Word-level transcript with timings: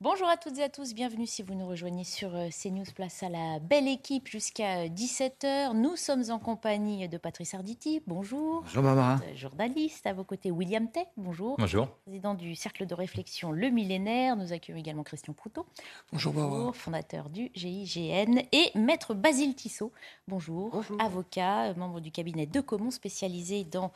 Bonjour 0.00 0.28
à 0.28 0.36
toutes 0.36 0.56
et 0.58 0.62
à 0.62 0.68
tous, 0.68 0.94
bienvenue 0.94 1.26
si 1.26 1.42
vous 1.42 1.54
nous 1.54 1.66
rejoignez 1.66 2.04
sur 2.04 2.32
euh, 2.36 2.50
CNews 2.50 2.84
Place 2.94 3.24
à 3.24 3.28
la 3.28 3.58
belle 3.58 3.88
équipe 3.88 4.28
jusqu'à 4.28 4.86
17h. 4.86 5.72
Nous 5.74 5.96
sommes 5.96 6.22
en 6.30 6.38
compagnie 6.38 7.08
de 7.08 7.18
Patrice 7.18 7.54
Arditi, 7.54 8.00
bonjour. 8.06 8.62
Bonjour 8.62 8.84
Barbara. 8.84 9.14
Euh, 9.14 9.34
Journaliste, 9.34 10.06
à 10.06 10.12
vos 10.12 10.22
côtés 10.22 10.52
William 10.52 10.88
Tay, 10.88 11.04
bonjour. 11.16 11.56
Bonjour. 11.58 11.88
Président 12.06 12.34
du 12.34 12.54
Cercle 12.54 12.86
de 12.86 12.94
réflexion 12.94 13.50
Le 13.50 13.70
Millénaire, 13.70 14.36
nous 14.36 14.52
accueillons 14.52 14.78
également 14.78 15.02
Christian 15.02 15.32
Proutot. 15.32 15.66
Bonjour 16.12 16.32
Barbara. 16.32 16.72
fondateur 16.74 17.28
du 17.28 17.50
GIGN. 17.56 18.42
Et 18.52 18.70
Maître 18.76 19.14
Basile 19.14 19.56
Tissot, 19.56 19.90
bonjour. 20.28 20.80
Avocat, 21.00 21.70
euh, 21.70 21.74
membre 21.74 21.98
du 21.98 22.12
cabinet 22.12 22.46
de 22.46 22.60
Comont 22.60 22.92
spécialisé 22.92 23.64
dans 23.64 23.90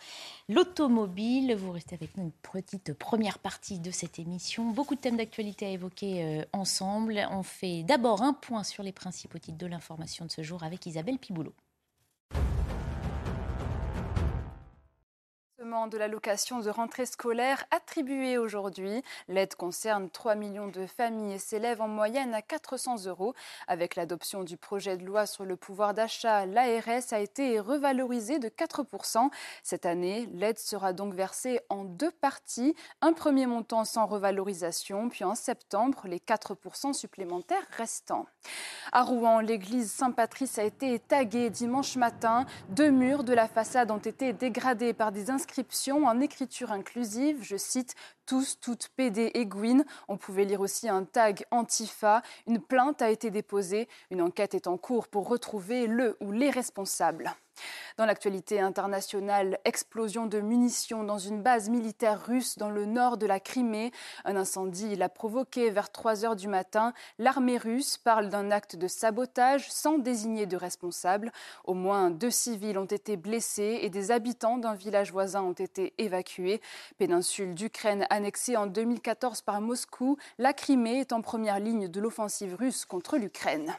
l'automobile. 0.48 1.55
Vous 1.55 1.71
restez 1.71 1.95
avec 1.95 2.16
nous 2.16 2.24
une 2.24 2.32
petite 2.32 2.93
première 2.93 3.38
partie 3.38 3.79
de 3.79 3.93
cette 3.93 4.19
émission. 4.19 4.69
Beaucoup 4.73 4.96
de 4.96 5.01
thèmes 5.01 5.16
d'actualité 5.16 5.66
à 5.66 5.69
évoquer 5.69 5.91
euh, 6.02 6.45
ensemble. 6.52 7.27
On 7.30 7.43
fait 7.43 7.82
d'abord 7.82 8.23
un 8.23 8.32
point 8.32 8.65
sur 8.65 8.82
les 8.82 8.93
principaux 8.93 9.38
titres 9.38 9.59
de 9.59 9.66
l'information 9.66 10.24
de 10.24 10.30
ce 10.30 10.43
jour 10.43 10.62
avec 10.62 10.87
Isabelle 10.87 11.18
Piboulot. 11.18 11.54
De 15.63 15.96
l'allocation 15.96 16.59
de 16.59 16.71
rentrée 16.71 17.07
scolaire 17.07 17.65
attribuée 17.71 18.37
aujourd'hui. 18.37 19.01
L'aide 19.29 19.55
concerne 19.55 20.10
3 20.10 20.35
millions 20.35 20.66
de 20.66 20.87
familles 20.87 21.35
et 21.35 21.38
s'élève 21.38 21.80
en 21.80 21.87
moyenne 21.87 22.35
à 22.35 22.43
400 22.43 23.07
euros. 23.07 23.32
Avec 23.69 23.95
l'adoption 23.95 24.43
du 24.43 24.57
projet 24.57 24.96
de 24.96 25.04
loi 25.04 25.24
sur 25.24 25.45
le 25.45 25.54
pouvoir 25.54 25.95
d'achat, 25.95 26.46
l'ARS 26.46 27.13
a 27.13 27.21
été 27.21 27.60
revalorisée 27.60 28.41
de 28.41 28.49
4%. 28.49 29.30
Cette 29.63 29.87
année, 29.87 30.29
l'aide 30.32 30.59
sera 30.59 30.93
donc 30.93 31.15
versée 31.15 31.60
en 31.69 31.85
deux 31.85 32.10
parties. 32.10 32.74
Un 33.01 33.13
premier 33.13 33.47
montant 33.47 33.85
sans 33.85 34.07
revalorisation, 34.07 35.10
puis 35.10 35.23
en 35.23 35.37
septembre, 35.37 36.02
les 36.07 36.19
4% 36.19 36.93
supplémentaires 36.93 37.69
restants. 37.76 38.26
À 38.91 39.04
Rouen, 39.04 39.38
l'église 39.38 39.93
Saint-Patrice 39.93 40.59
a 40.59 40.65
été 40.65 40.99
taguée 40.99 41.51
dimanche 41.51 41.95
matin. 41.95 42.47
Deux 42.71 42.91
murs 42.91 43.23
de 43.23 43.32
la 43.32 43.47
façade 43.47 43.93
ont 43.93 43.99
été 43.99 44.32
dégradés 44.32 44.93
par 44.93 45.13
des 45.13 45.30
inscriptions 45.30 45.51
en 45.90 46.20
écriture 46.20 46.72
inclusive, 46.72 47.42
je 47.42 47.56
cite 47.56 47.95
tous, 48.26 48.58
toutes 48.60 48.88
PD 48.96 49.30
et 49.34 49.46
Gwyn. 49.46 49.84
On 50.08 50.16
pouvait 50.16 50.45
lire 50.45 50.60
aussi 50.60 50.88
un 50.88 51.04
tag 51.04 51.45
Antifa. 51.50 52.22
Une 52.46 52.60
plainte 52.60 53.02
a 53.02 53.10
été 53.10 53.30
déposée. 53.30 53.88
Une 54.10 54.23
enquête 54.23 54.54
est 54.54 54.66
en 54.66 54.76
cours 54.76 55.08
pour 55.08 55.28
retrouver 55.28 55.86
le 55.86 56.16
ou 56.20 56.32
les 56.32 56.50
responsables. 56.50 57.34
Dans 57.98 58.06
l'actualité 58.06 58.58
internationale, 58.60 59.58
explosion 59.64 60.26
de 60.26 60.40
munitions 60.40 61.04
dans 61.04 61.18
une 61.18 61.42
base 61.42 61.68
militaire 61.68 62.24
russe 62.24 62.56
dans 62.56 62.70
le 62.70 62.86
nord 62.86 63.16
de 63.16 63.26
la 63.26 63.38
Crimée. 63.38 63.92
Un 64.25 64.36
incendie 64.36 64.97
l'a 64.97 65.08
provoqué 65.08 65.70
vers 65.70 65.92
3 65.92 66.25
heures 66.25 66.36
du 66.36 66.48
matin. 66.48 66.94
L'armée 67.19 67.58
russe 67.58 67.98
parle 67.98 68.28
d'un 68.28 68.50
acte 68.50 68.76
de 68.76 68.88
sabotage 68.88 69.70
sans 69.70 69.98
désigner 69.98 70.47
de 70.47 70.56
responsable. 70.56 71.32
Au 71.64 71.74
moins 71.74 72.10
deux 72.10 72.30
civils 72.30 72.78
ont 72.78 72.86
été 72.86 73.16
blessés 73.16 73.80
et 73.82 73.91
des 73.91 74.10
habitants 74.10 74.58
d'un 74.58 74.74
village 74.74 75.12
voisin 75.12 75.42
ont 75.42 75.52
été 75.52 75.92
évacués. 75.98 76.60
Péninsule 76.98 77.54
d'Ukraine 77.54 78.06
annexée 78.10 78.56
en 78.56 78.66
2014 78.66 79.42
par 79.42 79.60
Moscou, 79.60 80.16
la 80.38 80.52
Crimée 80.52 81.00
est 81.00 81.12
en 81.12 81.20
première 81.20 81.60
ligne 81.60 81.88
de 81.88 82.00
l'offensive 82.00 82.54
russe 82.54 82.84
contre 82.86 83.18
l'Ukraine. 83.18 83.74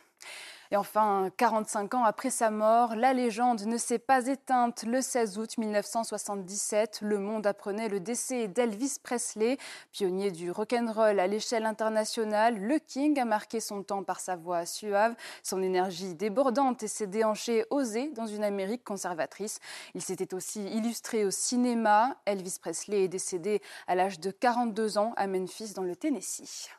Et 0.73 0.75
enfin, 0.75 1.29
45 1.37 1.93
ans 1.93 2.03
après 2.03 2.31
sa 2.31 2.49
mort, 2.49 2.95
la 2.95 3.13
légende 3.13 3.61
ne 3.67 3.77
s'est 3.77 3.99
pas 3.99 4.25
éteinte. 4.25 4.81
Le 4.87 5.01
16 5.01 5.37
août 5.37 5.59
1977, 5.59 7.01
le 7.03 7.19
monde 7.19 7.45
apprenait 7.45 7.89
le 7.89 7.99
décès 7.99 8.47
d'Elvis 8.47 8.97
Presley, 9.03 9.59
pionnier 9.91 10.31
du 10.31 10.49
rock'n'roll 10.49 11.19
à 11.19 11.27
l'échelle 11.27 11.67
internationale. 11.67 12.57
Le 12.57 12.79
King 12.79 13.19
a 13.19 13.25
marqué 13.25 13.59
son 13.59 13.83
temps 13.83 14.01
par 14.01 14.19
sa 14.19 14.35
voix 14.35 14.65
suave, 14.65 15.13
son 15.43 15.61
énergie 15.61 16.15
débordante 16.15 16.81
et 16.81 16.87
ses 16.87 17.05
déhanchés 17.05 17.65
osés 17.69 18.09
dans 18.15 18.25
une 18.25 18.43
Amérique 18.43 18.83
conservatrice. 18.83 19.59
Il 19.93 20.01
s'était 20.01 20.33
aussi 20.33 20.63
illustré 20.69 21.23
au 21.23 21.29
cinéma. 21.29 22.17
Elvis 22.25 22.57
Presley 22.59 23.03
est 23.03 23.09
décédé 23.09 23.61
à 23.85 23.93
l'âge 23.93 24.19
de 24.19 24.31
42 24.31 24.97
ans 24.97 25.13
à 25.17 25.27
Memphis 25.27 25.73
dans 25.75 25.83
le 25.83 25.95
Tennessee. 25.95 26.71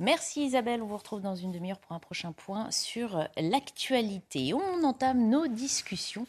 Merci 0.00 0.46
Isabelle, 0.46 0.80
on 0.80 0.86
vous 0.86 0.96
retrouve 0.96 1.20
dans 1.20 1.34
une 1.34 1.52
demi-heure 1.52 1.78
pour 1.78 1.92
un 1.92 1.98
prochain 1.98 2.32
point 2.32 2.70
sur 2.70 3.28
l'actualité. 3.36 4.54
On 4.54 4.82
entame 4.82 5.28
nos 5.28 5.46
discussions 5.46 6.26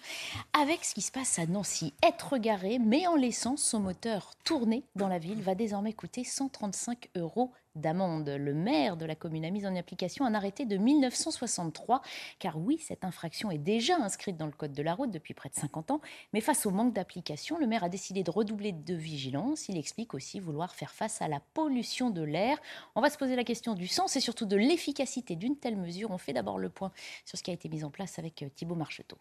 avec 0.52 0.84
ce 0.84 0.94
qui 0.94 1.00
se 1.00 1.10
passe 1.10 1.40
à 1.40 1.46
Nancy. 1.46 1.94
Être 2.04 2.38
garé, 2.38 2.80
mais 2.80 3.08
en 3.08 3.16
laissant 3.16 3.56
son 3.56 3.80
moteur 3.80 4.34
tourner 4.44 4.84
dans 4.98 5.08
la 5.08 5.20
ville, 5.20 5.42
va 5.42 5.56
désormais 5.56 5.94
coûter 5.94 6.26
135 6.26 7.12
euros 7.16 7.54
d'amende. 7.76 8.30
Le 8.30 8.54
maire 8.54 8.98
de 8.98 9.06
la 9.06 9.16
commune 9.16 9.46
a 9.46 9.50
mis 9.50 9.66
en 9.66 9.76
application 9.76 10.26
un 10.26 10.34
arrêté 10.34 10.66
de 10.66 10.78
1963, 10.78 12.02
car 12.40 12.58
oui, 12.58 12.78
cette 12.80 13.04
infraction 13.04 13.52
est 13.52 13.58
déjà 13.58 13.98
inscrite 13.98 14.38
dans 14.38 14.46
le 14.46 14.52
Code 14.52 14.74
de 14.74 14.84
la 14.84 14.94
route 14.94 15.12
depuis 15.12 15.34
près 15.34 15.50
de 15.50 15.56
50 15.56 15.92
ans, 15.92 16.02
mais 16.34 16.42
face 16.42 16.66
au 16.66 16.72
manque 16.72 16.94
d'application, 16.94 17.58
le 17.58 17.68
maire 17.68 17.84
a 17.84 17.90
décidé 17.90 18.24
de 18.24 18.32
redoubler 18.32 18.72
de 18.72 18.96
vigilance. 18.96 19.70
Il 19.70 19.78
explique 19.78 20.14
aussi 20.14 20.40
vouloir 20.40 20.76
faire 20.76 20.92
face 20.92 21.22
à 21.22 21.28
la 21.28 21.40
pollution 21.54 22.10
de 22.10 22.22
l'air. 22.22 22.58
On 22.96 23.02
va 23.02 23.10
se 23.10 23.18
poser 23.18 23.36
la 23.36 23.44
question 23.44 23.74
du 23.74 23.88
sens 23.88 24.16
et 24.16 24.20
surtout 24.20 24.46
de 24.46 24.58
l'efficacité 24.58 25.36
d'une 25.36 25.58
telle 25.58 25.78
mesure. 25.78 26.12
On 26.12 26.18
fait 26.18 26.34
d'abord 26.34 26.58
le 26.58 26.70
point 26.70 26.92
sur 27.26 27.38
ce 27.38 27.44
qui 27.44 27.52
a 27.52 27.54
été 27.54 27.70
mis 27.70 27.84
en 27.84 27.90
place 27.90 28.20
avec 28.20 28.44
euh, 28.44 28.50
Thibault 28.56 28.76
Marcheteau. 28.76 29.18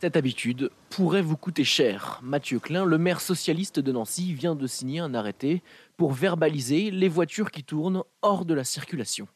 Cette 0.00 0.16
habitude 0.16 0.70
pourrait 0.90 1.22
vous 1.22 1.36
coûter 1.36 1.64
cher. 1.64 2.20
Mathieu 2.22 2.58
Klein, 2.58 2.84
le 2.84 2.98
maire 2.98 3.20
socialiste 3.20 3.78
de 3.78 3.92
Nancy, 3.92 4.34
vient 4.34 4.54
de 4.54 4.66
signer 4.66 5.00
un 5.00 5.14
arrêté 5.14 5.62
pour 5.96 6.12
verbaliser 6.12 6.90
les 6.90 7.08
voitures 7.08 7.50
qui 7.50 7.64
tournent 7.64 8.02
hors 8.20 8.44
de 8.44 8.54
la 8.54 8.64
circulation. 8.64 9.28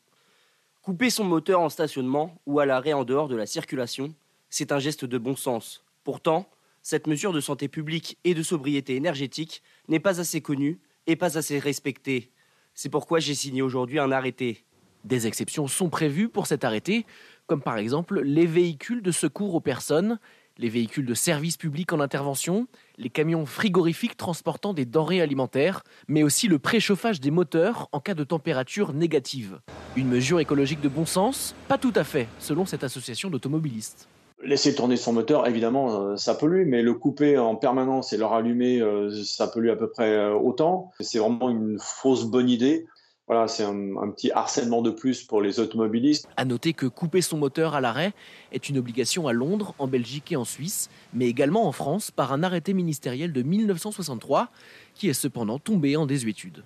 Couper 0.83 1.11
son 1.11 1.25
moteur 1.25 1.61
en 1.61 1.69
stationnement 1.69 2.35
ou 2.45 2.61
à 2.61 2.67
l'arrêt 2.67 2.93
en 2.93 3.05
dehors 3.05 3.29
de 3.29 3.37
la 3.37 3.47
circulation, 3.47 4.15
c'est 4.51 4.73
un 4.73 4.79
geste 4.79 5.05
de 5.05 5.17
bon 5.17 5.37
sens. 5.37 5.85
Pourtant, 6.05 6.49
cette 6.83 7.07
mesure 7.07 7.33
de 7.33 7.41
santé 7.41 7.69
publique 7.69 8.19
et 8.25 8.35
de 8.35 8.43
sobriété 8.43 8.97
énergétique 8.97 9.63
n'est 9.89 10.01
pas 10.01 10.21
assez 10.21 10.41
connue 10.41 10.81
et 11.07 11.17
pas 11.17 11.39
assez 11.39 11.59
respectée. 11.59 12.31
C'est 12.75 12.91
pourquoi 12.91 13.21
j'ai 13.21 13.35
signé 13.35 13.63
aujourd'hui 13.63 14.01
un 14.01 14.13
arrêté. 14.13 14.65
Des 15.05 15.27
exceptions 15.27 15.69
sont 15.69 15.89
prévues 15.89 16.29
pour 16.29 16.47
cet 16.47 16.65
arrêté, 16.65 17.07
comme 17.47 17.63
par 17.63 17.79
exemple 17.79 18.21
les 18.21 18.47
véhicules 18.47 19.03
de 19.03 19.13
secours 19.13 19.55
aux 19.55 19.61
personnes 19.61 20.19
les 20.59 20.69
véhicules 20.69 21.07
de 21.07 21.15
service 21.15 21.57
public 21.57 21.93
en 21.93 22.01
intervention, 22.01 22.67
les 22.97 23.11
camions 23.11 23.47
frigorifiques 23.47 24.17
transportant 24.17 24.75
des 24.75 24.85
denrées 24.85 25.21
alimentaires, 25.21 25.85
mais 26.09 26.23
aussi 26.23 26.49
le 26.49 26.59
préchauffage 26.59 27.21
des 27.21 27.31
moteurs 27.31 27.89
en 27.93 28.01
cas 28.01 28.15
de 28.15 28.25
température 28.25 28.93
négative. 28.93 29.61
Une 29.97 30.09
mesure 30.09 30.41
écologique 30.41 30.81
de 30.81 30.89
bon 30.89 31.07
sens 31.07 31.55
Pas 31.69 31.79
tout 31.79 31.93
à 31.95 32.05
fait, 32.05 32.29
selon 32.41 32.67
cette 32.67 32.85
association 32.85 33.31
d'automobilistes. 33.31 34.09
Laisser 34.43 34.75
tourner 34.75 34.97
son 34.97 35.13
moteur, 35.13 35.49
évidemment, 35.49 36.01
euh, 36.01 36.17
ça 36.17 36.35
pollue, 36.35 36.65
mais 36.67 36.83
le 36.83 36.95
couper 36.95 37.39
en 37.39 37.57
permanence 37.57 38.13
et 38.13 38.17
le 38.17 38.25
rallumer, 38.25 38.81
euh, 38.81 39.11
ça 39.25 39.49
pollue 39.49 39.71
à 39.71 39.77
peu 39.77 39.91
près 39.91 40.15
euh, 40.15 40.33
autant. 40.33 40.93
C'est 41.01 41.19
vraiment 41.19 41.51
une 41.51 41.77
fausse 41.81 42.25
bonne 42.25 42.49
idée. 42.49 42.87
Voilà, 43.29 43.47
c'est 43.47 43.63
un, 43.63 44.09
petit 44.11 44.31
harcèlement 44.31 44.81
de 44.81 44.91
plus 44.91 45.23
pour 45.23 45.43
les 45.43 45.61
automobilistes. 45.61 46.27
À 46.39 46.47
noter 46.47 46.73
que 46.73 46.87
couper 46.87 47.21
son 47.21 47.37
moteur 47.37 47.75
à 47.75 47.81
l'arrêt 47.83 48.15
est 48.53 48.71
une 48.71 48.79
obligation 48.79 49.29
à 49.29 49.35
Londres, 49.35 49.75
en 49.79 49.87
Belgique 49.87 50.33
et 50.33 50.37
en 50.37 50.47
Suisse, 50.47 50.89
mais 51.13 51.27
également 51.29 51.69
en 51.69 51.73
France 51.73 52.11
par 52.11 52.33
un 52.33 52.43
arrêté 52.43 52.73
ministériel 52.73 53.35
de 53.35 53.43
1963 53.43 54.49
qui 54.95 55.11
est 55.11 55.15
cependant 55.15 55.59
tombé 55.59 55.97
en 55.97 56.07
désuétude. 56.07 56.63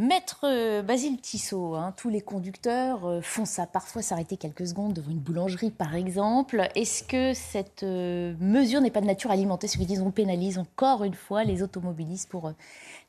Maître 0.00 0.42
euh, 0.44 0.80
Basile 0.80 1.20
Tissot, 1.20 1.74
hein, 1.74 1.92
tous 1.96 2.08
les 2.08 2.20
conducteurs 2.20 3.04
euh, 3.04 3.20
font 3.20 3.44
ça, 3.44 3.66
parfois 3.66 4.00
s'arrêter 4.00 4.36
quelques 4.36 4.68
secondes 4.68 4.92
devant 4.92 5.10
une 5.10 5.18
boulangerie 5.18 5.72
par 5.72 5.96
exemple. 5.96 6.68
Est-ce 6.76 7.02
que 7.02 7.34
cette 7.34 7.82
euh, 7.82 8.32
mesure 8.38 8.80
n'est 8.80 8.92
pas 8.92 9.00
de 9.00 9.06
nature 9.06 9.30
à 9.30 9.32
alimenter 9.32 9.66
ce 9.66 9.76
qu'ils 9.76 9.88
disent 9.88 10.00
On 10.00 10.12
pénalise 10.12 10.56
encore 10.58 11.02
une 11.02 11.14
fois 11.14 11.42
les 11.42 11.64
automobilistes 11.64 12.30
pour 12.30 12.52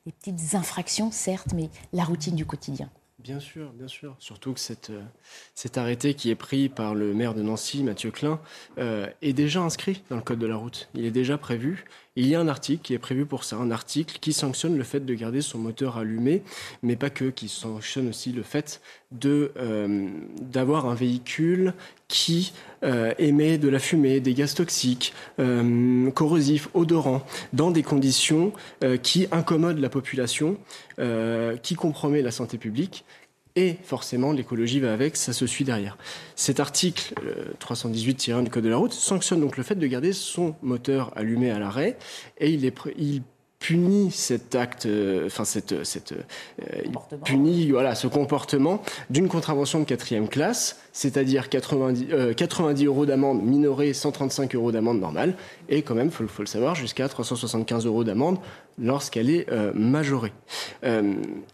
des 0.05 0.11
petites 0.11 0.55
infractions, 0.55 1.11
certes, 1.11 1.53
mais 1.53 1.69
la 1.93 2.03
routine 2.03 2.35
du 2.35 2.45
quotidien 2.45 2.89
Bien 3.19 3.41
sûr, 3.41 3.73
bien 3.73 3.89
sûr. 3.89 4.15
Surtout 4.19 4.53
que 4.53 4.61
cette, 4.61 4.91
euh, 4.91 5.03
cet 5.53 5.77
arrêté 5.77 6.13
qui 6.13 6.29
est 6.29 6.35
pris 6.35 6.69
par 6.69 6.95
le 6.95 7.13
maire 7.13 7.33
de 7.33 7.41
Nancy, 7.41 7.83
Mathieu 7.83 8.11
Klein, 8.11 8.39
euh, 8.77 9.09
est 9.21 9.33
déjà 9.33 9.61
inscrit 9.61 10.03
dans 10.09 10.15
le 10.15 10.21
code 10.21 10.39
de 10.39 10.47
la 10.47 10.55
route. 10.55 10.89
Il 10.93 11.03
est 11.03 11.11
déjà 11.11 11.37
prévu. 11.37 11.83
Il 12.19 12.27
y 12.27 12.35
a 12.35 12.39
un 12.41 12.49
article 12.49 12.81
qui 12.83 12.93
est 12.93 12.99
prévu 12.99 13.25
pour 13.25 13.45
ça, 13.45 13.55
un 13.55 13.71
article 13.71 14.17
qui 14.19 14.33
sanctionne 14.33 14.77
le 14.77 14.83
fait 14.83 15.05
de 15.05 15.13
garder 15.13 15.41
son 15.41 15.57
moteur 15.57 15.97
allumé, 15.97 16.43
mais 16.83 16.97
pas 16.97 17.09
que, 17.09 17.29
qui 17.29 17.47
sanctionne 17.47 18.09
aussi 18.09 18.33
le 18.33 18.43
fait 18.43 18.81
euh, 19.25 20.09
d'avoir 20.41 20.85
un 20.87 20.95
véhicule 20.95 21.73
qui 22.09 22.51
émet 23.19 23.57
de 23.57 23.67
la 23.69 23.77
fumée, 23.77 24.19
des 24.19 24.33
gaz 24.33 24.53
toxiques, 24.53 25.13
corrosifs, 26.15 26.69
odorants, 26.73 27.25
dans 27.51 27.71
des 27.71 27.83
conditions 27.83 28.53
qui 29.03 29.27
incommodent 29.31 29.79
la 29.79 29.89
population, 29.89 30.57
qui 31.61 31.75
compromet 31.75 32.21
la 32.21 32.31
santé 32.31 32.57
publique 32.57 33.03
et 33.55 33.77
forcément 33.83 34.31
l'écologie 34.31 34.79
va 34.79 34.93
avec, 34.93 35.15
ça 35.15 35.33
se 35.33 35.47
suit 35.47 35.65
derrière. 35.65 35.97
Cet 36.35 36.59
article 36.59 37.13
318-1 37.59 38.31
euh, 38.31 38.41
du 38.43 38.49
Code 38.49 38.63
de 38.63 38.69
la 38.69 38.77
route 38.77 38.93
sanctionne 38.93 39.41
donc 39.41 39.57
le 39.57 39.63
fait 39.63 39.75
de 39.75 39.87
garder 39.87 40.13
son 40.13 40.55
moteur 40.61 41.11
allumé 41.15 41.51
à 41.51 41.59
l'arrêt 41.59 41.97
et 42.37 42.51
il, 42.51 42.65
est, 42.65 42.75
il 42.97 43.21
punit 43.59 44.11
cet 44.11 44.55
acte, 44.55 44.85
euh, 44.85 45.25
enfin 45.25 45.43
cette, 45.43 45.83
cette 45.83 46.13
euh, 46.13 47.17
punit 47.25 47.71
voilà 47.71 47.93
ce 47.95 48.07
comportement 48.07 48.81
d'une 49.09 49.27
contravention 49.27 49.79
de 49.79 49.85
quatrième 49.85 50.29
classe, 50.29 50.79
c'est-à-dire 50.93 51.49
90, 51.49 52.35
90 52.37 52.85
euros 52.85 53.05
d'amende 53.05 53.43
minorée, 53.43 53.93
135 53.93 54.55
euros 54.55 54.71
d'amende 54.71 55.01
normale, 55.01 55.35
et 55.67 55.81
quand 55.81 55.95
même, 55.95 56.11
faut, 56.11 56.25
faut 56.27 56.43
le 56.43 56.47
savoir, 56.47 56.75
jusqu'à 56.75 57.09
375 57.09 57.85
euros 57.85 58.05
d'amende 58.05 58.37
lorsqu'elle 58.77 59.29
est 59.29 59.45
majorée. 59.73 60.31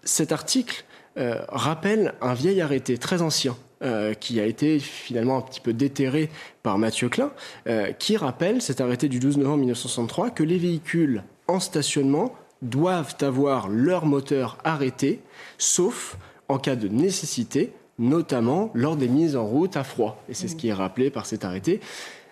cet 0.04 0.32
article 0.32 0.86
euh, 1.18 1.40
rappelle 1.50 2.14
un 2.22 2.34
vieil 2.34 2.62
arrêté 2.62 2.98
très 2.98 3.22
ancien 3.22 3.56
euh, 3.84 4.14
qui 4.14 4.40
a 4.40 4.46
été 4.46 4.80
finalement 4.80 5.38
un 5.38 5.42
petit 5.42 5.60
peu 5.60 5.74
déterré 5.74 6.30
par 6.64 6.78
Mathieu 6.78 7.08
Klein, 7.08 7.32
euh, 7.68 7.92
qui 7.92 8.18
rappelle 8.18 8.62
cet 8.62 8.82
arrêté 8.82 9.08
du 9.10 9.20
12 9.20 9.38
novembre 9.38 9.60
1963 9.60 10.30
que 10.30 10.44
les 10.44 10.58
véhicules 10.58 11.24
en 11.48 11.60
stationnement 11.60 12.34
doivent 12.62 13.16
avoir 13.22 13.70
leur 13.70 14.06
moteur 14.06 14.58
arrêté, 14.64 15.22
sauf 15.58 16.18
en 16.48 16.58
cas 16.58 16.76
de 16.76 16.88
nécessité, 16.88 17.74
notamment 18.00 18.72
lors 18.74 18.96
des 18.96 19.08
mises 19.08 19.36
en 19.36 19.46
route 19.46 19.78
à 19.78 19.84
froid. 19.84 20.24
Et 20.30 20.34
c'est 20.34 20.48
ce 20.48 20.56
qui 20.56 20.70
est 20.70 20.74
rappelé 20.74 21.10
par 21.10 21.26
cet 21.26 21.46
arrêté. 21.46 21.80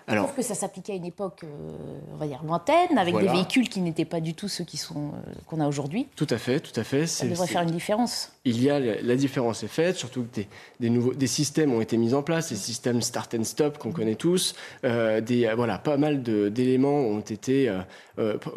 Alors, 0.08 0.36
que 0.36 0.42
ça 0.42 0.56
s'appliquait 0.56 0.94
à 0.94 0.96
une 0.96 1.06
époque, 1.06 1.42
euh, 1.44 1.48
on 2.14 2.18
va 2.18 2.28
dire 2.28 2.42
lointaine, 2.44 2.98
avec 2.98 3.16
des 3.16 3.28
véhicules 3.28 3.70
qui 3.70 3.80
n'étaient 3.82 4.06
pas 4.06 4.20
du 4.20 4.34
tout 4.34 4.48
ceux 4.48 4.64
qui 4.64 4.78
sont 4.78 5.08
euh, 5.14 5.32
qu'on 5.48 5.60
a 5.60 5.68
aujourd'hui. 5.68 6.08
Tout 6.16 6.28
à 6.30 6.38
fait, 6.38 6.60
tout 6.60 6.78
à 6.80 6.84
fait. 6.84 7.08
Ça 7.08 7.26
devrait 7.26 7.48
faire 7.48 7.62
une 7.62 7.72
différence. 7.72 8.32
Il 8.46 8.62
y 8.62 8.70
a 8.70 8.80
la 8.80 9.16
différence 9.16 9.64
est 9.64 9.70
faite, 9.70 9.96
surtout 9.96 10.24
que 10.24 10.36
des, 10.36 10.48
des, 10.82 10.90
nouveaux 10.90 11.14
des 11.14 11.28
systèmes 11.28 11.74
ont 11.74 11.80
été 11.80 11.96
mis 11.96 12.14
en 12.14 12.24
place, 12.24 12.50
des 12.50 12.58
systèmes 12.58 13.02
start 13.02 13.34
and 13.36 13.46
stop 13.46 13.78
qu'on 13.78 13.92
connaît 13.92 14.16
tous. 14.16 14.56
Euh, 14.84 15.22
des 15.22 15.50
voilà, 15.56 15.78
pas 15.78 15.96
mal 15.96 16.22
d'éléments 16.22 17.00
ont 17.00 17.22
été 17.22 17.74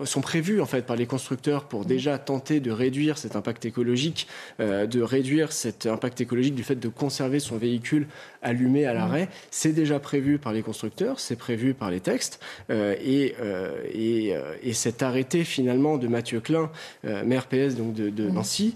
sont 0.04 0.20
prévus 0.20 0.60
en 0.60 0.66
fait 0.66 0.82
par 0.82 0.96
les 0.96 1.06
constructeurs 1.06 1.64
pour 1.64 1.82
mmh. 1.82 1.86
déjà 1.86 2.18
tenter 2.18 2.60
de 2.60 2.70
réduire 2.70 3.16
cet 3.16 3.36
impact 3.36 3.64
écologique, 3.64 4.26
de 4.58 5.02
réduire 5.02 5.52
cet 5.52 5.86
impact 5.86 6.20
écologique 6.20 6.54
du 6.54 6.64
fait 6.64 6.74
de 6.74 6.88
conserver 6.88 7.38
son 7.38 7.56
véhicule 7.56 8.08
allumé 8.46 8.86
à 8.86 8.94
l'arrêt. 8.94 9.24
Mmh. 9.24 9.48
C'est 9.50 9.72
déjà 9.72 9.98
prévu 9.98 10.38
par 10.38 10.52
les 10.52 10.62
constructeurs, 10.62 11.18
c'est 11.20 11.36
prévu 11.36 11.74
par 11.74 11.90
les 11.90 12.00
textes. 12.00 12.40
Euh, 12.70 12.94
et, 13.04 13.34
euh, 13.40 13.82
et, 13.92 14.34
euh, 14.34 14.54
et, 14.62 14.72
cet 14.72 15.02
arrêté 15.02 15.44
finalement 15.44 15.98
de 15.98 16.06
Mathieu 16.06 16.40
Klein, 16.40 16.70
maire 17.02 17.46
PS 17.46 17.74
donc 17.74 17.94
de, 17.94 18.10
de 18.10 18.28
mmh. 18.28 18.32
Nancy, 18.32 18.74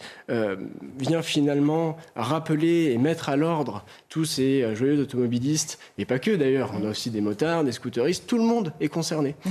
vient 0.99 1.23
finalement 1.23 1.97
rappeler 2.17 2.91
et 2.93 2.99
mettre 2.99 3.29
à 3.29 3.37
l'ordre 3.37 3.85
tous 4.09 4.25
ces 4.25 4.75
joyeux 4.75 5.01
automobilistes, 5.01 5.79
et 5.99 6.05
pas 6.05 6.19
que 6.19 6.33
d'ailleurs, 6.33 6.73
on 6.81 6.85
a 6.85 6.91
aussi 6.91 7.11
des 7.11 7.21
motards, 7.21 7.65
des 7.65 7.73
scooteristes, 7.73 8.27
tout 8.27 8.39
le 8.39 8.45
monde 8.45 8.73
est 8.81 8.89
concerné. 8.89 9.37
Mmh. 9.45 9.51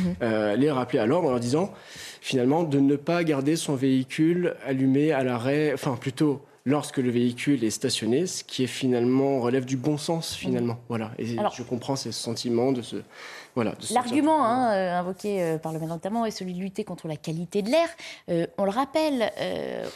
les 0.57 0.71
rappeler 0.71 0.99
à 0.99 1.05
l'ordre 1.05 1.29
en 1.29 1.31
leur 1.31 1.39
disant 1.39 1.73
finalement 2.21 2.63
de 2.63 2.79
ne 2.79 2.95
pas 2.95 3.23
garder 3.23 3.55
son 3.55 3.75
véhicule 3.75 4.55
allumé 4.65 5.11
à 5.11 5.23
l'arrêt, 5.23 5.71
enfin 5.73 5.97
plutôt 5.99 6.41
lorsque 6.69 6.97
le 6.97 7.09
véhicule 7.09 7.63
est 7.63 7.71
stationné, 7.71 8.27
ce 8.27 8.43
qui 8.43 8.63
est 8.63 8.67
finalement 8.67 9.39
relève 9.39 9.65
du 9.65 9.75
bon 9.75 9.97
sens 9.97 10.35
finalement. 10.35 10.75
Mmh. 10.75 10.87
Voilà. 10.87 11.11
Et 11.17 11.25
je 11.25 11.63
comprends 11.63 11.95
ces 11.95 12.11
sentiments 12.11 12.71
de 12.71 12.83
ce 12.83 12.97
voilà. 13.55 13.73
L'argument 13.91 14.45
hein, 14.45 14.71
euh, 14.71 14.99
invoqué 14.99 15.41
euh, 15.41 15.57
par 15.57 15.73
le 15.73 15.79
maire 15.79 15.89
notamment 15.89 16.25
est 16.25 16.31
celui 16.31 16.53
de 16.53 16.59
lutter 16.59 16.83
contre 16.83 17.07
la 17.07 17.17
qualité 17.17 17.61
de 17.61 17.69
l'air. 17.69 17.89
Euh, 18.29 18.45
on 18.57 18.63
le 18.63 18.69
rappelle, 18.69 19.31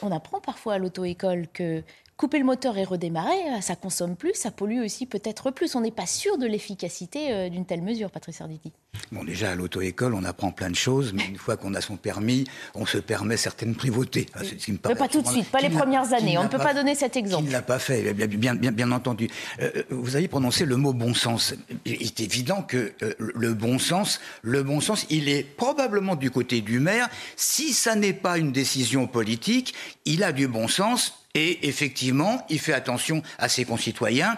on 0.01 0.11
apprend 0.11 0.41
parfois 0.41 0.73
à 0.73 0.77
l'auto-école 0.79 1.47
que 1.53 1.83
couper 2.17 2.39
le 2.39 2.45
moteur 2.45 2.77
et 2.77 2.83
redémarrer, 2.83 3.61
ça 3.61 3.75
consomme 3.75 4.15
plus, 4.15 4.33
ça 4.33 4.51
pollue 4.51 4.83
aussi 4.83 5.05
peut-être 5.05 5.51
plus. 5.51 5.75
On 5.75 5.81
n'est 5.81 5.91
pas 5.91 6.05
sûr 6.05 6.37
de 6.37 6.45
l'efficacité 6.45 7.49
d'une 7.49 7.65
telle 7.65 7.81
mesure, 7.81 8.11
Patrice 8.11 8.41
Arditi. 8.41 8.71
Bon, 9.11 9.23
déjà, 9.23 9.51
à 9.51 9.55
l'auto-école, 9.55 10.13
on 10.13 10.23
apprend 10.23 10.51
plein 10.51 10.69
de 10.69 10.75
choses, 10.75 11.13
mais 11.13 11.25
une 11.25 11.37
fois 11.37 11.57
qu'on 11.57 11.73
a 11.73 11.81
son 11.81 11.97
permis, 11.97 12.45
on 12.73 12.85
se 12.85 12.97
permet 12.97 13.37
certaines 13.37 13.75
privautés. 13.75 14.27
mais 14.67 14.95
pas 14.95 15.07
tout 15.07 15.21
de 15.21 15.27
suite, 15.27 15.49
pas 15.49 15.61
les 15.61 15.69
premières 15.69 16.13
années. 16.13 16.37
On 16.37 16.43
ne 16.43 16.47
peut 16.47 16.57
pas, 16.57 16.73
donner 16.73 16.95
cet 16.95 17.15
exemple. 17.15 17.43
Il 17.43 17.47
ne 17.47 17.51
l'a 17.51 17.61
pas 17.61 17.79
fait, 17.79 18.13
bien, 18.13 18.55
bien, 18.55 18.71
bien, 18.71 18.91
entendu. 18.91 19.27
Euh, 19.61 19.71
euh, 19.75 19.83
vous 19.89 20.15
avez 20.15 20.27
prononcé 20.27 20.65
le 20.65 20.77
mot 20.77 20.93
bon 20.93 21.13
sens. 21.13 21.53
Il 21.85 22.01
est 22.01 22.19
évident 22.19 22.63
que 22.63 22.93
euh, 23.03 23.13
le 23.17 23.53
bon 23.53 23.77
sens, 23.77 24.19
le 24.41 24.63
bon 24.63 24.81
sens, 24.81 25.05
il 25.09 25.29
est 25.29 25.43
probablement 25.43 26.15
du 26.15 26.31
côté 26.31 26.61
du 26.61 26.79
maire. 26.79 27.09
Si 27.35 27.73
ça 27.73 27.95
n'est 27.95 28.13
pas 28.13 28.37
une 28.37 28.51
décision 28.51 29.07
politique, 29.07 29.73
il 30.05 30.23
a 30.23 30.31
du 30.31 30.47
bon 30.47 30.67
sens 30.67 31.22
et 31.33 31.67
effectivement, 31.67 32.45
il 32.49 32.59
fait 32.59 32.73
attention 32.73 33.23
à 33.39 33.49
ses 33.49 33.65
concitoyens. 33.65 34.37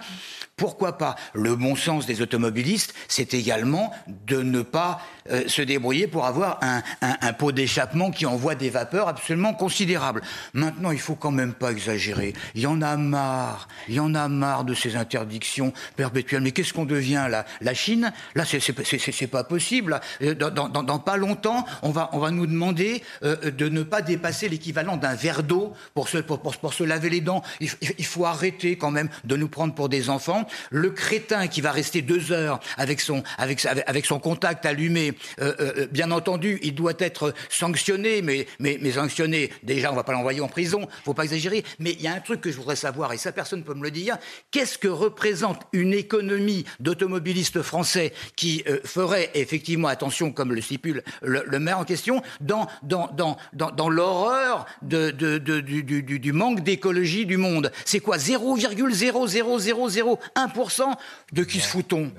Pourquoi 0.58 0.98
pas? 0.98 1.18
Le 1.34 1.54
bon 1.58 1.76
sens 1.76 2.06
des 2.06 2.22
automobilistes, 2.22 2.94
c'est 3.10 3.34
également 3.34 3.92
de 4.08 4.42
ne 4.42 4.62
pas 4.62 5.02
euh, 5.30 5.50
se 5.50 5.62
débrouiller 5.62 6.08
pour 6.08 6.26
avoir 6.26 6.62
un, 6.62 7.34
pot 7.34 7.52
d'échappement 7.52 8.10
qui 8.10 8.26
envoie 8.26 8.56
des 8.56 8.70
vapeurs 8.70 9.10
absolument 9.10 9.54
considérables. 9.54 10.22
Maintenant, 10.54 10.92
il 10.92 11.00
faut 11.00 11.16
quand 11.16 11.32
même 11.32 11.54
pas 11.54 11.72
exagérer. 11.72 12.32
Il 12.54 12.62
y 12.62 12.68
en 12.68 12.82
a 12.82 12.96
marre, 12.96 13.68
il 13.90 13.96
y 13.96 14.00
en 14.00 14.16
a 14.16 14.30
marre 14.30 14.64
de 14.64 14.74
ces 14.74 14.96
interdictions 14.96 15.74
perpétuelles. 15.98 16.42
Mais 16.42 16.52
qu'est-ce 16.52 16.72
qu'on 16.72 16.86
devient 16.86 17.28
La 17.60 17.74
Chine? 17.74 18.14
Là, 18.34 18.46
c'est 18.46 19.28
pas 19.28 19.44
possible. 19.44 20.00
Euh, 20.22 20.36
dans, 20.36 21.00
pas 21.00 21.18
longtemps, 21.18 21.66
on 21.82 21.90
va, 21.90 22.32
nous 22.32 22.48
demander 22.48 23.04
euh, 23.24 23.52
de 23.52 23.68
ne 23.68 23.84
pas 23.84 24.02
dépasser 24.02 24.48
l'équivalent 24.48 24.96
d'un 24.96 25.16
verre 25.16 25.44
d'eau 25.44 25.74
pour 25.94 26.08
se, 26.08 26.84
laver 26.84 27.10
les 27.10 27.22
dents. 27.22 27.44
Il 27.60 28.06
faut 28.06 28.26
arrêter 28.26 28.78
quand 28.78 28.92
même 28.92 29.10
de 29.26 29.36
nous 29.36 29.50
prendre 29.50 29.76
pour 29.76 29.90
des 29.90 30.10
enfants 30.10 30.45
le 30.70 30.90
crétin 30.92 31.48
qui 31.48 31.62
va 31.62 31.72
rester 31.72 32.02
deux 32.02 32.32
heures 32.32 32.60
avec 32.78 33.02
son, 33.02 33.24
contact 34.20 34.66
allumé, 34.66 35.14
euh, 35.40 35.54
euh, 35.60 35.74
euh, 35.78 35.88
bien 35.92 36.12
entendu, 36.12 36.60
il 36.64 36.76
doit 36.76 36.94
être 37.00 37.34
sanctionné, 37.50 38.22
mais, 38.22 38.48
sanctionné, 38.92 39.52
déjà, 39.64 39.92
on 39.92 39.96
va 39.96 40.04
pas 40.04 40.14
l'envoyer 40.14 40.42
en 40.42 40.48
prison, 40.48 40.88
faut 41.04 41.14
pas 41.14 41.24
exagérer. 41.24 41.64
Mais 41.80 41.92
il 41.92 42.02
y 42.02 42.08
a 42.08 42.14
un 42.14 42.20
truc 42.20 42.42
que 42.42 42.52
je 42.52 42.58
voudrais 42.58 42.76
savoir, 42.76 43.14
et 43.14 43.18
ça, 43.18 43.32
personne 43.32 43.60
ne 43.60 43.64
peut 43.64 43.74
me 43.74 43.84
le 43.84 43.92
dire. 43.92 44.18
Qu'est-ce 44.52 44.78
que 44.78 44.88
représente 44.88 45.62
une 45.74 45.94
économie 45.94 46.66
d'automobilistes 46.80 47.62
français 47.62 48.14
qui 48.36 48.64
ferait 48.84 49.32
effectivement 49.34 49.88
attention, 49.88 50.32
comme 50.32 50.54
le 50.54 50.62
stipule 50.62 51.04
le, 51.22 51.60
maire 51.60 51.80
en 51.80 51.86
question, 51.86 52.22
dans, 52.42 52.68
l'horreur 53.90 54.66
du, 54.82 56.34
manque 56.34 56.62
d'écologie 56.62 57.26
du 57.26 57.38
monde? 57.38 57.72
C'est 57.86 58.00
quoi? 58.00 58.18
0,00001% 60.36 60.96
de 61.32 61.44
qui 61.44 61.60
se 61.60 61.68
fout-on 61.68 62.12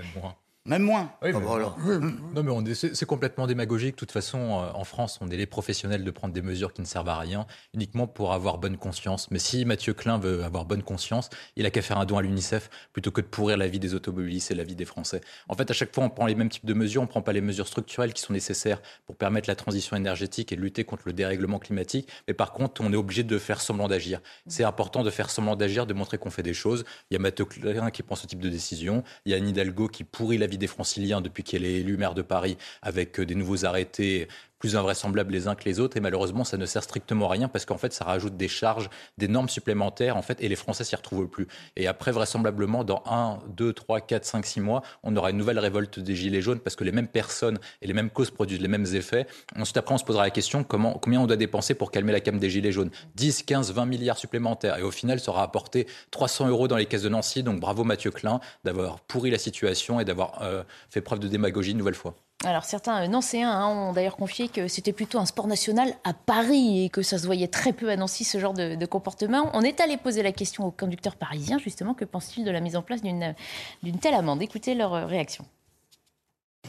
même 0.66 0.82
moins. 0.82 1.12
Ah 1.22 1.28
bah 1.32 2.42
non, 2.42 2.60
mais 2.60 2.74
c'est 2.74 3.06
complètement 3.06 3.46
démagogique. 3.46 3.94
De 3.94 3.98
toute 3.98 4.12
façon, 4.12 4.38
euh, 4.38 4.70
en 4.74 4.84
France, 4.84 5.18
on 5.20 5.30
est 5.30 5.36
les 5.36 5.46
professionnels 5.46 6.04
de 6.04 6.10
prendre 6.10 6.34
des 6.34 6.42
mesures 6.42 6.72
qui 6.72 6.80
ne 6.80 6.86
servent 6.86 7.08
à 7.08 7.18
rien, 7.18 7.46
uniquement 7.74 8.06
pour 8.06 8.32
avoir 8.32 8.58
bonne 8.58 8.76
conscience. 8.76 9.30
Mais 9.30 9.38
si 9.38 9.64
Mathieu 9.64 9.94
Klein 9.94 10.18
veut 10.18 10.44
avoir 10.44 10.64
bonne 10.64 10.82
conscience, 10.82 11.30
il 11.56 11.66
a 11.66 11.70
qu'à 11.70 11.82
faire 11.82 11.98
un 11.98 12.04
don 12.04 12.18
à 12.18 12.22
l'UNICEF 12.22 12.70
plutôt 12.92 13.10
que 13.10 13.20
de 13.20 13.26
pourrir 13.26 13.56
la 13.56 13.68
vie 13.68 13.78
des 13.78 13.94
automobilistes 13.94 14.50
et 14.50 14.54
la 14.54 14.64
vie 14.64 14.76
des 14.76 14.84
Français. 14.84 15.20
En 15.48 15.54
fait, 15.54 15.70
à 15.70 15.74
chaque 15.74 15.94
fois, 15.94 16.04
on 16.04 16.10
prend 16.10 16.26
les 16.26 16.34
mêmes 16.34 16.48
types 16.48 16.66
de 16.66 16.74
mesures, 16.74 17.02
on 17.02 17.06
ne 17.06 17.10
prend 17.10 17.22
pas 17.22 17.32
les 17.32 17.40
mesures 17.40 17.68
structurelles 17.68 18.12
qui 18.12 18.22
sont 18.22 18.32
nécessaires 18.32 18.80
pour 19.06 19.16
permettre 19.16 19.48
la 19.48 19.56
transition 19.56 19.96
énergétique 19.96 20.52
et 20.52 20.56
lutter 20.56 20.84
contre 20.84 21.04
le 21.06 21.12
dérèglement 21.12 21.58
climatique. 21.58 22.08
Mais 22.28 22.34
par 22.34 22.52
contre, 22.52 22.80
on 22.80 22.92
est 22.92 22.96
obligé 22.96 23.22
de 23.22 23.38
faire 23.38 23.60
semblant 23.60 23.88
d'agir. 23.88 24.20
C'est 24.46 24.64
important 24.64 25.02
de 25.02 25.10
faire 25.10 25.30
semblant 25.30 25.56
d'agir, 25.56 25.86
de 25.86 25.94
montrer 25.94 26.18
qu'on 26.18 26.30
fait 26.30 26.42
des 26.42 26.54
choses. 26.54 26.84
Il 27.10 27.14
y 27.14 27.16
a 27.16 27.20
Mathieu 27.20 27.44
Klein 27.44 27.90
qui 27.90 28.02
prend 28.02 28.16
ce 28.16 28.26
type 28.26 28.40
de 28.40 28.48
décision. 28.48 29.02
Il 29.24 29.32
y 29.32 29.34
a 29.34 29.38
Anne 29.38 29.48
Hidalgo 29.48 29.88
qui 29.88 30.04
pourrit 30.04 30.38
la 30.38 30.46
vie 30.46 30.55
des 30.58 30.66
franciliens 30.66 31.20
depuis 31.20 31.42
qu'elle 31.42 31.64
est 31.64 31.80
élue 31.80 31.96
maire 31.96 32.14
de 32.14 32.22
Paris 32.22 32.56
avec 32.82 33.20
euh, 33.20 33.26
des 33.26 33.34
nouveaux 33.34 33.64
arrêtés 33.64 34.28
plus 34.58 34.76
invraisemblables 34.76 35.32
les 35.32 35.48
uns 35.48 35.54
que 35.54 35.64
les 35.64 35.80
autres. 35.80 35.96
Et 35.96 36.00
malheureusement, 36.00 36.44
ça 36.44 36.56
ne 36.56 36.66
sert 36.66 36.82
strictement 36.82 37.28
à 37.28 37.32
rien 37.32 37.48
parce 37.48 37.64
qu'en 37.64 37.78
fait, 37.78 37.92
ça 37.92 38.04
rajoute 38.04 38.36
des 38.36 38.48
charges, 38.48 38.88
des 39.18 39.28
normes 39.28 39.48
supplémentaires, 39.48 40.16
en 40.16 40.22
fait, 40.22 40.40
et 40.40 40.48
les 40.48 40.56
Français 40.56 40.84
s'y 40.84 40.96
retrouvent 40.96 41.28
plus. 41.28 41.46
Et 41.76 41.86
après, 41.86 42.12
vraisemblablement, 42.12 42.84
dans 42.84 43.02
1, 43.06 43.38
2, 43.48 43.72
3, 43.72 44.00
4, 44.00 44.24
5, 44.24 44.46
6 44.46 44.60
mois, 44.60 44.82
on 45.02 45.14
aura 45.16 45.30
une 45.30 45.36
nouvelle 45.36 45.58
révolte 45.58 45.98
des 45.98 46.14
Gilets 46.14 46.42
jaunes 46.42 46.60
parce 46.60 46.76
que 46.76 46.84
les 46.84 46.92
mêmes 46.92 47.08
personnes 47.08 47.58
et 47.82 47.86
les 47.86 47.92
mêmes 47.92 48.10
causes 48.10 48.30
produisent 48.30 48.60
les 48.60 48.68
mêmes 48.68 48.86
effets. 48.94 49.26
Ensuite, 49.58 49.76
après, 49.76 49.94
on 49.94 49.98
se 49.98 50.04
posera 50.04 50.24
la 50.24 50.30
question 50.30 50.64
comment, 50.64 50.94
combien 50.94 51.20
on 51.20 51.26
doit 51.26 51.36
dépenser 51.36 51.74
pour 51.74 51.90
calmer 51.90 52.12
la 52.12 52.20
cam 52.20 52.38
des 52.38 52.50
Gilets 52.50 52.72
jaunes? 52.72 52.90
10, 53.14 53.42
15, 53.42 53.72
20 53.72 53.86
milliards 53.86 54.18
supplémentaires. 54.18 54.78
Et 54.78 54.82
au 54.82 54.90
final, 54.90 55.20
ça 55.20 55.30
aura 55.30 55.42
apporté 55.42 55.86
300 56.10 56.48
euros 56.48 56.68
dans 56.68 56.76
les 56.76 56.86
caisses 56.86 57.02
de 57.02 57.08
Nancy. 57.08 57.42
Donc 57.42 57.60
bravo 57.60 57.84
Mathieu 57.84 58.10
Klein 58.10 58.40
d'avoir 58.64 59.00
pourri 59.00 59.30
la 59.30 59.38
situation 59.38 60.00
et 60.00 60.04
d'avoir 60.04 60.42
euh, 60.42 60.62
fait 60.90 61.00
preuve 61.00 61.20
de 61.20 61.28
démagogie 61.28 61.72
une 61.72 61.78
nouvelle 61.78 61.94
fois. 61.94 62.14
Alors 62.44 62.64
certains 62.64 63.02
euh, 63.02 63.08
Nancéens 63.08 63.50
hein, 63.50 63.66
ont 63.66 63.92
d'ailleurs 63.92 64.16
confié 64.16 64.48
que 64.48 64.68
c'était 64.68 64.92
plutôt 64.92 65.18
un 65.18 65.24
sport 65.24 65.46
national 65.46 65.94
à 66.04 66.12
Paris 66.12 66.84
et 66.84 66.90
que 66.90 67.00
ça 67.00 67.18
se 67.18 67.24
voyait 67.24 67.48
très 67.48 67.72
peu 67.72 67.88
à 67.90 67.96
Nancy 67.96 68.24
ce 68.24 68.38
genre 68.38 68.52
de, 68.52 68.86
comportement. 68.86 69.50
On 69.54 69.62
est 69.62 69.80
allé 69.80 69.96
poser 69.96 70.22
la 70.22 70.32
question 70.32 70.66
aux 70.66 70.70
conducteurs 70.70 71.16
parisiens 71.16 71.58
justement, 71.58 71.94
que 71.94 72.04
pensent-ils 72.04 72.44
de 72.44 72.50
la 72.50 72.60
mise 72.60 72.76
en 72.76 72.82
place 72.82 73.00
d'une 73.02 73.98
telle 74.00 74.14
amende? 74.14 74.42
Écoutez 74.42 74.74
leur 74.74 74.94
euh, 74.94 75.06
réaction. 75.06 75.46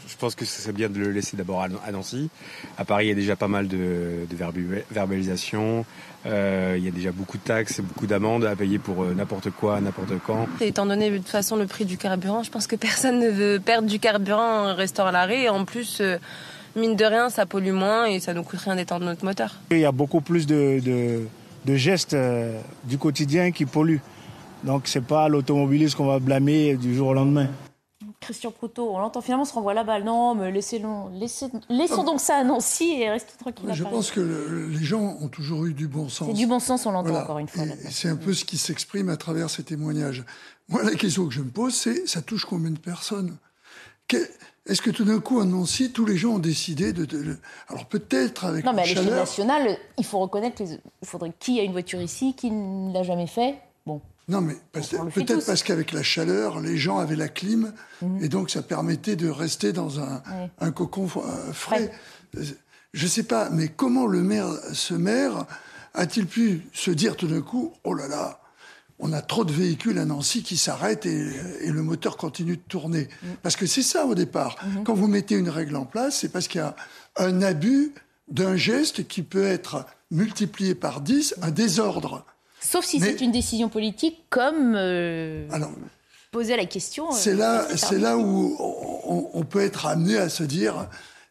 Je 0.08 0.16
pense 0.18 0.36
que 0.36 0.46
c'est 0.46 0.72
bien 0.72 0.90
de 0.90 1.00
le 1.00 1.12
laisser 1.12 1.38
d'abord 1.38 1.62
à 1.64 1.92
Nancy. 1.92 2.30
À 2.78 2.86
Paris, 2.86 3.06
il 3.06 3.10
y 3.10 3.12
a 3.12 3.16
déjà 3.16 3.36
pas 3.36 3.48
mal 3.48 3.68
de, 3.68 4.26
de 4.30 4.36
verbalisation. 4.92 5.86
Euh, 6.26 6.76
il 6.78 6.84
y 6.84 6.88
a 6.88 6.92
déjà 6.92 7.12
beaucoup 7.12 7.38
de 7.38 7.44
taxes 7.44 7.80
beaucoup 7.80 8.08
d'amendes 8.08 8.44
à 8.46 8.56
payer 8.56 8.80
pour 8.80 9.04
euh, 9.04 9.14
n'importe 9.14 9.52
quoi, 9.52 9.80
n'importe 9.80 10.14
quand. 10.26 10.48
étant 10.60 10.86
donné 10.86 11.10
de 11.10 11.18
toute 11.18 11.30
façon 11.30 11.56
le 11.56 11.68
prix 11.68 11.86
du 11.86 11.98
carburant, 11.98 12.44
je 12.44 12.52
pense 12.52 12.68
que 12.68 12.76
personne 12.88 13.20
ne 13.20 13.30
veut 13.30 13.60
perdre 13.64 13.88
du 13.88 14.00
carburant 14.00 14.70
en 14.72 14.76
restant 14.76 15.06
à 15.06 15.12
l'arrêt. 15.12 15.48
En 15.48 15.64
plus, 15.64 16.00
euh, 16.02 16.18
mine 16.76 16.96
de 16.96 17.06
rien, 17.06 17.30
ça 17.30 17.46
pollue 17.46 17.72
moins 17.72 18.06
et 18.06 18.20
ça 18.20 18.34
nous 18.34 18.44
coûte 18.44 18.60
rien 18.60 18.76
d'étendre 18.76 19.06
notre 19.06 19.24
moteur. 19.24 19.56
Il 19.72 19.80
y 19.80 19.86
a 19.86 19.92
beaucoup 19.92 20.22
plus 20.22 20.48
de, 20.48 20.82
de 21.66 21.76
gestes 21.76 22.16
du 22.86 22.98
quotidien 22.98 23.52
qui 23.52 23.66
polluent. 23.66 24.02
Donc 24.64 24.84
c'est 24.86 25.06
pas 25.06 25.30
l'automobiliste 25.30 25.96
qu'on 25.96 26.08
va 26.08 26.20
blâmer 26.20 26.76
du 26.76 26.96
jour 26.96 27.10
au 27.10 27.14
lendemain. 27.14 27.48
Christian 28.20 28.52
Proutot, 28.52 28.90
on 28.90 29.00
l'entend 29.00 29.22
finalement 29.22 29.46
se 29.46 29.54
renvoie 29.54 29.74
la 29.74 29.84
balle. 29.84 30.04
Non, 30.04 30.36
mais 30.36 30.52
laissez 30.52 30.82
laissons 31.20 32.04
donc 32.04 32.20
ça 32.20 32.38
à 32.38 32.44
Nancy 32.44 33.02
et 33.02 33.10
restez 33.10 33.38
tranquille. 33.38 33.70
Je 33.74 33.84
pense 33.84 34.12
que 34.12 34.68
les 34.70 34.84
gens 34.84 35.18
ont 35.22 35.28
toujours 35.28 35.66
eu 35.66 35.74
du 35.74 35.88
bon 35.88 36.10
sens. 36.10 36.28
C'est 36.28 36.34
du 36.34 36.48
bon 36.48 36.60
sens, 36.60 36.86
on 36.86 36.92
l'entend 36.92 37.16
encore 37.16 37.40
une 37.40 37.48
fois. 37.48 37.64
C'est 37.90 38.10
un 38.10 38.16
peu 38.16 38.34
ce 38.34 38.44
qui 38.44 38.58
s'exprime 38.58 39.10
à 39.10 39.18
travers 39.18 39.50
ces 39.50 39.64
témoignages. 39.64 40.24
Moi, 40.70 40.84
la 40.84 40.96
question 40.96 41.28
que 41.28 41.34
je 41.34 41.42
me 41.42 41.50
pose, 41.50 41.74
c'est 41.74 42.08
ça 42.08 42.22
touche 42.22 42.46
combien 42.46 42.72
de 42.72 42.80
personnes? 42.80 43.38
Est-ce 44.66 44.82
que 44.82 44.90
tout 44.90 45.06
d'un 45.06 45.20
coup, 45.20 45.40
à 45.40 45.46
Nancy, 45.46 45.92
tous 45.92 46.06
les 46.06 46.18
gens 46.18 46.32
ont 46.32 46.40
décidé 46.40 46.92
de. 46.94 47.38
Alors 47.70 47.86
peut-être 47.86 48.46
avec. 48.46 48.66
Non, 48.66 48.74
mais 48.74 48.82
à 48.82 48.86
l'échelle 48.86 49.06
nationale, 49.06 49.78
il 49.98 50.04
faut 50.04 50.20
reconnaître 50.20 50.56
qu'il 50.56 50.80
faudrait 51.04 51.32
qui 51.40 51.60
a 51.60 51.64
une 51.64 51.72
voiture 51.72 52.02
ici, 52.02 52.34
qui 52.34 52.52
ne 52.52 52.94
l'a 52.94 53.04
jamais 53.04 53.28
fait. 53.28 53.60
Bon, 53.86 54.02
non, 54.30 54.42
mais 54.42 54.56
peut-être 54.74 55.46
parce 55.46 55.64
qu'avec 55.64 55.94
la 55.94 56.04
chaleur, 56.04 56.60
les 56.60 56.76
gens 56.78 56.98
avaient 56.98 57.16
la 57.16 57.30
clim, 57.30 57.74
mhm. 58.02 58.24
et 58.24 58.28
donc 58.28 58.50
ça 58.50 58.62
permettait 58.62 59.16
de 59.16 59.30
rester 59.30 59.72
dans 59.72 60.02
un, 60.02 60.22
un 60.60 60.72
cocon 60.72 61.08
euh, 61.16 61.54
frais. 61.54 61.92
Je 62.34 63.04
ne 63.04 63.10
sais 63.10 63.24
pas, 63.24 63.50
mais 63.50 63.70
comment 63.70 64.06
le 64.06 64.22
maire, 64.22 64.50
ce 64.74 64.94
maire, 64.94 65.46
a-t-il 65.94 66.28
pu 66.28 66.68
se 66.74 66.92
dire 66.92 67.16
tout 67.16 67.28
d'un 67.28 67.42
coup, 67.42 67.74
oh 67.86 67.94
là 67.94 68.08
là, 68.08 68.42
on 69.00 69.14
a 69.14 69.22
trop 69.22 69.46
de 69.46 69.54
véhicules 69.54 69.98
à 69.98 70.06
Nancy 70.06 70.44
qui 70.44 70.58
s'arrêtent 70.58 71.06
et, 71.06 71.28
et, 71.62 71.72
le 71.72 71.84
moteur 71.84 72.18
continue 72.18 72.58
de 72.58 72.62
tourner. 72.68 73.08
Mhm. 73.24 73.36
Parce 73.44 73.56
que 73.56 73.66
c'est 73.66 73.84
ça 73.84 74.06
au 74.06 74.16
départ. 74.16 74.58
Mhm. 74.66 74.84
Quand 74.84 74.94
vous 74.94 75.08
mettez 75.08 75.36
une 75.36 75.50
règle 75.50 75.76
en 75.78 75.86
place, 75.86 76.20
c'est 76.20 76.30
parce 76.30 76.48
qu'il 76.50 76.60
y 76.60 76.64
a 76.64 76.76
un 77.16 77.42
abus 77.42 77.94
d'un 78.28 78.58
geste 78.58 79.08
qui 79.08 79.22
peut 79.22 79.46
être 79.46 79.86
multiplié 80.12 80.76
par 80.76 81.00
10, 81.00 81.36
un 81.42 81.52
désordre. 81.52 82.26
Sauf 82.70 82.84
si 82.84 83.00
c'est 83.00 83.22
une 83.22 83.32
décision 83.32 83.70
politique, 83.70 84.26
comme 84.30 84.74
euh, 84.76 85.48
poser 86.32 86.58
la 86.58 86.66
question. 86.66 87.08
Euh, 87.08 87.14
c'est 87.14 87.34
là, 87.34 87.66
c'est 87.78 87.98
là 87.98 88.18
où 88.18 88.58
on, 89.34 89.44
peut 89.44 89.62
être 89.62 89.86
amené 89.86 90.18
à 90.18 90.28
se 90.28 90.44
dire 90.44 90.90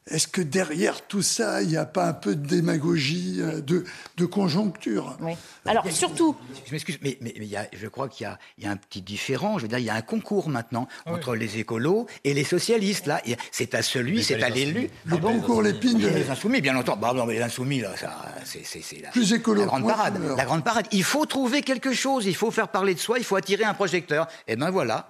est-ce 0.08 0.28
que 0.28 0.40
derrière 0.40 1.04
tout 1.06 1.22
ça, 1.22 1.62
il 1.62 1.68
n'y 1.68 1.76
a 1.76 1.84
pas 1.84 2.06
un 2.06 2.12
peu 2.12 2.36
de 2.36 2.46
démagogie, 2.46 3.38
euh, 3.40 3.60
de, 3.60 3.84
de 4.16 4.24
conjoncture 4.24 5.16
oui. 5.20 5.32
Alors, 5.64 5.84
surtout. 5.90 6.36
Je 6.64 6.70
m'excuse, 6.70 6.98
mais, 7.02 7.18
mais, 7.20 7.34
y 7.38 7.56
a, 7.56 7.66
je 7.72 7.88
crois 7.88 8.08
qu'il 8.08 8.24
y, 8.58 8.62
y 8.62 8.66
a, 8.66 8.70
un 8.70 8.76
petit 8.76 9.02
différent. 9.02 9.58
Je 9.58 9.62
veux 9.62 9.68
dire, 9.68 9.78
il 9.78 9.84
y 9.84 9.90
a 9.90 9.94
un 9.94 10.02
concours 10.02 10.48
maintenant 10.48 10.86
entre 11.06 11.34
les 11.34 11.58
écolos 11.58 12.06
et 12.22 12.34
les 12.34 12.44
socialistes. 12.44 13.06
Là, 13.06 13.20
c'est 13.50 13.74
à 13.74 13.82
celui, 13.82 14.22
c'est 14.22 14.42
à 14.42 14.48
l'élu. 14.48 14.90
Le 15.06 15.16
concours 15.16 15.60
l'épine 15.60 15.98
de... 15.98 16.06
Les 16.06 16.30
insoumis, 16.30 16.60
bien 16.60 16.76
entendu. 16.76 17.00
Bah, 17.00 17.12
non, 17.12 17.26
mais 17.26 17.34
les 17.34 17.42
insoumis, 17.42 17.80
là, 17.80 17.92
c'est 18.44 19.00
la, 19.00 19.10
Plus 19.10 19.32
écolo. 19.32 19.62
la 19.62 19.66
grande 19.66 19.88
parade. 19.88 20.20
La 20.36 20.44
grande 20.44 20.62
parade. 20.62 20.86
Il 20.92 21.02
faut 21.02 21.26
trouver 21.26 21.62
quelque 21.62 21.92
chose. 21.92 22.26
Il 22.26 22.36
faut 22.36 22.52
faire 22.52 22.68
parler 22.68 22.94
de 22.94 23.00
soi. 23.00 23.18
Il 23.18 23.24
faut 23.24 23.36
attirer 23.36 23.64
un 23.64 23.74
projecteur. 23.74 24.28
Et 24.46 24.54
ben 24.54 24.70
voilà 24.70 25.08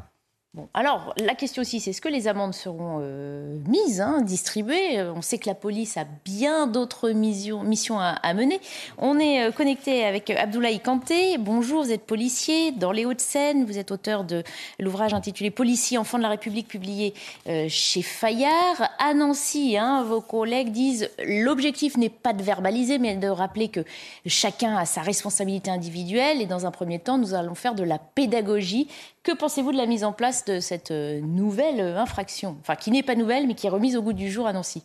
alors, 0.73 1.15
la 1.19 1.35
question 1.35 1.63
aussi, 1.63 1.81
c'est 1.81 1.91
est-ce 1.91 2.01
que 2.01 2.09
les 2.09 2.29
amendes 2.29 2.55
seront 2.55 3.01
euh, 3.03 3.59
mises, 3.67 4.01
hein, 4.01 4.23
distribuées? 4.23 5.03
On 5.03 5.21
sait 5.21 5.39
que 5.39 5.49
la 5.49 5.55
police 5.55 5.97
a 5.97 6.05
bien 6.25 6.67
d'autres 6.67 7.11
missions, 7.11 7.99
à, 8.01 8.35
mener. 8.35 8.61
On 8.99 9.19
est 9.19 9.45
euh, 9.49 9.51
connecté 9.53 10.05
avec 10.05 10.31
Abdoulaye 10.31 10.81
Kanté. 10.81 11.37
Bonjour, 11.39 11.85
vous 11.85 11.93
êtes 11.93 12.07
policier 12.07 12.73
dans 12.73 12.93
les 12.93 13.05
Hauts-de-Seine. 13.05 13.65
Vous 13.65 13.77
êtes 13.77 13.91
auteur 13.91 14.25
de 14.25 14.43
l'ouvrage 14.79 15.13
intitulé 15.13 15.51
Policiers, 15.51 15.99
enfants 15.99 16.19
de 16.19 16.23
la 16.23 16.31
République, 16.31 16.69
publié 16.69 17.13
euh, 17.49 17.67
chez 17.69 18.03
Fayard. 18.03 18.91
À 18.99 19.13
Nancy, 19.13 19.77
hein, 19.77 20.05
vos 20.05 20.23
collègues 20.23 20.73
disent 20.73 21.11
l'objectif 21.27 21.97
n'est 21.99 22.09
pas 22.09 22.33
de 22.33 22.43
verbaliser, 22.43 22.99
mais 22.99 23.17
de 23.17 23.29
rappeler 23.29 23.69
que 23.69 23.81
chacun 24.25 24.77
a 24.77 24.87
sa 24.87 25.03
responsabilité 25.03 25.71
individuelle. 25.71 26.41
Et 26.41 26.47
dans 26.47 26.65
un 26.65 26.71
premier 26.71 26.99
temps, 26.99 27.19
nous 27.19 27.35
allons 27.35 27.55
faire 27.55 27.75
de 27.75 27.85
la 27.85 27.99
pédagogie 27.99 28.89
que 29.27 29.33
pensez-vous 29.33 29.73
de 29.73 29.77
la 29.77 29.87
mise 29.87 30.05
en 30.05 30.13
place 30.13 30.45
de 30.45 30.61
cette 30.61 30.93
euh, 30.93 31.21
nouvelle 31.21 31.81
euh, 31.81 31.99
infraction? 31.99 32.57
Enfin, 32.61 32.77
qui 32.77 32.93
n'est 32.93 33.03
pas 33.03 33.17
nouvelle, 33.17 33.49
mais 33.49 33.57
qui 33.57 33.67
est 33.67 33.71
remise 33.71 33.97
au 33.97 34.03
goût 34.03 34.13
du 34.13 34.31
jour 34.31 34.47
à 34.47 34.53
Nancy 34.53 34.85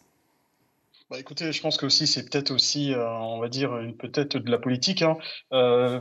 bah, 1.12 1.20
écoutez, 1.20 1.52
je 1.52 1.62
pense 1.62 1.76
que 1.76 1.86
aussi 1.86 2.08
c'est 2.08 2.24
peut-être 2.30 2.52
aussi, 2.52 2.94
euh, 2.94 3.06
on 3.06 3.42
va 3.42 3.50
dire, 3.50 3.78
peut-être 4.00 4.38
de 4.38 4.50
la 4.50 4.58
politique. 4.58 5.02
Hein. 5.02 5.18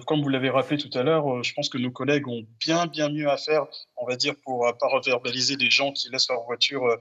comme 0.06 0.22
vous 0.22 0.28
l'avez 0.28 0.50
rappelé 0.50 0.78
tout 0.78 0.96
à 0.96 1.02
l'heure, 1.02 1.42
je 1.42 1.52
pense 1.52 1.68
que 1.68 1.78
nos 1.78 1.90
collègues 1.90 2.28
ont 2.28 2.46
bien, 2.60 2.86
bien 2.86 3.08
mieux 3.08 3.28
à 3.28 3.36
faire, 3.36 3.66
on 3.96 4.06
va 4.06 4.14
dire, 4.14 4.34
pour 4.44 4.64
ne 4.64 4.70
pas 4.70 4.86
verbaliser 5.04 5.56
des 5.56 5.68
gens 5.68 5.90
qui 5.90 6.08
laissent 6.10 6.28
leur 6.28 6.44
voiture 6.44 6.96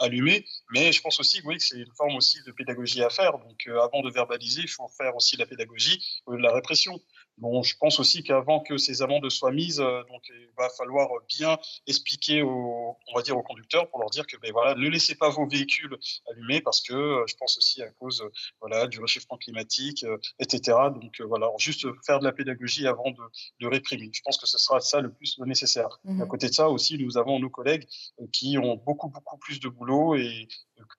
allumée. 0.00 0.46
Mais 0.72 0.92
je 0.92 1.02
pense 1.02 1.20
aussi, 1.20 1.42
oui, 1.44 1.58
que 1.58 1.62
c'est 1.62 1.76
une 1.76 1.92
forme 1.94 2.16
aussi 2.16 2.38
de 2.46 2.52
pédagogie 2.52 3.02
à 3.02 3.10
faire. 3.10 3.32
Donc, 3.32 3.68
avant 3.68 4.00
de 4.00 4.10
verbaliser, 4.10 4.62
il 4.62 4.70
faut 4.70 4.88
faire 4.88 5.14
aussi 5.14 5.36
la 5.36 5.44
pédagogie, 5.44 6.02
la 6.28 6.54
répression. 6.54 6.98
Bon, 7.38 7.62
je 7.62 7.76
pense 7.78 7.98
aussi 7.98 8.22
qu'avant 8.22 8.60
que 8.60 8.76
ces 8.76 9.00
amendes 9.02 9.28
soient 9.30 9.52
mises, 9.52 9.80
euh, 9.80 10.02
donc 10.04 10.22
il 10.28 10.48
va 10.56 10.68
falloir 10.68 11.08
bien 11.28 11.58
expliquer 11.86 12.42
aux, 12.42 12.96
on 13.08 13.14
va 13.14 13.22
dire 13.22 13.36
aux 13.36 13.42
conducteurs 13.42 13.88
pour 13.88 14.00
leur 14.00 14.10
dire 14.10 14.26
que 14.26 14.36
ben 14.36 14.52
voilà, 14.52 14.74
ne 14.74 14.88
laissez 14.88 15.14
pas 15.14 15.30
vos 15.30 15.46
véhicules 15.46 15.96
allumés 16.30 16.60
parce 16.60 16.82
que 16.82 16.92
euh, 16.92 17.24
je 17.26 17.34
pense 17.36 17.56
aussi 17.56 17.82
à 17.82 17.88
cause 17.92 18.22
voilà 18.60 18.86
du 18.86 19.00
réchauffement 19.00 19.38
climatique, 19.38 20.04
euh, 20.04 20.18
etc. 20.40 20.76
Donc 20.94 21.20
voilà, 21.22 21.48
juste 21.58 21.86
faire 22.04 22.18
de 22.18 22.24
la 22.24 22.32
pédagogie 22.32 22.86
avant 22.86 23.10
de, 23.10 23.22
de, 23.60 23.66
réprimer. 23.66 24.10
Je 24.12 24.20
pense 24.22 24.36
que 24.36 24.46
ce 24.46 24.58
sera 24.58 24.80
ça 24.80 25.00
le 25.00 25.10
plus 25.10 25.38
nécessaire. 25.38 26.00
Mmh 26.04 26.22
à 26.22 26.26
côté 26.26 26.48
de 26.48 26.54
ça 26.54 26.68
aussi, 26.68 26.98
nous 26.98 27.16
avons 27.16 27.40
nos 27.40 27.50
collègues 27.50 27.88
qui 28.32 28.58
ont 28.58 28.76
beaucoup 28.76 29.08
beaucoup 29.08 29.38
plus 29.38 29.58
de 29.58 29.68
boulot 29.68 30.14
et 30.14 30.46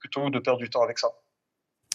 plutôt 0.01 0.29
de 0.29 0.39
perdre 0.39 0.59
du 0.59 0.69
temps 0.69 0.81
avec 0.81 0.99
ça. 0.99 1.09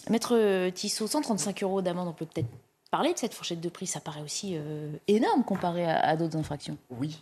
Maître 0.09 0.69
Tissot, 0.69 1.07
135 1.07 1.61
euros 1.63 1.81
d'amende, 1.81 2.07
on 2.07 2.13
peut 2.13 2.25
peut-être 2.25 2.49
parler 2.91 3.13
de 3.13 3.19
cette 3.19 3.33
fourchette 3.33 3.61
de 3.61 3.69
prix, 3.69 3.85
ça 3.85 3.99
paraît 3.99 4.21
aussi 4.21 4.55
euh, 4.55 4.91
énorme 5.07 5.43
comparé 5.43 5.85
à, 5.85 6.15
d'autres 6.15 6.37
infractions. 6.37 6.77
Oui, 6.89 7.21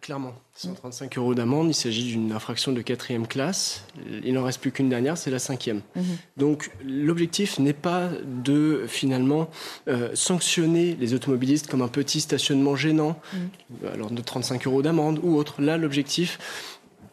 clairement. 0.00 0.34
135 0.54 1.16
euros 1.16 1.34
d'amende, 1.34 1.68
il 1.68 1.74
s'agit 1.74 2.04
d'une 2.04 2.32
infraction 2.32 2.72
de 2.72 2.82
quatrième 2.82 3.26
classe. 3.26 3.84
Il 4.22 4.34
n'en 4.34 4.42
reste 4.42 4.60
plus 4.60 4.72
qu'une 4.72 4.88
dernière, 4.88 5.16
c'est 5.16 5.30
la 5.30 5.38
cinquième. 5.38 5.80
Mhm. 5.94 6.04
Donc 6.36 6.70
l'objectif 6.84 7.58
n'est 7.58 7.72
pas 7.72 8.10
de 8.24 8.84
finalement 8.86 9.48
euh, 9.88 10.10
sanctionner 10.14 10.94
les 11.00 11.14
automobilistes 11.14 11.68
comme 11.68 11.82
un 11.82 11.88
petit 11.88 12.20
stationnement 12.20 12.76
gênant, 12.76 13.18
mhm. 13.32 13.88
alors 13.92 14.10
de 14.10 14.20
35 14.20 14.66
euros 14.66 14.82
d'amende 14.82 15.20
ou 15.22 15.36
autre. 15.36 15.62
Là, 15.62 15.78
l'objectif, 15.78 16.38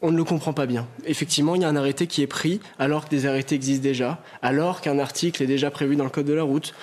on 0.02 0.12
ne 0.12 0.18
le 0.18 0.26
comprend 0.26 0.52
pas 0.52 0.66
bien. 0.66 0.86
Effectivement, 1.06 1.56
il 1.56 1.62
y 1.62 1.66
a 1.66 1.70
un 1.70 1.78
arrêté 1.78 2.08
qui 2.08 2.22
est 2.22 2.28
pris 2.28 2.60
alors 2.78 3.06
que 3.06 3.10
des 3.10 3.26
arrêtés 3.26 3.56
existent 3.56 3.84
déjà, 3.84 4.22
alors 4.42 4.82
qu'un 4.82 5.00
article 5.00 5.42
est 5.42 5.48
déjà 5.48 5.72
prévu 5.72 5.96
dans 5.96 6.04
le 6.04 6.10
code 6.10 6.26
de 6.26 6.34
la 6.34 6.44
route. 6.44 6.74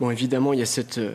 Bon, 0.00 0.10
évidemment, 0.10 0.52
il 0.52 0.58
y 0.58 0.62
a 0.62 0.66
cette, 0.66 0.98
euh, 0.98 1.12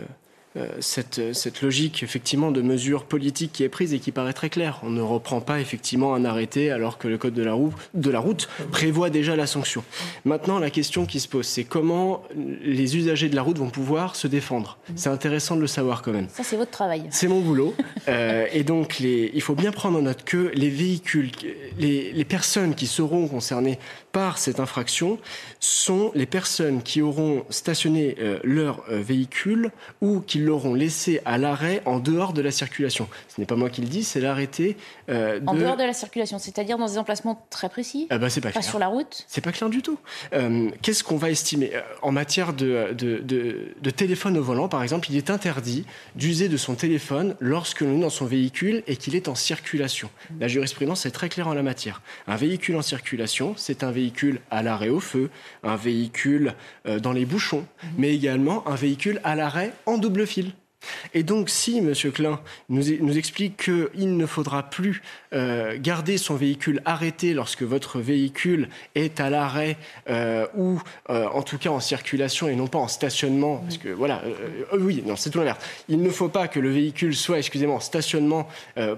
euh, 0.57 0.67
cette, 0.79 1.33
cette, 1.33 1.61
logique 1.61 2.03
effectivement 2.03 2.51
de 2.51 2.61
mesure 2.61 3.05
politique 3.05 3.53
qui 3.53 3.63
est 3.63 3.69
prise 3.69 3.93
et 3.93 3.99
qui 3.99 4.11
paraît 4.11 4.33
très 4.33 4.49
claire. 4.49 4.79
On 4.83 4.89
ne 4.89 5.01
reprend 5.01 5.39
pas 5.39 5.61
effectivement 5.61 6.13
un 6.13 6.25
arrêté 6.25 6.71
alors 6.71 6.97
que 6.97 7.07
le 7.07 7.17
code 7.17 7.33
de 7.33 7.43
la, 7.43 7.53
route, 7.53 7.73
de 7.93 8.09
la 8.09 8.19
route 8.19 8.49
prévoit 8.71 9.09
déjà 9.09 9.37
la 9.37 9.47
sanction. 9.47 9.83
Maintenant, 10.25 10.59
la 10.59 10.69
question 10.69 11.05
qui 11.05 11.21
se 11.21 11.29
pose, 11.29 11.45
c'est 11.45 11.63
comment 11.63 12.23
les 12.35 12.97
usagers 12.97 13.29
de 13.29 13.35
la 13.35 13.43
route 13.43 13.59
vont 13.59 13.69
pouvoir 13.69 14.17
se 14.17 14.27
défendre. 14.27 14.77
C'est 14.95 15.09
intéressant 15.09 15.55
de 15.55 15.61
le 15.61 15.67
savoir 15.67 16.01
quand 16.01 16.11
même. 16.11 16.27
Ça, 16.27 16.43
c'est 16.43 16.57
votre 16.57 16.71
travail. 16.71 17.03
C'est 17.11 17.29
mon 17.29 17.39
boulot. 17.39 17.73
euh, 18.09 18.45
et 18.51 18.63
donc, 18.63 18.99
les, 18.99 19.31
il 19.33 19.41
faut 19.41 19.55
bien 19.55 19.71
prendre 19.71 19.99
en 19.99 20.01
note 20.01 20.23
que 20.25 20.51
les 20.53 20.69
véhicules, 20.69 21.31
les, 21.79 22.11
les 22.11 22.25
personnes 22.25 22.75
qui 22.75 22.87
seront 22.87 23.27
concernées 23.27 23.79
par 24.11 24.37
cette 24.37 24.59
infraction 24.59 25.19
sont 25.59 26.11
les 26.15 26.25
personnes 26.25 26.81
qui 26.81 27.01
auront 27.01 27.45
stationné 27.49 28.15
euh, 28.19 28.39
leur 28.43 28.83
euh, 28.89 29.01
véhicule 29.01 29.71
ou 30.01 30.19
qui 30.19 30.39
l'auront 30.39 30.73
laissé 30.73 31.21
à 31.25 31.37
l'arrêt 31.37 31.81
en 31.85 31.99
dehors 31.99 32.33
de 32.33 32.41
la 32.41 32.51
circulation. 32.51 33.07
Ce 33.27 33.39
n'est 33.39 33.47
pas 33.47 33.55
moi 33.55 33.69
qui 33.69 33.81
le 33.81 33.87
dis, 33.87 34.03
c'est 34.03 34.19
l'arrêté. 34.19 34.77
Euh, 35.11 35.39
de... 35.39 35.47
En 35.47 35.53
dehors 35.53 35.77
de 35.77 35.83
la 35.83 35.93
circulation, 35.93 36.39
c'est-à-dire 36.39 36.77
dans 36.77 36.87
des 36.87 36.97
emplacements 36.97 37.45
très 37.49 37.69
précis 37.69 38.07
ah 38.09 38.17
bah, 38.17 38.29
c'est 38.29 38.41
pas, 38.41 38.51
pas 38.51 38.61
sur 38.61 38.79
la 38.79 38.87
route 38.87 39.25
C'est 39.27 39.41
pas 39.41 39.51
clair 39.51 39.69
du 39.69 39.81
tout. 39.81 39.99
Euh, 40.33 40.69
Qu'est-ce 40.81 41.03
qu'on 41.03 41.17
va 41.17 41.29
estimer 41.29 41.71
En 42.01 42.11
matière 42.11 42.53
de, 42.53 42.93
de, 42.93 43.19
de, 43.19 43.73
de, 43.81 43.89
téléphone 43.89 44.37
au 44.37 44.43
volant, 44.43 44.69
par 44.69 44.83
exemple, 44.83 45.09
il 45.09 45.17
est 45.17 45.29
interdit 45.29 45.85
d'user 46.15 46.49
de 46.49 46.57
son 46.57 46.75
téléphone 46.75 47.35
lorsque 47.39 47.81
l'on 47.81 47.97
est 47.97 48.01
dans 48.01 48.09
son 48.09 48.25
véhicule 48.25 48.83
et 48.87 48.95
qu'il 48.95 49.15
est 49.15 49.27
en 49.27 49.35
circulation. 49.35 50.09
La 50.39 50.47
jurisprudence 50.47 51.05
est 51.05 51.11
très 51.11 51.29
claire 51.29 51.47
en 51.47 51.53
la 51.53 51.63
matière. 51.63 52.01
Un 52.27 52.35
véhicule 52.35 52.75
en 52.75 52.81
circulation, 52.81 53.53
c'est 53.57 53.83
un 53.83 53.91
véhicule 53.91 54.39
à 54.49 54.63
l'arrêt 54.63 54.89
au 54.89 54.99
feu, 54.99 55.29
un 55.63 55.75
véhicule 55.75 56.53
euh, 56.85 56.99
dans 56.99 57.11
les 57.11 57.25
bouchons, 57.25 57.65
mais 57.97 58.13
également 58.13 58.67
un 58.67 58.75
véhicule 58.75 59.19
à 59.23 59.35
l'arrêt 59.35 59.73
en 59.85 59.97
double 59.97 60.25
fil. 60.25 60.53
Et 61.13 61.23
donc, 61.23 61.49
si 61.49 61.77
M. 61.77 61.93
Klein 62.13 62.39
nous, 62.69 62.83
nous 62.99 63.17
explique 63.17 63.65
qu'il 63.65 64.17
ne 64.17 64.25
faudra 64.25 64.69
plus 64.69 65.01
euh, 65.33 65.77
garder 65.79 66.17
son 66.17 66.35
véhicule 66.35 66.81
arrêté 66.83 67.33
lorsque 67.33 67.63
votre 67.63 67.99
véhicule 67.99 68.67
est 68.95 69.21
à 69.21 69.29
l'arrêt 69.29 69.77
euh, 70.09 70.45
ou, 70.57 70.81
euh, 71.09 71.25
en 71.27 71.41
tout 71.41 71.57
cas, 71.57 71.69
en 71.69 71.79
circulation 71.79 72.49
et 72.49 72.55
non 72.55 72.67
pas 72.67 72.79
en 72.79 72.89
stationnement, 72.89 73.57
parce 73.59 73.77
que 73.77 73.87
voilà, 73.87 74.23
oui, 74.77 75.01
non, 75.05 75.15
c'est 75.15 75.29
tout 75.29 75.39
l'inverse. 75.39 75.59
Il 75.87 76.01
ne 76.01 76.09
faut 76.09 76.27
pas 76.27 76.49
que 76.49 76.59
le 76.59 76.69
véhicule 76.69 77.15
soit, 77.15 77.39
excusez-moi, 77.39 77.77
en 77.77 77.79
stationnement 77.79 78.49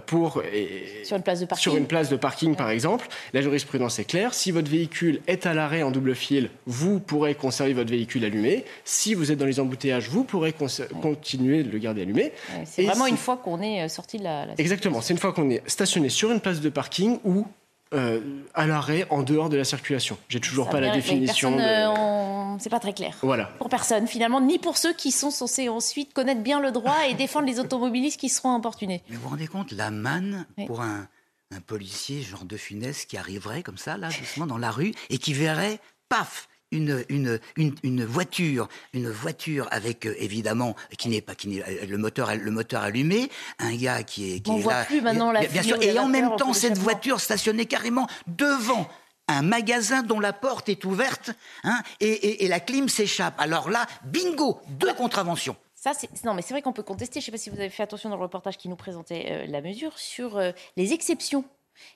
pour 0.08 0.42
et, 0.42 1.04
sur 1.04 1.18
une 1.18 1.24
place 1.24 1.40
de 1.40 1.46
parking, 1.46 1.62
sur 1.62 1.76
une 1.76 1.86
place 1.86 2.10
de 2.10 2.16
parking 2.16 2.50
ouais. 2.52 2.56
par 2.56 2.70
exemple. 2.72 3.08
La 3.34 3.42
jurisprudence 3.42 4.00
est 4.00 4.06
claire. 4.06 4.34
Si 4.34 4.52
votre 4.52 4.72
véhicule 4.72 5.22
est 5.28 5.46
à 5.46 5.54
l'arrêt 5.54 5.84
en 5.84 5.92
double 5.92 6.16
fil, 6.16 6.50
vous 6.66 7.00
pourrez 7.00 7.36
conserver 7.36 7.74
votre 7.74 7.92
véhicule 7.92 8.26
allumé. 8.26 8.66
Si 8.86 9.14
vous 9.14 9.32
êtes 9.32 9.38
dans 9.38 9.46
les 9.46 9.60
embouteillages, 9.60 10.10
vous 10.10 10.24
pourrez 10.24 10.54
continuer 10.54 11.64
de 11.64 11.70
le 11.70 11.78
garder 11.78 12.02
allumé. 12.02 12.24
Ouais, 12.24 12.64
c'est 12.66 12.84
vraiment 12.84 13.06
si... 13.06 13.12
une 13.12 13.18
fois 13.18 13.38
qu'on 13.38 13.62
est 13.62 13.88
sorti 13.88 14.18
de 14.18 14.24
la. 14.24 14.48
la 14.48 14.54
Exactement. 14.58 15.02
C'est 15.02 15.14
une 15.14 15.20
fois 15.20 15.32
qu'on 15.32 15.50
est 15.50 15.62
stationné 15.70 16.10
sur 16.10 16.23
une 16.32 16.40
place 16.40 16.62
de 16.62 16.70
parking 16.70 17.20
ou 17.24 17.46
euh, 17.94 18.22
à 18.54 18.66
l'arrêt 18.66 19.06
en 19.10 19.22
dehors 19.22 19.50
de 19.50 19.58
la 19.58 19.64
circulation. 19.64 20.18
J'ai 20.30 20.40
toujours 20.40 20.66
Ça 20.66 20.72
pas 20.72 20.80
la 20.80 20.92
définition. 20.92 21.52
De... 21.52 21.62
euh, 21.62 21.90
on... 21.90 22.58
C'est 22.60 22.70
pas 22.70 22.80
très 22.80 22.94
clair. 22.94 23.16
Voilà. 23.22 23.46
Pour 23.58 23.70
personne, 23.70 24.08
finalement, 24.08 24.42
ni 24.42 24.60
pour 24.60 24.78
ceux 24.78 24.94
qui 24.94 25.12
sont 25.12 25.32
censés 25.32 25.70
ensuite 25.70 26.14
connaître 26.14 26.42
bien 26.42 26.60
le 26.60 26.72
droit 26.72 27.08
et 27.10 27.14
défendre 27.14 27.48
les 27.48 27.60
automobilistes 27.60 28.20
qui 28.20 28.30
seront 28.30 28.54
importunés. 28.54 29.04
Mais 29.10 29.16
vous 29.16 29.24
vous 29.24 29.30
rendez 29.30 29.48
compte, 29.48 29.72
la 29.72 29.92
manne 29.92 30.46
oui. 30.58 30.66
pour 30.66 30.82
un, 30.82 31.08
un 31.52 31.60
policier 31.62 32.22
genre 32.22 32.46
de 32.46 32.58
funeste 32.58 33.10
qui 33.10 33.18
arriverait 33.18 33.64
comme 33.64 33.78
ça, 33.78 33.98
là, 33.98 34.10
doucement 34.10 34.48
dans 34.48 34.58
la 34.58 34.72
rue 34.72 34.94
et 35.10 35.18
qui 35.18 35.34
verrait, 35.34 35.80
paf, 36.10 36.48
une, 36.74 37.06
une, 37.10 37.40
une, 37.56 37.76
une, 37.84 38.06
voiture, 38.06 38.68
une 38.94 39.10
voiture 39.10 39.68
avec 39.72 40.06
euh, 40.06 40.16
évidemment 40.20 40.76
qui 40.98 41.10
n'est 41.10 41.22
pas 41.22 41.36
qui 41.36 41.48
n'est 41.48 41.86
le 41.86 41.98
moteur 41.98 42.36
le 42.36 42.52
moteur 42.52 42.82
allumé, 42.82 43.30
un 43.60 43.76
gars 43.76 44.04
qui 44.04 44.34
est 44.34 44.40
qui 44.40 44.52
On 44.52 44.58
est 44.58 44.62
voit 44.62 44.74
là, 44.74 44.86
plus 44.86 45.02
maintenant 45.02 45.32
la 45.32 45.46
bien 45.46 45.64
sûr, 45.64 45.82
et 45.82 45.98
en 45.98 46.08
même 46.08 46.36
temps 46.36 46.54
cette 46.54 46.78
voiture 46.78 47.20
stationnée 47.20 47.66
carrément 47.66 48.08
devant 48.28 48.88
un 49.28 49.42
magasin 49.42 50.04
dont 50.04 50.20
la 50.20 50.34
porte 50.34 50.68
est 50.68 50.84
ouverte 50.84 51.32
hein, 51.64 51.82
et, 52.02 52.12
et, 52.12 52.46
et 52.46 52.48
la 52.50 52.60
clim 52.60 52.90
s'échappe. 52.90 53.36
Alors 53.38 53.70
là, 53.70 53.86
bingo, 54.04 54.60
deux 54.68 54.94
contraventions. 54.94 55.56
Ça, 55.76 55.92
non, 56.24 56.34
mais 56.34 56.42
c'est 56.42 56.54
vrai 56.54 56.62
qu'on 56.62 56.72
peut 56.72 56.84
contester. 56.84 57.20
Je 57.20 57.24
ne 57.24 57.26
sais 57.26 57.32
pas 57.32 57.38
si 57.38 57.50
vous 57.50 57.60
avez 57.60 57.70
fait 57.70 57.84
attention 57.84 58.10
dans 58.10 58.16
le 58.16 58.22
reportage 58.22 58.58
qui 58.58 58.70
nous 58.70 58.78
présentait 58.78 59.28
euh, 59.30 59.46
la 59.48 59.62
mesure 59.62 59.98
sur 60.00 60.38
euh, 60.38 60.52
les 60.78 60.94
exceptions 60.94 61.44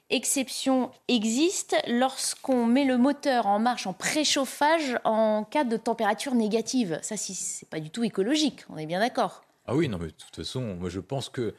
exception 0.10 0.92
existe 1.08 1.76
lorsqu'on 1.88 2.66
met 2.66 2.86
le 2.86 2.98
moteur 2.98 3.48
en 3.48 3.60
marche 3.60 3.88
en 3.88 3.94
préchauffage 3.94 4.98
en 5.04 5.44
cas 5.44 5.64
de 5.64 5.78
température 5.78 6.36
négative. 6.36 7.00
Ça, 7.02 7.18
c'est 7.18 7.70
pas 7.70 7.80
du 7.80 7.90
tout 7.90 8.04
écologique, 8.04 8.66
on 8.70 8.78
est 8.78 8.86
bien 8.86 9.00
d'accord. 9.00 9.44
Ah 9.66 9.76
oui, 9.76 9.90
non, 9.90 9.98
mais 9.98 10.08
de 10.08 10.12
toute 10.12 10.36
façon, 10.36 10.76
moi 10.76 10.90
je 10.90 11.00
pense 11.00 11.30
que 11.30 11.54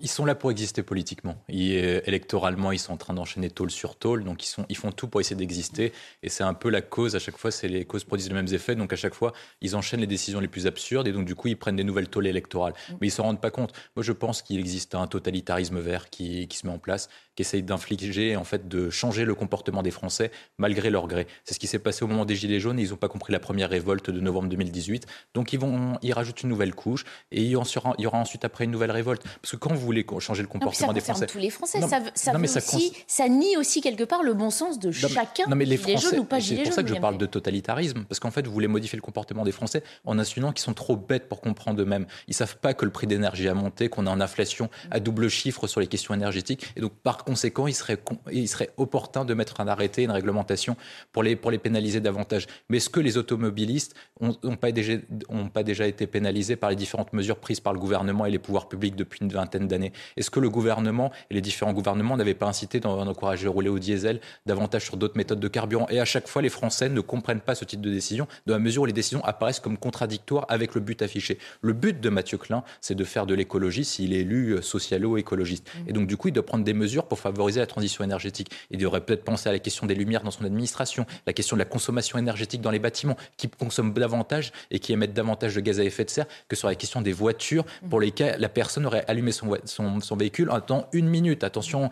ils 0.00 0.08
sont 0.08 0.24
là 0.24 0.34
pour 0.34 0.50
exister 0.50 0.82
politiquement. 0.82 1.36
Euh, 1.50 2.00
électoralement, 2.04 2.72
ils 2.72 2.78
sont 2.78 2.92
en 2.92 2.96
train 2.96 3.14
d'enchaîner 3.14 3.50
tôle 3.50 3.70
sur 3.70 3.96
tôle, 3.96 4.24
donc 4.24 4.42
ils, 4.44 4.48
sont, 4.48 4.64
ils 4.68 4.76
font 4.76 4.92
tout 4.92 5.08
pour 5.08 5.20
essayer 5.20 5.36
d'exister. 5.36 5.92
Et 6.22 6.28
c'est 6.28 6.42
un 6.42 6.54
peu 6.54 6.70
la 6.70 6.80
cause, 6.80 7.16
à 7.16 7.18
chaque 7.18 7.36
fois, 7.36 7.50
c'est 7.50 7.68
les 7.68 7.84
causes 7.84 8.04
produisent 8.04 8.28
les 8.28 8.34
mêmes 8.34 8.52
effets, 8.52 8.74
donc 8.74 8.92
à 8.92 8.96
chaque 8.96 9.14
fois, 9.14 9.32
ils 9.60 9.76
enchaînent 9.76 10.00
les 10.00 10.06
décisions 10.06 10.40
les 10.40 10.48
plus 10.48 10.66
absurdes, 10.66 11.06
et 11.06 11.12
donc 11.12 11.26
du 11.26 11.34
coup, 11.34 11.48
ils 11.48 11.56
prennent 11.56 11.76
des 11.76 11.84
nouvelles 11.84 12.08
tôles 12.08 12.26
électorales. 12.26 12.74
Mais 13.00 13.08
ils 13.08 13.12
s'en 13.12 13.24
rendent 13.24 13.40
pas 13.40 13.50
compte. 13.50 13.72
Moi, 13.94 14.02
je 14.02 14.12
pense 14.12 14.42
qu'il 14.42 14.58
existe 14.58 14.94
un 14.94 15.06
totalitarisme 15.06 15.78
vert 15.78 16.08
qui, 16.08 16.48
qui 16.48 16.56
se 16.56 16.66
met 16.66 16.72
en 16.72 16.78
place, 16.78 17.08
qui 17.40 17.46
essaye 17.46 17.62
d'infliger, 17.62 18.36
en 18.36 18.44
fait, 18.44 18.68
de 18.68 18.90
changer 18.90 19.24
le 19.24 19.34
comportement 19.34 19.82
des 19.82 19.90
Français 19.90 20.30
malgré 20.58 20.90
leur 20.90 21.06
gré. 21.06 21.26
C'est 21.44 21.54
ce 21.54 21.58
qui 21.58 21.66
s'est 21.66 21.78
passé 21.78 22.04
au 22.04 22.06
moment 22.06 22.26
des 22.26 22.36
Gilets 22.36 22.60
jaunes, 22.60 22.78
et 22.78 22.82
ils 22.82 22.90
n'ont 22.90 22.96
pas 22.96 23.08
compris 23.08 23.32
la 23.32 23.40
première 23.40 23.70
révolte 23.70 24.10
de 24.10 24.20
novembre 24.20 24.50
2018. 24.50 25.06
Donc 25.32 25.54
ils, 25.54 25.58
vont, 25.58 25.96
ils 26.02 26.12
rajoutent 26.12 26.42
une 26.42 26.50
nouvelle 26.50 26.74
couche, 26.74 27.04
et 27.32 27.40
il 27.40 27.48
y, 27.48 27.56
aura, 27.56 27.94
il 27.96 28.02
y 28.02 28.06
aura 28.06 28.18
ensuite 28.18 28.44
après 28.44 28.64
une 28.64 28.70
nouvelle 28.70 28.90
révolte. 28.90 29.22
Parce 29.40 29.52
que 29.52 29.56
quand 29.56 29.72
vous 29.72 29.80
voulez 29.80 30.04
changer 30.18 30.42
le 30.42 30.48
comportement 30.48 30.88
non, 30.88 30.92
des 30.92 31.00
Français. 31.00 31.26
tous 31.26 31.38
les 31.38 31.48
Français. 31.48 31.80
Non, 31.80 31.88
ça, 31.88 32.00
ça, 32.14 32.32
non, 32.34 32.46
ça, 32.46 32.58
aussi, 32.58 32.92
ça, 33.06 33.26
nie 33.28 33.56
aussi 33.56 33.80
quelque 33.80 34.04
part 34.04 34.22
le 34.22 34.34
bon 34.34 34.50
sens 34.50 34.78
de 34.78 34.90
chacun. 34.90 35.44
Mais 35.54 35.64
les 35.64 35.78
Français, 35.78 36.10
jaunes 36.10 36.20
ou 36.20 36.24
pas 36.24 36.40
C'est 36.42 36.62
pour 36.62 36.74
ça 36.74 36.82
que 36.82 36.90
je 36.90 36.94
parle 36.94 37.16
de 37.16 37.26
totalitarisme, 37.26 38.04
parce 38.04 38.20
qu'en 38.20 38.30
fait, 38.30 38.46
vous 38.46 38.52
voulez 38.52 38.68
modifier 38.68 38.96
le 38.96 39.02
comportement 39.02 39.44
des 39.44 39.52
Français 39.52 39.82
en 40.04 40.18
insinuant 40.18 40.52
qu'ils 40.52 40.64
sont 40.64 40.74
trop 40.74 40.96
bêtes 40.96 41.26
pour 41.26 41.40
comprendre 41.40 41.80
eux-mêmes. 41.80 42.06
Ils 42.28 42.34
savent 42.34 42.58
pas 42.58 42.74
que 42.74 42.84
le 42.84 42.90
prix 42.90 43.06
d'énergie 43.06 43.48
a 43.48 43.54
monté, 43.54 43.88
qu'on 43.88 44.06
est 44.06 44.10
en 44.10 44.20
inflation 44.20 44.68
à 44.90 45.00
double 45.00 45.30
chiffre 45.30 45.66
sur 45.66 45.80
les 45.80 45.86
questions 45.86 46.12
énergétiques, 46.12 46.66
et 46.76 46.80
donc 46.80 46.92
par 47.02 47.24
conséquent, 47.30 47.68
il 47.68 47.74
serait, 47.74 47.98
il 48.32 48.48
serait 48.48 48.70
opportun 48.76 49.24
de 49.24 49.34
mettre 49.34 49.60
un 49.60 49.68
arrêté, 49.68 50.02
une 50.02 50.10
réglementation 50.10 50.76
pour 51.12 51.22
les, 51.22 51.36
pour 51.36 51.52
les 51.52 51.58
pénaliser 51.58 52.00
davantage. 52.00 52.48
Mais 52.68 52.78
est-ce 52.78 52.90
que 52.90 52.98
les 52.98 53.18
automobilistes 53.18 53.94
n'ont 54.20 54.56
pas, 54.56 54.72
déjà, 54.72 54.94
ont 55.28 55.48
pas 55.48 55.62
déjà 55.62 55.86
été 55.86 56.08
pénalisés 56.08 56.56
par 56.56 56.70
les 56.70 56.76
différentes 56.76 57.12
mesures 57.12 57.36
prises 57.36 57.60
par 57.60 57.72
le 57.72 57.78
gouvernement 57.78 58.26
et 58.26 58.32
les 58.32 58.40
pouvoirs 58.40 58.68
publics 58.68 58.96
depuis 58.96 59.20
une 59.22 59.28
vingtaine 59.28 59.68
d'années? 59.68 59.92
Est-ce 60.16 60.28
que 60.28 60.40
le 60.40 60.50
gouvernement 60.50 61.12
et 61.30 61.34
les 61.34 61.40
différents 61.40 61.72
gouvernements 61.72 62.16
n'avaient 62.16 62.34
pas 62.34 62.48
incité 62.48 62.80
d'encourager 62.80 63.46
à 63.46 63.50
rouler 63.50 63.68
au 63.68 63.78
diesel 63.78 64.20
davantage 64.44 64.86
sur 64.86 64.96
d'autres 64.96 65.16
méthodes 65.16 65.38
de 65.38 65.48
carburant? 65.48 65.86
Et 65.88 66.00
à 66.00 66.04
chaque 66.04 66.26
fois, 66.26 66.42
les 66.42 66.48
Français 66.48 66.88
ne 66.88 67.00
comprennent 67.00 67.40
pas 67.40 67.54
ce 67.54 67.64
type 67.64 67.80
de 67.80 67.90
décision, 67.90 68.26
dans 68.46 68.54
la 68.54 68.58
mesure 68.58 68.82
où 68.82 68.86
les 68.86 68.92
décisions 68.92 69.24
apparaissent 69.24 69.60
comme 69.60 69.78
contradictoires 69.78 70.46
avec 70.48 70.74
le 70.74 70.80
but 70.80 71.00
affiché. 71.00 71.38
Le 71.62 71.74
but 71.74 72.00
de 72.00 72.08
Mathieu 72.08 72.38
Klein, 72.38 72.64
c'est 72.80 72.96
de 72.96 73.04
faire 73.04 73.24
de 73.24 73.34
l'écologie 73.34 73.84
s'il 73.84 74.14
est 74.14 74.22
élu 74.22 74.60
socialo-écologiste. 74.60 75.68
Mmh. 75.68 75.88
Et 75.88 75.92
donc, 75.92 76.08
du 76.08 76.16
coup, 76.16 76.26
il 76.26 76.32
doit 76.32 76.44
prendre 76.44 76.64
des 76.64 76.74
mesures 76.74 77.04
pour 77.10 77.18
favoriser 77.18 77.60
la 77.60 77.66
transition 77.66 78.02
énergétique. 78.02 78.50
Il 78.70 78.78
devrait 78.78 79.02
peut-être 79.02 79.24
penser 79.24 79.48
à 79.48 79.52
la 79.52 79.58
question 79.58 79.86
des 79.86 79.94
lumières 79.94 80.22
dans 80.22 80.30
son 80.30 80.44
administration, 80.44 81.04
la 81.26 81.34
question 81.34 81.56
de 81.56 81.58
la 81.58 81.66
consommation 81.66 82.18
énergétique 82.18 82.62
dans 82.62 82.70
les 82.70 82.78
bâtiments, 82.78 83.16
qui 83.36 83.48
consomment 83.48 83.92
davantage 83.92 84.52
et 84.70 84.78
qui 84.78 84.92
émettent 84.92 85.12
davantage 85.12 85.54
de 85.54 85.60
gaz 85.60 85.80
à 85.80 85.84
effet 85.84 86.04
de 86.04 86.10
serre 86.10 86.26
que 86.48 86.56
sur 86.56 86.68
la 86.68 86.76
question 86.76 87.02
des 87.02 87.12
voitures 87.12 87.64
pour 87.90 88.00
lesquelles 88.00 88.40
la 88.40 88.48
personne 88.48 88.86
aurait 88.86 89.04
allumé 89.08 89.32
son, 89.32 90.16
véhicule 90.16 90.50
en 90.50 90.60
temps 90.60 90.86
une 90.92 91.08
minute. 91.08 91.42
Attention, 91.42 91.90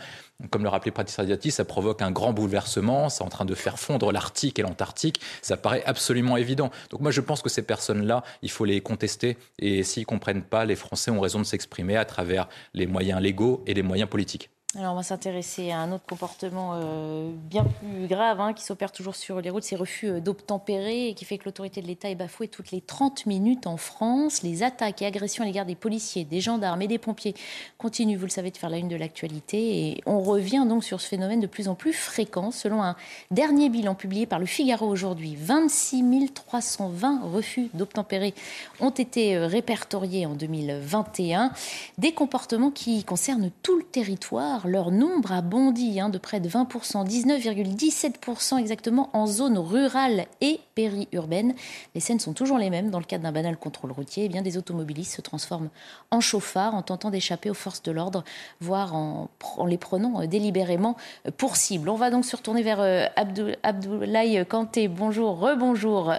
comme 0.51 0.63
le 0.63 0.69
rappelait 0.69 0.93
Pratis 0.93 1.17
Radiati, 1.17 1.51
ça 1.51 1.65
provoque 1.65 2.01
un 2.01 2.13
grand 2.13 2.33
bouleversement, 2.33 3.09
c'est 3.09 3.25
en 3.25 3.29
train 3.29 3.45
de 3.45 3.55
faire 3.55 3.79
fondre 3.79 4.13
l'Arctique 4.13 4.59
et 4.61 4.63
l'Antarctique, 4.63 5.21
ça 5.43 5.57
paraît 5.57 5.83
absolument 5.85 6.37
évident. 6.37 6.71
Donc 6.91 7.01
moi 7.01 7.11
je 7.11 7.21
pense 7.21 7.43
que 7.43 7.49
ces 7.49 7.63
personnes-là, 7.63 8.23
il 8.43 8.51
faut 8.51 8.65
les 8.65 8.81
contester 8.81 9.37
et 9.59 9.83
s'ils 9.83 10.03
ne 10.03 10.07
comprennent 10.07 10.45
pas, 10.45 10.65
les 10.65 10.77
Français 10.77 11.11
ont 11.11 11.21
raison 11.21 11.41
de 11.41 11.45
s'exprimer 11.45 11.97
à 11.97 12.05
travers 12.05 12.49
les 12.73 12.87
moyens 12.87 13.21
légaux 13.21 13.65
et 13.67 13.75
les 13.75 13.83
moyens 13.83 14.09
politiques. 14.09 14.51
Alors 14.77 14.93
on 14.93 14.97
va 14.97 15.03
s'intéresser 15.03 15.71
à 15.71 15.79
un 15.79 15.93
autre 15.93 16.05
comportement 16.05 16.73
euh, 16.75 17.31
bien 17.33 17.65
plus 17.65 18.07
grave 18.07 18.39
hein, 18.39 18.53
qui 18.53 18.63
s'opère 18.63 18.93
toujours 18.93 19.17
sur 19.17 19.41
les 19.41 19.49
routes, 19.49 19.63
ces 19.63 19.77
refus 19.77 20.21
d'obtempérer 20.21 21.09
et 21.09 21.15
qui 21.15 21.25
fait 21.25 21.39
que 21.39 21.47
l'autorité 21.47 21.81
de 21.81 21.87
l'État 21.87 22.11
est 22.11 22.15
bafouée 22.15 22.49
toutes 22.49 22.71
les 22.71 22.83
30 22.83 23.25
minutes 23.25 23.67
en 23.67 23.79
France. 23.79 24.43
Les 24.43 24.63
attaques 24.63 25.01
et 25.01 25.07
agressions 25.07 25.43
à 25.43 25.47
l'égard 25.47 25.65
des 25.65 25.75
policiers, 25.75 26.27
des 26.27 26.43
gendarmes 26.43 26.83
et 26.83 26.87
des 26.87 26.99
pompiers 26.99 27.35
continuent, 27.79 28.19
vous 28.19 28.27
le 28.27 28.31
savez, 28.31 28.51
de 28.51 28.59
faire 28.59 28.69
la 28.69 28.77
une 28.77 28.89
de 28.89 28.97
l'actualité. 28.97 29.89
Et 29.89 30.03
on 30.05 30.21
revient 30.21 30.67
donc 30.69 30.85
sur 30.85 31.01
ce 31.01 31.09
phénomène 31.09 31.41
de 31.41 31.47
plus 31.47 31.69
en 31.69 31.75
plus 31.75 31.95
fréquent. 31.95 32.51
Selon 32.51 32.83
un 32.83 32.95
dernier 33.31 33.71
bilan 33.71 33.95
publié 33.95 34.27
par 34.27 34.39
le 34.39 34.45
Figaro 34.45 34.87
aujourd'hui, 34.87 35.35
26 35.35 36.05
320 36.35 37.23
refus 37.33 37.71
d'obtempérer 37.73 38.35
ont 38.81 38.91
été 38.91 39.39
répertoriés 39.39 40.27
en 40.27 40.35
2021. 40.35 41.53
Des 41.97 42.13
comportements 42.13 42.71
qui 42.71 43.03
concernent 43.05 43.51
tout 43.63 43.79
le 43.79 43.85
territoire 43.85 44.58
leur 44.67 44.91
nombre 44.91 45.33
a 45.33 45.43
bondi 45.43 46.01
hein, 46.01 46.09
de 46.09 46.19
près 46.19 46.41
de 46.41 46.49
20%, 46.49 47.07
19,17% 47.07 48.59
exactement 48.59 49.11
en 49.13 49.27
zone 49.27 49.59
rurale 49.59 50.27
et 50.41 50.61
périurbaine. 50.75 51.55
Les 51.95 52.01
scènes 52.01 52.21
sont 52.21 52.33
toujours 52.33 52.59
les 52.59 52.71
mêmes. 52.71 52.91
Dans 52.91 52.99
le 52.99 53.05
cadre 53.05 53.25
d'un 53.25 53.33
banal 53.33 53.57
contrôle 53.57 53.93
routier, 53.93 54.25
eh 54.25 54.29
bien, 54.29 54.43
des 54.43 54.57
automobilistes 54.57 55.17
se 55.17 55.21
transforment 55.21 55.69
en 56.11 56.21
chauffards 56.21 56.75
en 56.75 56.83
tentant 56.83 57.11
d'échapper 57.11 57.51
aux 57.51 57.55
forces 57.55 57.83
de 57.83 57.93
l'ordre, 57.93 58.25
voire 58.61 58.95
en, 58.95 59.29
les 59.67 59.79
prenant 59.79 60.23
euh, 60.23 60.27
délibérément 60.27 60.97
euh, 61.27 61.31
pour 61.37 61.57
cible. 61.57 61.89
On 61.89 61.97
va 61.97 62.11
donc 62.11 62.25
se 62.25 62.37
retourner 62.37 62.63
vers 62.63 62.81
euh, 62.81 63.07
Abdoulaye 63.63 64.45
Kanté. 64.47 64.89
Bonjour, 64.89 65.39
rebonjour. 65.39 66.13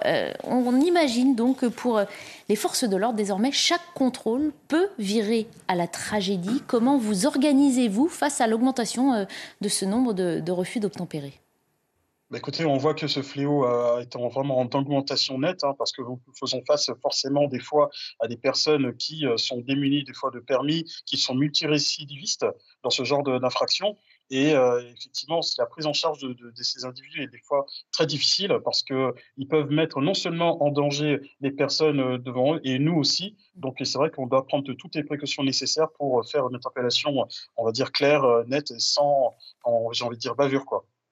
on 0.44 0.80
imagine 0.80 1.34
donc 1.34 1.58
que 1.58 1.66
pour 1.66 2.00
les 2.48 2.56
forces 2.56 2.84
de 2.84 2.96
l'ordre, 2.96 3.16
désormais, 3.16 3.52
chaque 3.52 3.80
contrôle 3.94 4.52
peut 4.68 4.88
virer 4.98 5.46
à 5.68 5.74
la 5.74 5.86
tragédie. 5.86 6.62
Comment 6.66 6.98
vous 6.98 7.26
organisez-vous 7.26 8.08
face 8.08 8.29
à 8.38 8.46
l'augmentation 8.46 9.26
de 9.60 9.68
ce 9.68 9.84
nombre 9.84 10.12
de, 10.12 10.50
refus 10.52 10.80
d'obtempérer 10.80 11.32
bah, 12.30 12.38
écoutez, 12.38 12.64
on 12.64 12.76
voit 12.76 12.94
que 12.94 13.08
ce 13.08 13.22
fléau 13.22 13.66
est 13.98 14.16
vraiment 14.16 14.60
en 14.60 14.66
augmentation 14.66 15.36
nette, 15.40 15.64
hein, 15.64 15.74
parce 15.76 15.90
que 15.90 16.00
nous 16.00 16.20
faisons 16.38 16.62
face 16.64 16.88
forcément 17.02 17.48
des 17.48 17.58
fois 17.58 17.90
à 18.20 18.28
des 18.28 18.36
personnes 18.36 18.96
qui 18.96 19.24
sont 19.36 19.58
démunies 19.58 20.04
des 20.04 20.12
fois 20.12 20.30
de 20.30 20.38
permis, 20.38 20.84
qui 21.06 21.16
sont 21.16 21.34
multirécidivistes 21.34 22.46
dans 22.84 22.90
ce 22.90 23.02
genre 23.02 23.24
d'infraction. 23.24 23.96
Et 24.30 24.54
euh, 24.54 24.80
effectivement, 24.96 25.40
la 25.58 25.66
prise 25.66 25.86
en 25.86 25.92
charge 25.92 26.20
de, 26.20 26.52
ces 26.62 26.84
individus 26.84 27.24
est 27.24 27.26
des 27.26 27.40
fois 27.40 27.66
très 27.90 28.06
difficile 28.06 28.56
parce 28.64 28.82
qu'ils 28.82 29.48
peuvent 29.48 29.70
mettre 29.70 30.00
non 30.00 30.14
seulement 30.14 30.62
en 30.62 30.70
danger 30.70 31.20
les 31.40 31.50
personnes 31.50 32.00
euh, 32.00 32.18
devant 32.18 32.54
eux 32.54 32.60
et 32.62 32.78
nous 32.78 32.94
aussi. 32.94 33.36
Donc 33.56 33.78
c'est 33.82 33.98
vrai 33.98 34.10
qu'on 34.10 34.28
doit 34.28 34.46
prendre 34.46 34.72
toutes 34.72 34.94
les 34.94 35.02
précautions 35.02 35.42
nécessaires 35.42 35.90
pour 35.98 36.24
faire 36.24 36.48
une 36.48 36.54
interpellation, 36.54 37.26
on 37.56 37.64
va 37.64 37.72
dire, 37.72 37.90
claire, 37.90 38.22
euh, 38.22 38.44
nette, 38.46 38.72
sans, 38.78 39.34
j'ai 39.90 40.04
envie 40.04 40.16
de 40.16 40.20
dire, 40.20 40.36
bavure. 40.36 40.64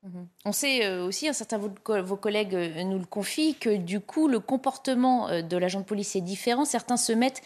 Mmh 0.04 0.24
on 0.44 0.52
sait 0.52 1.00
aussi, 1.00 1.28
un 1.28 1.32
certain 1.32 1.58
de 1.58 2.00
vos 2.00 2.16
collègues 2.16 2.54
nous 2.54 3.00
le 3.00 3.04
confient, 3.04 3.56
que 3.56 3.76
du 3.76 3.98
coup, 4.00 4.28
le 4.28 4.38
comportement 4.38 5.42
de 5.42 5.56
l'agent 5.56 5.80
de 5.80 5.84
police 5.84 6.14
est 6.14 6.20
différent. 6.20 6.64
Certains 6.64 6.96
se 6.96 7.12
mettent 7.12 7.42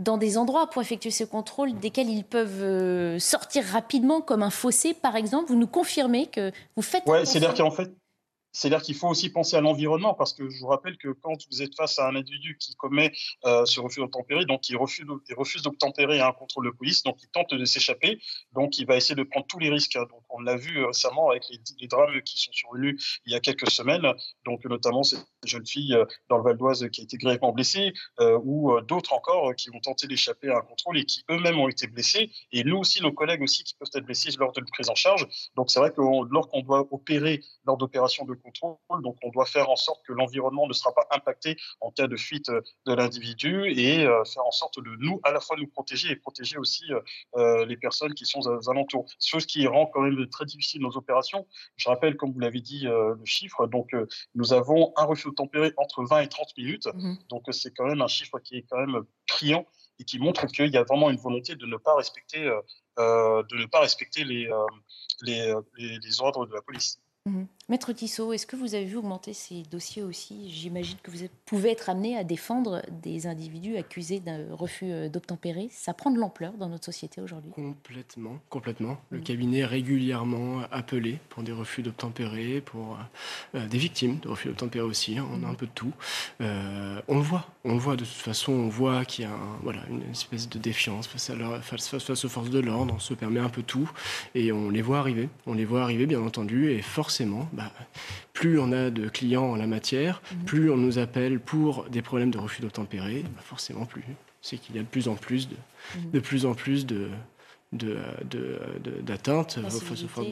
dans 0.00 0.16
des 0.16 0.38
endroits 0.38 0.68
pour 0.68 0.82
effectuer 0.82 1.10
ces 1.10 1.28
contrôles 1.28 1.78
desquels 1.78 2.08
ils 2.08 2.24
peuvent 2.24 2.62
euh, 2.62 3.18
sortir 3.18 3.64
rapidement, 3.64 4.20
comme 4.20 4.42
un 4.42 4.50
fossé, 4.50 4.94
par 4.94 5.14
exemple. 5.14 5.48
Vous 5.48 5.58
nous 5.58 5.66
confirmez 5.66 6.26
que 6.26 6.50
vous 6.74 6.82
faites. 6.82 7.04
Oui, 7.06 7.24
c'est-à-dire 7.24 7.54
qu'en 7.54 7.70
fait, 7.70 7.90
c'est-à-dire 8.52 8.82
qu'il 8.82 8.96
faut 8.96 9.08
aussi 9.08 9.30
penser 9.30 9.56
à 9.56 9.60
l'environnement, 9.60 10.14
parce 10.14 10.32
que 10.32 10.48
je 10.48 10.58
vous 10.58 10.66
rappelle 10.66 10.96
que 10.96 11.08
quand 11.08 11.34
vous 11.50 11.62
êtes 11.62 11.74
face 11.76 11.98
à 11.98 12.08
un 12.08 12.16
individu 12.16 12.56
qui 12.58 12.74
commet 12.74 13.12
euh, 13.44 13.64
ce 13.64 13.78
refus 13.80 14.00
d'obtempérer, 14.00 14.44
donc 14.44 14.68
il 14.68 14.76
refuse, 14.76 15.06
il 15.28 15.34
refuse 15.34 15.62
d'obtempérer 15.62 16.20
à 16.20 16.28
un 16.28 16.32
contrôle 16.32 16.66
de 16.66 16.70
police, 16.70 17.02
donc 17.02 17.16
il 17.22 17.28
tente 17.28 17.54
de 17.54 17.64
s'échapper, 17.64 18.20
donc 18.52 18.78
il 18.78 18.86
va 18.86 18.96
essayer 18.96 19.14
de 19.14 19.22
prendre 19.22 19.46
tous 19.46 19.58
les 19.58 19.70
risques. 19.70 19.96
Hein. 19.96 20.06
Donc 20.10 20.19
on 20.32 20.40
l'a 20.40 20.56
vu 20.56 20.84
récemment 20.84 21.30
avec 21.30 21.44
les, 21.48 21.88
drames 21.88 22.20
qui 22.22 22.38
sont 22.38 22.52
survenus 22.52 23.20
il 23.26 23.32
y 23.32 23.36
a 23.36 23.40
quelques 23.40 23.70
semaines, 23.70 24.06
donc 24.44 24.64
notamment 24.64 25.02
cette 25.02 25.24
jeune 25.44 25.66
fille 25.66 25.94
euh, 25.94 26.04
dans 26.28 26.38
le 26.38 26.44
Val 26.44 26.56
d'Oise 26.56 26.88
qui 26.90 27.00
a 27.00 27.04
été 27.04 27.16
grièvement 27.16 27.52
blessée, 27.52 27.92
euh, 28.20 28.38
ou 28.44 28.80
d'autres 28.82 29.12
encore 29.12 29.54
qui 29.56 29.70
ont 29.70 29.80
tenté 29.80 30.06
d'échapper 30.06 30.50
à 30.50 30.58
un 30.58 30.62
contrôle 30.62 30.98
et 30.98 31.04
qui 31.04 31.24
eux-mêmes 31.30 31.58
ont 31.58 31.68
été 31.68 31.86
blessés, 31.86 32.30
et 32.52 32.64
nous 32.64 32.76
aussi, 32.76 33.02
nos 33.02 33.12
collègues 33.12 33.42
aussi 33.42 33.64
qui 33.64 33.74
peuvent 33.74 33.90
être 33.94 34.04
blessés 34.04 34.30
lors 34.38 34.52
de 34.52 34.60
la 34.60 34.66
prise 34.66 34.88
en 34.88 34.94
charge. 34.94 35.26
Donc 35.56 35.70
c'est 35.70 35.80
vrai 35.80 35.90
que 35.90 36.00
lorsqu'on 36.30 36.62
doit 36.62 36.86
opérer 36.90 37.42
lors 37.66 37.76
d'opérations 37.76 38.24
de 38.24 38.34
contrôle. 38.34 38.76
Donc, 39.02 39.16
on 39.22 39.30
doit 39.30 39.46
faire 39.46 39.70
en 39.70 39.76
sorte 39.76 40.04
que 40.06 40.12
l'environnement 40.12 40.66
ne 40.66 40.72
sera 40.72 40.92
pas 40.92 41.06
impacté 41.10 41.56
en 41.80 41.90
cas 41.90 42.06
de 42.06 42.16
fuite 42.16 42.48
euh, 42.48 42.60
de 42.86 42.94
l'individu 42.94 43.70
et 43.70 44.06
euh, 44.06 44.24
faire 44.24 44.44
en 44.44 44.50
sorte 44.50 44.80
de 44.82 44.90
nous, 44.98 45.20
à 45.24 45.32
la 45.32 45.40
fois 45.40 45.56
nous 45.56 45.66
protéger 45.66 46.10
et 46.10 46.16
protéger 46.16 46.58
aussi 46.58 46.84
euh, 47.36 47.64
les 47.66 47.76
personnes 47.76 48.14
qui 48.14 48.26
sont 48.26 48.40
aux 48.40 48.70
alentours. 48.70 49.06
Chose 49.20 49.46
qui 49.46 49.66
rend 49.66 49.86
quand 49.86 50.02
même 50.02 50.19
très 50.28 50.44
difficile 50.44 50.82
nos 50.82 50.96
opérations. 50.96 51.46
Je 51.76 51.88
rappelle, 51.88 52.16
comme 52.16 52.32
vous 52.32 52.40
l'avez 52.40 52.60
dit, 52.60 52.84
le 52.84 53.24
chiffre. 53.24 53.66
Donc, 53.66 53.94
nous 54.34 54.52
avons 54.52 54.92
un 54.96 55.04
refus 55.04 55.28
de 55.28 55.34
tempérer 55.34 55.72
entre 55.76 56.04
20 56.04 56.20
et 56.20 56.28
30 56.28 56.56
minutes. 56.56 56.88
Mmh 56.94 57.14
Donc, 57.28 57.44
c'est 57.50 57.74
quand 57.74 57.86
même 57.86 58.02
un 58.02 58.08
chiffre 58.08 58.38
qui 58.38 58.56
est 58.56 58.66
quand 58.68 58.78
même 58.78 59.02
criant 59.26 59.66
et 59.98 60.04
qui 60.04 60.18
montre 60.18 60.46
qu'il 60.46 60.70
y 60.70 60.76
a 60.76 60.84
vraiment 60.84 61.10
une 61.10 61.18
volonté 61.18 61.56
de 61.56 61.66
ne 61.66 61.76
pas 61.76 61.94
respecter, 61.94 62.40
de 62.96 63.56
ne 63.56 63.66
pas 63.66 63.80
respecter 63.80 64.24
les, 64.24 64.50
les 65.22 66.20
ordres 66.20 66.46
de 66.46 66.54
la 66.54 66.62
police. 66.62 66.98
Mmh 67.26 67.44
Maître 67.70 67.92
Tissot, 67.92 68.32
est-ce 68.32 68.48
que 68.48 68.56
vous 68.56 68.74
avez 68.74 68.84
vu 68.84 68.96
augmenter 68.96 69.32
ces 69.32 69.62
dossiers 69.62 70.02
aussi 70.02 70.50
J'imagine 70.50 70.96
que 71.04 71.12
vous 71.12 71.18
pouvez 71.46 71.70
être 71.70 71.88
amené 71.88 72.16
à 72.16 72.24
défendre 72.24 72.82
des 73.00 73.28
individus 73.28 73.76
accusés 73.76 74.18
d'un 74.18 74.52
refus 74.52 74.90
euh, 74.90 75.08
d'obtempérer. 75.08 75.68
Ça 75.70 75.94
prend 75.94 76.10
de 76.10 76.18
l'ampleur 76.18 76.54
dans 76.54 76.68
notre 76.68 76.86
société 76.86 77.20
aujourd'hui 77.20 77.52
Complètement, 77.52 78.40
complètement. 78.48 79.00
Le 79.10 79.20
mmh. 79.20 79.22
cabinet 79.22 79.58
est 79.58 79.66
régulièrement 79.66 80.62
appelé 80.72 81.20
pour 81.28 81.44
des 81.44 81.52
refus 81.52 81.82
d'obtempérer, 81.82 82.60
pour 82.60 82.94
euh, 83.54 83.58
euh, 83.58 83.68
des 83.68 83.78
victimes 83.78 84.18
de 84.18 84.26
refus 84.26 84.48
d'obtempérer 84.48 84.84
aussi. 84.84 85.16
Hein. 85.16 85.28
on 85.30 85.44
a 85.44 85.46
mmh. 85.46 85.50
un 85.50 85.54
peu 85.54 85.66
de 85.66 85.72
tout. 85.72 85.92
on 86.40 87.14
le 87.14 87.22
voit, 87.22 87.46
on 87.64 87.74
le 87.74 87.78
voit 87.78 87.94
de 87.94 88.04
toute 88.04 88.08
façon, 88.08 88.52
on 88.52 88.68
voit 88.68 89.04
qu'il 89.04 89.26
y 89.26 89.28
a 89.28 89.36
voilà, 89.62 89.82
une 89.88 90.02
espèce 90.10 90.48
de 90.48 90.58
défiance 90.58 91.06
face, 91.06 91.30
à 91.30 91.60
face, 91.60 92.24
aux 92.24 92.28
forces 92.28 92.50
de 92.50 92.58
l'ordre. 92.58 92.94
On 92.96 92.98
se 92.98 93.14
permet 93.14 93.38
un 93.38 93.48
peu 93.48 93.62
tout 93.62 93.88
et 94.34 94.50
on 94.50 94.70
les 94.70 94.82
voit 94.82 94.98
arriver. 94.98 95.28
On 95.46 95.54
les 95.54 95.64
voit 95.64 95.84
arriver, 95.84 96.06
bien 96.06 96.20
entendu, 96.20 96.72
et 96.72 96.82
forcément, 96.82 97.48
bah, 97.52 97.59
plus 98.32 98.58
on 98.58 98.72
a 98.72 98.90
de 98.90 99.08
clients 99.08 99.44
en 99.44 99.56
la 99.56 99.66
matière, 99.66 100.22
mhm. 100.32 100.44
plus 100.44 100.70
on 100.70 100.76
nous 100.76 100.98
appelle 100.98 101.40
pour 101.40 101.84
des 101.90 102.02
problèmes 102.02 102.30
de 102.30 102.38
refus 102.38 102.62
d'obtempérer, 102.62 103.22
bah, 103.22 103.42
forcément 103.42 103.86
plus. 103.86 104.04
C'est 104.42 104.56
qu'il 104.56 104.76
y 104.76 104.78
a 104.78 104.82
de 104.82 104.86
plus 104.86 105.08
en 105.08 105.14
plus 105.14 105.48
de, 105.48 105.56
mhm. 105.96 106.10
de 106.12 106.20
plus 106.20 106.46
en 106.46 106.54
plus 106.54 106.86
de, 106.86 107.08
d'atteinte, 107.72 109.60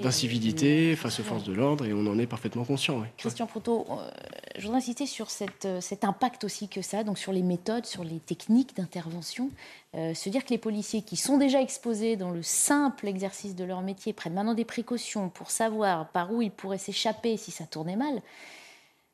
d'incivilité 0.03 0.97
face 0.97 1.21
aux 1.21 1.23
forces 1.23 1.45
de 1.45 1.53
l'ordre, 1.53 1.87
et 1.87 1.93
on 1.93 2.05
en 2.07 2.19
est 2.19 2.27
parfaitement 2.27 2.65
conscient. 2.65 3.05
Christian 3.17 3.47
Proto, 3.47 3.87
euh, 3.89 4.11
je 4.57 4.63
voudrais 4.63 4.79
insister 4.79 5.07
sur 5.07 5.31
cette, 5.31 5.65
euh, 5.65 5.81
cet 5.81 6.03
impact 6.03 6.43
aussi 6.43 6.69
que 6.69 6.83
ça, 6.83 7.05
donc 7.05 7.17
sur 7.17 7.33
les 7.33 7.45
méthodes, 7.45 7.87
sur 7.87 8.03
les 8.03 8.19
techniques 8.19 8.77
d'intervention. 8.77 9.51
Euh, 9.95 10.15
se 10.15 10.29
dire 10.29 10.45
que 10.45 10.51
les 10.51 10.59
policiers 10.59 11.03
qui 11.03 11.17
sont 11.17 11.39
déjà 11.39 11.63
exposés 11.63 12.17
dans 12.17 12.33
le 12.33 12.43
simple 12.43 13.07
exercice 13.07 13.55
de 13.55 13.63
leur 13.63 13.83
métier 13.83 14.13
prennent 14.13 14.35
maintenant 14.35 14.55
des 14.55 14.65
précautions 14.65 15.29
pour 15.29 15.53
savoir 15.53 16.09
par 16.09 16.33
où 16.33 16.43
ils 16.43 16.51
pourraient 16.51 16.77
s'échapper 16.77 17.37
si 17.37 17.53
ça 17.53 17.67
tournait 17.67 17.97
mal, 17.97 18.21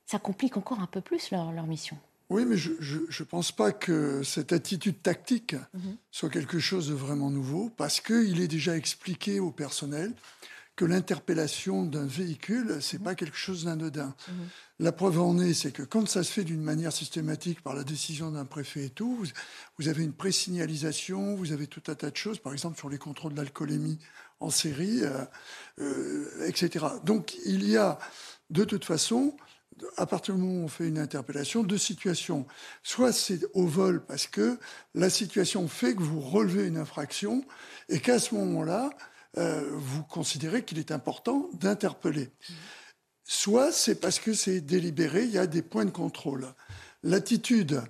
ça 0.07 0.19
complique 0.19 0.57
encore 0.57 0.81
un 0.81 0.87
peu 0.87 1.03
plus 1.03 1.31
leur, 1.31 1.53
leur 1.53 1.67
mission. 1.67 1.99
Oui, 2.31 2.45
mais 2.47 2.57
je 2.57 2.71
ne 2.71 3.25
pense 3.25 3.53
pas 3.53 3.73
que 3.73 4.23
cette 4.23 4.53
attitude 4.53 5.03
tactique 5.03 5.55
mhm. 5.75 5.97
soit 6.11 6.31
quelque 6.31 6.59
chose 6.59 6.89
de 6.89 6.95
vraiment 6.95 7.31
nouveau, 7.31 7.71
parce 7.77 8.01
qu'il 8.01 8.41
est 8.41 8.49
déjà 8.49 8.77
expliqué 8.77 9.41
au 9.41 9.51
personnel 9.51 10.15
que 10.77 10.85
l'interpellation 10.85 11.85
d'un 11.85 12.07
véhicule, 12.07 12.79
c'est 12.81 12.99
n'est 12.99 13.05
pas 13.05 13.15
quelque 13.15 13.37
chose 13.37 13.65
d'anodin. 13.65 14.15
Mhm. 14.29 14.35
La 14.81 14.91
preuve 14.91 15.21
en 15.21 15.39
est, 15.39 15.55
c'est 15.55 15.71
que 15.71 15.83
quand 15.83 16.09
ça 16.09 16.25
se 16.25 16.33
fait 16.33 16.43
d'une 16.43 16.63
manière 16.63 16.93
systématique 16.93 17.63
par 17.63 17.75
la 17.75 17.85
décision 17.85 18.33
d'un 18.33 18.45
préfet 18.45 18.87
et 18.87 18.91
tout, 18.91 19.25
vous, 19.79 19.89
avez 19.89 20.03
une 20.03 20.13
présignalisation, 20.13 21.37
vous 21.37 21.53
avez 21.53 21.69
tout 21.69 21.83
un 21.87 21.95
tas 21.95 22.11
de 22.11 22.17
choses, 22.17 22.41
par 22.41 22.53
exemple 22.53 22.79
sur 22.79 22.89
les 22.89 22.99
contrôles 22.99 23.35
d'alcoolémie 23.35 23.99
en 24.41 24.51
série, 24.51 25.05
euh, 25.05 25.25
euh, 25.79 26.47
etc. 26.49 26.87
Donc 27.05 27.37
il 27.47 27.69
y 27.69 27.77
a 27.77 27.99
de 28.51 28.65
toute 28.65 28.85
façon 28.85 29.37
à 29.97 30.07
partir 30.07 30.35
du 30.35 30.41
moment 30.41 30.63
où 30.63 30.65
on 30.65 30.69
fait 30.69 30.89
une 30.89 30.99
interpellation, 30.99 31.63
deux 31.63 31.79
situations. 31.79 32.47
Soit 32.83 33.13
c'est 33.13 33.41
au 33.55 33.67
vol 33.67 34.05
parce 34.05 34.27
que 34.27 34.59
la 34.95 35.11
situation 35.11 35.69
fait 35.69 35.95
que 35.95 36.03
vous 36.03 36.21
relevez 36.21 36.67
une 36.67 36.77
infraction 36.77 37.45
et 37.89 38.01
qu'à 38.01 38.19
ce 38.19 38.35
moment-là, 38.35 38.91
euh, 39.37 39.69
vous 39.73 40.03
considérez 40.05 40.65
qu'il 40.65 40.79
est 40.79 40.93
important 40.93 41.49
d'interpeller. 41.55 42.31
Soit 43.25 43.73
c'est 43.73 43.97
parce 43.97 44.19
que 44.19 44.33
c'est 44.33 44.61
délibéré, 44.61 45.25
il 45.25 45.31
y 45.31 45.39
a 45.39 45.47
des 45.47 45.63
points 45.63 45.85
de 45.85 45.91
contrôle. 45.91 46.47
L'attitude 47.03 47.83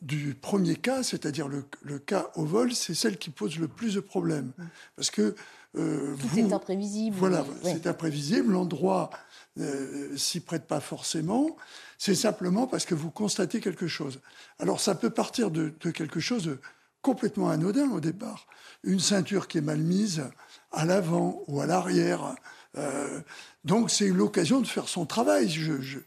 du 0.00 0.34
premier 0.34 0.76
cas, 0.76 1.02
c'est-à-dire 1.02 1.48
le, 1.48 1.98
cas 1.98 2.30
au 2.34 2.44
vol, 2.44 2.72
c'est 2.72 2.94
celle 2.94 3.18
qui 3.18 3.30
pose 3.30 3.58
le 3.58 3.68
plus 3.68 3.94
de 3.94 4.00
problèmes. 4.00 4.52
Parce 4.96 5.10
que 5.10 5.34
euh, 5.76 6.14
vous, 6.16 6.52
imprévisible. 6.52 7.16
Voilà, 7.16 7.46
c'est 7.62 7.86
imprévisible. 7.86 8.52
L'endroit 8.52 9.10
euh, 9.60 10.16
s'y 10.16 10.40
prête 10.40 10.66
pas 10.66 10.80
forcément, 10.80 11.56
c'est 11.98 12.14
simplement 12.14 12.66
parce 12.66 12.86
que 12.86 12.94
vous 12.94 13.10
constatez 13.10 13.60
quelque 13.60 13.86
chose. 13.86 14.20
Alors 14.58 14.80
ça 14.80 14.94
peut 14.94 15.10
partir 15.10 15.50
de, 15.50 15.68
quelque 15.92 16.20
chose 16.20 16.44
de 16.44 16.58
complètement 17.02 17.50
anodin 17.50 17.90
au 17.90 18.00
départ. 18.00 18.46
Une 18.82 19.00
ceinture 19.00 19.48
qui 19.48 19.58
est 19.58 19.62
mal 19.62 19.78
mise 19.78 20.24
à 20.70 20.86
l'avant 20.86 21.42
ou 21.48 21.60
à 21.60 21.66
l'arrière. 21.66 22.34
Euh, 22.78 23.20
donc 23.64 23.90
c'est 23.90 24.08
l'occasion 24.08 24.60
de 24.60 24.66
faire 24.66 24.88
son 24.88 25.04
travail. 25.04 25.50
Je 25.50 25.98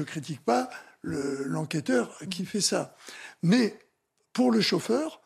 ne 0.00 0.04
critique 0.06 0.42
pas 0.42 0.70
l'enquêteur 1.02 2.18
qui 2.30 2.46
fait 2.46 2.62
ça. 2.62 2.96
Mais 3.42 3.78
pour 4.32 4.50
le 4.50 4.62
chauffeur, 4.62 5.20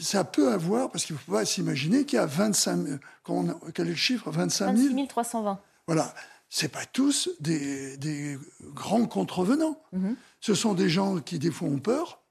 ça 0.00 0.24
peut 0.24 0.52
avoir, 0.52 0.90
parce 0.90 1.04
qu'il 1.04 1.14
ne 1.14 1.20
faut 1.20 1.32
pas 1.32 1.44
s'imaginer 1.44 2.04
qu'il 2.04 2.16
y 2.16 2.20
a 2.20 2.26
25 2.26 2.98
000, 3.24 3.60
quel 3.72 3.86
est 3.86 3.90
le 3.90 3.96
chiffre? 3.96 4.32
25 4.32 4.76
000 4.76 4.88
26 4.88 5.06
320. 5.06 5.60
Voilà 5.86 6.12
c'est 6.54 6.68
pas 6.68 6.86
tous 6.86 7.30
des, 7.40 8.38
grands 8.62 9.06
contrevenants. 9.06 9.76
Mhm. 9.90 10.14
Ce 10.38 10.54
sont 10.54 10.74
des 10.74 10.88
gens 10.88 11.18
qui, 11.18 11.40
des 11.40 11.50
fois, 11.50 11.66
ont 11.66 11.80
peur, 11.80 12.22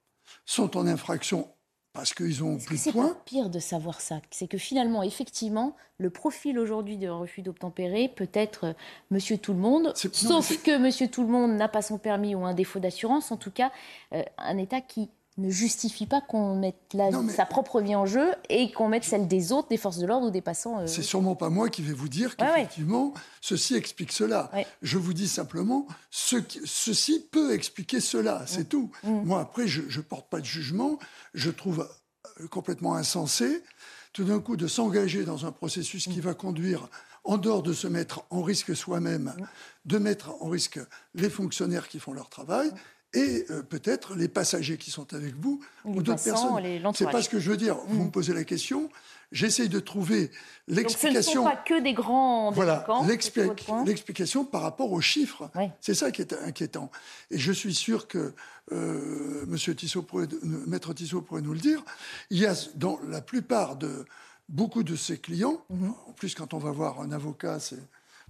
sont 0.46 0.78
en 0.78 0.88
infraction 0.88 1.50
parce 1.92 2.14
qu'ils 2.14 2.42
ont 2.42 2.58
plus 2.58 2.86
de 2.86 2.92
points. 2.92 3.18
C'est 3.18 3.26
pire 3.26 3.50
de 3.50 3.60
savoir 3.60 4.00
ça. 4.00 4.22
C'est 4.32 4.48
que 4.48 4.58
finalement, 4.58 5.04
effectivement, 5.04 5.76
le 5.98 6.10
profil 6.10 6.58
aujourd'hui 6.58 6.98
de 6.98 7.10
refus 7.10 7.42
d'obtempérer 7.42 8.08
peut 8.08 8.30
être 8.34 8.68
euh, 8.68 8.74
Monsieur 9.12 9.38
Tout 9.38 9.52
le 9.52 9.60
Monde, 9.60 9.92
sauf 9.94 10.64
que 10.64 10.78
Monsieur 10.78 11.10
Tout 11.10 11.24
le 11.24 11.30
Monde 11.30 11.58
n'a 11.58 11.68
pas 11.68 11.82
son 11.82 11.98
permis 11.98 12.34
ou 12.34 12.46
un 12.46 12.54
défaut 12.54 12.80
d'assurance. 12.80 13.30
En 13.34 13.38
tout 13.38 13.52
cas, 13.52 13.74
euh, 14.14 14.24
un 14.38 14.58
État 14.58 14.80
qui 14.80 15.10
ne 15.38 15.50
justifie 15.50 16.06
pas 16.06 16.22
qu'on 16.22 16.56
mette 16.56 16.96
sa 17.36 17.46
propre 17.46 17.82
vie 17.82 17.96
en 17.96 18.06
jeu 18.06 18.34
et 18.50 18.72
qu'on 18.72 18.88
mette 18.88 19.04
celle 19.04 19.28
des 19.28 19.52
autres, 19.52 19.70
des 19.70 19.78
forces 19.78 19.98
de 19.98 20.06
l'ordre 20.06 20.28
ou 20.28 20.32
des 20.32 20.42
passants. 20.42 20.82
Euh. 20.82 20.88
C'est 20.88 21.02
sûrement 21.02 21.36
pas 21.36 21.50
moi 21.50 21.70
qui 21.70 21.82
vais 21.82 21.94
vous 21.94 22.10
dire 22.10 22.36
qu'effectivement, 22.36 23.14
ceci 23.42 23.76
explique 23.76 24.12
cela. 24.12 24.52
Je 24.82 24.98
vous 24.98 25.14
dis 25.14 25.28
simplement, 25.28 25.88
ce 26.12 26.38
ceci 26.66 27.26
peut 27.32 27.54
expliquer 27.54 28.00
cela, 28.00 28.44
c'est 28.46 28.66
mm. 28.66 28.68
tout. 28.68 28.92
Mm. 29.04 29.24
Moi, 29.24 29.40
après, 29.40 29.68
je 29.68 29.82
ne 29.82 30.04
porte 30.04 30.30
pas 30.30 30.40
de 30.40 30.46
jugement. 30.46 31.00
Je 31.34 31.50
trouve 31.50 31.90
euh, 32.40 32.48
complètement 32.48 32.96
insensé, 32.96 33.64
tout 34.14 34.26
d'un 34.26 34.40
coup, 34.40 34.56
de 34.56 34.68
s'engager 34.68 35.24
dans 35.24 35.46
un 35.46 35.52
processus 35.52 36.06
qui 36.06 36.20
mm. 36.20 36.24
va 36.24 36.34
conduire, 36.36 36.90
en 37.24 37.38
dehors 37.38 37.64
de 37.64 37.74
se 37.74 37.88
mettre 37.88 38.24
en 38.30 38.44
risque 38.44 38.76
soi-même, 38.76 39.34
de 39.86 39.98
mettre 39.98 40.32
en 40.42 40.50
risque 40.50 40.80
les 41.16 41.30
fonctionnaires 41.30 41.88
qui 41.88 42.00
font 42.00 42.14
leur 42.14 42.30
travail 42.30 42.72
et 43.14 43.46
euh, 43.50 43.62
peut-être 43.62 44.16
les 44.16 44.28
passagers 44.28 44.78
qui 44.78 44.92
sont 44.92 45.14
avec 45.14 45.36
vous 45.36 45.62
ou 45.86 46.02
d'autres 46.02 46.24
personnes. 46.24 46.94
C'est 46.96 47.10
pas 47.10 47.22
ce 47.22 47.30
que 47.30 47.40
je 47.40 47.52
veux 47.52 47.58
dire. 47.58 47.78
Vous 47.88 48.06
me 48.06 48.10
posez 48.10 48.34
la 48.34 48.44
question, 48.44 48.90
j'essaye 49.32 49.70
de 49.70 49.80
trouver 49.80 50.32
l'explication. 50.68 51.22
Ce 51.22 51.38
ne 51.38 51.44
sont 51.44 51.50
pas 51.50 51.56
que 51.56 51.82
des 51.82 51.94
grands 51.94 52.52
Voilà, 52.52 52.86
l'explication 53.86 54.46
par 54.46 54.62
rapport 54.62 54.92
aux 54.92 55.02
chiffres. 55.02 55.50
C'est 55.82 55.94
ça 55.94 56.12
qui 56.12 56.22
est 56.22 56.34
inquiétant. 56.34 56.92
Et 57.32 57.38
je 57.38 57.52
suis 57.52 57.74
sûr 57.74 58.08
que 58.08 58.34
euh, 58.72 59.46
Monsieur 59.48 59.76
Tissot 59.76 60.04
pourrait, 60.04 60.28
Maître 60.68 60.94
Tissot 60.94 61.22
pourrait 61.22 61.42
nous 61.42 61.54
le 61.54 61.60
dire. 61.60 61.84
Il 62.30 62.40
y 62.40 62.46
a 62.46 62.56
dans 62.76 63.00
la 63.08 63.22
plupart 63.22 63.76
de 63.76 64.06
beaucoup 64.50 64.84
de 64.84 64.96
ses 64.96 65.18
clients, 65.18 65.64
mm-hmm. 65.72 66.10
en 66.10 66.12
plus 66.14 66.36
quand 66.36 66.54
on 66.54 66.58
va 66.58 66.72
voir 66.72 67.02
un 67.02 67.12
avocat, 67.12 67.60
c'est 67.60 67.80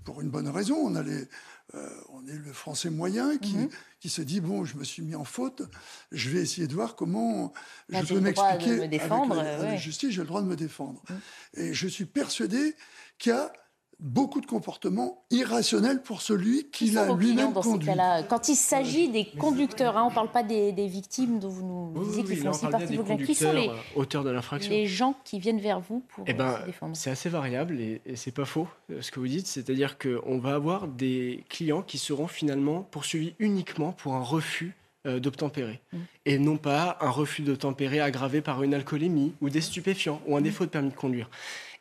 pour 0.04 0.22
une 0.22 0.30
bonne 0.30 0.48
raison. 0.48 0.76
On 0.76 0.96
a 0.96 1.04
les, 1.04 1.28
euh, 1.76 1.90
on 2.10 2.28
est 2.28 2.38
le 2.38 2.54
français 2.54 2.90
moyen 2.90 3.38
qui, 3.38 3.56
qui, 4.00 4.10
se 4.10 4.22
dit 4.22 4.42
bon, 4.42 4.66
je 4.66 4.78
me 4.78 4.84
suis 4.84 5.02
mis 5.02 5.16
en 5.16 5.24
faute, 5.24 5.64
je 6.12 6.30
vais 6.30 6.40
essayer 6.40 6.68
de 6.68 6.74
voir 6.74 6.96
comment 6.96 7.54
je 7.90 8.02
peux 8.02 8.20
m'expliquer. 8.20 8.82
avec 8.82 9.02
la, 9.02 9.76
justice, 9.78 10.12
j'ai 10.12 10.22
le 10.22 10.28
droit 10.28 10.42
de 10.42 10.48
me 10.48 10.56
défendre. 10.56 11.02
Mhm. 11.10 11.20
Et 11.56 11.74
je 11.74 11.88
suis 11.88 12.06
persuadé 12.06 12.76
qu'il 13.18 13.32
y 13.32 13.36
a 13.36 13.52
beaucoup 14.00 14.42
de 14.42 14.46
comportements 14.46 15.24
irrationnels 15.32 16.02
pour 16.02 16.22
celui 16.22 16.70
qui 16.72 16.92
l'a 16.92 17.14
lui-même 17.14 17.54
conduit. 17.54 17.90
Quand 18.30 18.50
il 18.50 18.56
s'agit 18.56 19.10
des 19.10 19.26
conducteurs, 19.26 19.98
hein, 19.98 20.04
on 20.04 20.10
ne 20.10 20.16
parle 20.16 20.32
pas 20.32 20.44
des, 20.44 20.72
victimes 20.88 21.40
dont 21.40 21.50
vous 21.50 21.94
nous 21.94 22.06
disiez 22.06 22.24
qu'ils 22.24 22.38
font 22.38 22.50
aussi 22.50 22.68
partie 22.68 22.98
de 22.98 23.02
vos 23.02 23.18
Qui 23.18 23.36
sont 23.36 23.54
les 23.54 23.70
auteurs 23.96 24.24
de 24.24 24.30
l'infraction 24.30 24.72
Les 24.72 24.86
gens 24.86 25.16
qui 25.24 25.40
viennent 25.40 25.60
vers 25.60 25.80
vous 25.80 26.04
pour 26.10 26.26
eh 26.28 26.34
ben, 26.34 26.60
se 26.60 26.66
défendre. 26.66 26.96
C'est 26.96 27.10
assez 27.10 27.30
variable 27.30 27.80
et, 27.80 28.02
et 28.06 28.16
c'est 28.16 28.32
pas 28.32 28.46
faux 28.46 28.68
euh, 28.92 29.02
ce 29.02 29.12
que 29.12 29.20
vous 29.20 29.28
dites. 29.28 29.48
C'est-à-dire 29.48 29.98
qu'on 29.98 30.38
va 30.40 30.56
avoir 30.56 30.88
des 30.88 31.46
clients 31.50 31.82
qui 31.82 31.98
seront 31.98 32.28
finalement 32.28 32.82
poursuivis 32.82 33.34
uniquement 33.40 33.94
pour 33.94 34.16
un 34.16 34.22
refus 34.22 34.76
euh, 35.06 35.20
d'obtempérer. 35.20 35.82
Mm. 35.92 35.98
Et 36.26 36.40
non 36.40 36.56
pas 36.56 36.98
un 37.02 37.10
refus 37.10 37.42
d'obtempérer 37.42 38.00
aggravé 38.00 38.40
par 38.40 38.64
une 38.64 38.74
alcoolémie 38.74 39.34
ou 39.42 39.50
des 39.50 39.60
stupéfiants 39.60 40.22
ou 40.26 40.38
un 40.38 40.40
mm. 40.40 40.44
défaut 40.44 40.64
de 40.64 40.70
permis 40.70 40.92
de 40.92 40.96
conduire. 40.96 41.30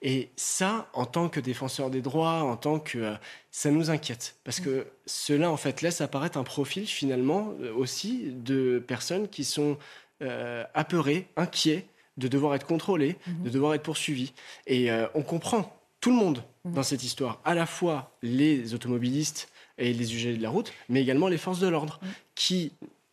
Et 0.03 0.31
ça, 0.35 0.89
en 0.95 1.07
tant 1.07 1.29
que 1.29 1.39
défenseur 1.39 1.89
des 1.89 2.03
droits, 2.03 2.43
en 2.43 2.57
tant 2.57 2.79
que... 2.79 2.99
Euh, 2.99 3.15
ça 3.53 3.71
nous 3.71 3.91
inquiète. 3.91 4.37
Parce 4.45 4.61
que 4.61 4.87
cela, 5.07 5.51
en 5.51 5.57
fait, 5.57 5.83
laisse 5.83 6.01
apparaître 6.01 6.39
un 6.39 6.43
profil, 6.43 6.87
finalement, 6.87 7.55
euh, 7.61 7.73
aussi, 7.73 8.33
de 8.33 8.83
personnes 8.85 9.29
qui 9.29 9.45
sont 9.45 9.79
euh, 10.23 10.65
apeurées, 10.75 11.29
inquiets 11.37 11.87
de 12.17 12.29
devoir 12.29 12.55
être 12.55 12.67
contrôlées, 12.67 13.17
mhm. 13.27 13.45
de 13.45 13.51
devoir 13.51 13.75
être 13.75 13.83
poursuivies. 13.83 14.33
Et 14.67 14.91
on 15.15 15.23
comprend 15.23 15.75
tout 16.01 16.11
le 16.11 16.17
monde 16.17 16.43
mhm. 16.65 16.75
dans 16.75 16.83
cette 16.83 17.05
histoire, 17.05 17.41
à 17.45 17.55
la 17.55 17.65
fois 17.65 18.13
les 18.23 18.75
automobilistes 18.75 19.51
et 19.79 19.95
les 19.95 20.15
usagers 20.15 20.37
de 20.37 20.43
la 20.43 20.51
route, 20.51 20.73
mais 20.91 21.01
également 21.01 21.29
les 21.29 21.39
forces 21.39 21.61
de 21.61 21.69
l'ordre, 21.69 22.01
mhm. 22.03 22.09
qui 22.35 22.73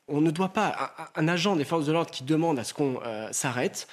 on 0.09 0.21
ne 0.21 0.31
doit 0.31 0.49
pas, 0.49 0.95
un, 1.15 1.27
agent 1.27 1.55
des 1.55 1.63
forces 1.63 1.85
de 1.85 1.91
l'ordre 1.91 2.11
qui 2.11 2.23
demande 2.23 2.59
à 2.59 2.63
ce 2.63 2.73
qu'on 2.73 2.99
s'arrête, 3.31 3.87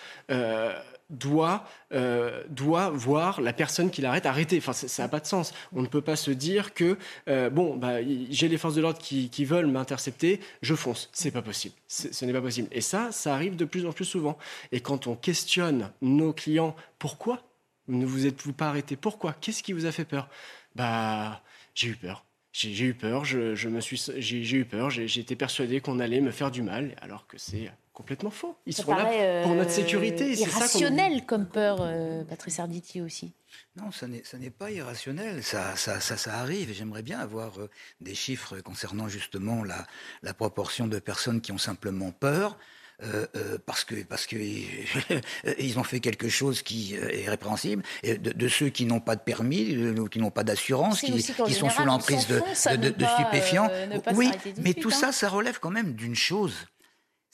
doit, 1.11 1.65
euh, 1.93 2.43
doit 2.49 2.91
voir 2.91 3.41
la 3.41 3.53
personne 3.53 3.91
qui 3.91 4.03
l'arrête 4.03 4.27
arrêter. 4.27 4.59
Enfin, 4.59 4.73
ça 4.73 5.03
n'a 5.03 5.09
pas 5.09 5.21
de 5.21 5.27
sens. 5.27 5.53
On 5.73 5.83
ne 5.83 5.87
peut 5.87 6.01
pas 6.01 6.17
se 6.17 6.31
dire 6.31 6.75
que, 6.75 6.97
euh, 7.29 7.51
bon, 7.51 7.77
bah, 7.77 7.99
j'ai 8.31 8.49
les 8.49 8.59
forces 8.59 8.75
de 8.75 8.81
l'ordre 8.81 8.99
qui, 8.99 9.45
veulent 9.45 9.69
m'intercepter, 9.69 10.41
je 10.63 10.75
fonce. 10.75 11.09
C'est 11.13 11.31
pas 11.31 11.43
possible. 11.43 11.75
Ce 11.87 12.25
n'est 12.25 12.33
pas 12.33 12.41
possible. 12.41 12.69
Et 12.73 12.81
ça, 12.81 13.13
ça 13.13 13.35
arrive 13.35 13.57
de 13.57 13.65
plus 13.65 13.87
en 13.87 13.93
plus 13.93 14.05
souvent. 14.05 14.37
Et 14.73 14.81
quand 14.81 15.07
on 15.07 15.15
questionne 15.15 15.91
nos 16.03 16.33
clients, 16.33 16.75
pourquoi 16.99 17.43
ne 17.89 18.05
vous 18.05 18.27
êtes-vous 18.27 18.53
pas 18.53 18.69
arrêté? 18.69 18.97
Pourquoi? 18.97 19.35
Qu'est-ce 19.35 19.63
qui 19.63 19.73
vous 19.73 19.87
a 19.87 19.93
fait 19.93 20.05
peur? 20.05 20.29
Bah, 20.75 21.43
j'ai 21.75 21.89
eu 21.89 21.97
peur. 21.97 22.25
J'ai 22.53 22.85
eu 22.87 22.95
peur, 22.95 23.27
je, 23.27 23.55
suis, 23.81 24.03
j'ai 24.17 24.57
eu 24.57 24.65
peur, 24.65 24.89
j'ai 24.89 25.21
été 25.21 25.37
persuadé 25.37 25.81
qu'on 25.83 26.01
allait 26.01 26.23
me 26.23 26.31
faire 26.31 26.51
du 26.51 26.63
mal, 26.63 26.97
alors 27.03 27.27
que 27.27 27.37
c'est 27.37 27.71
complètement 27.97 28.31
faux. 28.31 28.55
Ils 28.67 28.75
sont 28.75 28.95
là 28.95 29.43
pour 29.43 29.55
notre 29.55 29.71
sécurité. 29.71 30.37
C'est 30.37 30.43
irrationnel 30.43 31.25
comme 31.25 31.47
peur, 31.47 31.79
euh, 31.81 32.25
Patrice 32.25 32.61
Arditi 32.61 33.01
aussi. 33.01 33.33
Non, 33.75 33.91
ça 33.91 34.07
n'est 34.07 34.51
pas 34.51 34.71
irrationnel. 34.71 35.43
Ça, 35.43 35.75
ça, 35.77 35.99
ça, 35.99 36.19
ça 36.19 36.35
arrive. 36.35 36.73
J'aimerais 36.75 37.03
bien 37.03 37.19
avoir 37.19 37.59
euh, 37.59 37.71
des 38.03 38.15
chiffres 38.15 38.61
concernant 38.61 39.09
justement 39.09 39.65
la, 39.65 39.87
la, 40.23 40.35
proportion 40.35 40.87
de 40.87 40.99
personnes 40.99 41.41
qui 41.41 41.53
ont 41.53 41.59
simplement 41.59 42.13
peur. 42.13 42.59
Euh, 43.03 43.27
parce 43.67 43.85
que 43.85 44.05
parce 44.05 44.27
que 44.27 44.37
ils 45.59 45.79
ont 45.79 45.85
fait 45.85 46.01
quelque 46.01 46.31
chose 46.31 46.63
qui 46.63 46.95
est 46.95 47.29
répréhensible, 47.29 47.83
et 48.03 48.17
de, 48.17 48.49
ceux 48.49 48.71
qui 48.71 48.87
n'ont 48.87 49.01
pas 49.01 49.17
de 49.17 49.21
permis, 49.21 49.77
ou 49.77 50.09
qui 50.09 50.19
n'ont 50.19 50.31
pas 50.31 50.45
d'assurance, 50.45 51.01
qui, 51.01 51.13
qui 51.13 51.53
sont 51.53 51.69
sous 51.69 51.85
l'emprise 51.85 52.27
de, 52.27 52.41
de, 52.77 52.89
de, 52.89 53.05
stupéfiants. 53.05 53.71
oui, 54.15 54.31
mais 54.59 54.73
tout 54.73 54.89
hein. 54.89 54.99
ça, 54.99 55.13
ça 55.13 55.29
relève 55.29 55.59
quand 55.61 55.71
même 55.71 55.93
d'une 55.93 56.15
chose 56.15 56.55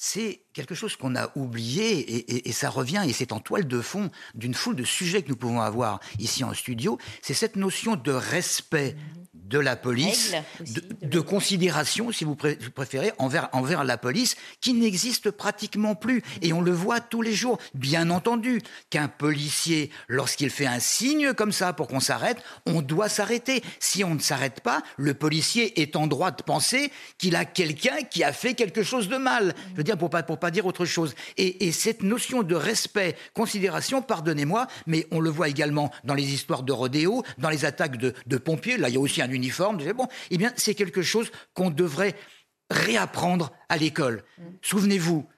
c'est 0.05 0.40
quelque 0.53 0.75
chose 0.75 0.97
qu'on 0.97 1.17
a 1.17 1.31
oublié 1.37 2.49
et, 2.49 2.53
ça 2.53 2.71
revient 2.71 3.03
et 3.07 3.12
c'est 3.12 3.33
en 3.33 3.41
toile 3.41 3.67
de 3.67 3.81
fond 3.81 4.11
d'une 4.35 4.55
foule 4.55 4.77
de 4.77 4.85
sujets 4.85 5.23
que 5.23 5.29
nous 5.29 5.37
pouvons 5.37 5.61
avoir 5.61 6.01
ici 6.19 6.45
en 6.45 6.53
studio. 6.55 6.99
C'est 7.23 7.35
cette 7.35 7.57
notion 7.57 7.97
de 7.97 8.12
respect 8.12 8.97
de 9.53 9.59
la 9.59 9.77
police, 9.77 10.35
de, 11.03 11.21
considération, 11.21 12.11
si 12.11 12.25
vous, 12.25 12.35
préférez, 12.35 13.12
envers, 13.19 13.51
envers 13.53 13.85
la 13.85 13.99
police, 13.99 14.35
qui 14.62 14.73
n'existe 14.73 15.31
pratiquement 15.31 15.95
plus. 15.95 16.23
Et 16.41 16.55
on 16.55 16.62
le 16.62 16.73
voit 16.73 17.01
tous 17.01 17.21
les 17.21 17.35
jours. 17.35 17.59
Bien 17.75 18.09
entendu 18.09 18.62
qu'un 18.88 19.09
policier, 19.09 19.91
lorsqu'il 20.09 20.49
fait 20.49 20.67
un 20.67 20.81
signe 20.81 21.35
comme 21.35 21.53
ça 21.53 21.75
pour 21.75 21.87
qu'on 21.87 22.01
s'arrête, 22.01 22.43
on 22.65 22.81
doit 22.81 23.11
s'arrêter. 23.11 23.62
Si 23.79 24.03
on 24.05 24.15
ne 24.15 24.21
s'arrête 24.21 24.61
pas, 24.61 24.83
le 24.97 25.12
policier 25.12 25.83
est 25.83 25.97
en 25.97 26.07
droit 26.07 26.31
de 26.31 26.43
penser 26.43 26.91
qu'il 27.19 27.37
a 27.37 27.45
quelqu'un 27.45 28.03
qui 28.11 28.25
a 28.25 28.33
fait 28.33 28.55
quelque 28.55 28.83
chose 28.83 29.09
de 29.09 29.19
mal. 29.19 29.55
Je 29.73 29.77
veux 29.77 29.85
dire, 29.85 29.99
pour 29.99 30.09
pas, 30.09 30.23
pour 30.23 30.38
pas 30.43 30.51
dire 30.51 30.67
autre 30.67 30.85
chose. 30.85 31.15
Et, 31.37 31.71
cette 31.71 32.03
notion 32.03 32.43
de 32.43 32.57
respect, 32.57 33.15
considération, 33.33 34.03
pardonnez-moi, 34.03 34.67
mais 34.89 35.07
on 35.13 35.21
le 35.21 35.31
voit 35.31 35.49
également 35.49 35.93
dans 36.03 36.15
les 36.15 36.35
histoires 36.35 36.65
de 36.65 36.73
rodéo, 36.73 37.23
dans 37.39 37.49
les 37.49 37.65
attaques 37.65 37.97
de, 37.97 38.13
de 38.27 38.37
pompiers. 38.39 38.77
Là, 38.77 38.89
il 38.89 38.95
y 38.95 38.99
a 38.99 39.01
aussi 39.01 39.23
un 39.23 39.31
uniforme. 39.31 39.79
Bon, 39.93 40.09
eh 40.31 40.39
bien, 40.39 40.53
c'est 40.57 40.75
quelque 40.75 41.03
chose 41.03 41.31
qu'on 41.55 41.71
devrait 41.71 42.17
réapprendre 42.71 43.53
à 43.69 43.77
l'école. 43.77 44.25
Mm. 44.37 44.43
Souvenez-vous, 44.63 45.29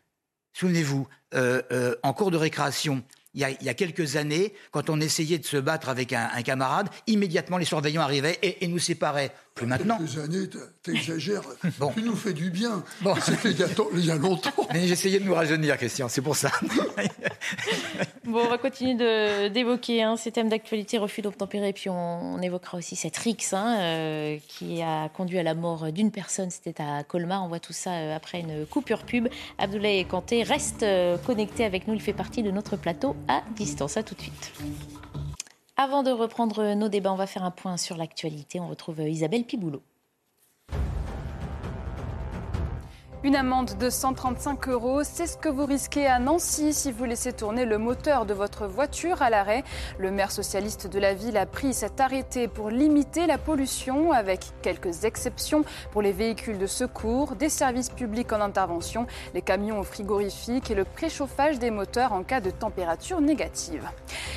souvenez-vous, 0.55 1.07
euh, 1.35 1.61
euh, 1.71 1.95
en 2.03 2.15
cours 2.15 2.31
de 2.31 2.39
récréation, 2.39 3.05
il 3.35 3.41
y, 3.41 3.69
a, 3.69 3.75
quelques 3.75 4.17
années, 4.17 4.55
quand 4.71 4.89
on 4.89 5.01
essayait 5.01 5.39
de 5.39 5.45
se 5.45 5.57
battre 5.57 5.89
avec 5.89 6.13
un, 6.13 6.43
camarade, 6.43 6.89
immédiatement 7.09 7.59
les 7.59 7.65
surveillants 7.65 8.03
arrivaient 8.03 8.39
et, 8.43 8.67
nous 8.69 8.79
séparaient. 8.79 9.33
Plus 9.55 9.67
maintenant. 9.67 9.99
Quelques 9.99 10.19
années, 10.19 10.49
t'exagères. 10.83 11.43
bon. 11.79 11.93
Tu 11.93 12.03
nous 12.03 12.17
fais 12.17 12.33
du 12.33 12.51
bien. 12.51 12.83
Bon. 13.03 13.15
C'était 13.23 13.53
il, 13.53 14.05
y 14.05 14.11
a 14.11 14.17
longtemps. 14.17 14.51
Mais 14.73 14.89
j'essayais 14.89 15.21
de 15.21 15.25
nous 15.25 15.35
rajeunir, 15.35 15.77
Christian, 15.77 16.09
c'est 16.09 16.23
pour 16.23 16.35
ça. 16.35 16.51
bon, 18.25 18.41
on 18.45 18.49
va 18.49 18.59
continuer 18.59 19.51
d'évoquer 19.51 20.03
hein, 20.03 20.17
ces 20.17 20.33
thèmes 20.33 20.49
d'actualité, 20.49 20.99
refus 20.99 21.23
d'obtempérer, 21.23 21.73
puis 21.73 21.89
on, 21.89 22.43
évoquera 22.43 22.79
aussi 22.79 22.97
cette 22.97 23.17
RIX 23.17 23.53
hein, 23.53 23.79
euh, 23.79 24.39
qui 24.49 24.83
a 24.83 25.09
conduit 25.09 25.39
à 25.39 25.45
la 25.45 25.55
mort 25.55 25.93
d'une 25.93 26.11
personne. 26.11 26.51
C'était 26.51 26.83
à 26.83 27.05
Colmar. 27.05 27.45
On 27.45 27.49
voit 27.49 27.61
tout 27.61 27.73
ça 27.73 27.93
euh, 27.93 28.17
après 28.17 28.41
une 28.41 28.67
coupure 28.67 29.05
pub. 29.05 29.29
Abdoulaye 29.59 30.05
Kanté 30.05 30.43
reste 30.43 30.83
euh, 30.83 31.17
connecté 31.19 31.65
avec 31.65 31.87
nous. 31.87 31.95
Il 31.95 32.03
fait 32.03 32.13
partie 32.13 32.43
de 32.43 32.51
notre 32.51 32.77
plateau 32.77 33.15
à 33.29 33.43
distance. 33.55 33.97
À 33.97 34.03
tout 34.03 34.17
de 34.17 34.21
suite. 34.21 34.53
Avant 35.77 36.05
de 36.05 36.11
reprendre 36.11 36.75
nos 36.75 36.89
débats, 36.89 37.13
on 37.13 37.17
va 37.17 37.27
faire 37.27 37.43
un 37.43 37.51
point 37.51 37.77
sur 37.77 37.97
l'actualité. 37.97 38.61
On 38.61 38.69
retrouve 38.69 39.01
Isabelle 39.01 39.45
Piboulot. 39.45 39.83
Une 43.25 43.37
amende 43.37 43.79
de 43.79 43.89
135 43.89 44.69
euros, 44.69 45.03
c'est 45.03 45.27
ce 45.27 45.39
que 45.39 45.49
vous 45.49 45.65
risquez 45.65 46.07
à 46.07 46.19
Nancy 46.19 46.75
si 46.75 46.93
vous 46.93 47.07
laissez 47.07 47.33
tourner 47.33 47.65
le 47.65 47.79
moteur 47.79 48.27
de 48.27 48.35
votre 48.35 48.67
voiture 48.67 49.23
à 49.23 49.31
l'arrêt. 49.31 49.65
Le 49.97 50.11
maire 50.11 50.31
socialiste 50.31 50.89
de 50.89 50.99
la 50.99 51.15
ville 51.15 51.39
a 51.39 51.47
pris 51.47 51.73
cet 51.73 52.03
arrêté 52.03 52.49
pour 52.49 52.69
limiter 52.69 53.27
la 53.27 53.39
pollution, 53.39 54.13
avec 54.13 54.41
quelques 54.61 55.05
exceptions 55.05 55.65
pour 55.91 56.03
les 56.03 56.13
véhicules 56.13 56.59
de 56.59 56.67
secours, 56.67 57.35
des 57.35 57.49
services 57.49 57.89
publics 57.89 58.31
en 58.31 58.43
intervention, 58.43 59.07
les 59.33 59.41
camions 59.41 59.83
frigorifiques 59.85 60.71
et 60.71 60.75
le 60.75 60.85
préchauffage 60.85 61.59
des 61.59 61.71
moteurs 61.71 62.13
en 62.13 62.25
cas 62.25 62.43
de 62.43 62.51
température 62.51 63.23
négative. 63.23 63.89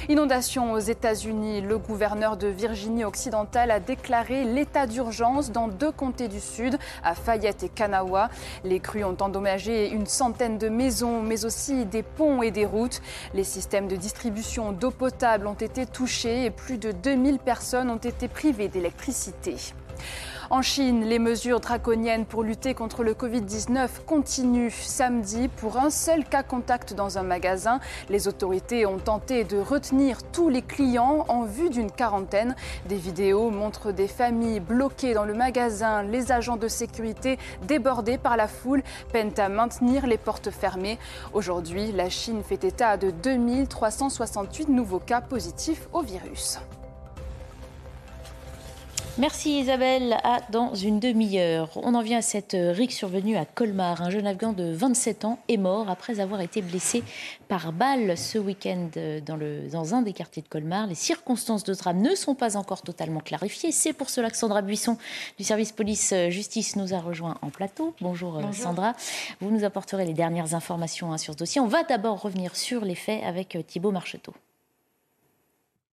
Inondation 0.08 0.72
aux 0.72 0.80
États-Unis, 0.80 1.60
le 1.60 1.78
gouverneur 1.78 2.38
de 2.38 2.48
Virginie 2.48 3.04
occidentale 3.04 3.70
a 3.70 3.82
déclaré 3.82 4.46
l'état 4.46 4.88
d'urgence 4.88 5.52
dans 5.52 5.68
deux 5.68 5.92
comtés 5.92 6.30
du 6.30 6.40
Sud, 6.40 6.80
à 7.04 7.16
Fayette 7.16 7.64
et 7.64 7.70
Kanawha. 7.70 8.30
Crues 8.80 9.04
ont 9.04 9.18
endommagé 9.20 9.90
une 9.90 10.06
centaine 10.06 10.58
de 10.58 10.70
maisons, 10.70 11.22
mais 11.22 11.46
aussi 11.46 11.86
des 11.86 12.04
ponts 12.04 12.42
et 12.42 12.52
des 12.52 12.66
routes. 12.66 13.02
Les 13.34 13.44
systèmes 13.44 13.88
de 13.88 13.96
distribution 13.96 14.72
d'eau 14.72 14.92
potable 14.92 15.48
ont 15.48 15.54
été 15.54 15.86
touchés 15.86 16.46
et 16.46 16.52
plus 16.52 16.78
de 16.78 16.92
2000 16.92 17.40
personnes 17.40 17.90
ont 17.90 17.98
été 17.98 18.28
privées 18.28 18.68
d'électricité. 18.68 19.56
En 20.50 20.62
Chine, 20.62 21.04
les 21.04 21.20
mesures 21.20 21.60
draconiennes 21.60 22.26
pour 22.26 22.42
lutter 22.42 22.74
contre 22.74 23.04
le 23.04 23.14
Covid-19 23.14 23.90
continuent. 24.06 24.72
Samedi, 24.72 25.50
pour 25.50 25.76
un 25.76 25.90
seul 25.90 26.24
cas 26.24 26.42
contact 26.42 26.94
dans 26.94 27.18
un 27.18 27.24
magasin, 27.24 27.82
les 28.08 28.30
autorités 28.30 28.86
ont 28.86 28.98
tenté 28.98 29.44
de 29.44 29.58
retenir 29.58 30.24
tous 30.32 30.48
les 30.48 30.62
clients 30.62 31.26
en 31.28 31.44
vue 31.44 31.70
d'une 31.70 31.92
quarantaine. 31.92 32.56
Des 32.88 32.96
vidéos 32.96 33.50
montrent 33.50 33.92
des 33.92 34.08
familles 34.08 34.62
bloquées 34.62 35.14
dans 35.14 35.26
le 35.26 35.34
magasin. 35.34 36.04
Les 36.04 36.32
agents 36.32 36.56
de 36.56 36.70
sécurité, 36.70 37.38
débordés 37.68 38.18
par 38.18 38.38
la 38.38 38.48
foule, 38.48 38.84
peinent 39.12 39.38
à 39.38 39.50
maintenir 39.50 40.08
les 40.08 40.18
portes 40.18 40.50
fermées. 40.50 40.98
Aujourd'hui, 41.34 41.92
la 41.92 42.10
Chine 42.10 42.42
fait 42.42 42.64
état 42.64 42.96
de 42.96 43.12
2368 43.12 44.70
nouveaux 44.70 45.00
cas 45.00 45.20
positifs 45.20 45.90
au 45.92 46.04
virus. 46.04 46.60
Merci 49.20 49.62
Isabelle. 49.62 50.16
À 50.24 50.42
dans 50.52 50.76
une 50.76 51.00
demi-heure. 51.00 51.72
On 51.76 51.96
en 51.96 52.04
vient 52.04 52.20
à 52.20 52.22
cette 52.22 52.56
rixe 52.56 52.96
survenue 52.96 53.36
à 53.36 53.46
Colmar. 53.46 54.04
Un 54.04 54.12
jeune 54.12 54.28
Afghan 54.28 54.54
de 54.54 54.72
27 54.72 55.26
ans 55.26 55.40
est 55.48 55.58
mort 55.58 55.90
après 55.90 56.20
avoir 56.20 56.40
été 56.42 56.62
blessé 56.62 57.04
par 57.48 57.74
balle 57.74 58.16
ce 58.16 58.38
week-end 58.38 58.90
dans, 59.26 59.40
dans 59.72 59.96
un 59.96 60.04
des 60.04 60.14
quartiers 60.14 60.44
de 60.44 60.48
Colmar. 60.48 60.86
Les 60.86 60.94
circonstances 60.94 61.64
de 61.64 61.74
drame 61.74 62.00
ne 62.00 62.14
sont 62.14 62.36
pas 62.36 62.58
encore 62.58 62.84
totalement 62.84 63.20
clarifiées. 63.20 63.72
C'est 63.72 63.94
pour 63.94 64.12
cela 64.12 64.30
que 64.30 64.38
Sandra 64.38 64.62
Buisson 64.62 64.98
du 65.40 65.44
service 65.44 65.72
police-justice 65.72 66.76
nous 66.76 66.94
a 66.94 67.00
rejoint 67.00 67.38
en 67.42 67.50
plateau. 67.50 67.96
Bonjour, 68.02 68.40
Sandra. 68.54 68.94
Vous 69.42 69.50
nous 69.50 69.64
apporterez 69.64 70.06
les 70.06 70.14
dernières 70.14 70.54
informations 70.54 71.12
hein, 71.12 71.18
sur 71.18 71.34
ce 71.34 71.40
dossier. 71.40 71.60
On 71.60 71.68
va 71.68 71.82
d'abord 71.84 72.22
revenir 72.22 72.56
sur 72.56 72.86
les 72.86 72.96
faits 72.96 73.24
avec 73.24 73.56
euh, 73.56 73.64
Thibault 73.64 73.92
Marcheteau. 73.92 74.34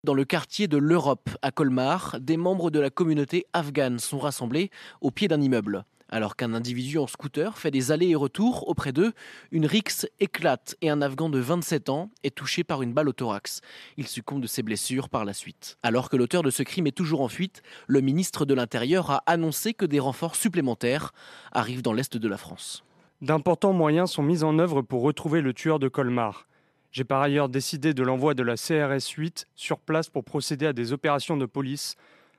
Dans 0.04 0.14
le 0.14 0.24
quartier 0.24 0.68
de 0.68 0.76
l'Europe, 0.76 1.28
à 1.42 1.50
Colmar, 1.50 2.18
des 2.20 2.36
membres 2.36 2.70
de 2.70 2.78
la 2.78 2.88
communauté 2.88 3.46
afghane 3.52 3.98
sont 3.98 4.20
rassemblés 4.20 4.70
au 5.00 5.10
pied 5.10 5.26
d'un 5.26 5.40
immeuble. 5.40 5.84
Alors 6.08 6.36
qu'un 6.36 6.54
individu 6.54 6.98
en 6.98 7.08
scooter 7.08 7.58
fait 7.58 7.72
des 7.72 7.90
allers 7.90 8.10
et 8.10 8.14
retours 8.14 8.68
auprès 8.68 8.92
d'eux, 8.92 9.12
une 9.50 9.66
rixe 9.66 10.06
éclate 10.20 10.76
et 10.82 10.88
un 10.88 11.02
Afghan 11.02 11.28
de 11.28 11.40
27 11.40 11.88
ans 11.88 12.10
est 12.22 12.32
touché 12.32 12.62
par 12.62 12.82
une 12.82 12.94
balle 12.94 13.08
au 13.08 13.12
thorax. 13.12 13.60
Il 13.96 14.06
succombe 14.06 14.40
de 14.40 14.46
ses 14.46 14.62
blessures 14.62 15.08
par 15.08 15.24
la 15.24 15.32
suite. 15.32 15.78
Alors 15.82 16.10
que 16.10 16.16
l'auteur 16.16 16.44
de 16.44 16.50
ce 16.50 16.62
crime 16.62 16.86
est 16.86 16.96
toujours 16.96 17.20
en 17.20 17.28
fuite, 17.28 17.62
le 17.88 18.00
ministre 18.00 18.44
de 18.44 18.54
l'Intérieur 18.54 19.10
a 19.10 19.24
annoncé 19.26 19.74
que 19.74 19.84
des 19.84 19.98
renforts 19.98 20.36
supplémentaires 20.36 21.12
arrivent 21.50 21.82
dans 21.82 21.92
l'Est 21.92 22.16
de 22.16 22.28
la 22.28 22.38
France. 22.38 22.84
D'importants 23.20 23.72
moyens 23.72 24.12
sont 24.12 24.22
mis 24.22 24.44
en 24.44 24.60
œuvre 24.60 24.80
pour 24.80 25.02
retrouver 25.02 25.40
le 25.40 25.52
tueur 25.52 25.80
de 25.80 25.88
Colmar. 25.88 26.46
J'ai 26.90 27.04
par 27.04 27.20
ailleurs 27.20 27.48
décidé 27.48 27.92
de 27.92 28.02
l'envoi 28.02 28.34
de 28.34 28.42
la 28.42 28.56
CRS 28.56 29.10
8 29.16 29.46
sur 29.54 29.78
place 29.78 30.08
pour 30.08 30.24
procéder 30.24 30.66
à 30.66 30.72
des 30.72 30.92
opérations 30.92 31.36
de 31.36 31.44
police 31.44 31.96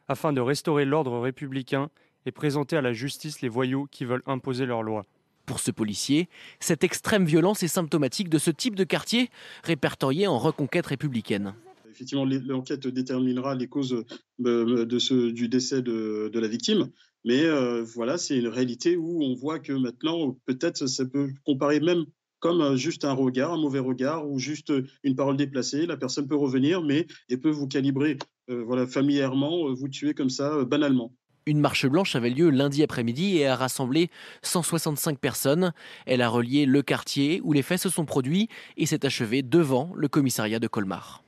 afin 0.08 0.34
de 0.34 0.42
restaurer 0.42 0.86
l'ordre 0.86 1.20
républicain 1.20 1.90
et 2.26 2.32
présenter 2.32 2.76
à 2.76 2.82
la 2.82 2.94
justice 2.94 3.42
les 3.42 3.50
voyous 3.50 3.88
qui 3.92 4.06
veulent 4.06 4.24
imposer 4.26 4.66
leur 4.66 4.82
loi. 4.82 5.06
Pour 5.46 5.60
ce 5.60 5.72
policier, 5.72 6.30
cette 6.60 6.84
extrême 6.84 7.26
violence 7.26 7.64
est 7.64 7.68
symptomatique 7.68 8.30
de 8.30 8.38
ce 8.38 8.52
type 8.52 8.76
de 8.76 8.84
quartier 8.84 9.30
répertorié 9.64 10.28
en 10.28 10.38
reconquête 10.38 10.88
républicaine. 10.88 11.54
Effectivement, 11.90 12.26
l'enquête 12.26 12.88
déterminera 12.88 13.56
les 13.56 13.68
causes 13.68 14.04
euh, 14.46 14.86
de 14.86 15.00
ce, 15.00 15.32
du 15.32 15.48
décès 15.48 15.82
de, 15.82 16.32
la 16.34 16.48
victime. 16.48 16.90
Mais 17.26 17.44
euh, 17.44 17.84
voilà, 17.84 18.18
c'est 18.18 18.38
une 18.38 18.48
réalité 18.48 18.96
où 18.96 19.24
on 19.24 19.36
voit 19.36 19.60
que 19.60 19.74
maintenant, 19.74 20.38
peut-être, 20.46 20.88
ça 20.88 21.06
peut 21.06 21.30
comparer 21.46 21.80
même 21.80 22.06
comme 22.40 22.62
euh, 22.62 22.76
juste 22.76 23.06
un 23.06 23.14
regard, 23.14 23.54
un 23.54 23.58
mauvais 23.58 23.80
regard 23.80 24.30
ou 24.30 24.40
juste 24.40 24.72
euh, 24.72 24.88
une 25.04 25.16
parole 25.16 25.38
déplacée. 25.38 25.86
La 25.86 25.98
personne 25.98 26.28
peut 26.28 26.36
revenir, 26.36 26.82
mais 26.82 27.08
elle 27.30 27.40
peut 27.40 27.50
vous 27.50 27.68
calibrer 27.68 28.18
euh, 28.50 28.64
voilà, 28.64 28.88
familièrement, 28.88 29.74
vous 29.74 29.88
tuer 29.90 30.14
comme 30.14 30.30
ça, 30.30 30.64
banalement. 30.66 31.14
Une 31.46 31.60
marche 31.60 31.88
blanche 31.88 32.16
avait 32.16 32.30
lieu 32.30 32.50
lundi 32.50 32.84
après-midi 32.84 33.38
et 33.38 33.48
a 33.48 33.56
rassemblé 33.56 34.10
165 34.44 35.20
personnes. 35.20 35.74
Elle 36.06 36.22
a 36.22 36.30
relié 36.30 36.66
le 36.66 36.82
quartier 36.82 37.42
où 37.44 37.54
les 37.54 37.62
faits 37.62 37.80
se 37.80 37.90
sont 37.90 38.06
produits 38.06 38.50
et 38.78 38.86
s'est 38.86 39.06
achevée 39.06 39.42
devant 39.42 39.92
le 39.96 40.08
commissariat 40.08 40.60
de 40.60 40.68
Colmar. 40.68 41.24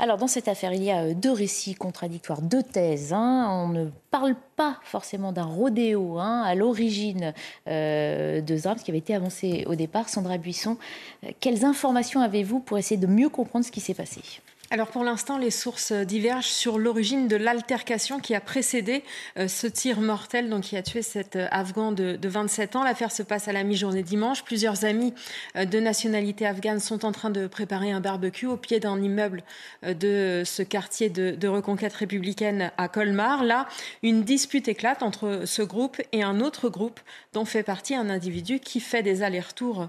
Alors, 0.00 0.16
dans 0.16 0.28
cette 0.28 0.46
affaire, 0.46 0.72
il 0.72 0.84
y 0.84 0.92
a 0.92 1.02
euh, 1.02 1.14
deux 1.14 1.32
récits 1.32 1.74
contradictoires, 1.74 2.40
deux 2.40 2.62
thèses. 2.62 3.12
Hein. 3.12 3.48
On 3.50 3.68
ne 3.68 3.86
parle 4.12 4.36
pas 4.54 4.78
forcément 4.84 5.32
d'un 5.32 5.44
rodéo 5.44 6.18
hein, 6.18 6.42
à 6.42 6.54
l'origine 6.54 7.34
euh, 7.66 8.40
de 8.40 8.56
ce 8.56 8.84
qui 8.84 8.92
avait 8.92 8.98
été 8.98 9.14
avancé 9.14 9.64
au 9.66 9.74
départ. 9.74 10.08
Sandra 10.08 10.38
Buisson, 10.38 10.76
euh, 11.24 11.30
quelles 11.40 11.64
informations 11.64 12.20
avez-vous 12.20 12.60
pour 12.60 12.78
essayer 12.78 13.00
de 13.00 13.08
mieux 13.08 13.28
comprendre 13.28 13.64
ce 13.64 13.72
qui 13.72 13.80
s'est 13.80 13.94
passé? 13.94 14.20
Alors 14.70 14.88
pour 14.88 15.02
l'instant, 15.02 15.38
les 15.38 15.50
sources 15.50 15.92
divergent 15.92 16.46
sur 16.46 16.78
l'origine 16.78 17.26
de 17.26 17.36
l'altercation 17.36 18.20
qui 18.20 18.34
a 18.34 18.40
précédé 18.40 19.02
euh, 19.38 19.48
ce 19.48 19.66
tir 19.66 20.02
mortel 20.02 20.50
donc 20.50 20.64
qui 20.64 20.76
a 20.76 20.82
tué 20.82 21.00
cet 21.00 21.36
euh, 21.36 21.48
Afghan 21.50 21.90
de, 21.90 22.18
27 22.22 22.76
ans. 22.76 22.84
L'affaire 22.84 23.10
se 23.10 23.22
passe 23.22 23.48
à 23.48 23.52
la 23.52 23.64
mi-journée 23.64 24.02
dimanche. 24.02 24.44
Plusieurs 24.44 24.84
amis 24.84 25.14
euh, 25.56 25.64
de 25.64 25.80
nationalité 25.80 26.44
afghane 26.46 26.80
sont 26.80 27.06
en 27.06 27.12
train 27.12 27.30
de 27.30 27.46
préparer 27.46 27.92
un 27.92 28.00
barbecue 28.00 28.44
au 28.44 28.58
pied 28.58 28.78
d'un 28.78 29.00
immeuble 29.02 29.42
de 29.84 30.42
ce 30.44 30.62
quartier 30.62 31.08
de, 31.08 31.30
de, 31.30 31.48
reconquête 31.48 31.94
républicaine 31.94 32.70
à 32.76 32.88
Colmar. 32.88 33.44
Là, 33.44 33.68
une 34.02 34.22
dispute 34.22 34.68
éclate 34.68 35.02
entre 35.02 35.44
ce 35.46 35.62
groupe 35.62 35.96
et 36.12 36.22
un 36.22 36.40
autre 36.40 36.68
groupe 36.68 37.00
dont 37.32 37.46
fait 37.46 37.62
partie 37.62 37.94
un 37.94 38.10
individu 38.10 38.60
qui 38.60 38.80
fait 38.80 39.02
des 39.02 39.22
allers-retours 39.22 39.88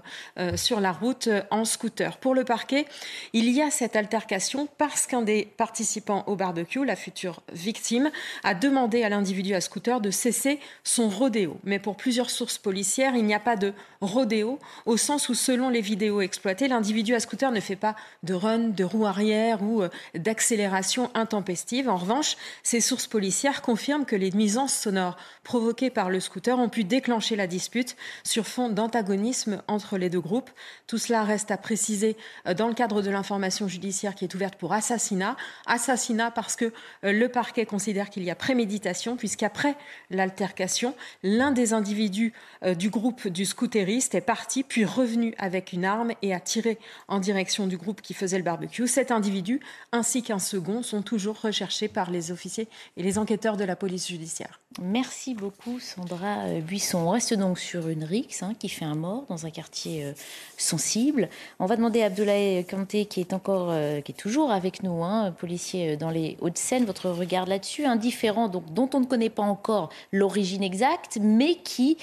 sur 0.56 0.80
la 0.80 0.92
route 0.92 1.28
en 1.50 1.64
scooter. 1.64 2.16
Pour 2.18 2.34
le 2.34 2.44
parquet, 2.44 2.86
il 3.32 3.50
y 3.50 3.60
a 3.60 3.70
cette 3.70 3.96
altercation 3.96 4.69
parce 4.78 5.06
qu'un 5.06 5.22
des 5.22 5.44
participants 5.56 6.24
au 6.26 6.36
barbecue, 6.36 6.84
la 6.84 6.96
future 6.96 7.42
victime, 7.52 8.10
a 8.44 8.54
demandé 8.54 9.02
à 9.02 9.08
l'individu 9.08 9.54
à 9.54 9.60
scooter 9.60 10.00
de 10.00 10.10
cesser 10.10 10.60
son 10.84 11.08
rodéo. 11.08 11.58
Mais 11.64 11.78
pour 11.78 11.96
plusieurs 11.96 12.30
sources 12.30 12.58
policières, 12.58 13.14
il 13.16 13.24
n'y 13.24 13.34
a 13.34 13.40
pas 13.40 13.56
de 13.56 13.72
rodéo 14.00 14.58
au 14.86 14.96
sens 14.96 15.28
où, 15.28 15.34
selon 15.34 15.68
les 15.68 15.80
vidéos 15.80 16.20
exploitées, 16.20 16.68
l'individu 16.68 17.14
à 17.14 17.20
scooter 17.20 17.52
ne 17.52 17.60
fait 17.60 17.76
pas 17.76 17.96
de 18.22 18.34
run, 18.34 18.68
de 18.68 18.84
roue 18.84 19.06
arrière 19.06 19.62
ou 19.62 19.82
euh, 19.82 19.88
d'accélération 20.14 21.10
intempestive. 21.14 21.88
En 21.88 21.96
revanche, 21.96 22.36
ces 22.62 22.80
sources 22.80 23.06
policières 23.06 23.62
confirment 23.62 24.04
que 24.04 24.16
les 24.16 24.30
nuisances 24.30 24.74
sonores 24.74 25.16
provoquées 25.44 25.90
par 25.90 26.10
le 26.10 26.20
scooter 26.20 26.58
ont 26.58 26.68
pu 26.68 26.84
déclencher 26.84 27.36
la 27.36 27.46
dispute 27.46 27.96
sur 28.24 28.46
fond 28.46 28.68
d'antagonisme 28.68 29.62
entre 29.68 29.98
les 29.98 30.10
deux 30.10 30.20
groupes. 30.20 30.50
Tout 30.86 30.98
cela 30.98 31.24
reste 31.24 31.50
à 31.50 31.56
préciser 31.56 32.16
euh, 32.46 32.54
dans 32.54 32.68
le 32.68 32.74
cadre 32.74 33.02
de 33.02 33.10
l'information 33.10 33.68
judiciaire 33.68 34.14
qui 34.14 34.24
est 34.24 34.34
ouverte 34.34 34.56
pour 34.60 34.74
assassinat. 34.74 35.36
Assassinat 35.66 36.30
parce 36.30 36.54
que 36.54 36.66
euh, 37.04 37.12
le 37.12 37.28
parquet 37.28 37.64
considère 37.64 38.10
qu'il 38.10 38.22
y 38.22 38.30
a 38.30 38.34
préméditation, 38.34 39.16
puisqu'après 39.16 39.74
l'altercation, 40.10 40.94
l'un 41.22 41.50
des 41.50 41.72
individus 41.72 42.34
euh, 42.62 42.74
du 42.74 42.90
groupe 42.90 43.26
du 43.26 43.46
scooteriste 43.46 44.14
est 44.14 44.20
parti, 44.20 44.62
puis 44.62 44.84
revenu 44.84 45.34
avec 45.38 45.72
une 45.72 45.86
arme 45.86 46.12
et 46.20 46.34
a 46.34 46.40
tiré 46.40 46.78
en 47.08 47.20
direction 47.20 47.66
du 47.66 47.78
groupe 47.78 48.02
qui 48.02 48.12
faisait 48.12 48.36
le 48.36 48.44
barbecue. 48.44 48.86
Cet 48.86 49.10
individu, 49.10 49.60
ainsi 49.92 50.22
qu'un 50.22 50.38
second, 50.38 50.82
sont 50.82 51.00
toujours 51.00 51.40
recherchés 51.40 51.88
par 51.88 52.10
les 52.10 52.30
officiers 52.30 52.68
et 52.98 53.02
les 53.02 53.16
enquêteurs 53.16 53.56
de 53.56 53.64
la 53.64 53.76
police 53.76 54.08
judiciaire. 54.08 54.60
Merci 54.80 55.34
beaucoup, 55.34 55.80
Sandra 55.80 56.44
euh, 56.44 56.60
Buisson. 56.60 56.98
On 56.98 57.10
reste 57.10 57.32
donc 57.32 57.58
sur 57.58 57.88
une 57.88 58.04
rixe 58.04 58.42
hein, 58.42 58.54
qui 58.58 58.68
fait 58.68 58.84
un 58.84 58.94
mort 58.94 59.24
dans 59.30 59.46
un 59.46 59.50
quartier 59.50 60.12
sensible. 60.58 61.30
On 61.58 61.66
va 61.66 61.76
demander 61.76 62.02
à 62.02 62.06
Abdoulaye 62.06 62.66
Kanté, 62.66 63.06
qui 63.06 63.20
est 63.20 63.32
encore, 63.32 63.72
qui 64.04 64.12
est 64.12 64.14
toujours 64.14 64.49
avec 64.50 64.82
nous, 64.82 65.02
hein, 65.02 65.32
policier 65.32 65.96
dans 65.96 66.10
les 66.10 66.36
Hauts-de-Seine. 66.40 66.84
Votre 66.84 67.10
regard 67.10 67.46
là-dessus, 67.46 67.84
indifférent, 67.84 68.48
donc, 68.48 68.72
dont 68.72 68.88
on 68.94 69.00
ne 69.00 69.06
connaît 69.06 69.30
pas 69.30 69.42
encore 69.42 69.90
l'origine 70.12 70.62
exacte, 70.62 71.18
mais 71.20 71.56
qui 71.56 71.96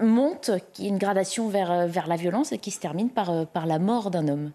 monte, 0.00 0.50
qui 0.72 0.86
est 0.86 0.88
une 0.88 0.98
gradation 0.98 1.48
vers, 1.48 1.86
vers 1.86 2.06
la 2.06 2.16
violence 2.16 2.52
et 2.52 2.58
qui 2.58 2.70
se 2.70 2.80
termine 2.80 3.10
par, 3.10 3.46
par 3.46 3.66
la 3.66 3.78
mort 3.78 4.10
d'un 4.10 4.28
homme. 4.28 4.52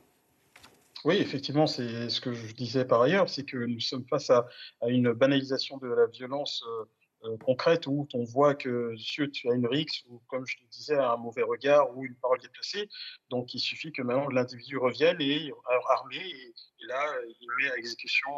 Oui, 1.05 1.17
effectivement, 1.17 1.67
c'est 1.67 2.09
ce 2.09 2.21
que 2.21 2.33
je 2.33 2.53
disais 2.53 2.85
par 2.85 3.01
ailleurs, 3.01 3.27
c'est 3.27 3.43
que 3.43 3.57
nous 3.57 3.81
sommes 3.81 4.05
face 4.09 4.29
à, 4.29 4.47
une 4.87 5.11
banalisation 5.11 5.77
de 5.77 5.87
la 5.87 6.07
violence 6.07 6.63
concrètes 7.45 7.87
où 7.87 8.07
on 8.13 8.23
voit 8.23 8.55
que 8.55 8.91
monsieur, 8.91 9.29
tu 9.29 9.49
as 9.49 9.53
une 9.53 9.67
rixe 9.67 10.03
ou 10.09 10.21
comme 10.27 10.45
je 10.45 10.57
le 10.61 10.67
disais, 10.67 10.95
un 10.95 11.17
mauvais 11.17 11.43
regard 11.43 11.95
ou 11.95 12.05
une 12.05 12.15
parole 12.15 12.39
déplacée. 12.39 12.89
Donc 13.29 13.53
il 13.53 13.59
suffit 13.59 13.91
que 13.91 14.01
maintenant 14.01 14.29
l'individu 14.29 14.77
revienne 14.77 15.17
et 15.19 15.51
armé 15.89 16.17
et, 16.17 16.53
là 16.87 17.13
il 17.39 17.47
met 17.59 17.71
à 17.71 17.77
exécution 17.77 18.29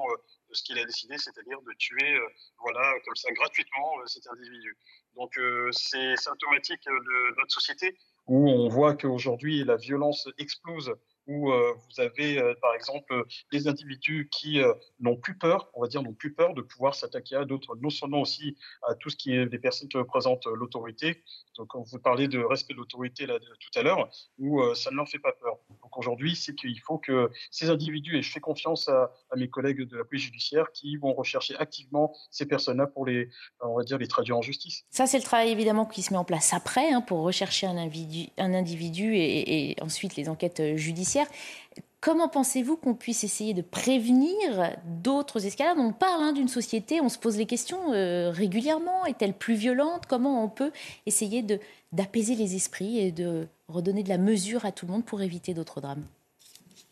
ce 0.51 0.63
qu'il 0.63 0.77
a 0.77 0.85
décidé, 0.85 1.17
c'est-à-dire 1.17 1.59
de 1.61 1.73
tuer 1.79 2.19
voilà 2.59 2.93
comme 3.05 3.15
ça 3.15 3.31
gratuitement 3.31 4.05
cet 4.05 4.27
individu. 4.27 4.77
Donc 5.15 5.33
c'est 5.71 6.15
symptomatique 6.17 6.85
de 6.85 7.37
notre 7.37 7.51
société 7.51 7.97
où 8.27 8.49
on 8.49 8.67
voit 8.69 8.95
qu'aujourd'hui 8.95 9.63
la 9.63 9.77
violence 9.77 10.27
explose 10.37 10.93
où 11.27 11.51
euh, 11.51 11.73
vous 11.73 12.01
avez 12.01 12.37
euh, 12.37 12.53
par 12.61 12.73
exemple 12.75 13.25
des 13.51 13.67
individus 13.67 14.29
qui 14.31 14.61
euh, 14.61 14.73
n'ont 14.99 15.17
plus 15.17 15.37
peur, 15.37 15.69
on 15.73 15.81
va 15.81 15.87
dire 15.87 16.03
n'ont 16.03 16.13
plus 16.13 16.33
peur 16.33 16.53
de 16.53 16.61
pouvoir 16.61 16.95
s'attaquer 16.95 17.35
à 17.35 17.45
d'autres, 17.45 17.75
non 17.77 17.89
seulement 17.89 18.21
aussi 18.21 18.57
à 18.87 18.95
tout 18.95 19.09
ce 19.09 19.15
qui 19.15 19.33
est 19.33 19.45
des 19.45 19.59
personnes 19.59 19.89
qui 19.89 19.97
représentent 19.97 20.45
l'autorité. 20.45 21.23
Donc 21.57 21.69
quand 21.69 21.81
vous 21.81 21.99
parlez 21.99 22.27
de 22.27 22.39
respect 22.39 22.73
de 22.73 22.79
l'autorité 22.79 23.25
tout 23.25 23.79
à 23.79 23.83
l'heure, 23.83 24.09
où 24.37 24.61
ça 24.75 24.91
ne 24.91 24.97
leur 24.97 25.07
fait 25.07 25.19
pas 25.19 25.31
peur. 25.31 25.57
Donc 25.69 25.97
aujourd'hui, 25.97 26.35
c'est 26.35 26.53
qu'il 26.53 26.79
faut 26.79 26.97
que 26.97 27.31
ces 27.49 27.69
individus 27.69 28.17
et 28.17 28.21
je 28.21 28.31
fais 28.31 28.39
confiance 28.39 28.89
à, 28.89 29.11
mes 29.35 29.49
collègues 29.49 29.81
de 29.81 29.97
la 29.97 30.03
police 30.03 30.25
judiciaire 30.25 30.71
qui 30.71 30.97
vont 30.97 31.13
rechercher 31.13 31.55
activement 31.57 32.15
ces 32.31 32.45
personnes-là 32.45 32.87
pour 32.87 33.05
les, 33.05 33.29
on 33.61 33.75
va 33.75 33.83
dire, 33.83 33.97
les 33.97 34.07
traduire 34.07 34.37
en 34.37 34.41
justice. 34.41 34.83
Ça, 34.91 35.07
c'est 35.07 35.17
le 35.17 35.23
travail 35.23 35.49
évidemment 35.49 35.85
qui 35.85 36.01
se 36.01 36.13
met 36.13 36.19
en 36.19 36.23
place 36.23 36.53
après 36.53 36.91
hein, 36.91 37.01
pour 37.01 37.21
rechercher 37.21 37.67
un 37.67 37.77
individu, 37.77 38.29
un 38.37 38.53
individu 38.53 39.15
et 39.15 39.75
ensuite 39.81 40.15
les 40.15 40.29
enquêtes 40.29 40.75
judiciaires 40.75 41.14
Comment 42.01 42.27
pensez-vous 42.27 42.77
qu'on 42.77 42.93
puisse 42.93 43.23
essayer 43.23 43.55
de 43.55 43.63
prévenir 43.63 44.77
d'autres 44.85 45.47
escalades? 45.47 45.79
On 45.79 45.91
parle 45.91 46.21
hein, 46.21 46.33
d'une 46.33 46.47
société, 46.47 47.01
on 47.01 47.09
se 47.09 47.17
pose 47.17 47.35
les 47.35 47.47
questions 47.47 47.93
euh, 47.93 48.29
régulièrement. 48.29 49.07
Est-elle 49.07 49.33
plus 49.33 49.55
violente? 49.55 50.03
Comment 50.07 50.43
on 50.43 50.49
peut 50.49 50.71
essayer 51.07 51.43
d'apaiser 51.91 52.35
les 52.35 52.55
esprits 52.55 52.99
et 52.99 53.11
de 53.11 53.47
redonner 53.67 54.03
de 54.03 54.09
la 54.09 54.19
mesure 54.19 54.65
à 54.65 54.71
tout 54.71 54.85
le 54.85 54.91
monde 54.91 55.03
pour 55.03 55.23
éviter 55.23 55.55
d'autres 55.55 55.81
drames? 55.81 56.05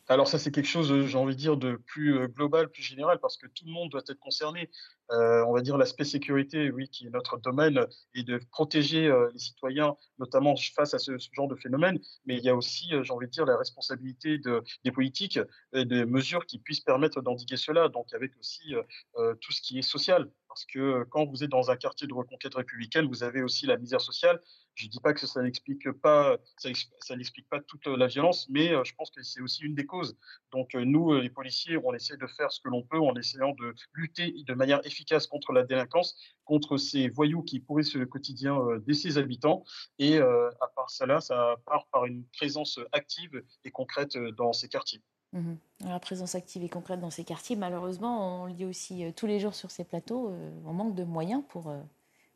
Alors 0.06 0.28
ça, 0.28 0.38
c'est 0.38 0.50
quelque 0.50 0.68
chose, 0.68 0.92
euh, 0.92 1.06
j'ai 1.06 1.16
envie 1.16 1.34
de 1.34 1.40
dire, 1.40 1.56
de 1.56 1.76
plus 1.76 2.18
euh, 2.18 2.26
global, 2.26 2.68
plus 2.68 2.82
général, 2.82 3.18
parce 3.20 3.38
que 3.38 3.46
tout 3.46 3.64
le 3.64 3.72
monde 3.72 3.90
doit 3.90 4.02
être 4.06 4.18
concerné. 4.18 4.70
Euh, 5.10 5.42
on 5.46 5.52
va 5.54 5.62
dire 5.62 5.78
l'aspect 5.78 6.04
sécurité, 6.04 6.70
oui, 6.70 6.88
qui 6.88 7.06
est 7.06 7.10
notre 7.10 7.38
domaine, 7.38 7.86
et 8.14 8.22
de 8.22 8.38
protéger 8.50 9.10
les 9.32 9.38
citoyens, 9.38 9.96
notamment 10.18 10.54
face 10.74 10.94
à 10.94 10.98
ce, 10.98 11.12
genre 11.32 11.48
de 11.48 11.56
phénomène. 11.56 11.98
Mais 12.26 12.36
il 12.36 12.44
y 12.44 12.48
a 12.48 12.54
aussi, 12.54 12.90
j'ai 13.02 13.12
envie 13.12 13.26
de 13.26 13.32
dire, 13.32 13.46
la 13.46 13.56
responsabilité 13.56 14.38
de, 14.38 14.62
des 14.84 14.92
politiques 14.92 15.38
et 15.72 15.84
des 15.84 16.04
mesures 16.04 16.46
qui 16.46 16.58
puissent 16.58 16.80
permettre 16.80 17.20
d'endiguer 17.22 17.56
cela. 17.56 17.88
Donc 17.88 18.12
avec 18.14 18.32
aussi 18.38 18.74
tout 19.14 19.52
ce 19.52 19.60
qui 19.60 19.78
est 19.78 19.82
social, 19.82 20.30
parce 20.54 20.66
que 20.66 21.02
quand 21.10 21.26
vous 21.26 21.42
êtes 21.42 21.50
dans 21.50 21.72
un 21.72 21.76
quartier 21.76 22.06
de 22.06 22.14
reconquête 22.14 22.54
républicaine, 22.54 23.08
vous 23.08 23.24
avez 23.24 23.42
aussi 23.42 23.66
la 23.66 23.76
misère 23.76 24.00
sociale. 24.00 24.40
Je 24.76 24.86
ne 24.86 24.90
dis 24.90 25.00
pas 25.00 25.12
que 25.12 25.26
ça 25.26 25.42
n'explique 25.42 25.90
pas, 25.90 26.38
ça, 26.58 27.16
n'explique 27.16 27.48
pas 27.48 27.60
toute 27.60 27.88
la 27.88 28.06
violence, 28.06 28.48
mais 28.50 28.72
euh, 28.72 28.84
je 28.84 28.94
pense 28.94 29.10
que 29.10 29.20
c'est 29.24 29.40
aussi 29.40 29.64
une 29.64 29.74
des 29.74 29.84
causes. 29.84 30.16
Donc 30.52 30.76
euh, 30.76 30.84
nous, 30.84 31.12
euh, 31.12 31.20
les 31.20 31.28
policiers, 31.28 31.76
on 31.82 31.92
essaie 31.92 32.16
de 32.16 32.26
faire 32.28 32.52
ce 32.52 32.60
que 32.60 32.68
l'on 32.68 32.84
peut 32.84 33.00
en 33.00 33.16
essayant 33.16 33.50
de 33.50 33.74
lutter 33.94 34.32
de 34.46 34.54
manière 34.54 34.80
efficace 34.86 35.26
contre 35.26 35.52
la 35.52 35.64
délinquance, 35.64 36.16
contre 36.44 36.76
ces 36.76 37.08
voyous 37.08 37.42
qui 37.42 37.58
pourrissent 37.58 37.96
le 37.96 38.06
quotidien 38.06 38.56
de 38.86 38.92
ses 38.92 39.18
habitants. 39.18 39.64
Et 39.98 40.18
à 40.18 40.68
part 40.76 40.90
cela, 40.90 41.20
ça 41.20 41.56
part 41.66 41.88
par 41.90 42.04
une 42.04 42.24
présence 42.26 42.78
active 42.92 43.42
et 43.64 43.72
concrète 43.72 44.16
dans 44.36 44.52
ces 44.52 44.68
quartiers. 44.68 45.02
Mmh 45.34 45.54
la 45.80 45.98
présence 45.98 46.34
active 46.34 46.64
et 46.64 46.68
concrète 46.68 47.00
dans 47.00 47.10
ces 47.10 47.24
quartiers, 47.24 47.56
malheureusement, 47.56 48.42
on 48.42 48.46
le 48.46 48.52
dit 48.52 48.64
aussi 48.64 49.04
euh, 49.04 49.10
tous 49.14 49.26
les 49.26 49.40
jours 49.40 49.54
sur 49.54 49.70
ces 49.70 49.84
plateaux, 49.84 50.28
euh, 50.30 50.50
on 50.66 50.72
manque 50.72 50.94
de 50.94 51.04
moyens 51.04 51.42
pour, 51.48 51.68
euh, 51.68 51.80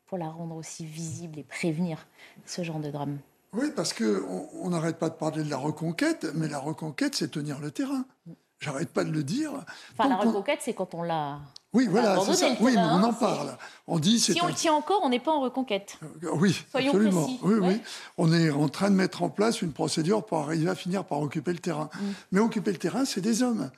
pour 0.05 0.17
la 0.17 0.29
rendre 0.29 0.55
aussi 0.55 0.85
visible 0.85 1.39
et 1.39 1.43
prévenir 1.43 2.07
ce 2.45 2.63
genre 2.63 2.79
de 2.79 2.91
drame. 2.91 3.17
Oui, 3.53 3.71
parce 3.75 3.93
qu'on 3.93 4.69
n'arrête 4.69 4.99
pas 4.99 5.09
de 5.09 5.15
parler 5.15 5.43
de 5.43 5.49
la 5.49 5.57
reconquête, 5.57 6.27
mais 6.35 6.47
la 6.47 6.59
reconquête, 6.59 7.15
c'est 7.15 7.31
tenir 7.31 7.59
le 7.59 7.71
terrain. 7.71 8.05
Mmh. 8.27 8.31
J'arrête 8.59 8.89
pas 8.89 9.03
de 9.03 9.11
le 9.11 9.23
dire. 9.23 9.51
Enfin, 9.93 10.09
la 10.09 10.17
reconquête, 10.17 10.59
c'est 10.61 10.73
quand 10.73 10.93
on 10.93 11.01
l'a. 11.01 11.39
Oui, 11.73 11.87
voilà, 11.89 12.19
c'est 12.25 12.33
ça. 12.33 12.47
Oui, 12.59 12.73
mais 12.73 12.81
on 12.81 13.03
en 13.03 13.13
parle. 13.13 13.55
On 13.85 13.99
dit. 13.99 14.19
Si 14.19 14.41
on 14.41 14.47
le 14.47 14.53
tient 14.53 14.73
encore, 14.73 15.01
on 15.03 15.09
n'est 15.09 15.19
pas 15.19 15.31
en 15.31 15.41
reconquête. 15.41 15.99
Euh, 16.23 16.29
oui, 16.33 16.59
Soyons 16.71 16.89
absolument. 16.89 17.23
Précis. 17.23 17.39
Oui, 17.43 17.55
oui. 17.61 17.81
On 18.17 18.33
est 18.33 18.49
en 18.49 18.69
train 18.69 18.89
de 18.89 18.95
mettre 18.95 19.21
en 19.21 19.29
place 19.29 19.61
une 19.61 19.71
procédure 19.71 20.25
pour 20.25 20.39
arriver 20.39 20.69
à 20.69 20.75
finir 20.75 21.05
par 21.05 21.21
occuper 21.21 21.53
le 21.53 21.59
terrain. 21.59 21.89
Mm. 21.93 22.05
Mais 22.31 22.39
occuper 22.39 22.71
le 22.71 22.77
terrain, 22.77 23.05
c'est 23.05 23.21
des 23.21 23.43
hommes. 23.43 23.69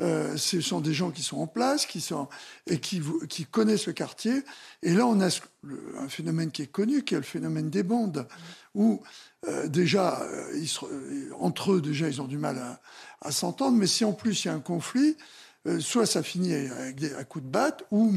Euh, 0.00 0.36
ce 0.36 0.60
sont 0.60 0.80
des 0.80 0.94
gens 0.94 1.10
qui 1.10 1.22
sont 1.22 1.38
en 1.38 1.46
place, 1.46 1.84
qui 1.84 2.00
sont 2.00 2.28
et 2.66 2.78
qui, 2.78 3.02
qui 3.28 3.44
connaissent 3.44 3.86
le 3.86 3.92
quartier. 3.92 4.42
Et 4.82 4.94
là, 4.94 5.06
on 5.06 5.20
a 5.20 5.26
un 5.98 6.08
phénomène 6.08 6.50
qui 6.50 6.62
est 6.62 6.66
connu, 6.70 7.02
qui 7.02 7.14
est 7.14 7.18
le 7.18 7.24
phénomène 7.24 7.70
des 7.70 7.82
bandes, 7.82 8.26
où 8.74 9.02
euh, 9.48 9.68
déjà, 9.68 10.22
ils 10.54 10.70
entre 11.38 11.72
eux, 11.72 11.80
déjà, 11.80 12.08
ils 12.08 12.22
ont 12.22 12.26
du 12.26 12.38
mal 12.38 12.58
à, 12.58 12.80
à 13.20 13.32
s'entendre, 13.32 13.76
mais 13.76 13.86
si 13.86 14.04
en 14.04 14.12
plus 14.12 14.44
il 14.44 14.48
y 14.48 14.50
a 14.50 14.54
un 14.54 14.60
conflit, 14.60 15.16
euh, 15.66 15.80
soit 15.80 16.06
ça 16.06 16.22
finit 16.22 16.54
avec 16.54 16.96
des, 16.96 17.14
à 17.14 17.24
coups 17.24 17.44
de 17.44 17.50
batte, 17.50 17.84
ou 17.90 18.12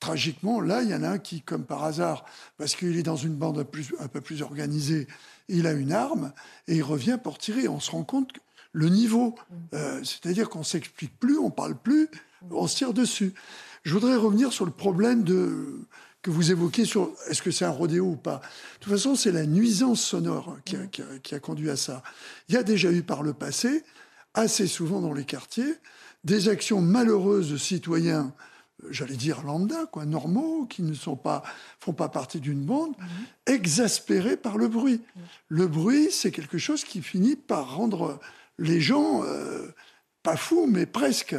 tragiquement, 0.00 0.60
là, 0.60 0.82
il 0.82 0.88
y 0.88 0.94
en 0.94 1.02
a 1.02 1.10
un 1.10 1.18
qui, 1.18 1.42
comme 1.42 1.64
par 1.64 1.84
hasard, 1.84 2.24
parce 2.56 2.74
qu'il 2.74 2.96
est 2.96 3.02
dans 3.02 3.16
une 3.16 3.34
bande 3.34 3.58
un, 3.58 3.64
plus, 3.64 3.94
un, 4.00 4.08
peu 4.08 4.20
plus 4.20 4.42
organisée, 4.42 5.06
il 5.48 5.66
a 5.66 5.72
une 5.72 5.92
arme 5.92 6.32
et 6.66 6.76
il 6.76 6.82
revient 6.82 7.18
pour 7.22 7.38
tirer. 7.38 7.68
On 7.68 7.80
se 7.80 7.90
rend 7.90 8.04
compte 8.04 8.32
que 8.32 8.40
le 8.72 8.88
niveau, 8.88 9.34
euh, 9.74 10.02
c'est-à-dire 10.02 10.48
qu'on 10.48 10.62
s'explique 10.62 11.18
plus, 11.18 11.38
on 11.38 11.50
parle 11.50 11.76
plus, 11.76 12.08
on 12.50 12.66
se 12.66 12.76
tire 12.76 12.94
dessus. 12.94 13.34
Je 13.82 13.92
voudrais 13.92 14.16
revenir 14.16 14.52
sur 14.52 14.64
le 14.64 14.70
problème 14.70 15.22
de 15.22 15.80
que 16.22 16.30
vous 16.30 16.50
évoquez 16.50 16.84
sur 16.84 17.12
est-ce 17.28 17.40
que 17.40 17.50
c'est 17.50 17.64
un 17.64 17.70
rodéo 17.70 18.04
ou 18.04 18.16
pas. 18.16 18.42
De 18.74 18.84
toute 18.84 18.92
façon, 18.92 19.14
c'est 19.14 19.32
la 19.32 19.46
nuisance 19.46 20.02
sonore 20.02 20.58
qui 20.66 20.76
a, 20.76 20.86
qui, 20.86 21.00
a, 21.00 21.18
qui 21.22 21.34
a, 21.34 21.40
conduit 21.40 21.70
à 21.70 21.76
ça. 21.76 22.02
Il 22.48 22.54
y 22.54 22.58
a 22.58 22.62
déjà 22.62 22.92
eu 22.92 23.02
par 23.02 23.22
le 23.22 23.32
passé 23.32 23.84
assez 24.34 24.66
souvent 24.66 25.00
dans 25.00 25.14
les 25.14 25.24
quartiers 25.24 25.74
des 26.24 26.48
actions 26.48 26.80
malheureuses 26.80 27.50
de 27.50 27.56
citoyens, 27.56 28.32
euh, 28.84 28.88
j'allais 28.90 29.16
dire 29.16 29.42
lambda, 29.42 29.86
quoi, 29.86 30.04
normaux, 30.04 30.66
qui 30.66 30.82
ne 30.82 30.94
sont 30.94 31.16
pas, 31.16 31.42
font 31.78 31.92
pas 31.92 32.08
partie 32.08 32.40
d'une 32.40 32.64
bande, 32.64 32.94
mhm. 32.98 33.54
exaspérés 33.54 34.36
par 34.36 34.58
le 34.58 34.68
bruit. 34.68 35.00
Le 35.48 35.66
bruit, 35.66 36.08
c'est 36.10 36.30
quelque 36.30 36.58
chose 36.58 36.84
qui 36.84 37.02
finit 37.02 37.36
par 37.36 37.76
rendre 37.76 38.18
les 38.58 38.80
gens 38.80 39.22
euh, 39.24 39.68
pas 40.22 40.36
fous, 40.36 40.66
mais 40.66 40.86
presque. 40.86 41.34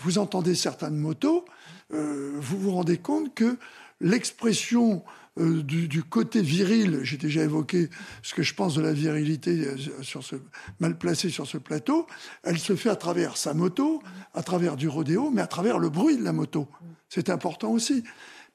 Vous 0.00 0.18
entendez 0.18 0.54
certaines 0.54 0.96
motos, 0.96 1.44
euh, 1.92 2.32
vous 2.36 2.58
vous 2.58 2.72
rendez 2.72 2.98
compte 2.98 3.34
que 3.34 3.56
l'expression 4.00 5.04
euh, 5.38 5.62
du, 5.62 6.02
côté 6.02 6.40
viril, 6.40 7.00
j'ai 7.02 7.18
déjà 7.18 7.42
évoqué 7.42 7.90
ce 8.22 8.34
que 8.34 8.42
je 8.42 8.54
pense 8.54 8.74
de 8.74 8.80
la 8.80 8.92
virilité 8.92 9.68
euh, 9.68 10.38
mal 10.80 10.96
placée 10.96 11.28
sur 11.28 11.46
ce 11.46 11.58
plateau, 11.58 12.06
elle 12.42 12.58
se 12.58 12.74
fait 12.74 12.88
à 12.88 12.96
travers 12.96 13.36
sa 13.36 13.52
moto, 13.52 14.02
à 14.34 14.42
travers 14.42 14.76
du 14.76 14.88
rodéo, 14.88 15.30
mais 15.30 15.42
à 15.42 15.46
travers 15.46 15.78
le 15.78 15.90
bruit 15.90 16.16
de 16.16 16.24
la 16.24 16.32
moto. 16.32 16.68
C'est 17.08 17.28
important 17.28 17.70
aussi. 17.70 18.02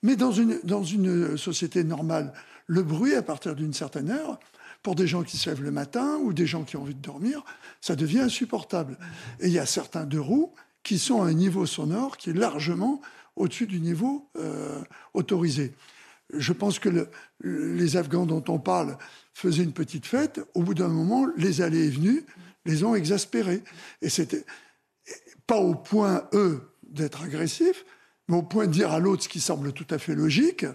Mais 0.02 0.16
dans 0.16 0.32
une, 0.32 0.60
dans 0.64 0.84
une 0.84 1.38
société 1.38 1.84
normale, 1.84 2.34
le 2.66 2.82
bruit, 2.82 3.14
à 3.14 3.22
partir 3.22 3.56
d'une 3.56 3.74
certaine 3.74 4.10
heure, 4.10 4.40
pour 4.82 4.96
des 4.96 5.06
gens 5.06 5.22
qui 5.22 5.38
se 5.38 5.50
lèvent 5.50 5.62
le 5.62 5.72
matin 5.72 6.18
ou 6.24 6.34
des 6.34 6.48
gens 6.48 6.64
qui 6.64 6.78
ont 6.78 6.82
envie 6.82 6.96
de 6.96 7.02
dormir, 7.02 7.44
ça 7.82 7.96
devient 7.96 8.22
insupportable. 8.22 8.98
Et 9.40 9.48
il 9.48 9.54
y 9.54 9.60
a 9.60 9.68
certains 9.68 10.06
deux 10.06 10.22
roues 10.22 10.54
qui 10.82 10.98
sont 10.98 11.22
à 11.22 11.28
un 11.28 11.34
niveau 11.34 11.68
sonore 11.68 12.18
qui 12.18 12.32
est 12.32 12.34
largement 12.34 13.02
au-dessus 13.36 13.68
du 13.68 13.80
niveau 13.80 14.28
euh, 14.38 14.82
autorisé 15.14 15.74
je 16.34 16.54
pense 16.54 16.80
que 16.80 17.08
les 17.44 17.98
Afghans 17.98 18.26
dont 18.26 18.44
on 18.48 18.60
parle 18.60 18.98
faisaient 19.34 19.64
une 19.64 19.74
petite 19.74 20.06
fête. 20.06 20.42
Au 20.54 20.62
bout 20.62 20.74
d'un 20.74 20.88
moment, 20.88 21.28
les 21.38 21.62
allées 21.62 21.88
et 21.88 21.90
venues 21.90 22.26
les 22.66 22.84
ont 22.84 22.96
exaspérés. 22.96 23.64
Et 24.02 24.10
c'était 24.10 24.46
pas 25.48 25.58
au 25.58 25.76
point, 25.76 26.28
eux, 26.34 26.62
d'être 26.84 27.24
agressifs, 27.24 27.86
mais 28.28 28.38
au 28.38 28.44
point 28.44 28.68
de 28.68 28.72
dire 28.72 28.92
à 28.92 29.00
l'autre 29.00 29.24
ce 29.24 29.30
qui 29.30 29.40
semble 29.40 29.74
tout 29.74 29.88
à 29.90 29.98
fait 29.98 30.16
logique 30.16 30.66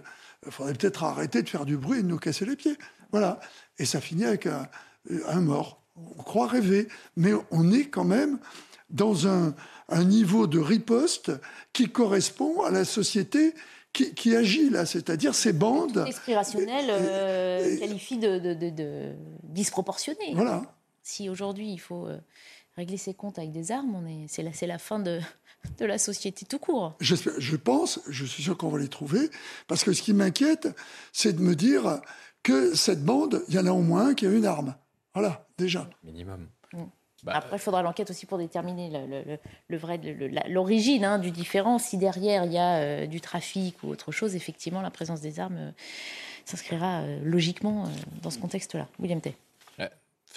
il 0.45 0.51
faudrait 0.51 0.73
peut-être 0.73 1.03
arrêter 1.03 1.41
de 1.41 1.49
faire 1.49 1.65
du 1.65 1.77
bruit 1.77 1.99
et 1.99 2.03
de 2.03 2.07
nous 2.07 2.17
casser 2.17 2.45
les 2.45 2.55
pieds. 2.55 2.77
Voilà. 3.11 3.39
Et 3.79 3.85
ça 3.85 4.01
finit 4.01 4.25
avec 4.25 4.47
un, 4.47 5.41
mort. 5.41 5.83
On 5.95 6.23
croit 6.23 6.47
rêver, 6.47 6.87
mais 7.15 7.33
on 7.51 7.71
est 7.71 7.85
quand 7.85 8.03
même 8.03 8.39
dans 8.89 9.27
un 9.27 9.53
niveau 10.05 10.47
de 10.47 10.59
riposte 10.59 11.31
qui 11.73 11.89
correspond 11.89 12.61
à 12.63 12.71
la 12.71 12.85
société 12.85 13.53
qui, 13.93 14.35
agit 14.35 14.69
là, 14.69 14.85
c'est-à-dire 14.85 15.33
ces 15.33 15.53
bandes. 15.53 16.03
L'esprit 16.05 16.35
rationnel 16.35 16.85
euh, 16.89 17.79
qualifie 17.79 18.17
de, 18.17 18.37
de, 18.37 19.13
disproportionné. 19.43 20.33
Voilà. 20.33 20.75
Si 21.01 21.29
aujourd'hui 21.29 21.71
il 21.71 21.79
faut 21.79 22.05
euh, 22.05 22.17
régler 22.75 22.97
ses 22.97 23.13
comptes 23.13 23.39
avec 23.39 23.51
des 23.51 23.71
armes, 23.71 24.07
c'est 24.27 24.43
la, 24.43 24.51
la 24.67 24.77
fin 24.77 24.99
de, 24.99 25.19
de 25.79 25.85
la 25.85 25.97
société 25.97 26.45
tout 26.45 26.59
court. 26.59 26.95
Je, 26.99 27.15
je 27.37 27.55
pense, 27.55 27.99
je 28.07 28.25
suis 28.25 28.43
sûr 28.43 28.57
qu'on 28.57 28.69
va 28.69 28.79
les 28.79 28.87
trouver, 28.87 29.29
parce 29.67 29.83
que 29.83 29.93
ce 29.93 30.01
qui 30.01 30.13
m'inquiète, 30.13 30.67
c'est 31.11 31.33
de 31.33 31.41
me 31.41 31.55
dire 31.55 32.01
que 32.43 32.75
cette 32.75 33.03
bande, 33.03 33.43
il 33.47 33.55
y 33.55 33.59
en 33.59 33.65
a 33.65 33.71
au 33.71 33.81
moins 33.81 34.09
un 34.09 34.13
qui 34.13 34.27
a 34.27 34.31
une 34.31 34.45
arme. 34.45 34.75
Voilà, 35.13 35.47
déjà. 35.57 35.89
Minimum. 36.03 36.47
Bah, 37.23 37.33
Après, 37.35 37.57
il 37.57 37.59
faudra 37.59 37.81
l'enquête 37.81 38.09
aussi 38.11 38.25
pour 38.25 38.37
déterminer 38.37 38.91
le, 39.69 39.77
vrai, 39.77 39.99
l'origine 40.47 41.03
hein, 41.03 41.17
du 41.17 41.31
différent. 41.31 41.79
Si 41.79 41.97
derrière 41.97 42.45
il 42.45 42.53
y 42.53 42.57
a 42.57 42.77
euh, 42.77 43.05
du 43.07 43.21
trafic 43.21 43.81
ou 43.83 43.89
autre 43.89 44.11
chose, 44.11 44.35
effectivement, 44.35 44.81
la 44.81 44.91
présence 44.91 45.21
des 45.21 45.39
armes 45.39 45.57
euh, 45.57 45.71
s'inscrira 46.45 47.01
euh, 47.01 47.19
logiquement 47.23 47.89
dans 48.21 48.29
ce 48.29 48.37
contexte-là. 48.37 48.87
William 48.99 49.19
Tay. 49.19 49.35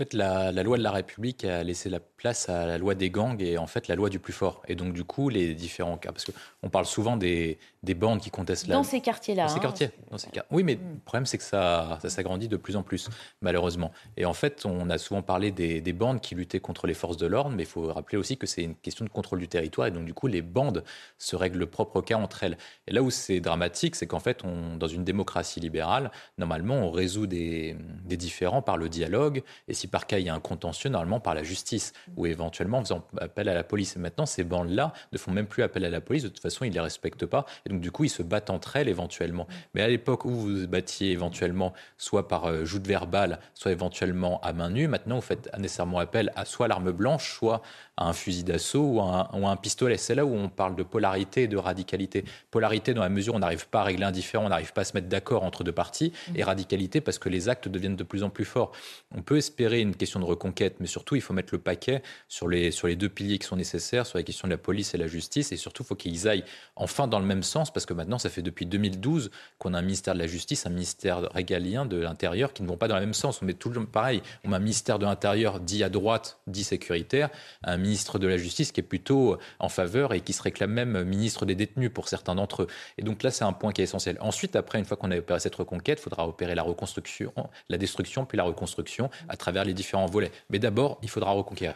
En 0.01 0.05
fait, 0.05 0.15
la, 0.15 0.51
loi 0.63 0.79
de 0.79 0.83
la 0.83 0.93
République 0.93 1.45
a 1.45 1.63
laissé 1.63 1.91
la 1.91 2.01
place 2.01 2.49
à 2.49 2.65
la 2.65 2.79
loi 2.79 2.95
des 2.95 3.11
gangs 3.11 3.43
et 3.43 3.59
en 3.59 3.67
fait 3.67 3.87
la 3.87 3.97
loi 3.97 4.09
du 4.09 4.19
plus 4.19 4.33
fort. 4.33 4.63
Et 4.67 4.75
donc, 4.75 4.95
du 4.95 5.05
coup, 5.05 5.29
les 5.29 5.53
différents 5.53 5.99
cas, 5.99 6.11
parce 6.11 6.25
qu'on 6.25 6.71
parle 6.71 6.87
souvent 6.87 7.19
des, 7.19 7.59
des, 7.83 7.93
bandes 7.93 8.19
qui 8.19 8.31
contestent 8.31 8.67
la. 8.67 8.77
Dans 8.77 8.83
ces 8.83 9.03
quartiers-là. 9.03 9.43
Dans 9.43 9.49
ces 9.51 9.57
hein. 9.57 9.61
quartiers. 9.61 9.91
Dans 10.11 10.17
ces... 10.17 10.31
Oui, 10.51 10.63
mais 10.65 10.77
le 10.77 11.01
problème, 11.05 11.27
c'est 11.27 11.37
que 11.37 11.45
ça, 11.45 11.99
ça 12.01 12.09
s'agrandit 12.09 12.49
de 12.49 12.57
plus 12.57 12.77
en 12.77 12.83
plus, 12.83 13.11
malheureusement. 13.43 13.93
Et 14.17 14.25
en 14.25 14.33
fait, 14.33 14.65
on 14.65 14.89
a 14.89 14.97
souvent 14.97 15.21
parlé 15.21 15.51
des, 15.51 15.83
des 15.83 15.93
bandes 15.93 16.23
qui 16.23 16.35
luttaient 16.35 16.61
contre 16.61 16.87
les 16.87 16.95
forces 16.95 17.19
de 17.19 17.27
l'ordre, 17.27 17.51
mais 17.55 17.65
il 17.65 17.69
faut 17.69 17.93
rappeler 17.93 18.17
aussi 18.17 18.39
que 18.39 18.47
c'est 18.47 18.63
une 18.63 18.77
question 18.77 19.05
de 19.05 19.11
contrôle 19.11 19.41
du 19.41 19.49
territoire. 19.49 19.87
Et 19.87 19.91
donc, 19.91 20.07
du 20.07 20.15
coup, 20.15 20.29
les 20.29 20.41
bandes 20.41 20.83
se 21.19 21.37
règlent 21.37 21.59
le 21.59 21.67
propre 21.67 22.01
cas 22.01 22.17
entre 22.17 22.43
elles. 22.43 22.57
Et 22.87 22.93
là 22.93 23.03
où 23.03 23.11
c'est 23.11 23.41
dramatique, 23.41 23.97
c'est 23.97 24.07
qu'en 24.07 24.21
fait, 24.21 24.47
on, 24.47 24.77
dans 24.79 24.89
une 24.89 25.05
démocratie 25.05 25.61
libérale, 25.61 26.11
normalement, 26.39 26.77
on 26.77 26.91
résout 26.91 27.27
des, 27.27 27.77
des 28.07 28.17
différends 28.17 28.63
par 28.63 28.79
le 28.79 28.89
dialogue. 28.89 29.43
Et 29.69 29.75
si 29.75 29.90
par 29.91 30.07
cas 30.07 30.19
il 30.19 30.27
y 30.27 30.29
a 30.29 30.35
un 30.35 30.41
contentieux, 30.41 30.91
normalement 30.91 31.21
par 31.21 31.35
la 31.35 31.43
justice, 31.43 31.93
ou 32.17 32.27
éventuellement 32.27 32.79
en 32.79 32.83
faisant 32.83 33.07
appel 33.19 33.49
à 33.49 33.55
la 33.55 33.65
police. 33.65 33.97
Et 33.97 33.99
maintenant, 33.99 34.27
ces 34.27 34.45
bandes-là 34.45 34.93
ne 35.13 35.19
font 35.19 35.33
même 35.33 35.47
plus 35.47 35.63
appel 35.63 35.85
à 35.85 35.91
la 35.91 36.01
police, 36.01 36.23
de 36.23 36.29
toute 36.29 36.41
façon, 36.41 36.65
ils 36.65 36.71
ne 36.71 36.75
les 36.75 36.81
respectent 36.81 37.27
pas. 37.27 37.47
Et 37.67 37.71
donc, 37.71 37.81
du 37.81 37.91
coup, 37.91 38.05
ils 38.05 38.11
se 38.11 38.23
battent 38.23 38.51
entre 38.51 38.77
elles 38.77 38.89
éventuellement. 38.89 39.47
Mais 39.75 39.83
à 39.83 39.89
l'époque 39.89 40.25
où 40.25 40.31
vous 40.31 40.61
vous 40.61 40.69
battiez 40.69 41.13
éventuellement 41.13 41.73
soit 41.97 42.29
par 42.29 42.47
euh, 42.47 42.65
joute 42.65 42.87
verbale, 42.87 43.41
soit 43.55 43.73
éventuellement 43.73 44.41
à 44.41 44.53
main 44.53 44.71
nue, 44.71 44.89
maintenant, 44.89 45.17
vous 45.17 45.23
faites 45.23 45.51
nécessairement 45.59 45.99
appel 45.99 46.33
à 46.37 46.45
soit 46.45 46.69
l'arme 46.69 46.93
blanche, 46.93 47.35
soit 47.35 47.63
à 48.01 48.09
un 48.09 48.13
fusil 48.13 48.43
d'assaut 48.43 48.83
ou, 48.83 49.01
à 49.01 49.29
un 49.33 49.57
pistolet. 49.57 49.97
C'est 49.97 50.15
là 50.15 50.25
où 50.25 50.35
on 50.35 50.49
parle 50.49 50.75
de 50.75 50.83
polarité 50.83 51.45
et 51.45 51.49
de 51.49 51.57
radicalité. 51.57 52.25
Polarité 52.51 52.95
dans 52.95 53.03
la 53.03 53.09
mesure 53.09 53.35
où 53.35 53.37
on 53.37 53.41
n'arrive 53.41 53.69
pas 53.69 53.83
à 53.83 53.85
régler 53.85 54.05
un 54.05 54.11
différend, 54.11 54.47
on 54.47 54.49
n'arrive 54.49 54.73
pas 54.73 54.81
à 54.81 54.85
se 54.85 54.95
mettre 54.95 55.09
d'accord 55.09 55.45
entre 55.45 55.63
deux 55.63 55.73
parties, 55.73 56.13
et 56.35 56.43
radicalité 56.43 57.01
parce 57.01 57.19
que 57.19 57.29
les 57.29 57.49
actes 57.49 57.69
deviennent 57.69 57.97
de 57.97 58.05
plus 58.05 58.23
en 58.23 58.31
plus 58.31 58.45
forts. 58.45 58.73
On 59.15 59.23
peut 59.23 59.37
espérer 59.37 59.81
une 59.81 59.95
question 59.95 60.19
de 60.19 60.25
reconquête, 60.25 60.77
mais 60.81 60.87
surtout, 60.87 61.15
il 61.15 61.21
faut 61.21 61.35
mettre 61.35 61.55
le 61.55 61.61
paquet 61.61 62.03
sur 62.29 62.49
les, 62.49 62.71
sur 62.71 62.87
les 62.87 62.97
deux 62.97 63.09
piliers 63.09 63.39
qui 63.39 63.47
sont 63.47 63.57
nécessaires, 63.57 64.07
sur 64.07 64.19
la 64.19 64.25
question 64.25 64.49
de 64.49 64.53
la 64.53 64.59
police 64.59 64.95
et 64.95 64.99
la 64.99 65.07
justice, 65.07 65.53
et 65.53 65.57
surtout, 65.57 65.83
il 65.83 65.87
faut 65.87 65.95
qu'ils 65.95 66.27
aillent 66.27 66.45
enfin 66.77 67.07
dans 67.07 67.19
le 67.19 67.27
même 67.27 67.43
sens, 67.43 67.71
parce 67.73 67.87
que 67.87 67.93
maintenant, 67.93 68.19
ça 68.19 68.31
fait 68.31 68.43
depuis 68.43 68.67
2012 68.67 69.31
qu'on 69.59 69.75
a 69.75 69.79
un 69.79 69.83
ministère 69.83 70.15
de 70.15 70.19
la 70.19 70.27
Justice, 70.27 70.67
un 70.67 70.71
ministère 70.71 71.21
régalien 71.33 71.85
de 71.85 71.99
l'Intérieur 71.99 72.53
qui 72.53 72.63
ne 72.63 72.69
vont 72.69 72.77
pas 72.77 72.89
dans 72.89 72.95
le 72.95 73.01
même 73.01 73.15
sens. 73.15 73.43
On 73.43 73.45
met 73.45 73.55
tout 73.55 73.69
le 73.69 73.85
pareil. 73.85 74.23
On 74.45 74.49
met 74.49 74.57
un 74.57 74.61
ministère 74.61 74.99
de 74.99 75.05
l'Intérieur 75.05 75.61
dit 75.61 75.83
à 75.85 75.89
droite, 75.89 76.39
dit 76.47 76.65
sécuritaire, 76.65 77.31
un 77.63 77.77
ministre 77.91 78.21
de 78.21 78.29
la 78.29 78.37
Justice 78.37 78.71
qui 78.71 78.81
est 78.81 78.85
plutôt 78.85 79.37
en 79.59 79.69
faveur 79.69 80.15
et 80.15 80.21
qui 80.21 80.33
se 80.33 80.43
réclame 80.43 80.71
même 80.71 81.03
ministre 81.03 81.45
des 81.45 81.57
détenus 81.57 81.91
pour 81.93 82.09
certains 82.09 82.37
d'entre 82.37 82.63
eux. 82.63 82.67
Et 82.99 83.03
donc 83.03 83.25
là, 83.25 83.33
c'est 83.33 83.45
un 83.45 83.53
point 83.53 83.73
qui 83.73 83.81
est 83.81 83.85
essentiel. 83.85 84.17
Ensuite, 84.21 84.55
après, 84.55 84.79
une 84.79 84.85
fois 84.85 84.97
qu'on 84.97 85.11
a 85.11 85.19
opéré 85.19 85.41
cette 85.41 85.57
reconquête, 85.57 85.99
il 85.99 86.03
faudra 86.03 86.29
opérer 86.29 86.55
la 86.55 86.63
reconstruction, 86.63 87.33
la 87.69 87.79
destruction, 87.79 88.25
puis 88.25 88.39
la 88.39 88.45
reconstruction 88.45 89.11
à 89.29 89.37
travers 89.37 89.65
les 89.65 89.75
différents 89.75 90.07
volets. 90.07 90.31
Mais 90.51 90.61
d'abord, 90.61 90.99
il 91.03 91.11
faudra 91.11 91.33
reconquérir. 91.33 91.75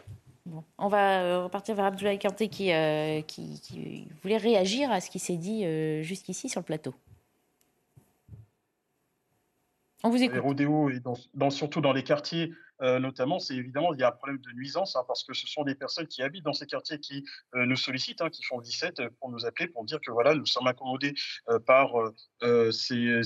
On 0.78 0.88
va 0.88 1.22
euh, 1.22 1.44
repartir 1.44 1.74
vers 1.74 1.86
Abdoulaye 1.86 2.18
Kanté 2.18 2.48
qui, 2.48 2.72
euh, 2.72 3.22
qui, 3.22 4.06
voulait 4.22 4.36
réagir 4.36 4.90
à 4.92 5.00
ce 5.00 5.10
qui 5.10 5.18
s'est 5.18 5.36
dit 5.36 5.64
euh, 5.64 6.02
jusqu'ici 6.02 6.48
sur 6.48 6.60
le 6.60 6.64
plateau. 6.64 6.94
On 10.02 10.10
vous 10.10 10.22
écoute. 10.22 10.34
Les 10.34 10.40
rodéos, 10.40 10.90
et 10.90 11.00
dans, 11.34 11.50
surtout 11.50 11.80
dans 11.80 11.94
les 11.94 12.02
quartiers 12.02 12.52
euh, 12.82 12.98
notamment, 12.98 13.38
c'est 13.38 13.54
évidemment, 13.54 13.94
il 13.94 14.00
y 14.00 14.02
a 14.02 14.08
un 14.08 14.12
problème 14.12 14.38
de 14.38 14.50
nuisance, 14.52 14.96
hein, 14.96 15.04
parce 15.06 15.24
que 15.24 15.32
ce 15.32 15.46
sont 15.46 15.62
des 15.62 15.74
personnes 15.74 16.06
qui 16.06 16.22
habitent 16.22 16.44
dans 16.44 16.52
ces 16.52 16.66
quartiers 16.66 16.98
qui 16.98 17.24
euh, 17.54 17.66
nous 17.66 17.76
sollicitent, 17.76 18.20
hein, 18.20 18.30
qui 18.30 18.42
font 18.42 18.60
17 18.60 19.00
euh, 19.00 19.08
pour 19.20 19.30
nous 19.30 19.46
appeler, 19.46 19.68
pour 19.68 19.84
dire 19.84 20.00
que 20.00 20.10
voilà, 20.10 20.34
nous 20.34 20.46
sommes 20.46 20.66
accommodés 20.66 21.14
par 21.66 21.92
ces, 22.70 23.20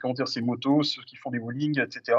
comment 0.00 0.14
dire, 0.14 0.28
ces 0.28 0.40
motos, 0.40 0.82
ceux 0.82 1.02
qui 1.02 1.16
font 1.16 1.30
des 1.30 1.38
bowling, 1.38 1.80
etc. 1.80 2.18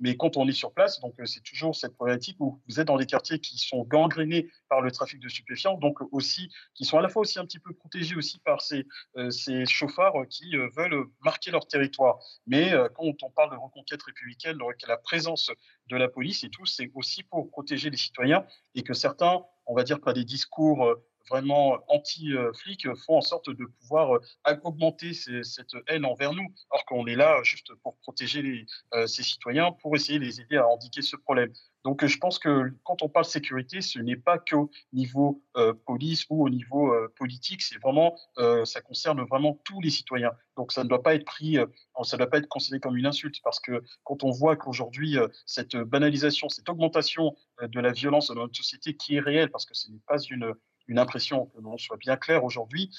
Mais 0.00 0.16
quand 0.16 0.36
on 0.36 0.48
est 0.48 0.52
sur 0.52 0.72
place, 0.72 1.00
donc 1.00 1.14
c'est 1.24 1.42
toujours 1.42 1.74
cette 1.74 1.94
problématique 1.94 2.36
où 2.40 2.60
vous 2.68 2.80
êtes 2.80 2.86
dans 2.86 2.96
des 2.96 3.06
quartiers 3.06 3.38
qui 3.38 3.58
sont 3.58 3.82
gangrénés 3.84 4.48
par 4.68 4.80
le 4.80 4.90
trafic 4.90 5.20
de 5.20 5.28
stupéfiants, 5.28 5.76
donc 5.78 5.98
aussi, 6.12 6.50
qui 6.74 6.84
sont 6.84 6.98
à 6.98 7.02
la 7.02 7.08
fois 7.08 7.22
aussi 7.22 7.38
un 7.38 7.44
petit 7.44 7.58
peu 7.58 7.72
protégés 7.74 8.16
aussi 8.16 8.38
par 8.40 8.60
ces, 8.60 8.86
ces 9.30 9.66
chauffards 9.66 10.26
qui 10.28 10.56
veulent 10.76 11.06
marquer 11.24 11.50
leur 11.50 11.66
territoire. 11.66 12.18
Mais 12.46 12.72
quand 12.94 13.04
on 13.22 13.30
parle 13.30 13.50
de 13.50 13.56
reconquête 13.56 14.02
républicaine, 14.02 14.58
la 14.86 14.96
présence 14.96 15.50
de 15.88 15.96
la 15.96 16.05
police 16.08 16.44
et 16.44 16.50
tout, 16.50 16.66
c'est 16.66 16.90
aussi 16.94 17.22
pour 17.22 17.50
protéger 17.50 17.90
les 17.90 17.96
citoyens 17.96 18.44
et 18.74 18.82
que 18.82 18.94
certains, 18.94 19.44
on 19.66 19.74
va 19.74 19.82
dire, 19.82 20.00
pas 20.00 20.12
des 20.12 20.24
discours 20.24 20.84
euh, 20.84 20.94
vraiment 21.28 21.78
anti-flics 21.88 22.94
font 23.04 23.18
en 23.18 23.20
sorte 23.20 23.50
de 23.50 23.64
pouvoir 23.80 24.16
euh, 24.16 24.56
augmenter 24.64 25.12
cette 25.12 25.74
haine 25.88 26.04
envers 26.04 26.32
nous, 26.32 26.46
alors 26.70 26.84
qu'on 26.86 27.06
est 27.06 27.16
là 27.16 27.42
juste 27.42 27.74
pour 27.82 27.96
protéger 27.98 28.66
euh, 28.94 29.06
ces 29.06 29.22
citoyens, 29.22 29.72
pour 29.72 29.94
essayer 29.96 30.18
de 30.18 30.24
les 30.24 30.40
aider 30.40 30.56
à 30.56 30.66
indiquer 30.72 31.02
ce 31.02 31.16
problème. 31.16 31.52
Donc 31.86 32.04
je 32.04 32.18
pense 32.18 32.40
que 32.40 32.72
quand 32.82 33.02
on 33.02 33.08
parle 33.08 33.24
sécurité, 33.24 33.80
ce 33.80 34.00
n'est 34.00 34.16
pas 34.16 34.38
qu'au 34.38 34.72
niveau 34.92 35.40
euh, 35.56 35.72
police 35.86 36.26
ou 36.28 36.44
au 36.44 36.48
niveau 36.50 36.92
euh, 36.92 37.12
politique, 37.16 37.62
c'est 37.62 37.78
vraiment, 37.78 38.18
euh, 38.38 38.64
ça 38.64 38.80
concerne 38.80 39.20
vraiment 39.22 39.60
tous 39.62 39.80
les 39.80 39.90
citoyens. 39.90 40.32
Donc 40.56 40.72
ça 40.72 40.82
ne 40.82 40.88
doit 40.88 41.04
pas 41.04 41.14
être 41.14 41.24
pris, 41.24 41.58
ça 42.02 42.16
ne 42.16 42.18
doit 42.18 42.28
pas 42.28 42.38
être 42.38 42.48
considéré 42.48 42.80
comme 42.80 42.96
une 42.96 43.06
insulte, 43.06 43.36
parce 43.44 43.60
que 43.60 43.84
quand 44.02 44.24
on 44.24 44.32
voit 44.32 44.56
qu'aujourd'hui 44.56 45.16
cette 45.44 45.76
banalisation, 45.76 46.48
cette 46.48 46.68
augmentation 46.68 47.36
de 47.62 47.78
la 47.78 47.92
violence 47.92 48.28
dans 48.28 48.34
notre 48.34 48.56
société 48.56 48.96
qui 48.96 49.14
est 49.14 49.20
réelle, 49.20 49.50
parce 49.50 49.64
que 49.64 49.74
ce 49.74 49.88
n'est 49.88 50.02
pas 50.08 50.18
une 50.18 50.54
une 50.88 50.98
impression, 50.98 51.46
que 51.46 51.60
l'on 51.60 51.78
soit 51.78 51.96
bien 51.96 52.16
clair 52.16 52.44
aujourd'hui, 52.44 52.90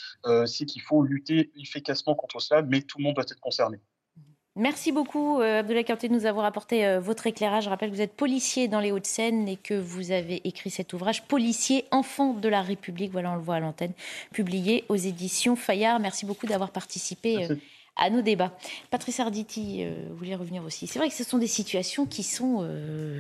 c'est 0.46 0.66
qu'il 0.66 0.82
faut 0.82 1.04
lutter 1.04 1.52
efficacement 1.56 2.16
contre 2.16 2.40
cela, 2.40 2.62
mais 2.62 2.82
tout 2.82 2.98
le 2.98 3.06
monde 3.06 3.16
doit 3.16 3.24
être 3.24 3.40
concerné. 3.40 3.80
Merci 4.58 4.92
beaucoup, 4.92 5.40
euh, 5.40 5.60
Abdoulaye 5.60 5.86
Kanté, 5.86 6.10
de 6.10 6.14
nous 6.14 6.26
avoir 6.26 6.44
apporté 6.44 6.84
euh, 6.84 7.00
votre 7.00 7.28
éclairage. 7.28 7.66
Je 7.66 7.70
rappelle 7.70 7.92
que 7.92 7.96
vous 7.96 8.02
êtes 8.02 8.16
policier 8.16 8.68
dans 8.68 8.80
les 8.80 8.92
Hauts-de-Seine 8.92 9.48
et 9.48 9.56
que 9.56 9.76
vous 9.76 10.10
avez 10.10 10.42
écrit 10.48 10.72
cet 10.72 10.94
ouvrage, 10.94 11.28
Policier, 11.28 11.86
enfant 11.92 12.34
de 12.34 12.50
la 12.50 12.64
République. 12.64 13.12
Voilà, 13.12 13.34
on 13.34 13.36
le 13.36 13.42
voit 13.42 13.56
à 13.56 13.60
l'antenne, 13.60 13.94
publié 14.34 14.84
aux 14.90 14.96
éditions 14.96 15.56
Fayard. 15.56 16.00
Merci 16.00 16.26
beaucoup 16.26 16.48
d'avoir 16.48 16.72
participé 16.72 17.46
euh, 17.46 17.56
à 17.98 18.10
nos 18.10 18.22
débats. 18.22 18.56
Patrice 18.90 19.20
Arditi, 19.20 19.86
vous 19.86 20.16
voulez 20.16 20.36
revenir 20.36 20.64
aussi. 20.64 20.88
C'est 20.88 21.00
vrai 21.00 21.10
que 21.10 21.16
ce 21.16 21.24
sont 21.24 21.38
des 21.38 21.48
situations 21.48 22.06
qui 22.06 22.24
sont 22.24 22.68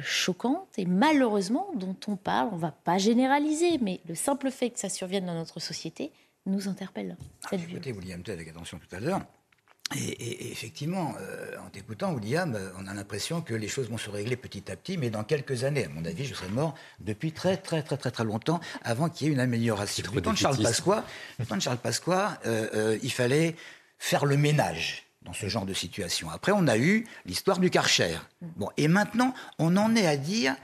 choquantes 0.03 0.67
et 0.77 0.85
malheureusement 0.85 1.67
dont 1.75 1.95
on 2.07 2.15
parle. 2.15 2.49
On 2.51 2.55
ne 2.55 2.61
va 2.61 2.71
pas 2.71 2.97
généraliser, 2.97 3.77
mais 3.81 3.99
le 4.07 4.15
simple 4.15 4.51
fait 4.51 4.69
que 4.69 4.79
ça 4.79 4.89
survienne 4.89 5.25
dans 5.25 5.35
notre 5.35 5.59
société 5.59 6.11
nous 6.47 6.67
interpelle. 6.67 7.17
Cette 7.49 7.59
ah, 7.61 7.69
écoutez, 7.69 7.91
William 7.91 8.21
avec 8.27 8.47
attention 8.47 8.79
tout 8.79 8.95
à 8.95 8.99
l'heure. 8.99 9.21
Et, 9.95 10.51
effectivement, 10.51 11.15
euh, 11.21 11.55
en 11.65 11.69
t'écoutant, 11.69 12.13
William, 12.13 12.53
euh, 12.55 12.69
on 12.77 12.87
a 12.87 12.93
l'impression 12.93 13.39
que 13.39 13.53
les 13.53 13.69
choses 13.69 13.89
vont 13.89 13.97
se 13.97 14.09
régler 14.09 14.35
petit 14.35 14.69
à 14.69 14.75
petit, 14.75 14.97
mais 14.97 15.09
dans 15.09 15.23
quelques 15.23 15.63
années, 15.63 15.85
à 15.85 15.89
mon 15.89 16.03
avis, 16.03 16.25
je 16.25 16.33
serai 16.33 16.49
mort 16.49 16.75
depuis 16.99 17.31
très, 17.31 17.55
très, 17.55 17.81
très, 17.83 17.95
très, 17.95 18.11
très 18.11 18.25
longtemps 18.25 18.59
avant 18.83 19.07
qu'il 19.07 19.27
y 19.27 19.29
ait 19.29 19.33
une 19.33 19.39
amélioration. 19.39 20.03
Du 20.11 20.21
temps 20.21 20.33
de 20.33 20.37
Charles 20.37 20.61
Pasqua, 20.61 21.05
de 21.39 21.59
Charles 21.61 21.77
Pasqua 21.77 22.37
euh, 22.45 22.99
il 23.01 23.11
fallait 23.13 23.55
faire 23.97 24.25
le 24.25 24.37
ménage 24.37 25.03
dans 25.23 25.33
ce 25.33 25.47
genre 25.47 25.65
de 25.65 25.73
situation. 25.73 26.29
Après, 26.29 26.51
on 26.53 26.67
a 26.67 26.77
eu 26.77 27.05
l'histoire 27.25 27.59
du 27.59 27.69
Karcher. 27.69 28.17
Bon, 28.55 28.69
et 28.77 28.87
maintenant, 28.87 29.33
on 29.59 29.75
en 29.75 29.95
est 29.95 30.07
à 30.07 30.17
dire 30.17 30.55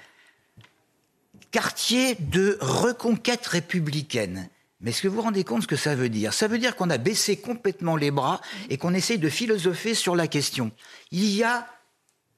quartier 1.52 2.16
de 2.16 2.58
reconquête 2.62 3.46
républicaine. 3.46 4.50
Mais 4.82 4.90
est-ce 4.92 5.02
que 5.02 5.08
vous 5.08 5.18
vous 5.18 5.22
rendez 5.22 5.44
compte 5.44 5.64
ce 5.64 5.68
que 5.68 5.76
ça 5.76 5.96
veut 5.96 6.10
dire? 6.10 6.34
Ça 6.34 6.48
veut 6.48 6.58
dire 6.58 6.76
qu'on 6.76 6.90
a 6.90 6.98
baissé 6.98 7.38
complètement 7.38 7.96
les 7.96 8.12
bras 8.12 8.42
et 8.70 8.78
qu'on 8.78 8.94
essaye 8.94 9.18
de 9.18 9.30
philosopher 9.30 9.94
sur 9.94 10.16
la 10.16 10.28
question. 10.28 10.72
Il 11.12 11.30
y 11.30 11.44
a 11.44 11.68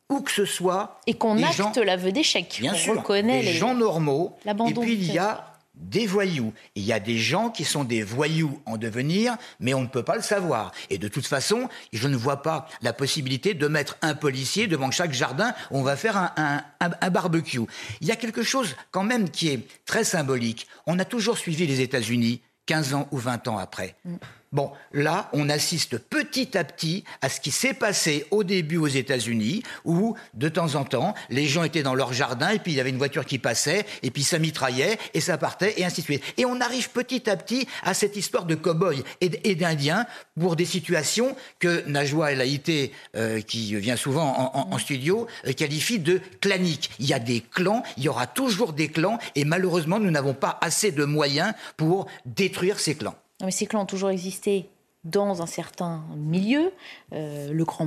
où 0.10 0.22
que 0.22 0.32
ce 0.32 0.46
soit. 0.46 1.00
Et 1.08 1.16
qu'on 1.16 1.42
acte 1.42 1.78
l'aveu 1.78 2.12
d'échec. 2.12 2.58
Bien 2.60 2.76
sûr. 2.76 2.98
Reconnaît 2.98 3.42
les, 3.42 3.54
gens 3.54 3.74
normaux. 3.74 4.38
Et 4.46 4.74
puis 4.74 4.94
il 4.94 5.12
y 5.12 5.18
a 5.18 5.55
des 5.78 6.08
voyous. 6.08 6.54
Il 6.76 6.84
y 6.84 6.94
a 6.94 7.00
des 7.00 7.18
gens 7.18 7.50
qui 7.50 7.64
sont 7.64 7.84
des 7.84 8.04
voyous 8.04 8.62
en 8.66 8.78
devenir, 8.78 9.38
mais 9.60 9.74
on 9.74 9.82
ne 9.82 9.88
peut 9.88 10.04
pas 10.04 10.16
le 10.16 10.22
savoir. 10.22 10.72
Et 10.90 10.98
de 10.98 11.08
toute 11.08 11.28
façon, 11.28 11.70
je 11.94 12.08
ne 12.08 12.16
vois 12.16 12.42
pas 12.42 12.68
la 12.82 12.94
possibilité 12.94 13.54
de 13.54 13.68
mettre 13.68 13.98
un 14.02 14.16
policier 14.16 14.68
devant 14.68 14.92
chaque 14.92 15.14
jardin 15.14 15.54
où 15.72 15.80
on 15.80 15.84
va 15.84 15.96
faire 15.96 16.34
un, 16.38 16.64
barbecue. 17.10 17.62
Il 18.02 18.08
y 18.08 18.12
a 18.12 18.16
quelque 18.16 18.44
chose 18.44 18.76
quand 18.92 19.04
même 19.04 19.30
qui 19.30 19.50
est 19.50 19.68
très 19.86 20.04
symbolique. 20.04 20.68
On 20.88 21.00
a 21.00 21.06
toujours 21.06 21.38
suivi 21.38 21.68
les 21.68 21.82
États-Unis 21.82 22.42
15 22.66 22.94
ans 22.94 23.08
ou 23.12 23.18
20 23.18 23.48
ans 23.48 23.58
après. 23.58 23.96
Mm. 24.06 24.16
Bon, 24.56 24.72
là, 24.94 25.30
on 25.34 25.50
assiste 25.50 25.98
petit 25.98 26.58
à 26.58 26.64
petit 26.64 27.04
à 27.22 27.28
ce 27.28 27.42
qui 27.42 27.52
s'est 27.52 27.74
passé 27.74 28.26
au 28.32 28.46
début 28.46 28.78
aux 28.78 28.88
États-Unis, 28.88 29.64
où 29.84 30.16
de 30.34 30.48
temps 30.48 30.76
en 30.76 30.86
temps, 30.86 31.14
les 31.30 31.46
gens 31.46 31.66
étaient 31.66 31.84
dans 31.84 31.94
leur 31.94 32.14
jardin 32.14 32.52
et 32.52 32.60
puis 32.60 32.72
il 32.72 32.76
y 32.76 32.80
avait 32.80 32.92
une 32.92 32.98
voiture 32.98 33.26
qui 33.26 33.38
passait 33.38 33.86
et 34.02 34.12
puis 34.12 34.24
ça 34.24 34.40
mitraillait 34.40 34.98
et 35.14 35.20
ça 35.20 35.38
partait 35.38 35.74
et 35.76 35.84
ainsi 35.84 36.00
de 36.00 36.06
suite. 36.06 36.24
Et 36.38 36.46
on 36.46 36.62
arrive 36.62 36.90
petit 36.92 37.30
à 37.30 37.36
petit 37.36 37.68
à 37.84 37.94
cette 37.94 38.16
histoire 38.16 38.46
de 38.46 38.56
cow-boys 38.56 39.04
et 39.20 39.56
d'Indiens 39.56 40.06
pour 40.40 40.56
des 40.56 40.64
situations 40.64 41.36
que 41.60 41.86
Najwa 41.90 42.32
El 42.32 42.40
Haïté, 42.40 42.94
euh, 43.18 43.42
qui 43.42 43.76
vient 43.76 43.98
souvent 43.98 44.54
en, 44.54 44.78
studio, 44.78 45.28
euh, 45.48 45.52
qualifie 45.52 46.00
de 46.00 46.22
claniques. 46.40 46.92
Il 47.02 47.08
y 47.08 47.14
a 47.14 47.20
des 47.20 47.42
clans, 47.42 47.84
il 47.98 48.04
y 48.04 48.08
aura 48.08 48.26
toujours 48.26 48.72
des 48.72 48.88
clans 48.88 49.20
et 49.36 49.44
malheureusement, 49.44 50.00
nous 50.00 50.12
n'avons 50.12 50.34
pas 50.34 50.58
assez 50.62 50.94
de 50.94 51.04
moyens 51.04 51.52
pour 51.76 52.08
détruire 52.26 52.80
ces 52.80 52.96
clans 52.96 53.16
mais 53.42 53.52
ces 53.52 53.66
clans 53.66 53.82
ont 53.82 53.86
toujours 53.86 54.10
existé 54.10 54.70
dans 55.04 55.42
un 55.42 55.46
certain 55.46 56.04
milieu. 56.16 56.72
Euh, 57.14 57.52
le 57.52 57.64
grand 57.64 57.86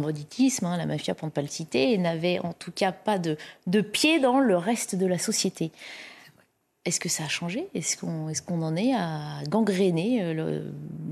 hein, 0.66 0.76
la 0.76 0.86
mafia 0.86 1.14
pour 1.14 1.26
ne 1.26 1.32
pas 1.32 1.42
le 1.42 1.48
citer, 1.48 1.92
n'avait 2.02 2.38
en 2.38 2.52
tout 2.52 2.72
cas 2.72 2.92
pas 2.92 3.18
de, 3.18 3.36
de 3.66 3.80
pied 3.80 4.20
dans 4.20 4.40
le 4.40 4.56
reste 4.56 4.94
de 4.94 5.06
la 5.06 5.18
société. 5.18 5.72
Est-ce 6.88 7.00
que 7.00 7.10
ça 7.10 7.24
a 7.24 7.28
changé? 7.28 7.68
Est-ce 7.74 7.98
qu'on 7.98 8.30
est 8.30 8.44
qu'on 8.44 8.62
en 8.62 8.74
est 8.74 8.94
à 8.94 9.42
gangréner 9.46 10.22
euh, 10.22 10.62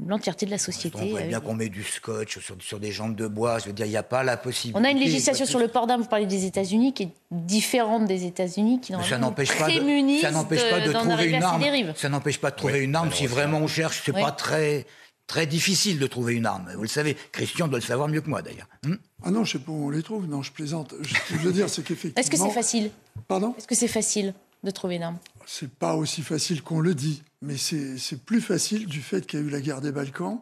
l'entièreté 0.09 0.47
de 0.47 0.51
la 0.51 0.57
société 0.57 0.99
On 1.03 1.07
voit 1.11 1.21
bien 1.21 1.41
qu'on 1.41 1.55
met 1.55 1.69
du 1.69 1.83
scotch 1.83 2.39
sur, 2.39 2.57
sur, 2.61 2.81
des 2.81 2.93
jambes 2.93 3.15
de 3.15 3.27
bois. 3.27 3.59
Je 3.59 3.67
veux 3.67 3.73
dire, 3.75 3.85
il 3.85 3.91
n'y 3.91 3.97
a 3.99 4.03
pas 4.03 4.23
la 4.23 4.39
possibilité. 4.39 4.81
On 4.81 4.85
a 4.85 4.91
une 4.91 4.99
législation 4.99 5.45
sur 5.45 5.59
le 5.59 5.69
port 5.69 5.87
d'armes, 5.87 6.01
vous 6.01 6.09
parlez 6.09 6.25
des 6.25 6.47
États-Unis, 6.47 6.95
qui 6.95 7.03
est 7.03 7.11
différente 7.31 8.07
des 8.07 8.25
États-Unis, 8.25 8.81
qui 8.81 8.95
ça 9.07 9.19
n'empêche 9.19 9.57
pas, 9.59 9.69
de, 9.69 10.21
ça 10.21 10.31
n'empêche 10.31 10.71
pas 10.71 10.81
de 10.81 10.93
trouver 10.93 11.27
une 11.27 11.43
arme. 11.43 11.63
Ça 11.95 12.09
n'empêche 12.09 12.41
pas 12.41 12.51
de 12.51 12.57
trouver 12.57 12.81
une 12.81 12.97
arme 12.97 13.13
si 13.13 13.27
vraiment 13.27 13.59
on 13.59 13.67
cherche. 13.67 14.03
C'est 14.05 14.13
pas 14.13 14.33
très 14.33 14.87
très 15.27 15.47
difficile 15.47 15.99
de 15.99 16.07
trouver 16.07 16.35
une 16.35 16.47
arme. 16.47 16.73
Vous 16.75 16.83
le 16.83 16.89
savez, 16.89 17.17
Christian 17.33 17.69
doit 17.69 17.81
le 17.81 17.85
savoir 17.85 18.09
mieux 18.09 18.23
que 18.23 18.31
moi 18.31 18.43
d'ailleurs. 18.43 18.69
Hmm 18.85 18.95
ah 19.25 19.31
non, 19.31 19.45
je 19.45 19.53
sais 19.53 19.59
pas 19.59 19.73
où 19.73 19.87
on 19.87 19.91
les 19.91 20.03
trouve. 20.03 20.27
Non, 20.27 20.43
je 20.43 20.53
plaisante. 20.53 20.95
Ce 21.03 21.35
que 21.35 21.39
je 21.41 21.47
veux 21.47 21.53
dire, 21.53 21.69
c'est 21.69 21.83
qu'effectivement. 21.83 22.21
Est-ce 22.21 22.31
que 22.31 22.37
c'est 22.37 22.55
facile? 22.55 22.91
Pardon? 23.27 23.55
Est-ce 23.59 23.67
que 23.67 23.75
c'est 23.75 23.89
facile 23.89 24.35
de 24.63 24.71
trouver 24.71 24.97
une 24.97 25.03
arme? 25.03 25.19
C'est 25.49 25.71
pas 25.71 25.95
aussi 25.95 26.23
facile 26.23 26.61
qu'on 26.63 26.81
le 26.81 26.95
dit, 26.95 27.23
mais 27.41 27.57
c'est 27.57 28.25
plus 28.25 28.41
facile 28.41 28.87
du 28.87 29.01
fait 29.01 29.27
qu'il 29.27 29.39
y 29.39 29.43
a 29.43 29.47
eu 29.47 29.49
la 29.49 29.61
guerre 29.61 29.81
des 29.81 29.93
Balkans 29.93 30.41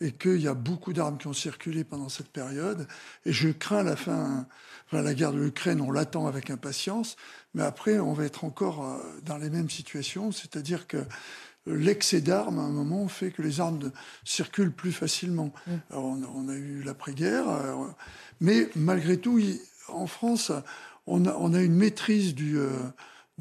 et 0.00 0.12
qu'il 0.12 0.42
y 0.42 0.46
a 0.46 0.52
beaucoup 0.52 0.92
d'armes 0.92 1.16
qui 1.16 1.26
ont 1.26 1.32
circulé 1.32 1.84
pendant 1.84 2.10
cette 2.10 2.28
période. 2.28 2.86
Et 3.24 3.32
je 3.32 3.48
crains 3.48 3.82
la 3.82 3.96
fin, 3.96 4.46
enfin, 4.86 5.00
la 5.02 5.14
guerre 5.14 5.32
de 5.32 5.40
l'Ukraine, 5.40 5.80
on 5.80 5.90
l'attend 5.90 6.26
avec 6.26 6.50
impatience, 6.50 7.16
mais 7.54 7.62
après, 7.62 7.98
on 7.98 8.12
va 8.12 8.24
être 8.24 8.44
encore 8.44 8.84
euh, 8.84 8.98
dans 9.24 9.38
les 9.38 9.48
mêmes 9.48 9.70
situations, 9.70 10.32
c'est-à-dire 10.32 10.86
que 10.86 10.98
l'excès 11.66 12.20
d'armes, 12.20 12.58
à 12.58 12.62
un 12.62 12.70
moment, 12.70 13.08
fait 13.08 13.30
que 13.30 13.40
les 13.40 13.60
armes 13.60 13.90
circulent 14.24 14.72
plus 14.72 14.92
facilement. 14.92 15.52
Mm. 15.66 15.72
on, 15.92 16.48
a 16.48 16.54
eu 16.54 16.82
l'après-guerre, 16.82 17.48
euh, 17.48 17.86
mais 18.40 18.68
malgré 18.76 19.16
tout, 19.16 19.40
en 19.88 20.06
France, 20.06 20.52
on 21.06 21.24
a, 21.24 21.34
on 21.38 21.54
a 21.54 21.62
une 21.62 21.74
maîtrise 21.74 22.34
du, 22.34 22.58
euh, 22.58 22.70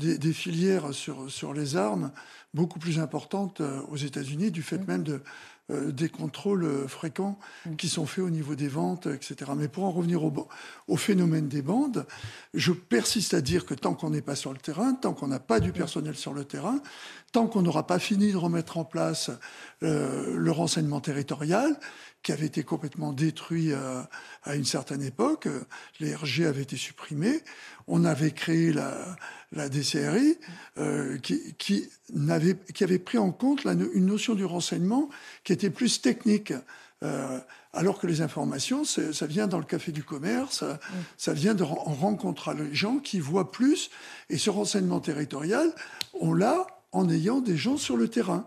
des, 0.02 0.34
filières 0.34 0.93
sur, 0.93 1.30
sur 1.30 1.54
les 1.54 1.76
armes 1.76 2.12
beaucoup 2.54 2.80
plus 2.80 2.99
importantes 2.99 3.62
euh, 3.62 3.82
aux 3.89 3.97
États-Unis, 3.97 4.52
du 4.52 4.62
fait 4.62 4.78
mm. 4.78 4.86
même 4.88 5.04
de, 5.04 5.22
euh, 5.70 5.91
des 5.91 6.10
contrôles 6.10 6.88
fréquents 6.88 7.39
mm. 7.66 7.76
qui 7.76 7.88
sont 7.88 8.06
faits 8.06 8.24
au 8.24 8.30
niveau 8.30 8.56
des 8.56 8.68
ventes, 8.68 9.08
etc. 9.08 9.52
Mais 9.56 9.68
pour 9.68 9.86
en 9.86 9.91
revenir 9.91 10.24
au, 10.24 10.47
au 10.88 10.97
phénomène 10.97 11.47
des 11.47 11.62
bandes, 11.62 12.06
je 12.54 12.72
persiste 12.72 13.34
à 13.34 13.41
dire 13.41 13.66
que 13.66 13.74
tant 13.74 13.93
qu'on 13.93 14.10
n'est 14.10 14.22
pas 14.22 14.36
sur 14.36 14.52
le 14.52 14.60
terrain, 14.60 14.93
tant 14.93 15.14
qu'on 15.14 15.28
n'a 15.28 15.39
pas 15.39 15.60
du 15.60 15.72
personnel 15.72 16.16
sur 16.16 16.34
le 16.34 16.43
terrain, 16.43 16.82
tant 17.32 17.47
qu'on 17.47 17.62
n'aura 17.62 17.88
pas 17.88 17.99
fini 17.99 18.32
de 18.32 18.38
remettre 18.38 18.78
en 18.78 18.84
place 18.84 19.32
le 19.82 20.52
renseignement 20.52 20.99
territorial, 20.99 21.80
qui 22.24 22.32
avait 22.32 22.45
été 22.45 22.63
complètement 22.63 23.13
détruit 23.13 23.72
euh, 23.72 24.01
à 24.43 24.55
une 24.55 24.65
certaine 24.65 25.01
époque. 25.01 25.47
Les 25.99 26.15
RG 26.15 26.45
avaient 26.45 26.61
été 26.61 26.78
supprimés. 26.78 27.41
On 27.88 28.05
avait 28.05 28.32
créé 28.32 28.72
la, 28.74 29.17
la 29.51 29.69
DCRI 29.69 30.38
euh, 30.78 31.17
qui, 31.17 31.53
qui, 31.57 31.89
avait, 32.30 32.57
qui, 32.74 32.84
avait, 32.84 32.99
pris 32.99 33.17
en 33.17 33.32
compte 33.32 33.65
une 33.65 34.05
notion 34.05 34.36
du 34.36 34.45
renseignement 34.45 35.09
qui 35.43 35.53
était 35.53 35.69
plus 35.69 36.01
technique. 36.01 36.53
Euh, 37.03 37.39
alors 37.74 37.99
que 37.99 38.05
les 38.05 38.22
informations, 38.22 38.84
ça 38.84 39.26
vient 39.26 39.47
dans 39.47 39.57
le 39.57 39.65
café 39.65 39.91
du 39.91 40.03
commerce, 40.03 40.63
ça 41.17 41.34
vient 41.34 41.55
de, 41.55 41.63
en 41.63 41.74
rencontrant 41.74 42.51
les 42.51 42.76
gens 42.76 42.99
qui 42.99 43.19
voient 43.19 43.51
plus. 43.51 43.89
Et 44.30 44.38
ce 44.38 44.49
renseignement 44.49 44.99
territorial, 44.99 45.74
on 46.19 46.34
l'a 46.34 46.67
en 46.91 47.09
ayant 47.09 47.39
des 47.39 47.55
gens 47.55 47.78
sur 47.78 47.95
le 47.95 48.09
terrain. 48.09 48.45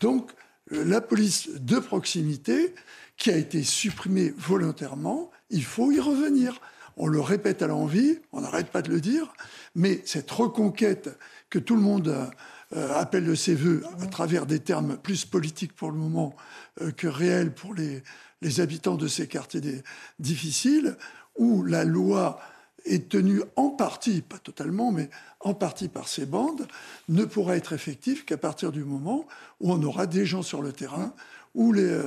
Donc, 0.00 0.32
la 0.70 1.00
police 1.00 1.48
de 1.54 1.78
proximité, 1.78 2.74
qui 3.16 3.30
a 3.30 3.36
été 3.36 3.62
supprimé 3.62 4.32
volontairement, 4.36 5.30
il 5.50 5.64
faut 5.64 5.90
y 5.90 6.00
revenir. 6.00 6.60
On 6.96 7.06
le 7.06 7.20
répète 7.20 7.62
à 7.62 7.66
l'envie, 7.66 8.18
on 8.32 8.40
n'arrête 8.40 8.68
pas 8.68 8.82
de 8.82 8.90
le 8.90 9.00
dire, 9.00 9.32
mais 9.74 10.00
cette 10.04 10.30
reconquête 10.30 11.10
que 11.50 11.58
tout 11.58 11.76
le 11.76 11.82
monde 11.82 12.30
euh, 12.74 12.94
appelle 12.94 13.26
de 13.26 13.34
ses 13.34 13.54
voeux 13.54 13.82
à 14.00 14.06
travers 14.06 14.46
des 14.46 14.60
termes 14.60 14.96
plus 14.96 15.24
politiques 15.24 15.74
pour 15.74 15.90
le 15.90 15.98
moment 15.98 16.34
euh, 16.80 16.90
que 16.90 17.06
réels 17.06 17.54
pour 17.54 17.74
les, 17.74 18.02
les, 18.40 18.60
habitants 18.60 18.96
de 18.96 19.06
ces 19.08 19.28
quartiers 19.28 19.82
difficiles, 20.18 20.96
où 21.36 21.62
la 21.62 21.84
loi 21.84 22.40
est 22.86 23.08
tenue 23.08 23.42
en 23.56 23.68
partie, 23.68 24.22
pas 24.22 24.38
totalement, 24.38 24.90
mais 24.90 25.10
en 25.40 25.54
partie 25.54 25.88
par 25.88 26.08
ces 26.08 26.24
bandes, 26.24 26.66
ne 27.08 27.24
pourra 27.24 27.56
être 27.56 27.72
effective 27.72 28.24
qu'à 28.24 28.38
partir 28.38 28.72
du 28.72 28.84
moment 28.84 29.26
où 29.60 29.72
on 29.72 29.82
aura 29.82 30.06
des 30.06 30.24
gens 30.24 30.42
sur 30.42 30.62
le 30.62 30.72
terrain, 30.72 31.14
où 31.54 31.72
les, 31.72 32.00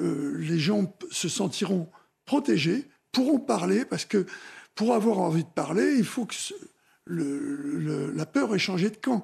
euh, 0.00 0.36
les 0.38 0.58
gens 0.58 0.92
se 1.10 1.28
sentiront 1.28 1.88
protégés, 2.24 2.88
pourront 3.12 3.38
parler, 3.38 3.84
parce 3.84 4.04
que 4.04 4.26
pour 4.74 4.94
avoir 4.94 5.18
envie 5.18 5.44
de 5.44 5.48
parler, 5.48 5.94
il 5.96 6.04
faut 6.04 6.26
que 6.26 6.34
le, 7.06 8.12
la 8.16 8.24
peur 8.24 8.54
ait 8.54 8.58
changé 8.58 8.88
de 8.88 8.96
camp. 8.96 9.22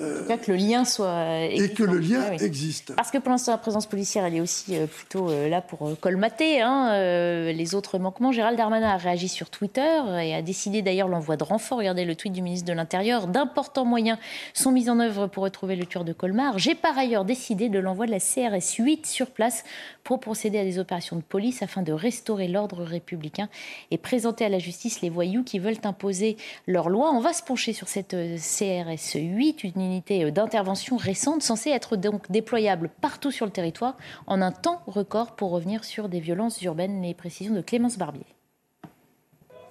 Euh, 0.00 0.26
que 0.36 0.50
le 0.50 0.56
lien 0.56 0.84
soit 0.84 1.40
existant. 1.44 1.64
Et 1.64 1.74
que 1.74 1.82
le 1.84 1.98
lien 1.98 2.24
ah 2.30 2.34
existe. 2.34 2.94
Parce 2.96 3.10
que 3.10 3.18
pour 3.18 3.30
l'instant, 3.30 3.52
la 3.52 3.58
présence 3.58 3.86
policière, 3.86 4.24
elle 4.24 4.34
est 4.34 4.40
aussi 4.40 4.76
euh, 4.76 4.86
plutôt 4.86 5.30
euh, 5.30 5.48
là 5.48 5.60
pour 5.60 5.98
colmater 6.00 6.60
hein, 6.60 7.52
les 7.52 7.74
autres 7.74 7.98
manquements. 7.98 8.32
Gérald 8.32 8.56
Darmanin 8.56 8.88
a 8.88 8.96
réagi 8.96 9.28
sur 9.28 9.50
Twitter 9.50 10.00
et 10.22 10.34
a 10.34 10.42
décidé 10.42 10.82
d'ailleurs 10.82 11.08
l'envoi 11.08 11.36
de 11.36 11.44
renforts. 11.44 11.78
Regardez 11.78 12.04
le 12.04 12.16
tweet 12.16 12.32
du 12.32 12.42
ministre 12.42 12.66
de 12.66 12.72
l'Intérieur. 12.72 13.28
D'importants 13.28 13.84
moyens 13.84 14.18
sont 14.52 14.72
mis 14.72 14.90
en 14.90 14.98
œuvre 14.98 15.26
pour 15.28 15.44
retrouver 15.44 15.76
le 15.76 15.86
tueur 15.86 16.04
de 16.04 16.12
Colmar. 16.12 16.58
J'ai 16.58 16.74
par 16.74 16.98
ailleurs 16.98 17.24
décidé 17.24 17.68
de 17.68 17.78
l'envoi 17.78 18.06
de 18.06 18.10
la 18.10 18.18
CRS 18.18 18.76
8 18.78 19.06
sur 19.06 19.30
place 19.30 19.64
pour 20.04 20.18
procéder 20.18 20.58
à 20.58 20.64
des 20.64 20.78
opérations 20.78 21.16
de 21.16 21.22
police 21.22 21.62
afin 21.62 21.82
de 21.82 21.92
restaurer 21.92 22.48
l'ordre 22.48 22.82
républicain 22.82 23.48
et 23.90 23.98
présenter 23.98 24.44
à 24.44 24.48
la 24.48 24.58
justice 24.58 25.00
les 25.02 25.10
voyous 25.10 25.44
qui 25.44 25.58
veulent 25.58 25.76
imposer 25.84 26.36
leur 26.66 26.88
loi 26.88 27.11
on 27.12 27.20
va 27.20 27.32
se 27.32 27.42
pencher 27.42 27.72
sur 27.72 27.88
cette 27.88 28.14
euh, 28.14 28.36
CRS 28.36 29.18
8, 29.20 29.64
une 29.64 29.80
unité 29.80 30.24
euh, 30.24 30.30
d'intervention 30.30 30.96
récente 30.96 31.42
censée 31.42 31.70
être 31.70 31.96
donc 31.96 32.30
déployable 32.30 32.90
partout 33.00 33.30
sur 33.30 33.44
le 33.44 33.52
territoire 33.52 33.96
en 34.26 34.40
un 34.40 34.52
temps 34.52 34.82
record 34.86 35.36
pour 35.36 35.50
revenir 35.50 35.84
sur 35.84 36.08
des 36.08 36.20
violences 36.20 36.62
urbaines. 36.62 37.02
Les 37.02 37.14
précisions 37.14 37.54
de 37.54 37.60
Clémence 37.60 37.98
Barbier. 37.98 38.26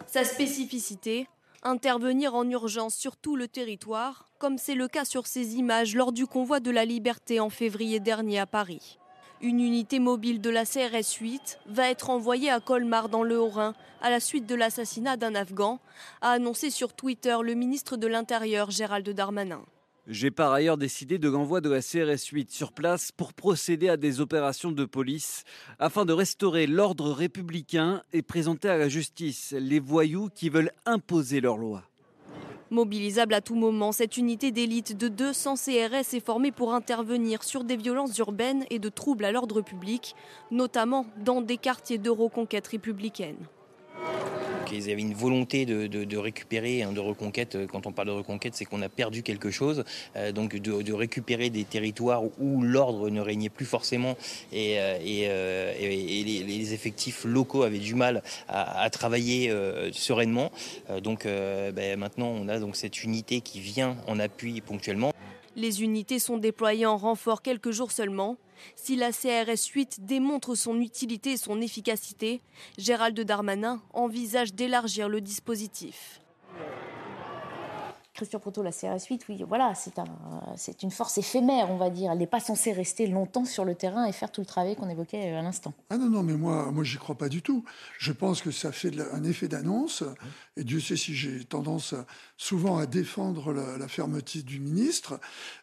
Sa 0.05 0.23
spécificité 0.23 1.27
intervenir 1.63 2.35
en 2.35 2.47
urgence 2.49 2.95
sur 2.95 3.17
tout 3.17 3.35
le 3.35 3.47
territoire, 3.47 4.29
comme 4.39 4.57
c'est 4.57 4.75
le 4.75 4.87
cas 4.87 5.05
sur 5.05 5.27
ces 5.27 5.55
images 5.55 5.95
lors 5.95 6.11
du 6.11 6.25
convoi 6.25 6.59
de 6.59 6.71
la 6.71 6.85
liberté 6.85 7.39
en 7.39 7.49
février 7.49 7.99
dernier 7.99 8.39
à 8.39 8.47
Paris. 8.47 8.97
Une 9.43 9.59
unité 9.59 9.97
mobile 9.97 10.39
de 10.39 10.51
la 10.51 10.65
CRS 10.65 11.17
8 11.19 11.61
va 11.65 11.89
être 11.89 12.11
envoyée 12.11 12.51
à 12.51 12.59
Colmar 12.59 13.09
dans 13.09 13.23
le 13.23 13.39
Haut-Rhin 13.39 13.73
à 13.99 14.11
la 14.11 14.19
suite 14.19 14.45
de 14.45 14.53
l'assassinat 14.53 15.17
d'un 15.17 15.33
Afghan, 15.33 15.79
a 16.21 16.29
annoncé 16.29 16.69
sur 16.69 16.93
Twitter 16.93 17.35
le 17.41 17.55
ministre 17.55 17.97
de 17.97 18.05
l'Intérieur 18.05 18.69
Gérald 18.69 19.09
Darmanin. 19.09 19.63
J'ai 20.05 20.29
par 20.29 20.51
ailleurs 20.51 20.77
décidé 20.77 21.17
de 21.17 21.27
l'envoi 21.27 21.59
de 21.59 21.71
la 21.71 21.81
CRS 21.81 22.23
8 22.31 22.51
sur 22.51 22.71
place 22.71 23.11
pour 23.11 23.33
procéder 23.33 23.89
à 23.89 23.97
des 23.97 24.21
opérations 24.21 24.71
de 24.71 24.85
police 24.85 25.43
afin 25.79 26.05
de 26.05 26.13
restaurer 26.13 26.67
l'ordre 26.67 27.11
républicain 27.11 28.03
et 28.13 28.21
présenter 28.21 28.69
à 28.69 28.77
la 28.77 28.89
justice 28.89 29.55
les 29.57 29.79
voyous 29.79 30.29
qui 30.29 30.49
veulent 30.49 30.71
imposer 30.85 31.41
leur 31.41 31.57
loi. 31.57 31.90
Mobilisable 32.71 33.33
à 33.33 33.41
tout 33.41 33.55
moment, 33.55 33.91
cette 33.91 34.15
unité 34.15 34.51
d'élite 34.51 34.97
de 34.97 35.09
200 35.09 35.55
CRS 35.55 36.13
est 36.13 36.25
formée 36.25 36.53
pour 36.53 36.73
intervenir 36.73 37.43
sur 37.43 37.65
des 37.65 37.75
violences 37.75 38.17
urbaines 38.17 38.63
et 38.69 38.79
de 38.79 38.87
troubles 38.87 39.25
à 39.25 39.33
l'ordre 39.33 39.59
public, 39.59 40.15
notamment 40.51 41.05
dans 41.17 41.41
des 41.41 41.57
quartiers 41.57 41.97
de 41.97 42.09
reconquête 42.09 42.67
républicaine. 42.67 43.35
Ils 44.71 44.91
avaient 44.91 45.01
une 45.01 45.13
volonté 45.13 45.65
de, 45.65 46.17
récupérer, 46.17 46.83
hein, 46.83 46.91
de 46.91 46.99
reconquête. 46.99 47.57
Quand 47.71 47.85
on 47.87 47.91
parle 47.91 48.09
de 48.09 48.13
reconquête, 48.13 48.55
c'est 48.55 48.65
qu'on 48.65 48.81
a 48.81 48.89
perdu 48.89 49.23
quelque 49.23 49.51
chose. 49.51 49.83
Euh, 50.15 50.31
donc 50.31 50.55
de, 50.55 50.93
récupérer 50.93 51.49
des 51.49 51.63
territoires 51.63 52.23
où 52.39 52.61
l'ordre 52.61 53.09
ne 53.09 53.21
régnait 53.21 53.49
plus 53.49 53.65
forcément 53.65 54.17
et, 54.51 54.79
euh, 54.79 54.97
euh, 55.01 55.73
les, 55.79 56.73
effectifs 56.73 57.25
locaux 57.25 57.63
avaient 57.63 57.79
du 57.79 57.95
mal 57.95 58.23
à, 58.47 58.89
travailler 58.89 59.51
sereinement. 59.91 60.51
donc 61.01 61.25
ben, 61.25 61.97
maintenant, 61.97 62.27
on 62.27 62.47
a 62.47 62.59
cette 62.73 63.03
unité 63.03 63.41
qui 63.41 63.59
vient 63.59 63.97
en 64.07 64.19
appui 64.19 64.61
ponctuellement. 64.61 65.11
Les 65.55 65.83
unités 65.83 66.19
sont 66.19 66.37
déployées 66.37 66.85
en 66.85 66.97
renfort 66.97 67.41
quelques 67.41 67.71
jours 67.71 67.91
seulement. 67.91 68.37
Si 68.75 68.95
la 68.95 69.11
CRS 69.11 69.67
8 69.73 70.05
démontre 70.05 70.55
son 70.55 70.79
utilité 70.79 71.33
et 71.33 71.37
son 71.37 71.61
efficacité, 71.61 72.41
Gérald 72.77 73.19
Darmanin 73.19 73.81
envisage 73.93 74.53
d'élargir 74.53 75.09
le 75.09 75.21
dispositif. 75.21 76.21
Christian 78.13 78.39
Proto, 78.39 78.61
la 78.61 78.71
CRS 78.71 79.05
8, 79.09 79.25
oui, 79.29 79.43
voilà, 79.47 79.73
c'est 79.73 79.97
un, 79.97 80.05
une 80.83 80.91
force 80.91 81.17
éphémère, 81.17 81.71
on 81.71 81.77
va 81.77 81.89
dire. 81.89 82.11
Elle 82.11 82.17
n'est 82.17 82.27
pas 82.27 82.41
censée 82.41 82.73
rester 82.73 83.07
longtemps 83.07 83.45
sur 83.45 83.63
le 83.63 83.73
terrain 83.73 84.05
et 84.05 84.11
faire 84.11 84.31
tout 84.31 84.41
le 84.41 84.45
travail 84.45 84.75
qu'on 84.75 84.89
évoquait 84.89 85.31
euh, 85.31 85.39
à 85.39 85.41
l'instant. 85.41 85.73
Ah 85.89 85.97
non, 85.97 86.09
non, 86.09 86.21
mais 86.21 86.33
moi, 86.33 86.71
moi 86.71 86.83
j'y 86.83 86.97
crois 86.97 87.15
pas 87.15 87.29
du 87.29 87.41
tout. 87.41 87.63
Je 87.97 88.11
pense 88.11 88.41
que 88.41 88.51
ça 88.51 88.73
fait 88.73 88.91
un 89.13 89.23
effet 89.23 89.47
d'annonce. 89.47 90.03
Et 90.57 90.65
Dieu 90.65 90.81
sait 90.81 90.97
si 90.97 91.15
j'ai 91.15 91.45
tendance 91.45 91.95
souvent 92.35 92.77
à 92.77 92.85
défendre 92.85 93.53
la, 93.53 93.87
fermeté 93.87 94.41
du 94.41 94.59
ministre. 94.59 95.19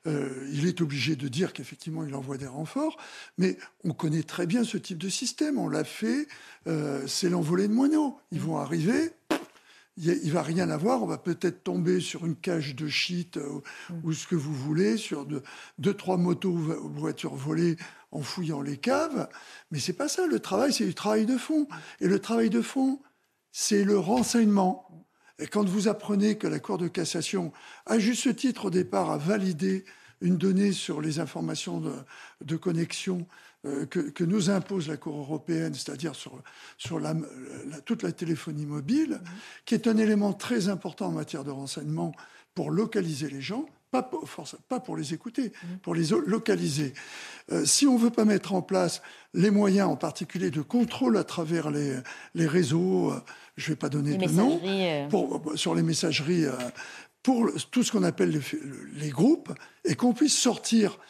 Euh, 0.07 0.49
il 0.53 0.66
est 0.66 0.80
obligé 0.80 1.16
de 1.16 1.28
dire 1.28 1.53
qu'effectivement, 1.53 2.05
il 2.05 2.14
envoie 2.14 2.38
des 2.38 2.46
renforts. 2.46 2.96
Mais 3.36 3.59
on 3.84 3.92
connaît 3.92 4.22
très 4.22 4.46
bien 4.46 4.64
ce 4.64 4.78
type 4.78 4.99
de 4.99 5.11
système. 5.11 5.59
On 5.59 5.68
l'a 5.68 5.84
fait. 5.84 6.26
Euh, 6.66 7.07
c'est 7.07 7.28
l'envolée 7.28 7.68
de 7.68 7.74
moineaux. 7.74 8.18
Ils 8.32 8.40
vont 8.40 8.57
arriver 8.57 9.12
il 9.99 10.32
va 10.32 10.42
rien 10.42 10.70
avoir. 10.70 11.03
On 11.03 11.07
va 11.07 11.18
peut-être 11.18 11.64
tomber 11.64 12.01
sur 12.01 12.24
une 12.24 12.36
cage 12.36 12.74
de 12.74 12.88
shit 12.88 13.36
euh, 13.36 13.61
ou, 14.05 14.12
ce 14.12 14.26
que 14.26 14.36
vous 14.36 14.55
voulez, 14.55 14.96
sur 14.96 15.26
deux, 15.26 15.94
trois 15.94 16.16
motos 16.16 16.51
ou 16.51 16.90
voitures 16.94 17.34
volées 17.34 17.76
en 18.12 18.20
fouillant 18.20 18.62
les 18.62 18.76
caves. 18.76 19.28
Mais 19.70 19.78
c'est 19.78 19.92
pas 19.92 20.09
ça. 20.09 20.26
Le 20.26 20.40
travail, 20.40 20.72
c'est 20.72 20.86
du 20.86 20.94
travail 20.94 21.26
de 21.26 21.36
fond. 21.36 21.66
Et 22.01 22.09
le 22.09 22.18
travail 22.20 22.51
de 22.51 22.62
fond, 22.62 23.01
c'est 23.51 23.84
le 23.84 23.99
renseignement. 23.99 25.07
Et 25.38 25.46
quand 25.46 25.68
vous 25.68 25.88
apprenez 25.88 26.36
que 26.36 26.46
la 26.46 26.61
Cour 26.61 26.78
de 26.78 26.88
cassation, 26.88 27.53
à 27.86 27.99
juste 27.99 28.34
titre 28.36 28.66
au 28.66 28.70
départ, 28.70 29.11
a 29.11 29.18
validé 29.18 29.84
une 30.20 30.36
donnée 30.36 30.72
sur 30.72 31.01
les 31.01 31.20
informations 31.20 31.82
de 32.40 32.57
connexion 32.57 33.26
euh, 33.66 33.86
que, 33.86 34.22
nous 34.22 34.50
impose 34.50 34.86
la 34.86 34.96
Cour 34.96 35.18
européenne, 35.18 35.74
c'est-à-dire 35.74 36.14
sur, 36.14 36.40
sur 36.76 37.00
la, 37.00 37.16
toute 37.84 38.04
la 38.04 38.12
téléphonie 38.12 38.66
mobile, 38.66 39.20
qui 39.64 39.74
est 39.74 39.88
un 39.88 39.96
élément 39.96 40.32
très 40.32 40.68
important 40.68 41.06
en 41.06 41.12
matière 41.12 41.42
de 41.42 41.50
renseignement 41.50 42.14
pour 42.54 42.70
localiser 42.70 43.28
les 43.28 43.40
gens, 43.40 43.66
pas 43.90 44.04
pour, 44.04 44.28
pas 44.68 44.78
pour 44.78 44.96
les 44.96 45.12
écouter, 45.12 45.50
pour 45.82 45.96
les 45.96 46.11
localiser. 46.24 46.92
Euh, 47.50 47.64
si 47.64 47.88
on 47.88 47.94
ne 47.94 47.98
veut 47.98 48.11
pas 48.11 48.24
mettre 48.24 48.54
en 48.54 48.62
place 48.62 49.02
les 49.34 49.50
moyens, 49.50 49.88
en 49.88 49.96
particulier 49.96 50.52
de 50.52 50.62
contrôle 50.62 51.16
à 51.16 51.24
travers 51.24 51.72
les, 51.72 51.96
les 52.36 52.46
réseaux, 52.46 53.11
euh, 53.11 53.20
je 53.56 53.64
ne 53.64 53.68
vais 53.70 53.76
pas 53.76 53.88
donner 53.88 54.16
de 54.16 54.30
nom, 54.30 54.61
pour, 55.09 55.42
sur 55.56 55.74
les 55.74 55.82
messageries, 55.82 56.44
pour 57.24 57.50
tout 57.72 57.82
ce 57.82 57.90
qu'on 57.90 58.04
appelle 58.04 58.30
les, 58.30 59.00
les, 59.00 59.11
groupes, 59.11 59.52
et 59.84 59.96
qu'on 59.96 60.12
puisse 60.12 60.38
sortir 60.38 61.00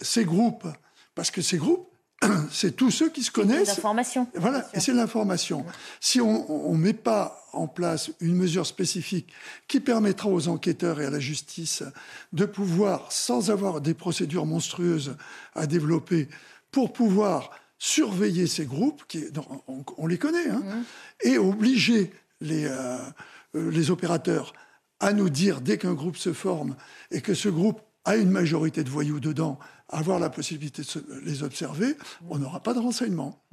ces 0.00 0.24
groupes 0.24 0.66
parce 1.14 1.30
que 1.30 1.42
ces 1.42 1.58
groupes, 1.58 1.88
c'est 2.50 2.76
tous 2.76 2.90
ceux 2.90 3.10
qui 3.10 3.22
se 3.22 3.30
connaissent. 3.30 3.68
C'est 3.68 3.76
l'information. 3.76 4.28
Voilà, 4.34 4.68
et 4.72 4.80
c'est 4.80 4.92
l'information. 4.92 5.64
Si 6.00 6.20
on 6.20 6.72
ne 6.72 6.78
met 6.78 6.92
pas 6.92 7.40
en 7.52 7.68
place 7.68 8.10
une 8.20 8.34
mesure 8.34 8.66
spécifique 8.66 9.32
qui 9.68 9.80
permettra 9.80 10.28
aux 10.28 10.48
enquêteurs 10.48 11.00
et 11.00 11.06
à 11.06 11.10
la 11.10 11.20
justice 11.20 11.82
de 12.32 12.44
pouvoir, 12.44 13.10
sans 13.12 13.50
avoir 13.50 13.80
des 13.80 13.94
procédures 13.94 14.46
monstrueuses 14.46 15.16
à 15.54 15.66
développer, 15.66 16.28
pour 16.70 16.92
pouvoir 16.92 17.50
surveiller 17.78 18.46
ces 18.46 18.64
groupes, 18.64 19.04
qui, 19.06 19.24
on, 19.96 20.06
les 20.06 20.18
connaît, 20.18 20.48
hein, 20.48 20.62
mmh. 20.64 21.28
et 21.28 21.38
obliger 21.38 22.12
les, 22.40 22.64
euh, 22.66 22.98
les 23.54 23.90
opérateurs 23.90 24.52
à 25.00 25.12
nous 25.12 25.28
dire 25.28 25.60
dès 25.60 25.78
qu'un 25.78 25.94
groupe 25.94 26.16
se 26.16 26.32
forme 26.32 26.76
et 27.10 27.20
que 27.20 27.34
ce 27.34 27.48
groupe 27.48 27.80
a 28.04 28.16
une 28.16 28.30
majorité 28.30 28.84
de 28.84 28.90
voyous 28.90 29.20
dedans, 29.20 29.58
avoir 29.88 30.18
la 30.18 30.30
possibilité 30.30 30.82
de 30.82 31.20
les 31.24 31.42
observer, 31.42 31.96
on 32.28 32.38
n'aura 32.38 32.60
pas 32.60 32.74
de 32.74 32.80
renseignements. 32.80 33.44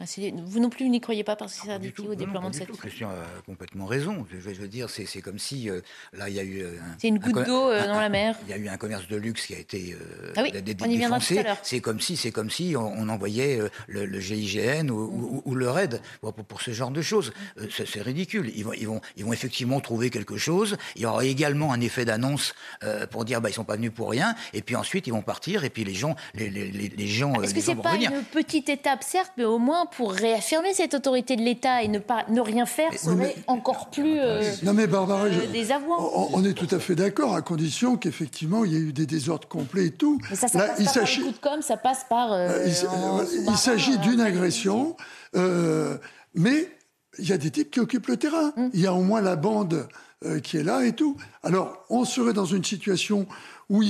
Ah, 0.00 0.04
vous 0.44 0.60
non 0.60 0.70
plus 0.70 0.88
n'y 0.88 1.00
croyez 1.00 1.24
pas 1.24 1.34
parce 1.34 1.54
que 1.54 1.66
c'est 1.66 1.72
additif 1.72 2.04
au 2.08 2.14
déploiement 2.14 2.50
de 2.50 2.54
cette. 2.54 2.70
Christian 2.70 3.08
a 3.10 3.42
complètement 3.46 3.86
raison. 3.86 4.26
Je 4.30 4.36
veux, 4.38 4.68
dire, 4.68 4.88
c'est 4.90 5.20
comme 5.20 5.40
si 5.40 5.68
euh, 5.68 5.80
là 6.12 6.28
il 6.28 6.36
y 6.36 6.40
a 6.40 6.44
eu. 6.44 6.64
C'est 6.98 7.08
une 7.08 7.18
goutte 7.18 7.44
d'eau 7.44 7.70
euh, 7.70 7.86
dans 7.86 8.00
la 8.00 8.08
mer. 8.08 8.36
Il 8.46 8.50
y 8.50 8.52
a 8.52 8.58
eu 8.58 8.68
un 8.68 8.76
commerce 8.76 9.08
de 9.08 9.16
luxe 9.16 9.46
qui 9.46 9.54
a 9.54 9.58
été. 9.58 9.96
Euh, 10.00 10.32
ah 10.36 10.42
oui, 10.42 10.52
on 10.80 10.86
y 10.86 10.98
viendra 10.98 11.18
tout 11.18 11.34
à 11.36 11.42
l'heure. 11.42 11.58
C'est 11.62 11.80
comme 11.80 12.00
si, 12.00 12.16
c'est 12.16 12.30
comme 12.30 12.50
si 12.50 12.76
on, 12.76 13.08
envoyait 13.08 13.60
le, 13.88 14.20
GIGN 14.20 14.90
ou, 14.90 15.54
le 15.54 15.68
RAID 15.68 16.00
pour, 16.20 16.62
ce 16.62 16.70
genre 16.70 16.90
de 16.90 17.02
choses. 17.02 17.32
c'est 17.70 18.02
ridicule. 18.02 18.52
Ils 18.54 18.64
vont, 18.64 18.72
ils 18.74 18.86
vont, 18.86 19.00
ils 19.16 19.24
vont 19.24 19.32
effectivement 19.32 19.80
trouver 19.80 20.10
quelque 20.10 20.36
chose. 20.36 20.76
Il 20.94 21.02
y 21.02 21.06
aura 21.06 21.24
également 21.24 21.72
un 21.72 21.80
effet 21.80 22.04
d'annonce 22.04 22.54
pour 23.10 23.24
dire 23.24 23.40
bah 23.40 23.50
ils 23.50 23.54
sont 23.54 23.64
pas 23.64 23.76
venus 23.76 23.92
pour 23.92 24.10
rien. 24.10 24.36
Et 24.52 24.62
puis 24.62 24.76
ensuite 24.76 25.08
ils 25.08 25.12
vont 25.12 25.22
partir. 25.22 25.64
Et 25.64 25.70
puis 25.70 25.82
les 25.82 25.94
gens, 25.94 26.14
les, 26.34 26.50
les, 26.50 26.70
les 26.70 27.06
gens. 27.06 27.40
Est-ce 27.42 27.54
que 27.54 27.60
c'est 27.60 27.74
pas 27.74 27.96
une 27.96 28.22
petite 28.30 28.68
étape, 28.68 29.02
certes, 29.02 29.32
mais 29.36 29.44
au 29.44 29.58
moins 29.58 29.87
pour 29.90 30.12
réaffirmer 30.12 30.74
cette 30.74 30.94
autorité 30.94 31.36
de 31.36 31.42
l'État 31.42 31.82
et 31.82 31.88
ne 31.88 31.98
pas 31.98 32.24
ne 32.28 32.40
rien 32.40 32.66
faire 32.66 32.96
serait 32.98 33.36
encore 33.46 33.90
plus 33.90 34.18
euh, 34.18 34.42
non 34.62 34.72
mais 34.72 34.86
Barbara, 34.86 35.24
euh, 35.24 36.28
On, 36.32 36.44
est 36.44 36.52
tout 36.52 36.72
à 36.74 36.78
fait 36.78 36.94
d'accord 36.94 37.34
à 37.34 37.42
condition 37.42 37.96
qu'effectivement 37.96 38.64
il 38.64 38.72
y 38.72 38.76
ait 38.76 38.80
eu 38.80 38.92
des 38.92 39.06
désordres 39.06 39.48
complets 39.48 39.86
et 39.86 39.90
tout. 39.90 40.20
Mais 40.30 40.36
ça, 40.36 40.48
ça 40.48 40.58
passe 40.58 40.78
il 40.78 40.86
pas 40.86 40.92
par 40.92 41.02
le 41.02 41.24
coup 41.24 41.32
de 41.32 41.38
com, 41.38 41.62
ça 41.62 41.76
passe 41.76 42.06
par. 42.08 42.32
Euh, 42.32 42.66
il, 42.66 43.56
s'agit 43.56 43.98
d'une 43.98 44.20
agression, 44.20 44.96
mais 46.34 46.70
il 47.18 47.28
y 47.28 47.32
a 47.32 47.38
des 47.38 47.50
types 47.50 47.70
qui 47.70 47.80
occupent 47.80 48.08
le 48.08 48.16
terrain. 48.16 48.52
Hum. 48.56 48.70
Il 48.74 48.80
y 48.80 48.86
a 48.86 48.94
au 48.94 49.02
moins 49.02 49.20
la 49.20 49.36
bande 49.36 49.88
qui 50.42 50.56
est 50.56 50.64
là 50.64 50.84
et 50.84 50.92
tout. 50.92 51.16
Alors 51.42 51.84
on 51.90 52.04
serait 52.04 52.32
dans 52.32 52.44
une 52.44 52.64
situation 52.64 53.26
où 53.68 53.82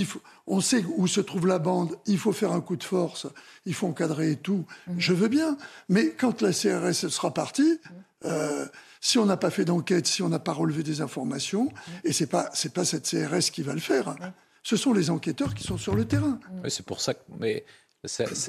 on 0.48 0.60
sait 0.60 0.84
où 0.96 1.06
se 1.06 1.20
trouve 1.20 1.46
la 1.46 1.58
bande, 1.58 1.96
il 2.06 2.18
faut 2.18 2.32
faire 2.32 2.52
un 2.52 2.60
coup 2.60 2.76
de 2.76 2.84
force, 2.84 3.26
il 3.66 3.74
faut 3.74 3.86
encadrer 3.86 4.32
et 4.32 4.36
tout. 4.36 4.64
Mhm. 4.86 4.94
Je 4.98 5.12
veux 5.12 5.28
bien. 5.28 5.56
Mais 5.88 6.10
quand 6.10 6.42
la 6.42 6.52
CRS 6.52 7.08
sera 7.08 7.32
partie, 7.32 7.80
euh, 8.24 8.66
si 9.00 9.18
on 9.18 9.26
n'a 9.26 9.36
pas 9.36 9.50
fait 9.50 9.64
d'enquête, 9.64 10.06
si 10.06 10.22
on 10.22 10.28
n'a 10.28 10.38
pas 10.38 10.52
relevé 10.52 10.82
des 10.82 11.00
informations, 11.00 11.64
mhm. 11.64 12.00
et 12.04 12.12
c'est 12.12 12.26
pas 12.26 12.50
c'est 12.54 12.72
pas 12.72 12.84
cette 12.84 13.08
CRS 13.08 13.50
qui 13.52 13.62
va 13.62 13.74
le 13.74 13.80
faire. 13.80 14.16
Ce 14.62 14.76
sont 14.76 14.92
les 14.92 15.10
enquêteurs 15.10 15.54
qui 15.54 15.64
sont 15.64 15.78
sur 15.78 15.94
le 15.94 16.04
terrain. 16.04 16.40
Oui, 16.62 16.70
c'est 16.70 16.84
pour 16.84 17.00
ça 17.00 17.14
que. 17.14 17.20
Mais 17.38 17.64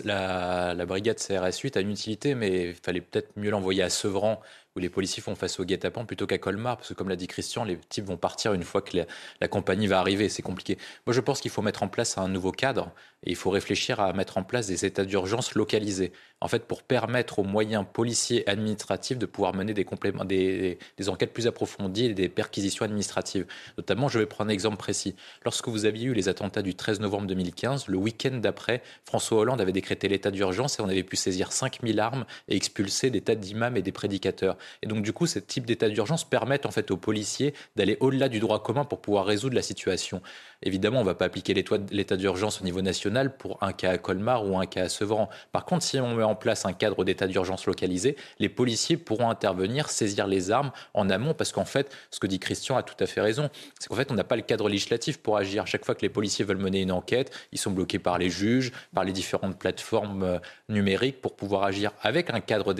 la, 0.03 0.73
la, 0.73 0.85
brigade 0.85 1.17
CRS 1.17 1.59
8 1.63 1.77
a 1.77 1.79
une 1.81 1.91
utilité, 1.91 2.35
mais 2.35 2.69
il 2.69 2.75
fallait 2.75 3.01
peut-être 3.01 3.31
mieux 3.35 3.49
l'envoyer 3.49 3.83
à 3.83 3.89
Sevran 3.89 4.39
où 4.75 4.79
les 4.79 4.89
policiers 4.89 5.21
font 5.21 5.35
face 5.35 5.59
au 5.59 5.65
guet-apens 5.65 6.05
plutôt 6.05 6.27
qu'à 6.27 6.37
Colmar, 6.37 6.77
parce 6.77 6.89
que 6.89 6.93
comme 6.93 7.09
l'a 7.09 7.15
dit 7.15 7.27
Christian, 7.27 7.63
les 7.63 7.77
types 7.77 8.05
vont 8.05 8.17
partir 8.17 8.53
une 8.53 8.63
fois 8.63 8.81
que 8.81 8.97
la, 9.41 9.47
compagnie 9.47 9.87
va 9.87 9.99
arriver, 9.99 10.29
c'est 10.29 10.41
compliqué. 10.41 10.77
Moi 11.05 11.13
je 11.13 11.21
pense 11.21 11.41
qu'il 11.41 11.51
faut 11.51 11.61
mettre 11.61 11.83
en 11.83 11.87
place 11.87 12.17
un 12.17 12.27
nouveau 12.27 12.51
cadre, 12.51 12.91
et 13.25 13.31
il 13.31 13.35
faut 13.35 13.49
réfléchir 13.49 13.99
à 13.99 14.13
mettre 14.13 14.37
en 14.37 14.43
place 14.43 14.67
des 14.67 14.85
états 14.85 15.05
d'urgence 15.05 15.55
localisés, 15.55 16.13
en 16.39 16.47
fait 16.47 16.65
pour 16.65 16.83
permettre 16.83 17.39
aux 17.39 17.43
moyens 17.43 17.85
policiers 17.91 18.47
administratifs 18.49 19.17
de 19.17 19.25
pouvoir 19.25 19.53
mener 19.53 19.73
des, 19.73 19.85
compléments, 19.85 20.23
des, 20.23 20.77
enquêtes 21.07 21.33
plus 21.33 21.47
approfondies 21.47 22.05
et 22.05 22.13
des 22.13 22.29
perquisitions 22.29 22.85
administratives. 22.85 23.45
Notamment, 23.77 24.07
je 24.07 24.19
vais 24.19 24.25
prendre 24.25 24.49
un 24.49 24.53
exemple 24.53 24.77
précis. 24.77 25.15
Lorsque 25.43 25.67
vous 25.67 25.85
aviez 25.85 26.07
eu 26.07 26.13
les 26.13 26.29
attentats 26.29 26.61
du 26.61 26.75
13 26.75 26.99
novembre 26.99 27.27
2015, 27.27 27.87
le 27.87 27.97
week-end 27.97 28.37
d'après, 28.37 28.81
François 29.03 29.39
Hollande 29.39 29.61
avait 29.61 29.71
décrété 29.71 30.07
l'état 30.07 30.31
d'urgence 30.31 30.79
et 30.79 30.81
on 30.81 30.89
avait 30.89 31.03
pu 31.03 31.15
saisir 31.15 31.51
5000 31.51 31.99
armes 31.99 32.25
et 32.47 32.55
expulser 32.55 33.09
des 33.09 33.21
tas 33.21 33.35
d'imams 33.35 33.75
et 33.75 33.81
des 33.81 33.91
prédicateurs. 33.91 34.57
Et 34.81 34.87
donc, 34.87 35.03
du 35.03 35.13
coup, 35.13 35.27
ce 35.27 35.39
type 35.39 35.65
d'état 35.65 35.89
d'urgence 35.89 36.23
permet 36.27 36.65
en 36.65 36.71
fait 36.71 36.91
aux 36.91 36.97
policiers 36.97 37.53
d'aller 37.75 37.97
au-delà 37.99 38.29
du 38.29 38.39
droit 38.39 38.61
commun 38.61 38.85
pour 38.85 39.01
pouvoir 39.01 39.25
résoudre 39.25 39.55
la 39.55 39.61
situation. 39.61 40.21
Évidemment, 40.61 40.97
on 40.97 41.03
ne 41.03 41.05
va 41.05 41.15
pas 41.15 41.25
appliquer 41.25 41.53
l'état 41.53 42.17
d'urgence 42.17 42.61
au 42.61 42.65
niveau 42.65 42.81
national 42.81 43.37
pour 43.37 43.61
un 43.63 43.71
cas 43.71 43.91
à 43.91 43.97
Colmar 43.97 44.45
ou 44.45 44.57
un 44.57 44.65
cas 44.65 44.83
à 44.83 44.89
Sevran. 44.89 45.29
Par 45.51 45.65
contre, 45.65 45.83
si 45.85 45.99
on 45.99 46.15
met 46.15 46.23
en 46.23 46.35
place 46.35 46.65
un 46.65 46.73
cadre 46.73 47.05
d'état 47.05 47.27
d'urgence 47.27 47.65
localisé, 47.65 48.17
les 48.39 48.49
policiers 48.49 48.97
pourront 48.97 49.29
intervenir, 49.29 49.89
saisir 49.89 50.27
les 50.27 50.51
armes 50.51 50.71
en 50.93 51.09
amont, 51.09 51.33
parce 51.33 51.53
qu'en 51.53 51.65
fait, 51.65 51.95
ce 52.11 52.19
que 52.19 52.27
dit 52.27 52.39
Christian 52.39 52.75
a 52.75 52.83
tout 52.83 53.01
à 53.01 53.05
fait 53.05 53.21
raison, 53.21 53.49
c'est 53.79 53.87
qu'en 53.87 53.95
fait, 53.95 54.11
on 54.11 54.15
n'a 54.15 54.25
pas 54.25 54.35
le 54.35 54.41
cadre 54.41 54.67
législatif 54.67 55.17
pour 55.17 55.37
agir. 55.37 55.65
Chaque 55.65 55.85
fois 55.85 55.95
que 55.95 56.01
les 56.01 56.09
policiers 56.09 56.43
veulent 56.43 56.57
mener 56.57 56.81
une 56.81 56.91
enquête, 56.91 57.31
ils 57.53 57.59
sont 57.59 57.71
bloqués 57.71 57.99
par 57.99 58.17
les 58.17 58.29
juges, 58.29 58.73
par 58.93 59.05
les 59.05 59.13
différentes 59.13 59.57
plateformes 59.57 60.23
euh, 60.23 60.39
numériques 60.67 61.21
pour 61.21 61.35
pouvoir 61.35 61.63
agir 61.63 61.91
avec 62.01 62.29
un 62.29 62.41
cadre 62.41 62.73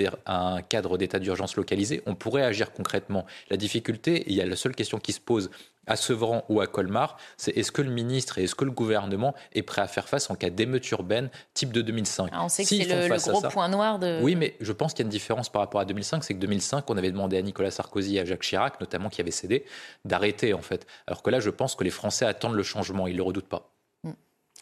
d'état 0.98 1.20
d'urgence 1.20 1.56
localisé. 1.56 2.02
On 2.06 2.16
pourrait 2.16 2.44
agir 2.44 2.74
concrètement. 2.74 3.26
La 3.50 3.58
difficulté, 3.58 4.24
il 4.28 4.36
y 4.36 4.42
a 4.42 4.46
la 4.46 4.56
seule 4.56 4.76
question 4.76 5.00
qui 5.00 5.14
se 5.14 5.20
pose, 5.20 5.50
à 5.90 5.96
Sevran 5.96 6.46
ou 6.48 6.62
à 6.62 6.68
Colmar, 6.68 7.18
c'est 7.36 7.58
est-ce 7.58 7.72
que 7.72 7.82
le 7.82 7.92
ministre 7.92 8.38
et 8.38 8.44
est-ce 8.44 8.56
que 8.56 8.64
le 8.64 8.72
gouvernement 8.72 9.36
est 9.54 9.64
prêt 9.64 9.82
à 9.82 9.88
faire 9.88 10.08
face 10.08 10.30
en 10.30 10.36
cas 10.36 10.50
d'émeute 10.50 10.90
urbaine 10.92 11.30
type 11.54 11.74
de 11.74 11.82
2005 11.82 12.30
ah, 12.32 12.44
On 12.44 12.50
sait 12.50 12.64
que 12.64 12.70
c'est 12.70 12.86
le, 12.86 13.32
gros 13.32 13.42
point 13.50 13.68
noir 13.68 14.00
de... 14.00 14.20
Oui, 14.22 14.36
mais 14.36 14.56
je 14.62 14.72
pense 14.72 14.94
qu'il 14.94 15.04
y 15.04 15.06
a 15.06 15.08
une 15.08 15.12
différence 15.12 15.50
par 15.50 15.62
rapport 15.62 15.82
à 15.82 15.86
2005, 15.86 16.24
c'est 16.24 16.36
que 16.36 16.40
2005, 16.40 16.90
on 16.90 16.98
avait 16.98 17.12
demandé 17.12 17.38
à 17.38 17.42
Nicolas 17.42 17.72
Sarkozy 17.72 18.18
et 18.18 18.22
à 18.22 18.26
Jacques 18.26 18.44
Chirac, 18.44 18.80
notamment 18.80 19.10
qui 19.10 19.20
avait 19.20 19.32
cédé, 19.32 19.66
d'arrêter 20.06 20.54
en 20.54 20.62
fait. 20.62 20.86
Alors 21.08 21.24
que 21.24 21.30
là, 21.30 21.40
je 21.40 21.50
pense 21.50 21.76
que 21.76 21.84
les 21.84 21.90
Français 21.90 22.26
attendent 22.26 22.56
le 22.56 22.64
changement, 22.64 23.08
ils 23.08 23.14
ne 23.14 23.18
le 23.18 23.24
redoutent 23.24 23.50
pas. 23.50 23.72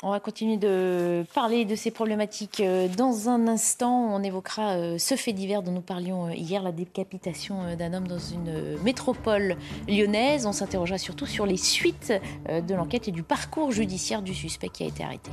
On 0.03 0.11
va 0.11 0.19
continuer 0.19 0.57
de 0.57 1.25
parler 1.33 1.65
de 1.65 1.75
ces 1.75 1.89
problématiques 1.89 2.59
euh, 2.59 2.87
dans 2.87 3.29
un 3.29 3.47
instant. 3.47 4.13
On 4.13 4.21
évoquera 4.21 4.73
euh, 4.73 4.99
ce 4.99 5.15
fait 5.15 5.33
divers 5.33 5.63
dont 5.63 5.71
nous 5.71 5.81
parlions 5.81 6.27
euh, 6.27 6.35
hier, 6.35 6.61
la 6.61 6.71
décapitation 6.71 7.75
d'un 7.75 7.93
homme 7.95 8.07
dans 8.07 8.19
une 8.19 8.77
métropole 8.83 9.57
lyonnaise. 9.87 10.45
On 10.45 10.51
s'interrogera 10.51 10.99
surtout 10.99 11.25
sur 11.25 11.47
les 11.47 11.57
suites 11.57 12.13
de 12.47 12.75
l'enquête 12.75 13.07
et 13.07 13.11
du 13.11 13.23
parcours 13.23 13.71
judiciaire 13.71 14.21
du 14.21 14.35
suspect 14.35 14.69
qui 14.69 14.83
a 14.83 14.87
été 14.87 15.03
arrêté. 15.03 15.31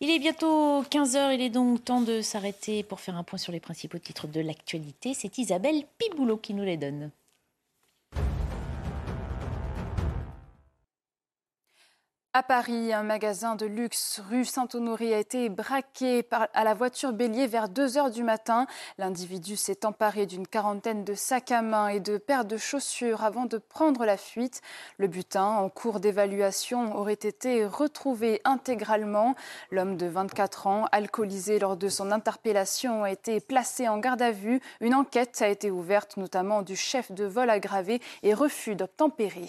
Il 0.00 0.10
est 0.10 0.18
bientôt 0.18 0.82
15h, 0.82 1.32
il 1.34 1.42
est 1.42 1.50
donc 1.50 1.84
temps 1.84 2.00
de 2.00 2.22
s'arrêter 2.22 2.82
pour 2.82 2.98
faire 2.98 3.16
un 3.16 3.22
point 3.22 3.38
sur 3.38 3.52
les 3.52 3.60
principaux 3.60 3.98
titres 3.98 4.26
de 4.26 4.40
l'actualité. 4.40 5.14
C'est 5.14 5.38
Isabelle 5.38 5.84
Piboulot 5.98 6.38
qui 6.38 6.54
nous 6.54 6.64
les 6.64 6.76
donne. 6.76 7.12
À 12.32 12.44
Paris, 12.44 12.92
un 12.92 13.02
magasin 13.02 13.56
de 13.56 13.66
luxe 13.66 14.20
rue 14.30 14.44
Saint-Honoré 14.44 15.12
a 15.14 15.18
été 15.18 15.48
braqué 15.48 16.22
par, 16.22 16.46
à 16.54 16.62
la 16.62 16.74
voiture 16.74 17.12
bélier 17.12 17.48
vers 17.48 17.68
2 17.68 17.98
heures 17.98 18.12
du 18.12 18.22
matin. 18.22 18.68
L'individu 18.98 19.56
s'est 19.56 19.84
emparé 19.84 20.26
d'une 20.26 20.46
quarantaine 20.46 21.02
de 21.02 21.14
sacs 21.14 21.50
à 21.50 21.60
main 21.60 21.88
et 21.88 21.98
de 21.98 22.18
paires 22.18 22.44
de 22.44 22.56
chaussures 22.56 23.24
avant 23.24 23.46
de 23.46 23.58
prendre 23.58 24.04
la 24.04 24.16
fuite. 24.16 24.60
Le 24.96 25.08
butin, 25.08 25.44
en 25.44 25.68
cours 25.68 25.98
d'évaluation, 25.98 26.96
aurait 26.96 27.14
été 27.14 27.66
retrouvé 27.66 28.40
intégralement. 28.44 29.34
L'homme 29.72 29.96
de 29.96 30.06
24 30.06 30.68
ans, 30.68 30.86
alcoolisé 30.92 31.58
lors 31.58 31.76
de 31.76 31.88
son 31.88 32.12
interpellation, 32.12 33.02
a 33.02 33.10
été 33.10 33.40
placé 33.40 33.88
en 33.88 33.98
garde 33.98 34.22
à 34.22 34.30
vue. 34.30 34.60
Une 34.80 34.94
enquête 34.94 35.42
a 35.42 35.48
été 35.48 35.72
ouverte, 35.72 36.16
notamment 36.16 36.62
du 36.62 36.76
chef 36.76 37.10
de 37.10 37.24
vol 37.24 37.50
aggravé 37.50 38.00
et 38.22 38.34
refus 38.34 38.76
d'obtempérer. 38.76 39.48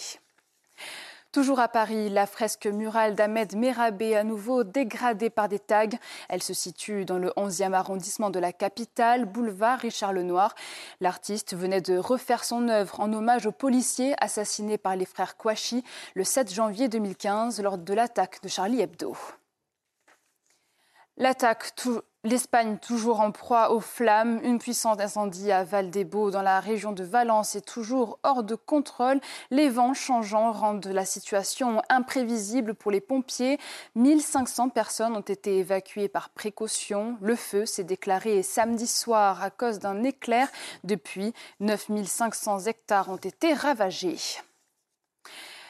Toujours 1.32 1.62
à 1.62 1.70
Paris, 1.70 2.10
la 2.10 2.26
fresque 2.26 2.66
murale 2.66 3.16
d'Ahmed 3.16 3.56
Merabé, 3.56 4.18
à 4.18 4.26
nouveau 4.26 4.66
dégradée 4.66 5.30
par 5.30 5.48
des 5.48 5.60
tags. 5.60 5.88
Elle 6.28 6.44
se 6.44 6.54
situe 6.54 7.06
dans 7.06 7.20
le 7.20 7.30
11e 7.38 7.72
arrondissement 7.72 8.30
de 8.30 8.40
la 8.40 8.52
capitale, 8.52 9.24
boulevard 9.24 9.80
Richard 9.80 10.12
Lenoir. 10.12 10.54
L'artiste 11.00 11.56
venait 11.56 11.80
de 11.80 11.98
refaire 11.98 12.44
son 12.44 12.68
œuvre 12.68 13.00
en 13.00 13.14
hommage 13.14 13.46
aux 13.46 13.54
policiers 13.54 14.14
assassinés 14.22 14.78
par 14.78 14.98
les 14.98 15.06
frères 15.06 15.38
Kouachi 15.38 15.86
le 16.16 16.26
7 16.26 16.54
janvier 16.54 16.90
2015 16.90 17.62
lors 17.62 17.78
de 17.78 17.94
l'attaque 17.94 18.42
de 18.44 18.50
Charlie 18.50 18.82
Hebdo. 18.82 19.16
L'attaque 21.16 21.76
L'Espagne, 22.24 22.78
toujours 22.78 23.20
en 23.20 23.32
proie 23.32 23.72
aux 23.72 23.80
flammes, 23.80 24.40
une 24.44 24.60
puissante 24.60 25.02
incendie 25.02 25.52
à 25.52 25.64
Valdebo, 25.64 26.30
dans 26.30 26.44
la 26.44 26.60
région 26.60 26.92
de 26.92 27.04
Valence, 27.04 27.56
est 27.56 27.66
toujours 27.66 28.20
hors 28.22 28.44
de 28.44 28.54
contrôle. 28.54 29.20
Les 29.50 29.70
vents 29.70 29.96
changeants 29.96 30.52
rendent 30.52 30.86
la 30.86 31.04
situation 31.04 31.82
imprévisible 31.90 32.76
pour 32.76 32.92
les 32.92 33.02
pompiers. 33.02 33.58
1500 33.96 34.70
personnes 34.70 35.16
ont 35.16 35.22
été 35.22 35.58
évacuées 35.58 36.10
par 36.10 36.30
précaution. 36.30 37.18
Le 37.22 37.36
feu 37.36 37.66
s'est 37.66 37.84
déclaré 37.84 38.44
samedi 38.44 38.86
soir 38.86 39.42
à 39.42 39.50
cause 39.50 39.80
d'un 39.80 40.04
éclair. 40.04 40.48
Depuis, 40.84 41.34
9500 41.60 42.68
hectares 42.68 43.10
ont 43.10 43.16
été 43.16 43.56
ravagés. 43.56 44.20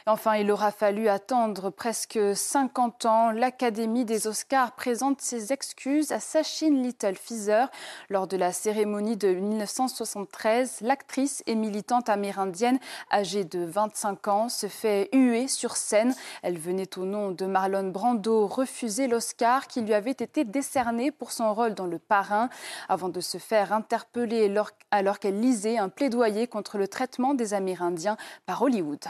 Enfin, 0.07 0.35
il 0.37 0.49
aura 0.49 0.71
fallu 0.71 1.09
attendre 1.09 1.69
presque 1.69 2.19
50 2.33 3.05
ans. 3.05 3.31
L'Académie 3.31 4.03
des 4.03 4.25
Oscars 4.25 4.71
présente 4.71 5.21
ses 5.21 5.53
excuses 5.53 6.11
à 6.11 6.19
Sachin 6.19 6.71
Little 6.81 7.15
Feather. 7.15 7.69
Lors 8.09 8.25
de 8.25 8.35
la 8.35 8.51
cérémonie 8.51 9.15
de 9.15 9.27
1973, 9.27 10.81
l'actrice 10.81 11.43
et 11.45 11.53
militante 11.53 12.09
amérindienne 12.09 12.79
âgée 13.11 13.43
de 13.43 13.63
25 13.63 14.27
ans 14.27 14.49
se 14.49 14.65
fait 14.65 15.09
huer 15.13 15.47
sur 15.47 15.77
scène. 15.77 16.15
Elle 16.41 16.57
venait 16.57 16.97
au 16.97 17.05
nom 17.05 17.29
de 17.29 17.45
Marlon 17.45 17.89
Brando 17.89 18.47
refuser 18.47 19.07
l'Oscar 19.07 19.67
qui 19.67 19.81
lui 19.81 19.93
avait 19.93 20.11
été 20.11 20.45
décerné 20.45 21.11
pour 21.11 21.31
son 21.31 21.53
rôle 21.53 21.75
dans 21.75 21.85
Le 21.85 21.99
Parrain 21.99 22.49
avant 22.89 23.09
de 23.09 23.21
se 23.21 23.37
faire 23.37 23.71
interpeller 23.71 24.51
alors 24.89 25.19
qu'elle 25.19 25.39
lisait 25.39 25.77
un 25.77 25.89
plaidoyer 25.89 26.47
contre 26.47 26.79
le 26.79 26.87
traitement 26.87 27.35
des 27.35 27.53
Amérindiens 27.53 28.17
par 28.47 28.63
Hollywood. 28.63 29.05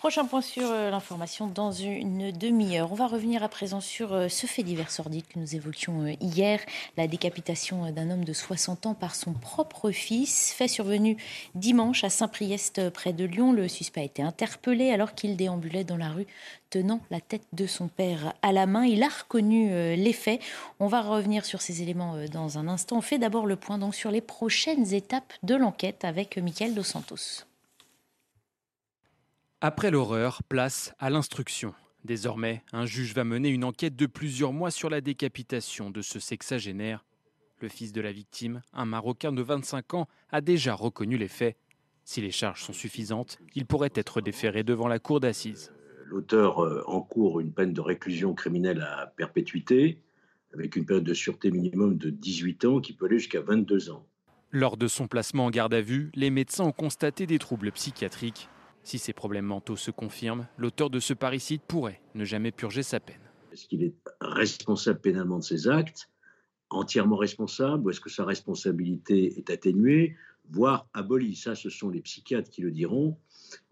Prochain 0.00 0.24
point 0.24 0.40
sur 0.40 0.62
euh, 0.70 0.88
l'information 0.90 1.46
dans 1.46 1.72
une 1.72 2.32
demi-heure. 2.32 2.90
On 2.90 2.94
va 2.94 3.06
revenir 3.06 3.42
à 3.42 3.50
présent 3.50 3.82
sur 3.82 4.14
euh, 4.14 4.28
ce 4.28 4.46
fait 4.46 4.62
divers 4.62 4.90
sordide 4.90 5.26
que 5.26 5.38
nous 5.38 5.54
évoquions 5.54 6.06
euh, 6.06 6.14
hier, 6.22 6.58
la 6.96 7.06
décapitation 7.06 7.92
d'un 7.92 8.10
homme 8.10 8.24
de 8.24 8.32
60 8.32 8.86
ans 8.86 8.94
par 8.94 9.14
son 9.14 9.34
propre 9.34 9.90
fils, 9.90 10.54
fait 10.54 10.68
survenu 10.68 11.18
dimanche 11.54 12.02
à 12.02 12.08
Saint-Priest 12.08 12.88
près 12.88 13.12
de 13.12 13.26
Lyon. 13.26 13.52
Le 13.52 13.68
suspect 13.68 14.00
a 14.00 14.04
été 14.04 14.22
interpellé 14.22 14.90
alors 14.90 15.14
qu'il 15.14 15.36
déambulait 15.36 15.84
dans 15.84 15.98
la 15.98 16.08
rue 16.08 16.26
tenant 16.70 17.00
la 17.10 17.20
tête 17.20 17.44
de 17.52 17.66
son 17.66 17.88
père 17.88 18.32
à 18.40 18.52
la 18.52 18.64
main. 18.64 18.86
Il 18.86 19.02
a 19.02 19.08
reconnu 19.08 19.68
les 19.96 20.12
faits. 20.14 20.40
On 20.78 20.86
va 20.86 21.02
revenir 21.02 21.44
sur 21.44 21.60
ces 21.60 21.82
éléments 21.82 22.14
dans 22.32 22.56
un 22.56 22.68
instant. 22.68 22.96
On 22.96 23.02
fait 23.02 23.18
d'abord 23.18 23.44
le 23.44 23.56
point 23.56 23.76
donc 23.76 23.94
sur 23.94 24.10
les 24.10 24.22
prochaines 24.22 24.94
étapes 24.94 25.34
de 25.42 25.56
l'enquête 25.56 26.06
avec 26.06 26.38
Michael 26.38 26.72
Dos 26.72 26.84
Santos. 26.84 27.49
Après 29.62 29.90
l'horreur, 29.90 30.42
place 30.44 30.94
à 30.98 31.10
l'instruction. 31.10 31.74
Désormais, 32.06 32.64
un 32.72 32.86
juge 32.86 33.12
va 33.12 33.24
mener 33.24 33.50
une 33.50 33.64
enquête 33.64 33.94
de 33.94 34.06
plusieurs 34.06 34.54
mois 34.54 34.70
sur 34.70 34.88
la 34.88 35.02
décapitation 35.02 35.90
de 35.90 36.00
ce 36.00 36.18
sexagénaire. 36.18 37.04
Le 37.60 37.68
fils 37.68 37.92
de 37.92 38.00
la 38.00 38.10
victime, 38.10 38.62
un 38.72 38.86
Marocain 38.86 39.32
de 39.32 39.42
25 39.42 39.92
ans, 39.92 40.08
a 40.32 40.40
déjà 40.40 40.72
reconnu 40.72 41.18
les 41.18 41.28
faits. 41.28 41.58
Si 42.04 42.22
les 42.22 42.30
charges 42.30 42.62
sont 42.62 42.72
suffisantes, 42.72 43.38
il 43.54 43.66
pourrait 43.66 43.92
être 43.94 44.22
déféré 44.22 44.62
devant 44.62 44.88
la 44.88 44.98
cour 44.98 45.20
d'assises. 45.20 45.74
L'auteur 46.06 46.64
euh, 46.64 46.82
encourt 46.86 47.38
une 47.38 47.52
peine 47.52 47.74
de 47.74 47.82
réclusion 47.82 48.32
criminelle 48.32 48.80
à 48.80 49.12
perpétuité, 49.14 50.00
avec 50.54 50.74
une 50.74 50.86
période 50.86 51.04
de 51.04 51.12
sûreté 51.12 51.50
minimum 51.50 51.98
de 51.98 52.08
18 52.08 52.64
ans 52.64 52.80
qui 52.80 52.94
peut 52.94 53.04
aller 53.04 53.18
jusqu'à 53.18 53.42
22 53.42 53.90
ans. 53.90 54.06
Lors 54.52 54.78
de 54.78 54.88
son 54.88 55.06
placement 55.06 55.44
en 55.44 55.50
garde 55.50 55.74
à 55.74 55.82
vue, 55.82 56.10
les 56.14 56.30
médecins 56.30 56.64
ont 56.64 56.72
constaté 56.72 57.26
des 57.26 57.38
troubles 57.38 57.72
psychiatriques 57.72 58.48
si 58.82 58.98
ces 58.98 59.12
problèmes 59.12 59.46
mentaux 59.46 59.76
se 59.76 59.90
confirment, 59.90 60.48
l'auteur 60.56 60.90
de 60.90 61.00
ce 61.00 61.14
parricide 61.14 61.60
pourrait 61.60 62.00
ne 62.14 62.24
jamais 62.24 62.52
purger 62.52 62.82
sa 62.82 63.00
peine. 63.00 63.20
Est-ce 63.52 63.66
qu'il 63.66 63.82
est 63.82 63.94
responsable 64.20 65.00
pénalement 65.00 65.38
de 65.38 65.44
ses 65.44 65.68
actes, 65.68 66.08
entièrement 66.70 67.16
responsable, 67.16 67.86
ou 67.86 67.90
est-ce 67.90 68.00
que 68.00 68.10
sa 68.10 68.24
responsabilité 68.24 69.38
est 69.38 69.50
atténuée, 69.50 70.16
voire 70.50 70.86
abolie? 70.94 71.36
Ça, 71.36 71.54
ce 71.54 71.68
sont 71.68 71.90
les 71.90 72.00
psychiatres 72.00 72.50
qui 72.50 72.62
le 72.62 72.70
diront, 72.70 73.16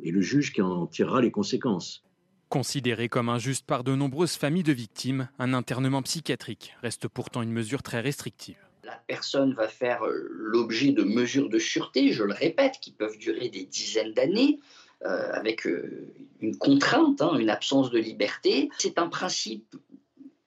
et 0.03 0.11
le 0.11 0.21
juge 0.21 0.53
qui 0.53 0.63
en 0.63 0.87
tirera 0.87 1.21
les 1.21 1.31
conséquences. 1.31 2.05
Considéré 2.49 3.09
comme 3.09 3.29
injuste 3.29 3.67
par 3.67 3.85
de 3.85 3.95
nombreuses 3.95 4.37
familles 4.37 4.63
de 4.63 4.73
victimes, 4.73 5.29
un 5.39 5.53
internement 5.53 6.03
psychiatrique 6.03 6.75
reste 6.83 7.07
pourtant 7.07 7.43
une 7.43 7.53
mesure 7.53 7.83
très 7.83 8.01
restrictive. 8.01 8.57
La 8.85 8.97
personne 9.07 9.53
va 9.53 9.69
faire 9.69 10.01
l'objet 10.09 10.93
de 10.93 11.03
mesures 11.03 11.51
de 11.51 11.59
sûreté, 11.59 12.13
je 12.13 12.25
le 12.25 12.33
répète, 12.33 12.79
qui 12.81 12.91
peuvent 12.91 13.19
durer 13.19 13.51
des 13.51 13.67
dizaines 13.67 14.15
d'années. 14.15 14.61
Euh, 15.07 15.31
avec 15.33 15.65
euh, 15.65 16.13
une 16.41 16.57
contrainte, 16.57 17.23
hein, 17.23 17.39
une 17.39 17.51
absence 17.51 17.93
de 17.93 18.01
liberté. 18.01 18.69
C'est 18.79 18.99
un 18.99 19.07
principe 19.07 19.77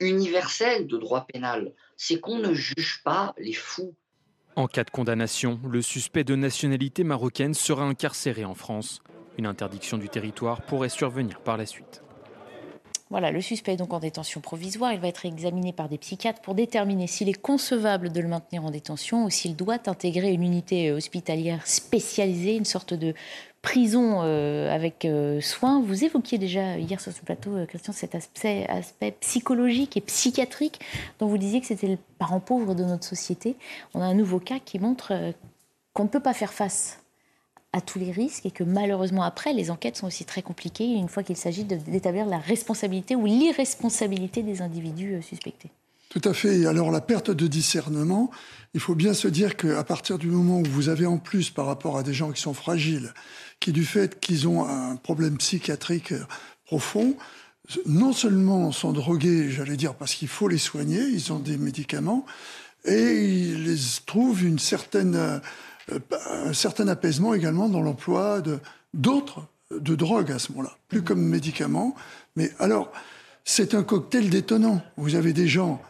universel 0.02 0.88
de 0.88 0.98
droit 0.98 1.26
pénal. 1.26 1.72
C'est 1.96 2.20
qu'on 2.20 2.38
ne 2.38 2.54
juge 2.54 3.02
pas 3.06 3.34
les 3.38 3.54
fous. 3.54 3.94
En 4.58 4.68
cas 4.68 4.84
de 4.84 4.90
condamnation, 4.90 5.58
le 5.66 5.82
suspect 5.82 6.26
de 6.26 6.36
nationalité 6.36 7.06
marocaine 7.06 7.54
sera 7.54 7.86
incarcéré 7.86 8.44
en 8.44 8.54
France. 8.54 9.02
Une 9.38 9.46
interdiction 9.46 9.98
du 9.98 10.10
territoire 10.10 10.62
pourrait 10.64 10.90
survenir 10.90 11.40
par 11.40 11.56
la 11.56 11.66
suite. 11.66 12.04
Voilà, 13.10 13.32
le 13.32 13.42
suspect 13.42 13.74
est 13.74 13.78
donc 13.78 13.94
en 13.94 14.00
détention 14.00 14.40
provisoire. 14.40 14.94
Il 14.94 15.00
va 15.00 15.10
être 15.10 15.26
examiné 15.26 15.74
par 15.74 15.90
des 15.90 15.98
psychiatres 15.98 16.42
pour 16.42 16.56
déterminer 16.56 17.08
s'il 17.08 17.28
est 17.28 17.42
concevable 17.42 18.10
de 18.10 18.22
le 18.22 18.30
maintenir 18.30 18.64
en 18.64 18.72
détention 18.72 19.26
ou 19.26 19.30
s'il 19.30 19.58
doit 19.58 19.80
intégrer 19.90 20.32
une 20.32 20.44
unité 20.44 20.94
hospitalière 20.94 21.68
spécialisée, 21.68 22.56
une 22.56 22.64
sorte 22.64 22.94
de 22.94 23.14
prison 23.62 24.22
euh, 24.24 24.74
avec 24.74 25.06
euh, 25.06 25.40
soin. 25.40 25.82
Vous 25.82 26.04
évoquiez 26.04 26.38
déjà 26.38 26.78
hier 26.78 27.00
sur 27.00 27.12
ce 27.12 27.22
plateau, 27.22 27.56
euh, 27.56 27.66
Christian, 27.66 27.94
cet 27.94 28.16
aspect, 28.16 28.66
aspect, 28.68 29.16
psychologique 29.20 29.98
et 29.98 30.02
psychiatrique 30.02 30.80
dont 31.20 31.28
vous 31.28 31.38
disiez 31.38 31.62
que 31.62 31.68
c'était 31.68 31.88
le 31.88 31.98
parent 32.18 32.40
pauvre 32.40 32.74
de 32.74 32.84
notre 32.84 33.06
société. 33.06 33.56
On 33.94 34.02
a 34.02 34.06
un 34.06 34.16
nouveau 34.16 34.40
cas 34.40 34.60
qui 34.60 34.80
montre 34.80 35.14
qu'on 35.94 36.04
ne 36.04 36.10
peut 36.10 36.20
pas 36.20 36.34
faire 36.34 36.54
face 36.54 37.00
à 37.74 37.82
tous 37.82 38.00
les 38.00 38.12
risques 38.12 38.46
et 38.46 38.52
que 38.52 38.64
malheureusement 38.64 39.24
après, 39.24 39.54
les 39.54 39.72
enquêtes 39.72 39.98
sont 39.98 40.08
aussi 40.08 40.26
très 40.26 40.42
compliquées 40.42 40.86
une 40.86 41.08
fois 41.08 41.24
qu'il 41.24 41.38
s'agit 41.38 41.64
d'établir 41.64 42.26
la 42.26 42.40
responsabilité 42.40 43.16
ou 43.16 43.26
l'irresponsabilité 43.26 44.44
des 44.44 44.62
individus 44.62 45.22
suspectés. 45.22 45.70
Tout 46.12 46.22
à 46.26 46.34
fait. 46.34 46.66
Alors 46.66 46.92
la 46.92 47.00
perte 47.00 47.32
de 47.32 47.48
discernement, 47.48 48.32
il 48.74 48.82
faut 48.82 48.96
bien 48.96 49.14
se 49.14 49.30
dire 49.30 49.56
qu'à 49.56 49.86
partir 49.86 50.18
du 50.18 50.28
moment 50.28 50.60
où 50.60 50.66
vous 50.66 50.90
avez 50.90 51.06
en 51.06 51.18
plus 51.18 51.52
par 51.52 51.66
rapport 51.66 51.98
à 51.98 52.04
des 52.04 52.14
gens 52.14 52.32
qui 52.32 52.42
sont 52.42 52.54
fragiles, 52.54 53.14
qui 53.62 53.72
du 53.72 53.86
fait 53.86 54.20
qu'ils 54.20 54.50
ont 54.50 54.68
un 54.68 54.98
problème 54.98 55.38
psychiatrique 55.38 56.14
profond, 56.66 57.16
non 57.86 58.12
seulement 58.12 58.74
sont 58.74 58.92
drogués, 58.92 59.50
j'allais 59.50 59.78
dire, 59.78 59.94
parce 59.94 60.14
qu'il 60.14 60.28
faut 60.28 60.50
les 60.50 60.58
soigner, 60.58 61.02
ils 61.02 61.32
ont 61.32 61.40
des 61.40 61.58
médicaments, 61.58 62.26
et 62.84 63.24
ils 63.24 63.78
trouvent 64.06 64.44
une 64.44 64.60
certaine 64.60 65.42
un 66.30 66.54
certain 66.54 66.88
apaisement 66.88 67.34
également 67.34 67.70
dans 67.70 67.82
l'emploi 67.82 68.42
d'autres 68.94 69.46
de 69.72 69.96
drogues 69.96 70.32
à 70.32 70.40
ce 70.40 70.52
moment-là, 70.52 70.78
plus 70.90 71.02
comme 71.02 71.22
médicaments. 71.22 71.96
Mais 72.36 72.52
alors, 72.60 72.92
c'est 73.46 73.74
un 73.74 73.84
cocktail 73.84 74.30
détonnant. 74.30 74.82
Vous 74.98 75.16
avez 75.16 75.34
des 75.34 75.48
gens 75.48 75.82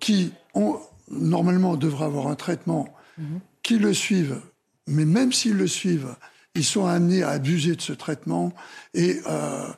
qui 0.00 0.32
ont 0.54 0.78
normalement 1.10 1.76
devraient 1.76 2.06
avoir 2.06 2.28
un 2.28 2.34
traitement, 2.34 2.88
mhm. 3.18 3.40
qui 3.62 3.78
le 3.78 3.94
suivent, 3.94 4.40
mais 4.86 5.04
même 5.04 5.32
s'ils 5.32 5.56
le 5.56 5.68
suivent, 5.68 6.16
ils 6.56 6.64
sont 6.64 6.86
amenés 6.86 7.22
à 7.22 7.30
abuser 7.30 7.76
de 7.76 7.80
ce 7.80 7.92
traitement 7.92 8.52
et 8.94 9.20
euh, 9.26 9.68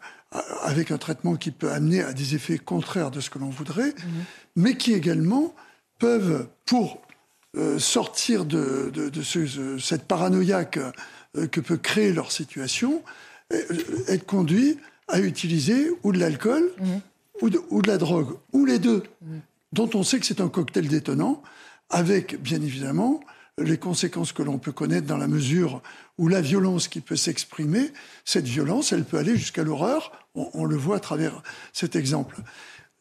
avec 0.63 0.91
un 0.91 0.99
traitement 0.99 1.37
qui 1.37 1.51
peut 1.51 1.71
amener 1.71 2.03
à 2.03 2.13
des 2.13 2.35
effets 2.35 2.59
contraires 2.59 3.11
de 3.11 3.21
ce 3.21 3.31
que 3.31 3.39
l'on 3.39 3.51
voudrait, 3.51 3.89
mhm. 3.91 4.25
mais 4.57 4.77
qui 4.77 4.93
également 4.93 5.55
peuvent, 5.99 6.47
pour 6.67 7.03
euh, 7.57 7.79
sortir 7.79 8.45
de, 8.45 8.93
cette 9.81 10.05
paranoïaque 10.05 10.79
euh, 11.37 11.47
que 11.47 11.61
peut 11.61 11.79
créer 11.79 12.13
leur 12.13 12.31
situation, 12.31 13.03
être 14.09 14.27
conduits 14.27 14.77
à 15.09 15.21
utiliser 15.21 15.91
ou 16.03 16.13
de 16.13 16.19
l'alcool 16.19 16.71
mhm. 16.79 17.01
ou, 17.41 17.51
ou, 17.71 17.83
de, 17.83 17.89
la 17.89 17.97
drogue, 17.97 18.37
ou 18.53 18.67
les 18.67 18.79
deux, 18.79 19.03
dont 19.73 19.89
on 19.95 20.03
sait 20.03 20.21
que 20.21 20.27
c'est 20.27 20.41
un 20.41 20.49
cocktail 20.49 20.89
détonnant, 20.89 21.43
avec 21.91 22.41
bien 22.43 22.61
évidemment 22.61 23.21
les 23.59 23.79
conséquences 23.79 24.33
que 24.33 24.43
l'on 24.43 24.59
peut 24.59 24.73
connaître 24.73 25.07
dans 25.07 25.17
la 25.17 25.29
mesure 25.29 25.83
où 26.17 26.29
la 26.29 26.41
violence 26.41 26.89
qui 26.89 27.01
peut 27.01 27.17
s'exprimer, 27.17 27.93
cette 28.25 28.47
violence, 28.47 28.93
elle 28.93 29.05
peut 29.05 29.19
aller 29.19 29.37
jusqu'à 29.37 29.63
l'horreur. 29.63 30.13
On, 30.35 30.65
le 30.65 30.77
voit 30.77 30.97
à 30.97 31.01
travers 31.01 31.43
cet 31.73 31.97
exemple. 31.97 32.37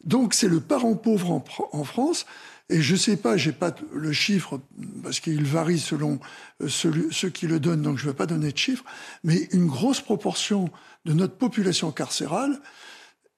Donc 0.04 0.34
c'est 0.34 0.48
le 0.48 0.60
parent 0.60 0.96
pauvre 0.96 1.44
en, 1.72 1.84
France. 1.84 2.26
Et 2.70 2.82
je 2.82 2.94
ne 2.94 2.98
sais 2.98 3.18
pas, 3.18 3.38
j'ai 3.38 3.54
pas 3.54 3.74
le 3.94 4.12
chiffre 4.12 4.60
parce 5.02 5.20
qu'il 5.20 5.46
varie 5.46 5.80
selon 5.80 6.20
euh, 6.62 6.68
ceux 6.68 7.30
qui 7.30 7.48
le 7.48 7.60
donnent, 7.60 7.82
donc 7.82 7.98
je 7.98 8.06
ne 8.06 8.12
vais 8.12 8.18
pas 8.18 8.26
donner 8.26 8.52
de 8.52 8.58
chiffre, 8.58 8.84
mais 9.24 9.48
une 9.54 9.68
grosse 9.68 10.02
proportion 10.02 10.70
de 11.06 11.14
notre 11.14 11.36
population 11.36 11.92
carcérale 11.92 12.60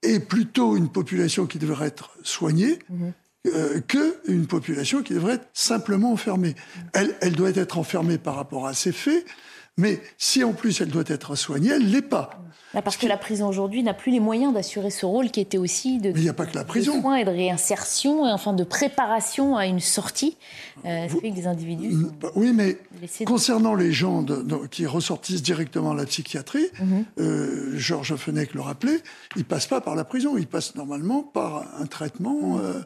est 0.01 0.19
plutôt 0.19 0.75
une 0.75 0.89
population 0.89 1.45
qui 1.45 1.59
devrait 1.59 1.87
être 1.87 2.17
soignée, 2.23 2.79
mmh. 2.89 3.09
Euh, 3.47 3.79
qu'une 3.79 4.47
population 4.47 5.01
qui 5.01 5.13
devrait 5.13 5.35
être 5.35 5.47
simplement 5.53 6.11
enfermée. 6.11 6.55
Elle, 6.91 7.15
elle 7.21 7.31
doit 7.31 7.51
être 7.51 7.77
enfermée 7.77 8.17
par 8.17 8.35
rapport 8.35 8.67
à 8.67 8.73
ses 8.73 8.91
faits, 8.91 9.25
mais 9.77 10.01
si 10.17 10.43
en 10.43 10.51
plus 10.51 10.81
elle 10.81 10.89
doit 10.89 11.05
être 11.07 11.35
soignée, 11.35 11.69
elle 11.69 11.85
ne 11.85 11.89
l'est 11.89 12.01
pas. 12.01 12.31
parce 12.83 12.97
que 12.97 13.07
la 13.07 13.15
prison 13.15 13.47
aujourd'hui 13.47 13.81
n'a 13.81 13.93
plus 13.93 14.11
les 14.11 14.19
moyens 14.19 14.53
d'assurer 14.53 14.89
ce 14.89 15.05
rôle 15.05 15.31
qui 15.31 15.39
était 15.39 15.57
aussi 15.57 15.99
de, 15.99 16.11
mais 16.11 16.27
a 16.27 16.33
pas 16.33 16.47
que 16.47 16.55
la 16.55 16.65
prison. 16.65 16.97
de 16.97 17.01
soins 17.01 17.15
et 17.15 17.23
de 17.23 17.29
réinsertion, 17.29 18.23
enfin 18.25 18.51
de 18.51 18.65
préparation 18.65 19.55
à 19.55 19.67
une 19.67 19.79
sortie. 19.79 20.35
Euh, 20.85 21.07
des 21.23 21.47
individus. 21.47 21.95
Bah 22.19 22.31
oui, 22.35 22.51
mais 22.53 22.77
concernant 23.25 23.73
les 23.73 23.93
gens 23.93 24.25
qui 24.69 24.85
ressortissent 24.85 25.43
directement 25.43 25.91
à 25.91 25.95
la 25.95 26.05
psychiatrie, 26.05 26.67
mhm. 26.77 27.05
euh, 27.19 27.71
Georges 27.77 28.17
Fenech 28.17 28.53
le 28.53 28.59
rappelait, 28.59 28.99
ils 29.37 29.45
passent 29.45 29.67
pas 29.67 29.79
par 29.79 29.95
la 29.95 30.03
prison, 30.03 30.37
ils 30.37 30.47
passent 30.47 30.75
normalement 30.75 31.23
par 31.23 31.65
un 31.79 31.85
traitement. 31.85 32.59
Euh, 32.59 32.81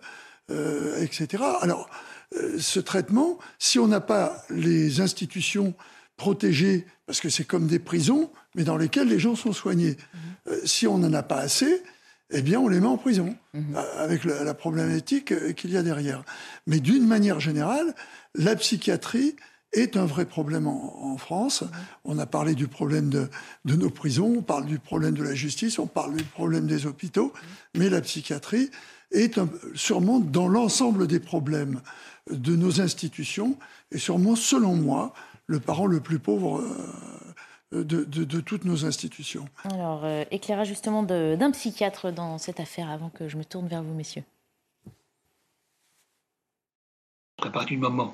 euh, 0.51 1.01
etc. 1.01 1.41
Alors, 1.61 1.89
euh, 2.35 2.57
ce 2.59 2.79
traitement, 2.79 3.37
si 3.59 3.79
on 3.79 3.87
n'a 3.87 4.01
pas 4.01 4.43
les 4.49 4.99
institutions 4.99 5.73
protégées, 6.17 6.85
parce 7.05 7.21
que 7.21 7.29
c'est 7.29 7.45
comme 7.45 7.67
des 7.67 7.79
prisons, 7.79 8.29
mais 8.55 8.63
dans 8.63 8.77
lesquelles 8.77 9.07
les 9.07 9.19
gens 9.19 9.35
sont 9.35 9.53
soignés, 9.53 9.97
mhm. 10.13 10.19
euh, 10.49 10.59
si 10.65 10.85
on 10.87 10.97
n'en 10.97 11.13
a 11.13 11.23
pas 11.23 11.37
assez, 11.37 11.81
eh 12.29 12.41
bien, 12.41 12.59
on 12.59 12.67
les 12.67 12.79
met 12.79 12.87
en 12.87 12.97
prison, 12.97 13.35
mhm. 13.53 13.77
avec 13.97 14.25
la, 14.25 14.53
problématique 14.53 15.55
qu'il 15.55 15.71
y 15.71 15.77
a 15.77 15.83
derrière. 15.83 16.23
Mais 16.67 16.79
d'une 16.79 17.07
manière 17.07 17.39
générale, 17.39 17.95
la 18.35 18.55
psychiatrie 18.55 19.35
est 19.71 19.97
un 19.97 20.05
vrai 20.05 20.25
problème 20.25 20.67
en, 20.67 21.17
France. 21.17 21.61
Mhm. 21.61 21.69
On 22.05 22.19
a 22.19 22.25
parlé 22.25 22.53
du 22.53 22.67
problème 22.67 23.09
de, 23.09 23.29
de, 23.65 23.75
nos 23.75 23.89
prisons, 23.89 24.35
on 24.39 24.41
parle 24.41 24.65
du 24.65 24.79
problème 24.79 25.13
de 25.13 25.23
la 25.23 25.35
justice, 25.35 25.79
on 25.79 25.87
parle 25.87 26.15
du 26.15 26.23
problème 26.23 26.67
des 26.67 26.85
hôpitaux, 26.85 27.33
mais 27.75 27.89
la 27.89 28.01
psychiatrie, 28.01 28.71
est 29.13 29.39
sûrement 29.75 30.19
dans 30.19 30.47
l'ensemble 30.47 31.07
des 31.07 31.19
problèmes 31.19 31.81
de 32.29 32.55
nos 32.55 32.81
institutions, 32.81 33.57
et 33.91 33.97
sûrement, 33.97 34.35
selon 34.35 34.75
moi, 34.75 35.13
le 35.47 35.59
parent 35.59 35.87
le 35.87 35.99
plus 35.99 36.19
pauvre 36.19 36.61
euh, 37.73 37.83
de, 37.83 38.41
toutes 38.41 38.65
nos 38.65 38.85
institutions. 38.85 39.45
Alors, 39.65 40.05
euh, 40.05 40.23
éclairage 40.31 40.67
justement 40.67 41.03
d'un 41.03 41.51
psychiatre 41.51 42.11
dans 42.11 42.37
cette 42.37 42.59
affaire 42.59 42.89
avant 42.89 43.09
que 43.09 43.27
je 43.27 43.37
me 43.37 43.43
tourne 43.43 43.67
vers 43.67 43.83
vous, 43.83 43.93
messieurs. 43.93 44.23
À 47.41 47.49
partir 47.49 47.77
du 47.77 47.81
moment 47.81 48.13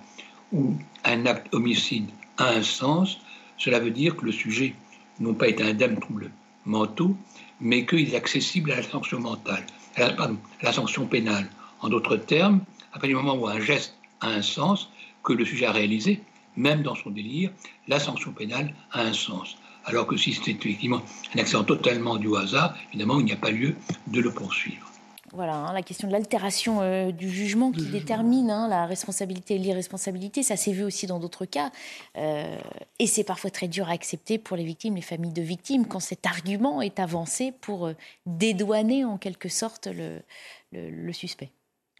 où 0.51 0.73
un 1.03 1.25
acte 1.25 1.53
homicide 1.53 2.09
a 2.37 2.49
un 2.49 2.63
sens, 2.63 3.19
cela 3.57 3.79
veut 3.79 3.91
dire 3.91 4.15
que 4.15 4.25
le 4.25 4.31
sujet 4.31 4.73
non 5.19 5.33
pas 5.33 5.49
est 5.49 5.61
indemne 5.61 5.95
de 5.95 5.99
troubles 5.99 6.31
mentaux, 6.65 7.15
mais 7.59 7.85
qu'il 7.85 8.13
est 8.13 8.15
accessible 8.15 8.71
à 8.71 8.77
la 8.77 8.83
sanction 8.83 9.19
mentale 9.19 9.65
la, 9.97 10.71
sanction 10.71 11.05
pénale. 11.05 11.49
En 11.81 11.89
d'autres 11.89 12.17
termes, 12.17 12.61
à 12.91 12.99
partir 12.99 13.09
du 13.09 13.15
moment 13.15 13.35
où 13.35 13.47
un 13.47 13.59
geste 13.59 13.95
a 14.21 14.27
un 14.27 14.41
sens, 14.41 14.89
que 15.23 15.33
le 15.33 15.45
sujet 15.45 15.65
a 15.65 15.71
réalisé, 15.71 16.21
même 16.55 16.81
dans 16.81 16.95
son 16.95 17.09
délire, 17.09 17.51
la 17.87 17.99
sanction 17.99 18.31
pénale 18.31 18.73
a 18.91 19.01
un 19.01 19.13
sens. 19.13 19.57
Alors 19.85 20.07
que 20.07 20.17
si 20.17 20.33
c'est 20.33 20.51
effectivement 20.51 21.01
un 21.35 21.39
accident 21.39 21.63
totalement 21.63 22.17
du 22.17 22.35
hasard, 22.35 22.75
évidemment, 22.89 23.19
il 23.19 23.25
n'y 23.25 23.31
a 23.31 23.37
pas 23.37 23.51
lieu 23.51 23.75
de 24.07 24.19
le 24.19 24.31
poursuivre. 24.31 24.88
Voilà, 25.33 25.55
hein, 25.55 25.73
la 25.73 25.81
question 25.81 26.07
de 26.07 26.13
l'altération 26.13 26.81
euh, 26.81 27.11
du 27.11 27.29
jugement 27.29 27.71
qui 27.71 27.85
détermine 27.85 28.49
hein, 28.49 28.67
la 28.67 28.85
responsabilité 28.85 29.55
et 29.55 29.57
l'irresponsabilité, 29.57 30.43
ça 30.43 30.55
s'est 30.55 30.71
vu 30.71 30.83
aussi 30.83 31.07
dans 31.07 31.19
d'autres 31.19 31.45
cas. 31.45 31.71
Euh, 32.17 32.57
et 32.97 33.07
c'est 33.07 33.23
parfois 33.23 33.51
très 33.51 33.67
dur 33.67 33.89
à 33.89 33.91
accepter 33.91 34.37
pour 34.37 34.57
les 34.57 34.63
victimes, 34.63 34.95
les 34.95 35.01
familles 35.01 35.33
de 35.33 35.41
victimes, 35.41 35.85
quand 35.85 35.99
cet 35.99 36.25
argument 36.25 36.81
est 36.81 36.99
avancé 36.99 37.53
pour 37.61 37.87
euh, 37.87 37.93
dédouaner 38.25 39.05
en 39.05 39.17
quelque 39.17 39.49
sorte 39.49 39.87
le, 39.87 40.19
le, 40.71 41.13
suspect. 41.13 41.51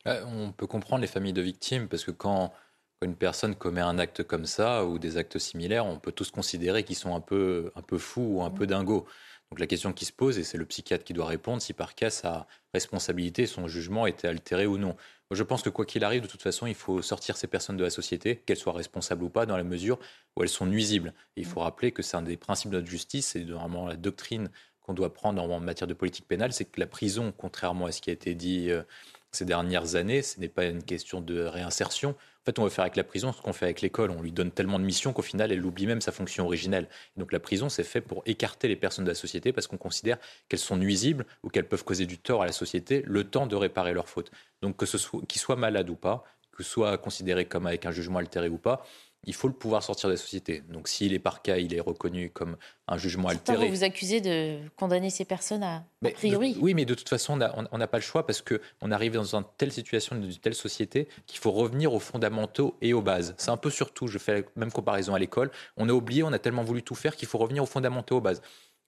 On 0.06 0.52
peut 0.52 0.68
comprendre 0.68 1.02
les 1.02 1.08
familles 1.08 1.34
de 1.34 1.42
victimes 1.42 1.88
parce 1.88 2.04
que 2.04 2.12
quand, 2.12 2.52
quand, 3.00 3.06
une 3.06 3.16
personne 3.16 3.56
commet 3.56 3.82
un 3.82 4.00
acte 4.00 4.24
comme 4.24 4.46
ça 4.46 4.86
ou 4.86 4.98
des 4.98 5.18
actes 5.18 5.38
similaires, 5.38 5.86
on 5.86 6.00
peut 6.00 6.12
tous 6.12 6.32
considérer 6.32 6.84
qu'ils 6.84 6.96
sont 6.96 7.16
un 7.16 7.22
peu, 7.22 7.72
un 7.76 7.82
peu 7.82 7.98
fous 7.98 8.38
ou 8.38 8.42
un 8.42 8.50
peu 8.50 8.66
dingos. 8.66 9.06
Donc 9.52 9.60
la 9.60 9.68
question 9.68 9.94
qui 9.94 10.06
se 10.06 10.12
pose, 10.12 10.38
et 10.38 10.44
c'est 10.44 10.60
le 10.60 10.66
psychiatre 10.66 11.04
qui 11.04 11.14
doit 11.14 11.26
répondre, 11.26 11.62
si 11.62 11.74
par 11.74 11.96
cas 11.96 12.12
sa 12.12 12.46
responsabilité, 12.74 13.48
son 13.48 13.68
jugement 13.68 14.06
était 14.06 14.28
altéré 14.28 14.68
ou 14.68 14.78
non. 14.78 14.96
je 15.32 15.42
pense 15.42 15.64
que 15.64 15.70
quoi 15.70 15.86
qu'il 15.86 16.04
arrive, 16.04 16.22
de 16.22 16.28
toute 16.28 16.44
façon, 16.44 16.68
il 16.68 16.76
faut 16.76 17.02
sortir 17.02 17.36
ces 17.36 17.48
personnes 17.48 17.78
de 17.78 17.84
la 17.84 17.90
société, 17.90 18.36
qu'elles 18.36 18.58
soient 18.58 18.74
responsables 18.74 19.24
ou 19.24 19.30
pas, 19.30 19.48
dans 19.48 19.58
la 19.58 19.64
mesure 19.64 19.98
où 20.36 20.44
elles 20.44 20.50
sont 20.50 20.68
nuisibles. 20.68 21.14
il 21.36 21.46
faut 21.46 21.62
rappeler 21.62 21.92
que 21.92 22.04
c'est 22.04 22.16
un 22.16 22.22
des 22.22 22.38
principes 22.38 22.70
de 22.70 22.78
notre 22.78 22.90
justice, 22.90 23.36
et 23.36 23.44
vraiment 23.44 23.88
la 23.88 23.96
doctrine 23.96 24.52
qu'on 24.82 24.94
doit 24.94 25.14
prendre 25.14 25.42
en 25.42 25.60
matière 25.60 25.88
de 25.88 25.96
politique 25.96 26.28
pénale, 26.28 26.54
c'est 26.54 26.66
que 26.66 26.80
la 26.80 26.88
prison, 26.88 27.34
contrairement 27.36 27.88
à 27.88 27.92
ce 27.92 28.02
qui 28.02 28.12
a 28.12 28.14
été 28.14 28.36
dit 28.36 28.70
euh, 28.70 28.84
ces 29.32 29.46
dernières 29.46 29.96
années, 29.96 30.22
ce 30.22 30.40
n'est 30.40 30.50
pas 30.50 30.66
une 30.66 30.84
question 30.84 31.22
de 31.22 31.42
réinsertion, 31.42 32.16
en 32.42 32.46
fait, 32.46 32.58
on 32.58 32.64
veut 32.64 32.70
faire 32.70 32.84
avec 32.84 32.96
la 32.96 33.04
prison 33.04 33.34
ce 33.34 33.42
qu'on 33.42 33.52
fait 33.52 33.66
avec 33.66 33.82
l'école. 33.82 34.12
On 34.12 34.22
lui 34.22 34.32
donne 34.32 34.52
tellement 34.52 34.80
de 34.80 34.86
missions 34.86 35.12
qu'au 35.12 35.22
final, 35.22 35.52
elle 35.52 35.64
oublie 35.66 35.86
même 35.88 36.00
sa 36.00 36.14
fonction 36.14 36.46
originelle. 36.46 36.88
donc 37.18 37.34
la 37.34 37.40
prison, 37.40 37.68
c'est 37.68 37.84
fait 37.84 38.00
pour 38.00 38.24
écarter 38.26 38.68
les 38.70 38.78
personnes 38.78 39.04
de 39.04 39.10
la 39.10 39.16
société 39.16 39.52
parce 39.52 39.68
qu'on 39.68 39.78
considère 39.78 40.18
qu'elles 40.48 40.60
sont 40.60 40.78
nuisibles 40.78 41.26
ou 41.44 41.50
qu'elles 41.50 41.68
peuvent 41.68 41.84
causer 41.84 42.06
du 42.06 42.18
tort 42.18 42.42
à 42.42 42.46
la 42.46 42.54
société 42.54 43.04
le 43.06 43.26
temps 43.26 43.46
de 43.46 43.56
réparer 43.56 43.94
leurs 43.94 44.08
fautes. 44.08 44.32
Donc 44.62 44.78
que 44.78 44.86
ce 44.86 44.98
soit 44.98 45.22
qu'ils 45.28 45.42
soient 45.42 45.58
malades 45.58 45.90
ou 45.90 45.96
pas, 45.96 46.24
que 46.52 46.64
ce 46.64 46.70
soit 46.70 46.98
considéré 46.98 47.46
comme 47.46 47.68
avec 47.68 47.86
un 47.86 47.92
jugement 47.92 48.20
altéré 48.20 48.48
ou 48.48 48.58
pas, 48.58 48.86
il 49.26 49.34
faut 49.34 49.48
le 49.48 49.54
pouvoir 49.54 49.84
sortir 49.84 50.10
des 50.10 50.18
sociétés. 50.18 50.64
Donc 50.70 50.88
s'il 50.88 51.14
est 51.14 51.20
par 51.20 51.42
cas, 51.42 51.58
il 51.58 51.74
est 51.74 51.80
reconnu 51.80 52.30
comme 52.30 52.58
un 52.88 52.98
jugement 52.98 53.28
altéré. 53.28 53.68
Vous 53.68 53.76
vous 53.76 53.84
accusez 53.84 54.22
de 54.22 54.58
condamner 54.76 55.10
ces 55.10 55.26
personnes 55.26 55.64
à, 55.64 55.84
a 56.04 56.10
priori. 56.12 56.58
oui, 56.60 56.74
mais 56.74 56.86
de 56.86 56.94
toute 56.94 57.10
façon, 57.10 57.40
on 57.72 57.78
n'a 57.78 57.88
pas 57.88 57.98
le 57.98 58.04
choix 58.04 58.26
parce 58.26 58.42
qu'on 58.42 58.92
arrive 58.92 59.14
dans 59.14 59.36
une 59.36 59.44
telle 59.58 59.72
situation, 59.72 60.16
dans 60.16 60.30
une 60.30 60.38
telle 60.38 60.56
société, 60.56 61.08
qu'il 61.28 61.40
faut 61.40 61.52
revenir 61.52 61.94
aux 61.94 62.00
fondamentaux 62.00 62.78
et 62.82 62.94
aux 62.94 63.02
bases. 63.02 63.36
C'est 63.38 63.52
un 63.52 63.58
peu 63.58 63.70
surtout, 63.70 64.08
je 64.08 64.18
fais 64.18 64.42
la 64.42 64.44
même 64.56 64.72
comparaison 64.72 65.14
à 65.14 65.20
l'école, 65.20 65.52
on 65.78 65.90
a 65.90 65.94
oublié, 65.94 66.24
on 66.24 66.34
a 66.34 66.40
tellement 66.40 66.64
voulu 66.64 66.82
tout 66.82 66.96
faire 66.96 67.16
qu'il 67.16 67.28
faut 67.28 67.38
revenir 67.38 67.64
aux 67.64 67.68
fondamentaux, 67.68 68.18
aux 68.18 68.22
bases 68.22 68.42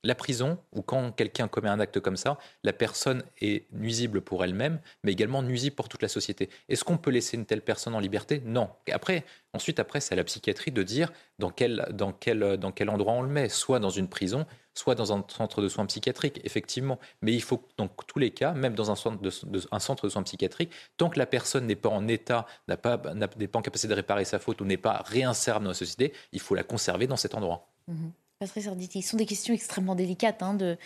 la 0.04 0.16
prison, 0.16 0.58
ou 0.72 0.82
quand 0.82 1.12
quelqu'un 1.12 1.48
commet 1.48 1.70
un 1.70 1.80
acte 1.80 2.00
comme 2.00 2.18
ça, 2.18 2.38
la 2.64 2.74
personne 2.74 3.24
est 3.40 3.72
nuisible 3.72 4.22
pour 4.22 4.44
elle-même, 4.44 4.80
mais 5.04 5.12
également 5.12 5.44
nuisible 5.44 5.76
pour 5.76 5.90
toute 5.90 6.02
la 6.02 6.08
société. 6.08 6.50
Est-ce 6.70 6.84
qu'on 6.84 6.98
peut 6.98 7.12
laisser 7.12 7.38
une 7.38 7.46
telle 7.46 7.62
personne 7.62 7.94
en 7.94 8.00
liberté? 8.00 8.42
Non. 8.46 8.70
Après, 8.92 9.26
ensuite, 9.54 9.80
après, 9.80 10.00
c'est 10.00 10.14
à 10.14 10.16
la 10.16 10.24
psychiatrie 10.24 10.72
de 10.72 10.84
dire 10.84 11.12
dans 11.38 11.52
quel, 11.52 11.88
dans, 11.92 12.14
quel, 12.14 12.58
dans 12.58 12.72
quel 12.72 12.90
endroit 12.90 13.14
on 13.14 13.22
le 13.22 13.30
met, 13.30 13.48
soit 13.50 13.80
dans 13.80 13.90
une 13.90 14.08
prison, 14.08 14.48
soit 14.74 14.96
dans 14.96 15.14
un 15.14 15.24
centre 15.28 15.62
de 15.62 15.68
soins 15.68 15.86
psychiatriques, 15.86 16.42
effectivement. 16.44 17.00
Mais 17.22 17.34
il 17.34 17.42
faut, 17.44 17.68
dans 17.78 17.88
tous 17.88 18.20
les 18.20 18.32
cas, 18.32 18.54
même 18.54 18.74
dans 18.74 18.90
un 18.90 18.96
centre 18.96 19.22
de, 19.22 19.32
un 19.72 19.80
centre 19.80 20.06
de 20.06 20.10
soins 20.10 20.24
psychiatriques, 20.24 20.72
tant 20.98 21.10
que 21.10 21.20
la 21.20 21.28
personne 21.28 21.68
n'est 21.68 21.76
pas 21.76 21.90
en 21.90 22.08
état, 22.08 22.48
n'est 22.68 22.78
pas, 22.78 22.98
pas 22.98 23.14
en 23.14 23.62
capacité 23.62 23.88
de 23.88 23.94
réparer 23.94 24.26
sa 24.26 24.40
faute 24.40 24.62
ou 24.62 24.66
n'est 24.66 24.78
pas 24.78 25.04
réinsérable 25.06 25.66
dans 25.66 25.72
la 25.72 25.76
société, 25.76 26.14
il 26.32 26.40
faut 26.40 26.56
la 26.56 26.64
conserver 26.64 27.06
dans 27.06 27.18
cet 27.18 27.36
endroit. 27.36 27.68
Mmh 27.88 28.10
ce 28.48 28.62
sont 29.02 29.18
des 29.18 29.26
questions 29.26 29.54
extrêmement 29.54 29.96
délicates 29.96 30.42
hein, 30.44 30.54
de, 30.54 30.78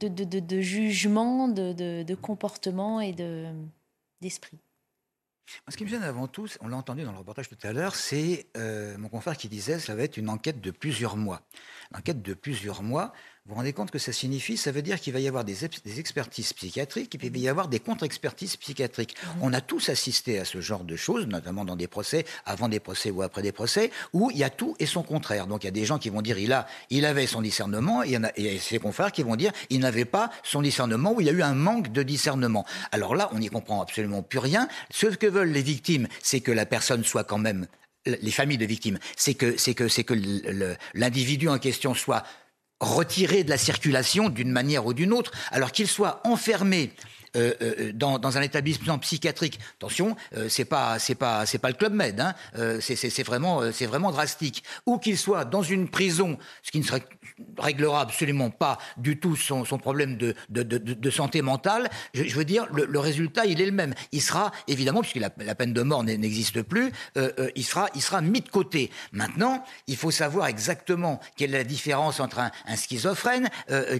de, 0.00 0.08
de, 0.08 0.40
de, 0.40 0.60
jugement, 0.60 1.48
de, 1.48 2.14
comportement 2.14 3.00
et 3.00 3.12
d'esprit. 4.20 4.58
Ce 5.68 5.76
qui 5.76 5.84
me 5.84 5.88
gêne 5.88 6.02
avant 6.02 6.26
tout, 6.26 6.48
on 6.60 6.68
l'a 6.68 6.76
entendu 6.76 7.04
dans 7.04 7.12
le 7.12 7.18
reportage 7.18 7.48
tout 7.48 7.58
à 7.62 7.72
l'heure, 7.72 7.94
c'est 7.94 8.48
euh, 8.56 8.98
mon 8.98 9.08
confrère 9.08 9.36
qui 9.36 9.48
disait 9.48 9.74
que 9.74 9.80
ça 9.80 9.94
va 9.94 10.02
être 10.02 10.16
une 10.16 10.28
enquête 10.28 10.60
de 10.60 10.72
plusieurs 10.72 11.16
mois. 11.16 11.42
L'enquête 11.92 12.20
de 12.20 12.34
plusieurs 12.34 12.82
mois, 12.82 13.12
vous 13.46 13.54
vous 13.54 13.58
rendez 13.58 13.72
compte 13.72 13.92
que 13.92 14.00
ça 14.00 14.12
signifie 14.12 14.56
Ça 14.56 14.72
veut 14.72 14.82
dire 14.82 15.00
qu'il 15.00 15.12
va 15.12 15.20
y 15.20 15.28
avoir 15.28 15.44
des, 15.44 15.64
expertises 15.64 16.52
psychiatriques 16.52 17.14
et 17.14 17.18
puis 17.18 17.28
il 17.28 17.32
va 17.32 17.38
y 17.38 17.48
avoir 17.48 17.68
des 17.68 17.78
contre-expertises 17.78 18.56
psychiatriques. 18.56 19.14
Mmh. 19.22 19.38
On 19.42 19.52
a 19.52 19.60
tous 19.60 19.88
assisté 19.88 20.40
à 20.40 20.44
ce 20.44 20.60
genre 20.60 20.82
de 20.82 20.96
choses, 20.96 21.28
notamment 21.28 21.64
dans 21.64 21.76
des 21.76 21.86
procès, 21.86 22.26
avant 22.44 22.68
des 22.68 22.80
procès 22.80 23.12
ou 23.12 23.22
après 23.22 23.42
des 23.42 23.52
procès, 23.52 23.92
où 24.12 24.32
il 24.32 24.38
y 24.38 24.42
a 24.42 24.50
tout 24.50 24.74
et 24.80 24.86
son 24.86 25.04
contraire. 25.04 25.46
Donc 25.46 25.62
il 25.62 25.66
y 25.66 25.68
a 25.68 25.72
des 25.72 25.84
gens 25.84 26.00
qui 26.00 26.10
vont 26.10 26.22
dire 26.22 26.40
il, 26.40 26.52
a, 26.52 26.66
il 26.90 27.04
avait 27.04 27.28
son 27.28 27.40
discernement 27.40 28.02
et 28.02 28.08
il 28.08 28.12
y, 28.14 28.16
a, 28.16 28.32
et 28.36 28.58
ses 28.58 28.80
confrères 28.80 29.12
qui 29.12 29.22
vont 29.22 29.36
dire 29.36 29.52
il 29.70 29.78
n'avait 29.78 30.06
pas 30.06 30.32
son 30.42 30.60
discernement 30.60 31.12
ou 31.12 31.20
il 31.20 31.28
y 31.28 31.30
a 31.30 31.32
eu 31.32 31.42
un 31.42 31.54
manque 31.54 31.92
de 31.92 32.02
discernement. 32.02 32.66
Alors 32.90 33.14
là, 33.14 33.30
on 33.32 33.38
n'y 33.38 33.48
comprend 33.48 33.80
absolument 33.80 34.24
plus 34.24 34.40
rien. 34.40 34.66
Ce 34.90 35.06
que 35.06 35.28
veulent 35.28 35.52
les 35.52 35.62
victimes, 35.62 36.08
c'est 36.20 36.40
que 36.40 36.50
la 36.50 36.66
personne 36.66 37.04
soit 37.04 37.22
quand 37.22 37.38
même 37.38 37.68
les 38.06 38.30
familles 38.32 38.58
de 38.58 38.66
victimes, 38.66 38.98
c'est 39.16 39.34
que 39.34 39.56
c'est 39.56 39.74
que 39.74 39.88
c'est 39.88 40.04
que 40.04 40.14
l'individu 40.94 41.48
en 41.48 41.58
question 41.58 41.94
soit 41.94 42.24
retiré 42.80 43.44
de 43.44 43.50
la 43.50 43.58
circulation 43.58 44.28
d'une 44.28 44.50
manière 44.50 44.86
ou 44.86 44.94
d'une 44.94 45.12
autre, 45.12 45.32
alors 45.50 45.72
qu'il 45.72 45.88
soit 45.88 46.20
enfermé 46.24 46.92
euh, 47.34 47.54
euh, 47.62 47.92
dans, 47.92 48.38
un 48.38 48.42
établissement 48.42 48.98
psychiatrique. 48.98 49.58
Attention, 49.78 50.16
euh, 50.36 50.48
c'est 50.48 50.64
pas 50.64 50.98
c'est 50.98 51.14
pas 51.14 51.46
c'est 51.46 51.58
pas 51.58 51.68
le 51.68 51.74
club 51.74 51.92
Med, 51.92 52.20
hein, 52.20 52.34
euh, 52.58 52.80
c'est 52.80 53.22
vraiment 53.22 53.72
c'est 53.72 53.86
vraiment 53.86 54.10
drastique. 54.10 54.62
Ou 54.86 54.98
qu'il 54.98 55.16
soit 55.16 55.44
dans 55.44 55.62
une 55.62 55.88
prison, 55.88 56.38
ce 56.62 56.70
qui 56.70 56.78
ne 56.78 56.84
serait 56.84 57.04
réglera 57.58 58.00
absolument 58.00 58.50
pas 58.50 58.78
du 58.96 59.18
tout 59.18 59.36
son, 59.36 59.64
problème 59.78 60.16
de, 60.16 61.10
santé 61.10 61.42
mentale. 61.42 61.90
Je, 62.14 62.34
veux 62.34 62.44
dire, 62.44 62.66
le, 62.72 62.98
résultat 62.98 63.46
il 63.46 63.60
est 63.60 63.66
le 63.66 63.72
même. 63.72 63.94
Il 64.12 64.22
sera 64.22 64.52
évidemment 64.68 65.00
puisque 65.00 65.16
la, 65.16 65.30
peine 65.30 65.72
de 65.72 65.82
mort 65.82 66.02
n'existe 66.04 66.62
plus, 66.62 66.92
il 67.54 67.64
sera 67.64 68.20
mis 68.22 68.40
de 68.40 68.48
côté. 68.48 68.90
Maintenant, 69.12 69.64
il 69.86 69.96
faut 69.96 70.10
savoir 70.10 70.46
exactement 70.46 71.20
quelle 71.36 71.54
est 71.54 71.58
la 71.58 71.64
différence 71.64 72.20
entre 72.20 72.38
un, 72.38 72.76
schizophrène, 72.76 73.48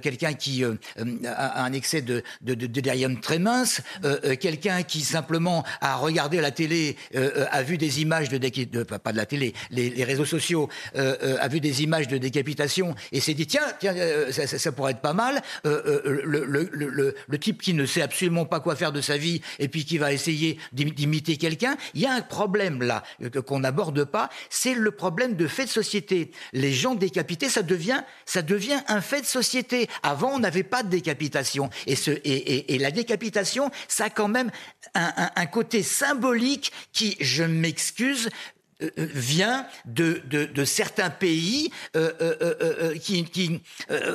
quelqu'un 0.03 0.35
qui 0.35 0.64
a 0.64 1.64
un 1.64 1.72
excès 1.72 2.03
de, 2.03 2.22
de 2.41 2.81
très 3.27 3.41
mince, 3.41 3.83
euh, 4.05 4.20
euh, 4.24 4.37
quelqu'un 4.37 4.85
qui 4.85 5.01
simplement 5.01 5.64
a 5.81 5.97
regardé 5.97 6.41
la 6.41 6.53
télé, 6.53 6.97
euh, 7.16 7.45
a 7.51 7.64
vu 7.64 7.77
des 7.77 8.01
images 8.01 8.29
de, 8.29 8.39
de 8.39 8.83
pas 8.85 9.11
de 9.11 9.16
la 9.16 9.27
télé, 9.27 9.53
les, 9.72 10.05
réseaux 10.05 10.24
sociaux, 10.24 10.68
a 10.95 11.49
vu 11.49 11.59
des 11.59 11.83
images 11.83 12.07
de 12.07 12.18
décapitation 12.18 12.95
et 13.11 13.18
s'est 13.18 13.35
dit 13.35 13.49
tiens, 13.49 13.66
tiens 13.81 13.95
ça, 14.31 14.70
pourrait 14.70 14.93
être 14.93 15.01
pas 15.01 15.12
mal. 15.12 15.43
Le, 15.64 17.39
type 17.39 17.61
qui 17.61 17.74
ne 17.74 17.85
sait 17.85 18.03
absolument 18.03 18.45
pas 18.45 18.61
quoi 18.61 18.77
faire 18.77 18.93
de 18.93 19.01
sa 19.01 19.16
vie 19.16 19.41
et 19.59 19.66
puis 19.66 19.85
qui 19.85 19.99
va 19.99 20.12
essayer 20.12 20.59
d'imiter 20.72 21.37
quelqu'un, 21.37 21.77
il 21.95 22.03
y 22.03 22.07
a 22.07 22.12
un 22.12 22.20
problème 22.20 22.83
là 22.83 23.03
qu'on 23.45 23.59
n'aborde 23.59 24.05
pas, 24.05 24.31
c'est 24.51 24.74
le 24.74 24.93
problème 24.93 25.35
de 25.35 25.49
fait 25.49 25.64
de 25.64 25.70
société. 25.70 26.31
Les 26.53 26.72
gens 26.72 26.95
décapités, 26.95 27.49
ça 27.49 27.62
devient, 27.62 28.03
ça 28.24 28.43
devient 28.43 28.81
un 28.87 29.01
fait 29.01 29.22
de 29.22 29.27
société. 29.27 29.89
Avant, 30.05 30.35
on 30.35 30.39
n'avait 30.39 30.62
pas 30.62 30.85
de 30.85 30.89
décapitation 30.89 31.70
et, 31.87 31.97
ce, 31.97 32.12
et, 32.12 32.74
et 32.74 32.79
la 32.79 32.93
décapitation 32.93 33.05
ça 33.88 34.04
a 34.04 34.11
quand 34.11 34.28
même 34.28 34.50
un, 34.94 35.46
côté 35.46 35.82
symbolique 35.82 36.72
qui, 36.92 37.16
je 37.20 37.44
m'excuse, 37.44 38.30
euh, 38.82 38.90
euh, 38.98 39.09
vient 39.14 39.66
de, 39.86 40.20
de, 40.28 40.64
certains 40.66 41.09
pays 41.09 41.70
euh, 41.96 42.94
qui, 42.98 43.24
qui 43.24 43.62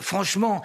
franchement, 0.01 0.61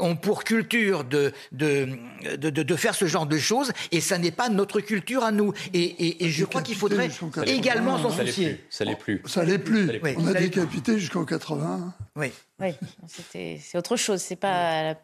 ont 0.00 0.16
pour 0.16 0.42
culture 0.42 1.04
de, 1.04 1.32
de, 1.52 1.88
de, 2.36 2.76
faire 2.76 2.96
ce 2.96 3.04
genre 3.04 3.26
de 3.26 3.38
choses, 3.38 3.72
et 3.92 4.00
ça 4.00 4.18
n'est 4.18 4.32
pas 4.32 4.48
notre 4.48 4.80
culture 4.80 5.22
à 5.22 5.30
nous. 5.30 5.52
Et, 5.72 6.24
et, 6.24 6.30
je 6.30 6.44
crois 6.44 6.62
qu'il 6.62 6.74
faudrait 6.74 7.08
également 7.46 8.02
s'en 8.02 8.10
soucier. 8.10 8.64
Ça 8.68 8.84
l'est 8.84 8.96
plus. 8.96 9.22
Ça 9.26 9.44
l'est 9.44 9.58
plus. 9.58 10.00
On 10.16 10.26
a 10.26 10.34
décapité 10.34 10.98
jusqu'en 10.98 11.24
80. 11.24 11.94
Oui. 12.16 12.32
Oui, 12.58 12.74
c'est 13.06 13.78
autre 13.78 13.96
chose. 13.96 14.20
C'est 14.20 14.36
pas 14.36 14.96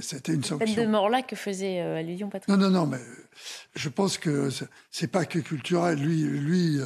c'était 0.00 0.34
une 0.34 0.44
sanction. 0.44 0.74
Peine 0.74 0.86
de 0.86 0.90
mort 0.90 1.08
là 1.08 1.22
que 1.22 1.36
faisait 1.36 1.80
euh, 1.80 1.98
allusion 1.98 2.28
Patrick. 2.28 2.48
Non, 2.48 2.56
non, 2.56 2.70
non, 2.70 2.86
mais 2.86 3.00
je 3.74 3.88
pense 3.88 4.18
que 4.18 4.50
c'est 4.90 5.06
pas 5.06 5.24
que 5.24 5.38
culturel. 5.38 5.98
Lui, 5.98 6.22
lui 6.22 6.80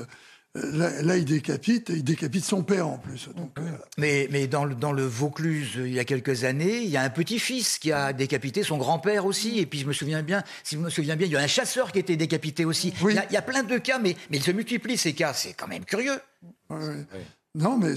euh, 0.56 1.02
là, 1.02 1.16
il 1.16 1.24
décapite, 1.24 1.90
il 1.90 2.04
décapite 2.04 2.44
son 2.44 2.62
père 2.62 2.88
en 2.88 2.98
plus. 2.98 3.28
Donc, 3.36 3.58
euh, 3.58 3.62
Mais, 3.98 4.28
mais 4.30 4.46
dans, 4.46 4.64
le, 4.64 4.74
dans 4.74 4.92
le 4.92 5.04
Vaucluse, 5.04 5.74
il 5.76 5.92
y 5.92 5.98
a 5.98 6.04
quelques 6.04 6.44
années, 6.44 6.78
il 6.78 6.88
y 6.88 6.96
a 6.96 7.02
un 7.02 7.10
petit-fils 7.10 7.78
qui 7.78 7.92
a 7.92 8.12
décapité 8.12 8.62
son 8.62 8.78
grand-père 8.78 9.26
aussi. 9.26 9.58
Et 9.58 9.66
puis 9.66 9.80
je 9.80 9.86
me 9.86 9.92
souviens 9.92 10.22
bien, 10.22 10.42
si 10.64 10.76
je 10.76 10.80
me 10.80 10.90
souviens 10.90 11.16
bien, 11.16 11.26
il 11.26 11.32
y 11.32 11.36
a 11.36 11.40
un 11.40 11.46
chasseur 11.46 11.92
qui 11.92 11.98
a 11.98 12.00
été 12.00 12.16
décapité 12.16 12.64
aussi. 12.64 12.94
Il, 13.02 13.14
y 13.14 13.18
a, 13.18 13.26
il, 13.28 13.32
y 13.32 13.36
a, 13.36 13.42
plein 13.42 13.62
de 13.62 13.78
cas, 13.78 13.98
mais, 13.98 14.16
mais 14.30 14.38
il 14.38 14.42
se 14.42 14.50
multiplient 14.50 14.98
ces 14.98 15.12
cas. 15.12 15.34
C'est 15.34 15.52
quand 15.52 15.68
même 15.68 15.84
curieux. 15.84 16.18
Oui, 16.70 16.78
oui. 16.80 17.20
Non, 17.54 17.76
mais 17.76 17.94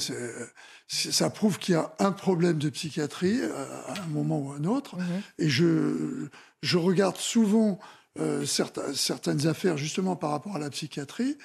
ça 0.92 1.30
prouve 1.30 1.58
qu'il 1.58 1.74
y 1.74 1.78
a 1.78 1.94
un 2.00 2.12
problème 2.12 2.58
de 2.58 2.70
psychiatrie 2.70 3.40
euh, 3.42 3.66
à 3.88 4.02
un 4.02 4.08
moment 4.08 4.40
ou 4.40 4.52
à 4.52 4.56
un 4.56 4.66
autre. 4.66 4.98
Mhm. 4.98 5.22
Et 5.40 5.50
je, 5.50 6.28
je 6.62 6.78
regarde 6.78 7.16
souvent 7.16 7.80
euh, 8.20 8.46
certaines 8.46 9.48
affaires 9.48 9.78
justement 9.78 10.18
par 10.18 10.32
rapport 10.32 10.58
à 10.58 10.60
la 10.60 10.70
psychiatrie. 10.70 11.38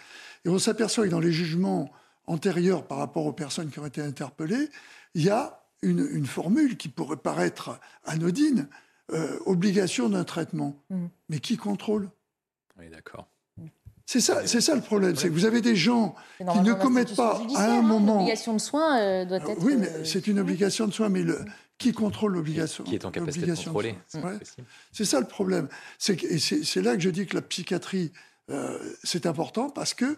Et 0.45 0.49
on 0.49 0.59
s'aperçoit 0.59 1.05
que 1.05 1.11
dans 1.11 1.21
les 1.21 1.33
jugements 1.33 1.93
antérieurs 2.27 2.89
par 2.89 2.99
rapport 2.99 3.25
aux 3.25 3.33
personnes 3.33 3.71
qui 3.71 3.79
ont 3.79 3.87
été 3.87 4.01
interpellées, 4.01 4.69
il 5.15 5.23
y 5.23 5.31
a 5.31 5.63
une, 5.83 6.27
formule 6.27 6.77
qui 6.77 6.89
pourrait 6.89 7.17
paraître 7.17 7.79
anodine, 8.05 8.67
euh, 9.13 9.39
obligation 9.47 10.09
d'un 10.09 10.25
traitement. 10.25 10.83
Mhm. 10.91 11.09
Mais 11.29 11.39
qui 11.39 11.57
contrôle? 11.57 12.11
Oui, 12.79 12.89
d'accord. 12.91 13.29
C'est 14.07 14.21
ça, 14.21 14.47
c'est 14.47 14.61
ça 14.61 14.77
le 14.77 14.81
problème, 14.81 15.17
c'est 15.17 15.29
que 15.29 15.33
vous 15.33 15.47
avez 15.47 15.61
des 15.61 15.75
gens 15.75 16.15
qui 16.39 16.61
ne 16.61 16.73
commettent 16.75 17.17
pas 17.17 17.43
à 17.57 17.73
un 17.73 17.83
moment. 17.83 18.19
L'obligation 18.19 18.55
de 18.55 18.61
soins 18.61 19.01
euh, 19.01 19.25
doit 19.25 19.39
être. 19.39 19.57
Oui, 19.59 19.75
mais 19.77 19.89
euh, 19.89 20.05
c'est 20.05 20.29
une 20.29 20.39
obligation 20.39 20.87
de 20.87 20.93
soins, 20.93 21.09
mais 21.09 21.23
le, 21.23 21.45
qui 21.77 21.93
contrôle 21.93 22.35
l'obligation 22.35 22.85
Qui 22.85 22.95
est 22.95 23.05
en 23.05 23.11
capacité 23.11 23.47
de 23.47 23.57
contrôler. 23.57 23.97
C'est 24.93 25.05
ça 25.05 25.19
le 25.19 25.27
problème. 25.27 25.69
C'est 25.99 26.77
là 26.77 26.95
que 26.95 27.03
je 27.03 27.11
dis 27.11 27.27
que 27.27 27.35
la 27.35 27.43
psychiatrie, 27.43 28.13
euh, 28.49 28.79
c'est 29.03 29.27
important 29.27 29.71
parce 29.71 29.93
que 29.93 30.17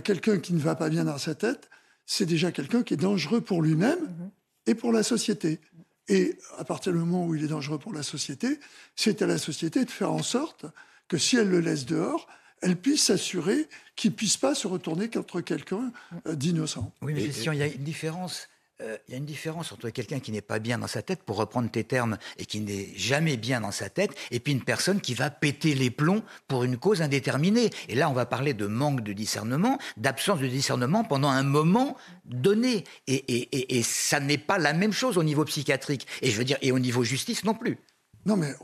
quelqu'un 0.00 0.38
qui 0.38 0.54
ne 0.54 0.60
va 0.60 0.76
pas 0.76 0.88
bien 0.88 1.04
dans 1.04 1.18
sa 1.18 1.34
tête, 1.34 1.68
c'est 2.06 2.26
déjà 2.26 2.52
quelqu'un 2.52 2.84
qui 2.84 2.94
est 2.94 2.98
dangereux 2.98 3.40
pour 3.40 3.62
lui-même 3.62 4.00
mhm. 4.00 4.30
et 4.66 4.74
pour 4.74 4.92
la 4.92 5.02
société. 5.02 5.60
Et 6.08 6.38
à 6.58 6.64
partir 6.64 6.92
du 6.92 6.98
moment 6.98 7.26
où 7.26 7.34
il 7.34 7.44
est 7.44 7.48
dangereux 7.48 7.78
pour 7.78 7.92
la 7.92 8.02
société, 8.02 8.60
c'est 8.94 9.22
à 9.22 9.26
la 9.26 9.38
société 9.38 9.84
de 9.84 9.90
faire 9.90 10.12
en 10.12 10.22
sorte 10.22 10.66
que 11.08 11.18
si 11.18 11.36
elle 11.36 11.48
le 11.48 11.60
laisse 11.60 11.86
dehors, 11.86 12.28
elle 12.62 12.76
puisse 12.76 13.04
s'assurer 13.04 13.68
qu'il 13.96 14.12
ne 14.12 14.16
puisse 14.16 14.36
pas 14.36 14.54
se 14.54 14.66
retourner 14.66 15.10
contre 15.10 15.40
quelqu'un 15.40 15.92
euh, 16.26 16.34
d'innocent. 16.34 16.92
Oui, 17.02 17.12
mais 17.14 17.24
il 17.24 17.54
y 17.54 17.62
a 17.62 17.66
une 17.66 17.84
différence. 17.84 18.48
Euh, 18.80 18.96
il 19.06 19.12
y 19.12 19.14
a 19.14 19.18
une 19.18 19.26
différence 19.26 19.70
entre 19.70 19.90
quelqu'un 19.90 20.18
qui 20.18 20.32
n'est 20.32 20.40
pas 20.40 20.58
bien 20.58 20.78
dans 20.78 20.86
sa 20.86 21.02
tête, 21.02 21.22
pour 21.22 21.36
reprendre 21.36 21.70
tes 21.70 21.84
termes, 21.84 22.16
et 22.38 22.46
qui 22.46 22.60
n'est 22.60 22.88
jamais 22.96 23.36
bien 23.36 23.60
dans 23.60 23.70
sa 23.70 23.90
tête, 23.90 24.10
et 24.30 24.40
puis 24.40 24.52
une 24.52 24.64
personne 24.64 25.00
qui 25.00 25.14
va 25.14 25.30
péter 25.30 25.74
les 25.74 25.90
plombs 25.90 26.22
pour 26.48 26.64
une 26.64 26.78
cause 26.78 27.02
indéterminée. 27.02 27.70
Et 27.88 27.94
là, 27.94 28.08
on 28.08 28.12
va 28.12 28.26
parler 28.26 28.54
de 28.54 28.66
manque 28.66 29.02
de 29.02 29.12
discernement, 29.12 29.78
d'absence 29.96 30.40
de 30.40 30.48
discernement 30.48 31.04
pendant 31.04 31.28
un 31.28 31.42
moment 31.44 31.96
donné. 32.24 32.84
Et, 33.06 33.14
et, 33.14 33.48
et, 33.56 33.78
et 33.78 33.82
ça 33.82 34.20
n'est 34.20 34.38
pas 34.38 34.58
la 34.58 34.72
même 34.72 34.92
chose 34.92 35.18
au 35.18 35.22
niveau 35.22 35.44
psychiatrique, 35.44 36.06
et 36.22 36.30
je 36.30 36.38
veux 36.38 36.44
dire, 36.44 36.58
et 36.62 36.72
au 36.72 36.78
niveau 36.78 37.04
justice 37.04 37.44
non 37.44 37.54
plus. 37.54 37.78
Non, 38.24 38.36
mais 38.36 38.54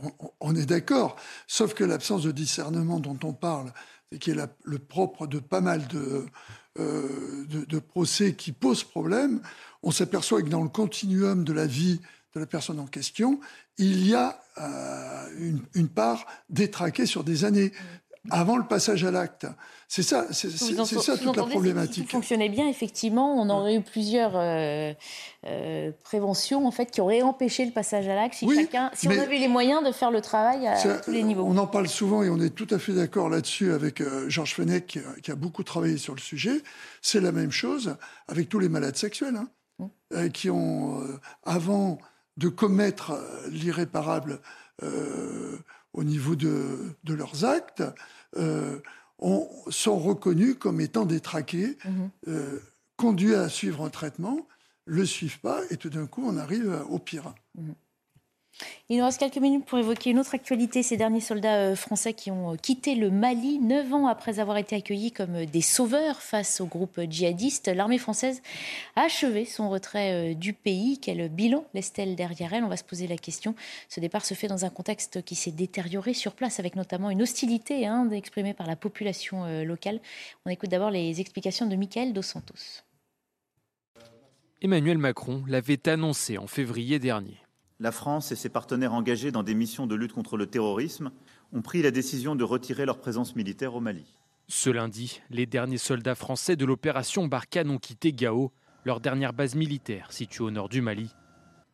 on, 0.40 0.54
est 0.54 0.66
d'accord. 0.66 1.16
Sauf 1.46 1.74
que 1.74 1.84
l'absence 1.84 2.22
de 2.22 2.30
discernement 2.30 3.00
dont 3.00 3.18
on 3.24 3.32
parle, 3.32 3.72
qui 4.20 4.30
est 4.30 4.36
le 4.64 4.78
propre 4.78 5.26
de 5.26 5.38
pas 5.38 5.60
mal 5.60 5.86
de, 5.88 6.26
euh, 6.78 7.44
de, 7.48 7.78
procès 7.78 8.34
qui 8.34 8.52
posent 8.52 8.84
problème, 8.84 9.40
on 9.82 9.90
s'aperçoit 9.90 10.42
que 10.42 10.48
dans 10.48 10.62
le 10.62 10.68
continuum 10.68 11.42
de 11.42 11.52
la 11.52 11.66
vie 11.66 12.00
de 12.34 12.40
la 12.40 12.46
personne 12.46 12.78
en 12.78 12.86
question, 12.86 13.40
il 13.78 14.06
y 14.06 14.14
a 14.14 14.40
euh, 14.58 15.28
une, 15.38 15.62
une, 15.74 15.88
part 15.88 16.24
détraquée 16.50 17.06
sur 17.06 17.24
des 17.24 17.44
années 17.44 17.72
avant 18.30 18.56
le 18.56 18.64
passage 18.64 19.04
à 19.04 19.10
l'acte. 19.10 19.46
C'est 19.90 20.02
ça, 20.02 20.26
c'est 20.32 20.50
ça 20.50 21.16
toute 21.16 21.34
la 21.34 21.44
problématique. 21.44 22.04
Si 22.04 22.10
fonctionnait 22.10 22.50
bien, 22.50 22.68
effectivement, 22.68 23.40
on 23.40 23.48
aurait 23.48 23.76
eu 23.76 23.80
plusieurs 23.80 24.32
euh, 24.34 24.92
euh, 25.46 25.92
préventions 26.04 26.66
en 26.66 26.70
fait 26.70 26.90
qui 26.90 27.00
auraient 27.00 27.22
empêché 27.22 27.64
le 27.64 27.72
passage 27.72 28.06
à 28.06 28.14
l'acte 28.14 28.34
si 28.34 28.54
chacun, 28.54 28.90
si 28.92 29.08
on 29.08 29.12
avait 29.12 29.38
les 29.38 29.48
moyens 29.48 29.82
de 29.82 29.90
faire 29.90 30.10
le 30.10 30.20
travail 30.20 30.66
à, 30.66 30.98
tous 30.98 31.10
les 31.10 31.22
niveaux. 31.22 31.44
On 31.46 31.56
en 31.56 31.66
parle 31.66 31.88
souvent 31.88 32.22
et 32.22 32.28
on 32.28 32.38
est 32.38 32.54
tout 32.54 32.66
à 32.70 32.78
fait 32.78 32.92
d'accord 32.92 33.30
là-dessus 33.30 33.72
avec 33.72 34.02
euh, 34.02 34.28
Georges 34.28 34.54
Fenech 34.54 34.86
qui, 34.86 35.00
qui, 35.22 35.30
a 35.30 35.36
beaucoup 35.36 35.62
travaillé 35.62 35.96
sur 35.96 36.14
le 36.14 36.20
sujet. 36.20 36.62
C'est 37.00 37.20
la 37.20 37.32
même 37.32 37.50
chose 37.50 37.96
avec 38.28 38.50
tous 38.50 38.58
les 38.58 38.68
malades 38.68 38.96
sexuels 38.96 39.36
hein, 39.36 39.90
mmh. 40.10 40.28
qui 40.30 40.50
ont, 40.50 41.00
avant 41.44 41.98
de 42.36 42.48
commettre 42.48 43.18
l'irréparable 43.50 44.40
au 45.98 46.04
niveau 46.04 46.36
de, 46.36 46.94
de 47.02 47.14
leurs 47.14 47.44
actes, 47.44 47.82
euh, 48.36 48.78
sont 49.68 49.98
reconnus 49.98 50.54
comme 50.56 50.80
étant 50.80 51.04
détraqués, 51.06 51.76
mhm. 51.84 52.10
euh, 52.28 52.60
conduits 52.96 53.34
à 53.34 53.48
suivre 53.48 53.84
un 53.84 53.90
traitement, 53.90 54.46
le 54.84 55.04
suivent 55.04 55.40
pas, 55.40 55.60
et 55.70 55.76
tout 55.76 55.90
d'un 55.90 56.06
coup, 56.06 56.22
on 56.24 56.36
arrive 56.36 56.84
au 56.88 57.00
pire. 57.00 57.34
Mhm. 57.56 57.74
Il 58.90 58.96
nous 58.96 59.04
reste 59.04 59.20
quelques 59.20 59.36
minutes 59.36 59.66
pour 59.66 59.78
évoquer 59.78 60.10
une 60.10 60.18
autre 60.18 60.34
actualité. 60.34 60.82
Ces 60.82 60.96
derniers 60.96 61.20
soldats 61.20 61.56
euh, 61.56 61.76
français 61.76 62.14
qui 62.14 62.30
ont 62.30 62.54
euh, 62.54 62.56
quitté 62.56 62.94
le 62.94 63.10
Mali, 63.10 63.58
neuf 63.58 63.92
ans 63.92 64.06
après 64.06 64.40
avoir 64.40 64.56
été 64.56 64.76
accueillis 64.76 65.12
comme 65.12 65.34
euh, 65.34 65.44
des 65.44 65.60
sauveurs 65.60 66.22
face 66.22 66.60
au 66.62 66.66
groupe 66.66 66.98
djihadiste. 67.08 67.68
L'armée 67.68 67.98
française 67.98 68.40
a 68.96 69.02
achevé 69.02 69.44
son 69.44 69.68
retrait 69.68 70.34
du 70.34 70.54
pays. 70.54 70.98
Quel 70.98 71.28
bilan 71.28 71.66
laisse-t-elle 71.74 72.16
derrière 72.16 72.54
elle? 72.54 72.64
On 72.64 72.68
va 72.68 72.78
se 72.78 72.84
poser 72.84 73.06
la 73.06 73.18
question. 73.18 73.54
Ce 73.90 74.00
départ 74.00 74.24
se 74.24 74.34
fait 74.34 74.48
dans 74.48 74.64
un 74.64 74.70
contexte 74.70 75.22
qui 75.22 75.34
s'est 75.34 75.50
détérioré 75.50 76.14
sur 76.14 76.32
place, 76.32 76.58
avec 76.58 76.74
notamment 76.74 77.10
une 77.10 77.22
hostilité 77.22 77.86
hein, 77.86 78.08
exprimée 78.10 78.54
par 78.54 78.66
la 78.66 78.76
population 78.76 79.62
locale. 79.64 80.00
On 80.46 80.50
écoute 80.50 80.70
d'abord 80.70 80.90
les 80.90 81.20
explications 81.20 81.66
de 81.66 81.76
Michael 81.76 82.12
Dos 82.12 82.22
Santos. 82.22 82.82
Emmanuel 84.62 84.98
Macron 84.98 85.44
l'avait 85.46 85.88
annoncé 85.88 86.38
en 86.38 86.46
février 86.46 86.98
dernier 86.98 87.38
la 87.80 87.92
France 87.92 88.32
et 88.32 88.36
ses 88.36 88.48
partenaires 88.48 88.92
engagés 88.92 89.30
dans 89.30 89.42
des 89.42 89.54
missions 89.54 89.86
de 89.86 89.94
lutte 89.94 90.12
contre 90.12 90.36
le 90.36 90.46
terrorisme 90.46 91.12
ont 91.52 91.62
pris 91.62 91.80
la 91.80 91.90
décision 91.90 92.34
de 92.34 92.44
retirer 92.44 92.84
leur 92.84 92.98
présence 92.98 93.36
militaire 93.36 93.74
au 93.74 93.80
Mali. 93.80 94.16
Ce 94.48 94.70
lundi, 94.70 95.20
les 95.30 95.46
derniers 95.46 95.78
soldats 95.78 96.14
français 96.14 96.56
de 96.56 96.64
l'opération 96.64 97.28
Barkhane 97.28 97.70
ont 97.70 97.78
quitté 97.78 98.12
Gao, 98.12 98.50
leur 98.84 99.00
dernière 99.00 99.32
base 99.32 99.54
militaire 99.54 100.10
située 100.10 100.44
au 100.44 100.50
nord 100.50 100.68
du 100.68 100.80
Mali. 100.80 101.14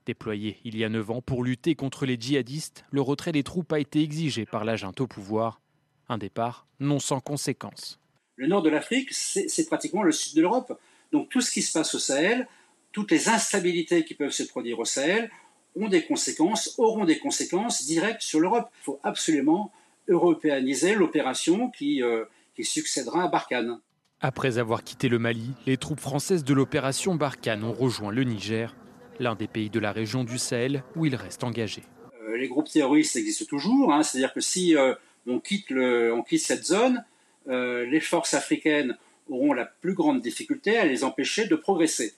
Déployé 0.04 0.58
il 0.64 0.76
y 0.76 0.84
a 0.84 0.90
neuf 0.90 1.10
ans 1.10 1.22
pour 1.22 1.42
lutter 1.42 1.74
contre 1.74 2.04
les 2.04 2.20
djihadistes, 2.20 2.84
le 2.90 3.00
retrait 3.00 3.32
des 3.32 3.42
troupes 3.42 3.72
a 3.72 3.78
été 3.78 4.02
exigé 4.02 4.44
par 4.44 4.64
la 4.64 4.74
au 4.98 5.06
pouvoir. 5.06 5.60
Un 6.08 6.18
départ 6.18 6.66
non 6.80 6.98
sans 6.98 7.20
conséquences. 7.20 7.98
Le 8.36 8.46
nord 8.46 8.62
de 8.62 8.68
l'Afrique, 8.68 9.08
c'est 9.12 9.66
pratiquement 9.66 10.02
le 10.02 10.12
sud 10.12 10.36
de 10.36 10.42
l'Europe. 10.42 10.78
Donc 11.12 11.30
tout 11.30 11.40
ce 11.40 11.50
qui 11.50 11.62
se 11.62 11.72
passe 11.72 11.94
au 11.94 11.98
Sahel, 11.98 12.46
toutes 12.92 13.10
les 13.10 13.28
instabilités 13.28 14.04
qui 14.04 14.14
peuvent 14.14 14.32
se 14.32 14.42
produire 14.42 14.78
au 14.80 14.84
Sahel, 14.84 15.30
ont 15.76 15.88
des 15.88 16.04
conséquences, 16.04 16.74
auront 16.78 17.04
des 17.04 17.18
conséquences 17.18 17.84
directes 17.84 18.22
sur 18.22 18.40
l'Europe. 18.40 18.70
Il 18.80 18.84
faut 18.84 19.00
absolument 19.02 19.72
européaniser 20.08 20.94
l'opération 20.94 21.70
qui, 21.70 22.02
euh, 22.02 22.24
qui 22.54 22.64
succédera 22.64 23.24
à 23.24 23.28
Barkhane. 23.28 23.80
Après 24.20 24.58
avoir 24.58 24.84
quitté 24.84 25.08
le 25.08 25.18
Mali, 25.18 25.50
les 25.66 25.76
troupes 25.76 26.00
françaises 26.00 26.44
de 26.44 26.54
l'opération 26.54 27.14
Barkhane 27.14 27.64
ont 27.64 27.72
rejoint 27.72 28.12
le 28.12 28.24
Niger, 28.24 28.74
l'un 29.18 29.34
des 29.34 29.48
pays 29.48 29.70
de 29.70 29.80
la 29.80 29.92
région 29.92 30.24
du 30.24 30.38
Sahel 30.38 30.82
où 30.96 31.06
ils 31.06 31.16
restent 31.16 31.44
engagés. 31.44 31.82
Euh, 32.22 32.36
les 32.36 32.48
groupes 32.48 32.68
terroristes 32.70 33.16
existent 33.16 33.46
toujours, 33.46 33.92
hein. 33.92 34.02
c'est-à-dire 34.02 34.32
que 34.32 34.40
si 34.40 34.76
euh, 34.76 34.94
on, 35.26 35.40
quitte 35.40 35.70
le, 35.70 36.12
on, 36.14 36.22
quitte 36.22 36.42
cette 36.42 36.64
zone, 36.64 37.04
les 37.46 38.00
forces 38.00 38.32
africaines 38.32 38.96
auront 39.28 39.52
la 39.52 39.66
plus 39.66 39.92
grande 39.92 40.22
difficulté 40.22 40.78
à 40.78 40.86
les 40.86 41.04
empêcher 41.04 41.46
de 41.46 41.56
progresser. 41.56 42.14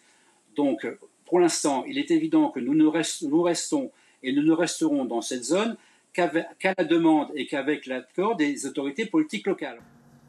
Donc 0.54 0.86
pour 1.26 1.40
l'instant, 1.40 1.84
il 1.86 1.98
est 1.98 2.10
évident 2.10 2.50
que 2.50 2.60
nous, 2.60 2.90
restons 2.90 3.90
et 4.22 4.32
nous 4.32 4.42
ne 4.42 4.52
resterons 4.52 5.04
dans 5.04 5.20
cette 5.20 5.44
zone 5.44 5.76
qu'à 6.12 6.30
la 6.78 6.84
demande 6.84 7.28
et 7.34 7.46
qu'avec 7.46 7.86
l'accord 7.86 8.36
des 8.36 8.66
autorités 8.66 9.06
politiques 9.06 9.46
locales. 9.46 9.80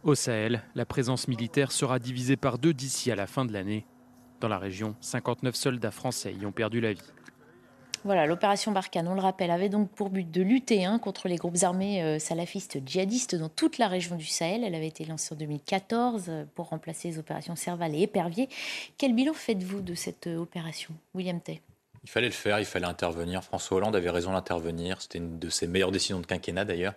Au 0.03 0.15
Sahel, 0.15 0.63
la 0.75 0.85
présence 0.85 1.27
militaire 1.27 1.71
sera 1.71 1.99
divisée 1.99 2.35
par 2.35 2.57
deux 2.57 2.73
d'ici 2.73 3.11
à 3.11 3.15
la 3.15 3.27
fin 3.27 3.45
de 3.45 3.53
l'année. 3.53 3.85
Dans 4.39 4.47
la 4.47 4.59
région, 4.59 4.95
59 5.01 5.55
soldats 5.55 5.91
français 5.91 6.33
y 6.33 6.45
ont 6.45 6.51
perdu 6.51 6.81
la 6.81 6.93
vie. 6.93 7.13
Voilà, 8.07 8.25
l'opération 8.25 8.71
Barkhane, 8.71 9.05
on 9.09 9.15
le 9.15 9.19
rappelle, 9.19 9.51
avait 9.51 9.67
donc 9.67 9.91
pour 9.91 10.09
but 10.09 10.31
de 10.31 10.41
lutter 10.41 10.85
hein, 10.85 10.97
contre 10.97 11.27
les 11.27 11.35
groupes 11.35 11.57
armés 11.63 12.01
euh, 12.01 12.19
salafistes 12.19 12.79
djihadistes 12.85 13.35
dans 13.35 13.49
toute 13.49 13.77
la 13.79 13.89
région 13.89 14.15
du 14.15 14.25
Sahel. 14.25 14.63
Elle 14.63 14.75
avait 14.75 14.87
été 14.87 15.03
lancée 15.03 15.35
en 15.35 15.37
2014 15.37 16.27
euh, 16.29 16.45
pour 16.55 16.69
remplacer 16.69 17.09
les 17.09 17.19
opérations 17.19 17.57
Serval 17.57 17.93
et 17.93 18.03
Épervier. 18.03 18.47
Quel 18.97 19.13
bilan 19.13 19.33
faites-vous 19.33 19.81
de 19.81 19.93
cette 19.93 20.27
euh, 20.27 20.37
opération, 20.37 20.93
William 21.15 21.41
Tay? 21.41 21.61
Il 22.05 22.09
fallait 22.09 22.27
le 22.27 22.33
faire, 22.33 22.59
il 22.59 22.65
fallait 22.65 22.85
intervenir. 22.85 23.43
François 23.43 23.75
Hollande 23.75 23.97
avait 23.97 24.09
raison 24.09 24.31
d'intervenir. 24.31 25.01
C'était 25.01 25.17
une 25.17 25.37
de 25.37 25.49
ses 25.49 25.67
meilleures 25.67 25.91
décisions 25.91 26.21
de 26.21 26.25
quinquennat 26.25 26.63
d'ailleurs. 26.63 26.93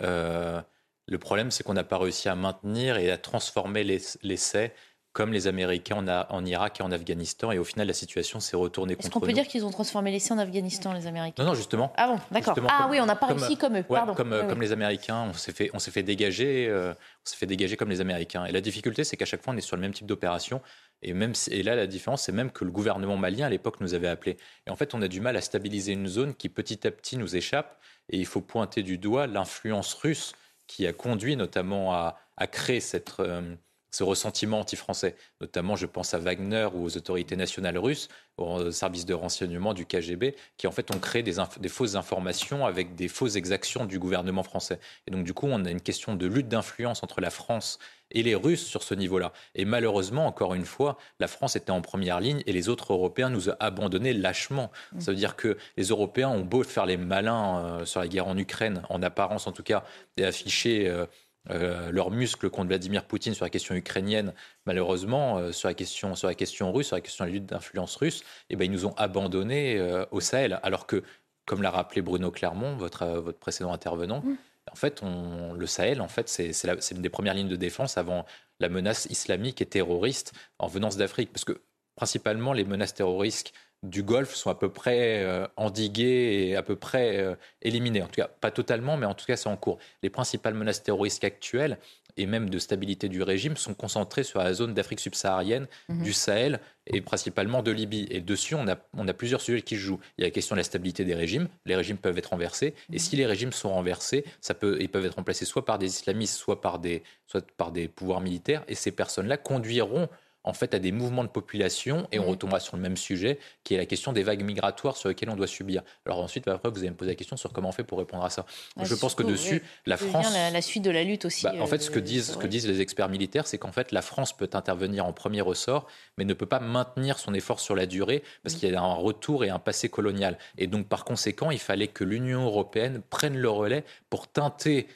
le 0.00 1.18
problème, 1.18 1.50
c'est 1.50 1.62
qu'on 1.62 1.74
n'a 1.74 1.84
pas 1.84 1.98
réussi 1.98 2.30
à 2.30 2.36
maintenir 2.36 2.96
et 2.96 3.10
à 3.10 3.18
transformer 3.18 3.84
l'essai 3.84 4.72
comme 5.14 5.32
les 5.32 5.46
Américains 5.46 5.96
en, 5.96 6.36
en, 6.36 6.44
Irak 6.44 6.80
et 6.80 6.82
en 6.82 6.90
Afghanistan. 6.90 7.52
Et 7.52 7.58
au 7.58 7.64
final, 7.64 7.86
la 7.86 7.94
situation 7.94 8.40
s'est 8.40 8.56
retournée 8.56 8.96
contre 8.96 9.04
nous. 9.04 9.08
Est-ce 9.08 9.14
qu'on 9.14 9.20
peut 9.20 9.32
dire 9.32 9.46
qu'ils 9.46 9.64
ont 9.64 9.70
transformé 9.70 10.10
l'essai 10.10 10.34
en 10.34 10.38
Afghanistan, 10.38 10.92
les 10.92 11.06
Américains? 11.06 11.40
Non, 11.42 11.50
non, 11.50 11.54
justement. 11.54 11.92
Ah 11.96 12.08
bon, 12.08 12.18
d'accord. 12.32 12.56
Ah 12.68 12.88
oui, 12.90 13.00
on 13.00 13.06
n'a 13.06 13.14
pas 13.14 13.26
réussi 13.26 13.56
comme 13.56 13.78
eux. 13.78 13.84
Pardon. 13.84 14.14
Comme, 14.14 14.36
comme 14.48 14.60
les 14.60 14.72
Américains, 14.72 15.28
on 15.30 15.32
s'est 15.32 15.52
fait, 15.52 15.70
on 15.72 15.78
s'est 15.78 15.92
fait 15.92 16.02
dégager, 16.02 16.66
euh, 16.68 16.92
on 16.92 17.30
s'est 17.30 17.36
fait 17.36 17.46
dégager 17.46 17.76
comme 17.76 17.90
les 17.90 18.00
Américains. 18.00 18.44
Et 18.44 18.52
la 18.52 18.60
difficulté, 18.60 19.04
c'est 19.04 19.16
qu'à 19.16 19.24
chaque 19.24 19.42
fois, 19.42 19.54
on 19.54 19.56
est 19.56 19.62
sur 19.62 19.76
le 19.76 19.82
même 19.82 19.94
type 19.94 20.06
d'opération. 20.06 20.60
Et 21.00 21.12
même, 21.12 21.32
et 21.48 21.62
là, 21.62 21.76
la 21.76 21.86
différence, 21.86 22.22
c'est 22.22 22.32
même 22.32 22.50
que 22.50 22.64
le 22.64 22.72
gouvernement 22.72 23.16
malien 23.16 23.46
à 23.46 23.50
l'époque 23.50 23.80
nous 23.80 23.94
avait 23.94 24.08
appelés. 24.08 24.36
Et 24.66 24.70
en 24.70 24.76
fait, 24.76 24.94
on 24.94 25.02
a 25.02 25.06
du 25.06 25.20
mal 25.20 25.36
à 25.36 25.40
stabiliser 25.40 25.92
une 25.92 26.08
zone 26.08 26.34
qui 26.34 26.48
petit 26.48 26.84
à 26.88 26.90
petit 26.90 27.16
nous 27.18 27.36
échappe. 27.36 27.78
Et 28.10 28.18
il 28.18 28.26
faut 28.26 28.40
pointer 28.40 28.82
du 28.82 28.98
doigt 28.98 29.28
l'influence 29.28 29.94
russe 29.94 30.32
qui 30.66 30.88
a 30.88 30.92
conduit 30.92 31.36
notamment 31.36 31.94
à, 31.94 32.18
à 32.36 32.48
créer 32.48 32.80
cette 32.80 33.12
euh, 33.20 33.54
ce 33.94 34.02
ressentiment 34.02 34.58
anti-français. 34.58 35.14
Notamment, 35.40 35.76
je 35.76 35.86
pense 35.86 36.14
à 36.14 36.18
Wagner 36.18 36.68
ou 36.74 36.84
aux 36.84 36.96
autorités 36.96 37.36
nationales 37.36 37.78
russes, 37.78 38.08
aux 38.38 38.72
services 38.72 39.06
de 39.06 39.14
renseignement 39.14 39.72
du 39.72 39.86
KGB, 39.86 40.34
qui 40.56 40.66
en 40.66 40.72
fait 40.72 40.92
ont 40.92 40.98
créé 40.98 41.22
des, 41.22 41.36
des, 41.60 41.68
fausses 41.68 41.94
informations 41.94 42.66
avec 42.66 42.96
des 42.96 43.06
fausses 43.06 43.36
exactions 43.36 43.84
du 43.84 44.00
gouvernement 44.00 44.42
français. 44.42 44.80
Et 45.06 45.12
donc, 45.12 45.22
du 45.24 45.32
coup, 45.32 45.46
on 45.48 45.64
a 45.64 45.70
une 45.70 45.80
question 45.80 46.16
de 46.16 46.26
lutte 46.26 46.48
d'influence 46.48 47.04
entre 47.04 47.20
la 47.20 47.30
France 47.30 47.78
et 48.10 48.22
les 48.22 48.34
Russes 48.34 48.66
sur 48.66 48.82
ce 48.82 48.94
niveau-là. 48.94 49.32
Et 49.54 49.64
malheureusement, 49.64 50.26
encore 50.26 50.54
une 50.54 50.64
fois, 50.64 50.98
la 51.20 51.28
France 51.28 51.56
était 51.56 51.70
en 51.70 51.80
première 51.80 52.20
ligne 52.20 52.42
et 52.46 52.52
les 52.52 52.68
autres 52.68 52.92
Européens 52.92 53.30
nous 53.30 53.48
ont 53.48 53.56
abandonnés 53.60 54.12
lâchement. 54.12 54.70
Mmh. 54.92 55.00
Ça 55.00 55.10
veut 55.10 55.16
dire 55.16 55.36
que 55.36 55.56
les 55.76 55.84
Européens 55.84 56.28
ont 56.28 56.44
beau 56.44 56.62
faire 56.64 56.86
les 56.86 56.96
malins 56.96 57.64
euh, 57.64 57.84
sur 57.84 58.00
la 58.00 58.08
guerre 58.08 58.26
en 58.26 58.36
Ukraine, 58.36 58.82
en 58.88 59.02
apparence 59.02 59.46
en 59.46 59.52
tout 59.52 59.62
cas, 59.62 59.84
et 60.16 60.24
afficher 60.24 60.88
euh, 60.88 61.06
euh, 61.50 61.90
leurs 61.92 62.10
muscles 62.10 62.48
contre 62.48 62.68
Vladimir 62.68 63.04
Poutine 63.04 63.34
sur 63.34 63.44
la 63.44 63.50
question 63.50 63.74
ukrainienne, 63.74 64.32
malheureusement, 64.64 65.38
euh, 65.38 65.52
sur, 65.52 65.68
la 65.68 65.74
question, 65.74 66.14
sur 66.14 66.26
la 66.28 66.34
question 66.34 66.72
russe, 66.72 66.88
sur 66.88 66.96
la 66.96 67.02
question 67.02 67.24
de 67.24 67.30
la 67.30 67.34
lutte 67.34 67.46
d'influence 67.46 67.96
russe, 67.96 68.24
eh 68.48 68.56
ben, 68.56 68.64
ils 68.64 68.70
nous 68.70 68.86
ont 68.86 68.94
abandonnés 68.96 69.78
euh, 69.78 70.06
au 70.10 70.20
Sahel. 70.20 70.58
Alors 70.62 70.86
que, 70.86 71.02
comme 71.44 71.60
l'a 71.60 71.70
rappelé 71.70 72.00
Bruno 72.00 72.30
Clermont, 72.30 72.76
votre, 72.76 73.06
votre 73.06 73.38
précédent 73.38 73.72
intervenant, 73.72 74.20
mm. 74.20 74.36
en 74.72 74.74
fait, 74.74 75.02
on, 75.02 75.52
le 75.52 75.66
Sahel, 75.66 76.00
en 76.00 76.08
fait, 76.08 76.28
c'est 76.30 76.52
une 76.92 77.02
des 77.02 77.10
premières 77.10 77.34
lignes 77.34 77.48
de 77.48 77.56
défense 77.56 77.98
avant 77.98 78.24
la 78.58 78.70
menace 78.70 79.06
islamique 79.10 79.60
et 79.60 79.66
terroriste 79.66 80.32
en 80.58 80.66
venance 80.66 80.96
d'Afrique. 80.96 81.30
Parce 81.30 81.44
que, 81.44 81.60
principalement, 81.94 82.54
les 82.54 82.64
menaces 82.64 82.94
terroristes 82.94 83.52
du 83.84 84.02
Golfe 84.02 84.34
sont 84.34 84.50
à 84.50 84.54
peu 84.54 84.70
près 84.70 85.22
euh, 85.22 85.46
endigués 85.56 86.48
et 86.48 86.56
à 86.56 86.62
peu 86.62 86.74
près 86.74 87.18
euh, 87.18 87.34
éliminés. 87.62 88.02
En 88.02 88.06
tout 88.06 88.16
cas, 88.16 88.28
pas 88.28 88.50
totalement, 88.50 88.96
mais 88.96 89.06
en 89.06 89.14
tout 89.14 89.26
cas, 89.26 89.36
c'est 89.36 89.48
en 89.48 89.56
cours. 89.56 89.78
Les 90.02 90.10
principales 90.10 90.54
menaces 90.54 90.82
terroristes 90.82 91.22
actuelles 91.22 91.78
et 92.16 92.26
même 92.26 92.48
de 92.48 92.58
stabilité 92.58 93.08
du 93.08 93.22
régime 93.22 93.56
sont 93.56 93.74
concentrées 93.74 94.22
sur 94.22 94.38
la 94.38 94.54
zone 94.54 94.72
d'Afrique 94.72 95.00
subsaharienne, 95.00 95.66
mhm. 95.88 96.02
du 96.02 96.12
Sahel 96.12 96.60
et 96.86 97.00
principalement 97.00 97.62
de 97.62 97.72
Libye. 97.72 98.06
Et 98.10 98.20
dessus, 98.20 98.54
on 98.54 98.68
a, 98.68 98.76
on 98.96 99.06
a 99.08 99.12
plusieurs 99.12 99.40
sujets 99.40 99.62
qui 99.62 99.74
se 99.74 99.80
jouent. 99.80 100.00
Il 100.16 100.22
y 100.22 100.24
a 100.24 100.28
la 100.28 100.30
question 100.30 100.54
de 100.54 100.60
la 100.60 100.64
stabilité 100.64 101.04
des 101.04 101.14
régimes. 101.14 101.48
Les 101.66 101.76
régimes 101.76 101.98
peuvent 101.98 102.16
être 102.16 102.30
renversés. 102.30 102.74
Et 102.90 102.94
mhm. 102.94 102.98
si 102.98 103.16
les 103.16 103.26
régimes 103.26 103.52
sont 103.52 103.70
renversés, 103.70 104.24
ça 104.40 104.54
peut, 104.54 104.78
ils 104.80 104.88
peuvent 104.88 105.04
être 105.04 105.16
remplacés 105.16 105.44
soit 105.44 105.64
par 105.64 105.78
des 105.78 105.86
islamistes, 105.86 106.36
soit 106.36 106.60
par 106.60 106.78
des, 106.78 107.02
soit 107.26 107.44
par 107.56 107.72
des 107.72 107.88
pouvoirs 107.88 108.20
militaires. 108.20 108.64
Et 108.68 108.74
ces 108.74 108.92
personnes-là 108.92 109.36
conduiront 109.36 110.08
en 110.44 110.52
fait 110.52 110.74
à 110.74 110.78
des 110.78 110.92
mouvements 110.92 111.24
de 111.24 111.28
population 111.28 112.06
et 112.12 112.18
on 112.18 112.26
retombera 112.26 112.60
sur 112.60 112.76
le 112.76 112.82
même 112.82 112.96
sujet 112.96 113.38
qui 113.64 113.74
est 113.74 113.78
la 113.78 113.86
question 113.86 114.12
des 114.12 114.22
vagues 114.22 114.44
migratoires 114.44 114.96
sur 114.96 115.08
lesquelles 115.08 115.30
on 115.30 115.36
doit 115.36 115.46
subir. 115.46 115.82
Alors 116.06 116.20
ensuite, 116.20 116.46
après, 116.46 116.70
vous 116.70 116.78
allez 116.78 116.90
me 116.90 116.96
poser 116.96 117.12
la 117.12 117.14
question 117.16 117.36
sur 117.36 117.52
comment 117.52 117.70
on 117.70 117.72
fait 117.72 117.84
pour 117.84 117.98
répondre 117.98 118.24
à 118.24 118.30
ça. 118.30 118.44
je 118.80 118.94
pense 118.94 119.14
que 119.14 119.22
dessus, 119.22 119.62
la 119.86 119.96
France... 119.96 120.32
La, 120.32 120.50
la, 120.50 120.62
suite 120.62 120.84
de 120.84 120.90
la 120.90 121.02
lutte 121.02 121.24
aussi. 121.24 121.44
Bah, 121.44 121.54
en 121.60 121.66
fait, 121.66 121.78
ce 121.78 121.90
que 121.90 121.98
euh, 121.98 122.02
disent, 122.02 122.32
ce 122.32 122.36
que 122.36 122.46
disent 122.46 122.68
les 122.68 122.80
experts 122.80 123.08
militaires, 123.08 123.46
c'est 123.46 123.58
qu'en 123.58 123.72
fait, 123.72 123.90
la 123.92 124.02
France 124.02 124.36
peut 124.36 124.50
intervenir 124.52 125.06
en 125.06 125.12
premier 125.12 125.40
ressort, 125.40 125.86
mais 126.18 126.24
ne 126.24 126.34
peut 126.34 126.46
pas 126.46 126.60
maintenir 126.60 127.18
son 127.18 127.34
effort 127.34 127.60
sur 127.60 127.74
la 127.74 127.86
durée 127.86 128.22
parce 128.42 128.54
mm. 128.54 128.58
qu'il 128.58 128.70
y 128.70 128.74
a 128.74 128.80
un 128.82 128.94
retour 128.94 129.44
et 129.44 129.50
un 129.50 129.58
passé 129.58 129.88
colonial. 129.88 130.38
Et 130.58 130.66
donc, 130.66 130.88
par 130.88 131.04
conséquent, 131.04 131.50
il 131.50 131.58
fallait 131.58 131.88
que 131.88 132.04
l'Union 132.04 132.44
européenne 132.44 133.02
prenne 133.08 133.36
le 133.36 133.48
relais 133.48 133.84
pour 134.10 134.28
teinter 134.28 134.86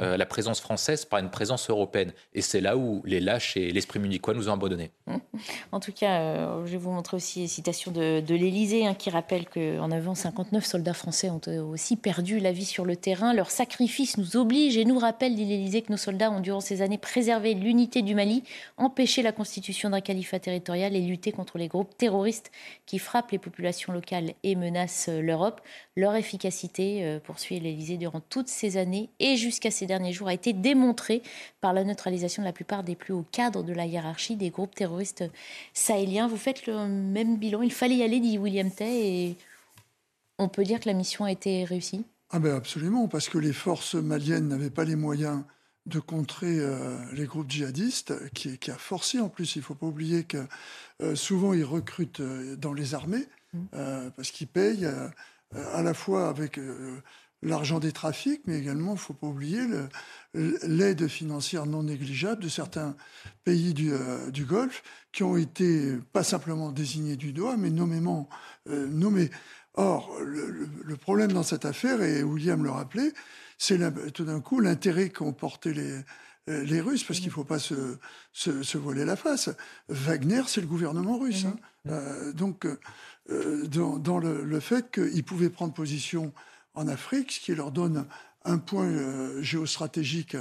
euh, 0.00 0.16
la 0.16 0.26
présence 0.26 0.60
française 0.60 1.04
par 1.04 1.20
une 1.20 1.30
présence 1.30 1.70
européenne. 1.70 2.12
Et 2.32 2.42
c'est 2.42 2.60
là 2.60 2.76
où 2.76 3.00
les 3.04 3.20
lâches 3.20 3.56
et 3.56 3.70
l'esprit 3.70 4.00
munichois 4.00 4.34
nous 4.34 4.48
ont 4.48 4.52
abandonnés. 4.52 4.90
En 5.70 5.78
tout 5.78 5.92
cas, 5.92 6.20
euh, 6.20 6.66
je 6.66 6.72
vais 6.72 6.78
vous 6.78 6.90
montrer 6.90 7.16
aussi 7.16 7.42
une 7.42 7.48
citation 7.48 7.92
de, 7.92 8.20
de 8.20 8.34
l'Élysée 8.34 8.86
hein, 8.86 8.94
qui 8.94 9.08
rappelle 9.10 9.48
qu'en 9.48 9.92
avant, 9.92 10.16
59 10.16 10.64
soldats 10.64 10.94
français 10.94 11.30
ont 11.30 11.40
euh, 11.46 11.62
aussi 11.62 11.96
perdu 11.96 12.40
la 12.40 12.50
vie 12.50 12.64
sur 12.64 12.84
le 12.84 12.96
terrain. 12.96 13.34
Leur 13.34 13.52
sacrifice 13.52 14.18
nous 14.18 14.36
oblige 14.36 14.76
et 14.76 14.84
nous 14.84 14.98
rappelle, 14.98 15.36
dit 15.36 15.44
l'Élysée, 15.44 15.82
que 15.82 15.92
nos 15.92 15.96
soldats 15.96 16.32
ont 16.32 16.40
durant 16.40 16.60
ces 16.60 16.82
années 16.82 16.98
préservé 16.98 17.54
l'unité 17.54 18.02
du 18.02 18.16
Mali, 18.16 18.42
empêché 18.76 19.22
la 19.22 19.30
constitution 19.30 19.90
d'un 19.90 20.00
califat 20.00 20.40
territorial 20.40 20.96
et 20.96 21.02
lutté 21.02 21.30
contre 21.30 21.56
les 21.56 21.68
groupes 21.68 21.96
terroristes 21.96 22.50
qui 22.84 22.98
frappent 22.98 23.30
les 23.30 23.38
populations 23.38 23.92
locales 23.92 24.32
et 24.42 24.56
menacent 24.56 25.08
l'Europe. 25.08 25.60
Leur 25.96 26.16
efficacité, 26.16 27.20
poursuit 27.22 27.60
l'Élysée, 27.60 27.96
durant 27.96 28.20
toutes 28.20 28.48
ces 28.48 28.76
années 28.76 29.10
et 29.20 29.36
jusqu'à 29.36 29.70
ces 29.70 29.83
derniers 29.86 30.12
jours 30.12 30.28
a 30.28 30.34
été 30.34 30.52
démontrée 30.52 31.22
par 31.60 31.72
la 31.72 31.84
neutralisation 31.84 32.42
de 32.42 32.46
la 32.46 32.52
plupart 32.52 32.82
des 32.82 32.96
plus 32.96 33.12
hauts 33.12 33.26
cadres 33.32 33.62
de 33.62 33.72
la 33.72 33.86
hiérarchie 33.86 34.36
des 34.36 34.50
groupes 34.50 34.74
terroristes 34.74 35.24
sahéliens. 35.72 36.28
Vous 36.28 36.36
faites 36.36 36.66
le 36.66 36.86
même 36.86 37.36
bilan. 37.36 37.62
Il 37.62 37.72
fallait 37.72 37.96
y 37.96 38.02
aller, 38.02 38.20
dit 38.20 38.38
William 38.38 38.70
Tay. 38.70 39.06
Et 39.06 39.36
On 40.38 40.48
peut 40.48 40.64
dire 40.64 40.80
que 40.80 40.88
la 40.88 40.94
mission 40.94 41.24
a 41.24 41.32
été 41.32 41.64
réussie 41.64 42.04
ah 42.30 42.40
ben 42.40 42.56
absolument, 42.56 43.06
parce 43.06 43.28
que 43.28 43.38
les 43.38 43.52
forces 43.52 43.94
maliennes 43.94 44.48
n'avaient 44.48 44.68
pas 44.68 44.82
les 44.82 44.96
moyens 44.96 45.44
de 45.86 46.00
contrer 46.00 46.58
euh, 46.58 46.98
les 47.12 47.26
groupes 47.26 47.48
djihadistes, 47.48 48.12
qui, 48.32 48.58
qui, 48.58 48.72
a 48.72 48.76
forcé 48.76 49.20
en 49.20 49.28
plus. 49.28 49.54
Il 49.54 49.60
ne 49.60 49.64
faut 49.64 49.76
pas 49.76 49.86
oublier 49.86 50.24
que 50.24 50.44
euh, 51.00 51.14
souvent 51.14 51.52
ils 51.52 51.64
recrutent 51.64 52.18
euh, 52.18 52.56
dans 52.56 52.72
les 52.72 52.94
armées, 52.94 53.26
mmh. 53.52 53.58
parce 54.16 54.32
qu'ils 54.32 54.48
payent 54.48 54.88
à 55.54 55.82
la 55.82 55.94
fois 55.94 56.28
avec 56.28 56.58
l'argent 57.44 57.78
des 57.78 57.92
trafics, 57.92 58.40
mais 58.46 58.58
également, 58.58 58.92
il 58.92 58.94
ne 58.94 58.98
faut 58.98 59.14
pas 59.14 59.26
oublier 59.26 59.60
l'aide 60.34 61.06
financière 61.08 61.66
non 61.66 61.84
négligeable 61.84 62.42
de 62.42 62.48
certains 62.48 62.96
pays 63.44 63.74
du, 63.74 63.92
du, 64.32 64.44
Golfe 64.44 64.82
qui 65.12 65.22
ont 65.22 65.36
été 65.36 65.96
pas 66.12 66.24
simplement 66.24 66.72
désignés 66.72 67.16
du 67.16 67.32
doigt, 67.32 67.56
mais 67.56 67.70
nommément 67.70 68.28
nommés. 68.66 69.30
Or, 69.74 70.10
le, 70.22 70.96
problème 70.96 71.32
dans 71.32 71.42
cette 71.42 71.64
affaire, 71.64 72.02
et 72.02 72.22
William 72.22 72.62
le 72.64 72.70
rappelait, 72.70 73.12
c'est 73.58 73.78
tout 74.12 74.24
d'un 74.24 74.40
coup 74.40 74.60
l'intérêt 74.60 75.10
qu'ont 75.10 75.32
porté 75.32 75.74
les, 75.74 76.00
les 76.46 76.80
Russes, 76.80 77.04
parce 77.04 77.20
qu'il 77.20 77.28
ne 77.28 77.34
faut 77.34 77.44
pas 77.44 77.58
se, 77.58 77.96
se, 78.32 78.78
voiler 78.78 79.04
la 79.04 79.16
face. 79.16 79.50
Wagner, 79.88 80.42
c'est 80.46 80.60
le 80.60 80.66
gouvernement 80.66 81.18
russe. 81.18 81.46
Hein. 81.46 81.56
Euh, 81.88 82.32
donc, 82.32 82.66
euh, 83.30 83.66
dans, 83.66 84.18
le, 84.18 84.60
fait 84.60 84.90
qu'ils 84.90 85.24
pouvaient 85.24 85.50
prendre 85.50 85.72
position 85.72 86.32
en 86.74 86.88
Afrique, 86.88 87.32
ce 87.32 87.40
qui 87.40 87.54
leur 87.54 87.70
donne 87.70 88.06
un 88.44 88.58
point 88.58 88.86
euh, 88.86 89.42
géostratégique 89.42 90.36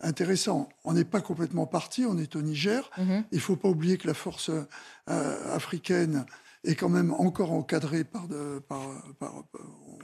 intéressant. 0.00 0.68
On 0.84 0.92
n'est 0.92 1.04
pas 1.04 1.20
complètement 1.20 1.66
parti, 1.66 2.04
on 2.06 2.18
est 2.18 2.36
au 2.36 2.42
Niger. 2.42 2.88
Mm-hmm. 2.98 3.24
Il 3.32 3.36
ne 3.36 3.40
faut 3.40 3.56
pas 3.56 3.68
oublier 3.68 3.98
que 3.98 4.06
la 4.06 4.14
force 4.14 4.50
africaine 5.06 6.24
est 6.62 6.76
quand 6.76 6.88
même 6.88 7.12
encore 7.12 7.50
encadré 7.52 8.04
par, 8.04 8.28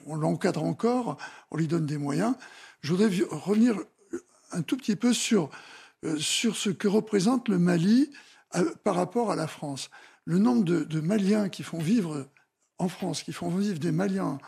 on 0.06 0.16
l'encadre 0.16 0.64
encore, 0.64 1.16
on 1.50 1.56
lui 1.56 1.68
donne 1.68 1.86
des 1.86 1.98
moyens. 1.98 2.34
Je 2.80 2.92
voudrais 2.92 3.10
revenir 3.30 3.76
un 4.52 4.62
tout 4.62 4.76
petit 4.76 4.96
peu 4.96 5.12
sur, 5.12 5.50
euh, 6.04 6.16
sur 6.18 6.56
ce 6.56 6.70
que 6.70 6.88
représente 6.88 7.48
le 7.48 7.58
Mali 7.58 8.10
euh, 8.56 8.72
par 8.84 8.94
rapport 8.94 9.30
à 9.30 9.36
la 9.36 9.46
France. 9.46 9.90
Le 10.24 10.38
nombre 10.38 10.64
de, 10.64 11.00
Maliens 11.00 11.48
qui 11.48 11.62
font 11.62 11.78
vivre 11.78 12.26
en 12.78 12.88
France, 12.88 13.22
qui 13.22 13.32
font 13.32 13.48
vivre 13.50 13.78
des 13.78 13.92
Maliens 13.92 14.38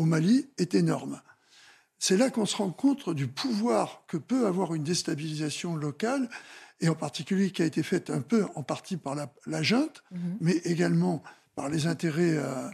au 0.00 0.06
Mali, 0.06 0.48
est 0.56 0.74
énorme. 0.74 1.20
C'est 1.98 2.16
là 2.16 2.30
qu'on 2.30 2.46
se 2.46 2.56
rend 2.56 2.70
compte 2.70 3.10
du 3.10 3.28
pouvoir 3.28 4.02
que 4.08 4.16
peut 4.16 4.46
avoir 4.46 4.74
une 4.74 4.82
déstabilisation 4.82 5.76
locale 5.76 6.30
et 6.80 6.88
en 6.88 6.94
particulier 6.94 7.50
qui 7.50 7.60
a 7.60 7.66
été 7.66 7.82
faite 7.82 8.08
un 8.08 8.22
peu 8.22 8.46
en 8.54 8.62
partie 8.62 8.96
par 8.96 9.14
la, 9.14 9.62
junte, 9.62 10.02
mhm. 10.10 10.38
mais 10.40 10.56
également 10.64 11.22
par 11.54 11.68
les 11.68 11.86
intérêts, 11.86 12.38
euh, 12.38 12.70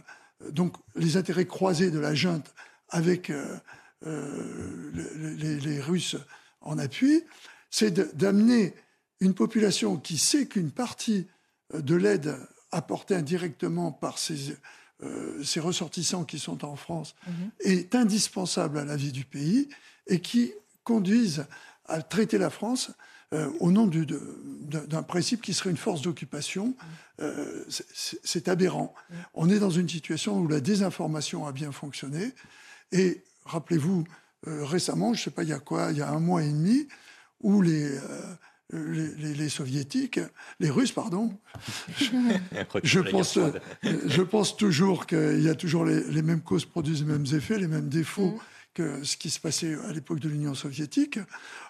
donc 0.51 0.77
les 0.95 1.17
intérêts 1.17 1.45
croisés 1.45 1.91
de 1.91 1.99
la 1.99 2.15
junte 2.15 2.53
avec 2.87 3.29
euh, 3.29 3.57
euh, 4.05 4.91
les, 5.35 5.81
Russes 5.81 6.15
en 6.61 6.77
appui, 6.77 7.23
c'est 7.69 8.15
d'amener 8.15 8.73
une 9.19 9.33
population 9.33 9.97
qui 9.97 10.17
sait 10.17 10.45
qu'une 10.45 10.71
partie 10.71 11.27
de 11.73 11.95
l'aide 11.95 12.37
apportée 12.71 13.15
indirectement 13.15 13.91
par 13.91 14.17
ces, 14.17 14.55
ces, 15.43 15.59
ressortissants 15.59 16.23
qui 16.23 16.39
sont 16.39 16.65
en 16.65 16.75
France 16.75 17.15
mhm. 17.27 17.51
est 17.59 17.95
indispensable 17.95 18.79
à 18.79 18.85
la 18.85 18.95
vie 18.95 19.11
du 19.11 19.25
pays 19.25 19.69
et 20.07 20.19
qui 20.19 20.53
conduisent 20.83 21.45
à 21.85 22.01
traiter 22.01 22.37
la 22.37 22.49
France 22.49 22.91
euh, 23.33 23.49
au 23.59 23.71
nom 23.71 23.91
d'un 23.91 25.03
principe 25.03 25.41
qui 25.41 25.53
serait 25.53 25.69
une 25.69 25.77
force 25.77 26.01
d'occupation. 26.01 26.75
Euh, 27.19 27.65
c'est 28.23 28.47
aberrant. 28.47 28.93
On 29.33 29.49
est 29.49 29.59
dans 29.59 29.69
une 29.69 29.89
situation 29.89 30.39
où 30.39 30.47
la 30.47 30.61
désinformation 30.61 31.45
a 31.45 31.51
bien 31.51 31.73
fonctionné. 31.73 32.31
Et 32.93 33.21
rappelez-vous, 33.43 34.05
euh, 34.47 34.63
récemment, 34.63 35.13
je 35.13 35.19
ne 35.19 35.23
sais 35.25 35.31
pas, 35.31 35.43
il 35.43 35.49
y 35.49 35.53
a 35.53 35.59
quoi, 35.59 35.91
il 35.91 35.97
y 35.97 36.01
a 36.01 36.09
un 36.09 36.21
mois 36.21 36.41
et 36.41 36.49
demi, 36.49 36.87
où 37.41 37.61
les, 37.61 37.99
les, 38.71 39.49
soviétiques, 39.49 40.19
les 40.59 40.69
Russes, 40.69 40.91
pardon. 40.91 41.31
je, 42.83 42.99
pense, 42.99 43.39
je 43.83 44.21
pense 44.21 44.57
toujours 44.57 45.05
qu'il 45.05 45.41
y 45.41 45.49
a 45.49 45.55
toujours 45.55 45.85
les, 45.85 46.21
mêmes 46.21 46.41
causes 46.41 46.65
produisent 46.65 47.01
les 47.05 47.13
mêmes 47.13 47.25
effets, 47.33 47.57
les 47.57 47.67
mêmes 47.67 47.89
défauts. 47.89 48.31
Mm 48.31 48.39
ce 49.03 49.17
qui 49.17 49.29
se 49.29 49.39
passait 49.39 49.75
à 49.87 49.91
l'époque 49.91 50.19
de 50.19 50.29
l'Union 50.29 50.53
soviétique, 50.53 51.19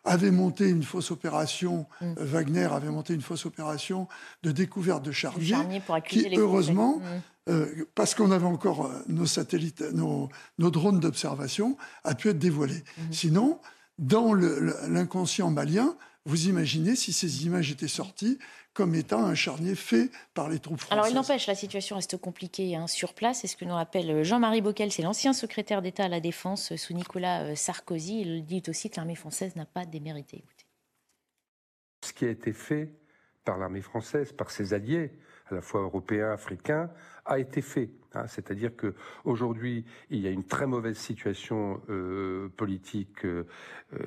avait 0.05 0.31
monté 0.31 0.67
une 0.69 0.83
fausse 0.83 1.11
opération, 1.11 1.85
mm. 2.01 2.05
euh, 2.05 2.13
Wagner 2.19 2.69
avait 2.71 2.89
monté 2.89 3.13
une 3.13 3.21
fausse 3.21 3.45
opération 3.45 4.07
de 4.43 4.51
découverte 4.51 5.03
de 5.03 5.11
charniers, 5.11 5.81
qui 6.07 6.27
heureusement, 6.37 6.97
mm. 6.97 7.51
euh, 7.51 7.85
parce 7.95 8.15
qu'on 8.15 8.31
avait 8.31 8.45
encore 8.45 8.85
euh, 8.85 9.03
nos 9.07 9.25
satellites, 9.25 9.83
nos, 9.93 10.29
drones 10.57 10.99
d'observation, 10.99 11.77
a 12.03 12.15
pu 12.15 12.29
être 12.29 12.39
dévoilé. 12.39 12.75
Mm-hmm. 12.75 13.11
Sinon, 13.11 13.59
dans 13.99 14.33
l'inconscient 14.33 15.49
malien, 15.49 15.95
vous 16.27 16.49
imaginez 16.49 16.95
si 16.95 17.13
ces 17.13 17.45
images 17.45 17.71
étaient 17.71 17.87
sorties, 17.87 18.37
comme 18.73 18.93
étant 18.93 19.25
un 19.25 19.33
charnier 19.33 19.75
fait 19.75 20.11
par 20.33 20.49
les 20.49 20.59
troupes 20.59 20.79
françaises. 20.79 20.99
Alors 20.99 21.07
il 21.09 21.15
n'empêche, 21.15 21.47
la 21.47 21.55
situation 21.55 21.95
reste 21.95 22.17
compliquée 22.17 22.75
hein, 22.75 22.85
sur 22.85 23.13
place. 23.13 23.39
C'est 23.39 23.47
ce 23.47 23.55
que 23.55 23.65
nous 23.65 23.73
rappelle 23.73 24.11
euh, 24.11 24.23
Jean-Marie 24.23 24.61
Bockel, 24.61 24.91
c'est 24.91 25.01
l'ancien 25.01 25.33
secrétaire 25.33 25.81
d'État 25.81 26.03
à 26.03 26.07
la 26.09 26.19
Défense 26.19 26.73
euh, 26.73 26.77
sous 26.77 26.93
Nicolas 26.93 27.43
euh, 27.43 27.55
Sarkozy. 27.55 28.21
Il 28.21 28.45
dit 28.45 28.61
aussi 28.67 28.89
que 28.89 28.97
l'armée 28.97 29.15
française 29.15 29.55
n'a 29.55 29.65
pas 29.65 29.85
démérité. 29.85 30.43
Ce 32.05 32.11
qui 32.11 32.25
a 32.25 32.29
été 32.29 32.51
fait 32.51 32.91
par 33.45 33.57
l'armée 33.57 33.81
française, 33.81 34.33
par 34.33 34.51
ses 34.51 34.73
alliés, 34.73 35.11
à 35.49 35.55
la 35.55 35.61
fois 35.61 35.81
européens, 35.81 36.31
africains, 36.31 36.89
a 37.25 37.39
été 37.39 37.61
fait. 37.61 37.89
Hein. 38.13 38.27
C'est-à-dire 38.27 38.75
que 38.75 38.95
aujourd'hui, 39.25 39.85
il 40.09 40.19
y 40.19 40.27
a 40.27 40.31
une 40.31 40.45
très 40.45 40.67
mauvaise 40.67 40.97
situation 40.97 41.81
politique 42.55 43.25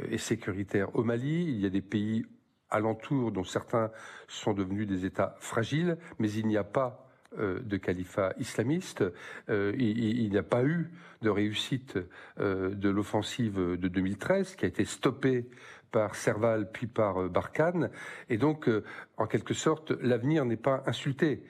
et 0.08 0.18
sécuritaire 0.18 0.94
au 0.96 1.04
Mali. 1.04 1.44
Il 1.44 1.60
y 1.60 1.66
a 1.66 1.70
des 1.70 1.82
pays 1.82 2.24
alentours, 2.70 3.32
dont 3.32 3.44
certains 3.44 3.90
sont 4.28 4.52
devenus 4.52 4.86
des 4.86 5.04
États 5.04 5.36
fragiles, 5.40 5.98
mais 6.18 6.30
il 6.32 6.46
n'y 6.46 6.56
a 6.56 6.64
pas 6.64 7.06
euh, 7.06 7.09
de 7.38 7.76
califat 7.76 8.32
islamiste. 8.38 9.04
Euh, 9.48 9.72
il, 9.78 10.28
n'y 10.30 10.38
a 10.38 10.42
pas 10.42 10.64
eu 10.64 10.90
de 11.22 11.30
réussite 11.30 11.98
euh, 12.40 12.74
de 12.74 12.88
l'offensive 12.88 13.56
de 13.56 13.88
2013 13.88 14.56
qui 14.56 14.64
a 14.64 14.68
été 14.68 14.84
stoppée 14.84 15.48
par 15.92 16.14
Serval 16.14 16.70
puis 16.72 16.86
par 16.86 17.28
Barkhane. 17.28 17.90
Et 18.28 18.36
donc, 18.36 18.68
en 19.16 19.26
quelque 19.26 19.54
sorte, 19.54 19.90
l'avenir 20.00 20.44
n'est 20.44 20.56
pas 20.56 20.82
insulté. 20.86 21.42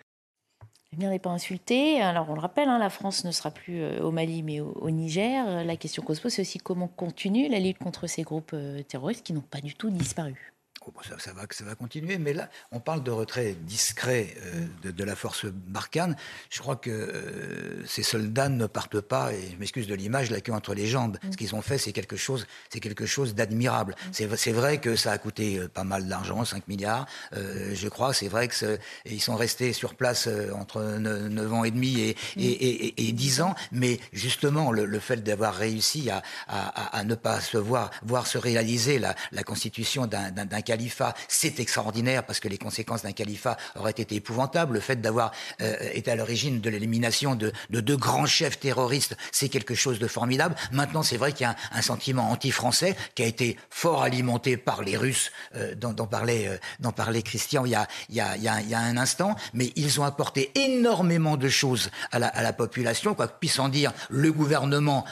L'avenir 0.93 1.11
n'est 1.11 1.19
pas 1.19 1.31
insulté. 1.31 2.01
Alors, 2.01 2.31
on 2.31 2.35
le 2.35 2.40
rappelle, 2.40 2.69
hein, 2.69 2.78
la 2.78 2.90
France 2.90 3.24
ne 3.24 3.31
sera 3.32 3.51
plus 3.51 3.85
au 4.01 4.11
Mali, 4.11 4.43
mais 4.43 4.61
au, 4.61 4.90
Niger. 4.90 5.65
La 5.65 5.77
question 5.77 6.02
qu'on 6.02 6.15
se 6.15 6.23
pose, 6.23 6.32
c'est 6.32 6.43
aussi 6.43 6.59
comment 6.59 6.89
continue 6.89 7.48
la 7.48 7.61
lutte 7.61 7.78
contre 7.78 8.07
ces 8.07 8.23
groupes 8.23 8.57
terroristes 8.89 9.24
qui 9.24 9.35
n'ont 9.35 9.40
pas 9.40 9.61
du 9.61 9.74
tout 9.74 9.90
disparu. 9.90 10.52
Oh, 10.86 10.93
bah, 10.94 11.02
ça, 11.19 11.32
va, 11.32 11.43
ça 11.51 11.65
va 11.65 11.74
continuer, 11.74 12.16
mais 12.16 12.32
là, 12.32 12.48
on 12.73 12.81
parle 12.81 13.02
de 13.02 13.11
retrait 13.11 13.55
discret 13.61 14.35
euh, 14.44 14.66
mm. 14.89 14.93
de, 14.93 15.05
la 15.05 15.15
force 15.15 15.44
Barkhane. 15.44 16.16
Je 16.48 16.59
crois 16.59 16.77
que 16.77 16.90
euh, 16.90 17.86
ces 17.86 18.02
soldats 18.02 18.48
ne 18.48 18.66
partent 18.66 19.01
pas, 19.01 19.32
et 19.35 19.51
je 19.52 19.57
m'excuse 19.59 19.86
de 19.86 19.94
l'image, 19.94 20.31
la 20.31 20.40
queue 20.40 20.52
entre 20.52 20.74
les 20.74 20.86
jambes. 20.86 21.19
Mm. 21.23 21.32
Ce 21.32 21.36
qu'ils 21.36 21.55
ont 21.55 21.61
fait, 21.61 21.77
c'est 21.77 21.93
quelque 21.93 22.16
chose, 22.16 22.47
c'est 22.70 22.81
quelque 22.81 23.05
chose 23.05 23.35
d'admirable. 23.35 23.94
Mm. 24.07 24.09
C'est 24.40 24.52
vrai 24.52 24.81
que 24.81 24.97
ça 24.97 25.12
a 25.12 25.19
coûté 25.19 25.59
euh, 25.59 25.69
pas 25.69 25.85
mal 25.85 26.09
d'argent, 26.09 26.47
5 26.47 26.66
milliards, 26.66 27.07
je 27.32 27.89
crois. 27.89 28.15
C'est 28.15 28.28
vrai 28.28 28.48
que 28.48 28.78
ils 29.05 29.20
sont 29.20 29.36
restés 29.36 29.73
sur 29.74 29.94
place 29.94 30.28
entre 30.55 30.82
9 30.82 31.52
ans 31.52 31.65
et 31.65 31.70
demi 31.70 32.01
et, 32.01 32.16
et, 32.36 33.09
et, 33.09 33.12
10 33.12 33.43
ans, 33.43 33.55
mais 33.73 34.01
justement, 34.12 34.73
le, 34.73 34.98
fait 34.98 35.23
d'avoir 35.23 35.55
réussi 35.55 36.11
à, 36.11 36.23
à, 36.48 36.98
à, 36.98 37.05
ne 37.05 37.15
pas 37.15 37.40
se 37.40 37.59
voir, 37.59 37.90
voir 38.02 38.27
se 38.27 38.39
réaliser 38.39 38.98
la, 38.98 39.15
la 39.32 39.43
constitution 39.43 40.07
d'un 40.07 40.61
califat, 40.70 41.14
c'est 41.26 41.59
extraordinaire 41.59 42.24
parce 42.24 42.38
que 42.38 42.47
les 42.47 42.56
conséquences 42.56 43.02
d'un 43.02 43.10
califat 43.10 43.56
auraient 43.74 43.90
été 43.90 44.14
épouvantables. 44.14 44.74
Le 44.74 44.80
fait 44.80 45.01
d'avoir 45.01 45.32
euh, 45.60 45.76
été 45.92 46.12
à 46.12 46.14
l'origine 46.14 46.60
de 46.60 46.70
l'élimination 46.70 47.34
de, 47.34 47.52
deux 47.70 47.97
grands 47.97 48.26
chefs 48.26 48.60
terroristes, 48.60 49.16
c'est 49.32 49.48
quelque 49.48 49.74
chose 49.74 49.98
de 49.98 50.06
formidable. 50.06 50.55
Maintenant, 50.70 51.02
c'est 51.02 51.16
vrai 51.16 51.32
qu'il 51.32 51.44
y 51.44 51.51
a 51.51 51.56
un, 51.72 51.82
sentiment 51.82 52.30
anti-français 52.30 52.94
qui 53.16 53.24
a 53.24 53.26
été 53.26 53.56
fort 53.68 54.02
alimenté 54.05 54.56
par 54.56 54.82
les 54.82 54.97
Russes, 54.97 55.32
euh, 55.56 55.74
dont, 55.74 55.97
euh, 55.98 56.90
parlait 56.92 57.22
Christian 57.22 57.64
il 57.64 57.72
y, 57.72 58.20
a, 58.20 58.78
un 58.78 58.97
instant, 58.97 59.34
mais 59.55 59.72
ils 59.74 60.01
ont 60.01 60.05
apporté 60.05 60.52
énormément 60.55 61.36
de 61.36 61.48
choses 61.48 61.90
à 62.12 62.20
la, 62.20 62.28
à 62.28 62.42
la 62.42 62.52
population, 62.52 63.14
quoi 63.14 63.26
que 63.26 63.38
puisse 63.40 63.59
en 63.59 63.68
dire 63.68 63.92
le 64.09 64.30
gouvernement 64.30 65.05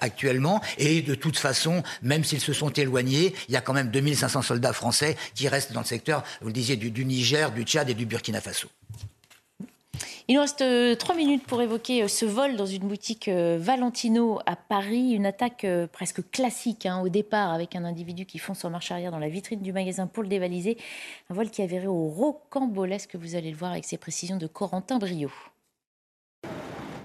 actuellement. 0.00 0.62
Et 0.78 1.02
de 1.02 1.14
toute 1.14 1.36
façon, 1.36 1.82
même 2.02 2.24
s'ils 2.24 2.40
se 2.40 2.52
sont 2.52 2.70
éloignés, 2.70 3.34
il 3.48 3.54
y 3.54 3.56
a 3.56 3.60
quand 3.60 3.74
même 3.74 3.90
2500 3.90 4.42
soldats 4.42 4.72
français 4.78 5.16
qui 5.34 5.48
restent 5.48 5.72
dans 5.72 5.80
le 5.80 5.86
secteur, 5.86 6.24
vous 6.40 6.46
le 6.46 6.52
disiez, 6.52 6.76
du, 6.76 7.04
Niger, 7.04 7.52
du 7.52 7.64
Tchad 7.64 7.90
et 7.90 7.94
du 7.94 8.06
Burkina 8.06 8.40
Faso. 8.40 8.68
Il 10.28 10.34
nous 10.34 10.42
reste 10.42 10.60
euh, 10.60 10.94
trois 10.94 11.14
minutes 11.14 11.44
pour 11.46 11.62
évoquer 11.62 12.02
euh, 12.02 12.08
ce 12.08 12.26
vol 12.26 12.56
dans 12.56 12.66
une 12.66 12.86
boutique 12.86 13.28
euh, 13.28 13.56
Valentino 13.58 14.38
à 14.44 14.56
Paris, 14.56 15.12
une 15.12 15.24
attaque 15.24 15.66
presque 15.90 16.20
classique 16.30 16.84
hein, 16.84 17.00
au 17.00 17.08
départ 17.08 17.50
avec 17.52 17.74
un 17.74 17.84
individu 17.84 18.26
qui 18.26 18.38
fonce 18.38 18.62
en 18.64 18.70
marche 18.70 18.92
arrière 18.92 19.10
dans 19.10 19.18
la 19.18 19.30
vitrine 19.30 19.62
du 19.62 19.72
magasin 19.72 20.06
pour 20.06 20.22
le 20.22 20.28
dévaliser. 20.28 20.76
Un 21.30 21.34
vol 21.34 21.50
qui 21.50 21.62
avérait 21.62 21.86
au 21.86 22.08
rocambolesque, 22.08 23.16
vous 23.16 23.36
allez 23.36 23.50
le 23.50 23.56
voir 23.56 23.72
avec 23.72 23.86
ces 23.86 23.96
précisions 23.96 24.36
de 24.36 24.46
Corentin 24.46 24.98
Brio. 24.98 25.30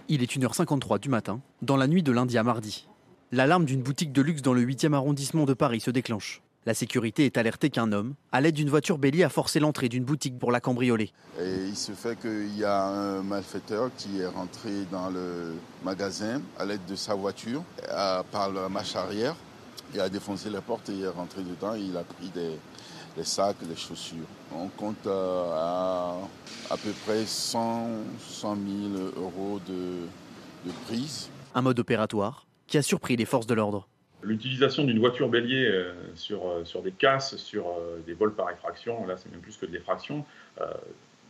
Il 0.10 0.22
est 0.22 0.38
1h53 0.38 1.00
du 1.00 1.08
matin, 1.08 1.40
dans 1.62 1.78
la 1.78 1.88
nuit 1.88 2.04
de 2.04 2.12
lundi 2.12 2.38
à 2.38 2.44
mardi. 2.44 2.88
L'alarme 3.32 3.64
d'une 3.64 3.82
boutique 3.82 4.12
de 4.12 4.22
luxe 4.22 4.42
dans 4.42 4.54
le 4.54 4.62
8e 4.62 4.94
arrondissement 4.94 5.46
de 5.46 5.54
Paris 5.54 5.80
se 5.80 5.92
déclenche. 5.92 6.42
La 6.66 6.74
sécurité 6.74 7.26
est 7.26 7.38
alertée 7.38 7.70
qu'un 7.70 7.92
homme, 7.92 8.16
à 8.32 8.40
l'aide 8.40 8.56
d'une 8.56 8.70
voiture 8.70 8.98
bélier, 8.98 9.24
a 9.24 9.30
forcé 9.30 9.60
l'entrée 9.60 9.90
d'une 9.90 10.06
boutique 10.06 10.40
pour 10.40 10.50
la 10.50 10.62
cambrioler. 10.62 11.12
Et 11.38 11.56
il 11.68 11.76
se 11.76 11.92
fait 11.92 12.18
qu'il 12.18 12.58
y 12.58 12.64
a 12.64 12.86
un 12.86 13.22
malfaiteur 13.22 13.90
qui 13.98 14.20
est 14.20 14.28
rentré 14.28 14.86
dans 14.90 15.10
le 15.10 15.56
magasin 15.84 16.42
à 16.58 16.66
l'aide 16.66 16.86
de 16.88 16.96
sa 16.96 17.16
voiture, 17.16 17.64
par 18.32 18.50
la 18.54 18.70
marche 18.70 18.96
arrière. 18.96 19.36
Il 19.94 20.00
a 20.00 20.08
défoncé 20.08 20.50
la 20.50 20.62
porte 20.62 20.90
et 20.90 21.02
est 21.02 21.08
rentré 21.08 21.42
dedans 21.44 21.76
et 21.76 21.82
il 21.82 21.98
a 21.98 22.04
pris 22.04 22.30
des, 22.30 23.24
sacs, 23.26 23.62
des 23.68 23.76
chaussures. 23.76 24.26
On 24.56 24.70
compte 24.70 25.06
euh, 25.06 25.52
à 25.54 26.18
à 26.70 26.78
peu 26.78 26.92
près 27.06 27.26
100, 27.26 27.90
100 28.20 28.56
000 28.94 29.12
euros 29.18 29.60
de, 29.68 30.08
de 30.66 30.72
prise. 30.88 31.30
Un 31.54 31.62
mode 31.62 31.80
opératoire 31.80 32.46
qui 32.68 32.78
a 32.78 32.82
surpris 32.82 33.18
les 33.18 33.26
forces 33.26 33.48
de 33.48 33.54
l'ordre. 33.54 33.88
L'utilisation 34.24 34.84
d'une 34.86 35.00
voiture 35.00 35.30
bélier 35.30 35.66
euh, 35.66 35.94
sur, 36.16 36.48
euh, 36.48 36.66
sur 36.66 36.82
des 36.82 36.92
casses, 36.92 37.36
sur 37.38 37.68
euh, 37.68 38.00
des 38.06 38.14
vols 38.14 38.34
par 38.34 38.50
effraction, 38.52 39.06
là 39.06 39.18
c'est 39.18 39.32
même 39.32 39.42
plus 39.42 39.58
que 39.58 39.66
de 39.66 39.72
l'effraction, 39.72 40.26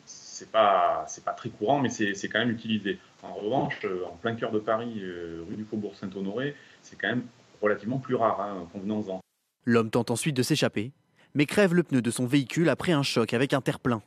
c'est 0.05 0.51
pas, 0.51 1.05
pas 1.23 1.31
très 1.31 1.49
courant, 1.49 1.79
mais 1.79 1.89
c'est, 1.89 2.13
quand 2.27 2.39
même 2.39 2.51
utilisé. 2.51 2.99
En 3.21 3.33
revanche, 3.33 3.85
en 4.05 4.15
plein 4.17 4.35
cœur 4.35 4.51
de 4.51 4.59
Paris, 4.59 5.01
rue 5.47 5.55
du 5.55 5.63
Faubourg 5.63 5.95
Saint-Honoré, 5.95 6.55
c'est 6.81 6.99
quand 6.99 7.07
même 7.07 7.23
relativement 7.61 7.99
plus 7.99 8.15
rare, 8.15 8.41
hein, 8.41 8.67
convenons-en. 8.73 9.21
L'homme 9.65 9.89
tente 9.89 10.11
ensuite 10.11 10.35
de 10.35 10.43
s'échapper, 10.43 10.91
mais 11.35 11.45
crève 11.45 11.73
le 11.73 11.83
pneu 11.83 12.01
de 12.01 12.11
son 12.11 12.25
véhicule 12.25 12.67
après 12.67 12.91
un 12.91 13.03
choc 13.03 13.33
avec 13.33 13.53
un 13.53 13.61
terre-plein. 13.61 14.01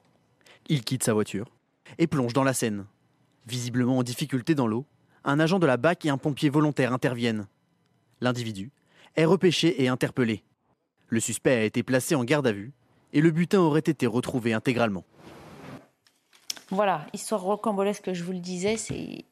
Il 0.68 0.84
quitte 0.84 1.04
sa 1.04 1.14
voiture 1.14 1.46
et 1.98 2.06
plonge 2.06 2.34
dans 2.34 2.44
la 2.44 2.52
Seine. 2.52 2.84
Visiblement 3.46 3.98
en 3.98 4.02
difficulté 4.02 4.54
dans 4.54 4.66
l'eau, 4.66 4.84
un 5.24 5.40
agent 5.40 5.58
de 5.58 5.66
la 5.66 5.76
BAC 5.76 6.04
et 6.04 6.10
un 6.10 6.18
pompier 6.18 6.50
volontaire 6.50 6.92
interviennent. 6.92 7.46
L'individu 8.20 8.70
est 9.16 9.24
repêché 9.24 9.82
et 9.82 9.88
interpellé. 9.88 10.42
Le 11.08 11.20
suspect 11.20 11.54
a 11.54 11.64
été 11.64 11.82
placé 11.82 12.14
en 12.14 12.24
garde 12.24 12.46
à 12.46 12.52
vue 12.52 12.72
et 13.12 13.20
le 13.20 13.30
butin 13.30 13.60
aurait 13.60 13.80
été 13.80 14.06
retrouvé 14.06 14.52
intégralement. 14.52 15.04
Voilà, 16.70 17.06
histoire 17.12 17.42
rocambolesque, 17.42 18.12
je 18.12 18.24
vous 18.24 18.32
le 18.32 18.40
disais, 18.40 18.76
c'est 18.76 19.24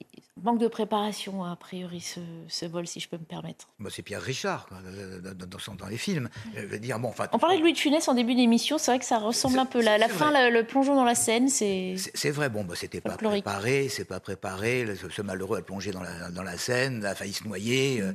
manque 0.43 0.59
de 0.59 0.69
préparation, 0.69 1.45
a 1.45 1.57
priori, 1.57 2.01
ce, 2.01 2.67
vol, 2.67 2.87
si 2.87 3.01
je 3.01 3.09
peux 3.09 3.17
me 3.17 3.25
permettre. 3.25 3.69
Bah, 3.79 3.89
c'est 3.91 4.03
Pierre 4.03 4.21
Richard, 4.21 4.69
dans, 4.71 5.77
dans, 5.77 5.87
les 5.87 5.97
films. 5.97 6.29
Je 6.55 6.77
dire, 6.77 6.99
bon, 6.99 7.13
On 7.33 7.39
parlait 7.39 7.57
de 7.57 7.63
Louis 7.63 7.73
de 7.73 7.79
Funès 7.79 8.07
en 8.09 8.15
début 8.15 8.35
d'émission, 8.35 8.79
c'est 8.79 8.91
vrai 8.91 8.99
que 8.99 9.05
ça 9.05 9.19
ressemble 9.19 9.59
un 9.59 9.67
peu. 9.67 9.81
La, 9.81 9.99
la 9.99 10.09
fin, 10.09 10.31
le, 10.51 10.63
plongeon 10.63 10.95
dans 10.95 11.05
la 11.05 11.15
Seine, 11.15 11.49
c'est. 11.49 11.95
C'est 12.15 12.31
vrai, 12.31 12.49
bon, 12.51 12.65
bah, 12.65 12.75
c'était 12.77 13.01
pas 13.01 13.17
préparé, 13.17 13.89
c'est 13.89 14.05
pas 14.05 14.21
préparé. 14.21 14.87
Ce, 15.11 15.23
malheureux 15.23 15.59
a 15.59 15.63
plongé 15.63 15.91
dans 15.93 16.03
la, 16.03 16.31
dans 16.31 16.43
la 16.43 16.59
Seine, 16.59 17.05
a 17.05 17.15
failli 17.15 17.33
se 17.33 17.45
noyer. 17.45 18.01
Euh. 18.01 18.13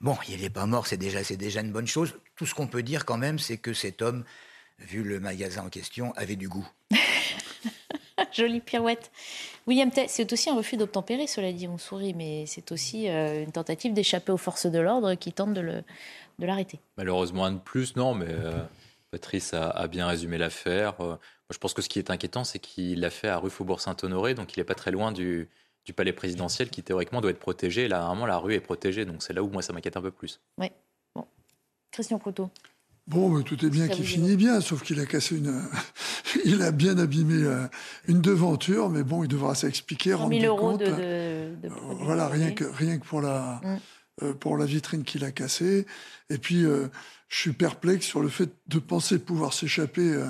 Bon, 0.00 0.16
il 0.28 0.40
n'est 0.40 0.50
pas 0.50 0.66
mort, 0.66 0.86
c'est 0.86 0.96
déjà, 0.96 1.22
déjà 1.22 1.60
une 1.60 1.72
bonne 1.72 1.86
chose. 1.86 2.14
Tout 2.36 2.46
ce 2.46 2.54
qu'on 2.54 2.66
peut 2.66 2.82
dire 2.82 3.04
quand 3.04 3.16
même, 3.16 3.38
c'est 3.38 3.56
que 3.56 3.72
cet 3.72 4.02
homme, 4.02 4.24
vu 4.78 5.02
le 5.02 5.20
magasin 5.20 5.64
en 5.64 5.70
question, 5.70 6.12
avait 6.16 6.36
du 6.36 6.48
goût. 6.48 6.68
Jolie 8.32 8.60
pirouette. 8.60 9.10
William 9.66 9.90
c'est 10.08 10.32
aussi 10.32 10.50
un 10.50 10.56
refus 10.56 10.76
d'obtempérer, 10.76 11.26
cela 11.26 11.52
dit, 11.52 11.66
on 11.66 11.78
sourit, 11.78 12.14
mais 12.14 12.44
c'est 12.46 12.72
aussi 12.72 13.08
euh, 13.08 13.42
une 13.42 13.52
tentative 13.52 13.94
d'échapper 13.94 14.32
aux 14.32 14.36
forces 14.36 14.66
de 14.66 14.78
l'ordre 14.78 15.14
qui 15.14 15.32
tentent 15.32 15.54
de 15.54 15.82
l'arrêter. 16.38 16.78
Malheureusement, 16.98 17.46
un 17.46 17.52
de 17.52 17.58
plus, 17.58 17.96
non, 17.96 18.14
mais 18.14 18.28
euh, 18.28 18.62
Patrice 19.10 19.54
a, 19.54 19.86
bien 19.88 20.06
résumé 20.06 20.36
l'affaire. 20.38 21.00
Euh, 21.00 21.16
je 21.50 21.58
pense 21.58 21.72
que 21.72 21.82
ce 21.82 21.88
qui 21.88 21.98
est 21.98 22.10
inquiétant, 22.10 22.44
c'est 22.44 22.58
qu'il 22.58 23.00
l'a 23.00 23.10
fait 23.10 23.28
à 23.28 23.38
rue 23.38 23.50
Faubourg-Saint-Honoré, 23.50 24.34
donc 24.34 24.56
il 24.56 24.60
n'est 24.60 24.64
pas 24.64 24.74
très 24.74 24.90
loin 24.90 25.12
du, 25.12 25.48
palais 25.92 26.12
présidentiel 26.12 26.70
qui 26.70 26.82
théoriquement 26.82 27.20
doit 27.20 27.30
être 27.30 27.38
protégé. 27.38 27.88
là, 27.88 28.00
normalement, 28.00 28.26
la 28.26 28.38
rue 28.38 28.54
est 28.54 28.60
protégée, 28.60 29.04
donc 29.04 29.22
c'est 29.22 29.32
là 29.32 29.42
où 29.42 29.48
moi 29.48 29.62
ça 29.62 29.72
m'inquiète 29.72 29.96
un 29.96 30.02
peu 30.02 30.10
plus. 30.10 30.40
Oui. 30.58 30.70
Bon. 31.14 31.26
Christian 31.90 32.18
Couteau. 32.18 32.50
Bon, 33.06 33.28
mais 33.28 33.44
tout 33.44 33.64
est 33.64 33.70
bien 33.70 33.86
qui 33.86 34.02
finit 34.02 34.36
bien, 34.36 34.60
sauf 34.60 34.82
qu'il 34.82 34.98
a 34.98 35.06
cassé 35.06 35.36
une. 35.36 35.62
il 36.44 36.60
a 36.62 36.72
bien 36.72 36.98
abîmé 36.98 37.44
euh, 37.44 37.66
une 38.08 38.20
devanture, 38.20 38.90
mais 38.90 39.04
bon, 39.04 39.22
il 39.22 39.28
devra 39.28 39.54
s'expliquer. 39.54 40.10
100 40.12 40.28
000 40.28 40.44
euros 40.44 40.76
de, 40.76 40.86
de, 40.86 41.68
Voilà, 42.00 42.26
rien 42.26 42.50
que, 42.50 42.64
rien 42.64 42.98
que 42.98 43.06
pour 43.06 43.20
la, 43.20 43.60
mm. 43.62 43.78
euh, 44.24 44.34
pour 44.34 44.56
la 44.56 44.64
vitrine 44.66 45.04
qu'il 45.04 45.24
a 45.24 45.30
cassée. 45.30 45.86
Et 46.30 46.38
puis, 46.38 46.64
euh, 46.64 46.88
je 47.28 47.40
suis 47.40 47.52
perplexe 47.52 48.06
sur 48.06 48.20
le 48.20 48.28
fait 48.28 48.50
de 48.66 48.78
penser 48.78 49.18
pouvoir 49.18 49.52
s'échapper 49.52 50.12
euh, 50.12 50.26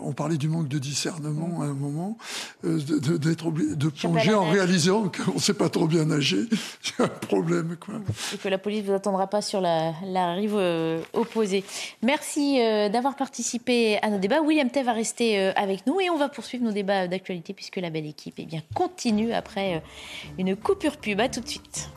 on 0.00 0.12
parlait 0.12 0.36
du 0.36 0.48
manque 0.48 0.68
de 0.68 0.78
discernement 0.78 1.62
à 1.62 1.66
un 1.66 1.74
moment, 1.74 2.16
euh, 2.64 2.78
d'être 3.18 3.46
obligé 3.46 3.74
de 3.76 3.88
plonger 3.88 4.34
en 4.34 4.48
réalisant 4.48 5.10
qu'on 5.10 5.34
ne 5.34 5.38
sait 5.38 5.54
pas 5.54 5.68
trop 5.68 5.86
bien 5.86 6.04
nager. 6.04 6.44
C'est 6.82 7.02
un 7.02 7.08
problème. 7.08 7.76
Quoi. 7.78 7.94
Et 8.34 8.38
que 8.38 8.48
la 8.48 8.58
police 8.58 8.82
ne 8.82 8.88
vous 8.88 8.94
attendra 8.94 9.26
pas 9.26 9.42
sur 9.42 9.60
la, 9.60 9.92
rive 10.34 10.54
euh, 10.54 11.00
opposée. 11.12 11.64
Merci 12.02 12.58
d'avoir 12.90 13.16
participé 13.16 13.98
à 14.02 14.10
nos 14.10 14.18
débats. 14.18 14.40
William 14.40 14.70
Tay 14.70 14.82
va 14.82 14.92
rester 14.92 15.38
avec 15.56 15.86
nous 15.86 16.00
et 16.00 16.10
on 16.10 16.16
va 16.16 16.28
poursuivre 16.28 16.64
nos 16.64 16.72
débats 16.72 17.08
d'actualité 17.08 17.52
puisque 17.52 17.76
la 17.76 17.90
belle 17.90 18.06
équipe 18.06 18.34
eh 18.38 18.46
bien, 18.46 18.62
continue 18.74 19.32
après 19.32 19.82
une 20.38 20.56
coupure 20.56 20.96
pub. 20.96 21.20
À 21.20 21.28
tout 21.28 21.40
de 21.40 21.48
suite. 21.48 21.90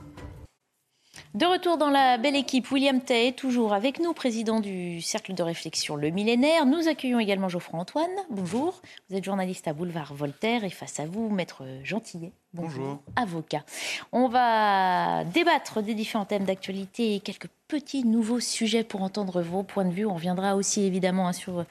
De 1.36 1.46
retour 1.46 1.76
dans 1.76 1.90
la 1.90 2.18
belle 2.18 2.38
équipe, 2.38 2.72
William 2.72 3.02
Tay, 3.02 3.34
toujours 3.34 3.74
avec 3.74 4.00
nous, 4.00 4.14
président 4.14 4.62
du 4.62 5.02
Cercle 5.02 5.34
de 5.34 5.44
réflexion 5.44 5.98
Le 5.98 6.10
Millénaire. 6.10 6.66
Nous 6.66 6.88
accueillons 6.88 7.20
également 7.20 7.50
Geoffroy 7.50 7.78
Antoine. 7.78 8.10
Bonjour. 8.30 8.82
Vous 9.10 9.18
êtes 9.18 9.26
journaliste 9.26 9.68
à 9.68 9.74
Boulevard 9.74 10.14
Voltaire 10.14 10.64
et 10.64 10.70
face 10.70 10.98
à 11.02 11.06
vous, 11.06 11.28
Maître 11.28 11.64
Gentillet. 11.84 12.32
Bonjour. 12.54 13.00
Avocat. 13.18 13.66
On 14.14 14.30
va 14.30 15.26
débattre 15.26 15.82
des 15.82 15.94
différents 15.94 16.24
thèmes 16.24 16.46
d'actualité 16.46 17.16
et 17.16 17.20
quelques 17.20 17.50
petits 17.68 18.06
nouveaux 18.06 18.40
sujets 18.40 18.86
pour 18.86 19.02
entendre 19.02 19.42
vos 19.42 19.64
points 19.64 19.84
de 19.84 19.92
vue. 19.92 20.06
On 20.06 20.14
reviendra 20.14 20.56
aussi 20.56 20.84
évidemment 20.84 21.28
hein, 21.28 21.34
sur 21.34 21.66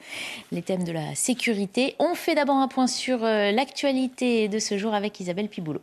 les 0.51 0.61
thèmes 0.61 0.83
de 0.83 0.91
la 0.91 1.15
sécurité. 1.15 1.95
On 1.97 2.13
fait 2.13 2.35
d'abord 2.35 2.57
un 2.57 2.67
point 2.67 2.85
sur 2.85 3.23
euh, 3.23 3.51
l'actualité 3.51 4.47
de 4.47 4.59
ce 4.59 4.77
jour 4.77 4.93
avec 4.93 5.19
Isabelle 5.19 5.49
Piboulot. 5.49 5.81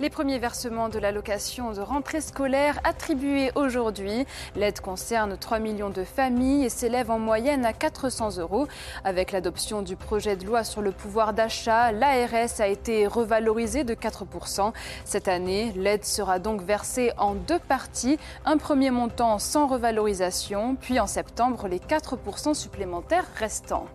Les 0.00 0.10
premiers 0.10 0.38
versements 0.38 0.88
de 0.88 1.00
l'allocation 1.00 1.72
de 1.72 1.80
rentrée 1.80 2.20
scolaire 2.20 2.78
attribués 2.84 3.50
aujourd'hui. 3.56 4.26
L'aide 4.54 4.78
concerne 4.78 5.36
3 5.36 5.58
millions 5.58 5.90
de 5.90 6.04
familles 6.04 6.64
et 6.64 6.68
s'élève 6.68 7.10
en 7.10 7.18
moyenne 7.18 7.64
à 7.64 7.72
400 7.72 8.38
euros. 8.38 8.68
Avec 9.02 9.32
l'adoption 9.32 9.82
du 9.82 9.96
projet 9.96 10.36
de 10.36 10.46
loi 10.46 10.62
sur 10.62 10.82
le 10.82 10.92
pouvoir 10.92 11.32
d'achat, 11.32 11.90
l'ARS 11.90 12.60
a 12.60 12.68
été 12.68 13.08
revalorisée 13.08 13.82
de 13.82 13.94
4%. 13.94 14.72
Cette 15.04 15.26
année, 15.26 15.72
l'aide 15.74 16.04
sera 16.04 16.38
donc 16.38 16.62
versée 16.62 17.10
en 17.18 17.34
deux 17.34 17.58
parties. 17.58 18.20
Un 18.44 18.56
premier 18.56 18.92
montant 18.92 19.40
sans 19.40 19.66
revalorisation, 19.66 20.76
puis 20.76 21.00
en 21.00 21.08
septembre, 21.08 21.66
les 21.66 21.80
4% 21.80 22.54
supplémentaires 22.54 23.26
restants. 23.34 23.86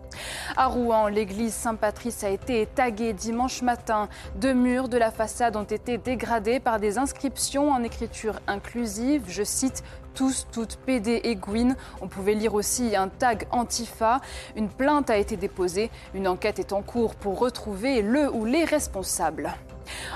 À 0.57 0.67
Rouen, 0.67 1.07
l'église 1.07 1.53
Saint-Patrice 1.53 2.23
a 2.23 2.29
été 2.29 2.65
taguée 2.67 3.13
dimanche 3.13 3.61
matin. 3.61 4.09
Deux 4.35 4.53
murs 4.53 4.89
de 4.89 4.97
la 4.97 5.09
façade 5.09 5.55
ont 5.55 5.63
été 5.63 5.92
dégradés 5.97 6.59
par 6.59 6.79
des 6.79 6.97
inscriptions 6.97 7.71
en 7.71 7.83
écriture 7.83 8.39
inclusive. 8.47 9.23
Je 9.27 9.43
cite 9.43 9.83
tous, 10.13 10.47
toutes, 10.51 10.77
PD 10.77 11.21
et 11.23 11.35
Gwyn. 11.35 11.75
On 12.01 12.07
pouvait 12.07 12.35
lire 12.35 12.53
aussi 12.53 12.95
un 12.95 13.07
tag 13.07 13.47
Antifa. 13.51 14.21
Une 14.55 14.69
plainte 14.69 15.09
a 15.09 15.17
été 15.17 15.37
déposée. 15.37 15.89
Une 16.13 16.27
enquête 16.27 16.59
est 16.59 16.73
en 16.73 16.81
cours 16.81 17.15
pour 17.15 17.39
retrouver 17.39 18.01
le 18.01 18.31
ou 18.31 18.45
les 18.45 18.65
responsables. 18.65 19.53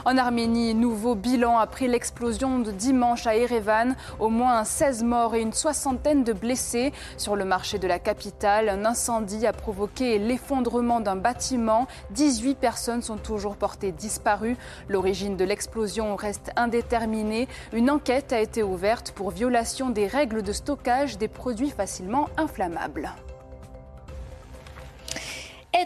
En 0.05 0.17
Arménie, 0.17 0.73
nouveau 0.73 1.15
bilan 1.15 1.57
après 1.57 1.87
l'explosion 1.87 2.59
de 2.59 2.71
dimanche 2.71 3.27
à 3.27 3.35
Erevan. 3.35 3.95
Au 4.19 4.29
moins 4.29 4.63
16 4.63 5.03
morts 5.03 5.35
et 5.35 5.41
une 5.41 5.53
soixantaine 5.53 6.23
de 6.23 6.33
blessés. 6.33 6.93
Sur 7.17 7.35
le 7.35 7.45
marché 7.45 7.79
de 7.79 7.87
la 7.87 7.99
capitale, 7.99 8.69
un 8.69 8.85
incendie 8.85 9.45
a 9.45 9.53
provoqué 9.53 10.19
l'effondrement 10.19 10.99
d'un 10.99 11.15
bâtiment. 11.15 11.87
18 12.11 12.55
personnes 12.55 13.01
sont 13.01 13.17
toujours 13.17 13.55
portées 13.55 13.91
disparues. 13.91 14.57
L'origine 14.89 15.37
de 15.37 15.45
l'explosion 15.45 16.15
reste 16.15 16.51
indéterminée. 16.55 17.47
Une 17.73 17.89
enquête 17.89 18.33
a 18.33 18.39
été 18.39 18.63
ouverte 18.63 19.11
pour 19.11 19.31
violation 19.31 19.89
des 19.89 20.07
règles 20.07 20.43
de 20.43 20.53
stockage 20.53 21.17
des 21.17 21.27
produits 21.27 21.71
facilement 21.71 22.29
inflammables. 22.37 23.11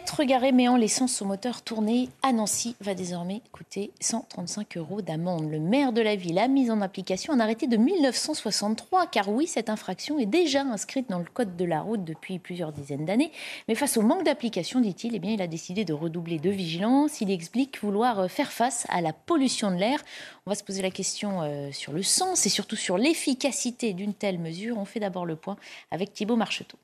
Être 0.02 0.24
garé 0.24 0.52
en 0.68 0.78
laissant 0.78 1.06
son 1.06 1.28
moteur 1.28 1.62
tourner 1.62 2.10
à 2.24 2.34
Nancy 2.34 2.76
va 2.82 2.96
désormais 2.96 3.44
coûter 3.52 3.92
135 4.00 4.78
euros 4.78 5.04
d'amende. 5.04 5.48
Le 5.52 5.60
maire 5.60 5.94
de 5.94 6.02
la 6.02 6.16
ville 6.16 6.40
a 6.40 6.48
mis 6.48 6.72
en 6.72 6.82
application 6.82 7.34
un 7.34 7.40
arrêté 7.40 7.68
de 7.68 7.78
1963, 7.78 9.06
car 9.06 9.30
oui, 9.30 9.46
cette 9.46 9.70
infraction 9.70 10.18
est 10.18 10.26
déjà 10.26 10.64
inscrite 10.64 11.08
dans 11.08 11.20
le 11.20 11.26
code 11.26 11.56
de 11.56 11.66
la 11.66 11.82
route 11.82 12.04
depuis 12.04 12.40
plusieurs 12.40 12.72
dizaines 12.72 13.06
d'années. 13.06 13.32
Mais 13.68 13.76
face 13.76 13.96
au 13.96 14.02
manque 14.02 14.26
d'application, 14.26 14.82
dit-il, 14.82 15.14
eh 15.14 15.20
bien, 15.20 15.34
il 15.34 15.42
a 15.42 15.48
décidé 15.48 15.86
de 15.86 15.94
redoubler 15.94 16.40
de 16.40 16.50
vigilance. 16.50 17.22
Il 17.22 17.30
explique 17.30 17.80
vouloir 17.80 18.30
faire 18.30 18.52
face 18.52 18.88
à 18.90 19.02
la 19.02 19.14
pollution 19.14 19.70
de 19.70 19.76
l'air. 19.76 20.04
On 20.48 20.50
va 20.50 20.56
se 20.56 20.64
poser 20.64 20.82
la 20.82 20.92
question 20.92 21.44
euh, 21.44 21.72
sur 21.72 21.94
le 21.94 22.02
sens 22.02 22.48
et 22.48 22.50
surtout 22.50 22.76
sur 22.76 22.98
l'efficacité 22.98 23.94
d'une 23.94 24.16
telle 24.16 24.40
mesure. 24.40 24.80
On 24.80 24.86
fait 24.86 25.00
d'abord 25.00 25.28
le 25.28 25.36
point 25.36 25.58
avec 25.92 26.12
Thibault 26.12 26.38
Marcheteau. 26.38 26.78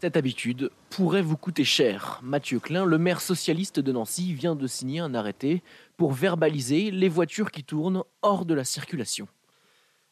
Cette 0.00 0.16
habitude 0.16 0.70
pourrait 0.90 1.22
vous 1.22 1.36
coûter 1.36 1.64
cher. 1.64 2.20
Mathieu 2.22 2.60
Klein, 2.60 2.84
le 2.84 2.98
maire 2.98 3.20
socialiste 3.20 3.80
de 3.80 3.90
Nancy, 3.90 4.32
vient 4.32 4.54
de 4.54 4.68
signer 4.68 5.00
un 5.00 5.12
arrêté 5.12 5.60
pour 5.96 6.12
verbaliser 6.12 6.92
les 6.92 7.08
voitures 7.08 7.50
qui 7.50 7.64
tournent 7.64 8.04
hors 8.22 8.44
de 8.44 8.54
la 8.54 8.62
circulation. 8.62 9.26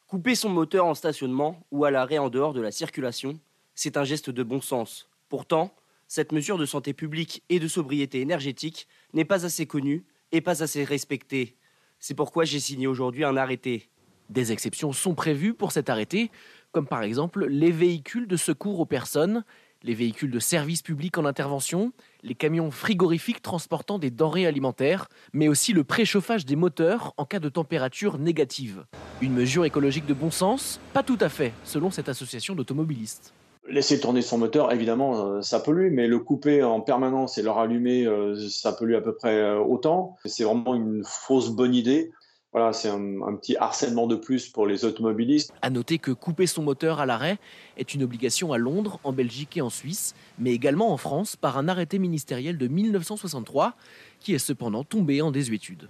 Couper 0.07 0.35
son 0.35 0.49
moteur 0.49 0.85
en 0.85 0.93
stationnement 0.93 1.63
ou 1.71 1.85
à 1.85 1.91
l'arrêt 1.91 2.17
en 2.17 2.29
dehors 2.29 2.51
de 2.51 2.59
la 2.59 2.71
circulation, 2.71 3.39
c'est 3.75 3.95
un 3.95 4.03
geste 4.03 4.29
de 4.29 4.43
bon 4.43 4.59
sens. 4.59 5.07
Pourtant, 5.29 5.73
cette 6.09 6.33
mesure 6.33 6.57
de 6.57 6.65
santé 6.65 6.91
publique 6.91 7.41
et 7.47 7.61
de 7.61 7.67
sobriété 7.69 8.19
énergétique 8.19 8.89
n'est 9.13 9.23
pas 9.23 9.45
assez 9.45 9.67
connue 9.67 10.03
et 10.33 10.41
pas 10.41 10.63
assez 10.63 10.83
respectée. 10.83 11.55
C'est 11.99 12.13
pourquoi 12.13 12.43
j'ai 12.43 12.59
signé 12.59 12.87
aujourd'hui 12.87 13.23
un 13.23 13.37
arrêté. 13.37 13.89
Des 14.29 14.51
exceptions 14.51 14.91
sont 14.91 15.15
prévues 15.15 15.53
pour 15.53 15.71
cet 15.71 15.89
arrêté, 15.89 16.29
comme 16.73 16.87
par 16.87 17.03
exemple 17.03 17.45
les 17.45 17.71
véhicules 17.71 18.27
de 18.27 18.35
secours 18.35 18.81
aux 18.81 18.85
personnes 18.85 19.45
les 19.83 19.93
véhicules 19.93 20.31
de 20.31 20.39
service 20.39 20.81
public 20.81 21.17
en 21.17 21.25
intervention, 21.25 21.91
les 22.23 22.35
camions 22.35 22.71
frigorifiques 22.71 23.41
transportant 23.41 23.99
des 23.99 24.11
denrées 24.11 24.45
alimentaires, 24.45 25.07
mais 25.33 25.47
aussi 25.47 25.73
le 25.73 25.83
préchauffage 25.83 26.45
des 26.45 26.55
moteurs 26.55 27.13
en 27.17 27.25
cas 27.25 27.39
de 27.39 27.49
température 27.49 28.17
négative. 28.17 28.85
Une 29.21 29.33
mesure 29.33 29.65
écologique 29.65 30.05
de 30.05 30.13
bon 30.13 30.31
sens 30.31 30.79
Pas 30.93 31.03
tout 31.03 31.17
à 31.21 31.29
fait, 31.29 31.53
selon 31.63 31.91
cette 31.91 32.09
association 32.09 32.55
d'automobilistes. 32.55 33.33
Laisser 33.69 33.99
tourner 33.99 34.21
son 34.21 34.37
moteur, 34.37 34.71
évidemment, 34.71 35.25
euh, 35.25 35.41
ça 35.41 35.59
pollue, 35.59 35.91
mais 35.91 36.07
le 36.07 36.19
couper 36.19 36.63
en 36.63 36.79
permanence 36.79 37.37
et 37.37 37.41
le 37.41 37.49
rallumer, 37.49 38.05
euh, 38.05 38.47
ça 38.49 38.71
pollue 38.71 38.95
à 38.95 39.01
peu 39.01 39.13
près 39.13 39.35
euh, 39.35 39.59
autant. 39.59 40.15
C'est 40.23 40.45
vraiment 40.45 40.73
une 40.73 41.03
fausse 41.03 41.49
bonne 41.49 41.75
idée. 41.75 42.11
Voilà, 42.57 42.73
c'est 42.73 42.89
un, 42.89 43.35
petit 43.35 43.55
harcèlement 43.55 44.07
de 44.07 44.15
plus 44.15 44.49
pour 44.49 44.65
les 44.65 44.83
automobilistes. 44.83 45.53
À 45.61 45.69
noter 45.69 45.99
que 45.99 46.09
couper 46.09 46.47
son 46.47 46.63
moteur 46.63 46.99
à 46.99 47.05
l'arrêt 47.05 47.37
est 47.77 47.93
une 47.93 48.01
obligation 48.01 48.51
à 48.51 48.57
Londres, 48.57 48.99
en 49.03 49.13
Belgique 49.13 49.57
et 49.57 49.61
en 49.61 49.69
Suisse, 49.69 50.15
mais 50.39 50.53
également 50.53 50.91
en 50.91 50.97
France 50.97 51.35
par 51.35 51.59
un 51.59 51.67
arrêté 51.67 51.99
ministériel 51.99 52.57
de 52.57 52.67
1963 52.67 53.75
qui 54.19 54.33
est 54.33 54.39
cependant 54.39 54.83
tombé 54.83 55.21
en 55.21 55.29
désuétude. 55.29 55.87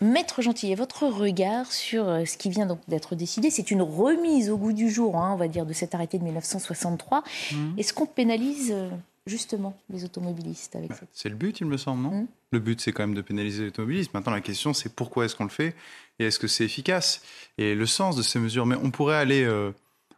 Maître 0.00 0.42
Gentil, 0.42 0.72
votre 0.76 1.08
regard 1.08 1.72
sur 1.72 2.08
euh, 2.08 2.24
ce 2.24 2.38
qui 2.38 2.48
vient 2.48 2.66
donc 2.66 2.78
d'être 2.86 3.16
décidé, 3.16 3.50
c'est 3.50 3.72
une 3.72 3.82
remise 3.82 4.48
au 4.48 4.56
goût 4.58 4.72
du 4.72 4.88
jour, 4.90 5.16
hein, 5.16 5.32
on 5.34 5.36
va 5.36 5.48
dire, 5.48 5.66
de 5.66 5.72
cet 5.72 5.92
arrêté 5.92 6.20
de 6.20 6.22
1963. 6.22 7.24
Mmh. 7.50 7.56
Est-ce 7.78 7.92
qu'on 7.92 8.06
pénalise 8.06 8.70
euh, 8.70 8.88
justement 9.30 9.78
les 9.88 10.04
automobilistes 10.04 10.74
avec 10.76 10.90
bah, 10.90 10.96
C'est 11.12 11.28
le 11.28 11.36
but, 11.36 11.60
il 11.60 11.66
me 11.66 11.76
semble, 11.76 12.02
non 12.02 12.22
mmh. 12.22 12.26
Le 12.52 12.58
but, 12.58 12.80
c'est 12.80 12.92
quand 12.92 13.04
même 13.04 13.14
de 13.14 13.22
pénaliser 13.22 13.62
les 13.62 13.68
automobilistes. 13.68 14.12
Maintenant, 14.12 14.32
la 14.32 14.40
question, 14.40 14.74
c'est 14.74 14.94
pourquoi 14.94 15.24
est-ce 15.24 15.36
qu'on 15.36 15.44
le 15.44 15.50
fait 15.50 15.74
et 16.18 16.24
est-ce 16.24 16.40
que 16.40 16.48
c'est 16.48 16.64
efficace 16.64 17.22
Et 17.58 17.76
le 17.76 17.86
sens 17.86 18.16
de 18.16 18.22
ces 18.22 18.40
mesures. 18.40 18.66
Mais 18.66 18.76
on 18.82 18.90
pourrait 18.90 19.16
aller, 19.16 19.44
euh, 19.44 19.70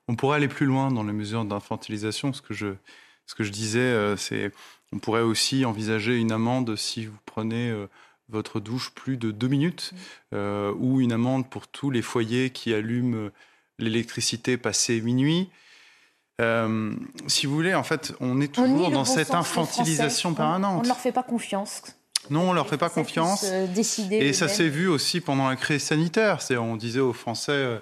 on 0.09 0.16
pourrait 0.16 0.39
aller 0.39 0.48
plus 0.48 0.64
loin 0.64 0.90
dans 0.90 1.05
les 1.05 1.12
mesures 1.12 1.44
d'infantilisation. 1.44 2.32
Ce 2.32 2.40
que 2.40 2.55
je, 2.55 2.74
ce 3.26 3.34
que 3.34 3.44
je 3.44 3.52
disais, 3.52 3.80
euh, 3.80 4.16
c'est 4.16 4.51
on 4.94 4.98
pourrait 4.98 5.22
aussi 5.22 5.64
envisager 5.64 6.18
une 6.18 6.32
amende 6.32 6.74
si 6.76 7.06
vous 7.06 7.18
prenez 7.26 7.70
euh, 7.70 7.86
votre 8.28 8.60
douche 8.60 8.90
plus 8.94 9.18
de 9.18 9.30
deux 9.30 9.48
minutes, 9.48 9.93
mmh. 10.32 10.36
ou 10.78 11.01
une 11.01 11.12
amende 11.12 11.51
pour 11.51 11.68
tous 11.68 11.90
les 11.90 12.02
foyers 12.02 12.48
qui 12.48 12.72
allument 12.72 13.30
l'électricité 13.78 14.56
passé 14.56 15.02
minuit. 15.02 15.51
Si 17.27 17.47
vous 17.47 17.55
voulez, 17.55 17.74
en 17.74 17.82
fait, 17.82 18.14
on 18.20 18.40
est 18.40 18.52
toujours 18.52 18.90
dans 18.90 19.05
cette 19.05 19.35
infantilisation 19.35 20.35
permanente. 20.35 20.81
On 20.81 20.82
ne 20.82 20.89
leur 20.89 20.98
fait 20.98 21.12
pas 21.12 21.23
confiance. 21.23 21.82
Non, 22.31 22.51
on 22.51 22.52
leur 22.52 22.69
fait 22.69 22.78
pas 22.78 22.89
confiance. 22.89 23.44
Euh, 23.44 23.66
et 24.10 24.32
ça 24.32 24.48
s'est 24.48 24.69
vu 24.69 24.89
aussi 24.89 25.20
pendant 25.20 25.48
la 25.48 25.56
crise 25.56 25.82
sanitaire. 25.82 26.39
On 26.51 26.77
disait 26.77 27.01
aux 27.01 27.12
Français, 27.12 27.52
euh, 27.52 27.78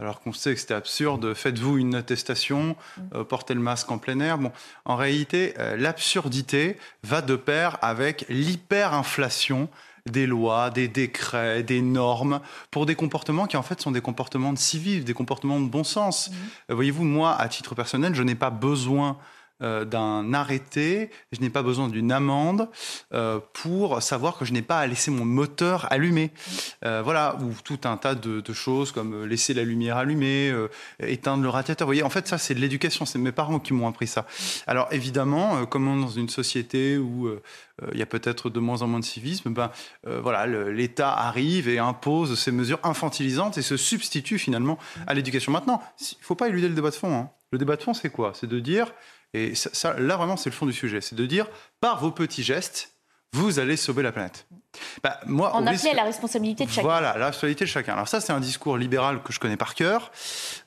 alors 0.00 0.20
qu'on 0.20 0.32
sait 0.32 0.54
que 0.54 0.60
c'était 0.60 0.74
absurde, 0.74 1.34
faites-vous 1.34 1.78
une 1.78 1.94
attestation, 1.94 2.76
mm. 2.96 3.02
euh, 3.14 3.24
portez 3.24 3.54
le 3.54 3.60
masque 3.60 3.90
en 3.90 3.98
plein 3.98 4.18
air. 4.20 4.38
Bon, 4.38 4.50
en 4.84 4.96
réalité, 4.96 5.54
l'absurdité 5.76 6.76
va 7.02 7.22
de 7.22 7.36
pair 7.36 7.78
avec 7.82 8.26
l'hyperinflation 8.28 9.68
des 10.10 10.26
lois, 10.26 10.70
des 10.70 10.88
décrets, 10.88 11.62
des 11.62 11.80
normes, 11.80 12.40
pour 12.70 12.84
des 12.84 12.94
comportements 12.94 13.46
qui 13.46 13.56
en 13.56 13.62
fait 13.62 13.80
sont 13.80 13.90
des 13.90 14.02
comportements 14.02 14.52
de 14.52 14.58
civisme, 14.58 15.04
des 15.04 15.14
comportements 15.14 15.60
de 15.60 15.68
bon 15.68 15.84
sens. 15.84 16.30
Mm. 16.68 16.74
Voyez-vous, 16.74 17.04
moi, 17.04 17.34
à 17.34 17.48
titre 17.48 17.74
personnel, 17.74 18.14
je 18.14 18.22
n'ai 18.22 18.34
pas 18.34 18.50
besoin 18.50 19.16
euh, 19.62 19.84
d'un 19.84 20.34
arrêté, 20.34 21.10
je 21.30 21.40
n'ai 21.40 21.48
pas 21.48 21.62
besoin 21.62 21.86
d'une 21.88 22.10
amende 22.10 22.68
euh, 23.12 23.38
pour 23.52 24.02
savoir 24.02 24.36
que 24.36 24.44
je 24.44 24.52
n'ai 24.52 24.62
pas 24.62 24.80
à 24.80 24.86
laisser 24.88 25.12
mon 25.12 25.24
moteur 25.24 25.86
allumé. 25.92 26.32
Euh, 26.84 27.02
voilà, 27.04 27.38
ou 27.40 27.52
tout 27.62 27.78
un 27.84 27.96
tas 27.96 28.16
de, 28.16 28.42
choses 28.52 28.90
comme 28.90 29.24
laisser 29.24 29.54
la 29.54 29.62
lumière 29.62 29.96
allumée, 29.96 30.52
éteindre 30.98 31.44
le 31.44 31.48
radiateur. 31.48 31.86
Vous 31.86 31.90
voyez, 31.90 32.02
en 32.02 32.10
fait, 32.10 32.26
ça, 32.26 32.36
c'est 32.36 32.54
de 32.54 32.60
l'éducation. 32.60 33.06
C'est 33.06 33.20
mes 33.20 33.30
parents 33.30 33.60
qui 33.60 33.74
m'ont 33.74 33.86
appris 33.86 34.08
ça. 34.08 34.26
Alors, 34.66 34.88
évidemment, 34.90 35.66
comme 35.66 36.00
dans 36.00 36.08
une 36.08 36.28
société 36.28 36.98
où 36.98 37.30
il 37.92 37.98
y 37.98 38.02
a 38.02 38.06
peut-être 38.06 38.50
de 38.50 38.58
moins 38.60 38.82
en 38.82 38.88
moins 38.88 39.00
de 39.00 39.04
civisme, 39.04 39.52
ben, 39.52 39.70
voilà, 40.04 40.46
l'État 40.46 41.12
arrive 41.12 41.68
et 41.68 41.78
impose 41.78 42.38
ces 42.38 42.50
mesures 42.50 42.80
infantilisantes 42.82 43.56
et 43.56 43.62
se 43.62 43.76
substitue 43.76 44.38
finalement 44.38 44.78
à 45.06 45.14
l'éducation. 45.14 45.52
Maintenant, 45.52 45.80
il 46.00 46.16
ne 46.20 46.24
faut 46.24 46.34
pas 46.34 46.48
éluder 46.48 46.68
le 46.68 46.74
débat 46.74 46.90
de 46.90 46.96
fond. 46.96 47.14
Hein. 47.14 47.30
Le 47.50 47.58
débat 47.58 47.76
de 47.76 47.82
fond, 47.82 47.94
c'est 47.94 48.10
quoi? 48.10 48.32
C'est 48.34 48.48
de 48.48 48.58
dire 48.58 48.92
et 49.34 49.54
ça, 49.54 49.94
là, 49.98 50.16
vraiment, 50.16 50.36
c'est 50.36 50.48
le 50.48 50.54
fond 50.54 50.66
du 50.66 50.72
sujet. 50.72 51.00
C'est 51.00 51.16
de 51.16 51.26
dire, 51.26 51.48
par 51.80 52.00
vos 52.00 52.12
petits 52.12 52.44
gestes, 52.44 52.92
vous 53.32 53.58
allez 53.58 53.76
sauver 53.76 54.04
la 54.04 54.12
planète. 54.12 54.46
Bah, 55.02 55.18
moi, 55.26 55.50
On 55.54 55.66
appelait 55.66 55.90
à 55.90 55.94
la 55.94 56.04
responsabilité 56.04 56.64
de 56.64 56.70
chacun. 56.70 56.86
Voilà, 56.86 57.18
la 57.18 57.26
responsabilité 57.26 57.64
de 57.64 57.70
chacun. 57.70 57.94
Alors 57.94 58.06
ça, 58.06 58.20
c'est 58.20 58.32
un 58.32 58.38
discours 58.38 58.76
libéral 58.78 59.22
que 59.24 59.32
je 59.32 59.40
connais 59.40 59.56
par 59.56 59.74
cœur. 59.74 60.12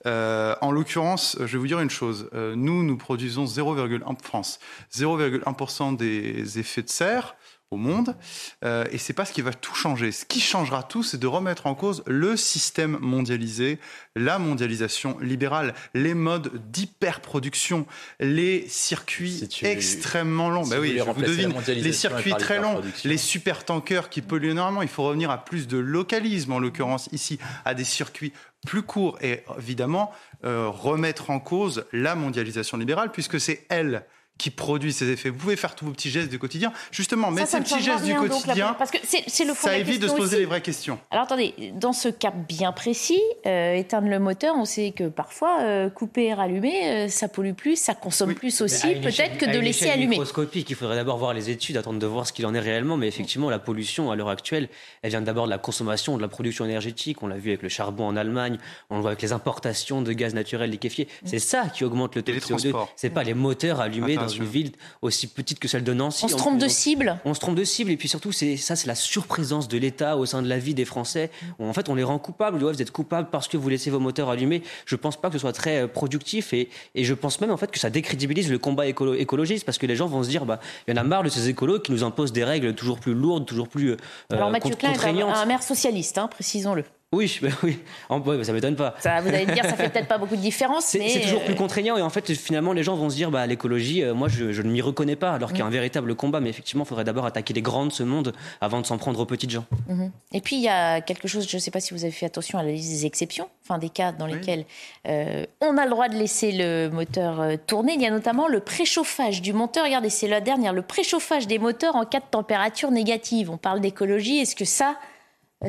Euh, 0.06 0.54
en 0.60 0.72
l'occurrence, 0.72 1.38
je 1.40 1.46
vais 1.46 1.58
vous 1.58 1.68
dire 1.68 1.80
une 1.80 1.90
chose. 1.90 2.30
Euh, 2.34 2.56
nous, 2.56 2.84
nous 2.84 2.98
produisons 2.98 3.46
0,1 3.46 4.22
France, 4.22 4.60
0,1% 4.94 5.96
des 5.96 6.60
effets 6.60 6.84
de 6.84 6.90
serre 6.90 7.37
au 7.72 7.78
monde. 7.78 8.16
Euh, 8.64 8.86
et 8.92 8.98
c'est 8.98 9.14
pas 9.14 9.26
ce 9.26 9.34
qui 9.34 9.42
va 9.42 9.54
tout 9.54 9.76
changer. 9.76 10.12
Ce 10.12 10.26
qui 10.26 10.40
changera 10.40 10.84
tout, 10.84 11.04
c'est 11.04 11.18
de 11.18 11.28
remettre 11.28 11.68
en 11.68 11.76
cause 11.76 12.04
le 12.08 12.38
système 12.38 12.98
mondialisé, 13.02 13.80
la 14.16 14.40
mondialisation 14.40 15.18
libérale, 15.20 15.74
les 15.94 16.14
modes 16.14 16.52
d'hyperproduction, 16.72 17.86
les 18.20 18.68
circuits 18.70 19.48
extrêmement 19.64 20.50
longs. 20.50 20.66
bah 20.66 20.78
oui, 20.80 20.96
je 20.98 21.04
vous 21.04 21.22
devine, 21.22 21.54
les 21.68 21.94
circuits 21.94 22.34
très 22.38 22.62
longs, 22.62 22.82
les 23.04 23.18
super 23.18 23.66
tankers 23.66 24.10
qui 24.10 24.22
polluent 24.22 24.52
énormément. 24.52 24.82
Il 24.82 24.88
faut 24.88 25.04
revenir 25.04 25.30
à 25.30 25.44
plus 25.44 25.68
de 25.68 25.78
localisme, 25.78 26.54
en 26.54 26.60
l'occurrence 26.60 27.10
ici, 27.12 27.38
à 27.66 27.74
des 27.74 27.84
circuits 27.84 28.32
plus 28.66 28.82
courts 28.82 29.18
et 29.22 29.44
évidemment 29.58 30.12
euh, 30.46 30.70
remettre 30.70 31.30
en 31.30 31.40
cause 31.40 31.86
la 31.92 32.16
mondialisation 32.16 32.78
libérale, 32.78 33.12
puisque 33.12 33.40
c'est 33.40 33.66
elle 33.70 34.06
qui 34.38 34.50
produit 34.50 34.94
ces 34.94 35.10
effets. 35.10 35.30
Vous 35.30 35.38
pouvez 35.38 35.56
faire 35.56 35.76
tous 35.76 35.86
vos 35.86 35.92
petits 35.92 36.10
gestes 36.10 36.30
du 36.30 36.40
quotidien. 36.40 36.72
Justement, 36.92 37.32
mais 37.32 37.46
ces 37.46 37.60
petits 37.60 37.82
gestes 37.82 38.06
du 38.06 38.16
quotidien, 38.16 38.76
parce 38.78 38.92
que 38.92 38.98
c'est 39.04 39.46
le 39.46 39.54
ça 39.54 39.78
évite 39.78 40.02
de 40.02 40.08
se 40.08 40.14
poser 40.14 40.40
les 40.40 40.46
vraies 40.46 40.62
questions. 40.62 41.00
Alors 41.12 41.26
attendez, 41.26 41.54
dans 41.74 41.94
ce 41.94 42.10
cas 42.10 42.32
bien 42.32 42.72
précis, 42.72 43.22
euh, 43.46 43.76
éteindre 43.76 44.08
le 44.08 44.20
moteur, 44.20 44.56
on 44.56 44.66
sait 44.66 44.92
que 44.92 45.08
parfois 45.10 45.62
euh, 45.62 45.90
couper 45.90 46.26
et 46.26 46.34
rallumer, 46.34 46.90
euh, 46.90 47.08
ça 47.08 47.28
pollue 47.28 47.54
plus, 47.54 47.76
ça 47.76 47.94
consomme 47.94 48.36
plus 48.36 48.62
aussi, 48.62 48.96
peut-être 48.96 49.38
que 49.38 49.46
de 49.46 49.60
laisser 49.60 49.90
allumer. 49.90 50.18
microscopique, 50.18 50.70
il 50.70 50.76
faudrait 50.76 50.96
d'abord 50.96 51.18
voir 51.18 51.34
les 51.34 51.50
études, 51.50 51.78
attendre 51.78 52.00
de 52.00 52.06
voir 52.06 52.28
ce 52.28 52.34
qu'il 52.34 52.46
en 52.46 52.54
est 52.54 52.60
réellement. 52.60 52.98
Mais 52.98 53.08
effectivement, 53.08 53.50
la 53.50 53.60
pollution 53.60 54.12
à 54.12 54.16
l'heure 54.16 54.30
actuelle, 54.30 54.70
elle 55.02 55.10
vient 55.10 55.22
d'abord 55.22 55.46
de 55.46 55.52
la 55.52 55.58
consommation, 55.58 56.18
de 56.18 56.22
la 56.22 56.28
production 56.28 56.66
énergétique. 56.66 57.24
On 57.24 57.28
l'a 57.28 57.38
vu 57.38 57.50
avec 57.50 57.62
le 57.62 57.70
charbon 57.70 58.08
en 58.08 58.16
Allemagne, 58.16 58.58
on 58.90 58.96
le 58.96 59.02
voit 59.02 59.12
avec 59.12 59.22
les 59.22 59.32
importations 59.32 60.02
de 60.02 60.14
gaz 60.14 60.34
naturel 60.34 60.70
liquéfié. 60.70 61.08
C'est 61.26 61.40
ça 61.40 61.68
qui 61.68 61.84
augmente 61.84 62.16
le 62.16 62.22
taux 62.22 62.34
de 62.34 62.40
CO2. 62.40 62.74
C'est 62.96 63.10
pas 63.10 63.24
les 63.24 63.34
moteurs 63.34 63.80
allumés 63.80 64.18
dans 64.28 64.34
une 64.34 64.46
ville 64.46 64.72
aussi 65.02 65.28
petite 65.28 65.60
que 65.60 65.68
celle 65.68 65.84
de 65.84 65.94
Nancy. 65.94 66.26
On 66.26 66.28
se 66.28 66.36
trompe 66.36 66.58
de 66.58 66.68
cible. 66.68 67.20
On 67.26 67.34
se 67.34 67.40
trompe 67.40 67.56
de 67.56 67.64
cible 67.64 67.92
et 67.92 67.98
puis 67.98 68.08
surtout 68.08 68.32
c'est 68.32 68.58
ça 68.58 68.76
c'est 68.76 68.88
la 68.88 68.96
surprésence 68.96 69.68
de 69.68 69.78
l'État 69.78 70.18
au 70.18 70.26
sein 70.26 70.42
de 70.42 70.50
la 70.50 70.60
vie 70.60 70.74
des 70.74 70.86
Français. 70.86 71.32
En 71.60 71.74
fait 71.74 71.90
on 71.90 71.96
les 71.96 72.04
rend 72.04 72.20
coupables. 72.20 72.58
vous 72.58 72.82
êtes 72.82 72.92
coupables 72.92 73.30
parce 73.32 73.48
que 73.48 73.58
vous 73.58 73.70
laissez 73.70 73.90
vos 73.90 74.00
moteurs 74.00 74.30
allumés. 74.30 74.64
Je 74.86 74.96
pense 74.96 75.18
pas 75.18 75.30
que 75.30 75.34
ce 75.34 75.40
soit 75.40 75.54
très 75.54 75.84
euh, 75.84 75.88
productif 75.88 76.54
et, 76.54 76.70
et 76.96 77.04
je 77.04 77.14
pense 77.14 77.42
même 77.42 77.52
en 77.52 77.58
fait 77.58 77.72
que 77.72 77.80
ça 77.80 77.90
décrédibilise 77.90 78.52
le 78.52 78.60
combat 78.60 78.88
écologiste 78.88 79.66
parce 79.66 79.78
que 79.78 79.86
les 79.86 79.96
gens 79.96 80.08
vont 80.08 80.24
se 80.24 80.30
dire 80.30 80.46
bah 80.46 80.60
il 80.88 80.96
y 80.96 80.98
en 80.98 81.02
a 81.02 81.04
marre 81.04 81.24
de 81.24 81.30
ces 81.30 81.50
écolos 81.50 81.80
qui 81.80 81.92
nous 81.92 82.04
imposent 82.04 82.34
des 82.34 82.44
règles 82.44 82.74
toujours 82.76 83.00
plus 83.00 83.14
lourdes, 83.14 83.46
toujours 83.46 83.68
plus 83.68 83.92
euh, 83.92 83.98
Alors 84.32 84.52
Mathieu 84.52 84.76
Klein 84.76 84.94
est 84.94 85.22
un, 85.22 85.46
maire 85.46 85.64
socialiste, 85.64 86.18
hein, 86.18 86.28
précisons-le. 86.28 86.84
Oui, 87.14 87.40
bah 87.42 87.48
oui, 87.64 87.80
oui, 88.10 88.46
ça 88.46 88.52
m'étonne 88.52 88.76
pas. 88.76 88.94
Ça, 89.00 89.22
vous 89.22 89.30
allez 89.30 89.46
me 89.46 89.54
dire, 89.54 89.64
ça 89.64 89.78
fait 89.78 89.88
peut-être 89.94 90.10
pas 90.10 90.18
beaucoup 90.18 90.36
de 90.36 90.42
différence. 90.42 90.84
C'est 90.88 91.22
toujours 91.22 91.42
plus 91.46 91.54
euh, 91.54 91.58
contraignant 91.58 91.96
et 91.96 92.02
en 92.02 92.10
fait, 92.10 92.34
finalement, 92.34 92.74
les 92.74 92.84
gens 92.84 92.98
vont 92.98 93.10
se 93.10 93.16
dire, 93.16 93.32
bah, 93.32 93.48
l'écologie, 93.48 94.04
euh, 94.04 94.14
moi, 94.14 94.28
je, 94.28 94.62
ne 94.62 94.70
m'y 94.70 94.82
reconnais 94.82 95.16
pas, 95.16 95.32
alors 95.32 95.52
qu'il 95.52 95.60
y 95.60 95.62
a 95.62 95.66
un 95.66 95.70
mm. 95.70 95.72
véritable 95.72 96.16
combat. 96.16 96.42
Mais 96.42 96.50
effectivement, 96.50 96.84
il 96.84 96.88
faudrait 96.88 97.06
d'abord 97.06 97.26
attaquer 97.26 97.54
les 97.54 97.62
grands 97.62 97.86
de 97.86 97.94
ce 97.94 98.04
monde 98.04 98.34
avant 98.60 98.82
de 98.82 98.86
s'en 98.86 98.98
prendre 98.98 99.22
aux 99.22 99.26
petites 99.26 99.52
gens. 99.52 99.64
Mm-hmm. 99.90 100.12
Et 100.34 100.42
puis, 100.42 100.58
il 100.58 100.64
y 100.64 100.68
a 100.68 101.00
quelque 101.00 101.30
chose, 101.30 101.48
je 101.50 101.56
ne 101.56 101.62
sais 101.62 101.72
pas 101.72 101.80
si 101.80 101.94
vous 101.94 102.04
avez 102.04 102.12
fait 102.12 102.26
attention 102.26 102.60
à 102.60 102.64
la 102.64 102.72
liste 102.72 102.90
des 102.90 103.06
exceptions, 103.06 103.48
enfin 103.64 103.78
des 103.78 103.90
cas 103.90 104.12
dans 104.12 104.28
lesquels 104.28 104.66
euh, 105.08 105.46
on 105.62 105.78
a 105.78 105.86
le 105.86 105.92
droit 105.92 106.10
de 106.10 106.16
laisser 106.16 106.52
le 106.52 106.90
moteur 106.90 107.58
tourner. 107.68 107.94
Il 107.94 108.02
y 108.02 108.06
a 108.06 108.12
notamment 108.12 108.50
le 108.50 108.60
préchauffage 108.60 109.42
du 109.42 109.54
moteur. 109.54 109.86
Regardez, 109.86 110.10
c'est 110.10 110.28
la 110.28 110.42
dernière, 110.42 110.74
le 110.74 110.82
préchauffage 110.82 111.48
des 111.48 111.58
moteurs 111.58 111.96
en 111.96 112.04
cas 112.04 112.20
de 112.20 112.26
température 112.30 112.92
négative. 112.92 113.50
On 113.50 113.58
parle 113.58 113.80
d'écologie. 113.80 114.40
Est-ce 114.40 114.58
que 114.58 114.66
ça 114.66 114.98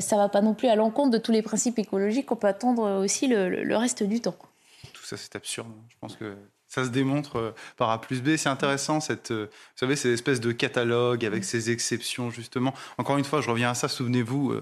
ça 0.00 0.16
ne 0.16 0.20
va 0.20 0.28
pas 0.28 0.40
non 0.40 0.54
plus 0.54 0.68
à 0.68 0.76
l'encontre 0.76 1.10
de 1.10 1.18
tous 1.18 1.32
les 1.32 1.42
principes 1.42 1.78
écologiques 1.78 2.26
qu'on 2.26 2.36
peut 2.36 2.46
attendre 2.46 3.02
aussi 3.02 3.26
le, 3.26 3.76
reste 3.76 4.02
du 4.02 4.20
temps. 4.20 4.36
Tout 4.92 5.04
ça, 5.04 5.16
c'est 5.16 5.34
absurde. 5.36 5.68
Je 5.88 5.96
pense 6.00 6.16
que 6.16 6.36
Ça 6.68 6.84
se 6.84 6.90
démontre 6.90 7.54
par 7.76 7.90
A 7.90 8.00
plus 8.00 8.22
B. 8.22 8.36
C'est 8.36 8.50
intéressant, 8.50 8.98
vous 8.98 9.46
savez, 9.74 9.96
ces 9.96 10.12
espèces 10.12 10.40
de 10.40 10.52
catalogues 10.52 11.24
avec 11.24 11.44
ces 11.44 11.70
exceptions, 11.70 12.30
justement. 12.30 12.74
Encore 12.98 13.18
une 13.18 13.24
fois, 13.24 13.40
je 13.40 13.50
reviens 13.50 13.70
à 13.70 13.74
ça, 13.74 13.88
souvenez-vous, 13.88 14.54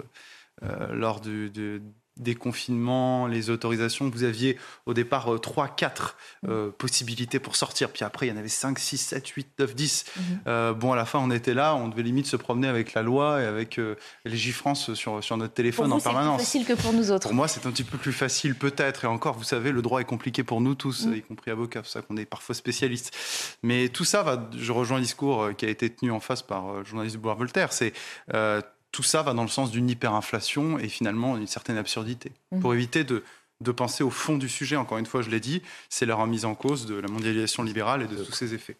lors 0.91 1.21
du, 1.21 1.51
du 1.51 1.83
des 2.17 2.35
confinements, 2.35 3.27
les 3.27 3.51
autorisations, 3.51 4.09
vous 4.09 4.25
aviez 4.25 4.59
au 4.87 4.95
départ 4.95 5.29
3, 5.41 5.69
4 5.69 6.17
possibilités 6.79 7.39
pour 7.39 7.57
sortir. 7.57 7.91
Puis 7.91 8.05
après, 8.05 8.27
il 8.27 8.31
y 8.31 8.33
en 8.33 8.37
avait 8.37 8.49
5, 8.49 8.79
6, 8.79 8.99
7, 8.99 9.29
8, 9.29 9.49
9, 9.59 9.75
10. 9.75 10.05
bon, 10.77 10.93
à 10.93 10.97
la 10.97 11.05
fin, 11.05 11.19
on 11.19 11.31
était 11.31 11.55
là, 11.55 11.75
on 11.75 11.89
devait 11.89 12.03
limite 12.03 12.27
se 12.27 12.37
promener 12.37 12.69
avec 12.69 12.95
la 12.95 13.03
loi 13.03 13.43
et 13.43 13.47
avec 13.47 13.79
euh, 13.79 13.97
les 14.25 14.37
France 14.53 14.95
sur, 14.95 15.23
sur 15.23 15.37
notre 15.37 15.55
téléphone 15.55 15.87
pour 15.87 15.97
en 15.97 15.99
vous, 15.99 16.05
permanence. 16.05 16.43
C'est 16.43 16.59
plus 16.59 16.65
facile 16.65 16.77
que 16.77 16.83
pour 16.83 16.93
nous 16.93 17.11
autres. 17.11 17.27
Pour 17.27 17.35
moi, 17.35 17.49
c'est 17.49 17.67
un 17.67 17.71
petit 17.71 17.85
peu 17.85 17.99
plus 17.99 18.13
facile 18.13 18.55
peut-être. 18.55 19.05
Et 19.05 19.09
encore, 19.09 19.37
vous 19.37 19.45
savez, 19.45 19.73
le 19.73 19.83
droit 19.83 20.01
est 20.01 20.05
compliqué 20.05 20.45
pour 20.45 20.61
nous 20.61 20.75
tous, 20.75 21.09
y 21.15 21.23
compris 21.23 21.51
avocats, 21.51 21.81
c'est 21.81 21.83
pour 21.83 21.91
ça 21.91 22.03
qu'on 22.03 22.17
est 22.17 22.25
parfois 22.25 22.55
spécialistes. 22.55 23.15
Mais 23.63 23.89
tout 23.89 24.05
ça 24.05 24.23
va, 24.23 24.49
je 24.57 24.73
rejoins 24.73 24.99
le 24.99 25.03
discours 25.03 25.43
euh, 25.43 25.53
qui 25.53 25.67
a 25.67 25.69
été 25.69 25.91
tenu 25.91 26.11
en 26.11 26.21
face 26.21 26.43
par 26.43 26.69
euh, 26.69 26.79
le 26.81 26.85
journaliste 26.85 27.17
Bois 27.17 27.35
Voltaire, 27.35 27.73
c'est 27.73 27.93
tout 28.97 29.03
ça 29.03 29.23
va 29.23 29.35
dans 29.35 29.43
le 29.43 29.49
sens 29.49 29.71
d'une 29.71 29.91
hyperinflation 29.91 30.79
et 30.79 30.89
finalement 30.89 31.37
d'une 31.37 31.47
certaine 31.47 31.77
absurdité. 31.77 32.33
Mhm. 32.51 32.61
Pour 32.61 32.73
éviter 32.73 33.05
de, 33.05 33.23
de 33.61 33.71
penser 33.71 34.03
au 34.03 34.09
fond 34.09 34.39
du 34.39 34.49
sujet, 34.49 34.77
encore 34.77 34.97
une 34.97 35.05
fois, 35.05 35.21
je 35.21 35.29
l'ai 35.29 35.39
dit, 35.39 35.61
c'est 35.91 36.07
la 36.07 36.15
remise 36.15 36.47
en 36.47 36.55
cause 36.55 36.87
de 36.87 36.95
la 36.95 37.09
mondialisation 37.09 37.63
libérale 37.63 38.01
et 38.01 38.07
de 38.07 38.17
tous 38.17 38.33
ses 38.33 38.55
effets. 38.55 38.79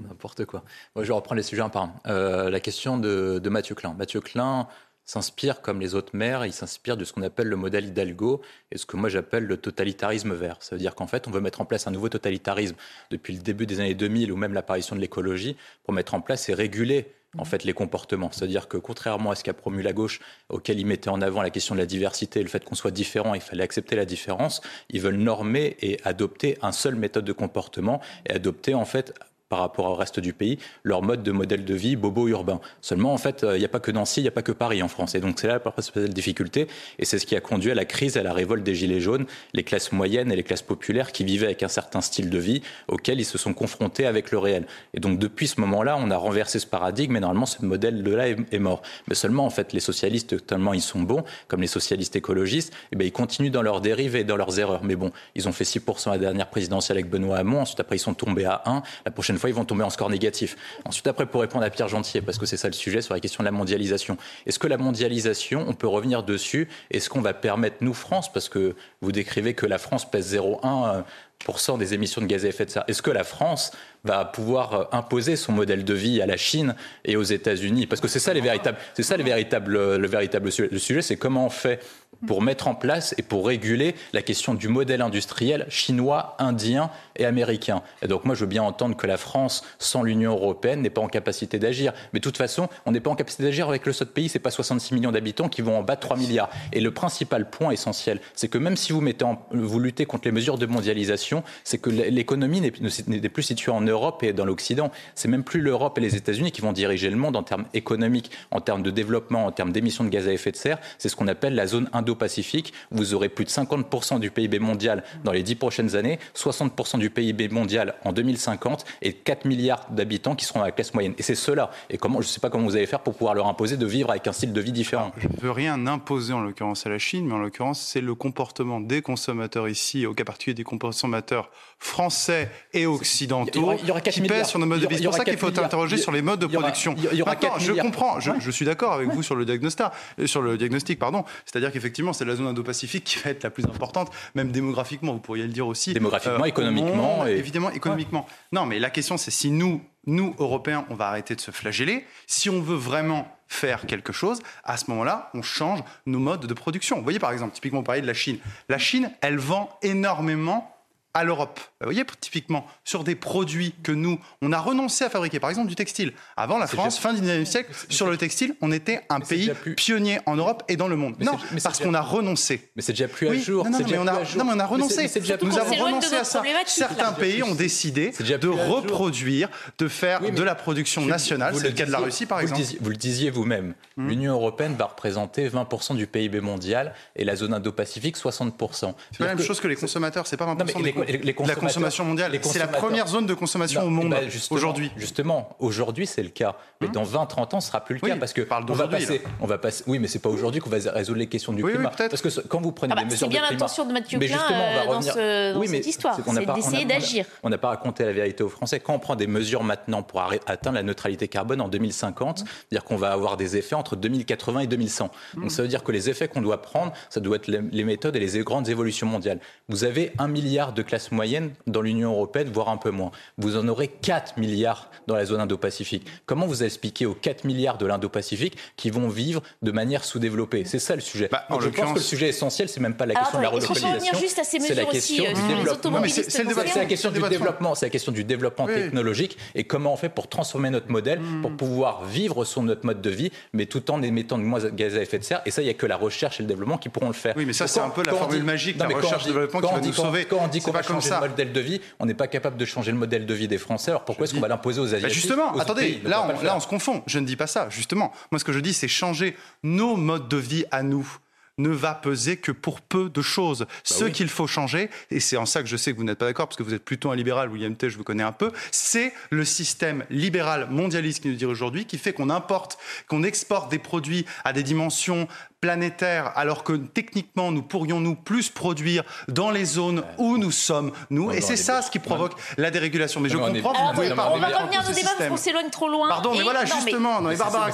N'importe 0.00 0.46
quoi. 0.46 0.64
Moi, 0.96 1.04
je 1.04 1.12
reprends 1.12 1.34
les 1.34 1.42
sujets 1.42 1.60
un 1.60 1.68
par 1.68 1.82
un. 1.82 1.92
Euh, 2.06 2.48
la 2.48 2.60
question 2.60 2.96
de, 2.96 3.38
de 3.44 3.48
Mathieu 3.50 3.74
Klein. 3.74 3.92
Mathieu 3.92 4.22
Klein 4.22 4.68
s'inspire, 5.04 5.60
comme 5.60 5.80
les 5.80 5.94
autres 5.94 6.16
maires, 6.16 6.46
il 6.46 6.52
s'inspire 6.54 6.96
de 6.96 7.04
ce 7.04 7.12
qu'on 7.12 7.22
appelle 7.22 7.48
le 7.48 7.56
modèle 7.56 7.84
Hidalgo 7.84 8.40
et 8.72 8.78
ce 8.78 8.86
que 8.86 8.96
moi 8.96 9.10
j'appelle 9.10 9.44
le 9.44 9.58
totalitarisme 9.58 10.32
vert. 10.32 10.56
Ça 10.60 10.76
veut 10.76 10.80
dire 10.80 10.94
qu'en 10.94 11.06
fait, 11.06 11.28
on 11.28 11.30
veut 11.30 11.42
mettre 11.42 11.60
en 11.60 11.66
place 11.66 11.86
un 11.86 11.90
nouveau 11.90 12.08
totalitarisme 12.08 12.76
depuis 13.10 13.34
le 13.34 13.42
début 13.42 13.66
des 13.66 13.80
années 13.80 13.94
2000 13.94 14.32
ou 14.32 14.36
même 14.36 14.54
l'apparition 14.54 14.96
de 14.96 15.00
l'écologie 15.02 15.58
pour 15.84 15.92
mettre 15.92 16.14
en 16.14 16.22
place 16.22 16.48
et 16.48 16.54
réguler 16.54 17.12
en 17.36 17.44
fait 17.44 17.64
les 17.64 17.72
comportements. 17.72 18.30
C'est-à-dire 18.32 18.68
que 18.68 18.76
contrairement 18.76 19.30
à 19.30 19.34
ce 19.34 19.44
qu'a 19.44 19.52
promu 19.52 19.82
la 19.82 19.92
gauche, 19.92 20.20
auquel 20.48 20.78
ils 20.78 20.86
mettaient 20.86 21.10
en 21.10 21.20
avant 21.20 21.42
la 21.42 21.50
question 21.50 21.74
de 21.74 21.80
la 21.80 21.86
diversité, 21.86 22.42
le 22.42 22.48
fait 22.48 22.64
qu'on 22.64 22.74
soit 22.74 22.90
différent, 22.90 23.34
il 23.34 23.40
fallait 23.40 23.64
accepter 23.64 23.96
la 23.96 24.04
différence, 24.04 24.60
ils 24.88 25.00
veulent 25.00 25.16
normer 25.16 25.76
et 25.80 25.98
adopter 26.04 26.56
un 26.62 26.72
seul 26.72 26.94
méthode 26.94 27.24
de 27.24 27.32
comportement 27.32 28.00
et 28.26 28.32
adopter 28.32 28.74
en 28.74 28.84
fait 28.84 29.14
par 29.48 29.60
rapport 29.60 29.86
au 29.86 29.94
reste 29.94 30.20
du 30.20 30.32
pays, 30.32 30.58
leur 30.82 31.02
mode 31.02 31.22
de 31.22 31.32
modèle 31.32 31.64
de 31.64 31.74
vie 31.74 31.96
bobo-urbain. 31.96 32.60
Seulement, 32.80 33.12
en 33.12 33.18
fait, 33.18 33.44
il 33.48 33.58
n'y 33.58 33.64
a 33.64 33.68
pas 33.68 33.80
que 33.80 33.90
Nancy, 33.90 34.20
il 34.20 34.24
n'y 34.24 34.28
a 34.28 34.32
pas 34.32 34.42
que 34.42 34.52
Paris 34.52 34.82
en 34.82 34.88
France. 34.88 35.14
Et 35.14 35.20
donc, 35.20 35.38
c'est 35.38 35.46
là 35.46 35.54
la 35.54 35.60
principale 35.60 36.08
difficulté. 36.08 36.66
Et 36.98 37.04
c'est 37.04 37.18
ce 37.18 37.26
qui 37.26 37.36
a 37.36 37.40
conduit 37.40 37.70
à 37.70 37.74
la 37.74 37.84
crise, 37.84 38.16
à 38.16 38.22
la 38.22 38.32
révolte 38.32 38.62
des 38.62 38.74
Gilets 38.74 39.00
jaunes, 39.00 39.26
les 39.54 39.64
classes 39.64 39.92
moyennes 39.92 40.30
et 40.32 40.36
les 40.36 40.42
classes 40.42 40.62
populaires 40.62 41.12
qui 41.12 41.24
vivaient 41.24 41.46
avec 41.46 41.62
un 41.62 41.68
certain 41.68 42.00
style 42.00 42.30
de 42.30 42.38
vie 42.38 42.62
auquel 42.88 43.20
ils 43.20 43.24
se 43.24 43.38
sont 43.38 43.54
confrontés 43.54 44.06
avec 44.06 44.30
le 44.30 44.38
réel. 44.38 44.66
Et 44.94 45.00
donc, 45.00 45.18
depuis 45.18 45.48
ce 45.48 45.60
moment-là, 45.60 45.96
on 45.98 46.10
a 46.10 46.16
renversé 46.16 46.58
ce 46.58 46.66
paradigme 46.66 47.16
et 47.16 47.20
normalement, 47.20 47.46
ce 47.46 47.64
modèle-là 47.64 48.28
est, 48.28 48.58
mort. 48.58 48.82
Mais 49.08 49.14
seulement, 49.14 49.46
en 49.46 49.50
fait, 49.50 49.72
les 49.72 49.80
socialistes, 49.80 50.46
tellement 50.46 50.74
ils 50.74 50.82
sont 50.82 51.00
bons, 51.00 51.24
comme 51.46 51.60
les 51.60 51.66
socialistes 51.66 52.16
écologistes, 52.16 52.72
eh 52.92 52.96
bien, 52.96 53.06
ils 53.06 53.12
continuent 53.12 53.50
dans 53.50 53.62
leurs 53.62 53.80
dérives 53.80 54.16
et 54.16 54.24
dans 54.24 54.36
leurs 54.36 54.58
erreurs. 54.58 54.82
Mais 54.84 54.96
bon, 54.96 55.12
ils 55.34 55.48
ont 55.48 55.52
fait 55.52 55.64
6% 55.64 56.08
à 56.08 56.12
la 56.12 56.18
dernière 56.18 56.48
présidentielle 56.48 56.98
avec 56.98 57.10
Benoît 57.10 57.38
Hamon. 57.38 57.60
Ensuite, 57.60 57.80
après, 57.80 57.96
ils 57.96 58.00
sont 58.00 58.14
tombés 58.14 58.44
à 58.44 58.62
1. 58.66 58.82
La 59.04 59.10
prochaine 59.10 59.37
fois, 59.38 59.50
ils 59.50 59.54
vont 59.54 59.64
tomber 59.64 59.84
en 59.84 59.90
score 59.90 60.10
négatif. 60.10 60.56
Ensuite, 60.84 61.06
après, 61.06 61.26
pour 61.26 61.40
répondre 61.40 61.64
à 61.64 61.70
Pierre 61.70 61.88
Gentier, 61.88 62.20
parce 62.20 62.38
que 62.38 62.46
c'est 62.46 62.56
ça 62.56 62.68
le 62.68 62.74
sujet 62.74 63.02
sur 63.02 63.14
la 63.14 63.20
question 63.20 63.42
de 63.42 63.46
la 63.46 63.52
mondialisation. 63.52 64.16
Est-ce 64.46 64.58
que 64.58 64.66
la 64.66 64.78
mondialisation, 64.78 65.64
on 65.68 65.74
peut 65.74 65.88
revenir 65.88 66.22
dessus? 66.22 66.68
Est-ce 66.90 67.08
qu'on 67.08 67.20
va 67.20 67.34
permettre, 67.34 67.76
nous, 67.80 67.94
France, 67.94 68.32
parce 68.32 68.48
que 68.48 68.74
vous 69.00 69.12
décrivez 69.12 69.54
que 69.54 69.66
la 69.66 69.78
France 69.78 70.10
pèse 70.10 70.34
0,1% 70.34 71.78
des 71.78 71.94
émissions 71.94 72.20
de 72.20 72.26
gaz 72.26 72.44
à 72.44 72.48
effet 72.48 72.64
de 72.64 72.70
serre. 72.70 72.84
Est-ce 72.88 73.02
que 73.02 73.10
la 73.10 73.24
France 73.24 73.72
va 74.04 74.24
pouvoir 74.24 74.88
imposer 74.92 75.36
son 75.36 75.52
modèle 75.52 75.84
de 75.84 75.94
vie 75.94 76.20
à 76.20 76.26
la 76.26 76.36
Chine 76.36 76.74
et 77.04 77.16
aux 77.16 77.22
États-Unis? 77.22 77.86
Parce 77.86 78.00
que 78.00 78.08
c'est 78.08 78.18
ça 78.18 78.34
les 78.34 78.40
véritables, 78.40 78.78
c'est 78.94 79.02
ça 79.02 79.16
les 79.16 79.24
véritables, 79.24 79.96
le 79.96 80.08
véritable 80.08 80.50
sujet. 80.50 80.68
Le 80.70 80.78
sujet, 80.78 81.02
c'est 81.02 81.16
comment 81.16 81.46
on 81.46 81.50
fait 81.50 81.80
pour 82.26 82.42
mettre 82.42 82.68
en 82.68 82.74
place 82.74 83.14
et 83.18 83.22
pour 83.22 83.46
réguler 83.46 83.94
la 84.12 84.22
question 84.22 84.54
du 84.54 84.68
modèle 84.68 85.02
industriel 85.02 85.66
chinois, 85.68 86.36
indien 86.38 86.90
et 87.16 87.24
américain. 87.24 87.82
Et 88.02 88.08
donc 88.08 88.24
moi, 88.24 88.34
je 88.34 88.40
veux 88.40 88.46
bien 88.46 88.62
entendre 88.62 88.96
que 88.96 89.06
la 89.06 89.16
France, 89.16 89.64
sans 89.78 90.02
l'Union 90.02 90.32
européenne, 90.32 90.82
n'est 90.82 90.90
pas 90.90 91.00
en 91.00 91.08
capacité 91.08 91.58
d'agir. 91.58 91.92
Mais 92.12 92.20
de 92.20 92.24
toute 92.24 92.36
façon, 92.36 92.68
on 92.86 92.92
n'est 92.92 93.00
pas 93.00 93.10
en 93.10 93.14
capacité 93.14 93.44
d'agir 93.44 93.68
avec 93.68 93.86
le 93.86 93.92
seul 93.92 94.08
pays. 94.08 94.28
C'est 94.28 94.38
pas 94.38 94.50
66 94.50 94.94
millions 94.94 95.12
d'habitants 95.12 95.48
qui 95.48 95.62
vont 95.62 95.78
en 95.78 95.82
battre 95.82 96.00
3 96.00 96.16
milliards. 96.16 96.50
Et 96.72 96.80
le 96.80 96.90
principal 96.90 97.48
point 97.48 97.70
essentiel, 97.70 98.20
c'est 98.34 98.48
que 98.48 98.58
même 98.58 98.76
si 98.76 98.92
vous 98.92 99.00
mettez 99.00 99.24
en, 99.24 99.46
vous 99.52 99.80
luttez 99.80 100.06
contre 100.06 100.26
les 100.26 100.32
mesures 100.32 100.58
de 100.58 100.66
mondialisation, 100.66 101.44
c'est 101.64 101.78
que 101.78 101.90
l'économie 101.90 102.60
n'est 102.60 103.28
plus 103.28 103.42
située 103.42 103.72
en 103.72 103.80
Europe 103.80 104.22
et 104.22 104.32
dans 104.32 104.44
l'Occident. 104.44 104.90
C'est 105.14 105.28
même 105.28 105.44
plus 105.44 105.60
l'Europe 105.60 105.98
et 105.98 106.00
les 106.00 106.16
États-Unis 106.16 106.52
qui 106.52 106.60
vont 106.60 106.72
diriger 106.72 107.10
le 107.10 107.16
monde 107.16 107.36
en 107.36 107.42
termes 107.42 107.66
économiques, 107.74 108.30
en 108.50 108.60
termes 108.60 108.82
de 108.82 108.90
développement, 108.90 109.46
en 109.46 109.52
termes 109.52 109.72
d'émissions 109.72 110.04
de 110.04 110.08
gaz 110.08 110.26
à 110.28 110.32
effet 110.32 110.50
de 110.50 110.56
serre. 110.56 110.78
C'est 110.98 111.08
ce 111.08 111.16
qu'on 111.16 111.28
appelle 111.28 111.54
la 111.54 111.66
zone 111.66 111.88
Indo-Pacifique. 112.08 112.72
Vous 112.90 113.14
aurez 113.14 113.28
plus 113.28 113.44
de 113.44 113.50
50% 113.50 114.18
du 114.18 114.30
PIB 114.30 114.58
mondial 114.58 115.04
dans 115.24 115.32
les 115.32 115.42
10 115.42 115.56
prochaines 115.56 115.96
années, 115.96 116.18
60% 116.34 116.98
du 116.98 117.10
PIB 117.10 117.48
mondial 117.48 117.94
en 118.04 118.12
2050 118.12 118.84
et 119.02 119.12
4 119.12 119.44
milliards 119.44 119.86
d'habitants 119.90 120.34
qui 120.34 120.44
seront 120.44 120.62
à 120.62 120.66
la 120.66 120.72
classe 120.72 120.94
moyenne. 120.94 121.14
Et 121.18 121.22
c'est 121.22 121.34
cela. 121.34 121.70
Et 121.90 121.98
comment, 121.98 122.20
je 122.20 122.26
ne 122.26 122.30
sais 122.32 122.40
pas 122.40 122.50
comment 122.50 122.64
vous 122.64 122.76
allez 122.76 122.86
faire 122.86 123.00
pour 123.00 123.14
pouvoir 123.14 123.34
leur 123.34 123.46
imposer 123.46 123.76
de 123.76 123.86
vivre 123.86 124.10
avec 124.10 124.26
un 124.26 124.32
style 124.32 124.52
de 124.52 124.60
vie 124.60 124.72
différent. 124.72 125.12
Je 125.18 125.28
ne 125.28 125.40
veux 125.40 125.50
rien 125.50 125.86
imposer 125.86 126.32
en 126.32 126.40
l'occurrence 126.40 126.86
à 126.86 126.90
la 126.90 126.98
Chine, 126.98 127.26
mais 127.26 127.34
en 127.34 127.38
l'occurrence, 127.38 127.80
c'est 127.80 128.00
le 128.00 128.14
comportement 128.14 128.80
des 128.80 129.02
consommateurs 129.02 129.68
ici, 129.68 130.06
au 130.06 130.14
cas 130.14 130.24
particulier 130.24 130.54
des 130.54 130.64
consommateurs 130.64 131.50
français 131.78 132.50
et 132.72 132.86
occidentaux, 132.86 133.50
il 133.54 133.60
y 133.60 133.64
aura, 133.64 133.74
il 133.76 133.86
y 133.86 133.90
aura 133.90 134.00
qui 134.00 134.20
pèsent 134.22 134.48
sur 134.48 134.58
nos 134.58 134.66
modes 134.66 134.80
de 134.80 134.86
vie. 134.88 134.98
C'est 134.98 135.04
pour 135.04 135.14
ça 135.14 135.24
qu'il 135.24 135.36
faut 135.38 135.46
interroger 135.58 135.96
sur 135.96 136.12
les 136.12 136.22
modes 136.22 136.40
de 136.40 136.46
production. 136.46 136.94
Il 137.12 137.18
y 137.18 137.22
aura 137.22 137.32
Maintenant, 137.32 137.58
je 137.58 137.70
milliards. 137.70 137.86
comprends, 137.86 138.20
je, 138.20 138.32
je 138.40 138.50
suis 138.50 138.64
d'accord 138.64 138.92
avec 138.94 139.08
vous 139.10 139.22
sur 139.22 139.36
le 139.36 139.44
diagnostic, 139.44 139.86
sur 140.26 140.42
le 140.42 140.56
diagnostic, 140.56 140.98
pardon. 140.98 141.24
C'est-à-dire 141.44 141.70
qu'effectivement, 141.72 141.97
c'est 142.12 142.24
la 142.24 142.36
zone 142.36 142.46
Indo-Pacifique 142.46 143.04
qui 143.04 143.18
va 143.18 143.30
être 143.30 143.42
la 143.42 143.50
plus 143.50 143.64
importante, 143.64 144.10
même 144.34 144.50
démographiquement, 144.50 145.12
vous 145.12 145.18
pourriez 145.20 145.44
le 145.44 145.52
dire 145.52 145.66
aussi. 145.66 145.92
Démographiquement, 145.94 146.40
au 146.42 146.44
économiquement 146.46 147.16
monde, 147.18 147.28
et- 147.28 147.36
Évidemment, 147.38 147.70
économiquement. 147.70 148.26
Non, 148.52 148.66
mais 148.66 148.78
la 148.78 148.90
question, 148.90 149.16
c'est 149.16 149.30
si 149.30 149.50
nous, 149.50 149.80
nous, 150.06 150.34
Européens, 150.38 150.86
on 150.90 150.94
va 150.94 151.08
arrêter 151.08 151.34
de 151.34 151.40
se 151.40 151.50
flageller. 151.50 152.04
Si 152.26 152.48
on 152.50 152.60
veut 152.60 152.76
vraiment 152.76 153.28
faire 153.46 153.86
quelque 153.86 154.12
chose, 154.12 154.40
à 154.64 154.76
ce 154.76 154.90
moment-là, 154.90 155.30
on 155.34 155.42
change 155.42 155.80
nos 156.06 156.18
modes 156.18 156.46
de 156.46 156.54
production. 156.54 156.96
Vous 156.98 157.02
voyez, 157.02 157.18
par 157.18 157.32
exemple, 157.32 157.54
typiquement, 157.54 157.80
vous 157.80 157.84
parlez 157.84 158.02
de 158.02 158.06
la 158.06 158.14
Chine. 158.14 158.38
La 158.68 158.78
Chine, 158.78 159.10
elle 159.20 159.38
vend 159.38 159.70
énormément 159.82 160.74
à 161.14 161.24
l'Europe. 161.24 161.58
Vous 161.80 161.86
voyez, 161.86 162.04
typiquement, 162.20 162.66
sur 162.84 163.02
des 163.04 163.14
produits 163.14 163.74
que 163.82 163.92
nous, 163.92 164.18
on 164.42 164.52
a 164.52 164.58
renoncé 164.58 165.04
à 165.04 165.10
fabriquer, 165.10 165.40
par 165.40 165.50
exemple 165.50 165.68
du 165.68 165.74
textile. 165.74 166.12
Avant 166.36 166.58
la 166.58 166.66
France, 166.66 166.96
déjà- 166.96 167.08
fin 167.08 167.12
du 167.14 167.20
19e 167.22 167.44
siècle, 167.46 167.70
sur 167.88 168.06
le 168.08 168.16
textile, 168.16 168.54
on 168.60 168.70
était 168.72 169.00
un 169.08 169.20
pays 169.20 169.50
pionnier 169.76 170.18
en 170.26 170.36
Europe 170.36 170.62
et 170.68 170.76
dans 170.76 170.88
le 170.88 170.96
monde. 170.96 171.14
Mais 171.18 171.24
non, 171.24 171.38
mais 171.52 171.60
parce 171.60 171.78
qu'on 171.80 171.94
a 171.94 172.00
renoncé. 172.00 172.70
Mais 172.76 172.82
c'est 172.82 172.92
déjà 172.92 173.08
plus 173.08 173.26
à 173.28 173.30
Oui, 173.30 173.40
jour. 173.40 173.64
Non, 173.64 173.70
non, 173.70 173.78
déjà 173.80 174.00
on 174.00 174.06
a, 174.06 174.12
à 174.12 174.24
jour. 174.24 174.38
non, 174.38 174.44
mais 174.44 174.52
on 174.56 174.60
a 174.60 174.66
renoncé. 174.66 175.08
déjà 175.08 175.36
Nous 175.42 175.58
avons 175.58 175.74
renoncé 175.76 176.14
à 176.16 176.24
ça. 176.24 176.42
Certains 176.66 177.12
pays 177.12 177.42
ont 177.42 177.54
décidé 177.54 178.10
de 178.10 178.48
reproduire, 178.48 179.48
de 179.78 179.88
faire 179.88 180.20
de 180.20 180.42
la 180.42 180.54
production 180.54 181.04
nationale. 181.04 181.54
C'est 181.56 181.68
le 181.68 181.72
cas 181.74 181.86
de 181.86 181.92
la 181.92 181.98
Russie, 181.98 182.26
par 182.26 182.40
exemple. 182.40 182.60
vous 182.80 182.90
le 182.90 182.96
disiez 182.96 183.30
vous-même. 183.30 183.74
L'Union 183.96 184.32
européenne 184.34 184.74
va 184.76 184.86
représenter 184.86 185.48
20% 185.48 185.96
du 185.96 186.06
PIB 186.06 186.40
mondial 186.40 186.94
et 187.16 187.24
la 187.24 187.34
zone 187.36 187.54
Indo-Pacifique 187.54 188.16
60%. 188.16 188.94
C'est 189.12 189.20
la 189.20 189.34
même 189.34 189.40
chose 189.44 189.60
que 189.60 189.68
les 189.68 189.76
consommateurs, 189.76 190.26
c'est 190.26 190.36
pas 190.36 190.44
20% 190.46 190.58
Non, 190.58 190.64
mais 190.82 190.92
des 190.92 190.92
les- 191.04 191.18
la 191.46 191.54
consommation 191.54 192.04
mondiale. 192.04 192.32
C'est 192.42 192.58
la 192.58 192.68
première 192.68 193.06
zone 193.08 193.26
de 193.26 193.34
consommation 193.34 193.82
Non, 193.82 193.86
au 193.86 193.90
monde 193.90 194.14
eh 194.20 194.26
ben, 194.26 194.30
aujourd'hui. 194.50 194.90
Justement, 194.96 195.50
aujourd'hui 195.58 196.06
c'est 196.06 196.22
le 196.22 196.28
cas, 196.30 196.56
mais 196.80 196.88
dans 196.88 197.04
20-30 197.04 197.54
ans 197.54 197.60
ce 197.60 197.68
sera 197.68 197.84
plus 197.84 197.94
le 197.94 198.00
cas 198.00 198.12
Oui, 198.14 198.18
parce 198.18 198.32
que 198.32 198.42
parle 198.42 198.64
on 198.68 198.72
va 198.74 198.88
passer, 198.88 199.22
on 199.40 199.46
va 199.46 199.58
passer. 199.58 199.84
Oui, 199.86 199.98
mais 199.98 200.08
c'est 200.08 200.18
pas 200.18 200.28
aujourd'hui 200.28 200.60
qu'on 200.60 200.70
va 200.70 200.78
résoudre 200.92 201.18
les 201.18 201.26
questions 201.26 201.52
du 201.52 201.62
Oui, 201.62 201.70
oui, 201.70 201.76
climat. 201.76 201.90
peut-être. 201.90 202.10
parce 202.10 202.22
que 202.22 202.40
quand 202.46 202.60
vous 202.60 202.72
prenez 202.72 202.92
Ah 202.92 202.96
bah, 202.96 203.02
des 203.04 203.10
c'est 203.10 203.14
mesures 203.16 203.28
bien 203.28 203.40
de 203.42 203.46
climat, 203.46 203.60
l'intention 203.60 203.86
de 203.86 203.92
Mathieu 203.92 204.18
Klein, 204.18 204.28
justement, 204.28 204.48
on 204.48 204.74
va 204.74 204.80
euh, 204.82 204.84
dans 204.86 204.90
revenir- 204.92 205.14
ce- 205.14 205.52
dans 205.54 205.60
Oui, 205.60 205.68
cette 205.68 205.86
histoire, 205.86 206.16
c'est 206.16 206.54
d'essayer 206.54 206.84
d'agir. 206.84 207.26
On 207.42 207.48
n'a 207.50 207.58
pas 207.58 207.68
raconté 207.68 208.04
la 208.04 208.12
vérité 208.12 208.42
aux 208.42 208.48
Français. 208.48 208.80
Quand 208.80 208.94
on 208.94 208.98
prend 208.98 209.16
des 209.16 209.26
mesures 209.26 209.62
maintenant 209.64 210.02
pour 210.02 210.20
atteindre 210.46 210.76
la 210.76 210.82
neutralité 210.82 211.28
carbone 211.28 211.60
en 211.60 211.68
2050, 211.68 212.38
c'est-à-dire 212.38 212.84
qu'on 212.84 212.96
va 212.96 213.12
avoir 213.12 213.36
des 213.36 213.56
effets 213.56 213.74
entre 213.74 213.96
2080 213.96 214.60
et 214.60 214.66
2100. 214.66 215.10
Donc 215.36 215.50
ça 215.50 215.62
veut 215.62 215.68
dire 215.68 215.82
que 215.82 215.92
les 215.92 216.10
effets 216.10 216.28
qu'on 216.28 216.42
doit 216.42 216.62
prendre, 216.62 216.92
ça 217.10 217.20
doit 217.20 217.36
être 217.36 217.48
les 217.48 217.84
méthodes 217.84 218.16
et 218.16 218.20
les 218.20 218.38
grandes 218.40 218.68
évolutions 218.68 219.06
mondiales. 219.06 219.40
Vous 219.68 219.84
avez 219.84 220.12
un 220.18 220.28
milliard 220.28 220.72
de 220.72 220.82
classes 220.88 221.12
moyennes 221.12 221.50
dans 221.66 221.80
l'Union 221.82 222.10
européenne, 222.12 222.50
voire 222.52 222.68
un 222.70 222.76
peu 222.78 222.90
moins. 222.90 223.12
Vous 223.36 223.56
en 223.56 223.68
aurez 223.68 223.86
4 223.88 224.38
milliards 224.38 224.90
dans 225.06 225.14
la 225.14 225.24
zone 225.24 225.40
Indo-Pacifique. 225.40 226.06
Comment 226.26 226.46
vous 226.46 226.64
expliquez 226.64 227.06
aux 227.06 227.14
4 227.14 227.44
milliards 227.44 227.78
de 227.78 227.86
l'Indo-Pacifique 227.86 228.56
qui 228.76 228.90
vont 228.90 229.08
vivre 229.08 229.42
de 229.62 229.70
manière 229.70 230.02
sous-développée? 230.04 230.64
C'est 230.64 230.78
ça 230.78 230.94
le 230.94 231.00
sujet. 231.00 231.28
Bah, 231.30 231.44
en 231.50 231.60
je 231.60 231.68
pense 231.68 231.90
que 231.90 231.94
le 231.96 232.00
sujet 232.00 232.28
essentiel, 232.28 232.68
c'est 232.68 232.80
même 232.80 232.94
pas 232.96 233.06
la 233.06 233.12
Alors, 233.14 233.22
question 233.24 233.38
de 233.38 233.42
la 233.44 233.48
relocalisation. 233.50 233.92
revenir 233.94 234.14
juste 234.18 234.38
à 234.38 234.44
ces 234.44 234.58
c'est 234.60 234.74
la 234.74 234.82
mesures 234.82 234.88
question 234.90 235.24
aussi, 235.24 235.34
du 235.34 235.48
développement. 235.48 236.02
c'est- 236.08 236.78
la 236.78 236.84
question 236.86 237.10
du 237.10 237.20
développement, 237.28 237.74
c'est 237.74 237.86
la 237.86 237.90
question 237.90 238.12
du 238.12 238.24
développement 238.24 238.64
Oui. 238.64 238.74
technologique 238.74 239.36
et 239.54 239.64
comment 239.64 239.92
on 239.92 239.96
fait 239.96 240.08
pour 240.08 240.28
transformer 240.28 240.70
notre 240.70 240.90
modèle, 240.90 241.20
pour 241.42 241.52
pouvoir 241.52 242.04
vivre 242.04 242.44
sur 242.44 242.62
notre 242.62 242.86
mode 242.86 243.00
de 243.02 243.10
vie, 243.10 243.30
mais 243.52 243.66
tout 243.66 243.90
en 243.90 244.02
émettant 244.02 244.38
de 244.38 244.42
moins 244.44 244.60
de 244.60 244.70
gaz 244.70 244.96
à 244.96 245.02
effet 245.02 245.18
de 245.18 245.24
serre. 245.24 245.42
Et 245.46 245.50
ça, 245.50 245.60
il 245.62 245.64
n'y 245.66 245.70
a 245.70 245.74
que 245.74 245.86
la 245.86 245.96
recherche 245.96 246.40
et 246.40 246.42
le 246.42 246.48
développement 246.48 246.78
qui 246.78 246.88
pourront 246.88 247.08
le 247.08 247.12
faire. 247.12 247.34
Oui, 247.36 247.44
mais 247.44 247.52
ça, 247.52 247.66
c'est 247.66 247.80
un 247.80 247.90
peu 247.90 248.02
la 248.04 248.12
formule 248.14 248.42
magique, 248.44 248.78
Non, 248.78 248.86
la 248.88 248.96
recherche 248.96 249.22
dit- 249.24 249.28
développement 249.28 249.60
qui 249.60 249.66
va 249.74 249.80
nous 249.80 249.92
sauver. 249.92 250.24
Quand 250.24 250.38
on 250.42 250.48
dit 250.48 250.60
qu'on 250.60 250.72
pas 250.82 250.86
comme 250.86 251.00
ça. 251.00 251.20
Le 251.20 251.28
modèle 251.28 251.52
de 251.52 251.60
vie, 251.60 251.80
on 251.98 252.06
n'est 252.06 252.14
pas 252.14 252.28
capable 252.28 252.56
de 252.56 252.64
changer 252.64 252.92
le 252.92 252.98
modèle 252.98 253.26
de 253.26 253.34
vie 253.34 253.48
des 253.48 253.58
Français. 253.58 253.90
Alors 253.90 254.04
pourquoi 254.04 254.24
est-ce 254.24 254.34
qu'on 254.34 254.40
va 254.40 254.48
l'imposer 254.48 254.80
aux 254.80 254.84
bah, 254.84 254.96
Asiatiques 254.96 255.14
Justement, 255.14 255.56
attendez, 255.58 256.00
là, 256.04 256.26
on, 256.28 256.42
là 256.42 256.56
on 256.56 256.60
se 256.60 256.66
confond. 256.66 257.02
Je 257.06 257.18
ne 257.18 257.26
dis 257.26 257.36
pas 257.36 257.46
ça. 257.46 257.68
Justement, 257.70 258.12
moi 258.30 258.38
ce 258.38 258.44
que 258.44 258.52
je 258.52 258.60
dis, 258.60 258.72
c'est 258.72 258.88
changer 258.88 259.36
nos 259.62 259.96
modes 259.96 260.28
de 260.28 260.36
vie 260.36 260.64
à 260.70 260.82
nous 260.82 261.18
ne 261.58 261.68
va 261.68 261.94
peser 261.94 262.36
que 262.36 262.52
pour 262.52 262.80
peu 262.80 263.10
de 263.10 263.20
choses. 263.20 263.60
Bah 263.60 263.66
Ce 263.84 264.04
qu'il 264.04 264.28
faut 264.28 264.46
changer, 264.46 264.90
et 265.10 265.20
c'est 265.20 265.36
en 265.36 265.46
ça 265.46 265.62
que 265.62 265.68
je 265.68 265.76
sais 265.76 265.92
que 265.92 265.98
vous 265.98 266.04
n'êtes 266.04 266.18
pas 266.18 266.26
d'accord, 266.26 266.46
parce 266.46 266.56
que 266.56 266.62
vous 266.62 266.74
êtes 266.74 266.84
plutôt 266.84 267.10
un 267.10 267.16
libéral, 267.16 267.50
William 267.50 267.74
T, 267.74 267.90
je 267.90 267.98
vous 267.98 268.04
connais 268.04 268.22
un 268.22 268.32
peu, 268.32 268.52
c'est 268.70 269.12
le 269.30 269.44
système 269.44 270.04
libéral 270.08 270.68
mondialiste 270.70 271.22
qui 271.22 271.28
nous 271.28 271.34
dit 271.34 271.46
aujourd'hui, 271.46 271.84
qui 271.84 271.98
fait 271.98 272.12
qu'on 272.12 272.30
importe, 272.30 272.78
qu'on 273.08 273.22
exporte 273.22 273.70
des 273.70 273.78
produits 273.78 274.24
à 274.44 274.52
des 274.52 274.62
dimensions 274.62 275.28
planétaire, 275.60 276.32
alors 276.36 276.62
que 276.62 276.72
techniquement, 276.72 277.50
nous 277.50 277.62
pourrions 277.62 278.00
nous 278.00 278.14
plus 278.14 278.48
produire 278.48 279.02
dans 279.28 279.50
les 279.50 279.64
zones 279.64 280.04
où 280.18 280.38
nous 280.38 280.52
sommes, 280.52 280.92
nous. 281.10 281.32
et 281.32 281.40
c'est 281.40 281.56
ça 281.56 281.82
ce 281.82 281.90
qui 281.90 281.98
provoque 281.98 282.32
la 282.56 282.70
dérégulation. 282.70 283.20
Mais 283.20 283.28
je 283.28 283.36
comprends, 283.36 283.72
vous 283.72 283.88
ne 283.88 283.94
pouvez 283.94 284.14
pas 284.14 284.32
On 284.34 284.38
va 284.38 284.48
revenir 284.48 284.82
nos 284.82 284.94
débats 284.94 285.10
parce 285.16 285.30
qu'on 285.30 285.36
s'éloigne 285.36 285.70
trop 285.70 285.88
loin. 285.88 286.08
Pardon, 286.08 286.34
mais 286.34 286.42
voilà, 286.42 286.64
justement, 286.64 287.20
non, 287.20 287.28
mais 287.28 287.36
Barbara 287.36 287.70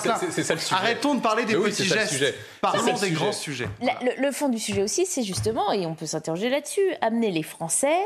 arrêtons 0.70 1.14
de 1.14 1.20
parler 1.20 1.44
des 1.44 1.54
petits 1.56 1.84
gestes. 1.84 2.34
Parlons 2.60 2.98
des 2.98 3.10
grands 3.10 3.32
sujets. 3.32 3.68
Le 4.18 4.30
fond 4.32 4.48
du 4.48 4.58
sujet 4.58 4.82
aussi, 4.82 5.06
c'est 5.06 5.22
justement, 5.22 5.72
et 5.72 5.86
on 5.86 5.94
peut 5.94 6.06
s'interroger 6.06 6.48
là-dessus, 6.48 6.94
amener 7.00 7.30
les 7.30 7.42
Français 7.42 7.98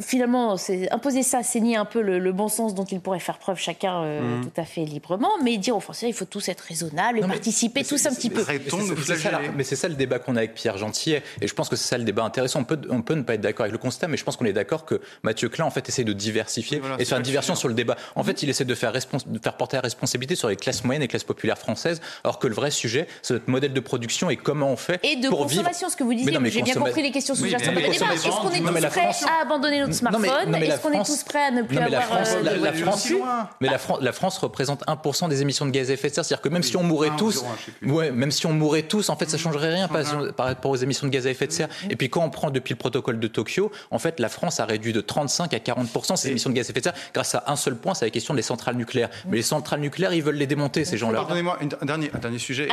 finalement, 0.00 0.56
c'est 0.56 0.90
imposer 0.92 1.22
ça, 1.22 1.42
c'est 1.42 1.60
nier 1.60 1.76
un 1.76 1.84
peu 1.84 2.00
le, 2.00 2.32
bon 2.32 2.48
sens 2.48 2.74
dont 2.74 2.84
ils 2.84 3.00
pourraient 3.00 3.20
faire 3.20 3.38
preuve 3.38 3.58
chacun 3.58 4.02
euh, 4.02 4.20
mmh. 4.20 4.44
tout 4.44 4.60
à 4.60 4.64
fait 4.64 4.84
librement, 4.84 5.30
mais 5.42 5.56
dire 5.56 5.76
aux 5.76 5.80
Français, 5.80 6.08
il 6.08 6.12
faut 6.12 6.24
tous 6.24 6.48
être 6.48 6.60
raisonnables 6.60 7.18
et 7.18 7.22
participer 7.22 7.84
tous 7.84 8.06
un 8.06 8.14
petit 8.14 8.30
peu. 8.30 8.44
Mais 9.56 9.64
c'est 9.64 9.76
ça, 9.76 9.88
le 9.88 9.94
débat 9.94 10.18
qu'on 10.18 10.36
a 10.36 10.40
avec 10.40 10.54
Pierre 10.54 10.78
Gentier, 10.78 11.22
et 11.40 11.48
je 11.48 11.54
pense 11.54 11.68
que 11.68 11.76
c'est 11.76 11.88
ça 11.88 11.98
le 11.98 12.04
débat 12.04 12.24
intéressant. 12.24 12.60
On 12.60 12.64
peut, 12.64 12.80
on 12.90 13.02
peut 13.02 13.14
ne 13.14 13.22
pas 13.22 13.34
être 13.34 13.40
d'accord 13.40 13.64
avec 13.64 13.72
le 13.72 13.78
constat, 13.78 14.08
mais 14.08 14.16
je 14.16 14.24
pense 14.24 14.36
qu'on 14.36 14.44
est 14.44 14.52
d'accord 14.52 14.84
que 14.84 15.00
Mathieu 15.22 15.48
Klein, 15.48 15.64
en 15.64 15.70
fait, 15.70 15.88
essaie 15.88 16.04
de 16.04 16.12
diversifier 16.12 16.80
et, 16.98 17.04
faire 17.04 17.18
une 17.18 17.24
diversion 17.24 17.54
sur 17.54 17.68
le 17.68 17.74
débat. 17.74 17.96
En 18.14 18.22
fait, 18.22 18.42
il 18.42 18.50
essaie 18.50 18.64
de 18.64 18.74
faire, 18.74 18.92
de 18.92 19.38
faire 19.38 19.56
porter 19.56 19.76
la 19.76 19.82
responsabilité 19.82 20.34
sur 20.34 20.48
les 20.48 20.56
classes 20.56 20.84
moyennes 20.84 21.02
et 21.02 21.08
classes 21.08 21.24
populaires 21.24 21.58
françaises, 21.58 22.00
alors 22.24 22.38
que 22.38 22.46
le 22.46 22.54
vrai 22.54 22.70
sujet, 22.70 23.06
c'est 23.22 23.34
notre 23.34 23.50
modèle 23.50 23.72
de 23.72 23.80
production 23.80 24.30
et 24.30 24.36
comment 24.36 24.70
on 24.70 24.76
fait 24.76 25.00
et 25.02 25.16
de 25.16 25.28
consommation, 25.28 25.88
ce 25.88 25.96
que 25.96 26.04
vous 26.04 26.14
disiez. 26.14 26.32
J'ai 26.50 26.62
bien 26.62 26.74
compris 26.74 27.02
les 27.02 27.10
questions 27.10 27.34
sous-jacentes. 27.34 27.76
Est-ce 27.76 28.28
qu'on 28.28 28.50
est 28.50 28.60
tous 28.60 28.86
prêts 28.88 29.10
à 29.28 29.42
abandonner 29.42 29.80
smartphone 29.92 30.54
Est-ce 30.54 30.80
qu'on 30.80 30.92
est 30.92 31.04
tous 31.04 31.22
prêts 31.24 31.44
à 31.44 31.50
ne 31.50 31.62
plus 31.62 31.78
avoir 31.78 31.90
la 31.90 32.00
France, 32.00 32.28
euh, 32.34 32.42
la, 32.42 32.72
France, 32.72 33.12
mais 33.60 33.68
la, 33.68 33.78
France, 33.78 33.98
la 34.00 34.12
France 34.12 34.38
représente 34.38 34.86
1% 34.86 35.28
des 35.28 35.42
émissions 35.42 35.66
de 35.66 35.70
gaz 35.70 35.90
à 35.90 35.94
effet 35.94 36.08
de 36.08 36.14
serre. 36.14 36.24
C'est-à-dire 36.24 36.42
que 36.42 36.48
même 36.48 36.62
si 36.62 36.76
on 36.76 36.82
mourait 36.82 37.10
tous, 37.16 37.44
ouais, 37.82 38.10
même 38.10 38.30
si 38.30 38.46
on 38.46 38.52
mourait 38.52 38.82
tous, 38.82 39.08
en 39.08 39.16
fait, 39.16 39.28
ça 39.28 39.38
changerait 39.38 39.74
rien 39.74 39.88
par, 39.88 40.46
rapport 40.46 40.70
aux 40.70 40.76
émissions 40.76 41.06
de 41.06 41.12
gaz 41.12 41.26
à 41.26 41.30
effet 41.30 41.46
de 41.46 41.52
serre. 41.52 41.68
Et 41.90 41.96
puis 41.96 42.10
quand 42.10 42.24
on 42.24 42.30
prend 42.30 42.50
depuis 42.50 42.74
le 42.74 42.78
protocole 42.78 43.18
de 43.20 43.28
Tokyo, 43.28 43.70
en 43.90 43.98
fait, 43.98 44.20
la 44.20 44.28
France 44.28 44.60
a 44.60 44.64
réduit 44.64 44.92
de 44.92 45.00
35 45.00 45.54
à 45.54 45.58
40% 45.58 46.16
ses 46.16 46.30
émissions 46.30 46.50
de 46.50 46.54
gaz 46.54 46.68
à 46.68 46.70
effet 46.70 46.80
de 46.80 46.84
serre 46.84 46.94
grâce 47.14 47.34
à 47.34 47.44
un 47.46 47.56
seul 47.56 47.76
point, 47.76 47.94
c'est 47.94 48.04
la 48.04 48.10
question 48.10 48.34
des 48.34 48.42
centrales 48.42 48.76
nucléaires. 48.76 49.10
Mais 49.28 49.36
les 49.36 49.42
centrales 49.42 49.80
nucléaires, 49.80 50.12
ils 50.12 50.22
veulent 50.22 50.36
les 50.36 50.46
démonter, 50.46 50.84
ces 50.84 50.96
gens-là. 50.96 51.20
Pardonnez-moi, 51.20 51.58
un 51.80 51.86
dernier, 51.86 52.10
un 52.14 52.18
dernier 52.18 52.38
sujet. 52.38 52.68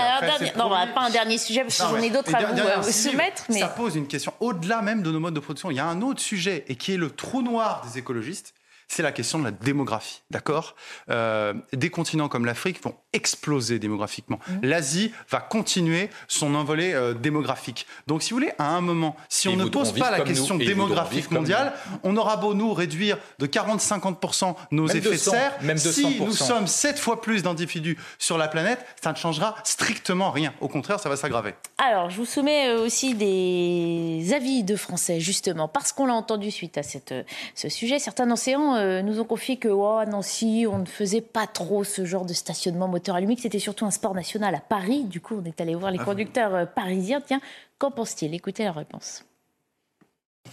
non, 0.58 0.70
pas 0.70 1.02
un 1.02 1.10
dernier 1.10 1.38
sujet, 1.38 1.62
parce 1.62 1.78
que 1.78 1.84
j'en 1.84 1.98
ai 1.98 2.10
d'autres 2.10 2.34
à 2.36 2.80
vous 2.80 2.92
soumettre. 2.92 3.44
Mais... 3.50 3.60
Ça 3.60 3.68
pose 3.68 3.96
une 3.96 4.08
question 4.08 4.34
au-delà 4.40 4.82
même 4.82 5.02
de 5.02 5.12
nos 5.12 5.20
modes 5.20 5.34
de 5.34 5.40
production. 5.40 5.72
Il 5.72 5.78
y 5.78 5.80
a 5.80 5.86
un 5.86 6.02
autre 6.02 6.22
sujet, 6.22 6.66
et 6.68 6.76
qui 6.76 6.94
est 6.94 6.98
le 6.98 7.05
trou 7.10 7.42
noir 7.42 7.86
des 7.86 7.98
écologistes 7.98 8.54
c'est 8.88 9.04
la 9.04 9.12
question 9.12 9.40
de 9.40 9.44
la 9.44 9.52
démographie. 9.52 10.22
D'accord? 10.32 10.76
Euh, 11.10 11.54
Des 11.74 11.90
continents 11.90 12.30
comme 12.30 12.46
l'Afrique 12.46 12.82
vont 12.84 12.96
exploser 13.16 13.80
démographiquement. 13.80 14.40
Mmh. 14.48 14.54
L'Asie 14.64 15.12
va 15.30 15.40
continuer 15.40 16.10
son 16.28 16.54
envolée 16.54 16.94
euh, 16.94 17.14
démographique. 17.14 17.88
Donc, 18.08 18.22
si 18.22 18.32
vous 18.32 18.38
voulez, 18.38 18.52
à 18.60 18.76
un 18.76 18.82
moment, 18.82 19.16
si 19.30 19.48
on 19.48 19.56
ne 19.56 19.66
pose 19.66 19.94
pas 19.94 20.12
la 20.12 20.22
question 20.22 20.58
démographique 20.58 21.32
mondiale, 21.32 21.74
on 22.04 22.16
aura 22.18 22.38
beau 22.38 22.54
nous 22.54 22.74
réduire 22.74 23.18
de 23.40 23.48
40-50% 23.48 24.56
nos 24.72 24.88
effets 24.88 25.12
de 25.12 25.18
serre, 25.18 25.54
même 25.62 25.78
si 25.78 26.20
nous 26.20 26.32
sommes 26.34 26.68
7 26.68 27.00
fois 27.00 27.22
plus 27.22 27.42
d'individus 27.44 27.98
sur 28.20 28.38
la 28.38 28.48
planète, 28.48 28.86
ça 29.02 29.12
ne 29.12 29.18
changera 29.18 29.56
strictement 29.64 30.32
rien. 30.32 30.54
Au 30.60 30.68
contraire, 30.68 31.00
ça 31.00 31.10
va 31.10 31.16
s'aggraver. 31.16 31.54
Alors, 31.78 32.10
je 32.10 32.18
vous 32.18 32.26
soumets 32.26 32.70
euh, 32.70 32.86
aussi 32.86 33.16
des 33.16 34.34
avis 34.34 34.64
de 34.64 34.76
Français, 34.76 35.20
justement, 35.20 35.68
parce 35.68 35.94
qu'on 35.94 36.06
l'a 36.06 36.14
entendu 36.14 36.52
suite 36.52 36.78
à 36.78 36.84
cette, 36.84 37.14
ce 37.56 37.70
sujet. 37.70 38.00
Certains 38.00 38.30
enseignants 38.30 38.76
euh, 38.76 39.02
nous 39.02 39.20
ont 39.20 39.26
confié 39.26 39.58
que 39.58 39.68
oh, 39.68 39.98
à 39.98 40.06
Nancy, 40.06 40.66
on 40.70 40.80
ne 40.80 40.86
faisait 40.86 41.22
pas 41.22 41.48
trop 41.48 41.84
ce 41.84 42.06
genre 42.06 42.26
de 42.26 42.34
stationnement 42.34 42.88
moteur 43.06 43.16
allumé, 43.16 43.36
que 43.36 43.42
c'était 43.42 43.60
surtout 43.60 43.86
un 43.86 43.92
sport 43.92 44.16
national 44.16 44.56
à 44.56 44.60
Paris. 44.60 45.04
Du 45.04 45.22
coup, 45.22 45.40
on 45.40 45.46
est 45.46 45.62
allé 45.62 45.76
voir 45.76 45.92
les 45.92 46.00
ah 46.02 46.06
conducteurs 46.06 46.56
euh, 46.56 46.66
parisiens. 46.66 47.22
Tiens, 47.22 47.40
qu'en 47.78 47.92
pense-t-il? 47.92 48.34
Écoutez 48.34 48.64
la 48.64 48.72
réponse. 48.72 49.24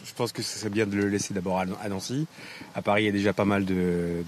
Je 0.04 0.12
pense 0.14 0.32
que 0.32 0.42
c'est 0.42 0.68
bien 0.70 0.86
de 0.86 0.96
le 0.96 1.08
laisser 1.08 1.32
d'abord 1.32 1.58
à 1.58 1.88
Nancy. 1.88 2.26
À 2.74 2.82
Paris, 2.82 3.02
il 3.02 3.06
y 3.06 3.08
a 3.08 3.12
déjà 3.12 3.32
pas 3.32 3.44
mal 3.44 3.64
de, 3.64 4.22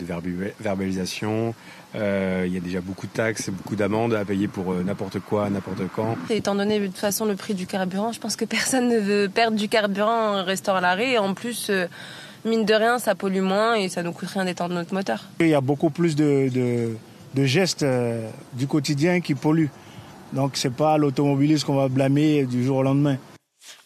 verbalisation. 0.60 1.54
Euh, 1.94 2.44
il 2.46 2.52
y 2.52 2.56
a 2.56 2.60
déjà 2.60 2.80
beaucoup 2.80 3.06
de 3.06 3.12
taxes, 3.12 3.50
beaucoup 3.50 3.76
d'amendes 3.76 4.14
à 4.14 4.24
payer 4.24 4.46
pour 4.46 4.74
n'importe 4.74 5.20
quoi, 5.20 5.48
n'importe 5.48 5.88
quand. 5.94 6.16
étant 6.28 6.54
donné 6.54 6.80
de 6.80 6.86
toute 6.86 6.98
façon 6.98 7.24
le 7.24 7.34
prix 7.34 7.54
du 7.54 7.66
carburant, 7.66 8.12
je 8.12 8.20
pense 8.20 8.36
que 8.36 8.44
personne 8.46 8.88
ne 8.88 8.98
veut 8.98 9.28
perdre 9.28 9.56
du 9.56 9.68
carburant 9.68 10.38
en 10.38 10.44
restant 10.44 10.76
à 10.76 10.82
l'arrêt. 10.82 11.16
En 11.16 11.32
plus, 11.32 11.70
mine 12.44 12.66
de 12.66 12.74
rien, 12.74 12.98
ça 12.98 13.14
pollue 13.14 13.40
moins 13.40 13.74
et 13.74 13.88
ça 13.88 14.02
nous 14.02 14.12
coûte 14.12 14.28
rien 14.28 14.44
d'étendre 14.44 14.74
notre 14.74 14.92
moteur. 14.92 15.24
Il 15.40 15.48
y 15.48 15.54
a 15.54 15.62
beaucoup 15.62 15.90
plus 15.90 16.14
de, 16.14 16.94
gestes 17.42 17.82
euh, 17.82 18.28
du 18.52 18.66
quotidien 18.66 19.20
qui 19.20 19.34
polluent. 19.34 19.70
Donc 20.32 20.52
c'est 20.56 20.74
pas 20.74 20.96
l'automobiliste 20.98 21.64
qu'on 21.64 21.76
va 21.76 21.88
blâmer 21.88 22.44
du 22.44 22.64
jour 22.64 22.78
au 22.78 22.82
lendemain. 22.82 23.18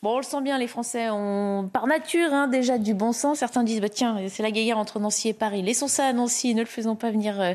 Bon, 0.02 0.14
on 0.14 0.16
le 0.18 0.22
sent 0.22 0.40
bien, 0.42 0.58
les 0.58 0.68
Français 0.68 1.10
ont 1.10 1.68
par 1.72 1.88
nature 1.88 2.32
hein, 2.32 2.46
déjà 2.46 2.78
du 2.78 2.94
bon 2.94 3.12
sens. 3.12 3.38
Certains 3.38 3.64
disent, 3.64 3.80
bah, 3.80 3.88
tiens, 3.88 4.16
c'est 4.28 4.44
la 4.44 4.52
guerre 4.52 4.78
entre 4.78 5.00
Nancy 5.00 5.28
et 5.28 5.32
Paris. 5.32 5.60
Laissons 5.60 5.88
ça 5.88 6.06
à 6.06 6.12
Nancy, 6.12 6.54
ne 6.54 6.60
le 6.60 6.66
faisons 6.66 6.94
pas 6.94 7.10
venir 7.10 7.40
euh, 7.40 7.54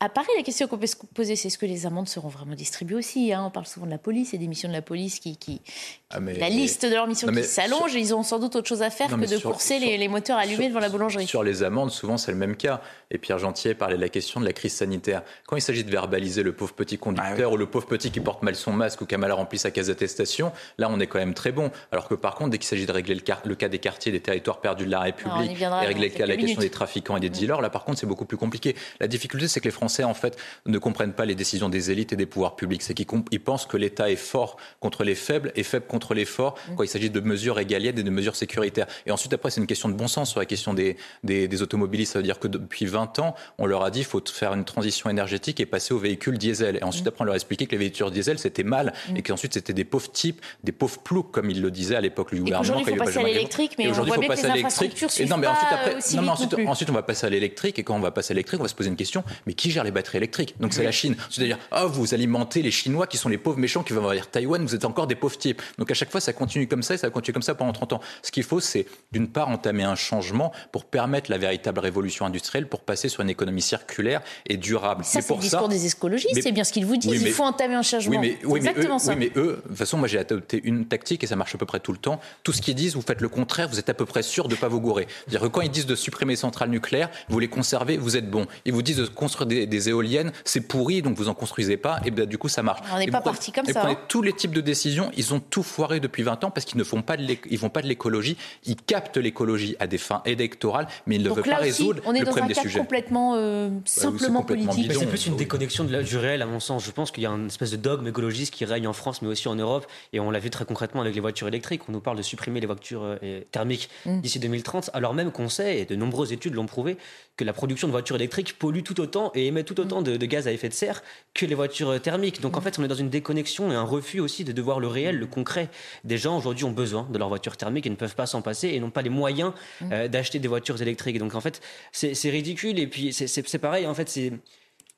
à 0.00 0.08
Paris. 0.08 0.28
La 0.36 0.42
question 0.42 0.66
qu'on 0.68 0.78
peut 0.78 0.86
se 0.86 0.96
poser, 1.14 1.36
c'est 1.36 1.48
est-ce 1.48 1.58
que 1.58 1.66
les 1.66 1.84
amendes 1.84 2.08
seront 2.08 2.28
vraiment 2.28 2.54
distribuées 2.54 2.96
aussi 2.96 3.32
hein? 3.32 3.44
On 3.46 3.50
parle 3.50 3.66
souvent 3.66 3.84
de 3.84 3.90
la 3.90 3.98
police 3.98 4.32
et 4.32 4.38
des 4.38 4.46
missions 4.46 4.70
de 4.70 4.74
la 4.74 4.80
police 4.80 5.20
qui... 5.20 5.36
qui, 5.36 5.60
ah, 6.08 6.18
la 6.20 6.48
liste 6.48 6.86
de 6.86 6.94
leurs 6.94 7.06
missions 7.06 7.28
qui 7.28 7.44
s'allonge. 7.44 7.94
Ils 7.94 8.14
ont 8.14 8.22
sans 8.22 8.38
doute 8.38 8.56
autre 8.56 8.68
chose 8.68 8.82
à 8.82 8.90
faire 8.90 9.08
que 9.08 9.14
de 9.14 9.38
courser 9.38 9.78
les, 9.78 10.08
moteurs 10.08 10.38
allumés 10.38 10.68
devant 10.68 10.80
la 10.80 10.88
boulangerie. 10.88 11.26
Sur 11.26 11.42
les 11.42 11.62
amendes, 11.62 11.90
souvent, 11.90 12.16
c'est 12.16 12.32
le 12.32 12.38
même 12.38 12.56
cas. 12.56 12.80
Et 13.10 13.18
Pierre 13.18 13.38
Gentier 13.38 13.74
parlait 13.74 13.96
de 13.96 14.00
la 14.00 14.08
question 14.08 14.40
de 14.40 14.46
la 14.46 14.52
crise 14.52 14.74
sanitaire. 14.74 15.22
Quand 15.46 15.56
il 15.56 15.62
s'agit 15.62 15.84
de 15.84 15.90
verbaliser 15.90 16.42
le 16.42 16.52
pauvre 16.52 16.72
petit 16.72 16.96
conducteur 16.96 17.50
ah 17.50 17.54
ou 17.54 17.56
le 17.56 17.66
pauvre 17.66 17.86
petit 17.86 18.10
qui 18.10 18.20
porte 18.20 18.42
mal 18.42 18.56
son 18.56 18.72
masque 18.72 19.02
ou 19.02 19.06
qui 19.06 19.14
a 19.14 19.18
mal 19.18 19.32
rempli 19.32 19.58
sa 19.58 19.70
case 19.70 19.88
d'attestation, 19.88 20.52
là, 20.78 20.88
on 20.90 20.98
est 21.00 21.06
quand 21.06 21.18
même 21.18 21.34
très 21.34 21.52
bon. 21.52 21.70
Alors 21.90 22.08
que 22.08 22.14
par 22.14 22.34
contre, 22.34 22.50
dès 22.50 22.58
qu'il 22.58 22.66
s'agit 22.66 22.86
de 22.86 22.92
régler 22.92 23.14
le, 23.14 23.54
cas 23.54 23.68
des 23.68 23.78
quartiers, 23.78 24.12
des 24.12 24.20
territoires 24.20 24.60
perdus 24.60 24.86
de 24.86 24.90
la 24.90 25.00
République, 25.00 25.60
et 25.60 25.86
régler 25.86 26.08
le 26.08 26.14
cas, 26.14 26.26
la 26.26 26.36
question 26.36 26.60
des 26.60 26.70
trafiquants 26.70 27.16
et 27.16 27.20
des 27.20 27.30
dealers, 27.30 27.60
là, 27.60 27.70
par 27.70 27.84
contre, 27.84 27.98
c'est 27.98 28.06
beaucoup 28.06 28.24
plus 28.24 28.36
compliqué. 28.36 28.76
La 29.00 29.08
difficulté, 29.08 29.48
c'est 29.48 29.60
que 29.60 29.64
les 29.64 29.72
Français, 29.72 30.04
en 30.04 30.14
fait, 30.14 30.36
ne 30.66 30.78
comprennent 30.78 31.12
pas 31.12 31.24
les 31.24 31.34
décisions 31.34 31.68
des 31.68 31.90
élites 31.90 32.12
et 32.12 32.16
des 32.16 32.26
pouvoirs 32.26 32.56
publics. 32.56 32.82
C'est 32.82 32.94
qu'ils 32.94 33.40
pensent 33.40 33.66
que 33.66 33.76
l'État 33.76 34.10
est 34.10 34.16
fort 34.16 34.56
contre 34.80 35.04
les 35.04 35.14
faibles 35.14 35.52
et 35.56 35.62
faible 35.62 35.86
contre 35.86 36.14
les 36.14 36.24
forts 36.24 36.56
mm. 36.68 36.74
quand 36.76 36.82
il 36.82 36.88
s'agit 36.88 37.10
de 37.10 37.20
mesures 37.20 37.58
égaliennes 37.58 37.98
et 37.98 38.02
de 38.02 38.10
mesures 38.10 38.36
sécuritaires. 38.36 38.86
Et 39.06 39.10
ensuite, 39.10 39.32
après, 39.32 39.50
c'est 39.50 39.60
une 39.60 39.66
question 39.66 39.88
de 39.88 39.94
bon 39.94 40.08
sens 40.08 40.30
sur 40.30 40.40
la 40.40 40.46
question 40.46 40.74
des, 40.74 40.96
des, 41.24 41.48
des 41.48 41.62
automobilistes. 41.62 42.12
Ça 42.12 42.18
veut 42.18 42.24
dire 42.24 42.38
que 42.38 42.48
depuis 42.48 42.86
20 42.86 43.18
ans, 43.18 43.34
on 43.58 43.66
leur 43.66 43.84
a 43.84 43.90
dit 43.90 44.00
qu'il 44.00 44.08
faut 44.08 44.22
faire 44.26 44.54
une 44.54 44.64
transition 44.64 45.10
énergétique 45.10 45.60
et 45.60 45.66
passer 45.66 45.94
aux 45.94 45.98
véhicules 45.98 46.38
diesel. 46.38 46.76
Et 46.76 46.84
ensuite, 46.84 47.06
mm. 47.06 47.08
après, 47.08 47.22
on 47.22 47.24
leur 47.24 47.34
a 47.34 47.36
expliqué 47.36 47.66
que 47.66 47.72
les 47.72 47.78
véhicules 47.78 48.10
diesel, 48.10 48.38
c'était 48.38 48.62
mal 48.62 48.92
mm. 49.08 49.16
et 49.16 49.22
qu'ensuite, 49.22 49.54
c'était 49.54 49.72
des 49.72 49.84
pauvres 49.84 50.10
types, 50.10 50.40
des 50.64 50.72
pauvres 50.72 50.98
ploucs, 51.00 51.30
comme 51.30 51.50
il 51.50 51.60
le 51.60 51.70
disait 51.72 51.96
à 51.96 52.00
l'époque, 52.00 52.32
le 52.32 52.38
gouvernement. 52.38 52.78
il 52.78 52.84
faut 52.84 52.96
passer 52.96 53.18
à 53.18 53.22
l'électrique, 53.22 53.74
mais 53.78 53.88
aujourd'hui, 53.88 54.14
il 54.16 54.22
faut 54.22 54.28
passer 54.28 54.46
à 54.46 54.54
l'électrique. 54.54 55.28
Non, 55.28 55.36
mais 55.36 55.46
ensuite, 55.46 55.68
après, 55.72 55.94
non, 56.14 56.22
mais 56.22 56.28
ensuite, 56.28 56.54
ensuite, 56.66 56.90
on 56.90 56.94
va 56.94 57.02
passer 57.02 57.26
à 57.26 57.30
l'électrique. 57.30 57.78
Et 57.78 57.82
quand 57.82 57.96
on 57.96 58.00
va 58.00 58.10
passer 58.10 58.32
à 58.32 58.34
l'électrique, 58.34 58.60
on 58.60 58.64
va 58.64 58.68
se 58.68 58.74
poser 58.74 58.90
une 58.90 58.96
question 58.96 59.24
mais 59.46 59.54
qui 59.54 59.70
gère 59.70 59.84
les 59.84 59.90
batteries 59.90 60.18
électriques? 60.18 60.54
Donc, 60.60 60.72
c'est 60.72 60.84
la 60.84 60.92
Chine. 60.92 61.16
C'est-à-dire, 61.30 61.58
ah, 61.70 61.86
vous 61.86 62.14
alimentez 62.14 62.62
les 62.62 62.70
Chinois 62.70 63.06
qui 63.06 63.16
sont 63.16 63.28
les 63.28 63.38
pauvres 63.38 63.58
méchants 63.58 63.82
qui 63.82 63.92
vont 63.92 64.04
envahir 64.04 64.30
Taïwan, 64.30 64.62
vous 64.62 64.74
êtes 64.74 64.84
encore 64.84 65.06
des 65.06 65.14
pauvres 65.14 65.38
types. 65.38 65.62
Donc, 65.78 65.90
à 65.90 65.94
chaque 65.94 66.10
fois, 66.10 66.20
ça 66.20 66.32
continue 66.32 66.66
comme 66.68 66.82
ça 66.82 66.94
et 66.94 66.98
ça 66.98 67.10
continue 67.10 67.32
comme 67.32 67.42
ça 67.42 67.54
pendant 67.54 67.72
30 67.72 67.94
ans. 67.94 68.00
Ce 68.22 68.30
qu'il 68.30 68.44
faut, 68.44 68.60
c'est 68.60 68.86
d'une 69.10 69.28
part 69.28 69.48
entamer 69.48 69.84
un 69.84 69.94
changement 69.94 70.52
pour 70.70 70.84
permettre 70.84 71.30
la 71.30 71.38
véritable 71.38 71.80
révolution 71.80 72.26
industrielle, 72.26 72.68
pour 72.68 72.80
passer 72.80 73.08
sur 73.08 73.22
une 73.22 73.30
économie 73.30 73.62
circulaire 73.62 74.22
et 74.46 74.56
durable. 74.56 75.04
Ça, 75.04 75.20
c'est 75.20 75.34
le 75.34 75.40
discours 75.40 75.68
des 75.68 75.86
écologistes, 75.86 76.42
c'est 76.42 76.52
bien 76.52 76.64
ce 76.64 76.72
qu'ils 76.72 76.86
vous 76.86 76.96
disent. 76.96 77.22
il 77.22 77.32
faut 77.32 77.44
entamer 77.44 77.74
un 77.74 77.82
changement. 77.82 78.20
Oui, 78.20 78.38
mais, 78.42 78.56
exactement 78.56 78.98
ça. 78.98 79.12
Oui, 79.12 79.18
mais 79.18 79.40
eux, 79.40 79.62
de 79.62 79.68
toute 79.68 79.76
façon, 79.76 79.98
moi 79.98 80.08
j'ai 80.08 80.18
adopté 80.18 80.60
une 80.64 80.86
tactique 80.86 81.24
et 81.24 81.26
ça 81.26 81.36
marche 81.36 81.54
à 81.54 81.58
peu 81.62 81.66
près 81.66 81.78
tout 81.78 81.92
le 81.92 81.98
temps. 81.98 82.20
Tout 82.42 82.52
ce 82.52 82.60
qu'ils 82.60 82.74
disent, 82.74 82.96
vous 82.96 83.02
faites 83.02 83.20
le 83.20 83.28
contraire, 83.28 83.68
vous 83.68 83.78
êtes 83.78 83.88
à 83.88 83.94
peu 83.94 84.04
près 84.04 84.22
sûr 84.22 84.48
de 84.48 84.54
ne 84.54 84.58
pas 84.58 84.66
vous 84.66 84.80
gourer. 84.80 85.06
dire 85.28 85.40
que 85.40 85.46
quand 85.46 85.60
ils 85.60 85.70
disent 85.70 85.86
de 85.86 85.94
supprimer 85.94 86.32
les 86.32 86.36
centrales 86.36 86.70
nucléaires, 86.70 87.08
vous 87.28 87.38
les 87.38 87.46
conservez, 87.46 87.96
vous 87.96 88.16
êtes 88.16 88.28
bon. 88.28 88.46
Ils 88.64 88.72
vous 88.72 88.82
disent 88.82 88.96
de 88.96 89.06
construire 89.06 89.46
des, 89.46 89.88
éoliennes, 89.88 90.32
c'est 90.44 90.60
pourri, 90.60 91.02
donc 91.02 91.16
vous 91.16 91.28
en 91.28 91.34
construisez 91.34 91.76
pas, 91.76 92.00
et 92.04 92.10
bien 92.10 92.26
du 92.26 92.38
coup 92.38 92.48
ça 92.48 92.62
marche. 92.62 92.80
On 92.92 92.98
n'est 92.98 93.06
pas 93.06 93.20
parti 93.20 93.52
comme 93.52 93.66
ça. 93.66 93.86
Hein. 93.86 93.96
tous 94.08 94.22
les 94.22 94.32
types 94.32 94.52
de 94.52 94.60
décisions, 94.60 95.10
ils 95.16 95.34
ont 95.34 95.40
tout 95.40 95.62
foiré 95.62 96.00
depuis 96.00 96.22
20 96.22 96.44
ans 96.44 96.50
parce 96.50 96.66
qu'ils 96.66 96.78
ne 96.78 96.84
font 96.84 97.02
pas 97.02 97.16
de 97.16 97.22
ils 97.50 97.58
font 97.58 97.68
pas 97.68 97.82
de 97.82 97.86
l'écologie, 97.86 98.36
ils 98.64 98.76
captent 98.76 99.16
l'écologie 99.16 99.76
à 99.78 99.86
des 99.86 99.98
fins 99.98 100.22
électorales, 100.24 100.88
mais 101.06 101.16
ils 101.16 101.22
ne 101.22 101.30
veulent 101.30 101.44
pas 101.44 101.56
résoudre 101.56 102.02
le 102.06 102.24
problème 102.24 102.48
des 102.48 102.54
sujets. 102.54 102.80
complètement 102.80 103.34
euh, 103.36 103.68
bah 103.68 103.80
simplement 103.84 104.42
politique. 104.42 104.92
C'est 104.92 105.06
plus 105.06 105.26
une 105.26 105.36
déconnexion 105.36 105.84
de 105.84 105.92
la, 105.92 106.02
du 106.02 106.16
réel 106.16 106.42
à 106.42 106.46
mon 106.46 106.60
sens. 106.60 106.84
Je 106.84 106.90
pense 106.90 107.10
qu'il 107.10 107.22
y 107.22 107.26
a 107.26 107.30
une 107.30 107.46
espèce 107.46 107.70
de 107.70 107.76
dogme 107.76 108.06
écologiste 108.06 108.52
qui 108.52 108.64
règne 108.64 108.86
en 108.86 108.92
France, 108.92 109.22
mais 109.22 109.28
aussi 109.28 109.48
en 109.48 109.54
Europe, 109.54 109.86
et 110.12 110.20
on 110.20 110.30
l'a 110.30 110.38
vu 110.38 110.50
très 110.50 110.64
concrètement 110.64 111.00
avec 111.00 111.14
les 111.14 111.20
voitures 111.20 111.48
électriques. 111.52 111.82
On 111.88 111.92
nous 111.92 112.00
parle 112.00 112.16
de 112.16 112.22
supprimer 112.22 112.60
les 112.60 112.66
voitures 112.66 113.02
euh, 113.04 113.40
thermiques 113.50 113.88
mm. 114.06 114.20
d'ici 114.20 114.38
2030, 114.38 114.90
alors 114.92 115.14
même 115.14 115.30
qu'on 115.30 115.48
sait, 115.48 115.80
et 115.80 115.84
de 115.84 115.96
nombreuses 115.96 116.32
études 116.32 116.54
l'ont 116.54 116.66
prouvé, 116.66 116.96
que 117.36 117.44
la 117.44 117.52
production 117.52 117.88
de 117.88 117.92
voitures 117.92 118.16
électriques 118.16 118.58
pollue 118.58 118.82
tout 118.82 119.00
autant 119.00 119.30
et 119.34 119.46
émet 119.46 119.64
tout 119.64 119.78
autant 119.80 120.00
mm. 120.00 120.16
de, 120.16 120.26
gaz 120.26 120.48
à 120.48 120.52
effet 120.52 120.68
de 120.68 120.74
serre 120.74 121.02
que 121.34 121.46
les 121.46 121.54
voitures 121.54 121.90
euh, 121.90 121.98
thermiques. 121.98 122.40
Donc 122.40 122.56
en 122.56 122.60
mm. 122.60 122.64
fait, 122.64 122.78
on 122.78 122.84
est 122.84 122.88
dans 122.88 122.94
une 122.94 123.10
déconnexion 123.10 123.70
et 123.70 123.74
un 123.74 123.82
refus 123.82 124.20
aussi 124.20 124.44
de 124.44 124.52
devoir 124.52 124.80
le 124.80 124.88
réel, 124.88 125.18
le 125.18 125.26
concret. 125.26 125.68
Des 126.04 126.18
gens 126.18 126.36
aujourd'hui 126.36 126.64
ont 126.64 126.72
besoin 126.72 127.06
de 127.10 127.18
leurs 127.18 127.28
voitures 127.28 127.56
thermiques 127.56 127.86
et 127.86 127.90
ne 127.90 127.96
peuvent 127.96 128.16
pas 128.16 128.26
s'en 128.26 128.42
passer 128.42 128.68
et 128.68 128.80
n'ont 128.80 128.90
pas 128.90 129.02
les 129.02 129.10
moyens 129.10 129.52
d'acheter 129.80 130.38
des 130.38 130.48
voitures 130.48 130.80
électriques. 130.80 131.18
Donc 131.18 131.34
en 131.34 131.40
fait, 131.40 131.60
c'est 131.92 132.30
ridicule 132.30 132.78
et 132.78 132.86
puis 132.86 133.12
c'est 133.12 133.58
pareil, 133.58 133.86
en 133.86 133.94
fait, 133.94 134.08
c'est 134.08 134.32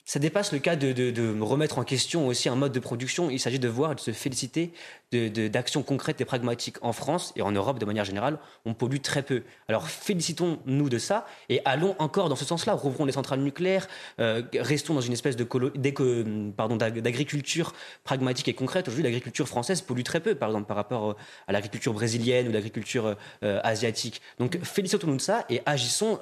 ça 0.04 0.18
dépasse 0.18 0.52
le 0.52 0.58
cas 0.58 0.76
de, 0.76 1.40
remettre 1.40 1.78
en 1.78 1.84
question 1.84 2.26
aussi 2.26 2.50
un 2.50 2.56
mode 2.56 2.72
de 2.72 2.80
production. 2.80 3.30
Il 3.30 3.40
s'agit 3.40 3.58
de 3.58 3.68
voir 3.68 3.92
et 3.92 3.94
de 3.94 4.00
se 4.00 4.10
féliciter 4.10 4.74
d'actions 5.12 5.82
concrètes 5.82 6.20
et 6.20 6.26
pragmatiques. 6.26 6.76
En 6.82 6.92
France 6.92 7.32
et 7.36 7.42
en 7.42 7.52
Europe, 7.52 7.78
de 7.78 7.86
manière 7.86 8.04
générale, 8.04 8.38
on 8.66 8.74
pollue 8.74 8.98
très 8.98 9.22
peu. 9.22 9.44
Alors 9.66 9.88
félicitons-nous 9.88 10.90
de 10.90 10.98
ça 10.98 11.26
et 11.48 11.62
allons 11.64 11.96
encore 11.98 12.28
dans 12.28 12.36
ce 12.36 12.44
sens-là. 12.44 12.74
Rouvrons 12.74 13.06
les 13.06 13.12
centrales 13.12 13.40
nucléaires, 13.40 13.88
euh, 14.20 14.42
restons 14.58 14.92
dans 14.92 15.00
une 15.00 15.14
espèce 15.14 15.36
d'agriculture 15.36 17.72
pragmatique 18.02 18.48
et 18.48 18.54
concrète. 18.54 18.88
Aujourd'hui, 18.88 19.04
l'agriculture 19.04 19.48
française 19.48 19.80
pollue 19.80 20.02
très 20.02 20.20
peu, 20.20 20.34
par 20.34 20.50
exemple, 20.50 20.66
par 20.66 20.76
rapport 20.76 21.12
euh, 21.12 21.16
à 21.48 21.52
l'agriculture 21.52 21.94
brésilienne 21.94 22.46
ou 22.48 22.52
l'agriculture 22.52 23.16
euh, 23.42 23.60
asiatique. 23.64 24.20
Donc 24.38 24.58
félicitons-nous 24.62 25.16
de 25.16 25.22
ça 25.22 25.46
et 25.48 25.62
agissons 25.64 26.18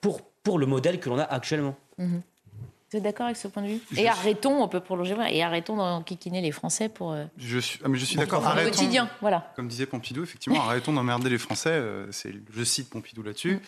pour, 0.00 0.22
pour 0.42 0.58
le 0.58 0.66
modèle 0.66 0.98
que 0.98 1.08
l'on 1.08 1.18
a 1.18 1.24
actuellement. 1.24 1.76
Mm-hmm. 1.98 2.22
Vous 2.90 2.96
êtes 2.96 3.04
d'accord 3.04 3.26
avec 3.26 3.36
ce 3.36 3.46
point 3.46 3.62
de 3.62 3.68
vue? 3.68 3.80
Et 3.96 4.08
arrêtons, 4.08 4.60
on 4.60 4.66
peut 4.66 4.80
prolonger, 4.80 5.14
et 5.30 5.44
arrêtons 5.44 5.76
d'enquiquiner 5.76 6.40
les 6.40 6.50
Français 6.50 6.88
pour. 6.88 7.12
Euh, 7.12 7.24
je 7.36 7.60
suis, 7.60 7.78
ah, 7.84 7.88
mais 7.88 7.98
je 7.98 8.04
suis 8.04 8.16
d'accord. 8.16 8.44
Arrêtons. 8.44 8.70
quotidien, 8.70 9.08
voilà. 9.20 9.52
Comme 9.54 9.68
disait 9.68 9.86
Pompidou, 9.86 10.24
effectivement, 10.24 10.60
arrêtons 10.60 10.92
d'emmerder 10.92 11.30
les 11.30 11.38
Français. 11.38 11.70
Euh, 11.70 12.10
c'est, 12.10 12.34
je 12.52 12.64
cite 12.64 12.90
Pompidou 12.90 13.22
là-dessus. 13.22 13.54
Mm. 13.54 13.60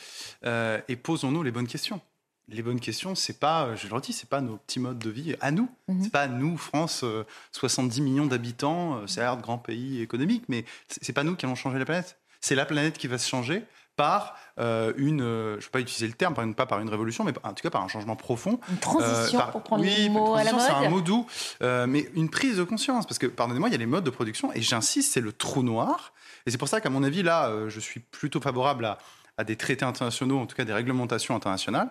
Euh, 0.46 0.80
et 0.88 0.96
posons-nous 0.96 1.44
les 1.44 1.52
bonnes 1.52 1.68
questions. 1.68 2.00
Les 2.48 2.62
bonnes 2.62 2.80
questions, 2.80 3.14
c'est 3.14 3.38
pas, 3.38 3.76
je 3.76 3.86
le 3.86 3.94
redis, 3.94 4.12
c'est 4.12 4.28
pas 4.28 4.40
nos 4.40 4.56
petits 4.56 4.80
modes 4.80 4.98
de 4.98 5.10
vie 5.10 5.36
à 5.40 5.52
nous. 5.52 5.68
Mm-hmm. 5.88 6.02
C'est 6.02 6.12
pas 6.12 6.26
nous, 6.26 6.58
France, 6.58 7.04
70 7.52 8.00
millions 8.00 8.26
d'habitants, 8.26 9.06
c'est 9.06 9.22
un 9.22 9.36
grand 9.36 9.58
pays 9.58 10.02
économique, 10.02 10.44
mais 10.48 10.64
c'est 10.88 11.12
pas 11.12 11.22
nous 11.22 11.36
qui 11.36 11.46
allons 11.46 11.54
changer 11.54 11.78
la 11.78 11.84
planète. 11.84 12.18
C'est 12.40 12.56
la 12.56 12.66
planète 12.66 12.98
qui 12.98 13.06
va 13.06 13.18
se 13.18 13.28
changer 13.28 13.62
par 13.96 14.36
euh, 14.58 14.92
une, 14.96 15.22
euh, 15.22 15.52
je 15.52 15.56
ne 15.56 15.62
vais 15.62 15.70
pas 15.70 15.80
utiliser 15.80 16.06
le 16.06 16.12
terme, 16.14 16.54
pas 16.54 16.66
par 16.66 16.80
une 16.80 16.88
révolution, 16.88 17.24
mais 17.24 17.32
en 17.42 17.52
tout 17.52 17.62
cas 17.62 17.70
par 17.70 17.82
un 17.82 17.88
changement 17.88 18.16
profond. 18.16 18.58
Une 18.70 18.78
transition, 18.78 19.40
euh, 19.40 19.50
pour 19.50 19.62
prendre 19.62 19.82
oui, 19.82 20.04
le 20.06 20.10
mot 20.10 20.34
à 20.34 20.44
la 20.44 20.52
mode. 20.52 20.60
c'est 20.60 20.72
un 20.72 20.88
mot 20.88 21.00
doux, 21.00 21.26
mais 21.60 22.08
une 22.14 22.30
prise 22.30 22.56
de 22.56 22.64
conscience, 22.64 23.06
parce 23.06 23.18
que, 23.18 23.26
pardonnez-moi, 23.26 23.68
il 23.68 23.72
y 23.72 23.74
a 23.74 23.78
les 23.78 23.86
modes 23.86 24.04
de 24.04 24.10
production, 24.10 24.52
et 24.52 24.62
j'insiste, 24.62 25.12
c'est 25.12 25.20
le 25.20 25.32
trou 25.32 25.62
noir, 25.62 26.12
et 26.46 26.50
c'est 26.50 26.58
pour 26.58 26.68
ça 26.68 26.80
qu'à 26.80 26.90
mon 26.90 27.02
avis, 27.02 27.22
là, 27.22 27.50
je 27.68 27.80
suis 27.80 28.00
plutôt 28.00 28.40
favorable 28.40 28.84
à, 28.84 28.98
à, 29.36 29.44
des 29.44 29.56
traités 29.56 29.84
internationaux, 29.84 30.38
en 30.38 30.46
tout 30.46 30.56
cas 30.56 30.64
des 30.64 30.72
réglementations 30.72 31.34
internationales. 31.34 31.90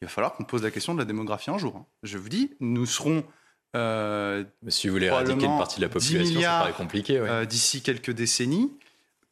Il 0.00 0.06
va 0.06 0.10
falloir 0.10 0.32
qu'on 0.32 0.44
pose 0.44 0.64
la 0.64 0.72
question 0.72 0.94
de 0.94 0.98
la 0.98 1.04
démographie 1.04 1.50
un 1.50 1.58
jour. 1.58 1.76
Hein. 1.76 1.86
Je 2.02 2.18
vous 2.18 2.28
dis, 2.28 2.54
nous 2.60 2.86
serons... 2.86 3.24
si 4.68 4.88
vous 4.88 4.94
voulez 4.94 5.06
éradiquer 5.06 5.46
une 5.46 5.58
partie 5.58 5.76
de 5.76 5.82
la 5.82 5.88
population, 5.88 6.40
ça 6.40 6.48
paraît 6.48 6.72
compliqué. 6.72 7.44
D'ici 7.48 7.82
quelques 7.82 8.10
décennies, 8.10 8.72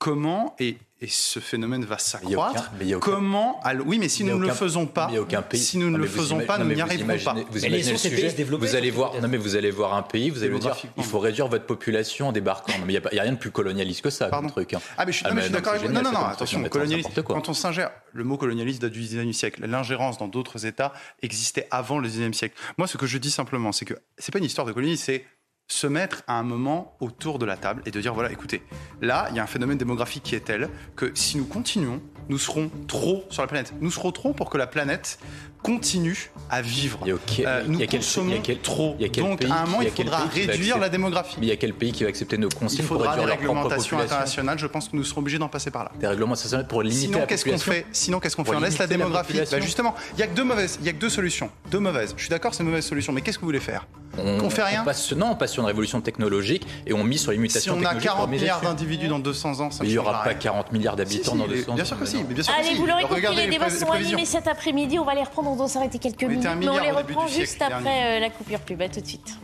comment, 0.01 0.56
et 0.59 0.78
et 1.02 1.09
ce 1.09 1.40
phénomène 1.40 1.85
va 1.86 1.97
s'accroître. 1.97 2.70
Comment 3.01 3.59
Oui, 3.86 3.98
mais 3.98 4.10
si 4.10 4.22
nous 4.22 4.39
ne 4.39 4.47
le 4.47 4.52
faisons 4.52 4.86
pas, 4.86 5.10
si 5.55 5.78
nous 5.78 5.90
ne 5.90 5.97
le 5.97 6.06
faisons 6.06 6.40
pas, 6.40 6.59
nous 6.59 6.74
n'y 6.74 6.81
arriverons 6.81 7.18
pas. 7.24 7.35
Vous 7.51 7.64
imaginez 7.64 7.93
le 7.93 7.98
sujet 7.98 8.44
Vous 8.44 8.77
allez 8.77 8.90
voir, 8.90 9.18
non 9.20 9.28
mais 9.28 9.39
vous 9.39 9.56
allez 9.56 9.70
voir 9.70 9.94
un 9.94 10.02
pays, 10.02 10.31
vous 10.31 10.43
allez 10.43 10.59
dire, 10.59 10.77
il 10.97 11.05
faut 11.05 11.18
réduire 11.18 11.48
votre 11.48 11.64
population 11.64 12.28
en 12.28 12.32
débarquant. 12.32 12.74
mais 12.86 12.94
il 12.94 13.01
n'y 13.12 13.18
a, 13.18 13.22
rien 13.22 13.32
de 13.32 13.39
plus 13.39 13.51
colonialiste 13.51 14.02
que 14.02 14.10
ça, 14.10 14.28
Pardon. 14.28 14.48
truc. 14.48 14.74
Hein. 14.74 14.81
Ah 14.98 15.06
mais 15.06 15.12
je 15.12 15.18
suis, 15.18 15.27
ah, 15.27 15.48
d'accord 15.48 15.74
avec 15.74 15.90
Non, 15.90 16.02
non, 16.02 16.12
non, 16.12 16.27
attention, 16.27 16.62
colonialiste. 16.64 17.22
Quand 17.22 17.48
on 17.48 17.55
s'ingère, 17.55 17.90
le 18.12 18.24
mot 18.24 18.36
colonialiste 18.36 18.82
date 18.82 18.93
du 18.93 19.01
19e 19.01 19.32
siècle. 19.32 19.66
L'ingérence 19.66 20.18
dans 20.18 20.28
d'autres 20.28 20.66
États 20.66 20.93
existait 21.22 21.66
avant 21.70 21.98
le 21.98 22.09
19e 22.09 22.32
siècle. 22.32 22.56
Moi, 22.77 22.86
ce 22.86 22.98
que 22.98 23.06
je 23.06 23.16
dis 23.18 23.31
simplement, 23.31 23.72
c'est 23.72 23.85
que 23.85 23.94
c'est 24.18 24.32
pas 24.32 24.39
une 24.39 24.44
histoire 24.44 24.66
de 24.66 24.72
colonialisme, 24.72 25.05
c'est 25.06 25.24
se 25.70 25.86
mettre 25.86 26.22
à 26.26 26.38
un 26.38 26.42
moment 26.42 26.97
autour 27.01 27.38
de 27.38 27.47
la 27.47 27.56
table 27.56 27.82
et 27.86 27.90
de 27.90 28.01
dire 28.01 28.12
voilà, 28.12 28.32
écoutez, 28.32 28.62
là, 29.01 29.28
il 29.30 29.36
y 29.36 29.38
a 29.38 29.42
un 29.42 29.47
phénomène 29.47 29.78
démographique 29.78 30.24
qui 30.24 30.34
est 30.34 30.40
tel 30.40 30.68
que 30.97 31.12
si 31.14 31.38
nous 31.38 31.44
continuons, 31.44 32.02
nous 32.28 32.38
serons 32.38 32.70
trop 32.88 33.24
sur 33.30 33.42
la 33.42 33.48
planète. 33.48 33.72
Nous 33.80 33.90
serons 33.90 34.10
trop 34.10 34.32
pour 34.32 34.51
que 34.51 34.59
la 34.59 34.66
planète 34.66 35.18
continue 35.62 36.31
à 36.49 36.62
vivre. 36.62 36.99
Euh, 37.07 37.65
nous 37.66 37.87
consommons 37.87 38.43
trop. 38.62 38.97
Donc, 39.19 39.45
à 39.45 39.62
un 39.62 39.66
moment, 39.66 39.82
il 39.82 39.91
faudra 39.91 40.24
réduire 40.24 40.78
la 40.78 40.89
démographie. 40.89 41.37
Mais 41.39 41.47
il 41.47 41.49
y 41.51 41.53
a 41.53 41.57
quel 41.57 41.74
pays 41.74 41.93
qui 41.93 42.03
va 42.03 42.09
accepter 42.09 42.39
nos 42.39 42.49
consignes 42.49 42.81
il 42.81 42.87
faudra 42.87 43.16
des 43.16 43.24
réglementations 43.24 43.99
internationales. 43.99 44.59
Je 44.59 44.66
pense 44.66 44.89
que 44.89 44.97
nous 44.97 45.05
serons 45.05 45.20
obligés 45.20 45.39
d'en 45.39 45.49
passer 45.49 45.70
par 45.70 45.85
là. 45.85 45.93
Des 45.99 46.07
réglementations 46.07 46.65
pour 46.65 46.82
limiter 46.82 47.07
Sinon, 47.07 47.19
la 47.20 47.27
qu'est-ce 47.27 47.45
qu'on 47.45 47.59
fait? 47.59 47.87
Sinon, 47.93 48.20
qu'est-ce 48.20 48.37
qu'on 48.37 48.45
fait? 48.45 48.57
On 48.57 48.61
laisse 48.61 48.78
la 48.78 48.87
démographie. 48.87 49.41
Bah, 49.51 49.61
justement, 49.61 49.95
il 50.15 50.20
y 50.20 50.23
a 50.23 50.27
que 50.27 50.35
deux 50.35 50.45
mauvaises. 50.45 50.78
Il 50.81 50.87
y 50.87 50.89
a 50.89 50.93
que 50.93 50.99
deux 50.99 51.11
solutions. 51.11 51.51
Deux 51.70 51.78
mauvaises. 51.78 52.15
Je 52.16 52.23
suis 52.23 52.31
d'accord, 52.31 52.55
c'est 52.55 52.62
une 52.62 52.69
mauvaise 52.69 52.87
solution. 52.87 53.12
Mais 53.12 53.20
qu'est-ce 53.20 53.39
que 53.39 53.43
vous 53.43 53.49
voulez 53.49 53.61
faire? 53.61 53.87
On, 54.19 54.51
fait 54.51 54.62
rien? 54.62 54.82
on 54.82 54.85
passe, 54.85 55.12
Non, 55.12 55.31
on 55.31 55.35
passe 55.37 55.53
sur 55.53 55.62
une 55.62 55.69
révolution 55.69 56.01
technologique 56.01 56.66
et 56.87 56.93
on 56.93 57.05
mise 57.05 57.23
sur 57.23 57.31
les 57.31 57.39
mutations 57.39 57.74
technologiques. 57.74 58.03
Si 58.03 58.09
on 58.09 58.12
a 58.12 58.16
40 58.16 58.31
milliards 58.31 58.61
d'individus 58.61 59.09
dans 59.09 59.20
200 59.20 59.61
ans, 59.61 59.70
ça 59.70 59.82
mais 59.82 59.89
il 59.89 59.93
n'y 59.93 59.99
aura 59.99 60.23
pas 60.24 60.35
40 60.35 60.73
milliards 60.73 60.97
d'habitants 60.97 61.37
dans 61.37 61.47
200 61.47 61.73
ans. 61.73 61.74
Bien 61.74 61.85
sûr 61.85 61.99
que 61.99 62.05
si. 62.05 62.16
Allez, 62.16 62.74
vous 62.77 62.87
l'aurez 62.87 63.05
compris, 63.05 63.37
les 63.37 63.49
débats 63.49 63.70
sont 63.70 63.91
animés 63.91 64.24
cet 64.24 64.49
après-midi. 64.49 64.99
On 64.99 65.05
va 65.05 65.15
les 65.15 65.23
reprendre. 65.23 65.49
On 65.51 65.56
doit 65.56 65.68
s'arrêter 65.68 65.98
quelques 65.98 66.22
minutes. 66.22 66.47
Mais 66.59 66.68
on 66.68 66.78
les 66.78 66.93
reprend 66.93 67.27
juste 67.27 67.60
après 67.60 68.18
euh, 68.18 68.20
la 68.20 68.31
coupure 68.31 68.60
pub. 68.60 68.81
À 68.81 68.89
tout 68.89 69.01
de 69.01 69.06
suite. 69.06 69.36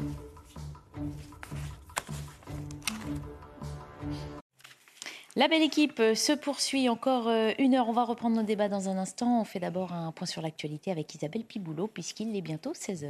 La 5.35 5.49
belle 5.49 5.63
équipe 5.63 5.99
euh, 5.99 6.15
se 6.15 6.33
poursuit 6.33 6.89
encore 6.89 7.27
euh, 7.27 7.51
une 7.59 7.75
heure. 7.75 7.89
On 7.89 7.93
va 7.93 8.05
reprendre 8.05 8.37
nos 8.37 8.45
débats 8.45 8.69
dans 8.69 8.89
un 8.89 8.99
instant. 8.99 9.41
On 9.41 9.45
fait 9.45 9.59
d'abord 9.59 9.93
un 9.93 10.13
point 10.13 10.29
sur 10.29 10.43
l'actualité 10.43 10.93
avec 10.93 11.13
Isabelle 11.13 11.45
Piboulot, 11.45 11.89
puisqu'il 11.89 12.35
est 12.37 12.41
bientôt 12.41 12.73
16 12.73 13.05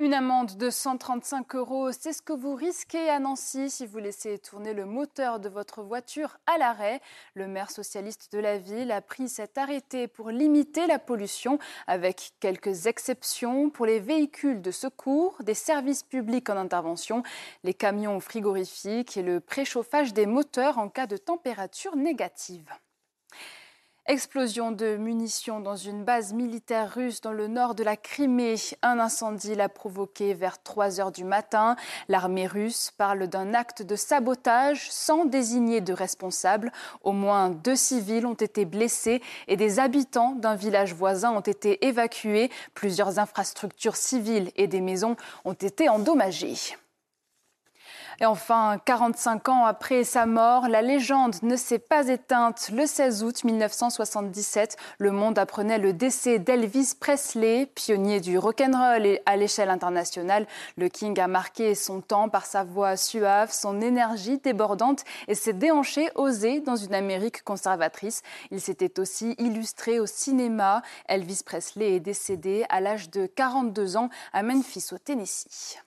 Une 0.00 0.14
amende 0.14 0.56
de 0.56 0.70
135 0.70 1.56
euros, 1.56 1.90
c'est 1.90 2.12
ce 2.12 2.22
que 2.22 2.32
vous 2.32 2.54
risquez 2.54 3.10
à 3.10 3.18
Nancy 3.18 3.68
si 3.68 3.84
vous 3.84 3.98
laissez 3.98 4.38
tourner 4.38 4.72
le 4.72 4.84
moteur 4.84 5.40
de 5.40 5.48
votre 5.48 5.82
voiture 5.82 6.38
à 6.46 6.56
l'arrêt. 6.56 7.00
Le 7.34 7.48
maire 7.48 7.72
socialiste 7.72 8.32
de 8.32 8.38
la 8.38 8.58
ville 8.58 8.92
a 8.92 9.00
pris 9.00 9.28
cet 9.28 9.58
arrêté 9.58 10.06
pour 10.06 10.30
limiter 10.30 10.86
la 10.86 11.00
pollution, 11.00 11.58
avec 11.88 12.30
quelques 12.38 12.86
exceptions 12.86 13.70
pour 13.70 13.86
les 13.86 13.98
véhicules 13.98 14.62
de 14.62 14.70
secours, 14.70 15.36
des 15.42 15.54
services 15.54 16.04
publics 16.04 16.48
en 16.48 16.56
intervention, 16.56 17.24
les 17.64 17.74
camions 17.74 18.20
frigorifiques 18.20 19.16
et 19.16 19.22
le 19.24 19.40
préchauffage 19.40 20.14
des 20.14 20.26
moteurs 20.26 20.78
en 20.78 20.88
cas 20.88 21.08
de 21.08 21.16
température 21.16 21.96
négative. 21.96 22.72
Explosion 24.10 24.72
de 24.72 24.96
munitions 24.96 25.60
dans 25.60 25.76
une 25.76 26.02
base 26.02 26.32
militaire 26.32 26.94
russe 26.94 27.20
dans 27.20 27.34
le 27.34 27.46
nord 27.46 27.74
de 27.74 27.84
la 27.84 27.94
Crimée. 27.94 28.54
Un 28.80 28.98
incendie 29.00 29.54
l'a 29.54 29.68
provoqué 29.68 30.32
vers 30.32 30.62
3 30.62 30.98
heures 30.98 31.12
du 31.12 31.24
matin. 31.24 31.76
L'armée 32.08 32.46
russe 32.46 32.90
parle 32.96 33.26
d'un 33.26 33.52
acte 33.52 33.82
de 33.82 33.96
sabotage 33.96 34.90
sans 34.90 35.26
désigner 35.26 35.82
de 35.82 35.92
responsable. 35.92 36.72
Au 37.02 37.12
moins 37.12 37.50
deux 37.50 37.76
civils 37.76 38.24
ont 38.24 38.32
été 38.32 38.64
blessés 38.64 39.20
et 39.46 39.58
des 39.58 39.78
habitants 39.78 40.32
d'un 40.32 40.54
village 40.54 40.94
voisin 40.94 41.32
ont 41.32 41.40
été 41.40 41.86
évacués. 41.86 42.50
Plusieurs 42.72 43.18
infrastructures 43.18 43.96
civiles 43.96 44.50
et 44.56 44.68
des 44.68 44.80
maisons 44.80 45.16
ont 45.44 45.52
été 45.52 45.90
endommagées. 45.90 46.78
Et 48.20 48.26
enfin, 48.26 48.78
45 48.84 49.48
ans 49.48 49.64
après 49.64 50.02
sa 50.02 50.26
mort, 50.26 50.68
la 50.68 50.82
légende 50.82 51.36
ne 51.42 51.54
s'est 51.54 51.78
pas 51.78 52.08
éteinte. 52.08 52.68
Le 52.74 52.84
16 52.84 53.22
août 53.22 53.44
1977, 53.44 54.76
le 54.98 55.12
monde 55.12 55.38
apprenait 55.38 55.78
le 55.78 55.92
décès 55.92 56.40
d'Elvis 56.40 56.94
Presley, 56.98 57.66
pionnier 57.66 58.18
du 58.18 58.36
rock'n'roll 58.36 59.20
à 59.24 59.36
l'échelle 59.36 59.70
internationale. 59.70 60.48
Le 60.76 60.88
King 60.88 61.18
a 61.20 61.28
marqué 61.28 61.76
son 61.76 62.00
temps 62.00 62.28
par 62.28 62.44
sa 62.44 62.64
voix 62.64 62.96
suave, 62.96 63.52
son 63.52 63.80
énergie 63.80 64.38
débordante 64.38 65.04
et 65.28 65.36
ses 65.36 65.52
déhanchés 65.52 66.10
osés 66.16 66.58
dans 66.58 66.74
une 66.74 66.94
Amérique 66.94 67.44
conservatrice. 67.44 68.22
Il 68.50 68.60
s'était 68.60 68.98
aussi 68.98 69.36
illustré 69.38 70.00
au 70.00 70.06
cinéma. 70.06 70.82
Elvis 71.06 71.42
Presley 71.46 71.94
est 71.94 72.00
décédé 72.00 72.66
à 72.68 72.80
l'âge 72.80 73.10
de 73.10 73.26
42 73.26 73.96
ans 73.96 74.08
à 74.32 74.42
Memphis 74.42 74.88
au 74.90 74.98
Tennessee. 74.98 75.78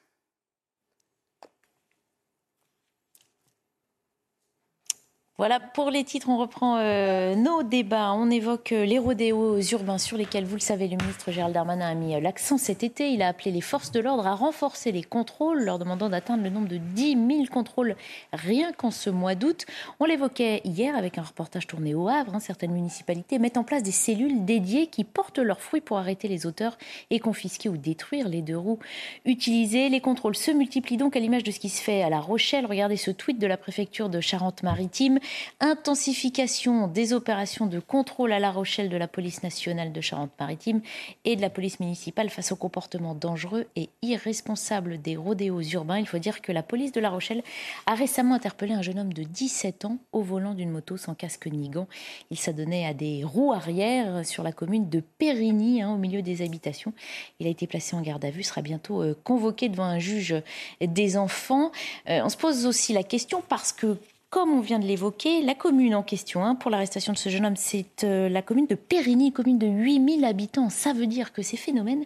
Voilà, 5.42 5.60
pour 5.60 5.90
les 5.90 6.04
titres, 6.04 6.30
on 6.30 6.38
reprend 6.38 6.78
euh, 6.78 7.34
nos 7.34 7.64
débats. 7.64 8.14
On 8.14 8.30
évoque 8.30 8.74
euh, 8.74 8.86
les 8.86 9.00
rodéos 9.00 9.60
urbains 9.72 9.98
sur 9.98 10.16
lesquels, 10.16 10.46
vous 10.46 10.54
le 10.54 10.62
savez, 10.62 10.88
le 10.88 10.98
ministre 10.98 11.32
Gérald 11.32 11.56
Darmanin 11.56 11.90
a 11.90 11.96
mis 11.96 12.14
euh, 12.14 12.20
l'accent 12.20 12.60
cet 12.60 12.84
été. 12.84 13.10
Il 13.10 13.24
a 13.24 13.30
appelé 13.30 13.50
les 13.50 13.62
forces 13.62 13.92
de 13.92 14.00
l'ordre 14.00 14.28
à 14.28 14.36
renforcer 14.36 14.92
les 14.92 15.02
contrôles, 15.02 15.64
leur 15.64 15.80
demandant 15.80 16.10
d'atteindre 16.10 16.44
le 16.44 16.52
nombre 16.52 16.68
de 16.68 16.78
10 16.78 17.14
000 17.14 17.46
contrôles 17.52 17.96
rien 18.32 18.72
qu'en 18.72 18.92
ce 18.92 19.10
mois 19.10 19.34
d'août. 19.34 19.66
On 20.00 20.06
l'évoquait 20.06 20.62
hier 20.64 20.96
avec 20.96 21.18
un 21.18 21.24
reportage 21.24 21.66
tourné 21.66 21.96
au 21.96 22.08
Havre. 22.08 22.36
Hein. 22.36 22.40
certaines 22.40 22.74
municipalités 22.74 23.40
mettent 23.40 23.58
en 23.58 23.64
place 23.64 23.82
des 23.82 23.90
cellules 23.90 24.46
dédiées 24.46 24.86
qui 24.86 25.04
portent 25.04 25.40
leurs 25.40 25.62
fruits 25.62 25.82
pour 25.82 25.98
arrêter 25.98 26.28
les 26.28 26.46
auteurs 26.46 26.78
et 27.10 27.18
confisquer 27.18 27.68
ou 27.68 27.78
détruire 27.78 28.30
les 28.30 28.44
deux 28.44 28.60
roues 28.60 28.78
utilisées. 29.26 29.90
Les 29.90 30.02
contrôles 30.02 30.36
se 30.36 30.52
multiplient 30.52 30.98
donc 30.98 31.16
à 31.16 31.20
l'image 31.20 31.44
de 31.44 31.50
ce 31.50 31.60
qui 31.60 31.70
se 31.70 31.82
fait 31.82 32.04
à 32.04 32.12
La 32.12 32.20
Rochelle. 32.20 32.68
Regardez 32.68 32.96
ce 32.96 33.10
tweet 33.10 33.40
de 33.40 33.48
la 33.48 33.58
préfecture 33.58 34.08
de 34.08 34.22
Charente-Maritime. 34.22 35.18
Intensification 35.60 36.88
des 36.88 37.14
opérations 37.14 37.66
de 37.66 37.80
contrôle 37.80 38.34
à 38.34 38.40
La 38.40 38.52
Rochelle 38.52 38.90
de 38.90 38.98
la 38.98 39.08
police 39.08 39.44
nationale 39.44 39.92
de 39.92 40.02
Charente-Maritime 40.02 40.82
et 41.26 41.36
de 41.36 41.42
la 41.42 41.50
police 41.50 41.80
municipale 41.80 42.30
face 42.30 42.52
aux 42.52 42.56
comportements 42.56 43.16
dangereux 43.16 43.68
et 43.76 43.90
irresponsables 44.02 45.02
des 45.02 45.16
rodéos 45.16 45.62
urbains. 45.62 46.00
Il 46.00 46.08
faut 46.08 46.20
dire 46.20 46.42
que 46.42 46.52
la 46.52 46.64
police 46.64 46.92
de 46.92 47.00
La 47.00 47.10
Rochelle 47.10 47.44
a 47.86 47.96
récemment 47.96 48.36
interpellé 48.36 48.74
un 48.74 48.82
jeune 48.82 49.00
homme 49.00 49.14
de 49.14 49.24
17 49.24 49.86
ans 49.86 49.98
au 50.12 50.22
volant 50.22 50.54
d'une 50.54 50.72
moto 50.72 50.98
sans 50.98 51.16
casque 51.16 51.48
ni 51.48 51.70
gants. 51.70 51.88
Il 52.30 52.38
s'adonnait 52.38 52.86
à 52.86 52.94
des 52.94 53.24
roues 53.24 53.54
arrière 53.54 54.26
sur 54.26 54.44
la 54.44 54.52
commune 54.52 54.90
de 54.90 55.02
Périgny, 55.18 55.82
hein, 55.82 55.92
au 55.92 55.98
milieu 55.98 56.22
des 56.22 56.42
habitations. 56.42 56.94
Il 57.40 57.48
a 57.48 57.50
été 57.50 57.68
placé 57.68 57.96
en 57.96 58.02
garde 58.02 58.24
à 58.26 58.30
vue, 58.30 58.44
sera 58.44 58.62
bientôt 58.62 59.02
euh, 59.02 59.16
convoqué 59.24 59.70
devant 59.70 59.84
un 59.84 60.00
juge 60.00 60.36
des 60.82 61.18
enfants. 61.18 61.72
Euh, 62.10 62.22
on 62.24 62.30
se 62.30 62.38
pose 62.38 62.66
aussi 62.66 62.94
la 62.94 63.04
question 63.04 63.44
parce 63.48 63.72
que 63.72 63.98
comme 64.32 64.50
on 64.50 64.62
vient 64.62 64.80
de 64.80 64.86
l'évoquer, 64.86 65.44
la 65.44 65.54
commune 65.54 65.94
en 65.94 66.04
question 66.04 66.44
hein, 66.44 66.56
pour 66.56 66.72
l'arrestation 66.72 67.12
de 67.12 67.18
ce 67.18 67.28
jeune 67.28 67.46
homme, 67.46 67.58
c'est 67.58 68.06
euh, 68.06 68.30
la 68.30 68.42
commune 68.42 68.66
de 68.66 68.76
Périgny, 68.76 69.34
commune 69.34 69.60
de 69.60 69.68
8000 69.68 70.24
habitants. 70.24 70.70
Ça 70.70 70.94
veut 70.94 71.06
dire 71.06 71.34
que 71.34 71.42
ces 71.42 71.58
phénomènes 71.58 72.06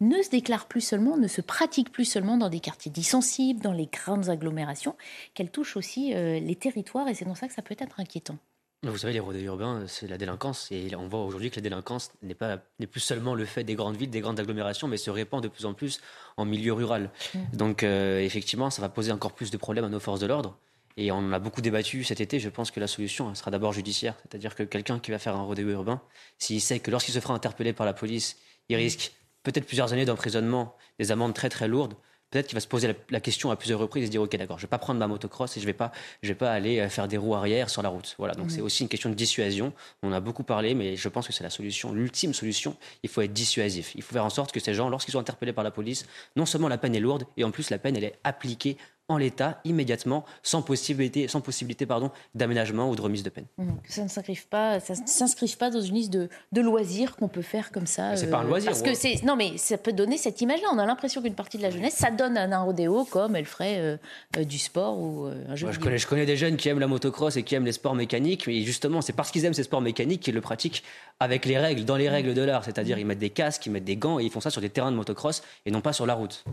ne 0.00 0.20
se 0.20 0.30
déclarent 0.30 0.66
plus 0.66 0.80
seulement, 0.80 1.16
ne 1.16 1.28
se 1.28 1.40
pratiquent 1.40 1.92
plus 1.92 2.04
seulement 2.04 2.36
dans 2.36 2.48
des 2.48 2.58
quartiers 2.58 2.90
dissensibles, 2.90 3.60
dans 3.60 3.72
les 3.72 3.86
grandes 3.86 4.28
agglomérations, 4.28 4.96
qu'elles 5.34 5.52
touchent 5.52 5.76
aussi 5.76 6.12
euh, 6.12 6.40
les 6.40 6.56
territoires 6.56 7.06
et 7.06 7.14
c'est 7.14 7.24
dans 7.24 7.36
ça 7.36 7.46
que 7.46 7.54
ça 7.54 7.62
peut 7.62 7.76
être 7.78 8.00
inquiétant. 8.00 8.36
Vous 8.82 8.98
savez, 8.98 9.12
les 9.12 9.20
rodéos 9.20 9.44
urbains, 9.44 9.84
c'est 9.86 10.08
la 10.08 10.18
délinquance. 10.18 10.72
Et 10.72 10.96
on 10.96 11.06
voit 11.06 11.24
aujourd'hui 11.24 11.50
que 11.50 11.56
la 11.56 11.62
délinquance 11.62 12.10
n'est 12.22 12.34
pas 12.34 12.58
n'est 12.80 12.88
plus 12.88 13.00
seulement 13.00 13.36
le 13.36 13.44
fait 13.44 13.62
des 13.62 13.76
grandes 13.76 13.96
villes, 13.96 14.10
des 14.10 14.20
grandes 14.20 14.40
agglomérations, 14.40 14.88
mais 14.88 14.96
se 14.96 15.10
répand 15.10 15.40
de 15.40 15.48
plus 15.48 15.66
en 15.66 15.74
plus 15.74 16.00
en 16.36 16.46
milieu 16.46 16.72
rural. 16.72 17.10
Mmh. 17.34 17.38
Donc, 17.52 17.82
euh, 17.84 18.18
effectivement, 18.20 18.70
ça 18.70 18.82
va 18.82 18.88
poser 18.88 19.12
encore 19.12 19.32
plus 19.32 19.52
de 19.52 19.56
problèmes 19.56 19.84
à 19.84 19.88
nos 19.88 20.00
forces 20.00 20.20
de 20.20 20.26
l'ordre. 20.26 20.56
Et 21.00 21.10
on 21.12 21.16
en 21.16 21.32
a 21.32 21.38
beaucoup 21.38 21.62
débattu 21.62 22.04
cet 22.04 22.20
été. 22.20 22.38
Je 22.38 22.50
pense 22.50 22.70
que 22.70 22.78
la 22.78 22.86
solution 22.86 23.34
sera 23.34 23.50
d'abord 23.50 23.72
judiciaire. 23.72 24.14
C'est-à-dire 24.22 24.54
que 24.54 24.62
quelqu'un 24.64 24.98
qui 24.98 25.10
va 25.10 25.18
faire 25.18 25.34
un 25.34 25.42
rodéo 25.42 25.70
urbain, 25.70 26.02
s'il 26.36 26.60
sait 26.60 26.78
que 26.78 26.90
lorsqu'il 26.90 27.14
se 27.14 27.20
fera 27.20 27.32
interpeller 27.32 27.72
par 27.72 27.86
la 27.86 27.94
police, 27.94 28.36
il 28.68 28.76
risque 28.76 29.12
peut-être 29.42 29.64
plusieurs 29.64 29.94
années 29.94 30.04
d'emprisonnement, 30.04 30.76
des 30.98 31.10
amendes 31.10 31.32
très 31.32 31.48
très 31.48 31.68
lourdes, 31.68 31.94
peut-être 32.30 32.48
qu'il 32.48 32.54
va 32.54 32.60
se 32.60 32.68
poser 32.68 32.94
la, 33.08 33.20
question 33.20 33.50
à 33.50 33.56
plusieurs 33.56 33.80
reprises 33.80 34.04
et 34.04 34.06
se 34.06 34.10
dire 34.10 34.22
ok 34.22 34.36
d'accord 34.36 34.58
je 34.58 34.62
vais 34.62 34.68
pas 34.68 34.78
prendre 34.78 35.00
ma 35.00 35.08
motocross 35.08 35.56
et 35.56 35.60
je 35.60 35.66
vais 35.66 35.72
pas 35.72 35.90
je 36.22 36.28
vais 36.28 36.34
pas 36.34 36.52
aller 36.52 36.78
euh, 36.78 36.88
faire 36.88 37.08
des 37.08 37.16
roues 37.16 37.34
arrière 37.34 37.70
sur 37.70 37.82
la 37.82 37.88
route. 37.88 38.14
Voilà. 38.18 38.34
Donc 38.34 38.50
c'est 38.50 38.60
aussi 38.60 38.82
une 38.82 38.88
question 38.88 39.10
de 39.10 39.14
dissuasion. 39.14 39.72
On 40.02 40.12
a 40.12 40.20
beaucoup 40.20 40.44
parlé 40.44 40.74
mais 40.74 40.96
je 40.96 41.08
pense 41.08 41.26
que 41.26 41.32
c'est 41.32 41.42
la 41.42 41.50
solution 41.50 41.92
l'ultime 41.92 42.34
solution. 42.34 42.76
Il 43.02 43.08
faut 43.08 43.22
être 43.22 43.32
dissuasif. 43.32 43.92
Il 43.94 44.02
faut 44.02 44.12
faire 44.12 44.24
en 44.24 44.30
sorte 44.30 44.52
que 44.52 44.60
ces 44.60 44.74
gens 44.74 44.88
lorsqu'ils 44.88 45.12
sont 45.12 45.18
interpellés 45.18 45.52
par 45.52 45.64
la 45.64 45.70
police 45.70 46.06
non 46.36 46.46
seulement 46.46 46.68
la 46.68 46.78
peine 46.78 46.94
est 46.94 47.00
lourde 47.00 47.24
et 47.36 47.44
en 47.44 47.50
plus 47.50 47.70
la 47.70 47.78
peine 47.78 47.96
elle 47.96 48.04
est 48.04 48.18
appliquée 48.22 48.76
en 49.10 49.18
l'état, 49.18 49.60
immédiatement, 49.64 50.24
sans 50.44 50.62
possibilité, 50.62 51.26
sans 51.26 51.40
possibilité 51.40 51.84
pardon, 51.84 52.12
d'aménagement 52.36 52.88
ou 52.88 52.94
de 52.94 53.00
remise 53.00 53.24
de 53.24 53.28
peine. 53.28 53.46
Mmh. 53.58 53.70
que 53.82 53.92
ça 53.92 54.04
ne 54.04 54.08
s'inscrive 54.08 54.46
pas, 54.46 54.78
ça 54.78 54.94
s'inscrive 54.94 55.56
pas 55.56 55.68
dans 55.68 55.80
une 55.80 55.96
liste 55.96 56.12
de, 56.12 56.28
de 56.52 56.60
loisirs 56.60 57.16
qu'on 57.16 57.26
peut 57.26 57.42
faire 57.42 57.72
comme 57.72 57.88
ça. 57.88 58.16
C'est 58.16 58.30
pas 58.30 58.38
un 58.38 58.44
euh, 58.44 58.48
loisir. 58.48 58.70
Parce 58.70 58.82
que 58.82 58.94
c'est 58.94 59.22
non, 59.24 59.34
mais 59.34 59.58
ça 59.58 59.78
peut 59.78 59.92
donner 59.92 60.16
cette 60.16 60.40
image-là. 60.40 60.68
On 60.72 60.78
a 60.78 60.86
l'impression 60.86 61.20
qu'une 61.20 61.34
partie 61.34 61.58
de 61.58 61.62
la 61.62 61.70
jeunesse, 61.70 61.94
ça 61.94 62.12
donne 62.12 62.38
un, 62.38 62.52
un 62.52 62.62
rodéo 62.62 63.04
comme 63.04 63.34
elle 63.34 63.46
ferait 63.46 63.78
euh, 63.78 63.96
euh, 64.36 64.44
du 64.44 64.58
sport 64.58 64.96
ou 65.00 65.24
un 65.26 65.56
jeu. 65.56 65.66
Moi, 65.66 65.72
je 65.72 65.80
connais, 65.80 65.98
je 65.98 66.06
connais 66.06 66.26
des 66.26 66.36
jeunes 66.36 66.56
qui 66.56 66.68
aiment 66.68 66.78
la 66.78 66.86
motocross 66.86 67.36
et 67.36 67.42
qui 67.42 67.56
aiment 67.56 67.66
les 67.66 67.72
sports 67.72 67.96
mécaniques, 67.96 68.46
mais 68.46 68.62
justement, 68.62 69.02
c'est 69.02 69.12
parce 69.12 69.32
qu'ils 69.32 69.44
aiment 69.44 69.54
ces 69.54 69.64
sports 69.64 69.80
mécaniques 69.80 70.22
qu'ils 70.22 70.34
le 70.34 70.40
pratiquent 70.40 70.84
avec 71.18 71.46
les 71.46 71.58
règles, 71.58 71.84
dans 71.84 71.96
les 71.96 72.08
mmh. 72.08 72.12
règles 72.12 72.34
de 72.34 72.42
l'art. 72.42 72.64
C'est-à-dire, 72.64 72.96
ils 72.98 73.06
mettent 73.06 73.18
des 73.18 73.30
casques, 73.30 73.66
ils 73.66 73.72
mettent 73.72 73.84
des 73.84 73.96
gants 73.96 74.20
et 74.20 74.24
ils 74.24 74.30
font 74.30 74.40
ça 74.40 74.50
sur 74.50 74.60
des 74.60 74.70
terrains 74.70 74.92
de 74.92 74.96
motocross 74.96 75.42
et 75.66 75.72
non 75.72 75.80
pas 75.80 75.92
sur 75.92 76.06
la 76.06 76.14
route. 76.14 76.44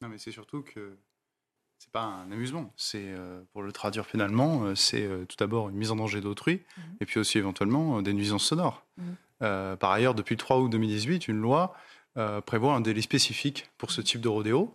Non, 0.00 0.08
mais 0.08 0.18
c'est 0.18 0.32
surtout 0.32 0.62
que 0.62 0.96
pas 1.92 2.04
un 2.04 2.32
amusement. 2.32 2.72
C'est, 2.76 3.04
euh, 3.04 3.42
pour 3.52 3.62
le 3.62 3.70
traduire 3.70 4.06
finalement, 4.06 4.64
euh, 4.64 4.74
c'est 4.74 5.02
euh, 5.02 5.24
tout 5.26 5.36
d'abord 5.38 5.68
une 5.68 5.76
mise 5.76 5.90
en 5.90 5.96
danger 5.96 6.20
d'autrui, 6.20 6.62
mhm. 6.76 6.84
et 7.00 7.06
puis 7.06 7.20
aussi 7.20 7.38
éventuellement 7.38 8.02
des 8.02 8.12
nuisances 8.12 8.44
sonores. 8.44 8.84
Mhm. 8.96 9.76
par 9.78 9.90
ailleurs, 9.90 10.14
depuis 10.14 10.34
le 10.34 10.38
3 10.38 10.58
août 10.58 10.68
2018, 10.68 11.26
une 11.26 11.40
loi 11.40 11.74
prévoit 12.46 12.74
un 12.74 12.80
délit 12.80 13.02
spécifique 13.02 13.68
pour 13.76 13.90
ce 13.90 14.00
type 14.00 14.20
de 14.20 14.28
rodéo. 14.28 14.74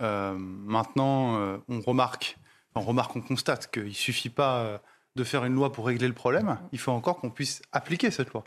maintenant, 0.00 1.60
on 1.68 1.80
remarque, 1.80 2.36
on 2.74 2.80
remarque, 2.80 3.14
on 3.14 3.20
constate 3.20 3.70
qu'il 3.70 3.84
ne 3.84 3.90
suffit 3.90 4.30
pas 4.30 4.80
de 5.14 5.24
faire 5.24 5.44
une 5.44 5.54
loi 5.54 5.70
pour 5.70 5.86
régler 5.86 6.08
le 6.08 6.14
problème, 6.14 6.46
mhm. 6.46 6.58
il 6.72 6.80
faut 6.80 6.90
encore 6.90 7.20
qu'on 7.20 7.30
puisse 7.30 7.62
appliquer 7.70 8.10
cette 8.10 8.32
loi. 8.32 8.42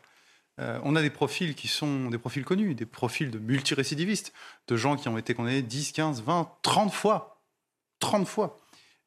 on 0.57 0.93
a 0.97 1.01
des 1.01 1.09
profils 1.09 1.55
qui 1.55 1.69
sont 1.69 2.09
des 2.09 2.17
profils 2.17 2.43
connus, 2.43 2.75
des 2.75 2.85
profils 2.85 3.31
de 3.31 3.39
multirécidivistes, 3.39 4.33
de 4.67 4.75
gens 4.75 4.97
qui 4.97 5.07
ont 5.07 5.17
été 5.17 5.33
condamnés 5.33 5.61
10, 5.61 5.93
15, 5.93 6.21
20, 6.23 6.51
30 6.63 6.93
fois 6.93 7.40
30 8.01 8.27
fois, 8.27 8.59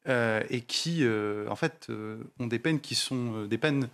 euh, 0.07 0.41
et 0.49 0.61
qui, 0.61 0.99
euh, 1.01 1.47
en 1.49 1.55
fait, 1.55 1.87
euh, 1.89 2.17
ont 2.39 2.47
des 2.47 2.59
peines 2.59 2.79
qui 2.79 2.95
sont 2.95 3.45
des 3.45 3.57
peines 3.57 3.89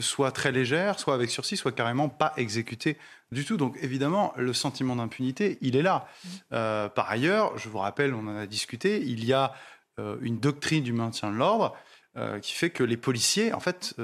soit 0.00 0.32
très 0.32 0.50
légères, 0.50 0.98
soit 0.98 1.14
avec 1.14 1.30
sursis, 1.30 1.56
soit 1.56 1.70
carrément 1.70 2.08
pas 2.08 2.32
exécutées 2.36 2.96
du 3.30 3.44
tout. 3.44 3.56
Donc 3.56 3.78
évidemment, 3.80 4.32
le 4.36 4.52
sentiment 4.52 4.96
d'impunité, 4.96 5.56
il 5.60 5.76
est 5.76 5.82
là. 5.82 6.08
Mmh. 6.24 6.88
par 6.96 7.08
ailleurs, 7.08 7.56
je 7.56 7.68
vous 7.68 7.78
rappelle, 7.78 8.12
on 8.12 8.26
en 8.26 8.36
a 8.36 8.48
discuté, 8.48 9.00
il 9.06 9.24
y 9.24 9.32
a 9.32 9.54
une 10.20 10.40
doctrine 10.40 10.82
du 10.82 10.92
maintien 10.92 11.30
de 11.30 11.36
l'ordre 11.36 11.76
qui 12.42 12.54
fait 12.54 12.70
que 12.70 12.82
les 12.82 12.96
policiers, 12.96 13.52
en 13.52 13.60
fait, 13.60 13.94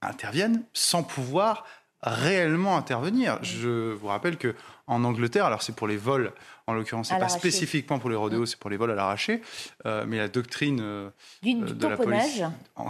interviennent 0.00 0.64
sans 0.72 1.02
pouvoir 1.02 1.66
réellement 2.02 2.76
intervenir. 2.76 3.38
Je 3.42 3.92
vous 3.92 4.08
rappelle 4.08 4.36
que 4.36 4.54
en 4.86 5.04
Angleterre, 5.04 5.46
alors 5.46 5.62
c'est 5.62 5.74
pour 5.74 5.86
les 5.86 5.96
vols, 5.96 6.32
en 6.66 6.74
l'occurrence, 6.74 7.08
c'est 7.08 7.18
pas 7.18 7.28
spécifiquement 7.28 7.98
pour 7.98 8.10
les 8.10 8.16
rodéos, 8.16 8.46
c'est 8.46 8.58
pour 8.58 8.70
les 8.70 8.76
vols 8.76 8.90
à 8.90 8.94
l'arraché, 8.94 9.40
euh, 9.86 10.04
mais 10.06 10.18
la 10.18 10.28
doctrine 10.28 10.80
euh, 10.80 11.10
euh, 11.46 11.72
de 11.72 11.86
la 11.86 11.96
police, 11.96 12.42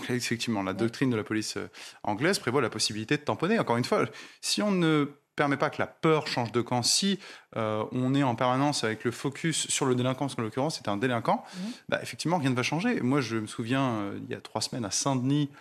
effectivement, 0.08 0.62
la 0.62 0.72
doctrine 0.72 1.10
de 1.10 1.16
la 1.16 1.24
police 1.24 1.58
anglaise 2.02 2.38
prévoit 2.38 2.62
la 2.62 2.70
possibilité 2.70 3.16
de 3.16 3.22
tamponner. 3.22 3.58
Encore 3.58 3.76
une 3.76 3.84
fois, 3.84 4.04
si 4.40 4.62
on 4.62 4.70
ne 4.70 5.10
permet 5.36 5.56
pas 5.56 5.70
que 5.70 5.80
la 5.80 5.86
peur 5.86 6.26
change 6.26 6.52
de 6.52 6.60
camp. 6.60 6.82
Si 6.82 7.18
on 7.56 8.14
est 8.14 8.22
en 8.22 8.34
permanence 8.34 8.84
avec 8.84 9.02
le 9.02 9.10
focus 9.10 9.66
sur 9.68 9.86
le 9.86 9.94
délinquant, 9.94 10.26
parce 10.26 10.34
qu'en 10.34 10.42
l'occurrence 10.42 10.76
c'est 10.76 10.88
un 10.88 10.98
délinquant, 10.98 11.42
mmh. 11.42 11.60
bah, 11.88 12.00
effectivement 12.02 12.36
rien 12.36 12.50
ne 12.50 12.54
va 12.54 12.62
changer. 12.62 13.00
Moi 13.00 13.22
je 13.22 13.38
me 13.38 13.46
souviens, 13.46 14.12
il 14.14 14.30
y 14.30 14.34
a 14.34 14.42
trois 14.42 14.60
semaines 14.60 14.84
à 14.84 14.90
Saint-Denis, 14.90 15.48
euh, 15.50 15.56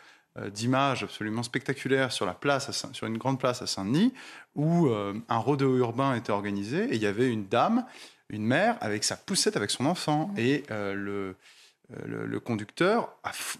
d'images 0.53 1.03
absolument 1.03 1.43
spectaculaires 1.43 2.11
sur 2.11 2.25
la 2.25 2.33
place, 2.33 2.85
sur 2.93 3.07
une 3.07 3.17
grande 3.17 3.39
place 3.39 3.61
à 3.61 3.67
Saint-Denis, 3.67 4.13
où 4.55 4.87
euh, 4.87 5.13
un 5.29 5.37
rodéo 5.37 5.77
urbain 5.77 6.15
était 6.15 6.31
organisé 6.31 6.85
et 6.85 6.95
il 6.95 7.01
y 7.01 7.05
avait 7.05 7.29
une 7.29 7.47
dame, 7.47 7.85
une 8.29 8.45
mère, 8.45 8.77
avec 8.81 9.03
sa 9.03 9.15
poussette 9.15 9.57
avec 9.57 9.71
son 9.71 9.85
enfant. 9.85 10.27
Mmh. 10.27 10.39
Et 10.39 10.63
euh, 10.71 10.93
le, 10.93 11.35
le, 12.25 12.39
conducteur, 12.39 13.09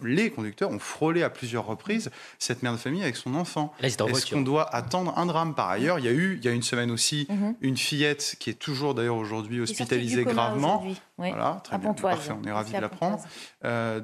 les 0.02 0.30
conducteurs 0.30 0.70
ont 0.70 0.78
frôlé 0.78 1.22
à 1.22 1.28
plusieurs 1.28 1.66
reprises 1.66 2.10
cette 2.38 2.62
mère 2.62 2.72
de 2.72 2.78
famille 2.78 3.02
avec 3.02 3.16
son 3.16 3.34
enfant. 3.34 3.74
Est-ce 3.82 4.32
qu'on 4.32 4.40
doit 4.40 4.74
attendre 4.74 5.18
un 5.18 5.26
drame 5.26 5.54
par 5.54 5.68
ailleurs? 5.68 5.98
Il 5.98 6.06
y 6.06 6.08
a 6.08 6.12
eu, 6.12 6.38
il 6.38 6.44
y 6.44 6.48
a 6.48 6.52
une 6.52 6.62
semaine 6.62 6.90
aussi, 6.90 7.26
mmh. 7.28 7.50
une 7.60 7.76
fillette 7.76 8.36
qui 8.38 8.48
est 8.48 8.58
toujours 8.58 8.94
d'ailleurs 8.94 9.16
aujourd'hui 9.16 9.60
hospitalisée 9.60 10.24
gravement. 10.24 10.82
Voilà, 11.18 11.60
très 11.62 11.76
bien, 11.76 11.92
parfait, 11.92 12.32
on 12.32 12.46
est 12.46 12.52
ravis 12.52 12.72
de 12.72 12.80
l'apprendre. 12.80 13.22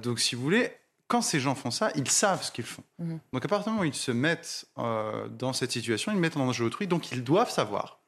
donc 0.02 0.20
si 0.20 0.34
vous 0.34 0.42
voulez, 0.42 0.72
quand 1.08 1.22
ces 1.22 1.40
gens 1.40 1.54
font 1.54 1.70
ça, 1.70 1.90
ils 1.94 2.08
savent 2.08 2.42
ce 2.42 2.52
qu'ils 2.52 2.66
font. 2.66 2.84
Mhm. 2.98 3.18
Donc 3.32 3.44
à 3.44 3.48
partir 3.48 3.64
du 3.64 3.70
moment 3.70 3.82
où 3.82 3.84
ils 3.84 3.94
se 3.94 4.12
mettent 4.12 4.66
euh, 4.78 5.28
dans 5.28 5.52
cette 5.52 5.72
situation, 5.72 6.12
ils 6.12 6.18
mettent 6.18 6.36
en 6.36 6.46
danger 6.46 6.64
autrui, 6.64 6.86
donc 6.86 7.10
ils 7.10 7.24
doivent 7.24 7.50
savoir 7.50 8.00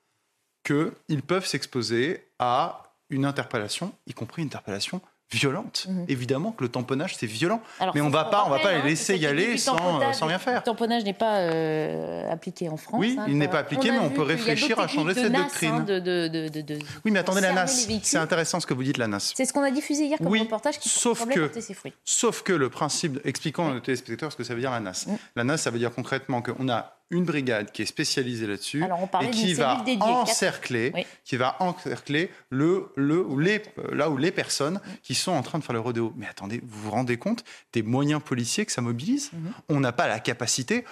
qu'ils 0.62 1.22
peuvent 1.26 1.46
s'exposer 1.46 2.30
à 2.38 2.94
une 3.08 3.24
interpellation, 3.24 3.92
y 4.06 4.12
compris 4.12 4.42
une 4.42 4.48
interpellation 4.48 5.00
violente. 5.30 5.86
Mhm. 5.88 6.04
Évidemment 6.08 6.52
que 6.52 6.64
le 6.64 6.68
tamponnage, 6.68 7.16
c'est 7.16 7.26
violent. 7.26 7.62
mais 7.94 8.00
on 8.00 8.08
ne 8.08 8.12
va 8.12 8.24
pas, 8.24 8.44
on 8.46 8.50
va 8.50 8.58
pas 8.58 8.72
les 8.72 8.82
laisser 8.82 9.16
y 9.16 9.26
aller 9.26 9.56
sans, 9.58 9.76
sans, 10.12 10.26
rien 10.26 10.38
faire. 10.38 10.58
Le 10.58 10.64
tamponnage 10.64 11.04
n'est 11.04 11.12
pas 11.12 11.38
euh, 11.38 12.30
appliqué 12.32 12.68
en 12.68 12.76
France. 12.76 13.00
Oui, 13.00 13.16
hein, 13.18 13.26
il 13.28 13.38
n'est 13.38 13.48
pas 13.48 13.58
appliqué, 13.58 13.90
mais 13.90 13.98
on 13.98 14.10
peut 14.10 14.22
réfléchir 14.22 14.78
à 14.80 14.88
changer 14.88 15.14
cette 15.14 15.32
doctrine. 15.32 15.86
Hein, 15.88 16.00
de, 16.00 16.78
oui, 17.04 17.10
mais 17.10 17.20
attendez, 17.20 17.40
la 17.40 17.52
NAS, 17.52 17.86
c'est 18.02 18.18
intéressant 18.18 18.60
ce 18.60 18.66
que 18.66 18.74
vous 18.74 18.82
dites, 18.82 18.98
la 18.98 19.06
NAS. 19.06 19.32
C'est 19.34 19.44
ce 19.44 19.52
qu'on 19.52 19.62
a 19.62 19.70
diffusé 19.70 20.06
hier 20.06 20.18
comme 20.18 20.28
oui, 20.28 20.40
reportage 20.40 20.78
qui 20.78 20.88
sauf 20.88 21.26
que, 21.26 21.50
ses 21.60 21.74
fruits. 21.74 21.92
Sauf 22.04 22.42
que 22.42 22.52
le 22.52 22.68
principe, 22.68 23.20
expliquons 23.24 23.76
aux 23.76 23.80
téléspectateurs 23.80 24.32
ce 24.32 24.36
que 24.36 24.44
ça 24.44 24.54
veut 24.54 24.60
dire 24.60 24.70
la 24.70 24.80
NAS. 24.80 25.06
Mm. 25.06 25.16
La 25.36 25.44
NAS, 25.44 25.58
ça 25.58 25.70
veut 25.70 25.78
dire 25.78 25.92
concrètement 25.94 26.42
qu'on 26.42 26.68
a 26.68 26.99
une 27.10 27.24
brigade 27.24 27.72
qui 27.72 27.82
est 27.82 27.86
spécialisée 27.86 28.46
là-dessus 28.46 28.84
et 29.22 29.30
qui 29.30 29.54
va 29.54 29.84
encercler, 30.00 31.06
qui 31.24 31.36
va 31.36 31.56
encercler 31.60 32.30
le, 32.50 32.92
le, 32.96 33.26
les, 33.38 33.62
là 33.92 34.10
où 34.10 34.16
les 34.16 34.30
personnes 34.30 34.80
qui 35.02 35.14
sont 35.14 35.32
en 35.32 35.42
train 35.42 35.58
de 35.58 35.64
faire 35.64 35.74
le 35.74 35.80
rodéo. 35.80 36.12
Mais 36.16 36.26
attendez, 36.26 36.60
vous 36.64 36.82
vous 36.82 36.90
rendez 36.90 37.16
compte 37.16 37.44
des 37.72 37.82
moyens 37.82 38.22
policiers 38.22 38.64
que 38.64 38.72
ça 38.72 38.80
mobilise? 38.80 39.30
Mhm. 39.32 39.52
On 39.68 39.80
n'a 39.80 39.92
pas 39.92 40.06
la 40.06 40.20
capacité, 40.20 40.84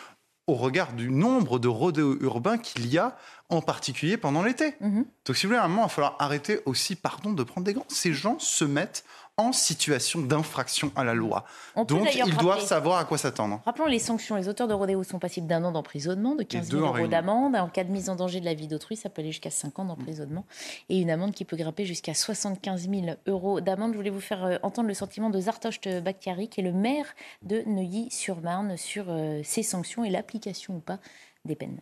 au 0.48 0.54
regard 0.54 0.94
du 0.94 1.10
nombre 1.10 1.58
de 1.58 1.68
rodéos 1.68 2.16
urbains 2.22 2.58
qu'il 2.58 2.86
y 2.86 2.98
a, 2.98 3.16
en 3.50 3.60
particulier 3.60 4.16
pendant 4.16 4.42
l'été. 4.42 4.74
Mhm. 4.80 5.04
Donc 5.24 5.36
si 5.36 5.46
vous 5.46 5.50
voulez, 5.50 5.60
à 5.60 5.64
un 5.64 5.68
moment, 5.68 5.82
il 5.82 5.84
va 5.84 5.88
falloir 5.90 6.16
arrêter 6.18 6.60
aussi, 6.66 6.96
pardon, 6.96 7.32
de 7.32 7.42
prendre 7.42 7.66
des 7.66 7.74
gants. 7.74 7.86
Ces 7.88 8.12
gens 8.12 8.38
se 8.38 8.64
mettent 8.64 9.04
en 9.38 9.52
situation 9.52 10.20
d'infraction 10.20 10.92
à 10.96 11.04
la 11.04 11.14
loi. 11.14 11.44
Donc, 11.86 12.14
ils 12.14 12.36
doivent 12.36 12.64
savoir 12.64 12.98
à 12.98 13.04
quoi 13.04 13.16
s'attendre. 13.16 13.62
Rappelons 13.64 13.86
les 13.86 14.00
sanctions. 14.00 14.36
Les 14.36 14.48
auteurs 14.48 14.68
de 14.68 14.74
rodéo 14.74 15.02
sont 15.04 15.18
passibles 15.18 15.46
d'un 15.46 15.64
an 15.64 15.72
d'emprisonnement, 15.72 16.34
de 16.34 16.42
15 16.42 16.70
000 16.70 16.84
euros 16.84 17.06
d'amende. 17.06 17.56
En 17.56 17.68
cas 17.68 17.84
de 17.84 17.90
mise 17.90 18.10
en 18.10 18.16
danger 18.16 18.40
de 18.40 18.44
la 18.44 18.54
vie 18.54 18.66
d'autrui, 18.66 18.96
ça 18.96 19.08
peut 19.08 19.22
aller 19.22 19.30
jusqu'à 19.30 19.50
5 19.50 19.78
ans 19.78 19.84
d'emprisonnement. 19.84 20.44
Et 20.88 21.00
une 21.00 21.10
amende 21.10 21.32
qui 21.32 21.44
peut 21.44 21.56
grimper 21.56 21.84
jusqu'à 21.84 22.14
75 22.14 22.90
000 22.90 23.06
euros 23.26 23.60
d'amende. 23.60 23.92
Je 23.92 23.96
voulais 23.96 24.10
vous 24.10 24.20
faire 24.20 24.44
euh, 24.44 24.56
entendre 24.62 24.88
le 24.88 24.94
sentiment 24.94 25.30
de 25.30 25.40
Zartosh 25.40 25.80
Bakhtiari, 25.80 26.48
qui 26.48 26.60
est 26.60 26.64
le 26.64 26.72
maire 26.72 27.06
de 27.42 27.62
Neuilly-sur-Marne, 27.66 28.76
sur 28.76 29.06
euh, 29.08 29.40
ces 29.44 29.62
sanctions 29.62 30.04
et 30.04 30.10
l'application 30.10 30.76
ou 30.76 30.80
pas 30.80 30.98
des 31.44 31.54
peines 31.54 31.80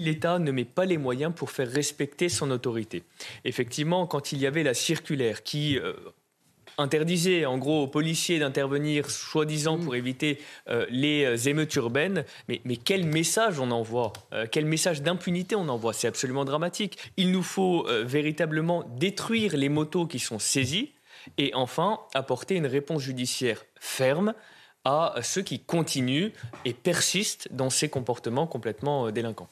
l'État 0.00 0.38
ne 0.38 0.50
met 0.50 0.64
pas 0.64 0.84
les 0.84 0.98
moyens 0.98 1.32
pour 1.34 1.50
faire 1.50 1.70
respecter 1.70 2.28
son 2.28 2.50
autorité. 2.50 3.04
Effectivement, 3.44 4.06
quand 4.06 4.32
il 4.32 4.38
y 4.38 4.46
avait 4.46 4.64
la 4.64 4.74
circulaire 4.74 5.44
qui 5.44 5.78
euh, 5.78 5.92
interdisait 6.78 7.46
en 7.46 7.58
gros 7.58 7.84
aux 7.84 7.86
policiers 7.86 8.40
d'intervenir 8.40 9.08
soi-disant 9.08 9.78
pour 9.78 9.94
éviter 9.94 10.40
euh, 10.68 10.84
les 10.90 11.24
euh, 11.24 11.48
émeutes 11.48 11.76
urbaines, 11.76 12.24
mais, 12.48 12.60
quel 12.76 13.06
message 13.06 13.60
on 13.60 13.70
envoie 13.70 14.12
Quel 14.50 14.66
message 14.66 15.02
d'impunité 15.02 15.54
on 15.54 15.68
envoie? 15.68 15.92
C'est 15.92 16.08
absolument 16.08 16.44
dramatique. 16.44 16.98
Il 17.16 17.30
nous 17.30 17.42
faut 17.42 17.86
véritablement 18.04 18.84
détruire 18.98 19.56
les 19.56 19.68
motos 19.68 20.06
qui 20.06 20.18
sont 20.18 20.40
saisies 20.40 20.92
et 21.38 21.52
enfin 21.54 22.00
apporter 22.14 22.56
une 22.56 22.66
réponse 22.66 23.02
judiciaire 23.02 23.64
ferme 23.78 24.34
à 24.84 25.14
ceux 25.22 25.42
qui 25.42 25.60
continuent 25.60 26.30
et 26.64 26.74
persistent 26.74 27.48
dans 27.52 27.70
ces 27.70 27.88
comportements 27.88 28.46
complètement 28.46 29.10
délinquants. 29.10 29.48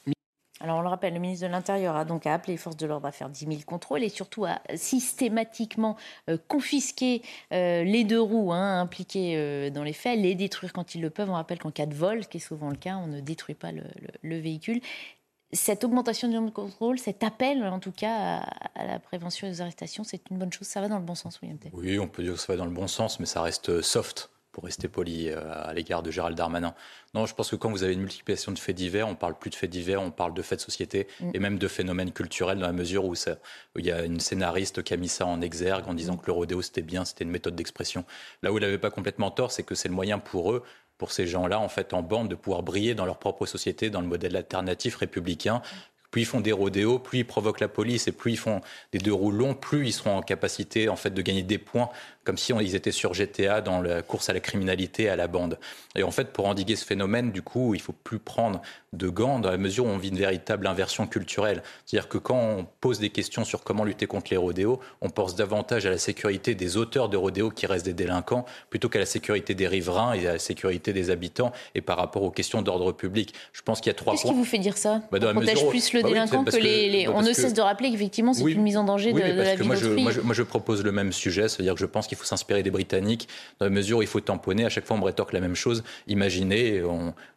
Alors 0.63 0.77
on 0.77 0.81
le 0.81 0.87
rappelle, 0.87 1.13
le 1.13 1.19
ministre 1.19 1.45
de 1.45 1.51
l'Intérieur 1.51 1.97
a 1.97 2.05
donc 2.05 2.25
appelé 2.25 2.53
les 2.53 2.57
forces 2.57 2.77
de 2.77 2.87
l'ordre 2.87 3.05
à 3.05 3.11
faire 3.11 3.29
10 3.29 3.47
000 3.47 3.59
contrôles 3.65 4.01
et 4.01 4.07
surtout 4.07 4.45
à 4.45 4.61
systématiquement 4.75 5.97
euh, 6.29 6.37
confisquer 6.47 7.21
euh, 7.51 7.83
les 7.83 8.05
deux 8.05 8.21
roues 8.21 8.53
hein, 8.53 8.79
impliquées 8.79 9.35
euh, 9.35 9.69
dans 9.69 9.83
les 9.83 9.91
faits, 9.91 10.17
les 10.17 10.35
détruire 10.35 10.71
quand 10.71 10.95
ils 10.95 11.01
le 11.01 11.09
peuvent. 11.09 11.29
On 11.29 11.33
rappelle 11.33 11.59
qu'en 11.59 11.71
cas 11.71 11.85
de 11.85 11.93
vol, 11.93 12.23
ce 12.23 12.29
qui 12.29 12.37
est 12.37 12.39
souvent 12.39 12.69
le 12.69 12.77
cas, 12.77 12.95
on 12.95 13.07
ne 13.07 13.19
détruit 13.19 13.55
pas 13.55 13.73
le, 13.73 13.83
véhicule. 14.39 14.79
Cette 15.51 15.83
augmentation 15.83 16.29
du 16.29 16.33
nombre 16.35 16.47
de 16.47 16.53
contrôles, 16.53 16.97
cet 16.97 17.23
appel 17.23 17.61
en 17.65 17.79
tout 17.79 17.91
cas 17.91 18.45
à, 18.75 18.85
la 18.85 18.99
prévention 18.99 19.49
des 19.49 19.59
arrestations, 19.59 20.05
c'est 20.05 20.21
une 20.31 20.37
bonne 20.37 20.53
chose. 20.53 20.65
Ça 20.65 20.79
va 20.79 20.87
dans 20.87 20.97
le 20.97 21.03
bon 21.03 21.15
sens, 21.15 21.41
William. 21.41 21.59
Oui, 21.73 21.99
on 21.99 22.07
peut 22.07 22.23
dire 22.23 22.35
que 22.35 22.39
ça 22.39 22.53
va 22.53 22.57
dans 22.57 22.65
le 22.65 22.71
bon 22.71 22.87
sens, 22.87 23.19
mais 23.19 23.25
ça 23.25 23.41
reste 23.41 23.81
soft 23.81 24.29
pour 24.53 24.63
rester 24.63 24.87
poli 24.87 25.29
euh, 25.29 25.41
à 25.51 25.73
l'égard 25.73 26.03
de 26.03 26.11
Gérald 26.11 26.37
Darmanin. 26.37 26.73
Non, 27.13 27.25
je 27.25 27.33
pense 27.33 27.49
que 27.49 27.55
quand 27.57 27.69
vous 27.69 27.83
avez 27.83 27.93
une 27.93 28.01
multiplication 28.01 28.51
de 28.51 28.59
faits 28.59 28.75
divers, 28.75 29.09
on 29.09 29.15
parle 29.15 29.37
plus 29.37 29.49
de 29.49 29.55
faits 29.55 29.69
divers, 29.69 30.01
on 30.01 30.11
parle 30.11 30.33
de 30.33 30.41
faits 30.41 30.59
de 30.59 30.63
société 30.63 31.07
mm. 31.19 31.31
et 31.33 31.39
même 31.39 31.57
de 31.57 31.67
phénomènes 31.67 32.11
culturels 32.13 32.59
dans 32.59 32.67
la 32.67 32.71
mesure 32.71 33.03
où, 33.03 33.15
ça, 33.15 33.37
il 33.77 33.85
y 33.85 33.91
a 33.91 34.05
une 34.05 34.19
scénariste 34.19 34.83
qui 34.83 34.93
a 34.93 34.97
mis 34.97 35.09
ça 35.09 35.25
en 35.25 35.41
exergue 35.41 35.87
en 35.87 35.93
disant 35.93 36.13
mm. 36.13 36.19
que 36.19 36.27
le 36.27 36.33
rodéo 36.33 36.61
c'était 36.61 36.83
bien, 36.83 37.03
c'était 37.03 37.23
une 37.23 37.31
méthode 37.31 37.55
d'expression. 37.55 38.05
Là 38.43 38.53
où 38.53 38.57
il 38.57 38.61
n'avait 38.61 38.77
pas 38.77 38.91
complètement 38.91 39.31
tort, 39.31 39.51
c'est 39.51 39.63
que 39.63 39.75
c'est 39.75 39.89
le 39.89 39.95
moyen 39.95 40.19
pour 40.19 40.53
eux 40.53 40.63
pour 40.99 41.11
ces 41.11 41.25
gens-là, 41.25 41.59
en 41.59 41.67
fait, 41.67 41.93
en 41.93 42.03
bande, 42.03 42.29
de 42.29 42.35
pouvoir 42.35 42.61
briller 42.61 42.93
dans 42.93 43.05
leur 43.05 43.17
propre 43.17 43.45
société, 43.47 43.89
dans 43.89 43.99
le 43.99 44.07
modèle 44.07 44.37
alternatif 44.37 44.95
républicain, 44.95 45.61
plus 46.13 46.21
ils 46.21 46.25
font 46.25 46.41
des 46.41 46.51
rodéos, 46.51 46.99
plus 46.99 47.19
ils 47.19 47.25
provoquent 47.25 47.59
la 47.59 47.67
police 47.67 48.07
et 48.07 48.11
plus 48.11 48.33
ils 48.33 48.37
font 48.37 48.61
des 48.91 48.99
deux 48.99 49.11
roues 49.11 49.31
longs, 49.31 49.55
plus 49.55 49.87
ils 49.87 49.93
seront 49.93 50.15
en 50.15 50.21
capacité 50.21 50.87
en 50.87 50.95
fait 50.95 51.09
de 51.09 51.21
gagner 51.23 51.41
des 51.41 51.57
points 51.57 51.89
comme 52.23 52.37
si 52.37 52.53
ils 52.53 52.75
étaient 52.75 52.91
sur 52.91 53.13
GTA 53.13 53.61
dans 53.61 53.81
la 53.81 54.01
course 54.01 54.29
à 54.29 54.33
la 54.33 54.39
criminalité, 54.39 55.09
à 55.09 55.15
la 55.15 55.27
bande. 55.27 55.57
Et 55.95 56.03
en 56.03 56.11
fait, 56.11 56.31
pour 56.31 56.47
endiguer 56.47 56.75
ce 56.75 56.85
phénomène, 56.85 57.31
du 57.31 57.41
coup, 57.41 57.75
il 57.75 57.81
faut 57.81 57.93
plus 57.93 58.19
prendre 58.19 58.61
de 58.93 59.09
gants 59.09 59.39
dans 59.39 59.49
la 59.49 59.57
mesure 59.57 59.85
où 59.85 59.89
on 59.89 59.97
vit 59.97 60.09
une 60.09 60.17
véritable 60.17 60.67
inversion 60.67 61.07
culturelle. 61.07 61.63
C'est-à-dire 61.85 62.07
que 62.07 62.17
quand 62.17 62.37
on 62.37 62.67
pose 62.79 62.99
des 62.99 63.09
questions 63.09 63.43
sur 63.43 63.63
comment 63.63 63.83
lutter 63.83 64.05
contre 64.05 64.27
les 64.31 64.37
rodéos, 64.37 64.79
on 65.01 65.09
pense 65.09 65.35
davantage 65.35 65.85
à 65.85 65.89
la 65.89 65.97
sécurité 65.97 66.55
des 66.55 66.77
auteurs 66.77 67.09
de 67.09 67.17
rodéos 67.17 67.49
qui 67.49 67.65
restent 67.65 67.85
des 67.85 67.93
délinquants 67.93 68.45
plutôt 68.69 68.89
qu'à 68.89 68.99
la 68.99 69.05
sécurité 69.05 69.55
des 69.55 69.67
riverains 69.67 70.13
et 70.13 70.27
à 70.27 70.33
la 70.33 70.39
sécurité 70.39 70.93
des 70.93 71.09
habitants 71.09 71.51
et 71.75 71.81
par 71.81 71.97
rapport 71.97 72.23
aux 72.23 72.31
questions 72.31 72.61
d'ordre 72.61 72.91
public. 72.91 73.33
Je 73.51 73.61
pense 73.61 73.81
qu'il 73.81 73.89
y 73.89 73.91
a 73.91 73.95
trois 73.95 74.13
Qu'est-ce 74.13 74.27
qui 74.27 74.33
vous 74.33 74.45
fait 74.45 74.59
dire 74.59 74.77
ça 74.77 75.01
bah, 75.11 75.19
On 75.21 75.33
protège 75.33 75.67
plus 75.67 75.93
le 75.93 76.01
bah 76.01 76.07
délinquant 76.09 76.43
que, 76.43 76.55
les... 76.57 77.05
Bah, 77.05 77.13
on 77.15 77.21
ne 77.21 77.33
cesse 77.33 77.53
de 77.53 77.61
rappeler 77.61 77.91
qu'effectivement, 77.91 78.33
c'est 78.33 78.43
une 78.43 78.61
mise 78.61 78.77
en 78.77 78.83
danger 78.83 79.11
de, 79.11 79.19
la 79.19 79.55
vie 79.55 79.67
d'autrui. 79.67 80.03
Moi, 80.03 80.11
moi, 80.23 80.33
je 80.33 80.43
propose 80.43 80.83
le 80.83 80.91
même 80.91 81.11
sujet, 81.11 81.49
c'est-à-dire 81.49 81.73
que 81.73 81.79
je 81.79 81.85
pense 81.85 82.07
qu'il 82.15 82.19
faut 82.19 82.25
s'inspirer 82.25 82.63
des 82.63 82.71
Britanniques 82.71 83.27
dans 83.59 83.65
la 83.65 83.69
mesure 83.69 83.99
où 83.99 84.01
il 84.01 84.07
faut 84.07 84.19
tamponner. 84.19 84.65
À 84.65 84.69
chaque 84.69 84.85
fois, 84.85 84.95
on 84.95 84.99
me 84.99 85.05
rétorque 85.05 85.33
la 85.33 85.39
même 85.39 85.55
chose. 85.55 85.83
Imaginez, 86.07 86.81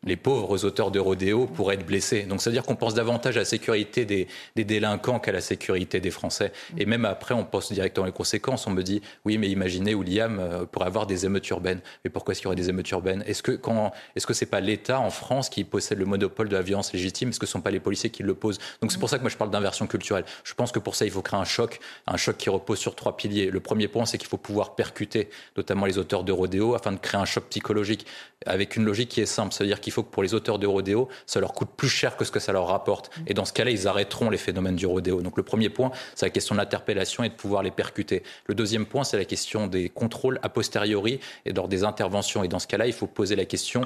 les 0.04 0.16
pauvres 0.16 0.64
auteurs 0.64 0.90
de 0.90 0.98
rodéo 0.98 1.46
pourraient 1.46 1.74
être 1.74 1.86
blessés. 1.86 2.22
Donc, 2.22 2.40
c'est-à-dire 2.42 2.62
qu'on 2.64 2.76
pense 2.76 2.94
davantage 2.94 3.36
à 3.36 3.40
la 3.40 3.44
sécurité 3.44 4.04
des, 4.04 4.28
délinquants 4.56 5.18
qu'à 5.18 5.32
la 5.32 5.40
sécurité 5.40 6.00
des 6.00 6.10
Français. 6.10 6.52
Et 6.78 6.86
même 6.86 7.04
après, 7.04 7.34
on 7.34 7.44
pense 7.44 7.72
directement 7.72 8.06
les 8.06 8.12
conséquences. 8.12 8.66
On 8.66 8.70
me 8.70 8.82
dit, 8.82 9.02
oui, 9.24 9.38
mais 9.38 9.48
imaginez, 9.48 9.94
William 9.94 10.38
euh, 10.38 10.64
pourrait 10.64 10.86
avoir 10.86 11.06
des 11.06 11.26
émeutes 11.26 11.48
urbaines. 11.48 11.80
Mais 12.04 12.10
pourquoi 12.10 12.32
est-ce 12.32 12.40
qu'il 12.40 12.46
y 12.46 12.48
aurait 12.48 12.56
des 12.56 12.68
émeutes 12.68 12.90
urbaines? 12.90 13.22
Est-ce 13.26 13.42
que 13.42 13.52
quand, 13.52 13.92
est-ce 14.14 14.26
que 14.26 14.46
pas 14.46 14.60
l'État 14.60 15.00
en 15.00 15.10
France 15.10 15.48
qui 15.48 15.64
possède 15.64 15.98
le 15.98 16.04
monopole 16.04 16.48
de 16.48 16.54
la 16.54 16.62
violence 16.62 16.92
légitime? 16.92 17.30
Est-ce 17.30 17.40
que 17.40 17.46
ce 17.46 17.52
sont 17.52 17.60
pas 17.60 17.70
les 17.70 17.80
policiers 17.80 18.10
qui 18.10 18.22
le 18.22 18.34
posent 18.34 18.58
Donc, 18.80 18.92
c'est 18.92 18.98
pour 18.98 19.08
ça 19.08 19.16
que 19.16 19.22
moi 19.22 19.30
je 19.30 19.36
parle 19.36 19.50
d'inversion 19.50 19.86
culturelle. 19.86 20.24
Je 20.44 20.54
pense 20.54 20.72
que 20.72 20.78
pour 20.78 20.94
ça, 20.94 21.04
il 21.04 21.10
faut 21.10 21.22
créer 21.22 21.40
un 21.40 21.44
choc, 21.44 21.80
un 22.06 22.16
choc 22.16 22.36
qui 22.36 22.50
repose 22.50 22.78
sur 22.78 22.94
trois 22.94 23.16
piliers. 23.16 23.50
Le 23.50 23.60
premier 23.60 23.88
point, 23.88 24.06
c'est 24.06 24.18
qu'il 24.18 24.28
faut 24.28 24.36
pouvoir 24.36 24.65
percuter 24.74 25.28
notamment 25.56 25.86
les 25.86 25.98
auteurs 25.98 26.24
de 26.24 26.32
rodéo, 26.32 26.74
afin 26.74 26.92
de 26.92 26.98
créer 26.98 27.20
un 27.20 27.24
choc 27.24 27.44
psychologique 27.50 28.06
avec 28.44 28.76
une 28.76 28.84
logique 28.84 29.08
qui 29.08 29.20
est 29.20 29.26
simple. 29.26 29.52
C'est-à-dire 29.52 29.80
qu'il 29.80 29.92
faut 29.92 30.02
que 30.02 30.10
pour 30.10 30.22
les 30.22 30.34
auteurs 30.34 30.58
de 30.58 30.66
rodéo, 30.66 31.08
ça 31.26 31.40
leur 31.40 31.52
coûte 31.52 31.70
plus 31.76 31.88
cher 31.88 32.16
que 32.16 32.24
ce 32.24 32.30
que 32.30 32.40
ça 32.40 32.52
leur 32.52 32.66
rapporte. 32.66 33.10
Et 33.26 33.34
dans 33.34 33.44
ce 33.44 33.52
cas-là, 33.52 33.70
ils 33.70 33.88
arrêteront 33.88 34.30
les 34.30 34.38
phénomènes 34.38 34.76
du 34.76 34.86
rodéo. 34.86 35.22
Donc 35.22 35.36
le 35.36 35.42
premier 35.42 35.68
point, 35.68 35.90
c'est 36.14 36.26
la 36.26 36.30
question 36.30 36.54
de 36.54 36.60
l'interpellation 36.60 37.24
et 37.24 37.28
de 37.28 37.34
pouvoir 37.34 37.62
les 37.62 37.70
percuter. 37.70 38.22
Le 38.46 38.54
deuxième 38.54 38.86
point, 38.86 39.04
c'est 39.04 39.16
la 39.16 39.24
question 39.24 39.66
des 39.66 39.88
contrôles 39.88 40.38
a 40.42 40.48
posteriori 40.48 41.20
et 41.44 41.52
lors 41.52 41.68
des 41.68 41.84
interventions. 41.84 42.44
Et 42.44 42.48
dans 42.48 42.58
ce 42.58 42.66
cas-là, 42.66 42.86
il 42.86 42.92
faut 42.92 43.06
poser 43.06 43.36
la 43.36 43.44
question 43.44 43.82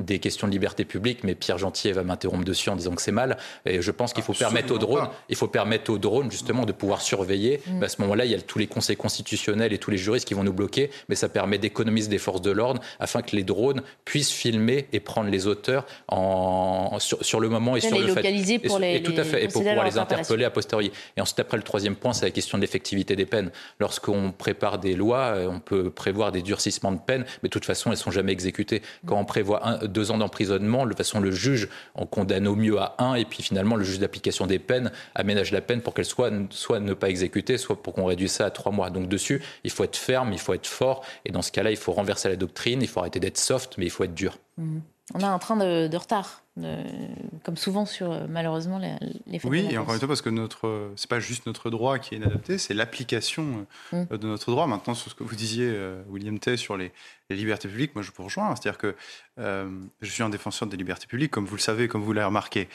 des 0.00 0.18
questions 0.18 0.48
de 0.48 0.52
liberté 0.52 0.84
publique, 0.84 1.22
mais 1.22 1.36
Pierre 1.36 1.58
Gentier 1.58 1.92
va 1.92 2.02
m'interrompre 2.02 2.44
dessus 2.44 2.68
en 2.68 2.74
disant 2.74 2.94
que 2.96 3.02
c'est 3.02 3.12
mal. 3.12 3.36
Et 3.64 3.80
je 3.80 3.90
pense 3.92 4.12
qu'il 4.12 4.24
faut 4.24 4.32
permettre 4.32 4.74
aux 4.74 4.78
drones, 4.78 5.08
il 5.28 5.36
faut 5.36 5.46
permettre 5.46 5.92
aux 5.92 5.98
drones 5.98 6.32
justement 6.32 6.66
de 6.66 6.72
pouvoir 6.72 7.00
surveiller. 7.00 7.60
Mm. 7.66 7.82
à 7.82 7.88
ce 7.88 8.00
moment-là, 8.02 8.24
il 8.24 8.32
y 8.32 8.34
a 8.34 8.40
tous 8.40 8.58
les 8.58 8.66
conseils 8.66 8.96
constitutionnels 8.96 9.72
et 9.72 9.78
tous 9.78 9.92
les 9.92 9.96
juristes 9.96 10.26
qui 10.26 10.34
vont 10.34 10.42
nous 10.42 10.52
bloquer, 10.52 10.90
mais 11.08 11.14
ça 11.14 11.28
permet 11.28 11.58
d'économiser 11.58 12.08
des 12.08 12.18
forces 12.18 12.42
de 12.42 12.50
l'ordre 12.50 12.82
afin 12.98 13.22
que 13.22 13.36
les 13.36 13.44
drones 13.44 13.82
puissent 14.04 14.32
filmer 14.32 14.88
et 14.92 14.98
prendre 14.98 15.30
les 15.30 15.46
auteurs 15.46 15.86
en, 16.08 16.98
sur, 16.98 17.38
le 17.38 17.48
moment 17.48 17.76
et 17.76 17.80
sur 17.80 17.96
le 17.96 18.08
fait. 18.08 18.58
Pour 18.66 18.82
et, 18.82 19.02
tout 19.02 19.12
à 19.16 19.22
fait, 19.22 19.44
et 19.44 19.48
pour 19.48 19.62
pouvoir 19.62 19.84
les 19.84 19.98
interpeller 19.98 20.44
a 20.44 20.50
posteriori. 20.50 20.90
Et 21.16 21.20
ensuite, 21.20 21.38
après, 21.38 21.56
le 21.56 21.62
troisième 21.62 21.94
point, 21.94 22.12
c'est 22.12 22.24
la 22.24 22.32
question 22.32 22.58
de 22.58 22.62
l'effectivité 22.62 23.14
des 23.14 23.26
peines. 23.26 23.52
Lorsqu'on 23.78 24.32
prépare 24.32 24.78
des 24.78 24.94
lois, 24.94 25.36
on 25.48 25.60
peut 25.60 25.90
prévoir 25.90 26.32
des 26.32 26.42
durcissements 26.42 26.92
de 26.92 26.98
peines, 26.98 27.24
mais 27.42 27.48
de 27.48 27.52
toute 27.52 27.64
façon, 27.64 27.92
elles 27.92 27.96
sont 27.96 28.10
jamais 28.10 28.32
exécutées. 28.32 28.82
Quand 29.06 29.18
on 29.18 29.24
prévoit 29.24 29.66
un, 29.66 29.83
deux 29.86 30.10
ans 30.10 30.18
d'emprisonnement. 30.18 30.84
De 30.84 30.90
toute 30.90 30.98
façon, 30.98 31.20
le 31.20 31.30
juge 31.30 31.68
en 31.94 32.06
condamne 32.06 32.46
au 32.46 32.56
mieux 32.56 32.78
à 32.78 32.94
un, 32.98 33.14
et 33.14 33.24
puis 33.24 33.42
finalement, 33.42 33.76
le 33.76 33.84
juge 33.84 33.98
d'application 33.98 34.46
des 34.46 34.58
peines 34.58 34.92
aménage 35.14 35.52
la 35.52 35.60
peine 35.60 35.80
pour 35.80 35.94
qu'elle 35.94 36.04
soit 36.04 36.30
soit 36.50 36.80
ne 36.80 36.94
pas 36.94 37.08
exécutée, 37.08 37.58
soit 37.58 37.82
pour 37.82 37.94
qu'on 37.94 38.04
réduise 38.04 38.32
ça 38.32 38.46
à 38.46 38.50
trois 38.50 38.72
mois. 38.72 38.90
Donc 38.90 39.08
dessus, 39.08 39.42
il 39.64 39.70
faut 39.70 39.84
être 39.84 39.96
ferme, 39.96 40.32
il 40.32 40.38
faut 40.38 40.54
être 40.54 40.66
fort, 40.66 41.04
et 41.24 41.32
dans 41.32 41.42
ce 41.42 41.52
cas-là, 41.52 41.70
il 41.70 41.76
faut 41.76 41.92
renverser 41.92 42.28
la 42.28 42.36
doctrine, 42.36 42.82
il 42.82 42.88
faut 42.88 43.00
arrêter 43.00 43.20
d'être 43.20 43.38
soft, 43.38 43.74
mais 43.78 43.86
il 43.86 43.90
faut 43.90 44.04
être 44.04 44.14
dur. 44.14 44.38
Mmh. 44.56 44.78
On 45.12 45.20
a 45.20 45.28
un 45.28 45.38
train 45.38 45.56
de, 45.56 45.96
retard, 45.96 46.42
comme 46.56 47.58
souvent 47.58 47.84
sur 47.84 48.10
euh, 48.10 48.26
malheureusement 48.26 48.78
les, 48.78 48.94
les 49.26 49.38
Oui, 49.44 49.66
et 49.70 49.76
encore 49.76 49.92
une 49.92 49.98
fois, 49.98 50.08
parce 50.08 50.22
que 50.22 50.30
notre, 50.30 50.92
c'est 50.96 51.10
pas 51.10 51.20
juste 51.20 51.44
notre 51.44 51.68
droit 51.68 51.98
qui 51.98 52.14
est 52.14 52.18
inadapté, 52.18 52.56
c'est 52.56 52.72
l'application 52.72 53.66
euh, 53.92 54.06
mm. 54.10 54.16
de 54.16 54.26
notre 54.26 54.50
droit. 54.50 54.66
Maintenant, 54.66 54.94
sur 54.94 55.10
ce 55.10 55.14
que 55.14 55.22
vous 55.22 55.34
disiez, 55.34 55.66
euh, 55.68 56.02
William 56.08 56.38
Tay, 56.38 56.56
sur 56.56 56.78
les, 56.78 56.90
libertés 57.28 57.68
publiques, 57.68 57.94
moi 57.94 58.02
je 58.02 58.12
vous 58.16 58.24
rejoins. 58.24 58.54
C'est-à-dire 58.56 58.78
que 58.78 58.94
je 59.36 60.10
suis 60.10 60.22
un 60.22 60.28
défenseur 60.30 60.68
des 60.68 60.76
libertés 60.76 61.06
publiques, 61.06 61.30
comme 61.30 61.46
vous 61.46 61.56
le 61.56 61.60
savez, 61.60 61.88
comme 61.88 62.02
vous 62.02 62.12
l'avez 62.12 62.26
remarqué. 62.26 62.68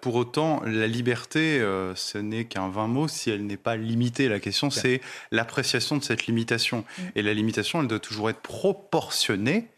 pour 0.00 0.16
autant, 0.16 0.62
la 0.64 0.86
liberté, 0.86 1.60
ce 1.94 2.18
n'est 2.18 2.46
qu'un 2.46 2.68
vain 2.68 2.88
mot 2.88 3.08
si 3.08 3.30
elle 3.30 3.46
n'est 3.46 3.58
pas 3.58 3.76
limitée. 3.76 4.28
La 4.28 4.40
question, 4.40 4.70
c'est 4.70 5.00
l'appréciation 5.30 5.96
de 5.96 6.02
cette 6.02 6.26
limitation. 6.26 6.78
Mm. 6.78 7.02
Et 7.14 7.22
la 7.22 7.34
limitation, 7.34 7.82
elle 7.82 7.88
doit 7.88 8.00
toujours 8.00 8.30
être 8.30 8.40
proportionnée 8.40 9.68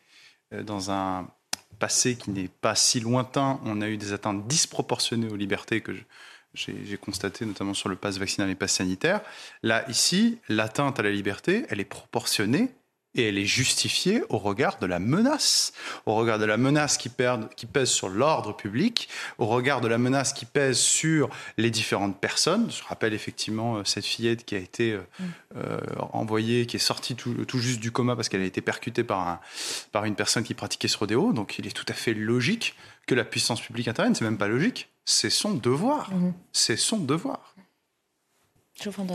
dans 0.52 0.92
un 0.92 1.28
passé 1.78 2.16
qui 2.16 2.30
n'est 2.30 2.48
pas 2.48 2.74
si 2.74 3.00
lointain, 3.00 3.60
on 3.64 3.80
a 3.80 3.88
eu 3.88 3.96
des 3.96 4.12
atteintes 4.12 4.46
disproportionnées 4.46 5.28
aux 5.28 5.36
libertés 5.36 5.80
que 5.80 5.92
j'ai 6.54 6.96
constaté 6.96 7.44
notamment 7.44 7.74
sur 7.74 7.88
le 7.88 7.96
pass 7.96 8.18
vaccinal 8.18 8.48
et 8.48 8.54
pass 8.54 8.72
sanitaire. 8.72 9.20
Là, 9.62 9.84
ici, 9.90 10.38
l'atteinte 10.48 10.98
à 10.98 11.02
la 11.02 11.10
liberté, 11.10 11.66
elle 11.68 11.80
est 11.80 11.84
proportionnée 11.84 12.70
et 13.16 13.28
elle 13.28 13.38
est 13.38 13.46
justifiée 13.46 14.22
au 14.28 14.38
regard 14.38 14.78
de 14.78 14.86
la 14.86 14.98
menace, 14.98 15.72
au 16.04 16.14
regard 16.14 16.38
de 16.38 16.44
la 16.44 16.56
menace 16.56 16.96
qui, 16.98 17.10
qui 17.56 17.66
pèse 17.66 17.88
sur 17.88 18.08
l'ordre 18.08 18.54
public, 18.54 19.08
au 19.38 19.46
regard 19.46 19.80
de 19.80 19.88
la 19.88 19.98
menace 19.98 20.32
qui 20.32 20.44
pèse 20.44 20.78
sur 20.78 21.30
les 21.56 21.70
différentes 21.70 22.20
personnes. 22.20 22.70
Je 22.70 22.82
rappelle 22.84 23.14
effectivement 23.14 23.76
euh, 23.76 23.84
cette 23.84 24.04
fillette 24.04 24.44
qui 24.44 24.54
a 24.54 24.58
été 24.58 24.92
euh, 24.92 25.00
euh, 25.56 25.80
envoyée, 26.12 26.66
qui 26.66 26.76
est 26.76 26.80
sortie 26.80 27.16
tout, 27.16 27.58
juste 27.58 27.80
du 27.80 27.90
coma 27.90 28.14
parce 28.14 28.28
qu'elle 28.28 28.42
a 28.42 28.44
été 28.46 28.60
percutée 28.60 29.04
par, 29.04 29.26
un, 29.26 29.40
par 29.92 30.04
une 30.04 30.14
personne 30.14 30.44
qui 30.44 30.54
pratiquait 30.54 30.88
ce 30.88 30.98
rodéo. 30.98 31.32
Donc 31.32 31.58
il 31.58 31.66
est 31.66 31.70
tout 31.76 31.86
à 31.88 31.94
fait 31.94 32.14
logique 32.14 32.76
que 33.06 33.14
la 33.14 33.24
puissance 33.24 33.60
publique 33.60 33.88
intervienne. 33.88 34.14
C'est 34.14 34.24
même 34.24 34.38
pas 34.38 34.48
logique, 34.48 34.88
c'est 35.04 35.30
son 35.30 35.54
devoir. 35.54 36.12
Mm-hmm. 36.12 36.32
C'est 36.52 36.76
son 36.76 36.98
devoir. 36.98 37.54
Je 38.82 38.90
vous 38.90 39.06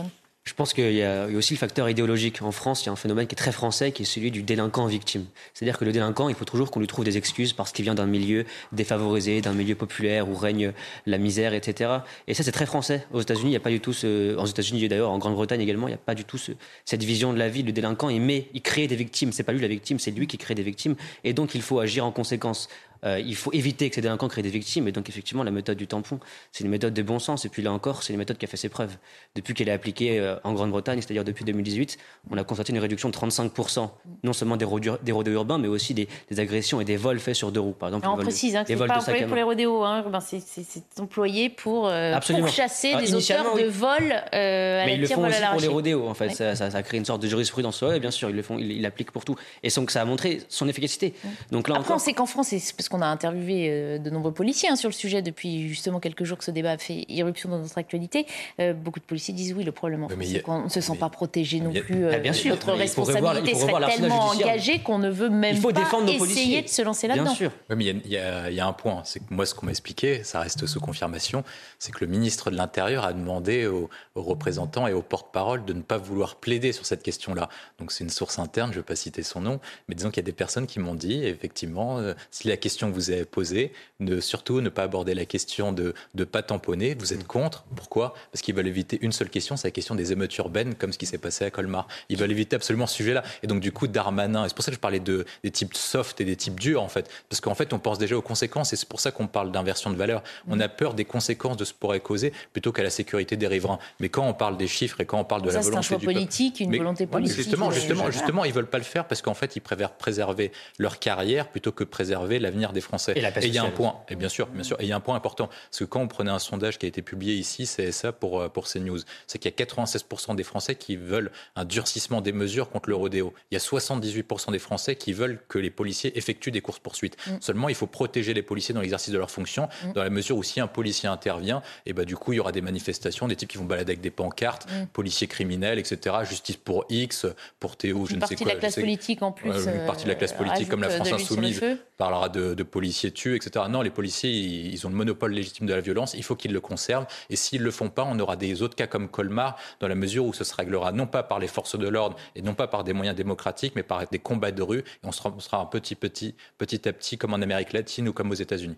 je 0.43 0.55
pense 0.55 0.73
qu'il 0.73 0.91
y, 0.91 1.03
a 1.03 1.27
aussi 1.27 1.53
le 1.53 1.59
facteur 1.59 1.88
idéologique. 1.88 2.41
En 2.41 2.51
France, 2.51 2.81
il 2.81 2.88
y 2.88 2.89
a 2.89 2.91
un 2.91 2.95
phénomène 2.95 3.27
qui 3.27 3.34
est 3.34 3.38
très 3.38 3.51
français, 3.51 3.91
qui 3.91 4.01
est 4.01 4.05
celui 4.05 4.31
du 4.31 4.41
délinquant 4.41 4.88
victime. 4.88 5.27
C'est-à-dire 5.53 5.77
que 5.77 5.85
le 5.85 5.91
délinquant, 5.91 6.30
il 6.30 6.35
faut 6.35 6.45
toujours 6.45 6.72
qu'on 6.72 6.80
lui 6.80 6.88
trouve 6.88 7.05
des 7.05 7.15
excuses 7.15 7.53
parce 7.53 7.72
qu'il 7.72 7.84
vient 7.84 7.93
d'un 7.93 8.07
milieu 8.07 8.45
défavorisé, 8.72 9.41
d'un 9.41 9.53
milieu 9.53 9.76
populaire 9.76 10.27
où 10.27 10.34
règne 10.34 10.73
la 11.05 11.19
misère, 11.19 11.53
etc. 11.53 11.91
Et 12.27 12.34
ça, 12.34 12.41
c'est 12.41 12.51
très 12.51 12.65
français. 12.65 13.05
Aux 13.13 13.22
États-Unis, 13.22 13.49
il 13.49 13.51
n'y 13.51 13.57
a 13.57 13.61
pas 13.61 13.69
du 13.69 13.80
tout 13.80 13.93
ce. 13.93 14.35
Aux 14.35 14.47
États-Unis, 14.47 14.88
d'ailleurs, 14.88 15.11
en 15.11 15.19
Grande-Bretagne 15.19 15.61
également, 15.61 15.88
il 15.88 15.91
n'y 15.91 15.95
a 15.95 15.99
pas 16.03 16.15
du 16.15 16.26
tout 16.26 16.39
cette 16.85 17.03
vision 17.03 17.34
de 17.34 17.38
la 17.38 17.47
vie. 17.47 17.61
Le 17.61 17.72
délinquant, 17.72 18.09
il 18.09 18.22
met, 18.22 18.49
il 18.55 18.63
crée 18.63 18.88
des 18.88 18.95
victimes. 18.95 19.31
C'est 19.34 19.43
pas 19.43 19.53
lui 19.53 19.61
la 19.61 19.68
victime, 19.68 19.99
c'est 19.99 20.09
lui 20.09 20.26
qui 20.26 20.39
crée 20.39 20.55
des 20.55 20.63
victimes. 20.63 20.95
Et 21.23 21.34
donc, 21.34 21.53
il 21.53 21.61
faut 21.61 21.80
agir 21.80 22.03
en 22.03 22.11
conséquence. 22.11 22.68
Euh, 23.03 23.19
il 23.19 23.36
faut 23.36 23.52
éviter 23.53 23.90
que 23.90 23.95
ces 23.95 24.02
délinquants 24.02 24.28
créent 24.28 24.41
des 24.41 24.49
victimes. 24.49 24.88
Et 24.88 24.91
donc, 24.91 25.10
effectivement, 25.10 25.44
la 25.44 25.52
méthode 25.52 25.78
du 25.78 25.88
tampon, 25.88 26.19
c'est 26.52 26.64
une 26.64 26.69
méthode 26.69 26.94
de 26.94 27.02
bon 27.02 27.19
sens. 27.19 27.45
Et 27.45 27.49
puis 27.49 27.61
là 27.61 27.72
encore, 27.72 28.03
c'est 28.03 28.14
une 28.14 28.19
méthode 28.19 28.38
qui 28.38 28.45
a 28.45 28.48
fait 28.48 28.57
ses 28.57 28.69
preuves. 28.69 28.98
Depuis 29.36 29.53
qu'elle 29.53 29.69
est 29.69 29.73
appliquée 29.73 30.19
euh, 30.19 30.36
en 30.44 30.53
Grande-Bretagne, 30.53 31.02
c'est-à-dire 31.02 31.23
depuis 31.23 31.45
2018, 31.45 31.98
on 32.30 32.38
a 32.38 32.44
constaté 32.44 32.73
une 32.73 32.80
réduction 32.80 33.10
de 33.10 33.15
35%, 33.15 33.90
non 34.23 34.34
seulement 34.34 34.57
des, 34.57 34.65
rodéos, 34.65 34.98
des 35.02 35.32
urbains, 35.32 35.57
mais 35.57 35.68
aussi 35.68 35.94
des, 35.94 36.07
agressions 36.38 36.80
et 36.82 36.86
des 36.86 36.98
vols 36.98 37.19
faits 37.19 37.36
sur 37.36 37.52
deux 37.52 37.60
roues. 37.60 37.72
Par 37.72 37.90
exemple, 37.90 38.07
on 38.07 38.18
précise 38.18 38.56
hein, 38.56 38.64
que 38.64 38.73
ce 38.73 38.84
pas 38.84 38.98
employé 38.98 39.26
pour 39.26 39.36
les 39.36 39.44
rodéos, 39.44 39.84
hein. 39.84 40.06
ben, 40.10 40.19
c'est 40.19 40.99
employé 40.99 41.49
pour, 41.49 41.88
euh, 41.88 42.19
chasser 42.48 42.94
ah, 42.95 43.02
des 43.02 43.14
auteurs 43.14 43.56
de 43.56 43.64
vols 43.64 44.11
à 44.11 44.86
mais 44.86 44.95
ils 44.95 45.02
le 45.02 45.07
font 45.07 45.28
aussi 45.28 45.41
pour 45.52 45.61
les 45.61 45.68
rodéos, 45.68 46.07
en 46.07 46.14
fait. 46.14 46.30
Ça, 46.30 46.56
ça, 46.56 46.84
crée 46.84 46.98
une 46.98 47.06
sorte 47.06 47.22
de 47.22 47.28
jurisprudence. 47.28 47.84
et 47.84 47.99
bien 47.99 48.11
sûr, 48.11 48.30
ils 48.30 48.36
le 48.36 48.41
font, 48.41 48.57
ils 48.57 48.82
l'appliquent 48.82 49.11
pour 49.11 49.26
tout. 49.26 49.36
Et 49.64 49.69
donc, 49.69 49.91
ça 49.91 50.02
a 50.02 50.06
montré 50.06 50.41
son 50.49 50.68
efficacité. 50.68 51.14
Donc 51.52 51.68
là 51.68 51.76
Après, 51.78 51.94
on 51.94 51.99
sait 51.99 52.14
qu'en 52.14 52.26
France, 52.26 52.53
parce 52.78 52.90
qu'on 52.91 53.01
a 53.01 53.07
interviewé 53.07 53.68
euh, 53.69 53.97
de 53.97 54.09
nombreux 54.09 54.34
policiers 54.34 54.69
hein, 54.69 54.76
sur 54.76 54.89
le 54.89 54.93
sujet 54.93 55.22
depuis 55.22 55.68
justement 55.69 55.99
quelques 55.99 56.26
jours 56.26 56.38
que 56.38 56.43
ce 56.43 56.51
débat 56.51 56.72
a 56.72 56.77
fait 56.77 57.05
irruption 57.09 57.49
dans 57.49 57.59
notre 57.59 57.77
actualité. 57.77 58.27
Euh, 58.59 58.73
beaucoup 58.73 58.99
de 58.99 59.05
policiers 59.05 59.34
disent 59.34 59.53
oui, 59.53 59.63
le 59.63 59.72
problème, 59.72 60.07
c'est 60.22 60.41
qu'on 60.41 60.65
ne 60.65 60.69
se 60.69 60.81
sent 60.81 60.97
pas 60.97 61.09
protégé 61.09 61.59
non 61.59 61.72
plus. 61.72 62.05
Euh, 62.05 62.19
bien 62.19 62.34
sûr, 62.34 62.51
notre 62.51 62.73
responsabilité 62.73 63.55
serait 63.55 63.95
tellement 63.95 64.27
engagée 64.27 64.80
qu'on 64.80 64.99
ne 64.99 65.09
veut 65.09 65.30
même 65.30 65.55
il 65.55 65.61
faut 65.61 65.72
pas 65.72 65.80
défendre 65.80 66.05
nos 66.05 66.26
essayer 66.26 66.61
de 66.61 66.68
se 66.68 66.81
lancer 66.81 67.07
là-dedans. 67.07 67.26
Bien 67.26 67.34
sûr. 67.34 67.51
mais 67.69 67.85
il 67.85 68.11
y, 68.11 68.18
a 68.18 68.68
un 68.68 68.73
point, 68.73 69.01
c'est 69.05 69.19
que 69.19 69.34
moi, 69.34 69.45
ce 69.45 69.55
qu'on 69.55 69.65
m'a 69.65 69.72
expliqué, 69.72 70.23
ça 70.23 70.41
reste 70.41 70.68
sous 70.68 70.80
confirmation, 70.80 71.43
c'est 71.80 71.93
que 71.93 72.03
le 72.03 72.11
ministre 72.11 72.51
de 72.51 72.57
l'Intérieur 72.57 73.05
a 73.05 73.13
demandé 73.13 73.68
aux, 73.68 73.89
représentants 74.15 74.88
et 74.88 74.93
aux 74.93 75.01
porte-parole 75.01 75.65
de 75.65 75.73
ne 75.73 75.81
pas 75.81 75.97
vouloir 75.97 76.35
plaider 76.35 76.73
sur 76.73 76.85
cette 76.85 77.01
question-là. 77.01 77.49
Donc 77.80 77.91
c'est 77.91 78.03
une 78.03 78.09
source 78.09 78.38
interne, 78.38 78.72
je 78.72 78.77
ne 78.77 78.81
vais 78.81 78.85
pas 78.85 78.95
citer 78.95 79.23
son 79.23 79.41
nom, 79.41 79.59
mais 79.88 79.95
disons 79.95 80.09
qu'il 80.09 80.18
y 80.18 80.26
a 80.26 80.30
des 80.30 80.31
personnes 80.31 80.68
qui 80.68 80.80
m'ont 80.80 80.95
dit, 80.95 81.23
effectivement, 81.23 81.99
si 82.30 82.47
la 82.47 82.57
question 82.57 82.81
vous 82.90 83.12
est 83.12 83.26
posée, 83.26 83.72
de 83.99 84.20
surtout 84.20 84.62
ne 84.62 84.70
pas 84.70 84.84
aborder 84.84 85.14
la 85.14 85.26
question 85.26 85.72
de 85.72 85.94
ne 86.16 86.24
pas 86.24 86.41
tamponner. 86.41 86.95
Vous 86.95 87.14
êtes 87.14 87.28
contre. 87.28 87.64
Pourquoi? 87.76 88.14
Parce 88.32 88.41
qu'ils 88.41 88.56
veulent 88.56 88.68
éviter 88.68 88.99
une 89.02 89.12
seule 89.12 89.30
question, 89.30 89.58
c'est 89.58 89.68
la 89.68 89.72
question 89.72 89.95
des 89.95 90.12
émeutes 90.12 90.36
urbaines, 90.38 90.76
comme 90.76 90.91
ce 90.91 90.98
qui 90.98 91.06
s'est 91.06 91.18
passé 91.18 91.45
à 91.45 91.52
Colmar. 91.52 91.88
Ils 92.10 92.18
veulent 92.18 92.32
éviter 92.32 92.56
absolument 92.56 92.88
ce 92.88 92.95
sujet-là. 92.95 93.24
Et 93.44 93.48
donc, 93.48 93.60
du 93.60 93.72
coup, 93.72 93.88
Darmanin, 93.88 94.45
et 94.45 94.49
c'est 94.49 94.56
pour 94.56 94.64
ça 94.64 94.72
que 94.72 94.76
je 94.76 94.82
parlais 94.82 94.99
de, 94.99 95.26
des 95.44 95.52
types 95.52 95.76
soft 95.76 96.22
et 96.22 96.26
des 96.26 96.36
types 96.36 96.60
durs, 96.60 96.82
en 96.82 96.90
fait. 96.90 97.10
Parce 97.30 97.41
qu'en 97.41 97.56
fait, 97.56 97.74
on 97.74 97.80
pense 97.80 97.98
déjà 97.98 98.18
aux 98.18 98.22
conséquences, 98.22 98.74
et 98.74 98.76
c'est 98.76 98.88
pour 98.88 98.99
ça 98.99 99.12
qu'on 99.12 99.28
parle 99.28 99.52
d'inversion 99.52 99.90
de 99.90 99.95
valeur. 99.95 100.24
On 100.48 100.60
a 100.60 100.70
peur 100.70 100.94
des 100.94 101.06
conséquences 101.06 101.58
de 101.58 101.66
ce 101.66 101.74
pourrait 101.74 101.99
causer 101.99 102.34
plutôt 102.53 102.72
qu'à 102.72 102.84
la 102.84 102.90
sécurité 102.90 103.36
des 103.38 103.48
riverains. 103.48 103.80
Mais 103.99 104.10
quand 104.10 104.28
on 104.28 104.34
parle 104.34 104.58
des 104.58 104.68
chiffres 104.68 105.02
et 105.02 105.06
quand 105.06 105.20
on 105.20 105.24
parle 105.24 105.41
de 105.41 105.49
la 105.49 105.60
volonté. 105.60 105.78
Un 105.78 105.82
choix 105.82 105.99
politique, 105.99 106.60
une 106.60 106.78
volonté 106.78 107.08
politique. 107.08 107.38
justement, 107.38 107.70
euh, 107.70 107.72
justement, 107.72 108.12
justement, 108.12 108.45
ils 108.45 108.53
veulent 108.53 108.70
pas 108.70 108.78
le 108.78 108.84
faire 108.84 109.08
parce 109.08 109.22
qu'en 109.22 109.34
fait, 109.34 109.56
ils 109.56 109.62
préfèrent 109.62 109.94
préserver 109.94 110.52
leur 110.78 110.99
carrière 110.99 111.49
plutôt 111.49 111.72
que 111.72 111.84
préserver 111.84 112.40
l'avenir 112.40 112.70
des 112.73 112.81
Français. 112.81 113.14
Et, 113.15 113.48
il 113.48 113.53
y 113.53 113.57
a 113.57 113.64
un 113.64 113.69
point 113.69 114.02
et 114.10 114.15
bien 114.15 114.30
sûr, 114.30 114.48
bien 114.48 114.64
sûr. 114.64 114.80
Et 114.80 114.84
il 114.84 114.89
y 114.89 114.91
a 114.91 114.95
un 114.95 115.02
point 115.02 115.15
important, 115.15 115.48
parce 115.48 115.80
que 115.80 115.84
quand 115.85 116.02
on 116.02 116.07
prenait 116.07 116.31
un 116.31 116.39
sondage 116.39 116.77
qui 116.77 116.85
a 116.85 116.89
été 116.89 117.02
publié 117.02 117.35
ici, 117.35 117.65
c'est 117.65 117.91
ça 117.91 118.11
pour, 118.11 118.41
euh, 118.41 118.49
pour 118.49 118.68
CNews, 118.68 118.99
c'est 119.27 119.39
qu'il 119.39 119.52
y 119.52 119.53
a 119.53 119.65
96% 119.65 120.35
des 120.35 120.43
Français 120.43 120.76
qui 120.76 120.95
veulent 120.95 121.31
un 121.56 121.65
durcissement 121.65 122.22
des 122.22 122.31
mesures 122.31 122.69
contre 122.69 122.89
le 122.89 122.95
rodéo. 122.95 123.34
Il 123.52 123.56
y 123.56 123.57
a 123.57 123.60
78% 123.60 124.52
des 124.52 124.60
Français 124.60 124.95
qui 124.95 125.14
veulent 125.14 125.39
que 125.48 125.60
les 125.60 125.69
policiers 125.69 126.18
effectuent 126.18 126.52
des 126.52 126.61
courses-poursuites. 126.61 127.18
Mm. 127.27 127.31
Seulement, 127.41 127.69
il 127.69 127.76
faut 127.76 127.88
protéger 127.88 128.34
les 128.34 128.41
policiers 128.41 128.73
dans 128.73 128.81
l'exercice 128.81 129.14
de 129.14 129.18
leurs 129.18 129.31
fonctions, 129.31 129.68
mm. 129.85 129.93
dans 129.93 130.03
la 130.03 130.10
mesure 130.10 130.38
où 130.38 130.43
si 130.43 130.60
un 130.60 130.68
policier 130.68 131.10
intervient, 131.10 131.61
et 131.85 131.93
bah, 131.93 132.06
du 132.06 132.15
coup, 132.15 132.34
il 132.34 132.38
y 132.38 132.39
aura 132.39 132.52
des 132.52 132.61
manifestations, 132.61 133.27
des 133.27 133.35
types 133.35 133.49
qui 133.49 133.57
vont 133.57 133.65
balader 133.65 133.91
avec 133.91 134.02
des 134.02 134.11
pancartes, 134.11 134.68
mm. 134.69 134.88
policiers 134.88 135.27
criminels, 135.27 135.80
etc., 135.80 136.15
justice 136.23 136.57
pour 136.57 136.85
X, 136.89 137.26
pour 137.60 137.77
Théo, 137.77 138.06
je 138.06 138.15
ne 138.15 138.22
sais 138.26 138.35
quoi. 138.35 138.35
Une 138.35 138.38
partie 138.38 138.43
de 138.43 138.49
la 138.49 138.56
classe 138.56 138.76
politique 138.76 139.22
en 139.22 139.31
plus. 139.31 139.49
une 139.49 139.85
partie 139.85 140.03
de 140.03 140.10
la 140.10 140.15
classe 140.15 140.34
euh, 140.34 140.38
politique, 140.38 140.69
comme 140.69 140.81
la 140.81 140.89
France 140.89 141.11
Insoumise, 141.11 141.61
parlera 141.98 142.30
de, 142.30 142.53
de 142.53 142.61
policiers 142.64 143.12
tués, 143.12 143.36
etc. 143.36 143.66
Non, 143.70 143.82
les 143.82 143.90
policiers, 143.90 144.32
ils 144.32 144.86
ont 144.86 144.90
le 144.90 144.96
monopole 144.96 145.32
légitime 145.32 145.68
de 145.68 145.74
la 145.74 145.82
violence, 145.82 146.14
il 146.14 146.24
faut 146.24 146.36
qu'ils 146.36 146.54
le 146.54 146.62
conservent. 146.62 147.08
Et 147.30 147.36
s'ils 147.36 147.60
ne 147.60 147.66
le 147.66 147.72
font 147.72 147.90
pas, 147.90 148.04
on 148.08 148.20
aura 148.20 148.36
des 148.36 148.62
autres 148.62 148.76
cas 148.76 148.88
comme 148.88 149.10
Colmar, 149.10 149.58
dans 149.80 149.88
la 149.88 149.96
mesure 149.96 150.26
où 150.26 150.34
ce 150.34 150.44
se 150.44 150.56
réglera 150.56 150.92
non 150.92 151.08
pas 151.08 151.24
par 151.24 151.40
les 151.40 151.48
forces 151.48 151.78
de 151.78 151.88
l'ordre 151.88 152.18
et 152.36 152.42
non 152.42 152.54
pas 152.54 152.68
par 152.68 152.84
des 152.84 152.94
moyens 152.94 153.16
démocratiques, 153.16 153.74
mais 153.76 153.84
par 153.84 154.08
des 154.08 154.20
combats 154.20 154.52
de 154.52 154.62
rue. 154.62 154.80
Et 154.80 154.84
on 155.04 155.12
sera, 155.12 155.32
un 155.60 155.66
petit, 155.66 155.96
petit, 155.96 156.36
petit 156.58 156.88
à 156.88 156.94
petit, 156.94 157.18
comme 157.18 157.34
en 157.34 157.42
Amérique 157.42 157.74
latine 157.74 158.08
ou 158.08 158.14
comme 158.14 158.32
aux 158.32 158.36
États-Unis. 158.36 158.78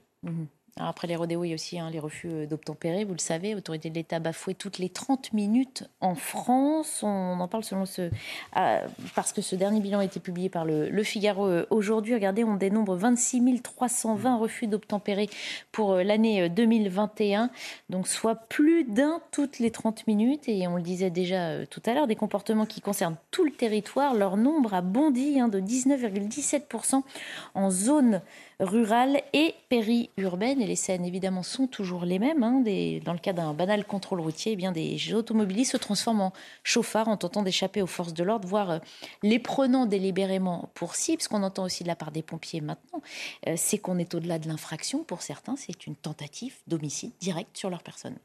Après 0.80 1.08
les 1.08 1.16
rodéos, 1.16 1.44
il 1.44 1.50
y 1.50 1.52
a 1.52 1.54
aussi 1.54 1.78
hein, 1.78 1.92
les 1.92 2.00
refus 2.00 2.30
euh, 2.32 2.46
d'obtempérer, 2.48 3.04
vous 3.04 3.14
le 3.14 3.20
savez, 3.20 3.54
l'autorité 3.54 3.92
de 3.92 3.96
l'État 3.96 4.18
bafouée 4.18 4.56
toutes 4.56 4.80
les 4.80 4.90
30 4.90 5.32
minutes 5.32 5.84
en 6.02 6.16
France. 6.16 7.02
On 7.04 7.40
en 7.40 7.48
parle 7.48 7.64
selon 7.64 7.86
ce. 7.86 8.10
Euh, 8.58 8.88
parce 9.14 9.34
que 9.34 9.44
ce 9.44 9.56
dernier 9.56 9.82
bilan 9.82 10.00
a 10.00 10.06
été 10.06 10.20
publié 10.20 10.50
par 10.50 10.66
le, 10.66 11.04
Figaro 11.04 11.46
euh, 11.46 11.68
aujourd'hui. 11.70 12.16
Regardez, 12.16 12.44
on 12.44 12.56
dénombre 12.56 12.96
26 12.96 13.62
320 13.62 14.38
refus 14.38 14.66
d'obtempérer 14.66 15.30
pour 15.72 15.96
l'année 15.98 16.50
2021, 16.50 17.52
donc 17.90 18.08
soit 18.08 18.36
plus 18.36 18.84
d'un 18.84 19.22
toutes 19.32 19.60
les 19.60 19.70
30 19.70 20.08
minutes. 20.08 20.50
Et 20.50 20.68
on 20.68 20.78
le 20.78 20.82
disait 20.82 21.12
déjà 21.12 21.68
tout 21.68 21.84
à 21.86 21.94
l'heure, 21.94 22.08
des 22.08 22.16
comportements 22.16 22.66
qui 22.66 22.82
concernent 22.82 23.18
tout 23.30 23.46
le 23.46 23.52
territoire. 23.52 24.16
Leur 24.16 24.38
nombre 24.38 24.74
a 24.74 24.82
bondi 24.82 25.40
hein, 25.40 25.50
de 25.50 25.60
19,17% 25.60 27.04
en 27.54 27.70
zone 27.70 28.22
rurale 28.60 29.22
et 29.34 29.56
périurbaine. 29.70 30.62
Et 30.62 30.68
les 30.68 30.76
scènes, 30.76 31.06
évidemment, 31.06 31.44
sont 31.44 31.68
toujours 31.68 32.06
les 32.06 32.20
mêmes. 32.20 32.44
Hein. 32.44 32.64
dans 33.06 33.14
le 33.14 33.20
cas 33.20 33.34
d'un 33.34 33.54
banal 33.54 33.86
contrôle 33.86 34.22
routier, 34.22 34.54
eh 34.54 34.56
bien, 34.56 34.72
des 34.72 35.14
automobilistes 35.14 35.72
se 35.72 35.78
transforment 35.78 36.22
en 36.22 36.34
chauffards 36.64 37.08
en 37.08 37.18
tentant 37.18 37.44
d'échapper 37.44 37.82
aux 37.82 37.88
forces 37.88 38.14
de 38.14 38.24
l'ordre, 38.24 38.48
voire 38.48 38.72
euh, 38.72 38.80
les 39.22 39.40
prenant 39.40 39.86
délibérément 39.86 40.70
pour 40.74 40.96
cible. 40.96 41.22
Ce 41.22 41.30
qu'on 41.30 41.44
entend 41.44 41.64
aussi 41.64 41.84
de 41.84 41.88
la 41.88 41.96
part 41.96 42.12
des 42.12 42.22
pompiers 42.22 42.62
maintenant, 42.62 43.02
euh, 43.48 43.54
c'est 43.58 43.78
qu'on 43.78 43.98
est 43.98 44.14
au-delà 44.14 44.40
de 44.40 44.48
l'infraction. 44.48 45.04
Pour 45.04 45.22
certains, 45.22 45.56
c'est 45.56 45.88
une 45.88 45.96
tentative 45.96 46.56
d'homicide 46.68 47.12
direct 47.20 47.58
sur 47.58 47.70
leur 47.70 47.84
personne. 47.84 48.18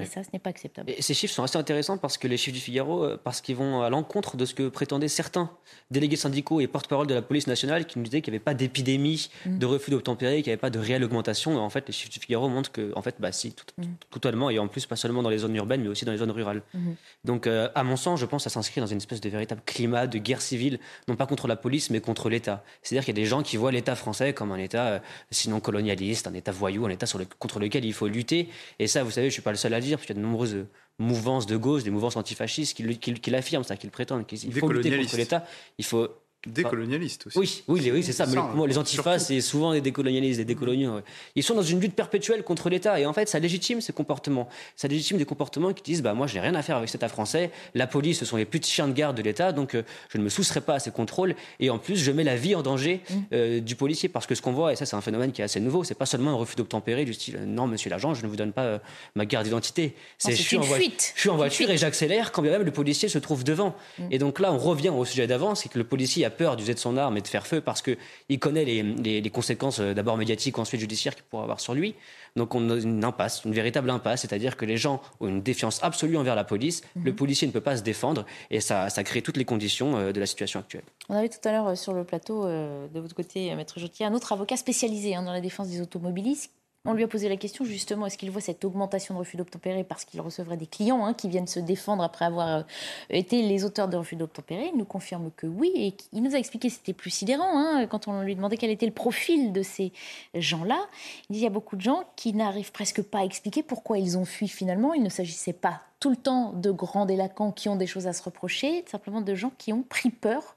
Et 0.00 0.06
ça, 0.06 0.22
ce 0.22 0.28
n'est 0.32 0.38
pas 0.38 0.50
acceptable. 0.50 0.90
Et 0.90 1.02
ces 1.02 1.14
chiffres 1.14 1.34
sont 1.34 1.42
assez 1.42 1.58
intéressants 1.58 1.98
parce 1.98 2.18
que 2.18 2.28
les 2.28 2.36
chiffres 2.36 2.54
du 2.54 2.60
Figaro, 2.60 3.04
euh, 3.04 3.20
parce 3.22 3.40
qu'ils 3.40 3.56
vont 3.56 3.82
à 3.82 3.90
l'encontre 3.90 4.36
de 4.36 4.44
ce 4.44 4.54
que 4.54 4.68
prétendaient 4.68 5.08
certains 5.08 5.50
délégués 5.90 6.16
syndicaux 6.16 6.60
et 6.60 6.66
porte-parole 6.66 7.06
de 7.06 7.14
la 7.14 7.22
police 7.22 7.46
nationale 7.46 7.86
qui 7.86 7.98
nous 7.98 8.04
disaient 8.04 8.20
qu'il 8.20 8.32
n'y 8.32 8.36
avait 8.36 8.44
pas 8.44 8.54
d'épidémie 8.54 9.30
mm. 9.46 9.58
de 9.58 9.66
refus 9.66 9.90
d'obtempérer, 9.90 10.36
qu'il 10.36 10.50
n'y 10.50 10.52
avait 10.52 10.60
pas 10.60 10.70
de 10.70 10.78
réelle 10.78 11.04
augmentation. 11.04 11.56
En 11.58 11.70
fait, 11.70 11.84
les 11.86 11.92
chiffres 11.92 12.12
du 12.12 12.20
Figaro 12.20 12.48
montrent 12.48 12.72
que, 12.72 12.92
en 12.96 13.02
fait, 13.02 13.16
bah 13.18 13.32
si, 13.32 13.52
tout, 13.52 13.64
mm. 13.76 13.84
totalement, 14.10 14.50
et 14.50 14.58
en 14.58 14.68
plus 14.68 14.86
pas 14.86 14.96
seulement 14.96 15.22
dans 15.22 15.30
les 15.30 15.38
zones 15.38 15.56
urbaines, 15.56 15.82
mais 15.82 15.88
aussi 15.88 16.04
dans 16.04 16.12
les 16.12 16.18
zones 16.18 16.30
rurales. 16.30 16.62
Mm-hmm. 16.74 16.94
Donc, 17.24 17.46
euh, 17.46 17.68
à 17.74 17.84
mon 17.84 17.96
sens, 17.96 18.20
je 18.20 18.26
pense 18.26 18.44
que 18.44 18.50
ça 18.50 18.54
s'inscrit 18.54 18.80
dans 18.80 18.86
une 18.86 18.98
espèce 18.98 19.20
de 19.20 19.28
véritable 19.28 19.62
climat 19.64 20.06
de 20.06 20.18
guerre 20.18 20.40
civile, 20.40 20.78
non 21.08 21.16
pas 21.16 21.26
contre 21.26 21.48
la 21.48 21.56
police, 21.56 21.90
mais 21.90 22.00
contre 22.00 22.28
l'État. 22.28 22.64
C'est-à-dire 22.82 23.04
qu'il 23.04 23.16
y 23.16 23.20
a 23.20 23.22
des 23.22 23.28
gens 23.28 23.42
qui 23.42 23.56
voient 23.56 23.72
l'État 23.72 23.94
français 23.96 24.32
comme 24.32 24.52
un 24.52 24.58
État, 24.58 24.86
euh, 24.86 24.98
sinon 25.30 25.60
colonialiste, 25.60 26.26
un 26.26 26.34
État 26.34 26.52
voyou, 26.52 26.86
un 26.86 26.90
État 26.90 27.06
sur 27.06 27.18
le, 27.18 27.26
contre 27.38 27.60
lequel 27.60 27.84
il 27.84 27.92
faut 27.92 28.08
lutter. 28.08 28.48
Et 28.78 28.86
ça, 28.86 29.02
vous 29.02 29.10
savez, 29.10 29.28
je 29.28 29.32
suis 29.32 29.42
pas 29.42 29.50
le 29.50 29.56
seul 29.56 29.74
à 29.74 29.77
le 29.78 29.84
dire, 29.84 29.98
parce 29.98 30.06
qu'il 30.06 30.16
y 30.16 30.18
a 30.18 30.22
de 30.22 30.26
nombreuses 30.26 30.66
mouvances 30.98 31.46
de 31.46 31.56
gauche, 31.56 31.84
des 31.84 31.90
mouvances 31.90 32.16
antifascistes 32.16 32.76
qui, 32.76 32.98
qui, 32.98 33.14
qui 33.14 33.30
l'affirment, 33.30 33.64
ça, 33.64 33.76
qui 33.76 33.86
le 33.86 33.92
prétendent, 33.92 34.26
qu'il 34.26 34.52
faut 34.52 34.70
lutter 34.70 34.96
contre 34.96 35.16
l'État. 35.16 35.44
Il 35.78 35.84
faut 35.84 36.08
Décolonialistes 36.52 37.26
aussi. 37.26 37.38
Oui, 37.38 37.62
oui, 37.68 37.90
oui 37.92 38.02
c'est 38.02 38.12
ça. 38.12 38.26
Mais 38.26 38.66
les 38.66 38.78
antifas, 38.78 39.18
c'est 39.18 39.40
souvent 39.40 39.72
des 39.72 39.80
décolonialistes, 39.80 40.38
des 40.38 40.44
décoloniaux. 40.44 41.00
Ils 41.34 41.42
sont 41.42 41.54
dans 41.54 41.62
une 41.62 41.80
lutte 41.80 41.94
perpétuelle 41.94 42.42
contre 42.42 42.68
l'État. 42.68 42.98
Et 43.00 43.06
en 43.06 43.12
fait, 43.12 43.28
ça 43.28 43.38
légitime 43.38 43.80
ces 43.80 43.92
comportements. 43.92 44.48
Ça 44.76 44.88
légitime 44.88 45.18
des 45.18 45.24
comportements 45.24 45.72
qui 45.72 45.82
disent 45.82 46.02
bah, 46.02 46.14
Moi, 46.14 46.26
je 46.26 46.34
n'ai 46.34 46.40
rien 46.40 46.54
à 46.54 46.62
faire 46.62 46.76
avec 46.76 46.88
cet 46.88 47.00
État 47.00 47.08
français. 47.08 47.50
La 47.74 47.86
police, 47.86 48.18
ce 48.18 48.24
sont 48.24 48.36
les 48.36 48.44
petits 48.44 48.70
chiens 48.70 48.88
de 48.88 48.92
garde 48.92 49.16
de 49.16 49.22
l'État. 49.22 49.52
Donc, 49.52 49.74
euh, 49.74 49.82
je 50.10 50.18
ne 50.18 50.24
me 50.24 50.28
soustrais 50.28 50.60
pas 50.60 50.74
à 50.74 50.78
ces 50.78 50.90
contrôles. 50.90 51.34
Et 51.60 51.70
en 51.70 51.78
plus, 51.78 51.96
je 51.96 52.10
mets 52.10 52.24
la 52.24 52.36
vie 52.36 52.54
en 52.54 52.62
danger 52.62 53.00
mmh. 53.08 53.14
euh, 53.32 53.60
du 53.60 53.76
policier. 53.76 54.08
Parce 54.08 54.26
que 54.26 54.34
ce 54.34 54.42
qu'on 54.42 54.52
voit, 54.52 54.72
et 54.72 54.76
ça, 54.76 54.86
c'est 54.86 54.96
un 54.96 55.00
phénomène 55.00 55.32
qui 55.32 55.40
est 55.40 55.44
assez 55.44 55.60
nouveau, 55.60 55.84
c'est 55.84 55.94
pas 55.94 56.06
seulement 56.06 56.30
un 56.30 56.36
refus 56.36 56.56
d'obtempérer 56.56 57.04
du 57.04 57.14
style 57.14 57.40
Non, 57.46 57.66
monsieur 57.66 57.90
l'agent, 57.90 58.14
je 58.14 58.22
ne 58.22 58.28
vous 58.28 58.36
donne 58.36 58.52
pas 58.52 58.62
euh, 58.62 58.78
ma 59.14 59.26
carte 59.26 59.44
d'identité. 59.44 59.94
C'est 60.18 60.32
je, 60.32 60.42
suis 60.42 60.56
en 60.56 60.62
fuite. 60.62 61.12
je 61.14 61.20
suis 61.20 61.30
en 61.30 61.36
voiture 61.36 61.70
et 61.70 61.76
j'accélère 61.76 62.32
quand 62.32 62.42
bien 62.42 62.52
même 62.52 62.62
le 62.62 62.70
policier 62.70 63.08
se 63.08 63.18
trouve 63.18 63.44
devant. 63.44 63.74
Mmh. 63.98 64.02
Et 64.10 64.18
donc 64.18 64.40
là, 64.40 64.52
on 64.52 64.58
revient 64.58 64.90
au 64.90 65.04
sujet 65.04 65.26
d'avant 65.26 65.54
c'est 65.54 65.68
que 65.68 65.78
le 65.78 65.84
policier 65.84 66.24
a 66.24 66.30
peur 66.38 66.56
d'user 66.56 66.72
de 66.72 66.78
son 66.78 66.96
arme 66.96 67.18
et 67.18 67.20
de 67.20 67.28
faire 67.28 67.46
feu 67.46 67.60
parce 67.60 67.82
qu'il 67.82 68.38
connaît 68.38 68.64
les, 68.64 69.30
conséquences 69.30 69.80
euh, 69.80 69.92
d'abord 69.92 70.16
médiatiques, 70.16 70.58
ensuite 70.58 70.80
judiciaires 70.80 71.14
qu'il 71.14 71.24
pourrait 71.24 71.42
avoir 71.42 71.60
sur 71.60 71.74
lui. 71.74 71.94
Donc 72.36 72.54
on 72.54 72.70
a 72.70 72.76
une 72.76 73.04
impasse, 73.04 73.44
une 73.44 73.52
véritable 73.52 73.90
impasse, 73.90 74.22
c'est-à-dire 74.22 74.56
que 74.56 74.64
les 74.64 74.76
gens 74.76 75.02
ont 75.20 75.28
une 75.28 75.42
défiance 75.42 75.82
absolue 75.82 76.16
envers 76.16 76.34
la 76.34 76.44
police, 76.44 76.82
mhm. 76.96 77.04
le 77.04 77.14
policier 77.14 77.46
ne 77.46 77.52
peut 77.52 77.60
pas 77.60 77.76
se 77.76 77.82
défendre 77.82 78.24
et 78.50 78.60
ça, 78.60 78.88
ça 78.88 79.04
crée 79.04 79.20
toutes 79.20 79.36
les 79.36 79.44
conditions 79.44 79.98
euh, 79.98 80.12
de 80.12 80.20
la 80.20 80.26
situation 80.26 80.60
actuelle. 80.60 80.84
On 81.10 81.14
avait 81.14 81.28
tout 81.28 81.46
à 81.46 81.52
l'heure 81.52 81.76
sur 81.76 81.92
le 81.92 82.04
plateau, 82.04 82.46
de 82.46 83.00
votre 83.00 83.14
côté, 83.14 83.54
Maître 83.54 83.78
Jotier, 83.78 84.06
un 84.06 84.14
autre 84.14 84.32
avocat 84.32 84.56
spécialisé 84.56 85.14
hein, 85.14 85.22
dans 85.22 85.32
la 85.32 85.40
défense 85.40 85.68
des 85.68 85.80
automobilistes 85.80 86.50
on 86.88 86.94
lui 86.94 87.04
a 87.04 87.08
posé 87.08 87.28
la 87.28 87.36
question 87.36 87.66
justement, 87.66 88.06
est-ce 88.06 88.16
qu'il 88.16 88.30
voit 88.30 88.40
cette 88.40 88.64
augmentation 88.64 89.14
de 89.14 89.18
refus 89.18 89.36
d'obtempérer 89.36 89.84
parce 89.84 90.06
qu'il 90.06 90.20
recevrait 90.22 90.56
des 90.56 90.66
clients 90.66 91.04
hein, 91.04 91.12
qui 91.12 91.28
viennent 91.28 91.46
se 91.46 91.60
défendre 91.60 92.02
après 92.02 92.24
avoir 92.24 92.48
euh, 92.48 92.62
été 93.10 93.42
les 93.42 93.64
auteurs 93.64 93.88
de 93.88 93.96
refus 93.96 94.16
d'obtempérer? 94.16 94.70
Il 94.72 94.78
nous 94.78 94.86
confirme 94.86 95.30
que 95.36 95.46
oui, 95.46 95.70
et 95.74 95.94
il 96.12 96.22
nous 96.22 96.34
a 96.34 96.38
expliqué 96.38 96.70
c'était 96.70 96.94
plus 96.94 97.10
sidérant 97.10 97.58
hein, 97.58 97.86
quand 97.86 98.08
on 98.08 98.22
lui 98.22 98.34
demandait 98.34 98.56
quel 98.56 98.70
était 98.70 98.86
le 98.86 98.92
profil 98.92 99.52
de 99.52 99.62
ces 99.62 99.92
gens-là. 100.34 100.80
Il 101.28 101.34
dit 101.34 101.40
y 101.40 101.46
a 101.46 101.50
beaucoup 101.50 101.76
de 101.76 101.82
gens 101.82 102.04
qui 102.16 102.32
n'arrivent 102.32 102.72
presque 102.72 103.02
pas 103.02 103.18
à 103.18 103.24
expliquer 103.24 103.62
pourquoi 103.62 103.98
ils 103.98 104.16
ont 104.16 104.24
fui 104.24 104.48
finalement. 104.48 104.94
Il 104.94 105.02
ne 105.02 105.10
s'agissait 105.10 105.52
pas 105.52 105.82
tout 106.00 106.10
le 106.10 106.16
temps 106.16 106.52
de 106.52 106.70
grands 106.70 107.06
délinquants 107.06 107.52
qui 107.52 107.68
ont 107.68 107.76
des 107.76 107.86
choses 107.86 108.06
à 108.06 108.14
se 108.14 108.22
reprocher, 108.22 108.84
simplement 108.86 109.20
de 109.20 109.34
gens 109.34 109.52
qui 109.58 109.72
ont 109.72 109.82
pris 109.82 110.10
peur 110.10 110.56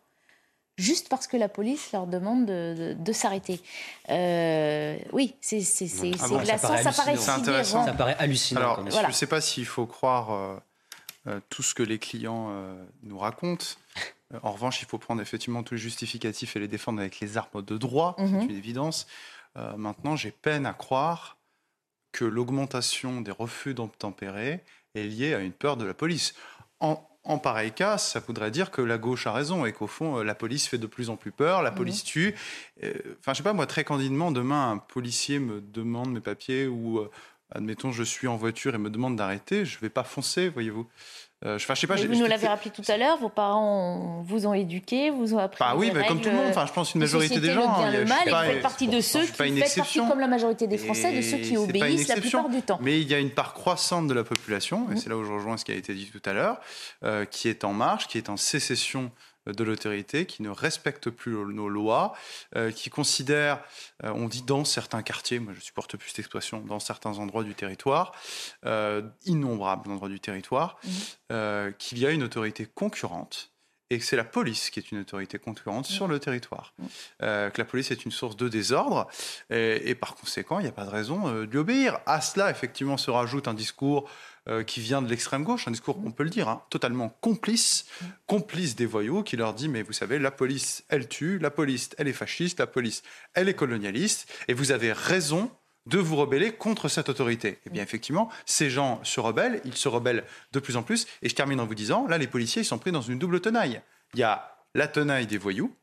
juste 0.81 1.07
parce 1.09 1.27
que 1.27 1.37
la 1.37 1.47
police 1.47 1.91
leur 1.93 2.07
demande 2.07 2.45
de, 2.45 3.13
s'arrêter. 3.13 3.61
Euh, 4.09 4.97
oui, 5.13 5.35
c'est 5.39 5.61
ah 6.19 6.27
glaçant, 6.43 6.77
ça 6.77 6.91
paraît, 6.91 7.29
intéressant. 7.29 7.85
Ça 7.85 7.93
paraît 7.93 8.15
hallucinant. 8.19 8.61
Alors, 8.61 8.89
je 8.89 9.07
ne 9.07 9.11
sais 9.11 9.27
pas 9.27 9.41
s'il 9.41 9.65
faut 9.65 9.85
croire 9.85 10.31
euh, 10.31 10.57
euh, 11.27 11.39
tout 11.49 11.63
ce 11.63 11.73
que 11.73 11.83
les 11.83 11.99
clients 11.99 12.51
nous 13.03 13.19
racontent. 13.19 13.65
en 14.43 14.51
revanche, 14.51 14.81
il 14.81 14.87
faut 14.87 14.97
prendre 14.97 15.21
effectivement 15.21 15.63
tous 15.63 15.75
les 15.75 15.81
justificatifs 15.81 16.55
et 16.55 16.59
les 16.59 16.67
défendre 16.67 16.99
avec 16.99 17.19
les 17.19 17.37
armes 17.37 17.61
de 17.61 17.77
droit, 17.77 18.15
c'est 18.17 18.25
mhm. 18.25 18.49
une 18.49 18.57
évidence. 18.57 19.07
maintenant, 19.77 20.15
j'ai 20.15 20.31
peine 20.31 20.65
à 20.65 20.73
croire 20.73 21.37
que 22.11 22.25
l'augmentation 22.25 23.21
des 23.21 23.31
refus 23.31 23.73
d'obtempérer 23.73 24.63
est 24.95 25.03
liée 25.03 25.33
à 25.33 25.39
une 25.39 25.53
peur 25.53 25.77
de 25.77 25.85
la 25.85 25.93
police. 25.93 26.33
En, 26.81 27.01
en 27.23 27.37
pareil 27.37 27.71
cas, 27.71 27.97
ça 27.97 28.19
voudrait 28.19 28.51
dire 28.51 28.71
que 28.71 28.81
la 28.81 28.97
gauche 28.97 29.27
a 29.27 29.31
raison 29.31 29.65
et 29.65 29.73
qu'au 29.73 29.87
fond, 29.87 30.17
euh, 30.17 30.23
la 30.23 30.33
police 30.33 30.67
fait 30.67 30.77
de 30.77 30.87
plus 30.87 31.09
en 31.09 31.17
plus 31.17 31.31
peur, 31.31 31.61
la 31.61 31.71
police 31.71 32.03
tue. 32.03 32.33
Euh, 32.83 32.93
enfin, 33.19 33.33
je 33.33 33.37
sais 33.37 33.43
pas, 33.43 33.53
moi, 33.53 33.67
très 33.67 33.83
candidement, 33.83 34.31
demain, 34.31 34.71
un 34.71 34.77
policier 34.77 35.39
me 35.39 35.61
demande 35.61 36.11
mes 36.11 36.19
papiers 36.19 36.65
ou, 36.67 36.99
euh, 36.99 37.11
admettons, 37.51 37.91
je 37.91 38.03
suis 38.03 38.27
en 38.27 38.37
voiture 38.37 38.73
et 38.73 38.79
me 38.79 38.89
demande 38.89 39.15
d'arrêter, 39.15 39.65
je 39.65 39.79
vais 39.79 39.89
pas 39.89 40.03
foncer, 40.03 40.49
voyez-vous. 40.49 40.87
Euh, 41.43 41.57
je, 41.57 41.73
sais 41.73 41.87
pas, 41.87 41.95
vous 41.95 42.15
nous 42.15 42.27
l'avez 42.27 42.47
rappelé 42.47 42.69
tout 42.69 42.83
à 42.87 42.97
l'heure, 42.97 43.17
vos 43.17 43.29
parents 43.29 44.21
vous 44.23 44.45
ont 44.45 44.53
éduqué, 44.53 45.09
vous 45.09 45.33
ont 45.33 45.39
appris. 45.39 45.57
Bah 45.59 45.73
oui, 45.75 45.89
bah, 45.89 46.03
comme 46.07 46.21
tout 46.21 46.29
le 46.29 46.35
monde. 46.35 46.45
Enfin, 46.49 46.67
je 46.67 46.71
pense 46.73 46.93
une 46.93 47.01
majorité 47.01 47.39
des 47.39 47.51
gens. 47.51 47.83
Le 47.83 47.89
bien, 47.89 47.99
le 47.99 48.05
mal, 48.05 48.27
et 48.27 48.29
vous 48.29 48.53
faites 48.53 48.61
partie 48.61 48.87
de 48.87 49.01
ceux 49.01 49.21
qui 49.25 49.33
faites 49.33 49.75
partie, 49.75 49.99
comme 50.07 50.19
la 50.19 50.27
majorité 50.27 50.67
des 50.67 50.77
Français, 50.77 51.15
de 51.15 51.21
ceux 51.21 51.37
qui 51.37 51.57
obéissent 51.57 52.07
la 52.09 52.17
plupart 52.17 52.47
du 52.47 52.61
temps. 52.61 52.77
Mais 52.81 53.01
il 53.01 53.09
y 53.09 53.15
a 53.15 53.19
une 53.19 53.31
part 53.31 53.53
croissante 53.53 54.07
de 54.07 54.13
la 54.13 54.23
population, 54.23 54.87
et 54.91 54.93
mmh. 54.93 54.97
c'est 54.97 55.09
là 55.09 55.17
où 55.17 55.23
je 55.23 55.31
rejoins 55.31 55.57
ce 55.57 55.65
qui 55.65 55.71
a 55.71 55.75
été 55.75 55.95
dit 55.95 56.11
tout 56.11 56.21
à 56.29 56.33
l'heure, 56.33 56.59
euh, 57.03 57.25
qui 57.25 57.47
est 57.47 57.63
en 57.63 57.73
marche, 57.73 58.07
qui 58.07 58.19
est 58.19 58.29
en 58.29 58.37
sécession 58.37 59.11
de 59.47 59.63
l'autorité, 59.63 60.25
qui 60.25 60.43
ne 60.43 60.49
respecte 60.49 61.09
plus 61.09 61.33
nos 61.33 61.69
lois, 61.69 62.13
euh, 62.55 62.71
qui 62.71 62.89
considère, 62.89 63.63
euh, 64.03 64.11
on 64.13 64.27
dit 64.27 64.43
dans 64.43 64.65
certains 64.65 65.01
quartiers, 65.01 65.39
moi 65.39 65.53
je 65.55 65.61
supporte 65.61 65.97
plus 65.97 66.09
cette 66.09 66.19
expression, 66.19 66.61
dans 66.61 66.79
certains 66.79 67.17
endroits 67.17 67.43
du 67.43 67.55
territoire, 67.55 68.13
euh, 68.65 69.01
innombrables 69.25 69.89
endroits 69.89 70.09
du 70.09 70.19
territoire, 70.19 70.77
mmh. 70.83 71.71
qu'il 71.77 71.99
y 71.99 72.05
a 72.05 72.11
une 72.11 72.23
autorité 72.23 72.65
concurrente 72.65 73.51
et 73.89 73.99
que 73.99 74.05
c'est 74.05 74.15
la 74.15 74.23
police 74.23 74.69
qui 74.69 74.79
est 74.79 74.91
une 74.91 74.99
autorité 74.99 75.37
concurrente 75.37 75.89
mmh. 75.89 75.93
sur 75.93 76.07
le 76.07 76.19
territoire. 76.19 76.73
Mmh. 76.77 76.85
que 77.19 77.57
la 77.57 77.65
police 77.65 77.91
est 77.91 78.05
une 78.05 78.11
source 78.11 78.37
de 78.37 78.47
désordre 78.47 79.07
et, 79.49 79.95
par 79.95 80.15
conséquent, 80.15 80.59
il 80.59 80.63
n'y 80.63 80.69
a 80.69 80.73
pas 80.73 80.85
de 80.85 80.89
raison 80.89 81.31
de 81.31 81.41
lui 81.41 81.57
obéir. 81.57 81.99
À 82.05 82.21
cela, 82.21 82.49
effectivement, 82.51 82.97
se 82.97 83.11
rajoute 83.11 83.47
un 83.47 83.53
discours 83.53 84.09
euh, 84.49 84.63
qui 84.63 84.79
vient 84.79 85.01
de 85.01 85.09
l'extrême 85.09 85.43
gauche, 85.43 85.67
un 85.67 85.71
discours, 85.71 85.99
on 86.03 86.11
peut 86.11 86.23
le 86.23 86.29
dire, 86.29 86.49
hein, 86.49 86.63
totalement 86.69 87.09
complice, 87.09 87.85
complice 88.25 88.75
des 88.75 88.87
voyous, 88.87 89.21
qui 89.21 89.37
leur 89.37 89.53
dit, 89.53 89.69
mais 89.69 89.83
vous 89.83 89.93
savez, 89.93 90.17
la 90.17 90.31
police, 90.31 90.83
elle 90.89 91.07
tue, 91.07 91.37
la 91.37 91.51
police, 91.51 91.91
elle 91.99 92.07
est 92.07 92.13
fasciste, 92.13 92.59
la 92.59 92.67
police, 92.67 93.03
elle 93.33 93.49
est 93.49 93.53
colonialiste, 93.53 94.27
et 94.47 94.53
vous 94.53 94.71
avez 94.71 94.93
raison 94.93 95.51
de 95.85 95.99
vous 95.99 96.15
rebeller 96.15 96.53
contre 96.53 96.87
cette 96.87 97.09
autorité. 97.09 97.59
Eh 97.65 97.69
bien 97.69 97.83
effectivement, 97.83 98.29
ces 98.45 98.69
gens 98.69 98.99
se 99.03 99.19
rebellent, 99.19 99.61
ils 99.63 99.75
se 99.75 99.87
rebellent 99.87 100.25
de 100.51 100.59
plus 100.59 100.75
en 100.75 100.83
plus, 100.83 101.05
et 101.21 101.29
je 101.29 101.35
termine 101.35 101.59
en 101.59 101.65
vous 101.65 101.75
disant, 101.75 102.07
là, 102.07 102.17
les 102.17 102.27
policiers, 102.27 102.63
ils 102.63 102.65
sont 102.65 102.79
pris 102.79 102.91
dans 102.91 103.01
une 103.01 103.19
double 103.19 103.41
tenaille. 103.41 103.81
Il 104.13 104.19
y 104.19 104.23
a 104.23 104.57
la 104.73 104.87
tenaille 104.87 105.27
des 105.27 105.37
voyous, 105.37 105.75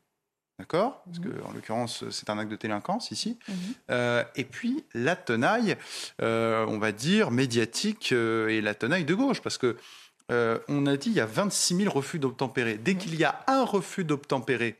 D'accord? 0.59 1.01
Parce 1.05 1.19
que, 1.19 1.29
en 1.45 1.53
l'occurrence, 1.53 2.03
c'est 2.09 2.29
un 2.29 2.37
acte 2.37 2.51
de 2.51 2.57
délinquance 2.57 3.11
ici. 3.11 3.39
Mhm. 3.47 3.55
Euh, 3.91 4.23
et 4.35 4.43
puis, 4.43 4.83
la 4.93 5.15
tenaille, 5.15 5.77
euh, 6.21 6.65
on 6.67 6.77
va 6.77 6.91
dire, 6.91 7.31
médiatique 7.31 8.11
euh, 8.11 8.49
et 8.49 8.59
la 8.59 8.75
tenaille 8.75 9.05
de 9.05 9.15
gauche. 9.15 9.41
Parce 9.41 9.57
que, 9.57 9.77
on 10.67 10.85
a 10.85 10.95
dit, 10.95 11.09
il 11.09 11.15
y 11.15 11.21
a 11.21 11.25
26 11.25 11.77
000 11.77 11.91
refus 11.91 12.19
d'obtempérer. 12.19 12.77
Dès 12.77 12.93
qu'il 12.93 13.15
y 13.15 13.23
a 13.23 13.43
un 13.47 13.63
refus 13.63 14.03
d'obtempérer 14.03 14.75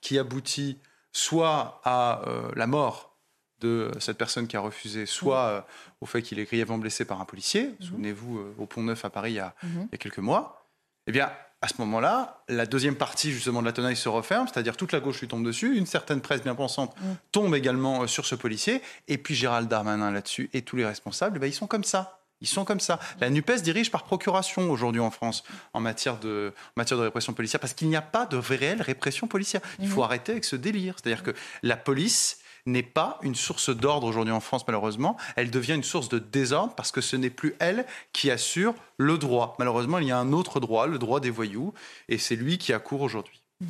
qui 0.00 0.18
aboutit 0.18 0.78
soit 1.12 1.82
à 1.84 2.22
la 2.56 2.66
mort 2.66 3.18
de 3.60 3.90
cette 3.98 4.16
personne 4.16 4.46
qui 4.46 4.56
a 4.56 4.60
refusé, 4.60 5.04
soit 5.04 5.66
au 6.00 6.06
fait 6.06 6.22
qu'il 6.22 6.38
est 6.38 6.44
grièvement 6.44 6.78
blessé 6.78 7.04
par 7.04 7.20
un 7.20 7.26
policier, 7.26 7.66
mhm. 7.66 7.86
souvenez-vous, 7.86 8.54
au 8.56 8.64
Pont 8.64 8.82
Neuf 8.82 9.04
à 9.04 9.10
Paris 9.10 9.32
il 9.32 9.36
y 9.36 9.40
a, 9.40 9.54
il 9.62 9.88
y 9.92 9.94
a 9.94 9.98
quelques 9.98 10.16
mois, 10.16 10.66
eh 11.06 11.12
bien, 11.12 11.30
à 11.64 11.68
ce 11.68 11.76
moment-là, 11.78 12.42
la 12.50 12.66
deuxième 12.66 12.94
partie 12.94 13.32
justement 13.32 13.62
de 13.62 13.66
la 13.66 13.72
tenaille 13.72 13.96
se 13.96 14.10
referme, 14.10 14.46
c'est-à-dire 14.46 14.76
toute 14.76 14.92
la 14.92 15.00
gauche 15.00 15.20
lui 15.20 15.28
tombe 15.28 15.46
dessus, 15.46 15.78
une 15.78 15.86
certaine 15.86 16.20
presse 16.20 16.42
bien 16.42 16.54
pensante 16.54 16.94
mm. 17.00 17.12
tombe 17.32 17.54
également 17.54 18.02
euh, 18.02 18.06
sur 18.06 18.26
ce 18.26 18.34
policier, 18.34 18.82
et 19.08 19.16
puis 19.16 19.34
Gérald 19.34 19.66
Darmanin 19.66 20.10
là-dessus 20.10 20.50
et 20.52 20.60
tous 20.60 20.76
les 20.76 20.84
responsables, 20.84 21.38
ben, 21.38 21.46
ils 21.46 21.54
sont 21.54 21.66
comme 21.66 21.82
ça. 21.82 22.20
Ils 22.42 22.48
sont 22.48 22.66
comme 22.66 22.80
ça. 22.80 23.00
La 23.18 23.30
NUPES 23.30 23.62
dirige 23.62 23.90
par 23.90 24.04
procuration 24.04 24.70
aujourd'hui 24.70 25.00
en 25.00 25.10
France 25.10 25.42
en 25.72 25.80
matière 25.80 26.18
de, 26.18 26.52
matière 26.76 26.98
de 26.98 27.04
répression 27.04 27.32
policière 27.32 27.60
parce 27.60 27.72
qu'il 27.72 27.88
n'y 27.88 27.96
a 27.96 28.02
pas 28.02 28.26
de 28.26 28.36
réelle 28.36 28.82
répression 28.82 29.26
policière. 29.26 29.62
Il 29.78 29.88
faut 29.88 30.02
mm. 30.02 30.04
arrêter 30.04 30.32
avec 30.32 30.44
ce 30.44 30.56
délire. 30.56 30.96
C'est-à-dire 31.00 31.22
que 31.22 31.32
la 31.62 31.78
police 31.78 32.40
n'est 32.66 32.82
pas 32.82 33.18
une 33.22 33.34
source 33.34 33.70
d'ordre 33.70 34.06
aujourd'hui 34.06 34.32
en 34.32 34.40
France, 34.40 34.66
malheureusement. 34.66 35.16
Elle 35.36 35.50
devient 35.50 35.74
une 35.74 35.84
source 35.84 36.08
de 36.08 36.18
désordre 36.18 36.74
parce 36.74 36.92
que 36.92 37.00
ce 37.00 37.16
n'est 37.16 37.30
plus 37.30 37.54
elle 37.58 37.86
qui 38.12 38.30
assure 38.30 38.74
le 38.96 39.18
droit. 39.18 39.54
Malheureusement, 39.58 39.98
il 39.98 40.08
y 40.08 40.12
a 40.12 40.18
un 40.18 40.32
autre 40.32 40.60
droit, 40.60 40.86
le 40.86 40.98
droit 40.98 41.20
des 41.20 41.30
voyous, 41.30 41.74
et 42.08 42.18
c'est 42.18 42.36
lui 42.36 42.58
qui 42.58 42.72
accourt 42.72 43.02
aujourd'hui. 43.02 43.42
Mhm. 43.60 43.68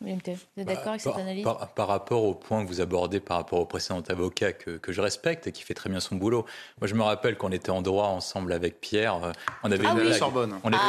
Vous 0.00 0.08
êtes 0.08 0.46
bah, 0.58 0.64
d'accord 0.64 0.88
avec 0.88 1.00
cette 1.00 1.16
analyse 1.16 1.46
par, 1.74 1.88
rapport 1.88 2.22
au 2.22 2.34
point 2.34 2.62
que 2.62 2.68
vous 2.68 2.82
abordez 2.82 3.18
par 3.18 3.38
rapport 3.38 3.60
au 3.60 3.64
précédent 3.64 4.02
avocat 4.08 4.52
que, 4.52 4.78
je 4.92 5.00
respecte 5.00 5.46
et 5.46 5.52
qui 5.52 5.62
fait 5.62 5.72
très 5.72 5.88
bien 5.88 6.00
son 6.00 6.16
boulot. 6.16 6.44
Moi, 6.80 6.86
je 6.86 6.94
me 6.94 7.02
rappelle 7.02 7.38
qu'on 7.38 7.50
était 7.50 7.70
en 7.70 7.80
droit 7.80 8.08
ensemble 8.08 8.52
avec 8.52 8.80
Pierre. 8.80 9.24
Euh, 9.24 9.32
on 9.62 9.72
avait 9.72 9.86
ah 9.86 9.92
une 9.92 10.00
blague. 10.00 10.12
Sorbonne. 10.12 10.58
On, 10.64 10.72
avait, 10.72 10.80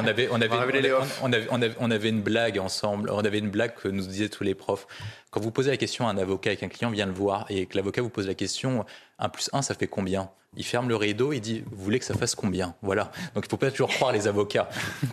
on, 0.00 0.06
avait, 0.06 0.28
on, 0.30 0.40
avait, 0.40 1.46
on, 1.78 1.90
avait, 1.90 2.08
une 2.08 2.22
blague 2.22 2.58
ensemble. 2.58 3.10
On 3.10 3.22
avait 3.22 3.38
une 3.38 3.50
blague 3.50 3.74
que 3.74 3.88
nous 3.88 4.06
disaient 4.06 4.30
tous 4.30 4.44
les 4.44 4.54
profs. 4.54 4.86
Quand 5.30 5.40
vous 5.40 5.50
posez 5.50 5.70
la 5.70 5.76
question 5.76 6.08
à 6.08 6.10
un 6.10 6.16
avocat 6.16 6.52
et 6.52 6.56
qu'un 6.56 6.68
client 6.68 6.90
vient 6.90 7.06
le 7.06 7.12
voir 7.12 7.44
et 7.50 7.66
que 7.66 7.76
l'avocat 7.76 8.00
vous 8.00 8.08
pose 8.08 8.26
la 8.26 8.34
question 8.34 8.86
1 9.18 9.28
plus 9.28 9.50
1, 9.52 9.60
ça 9.60 9.74
fait 9.74 9.88
combien? 9.88 10.30
Il 10.56 10.64
ferme 10.64 10.88
le 10.88 10.96
rideau, 10.96 11.32
il 11.32 11.40
dit 11.40 11.64
Vous 11.70 11.84
voulez 11.84 11.98
que 11.98 12.04
ça 12.04 12.14
fasse 12.14 12.34
combien? 12.34 12.74
Voilà. 12.82 13.12
Donc 13.34 13.44
il 13.44 13.46
ne 13.46 13.50
faut 13.50 13.56
pas 13.56 13.70
toujours 13.70 13.90
croire 13.90 14.12
les 14.12 14.26
avocats, 14.26 14.68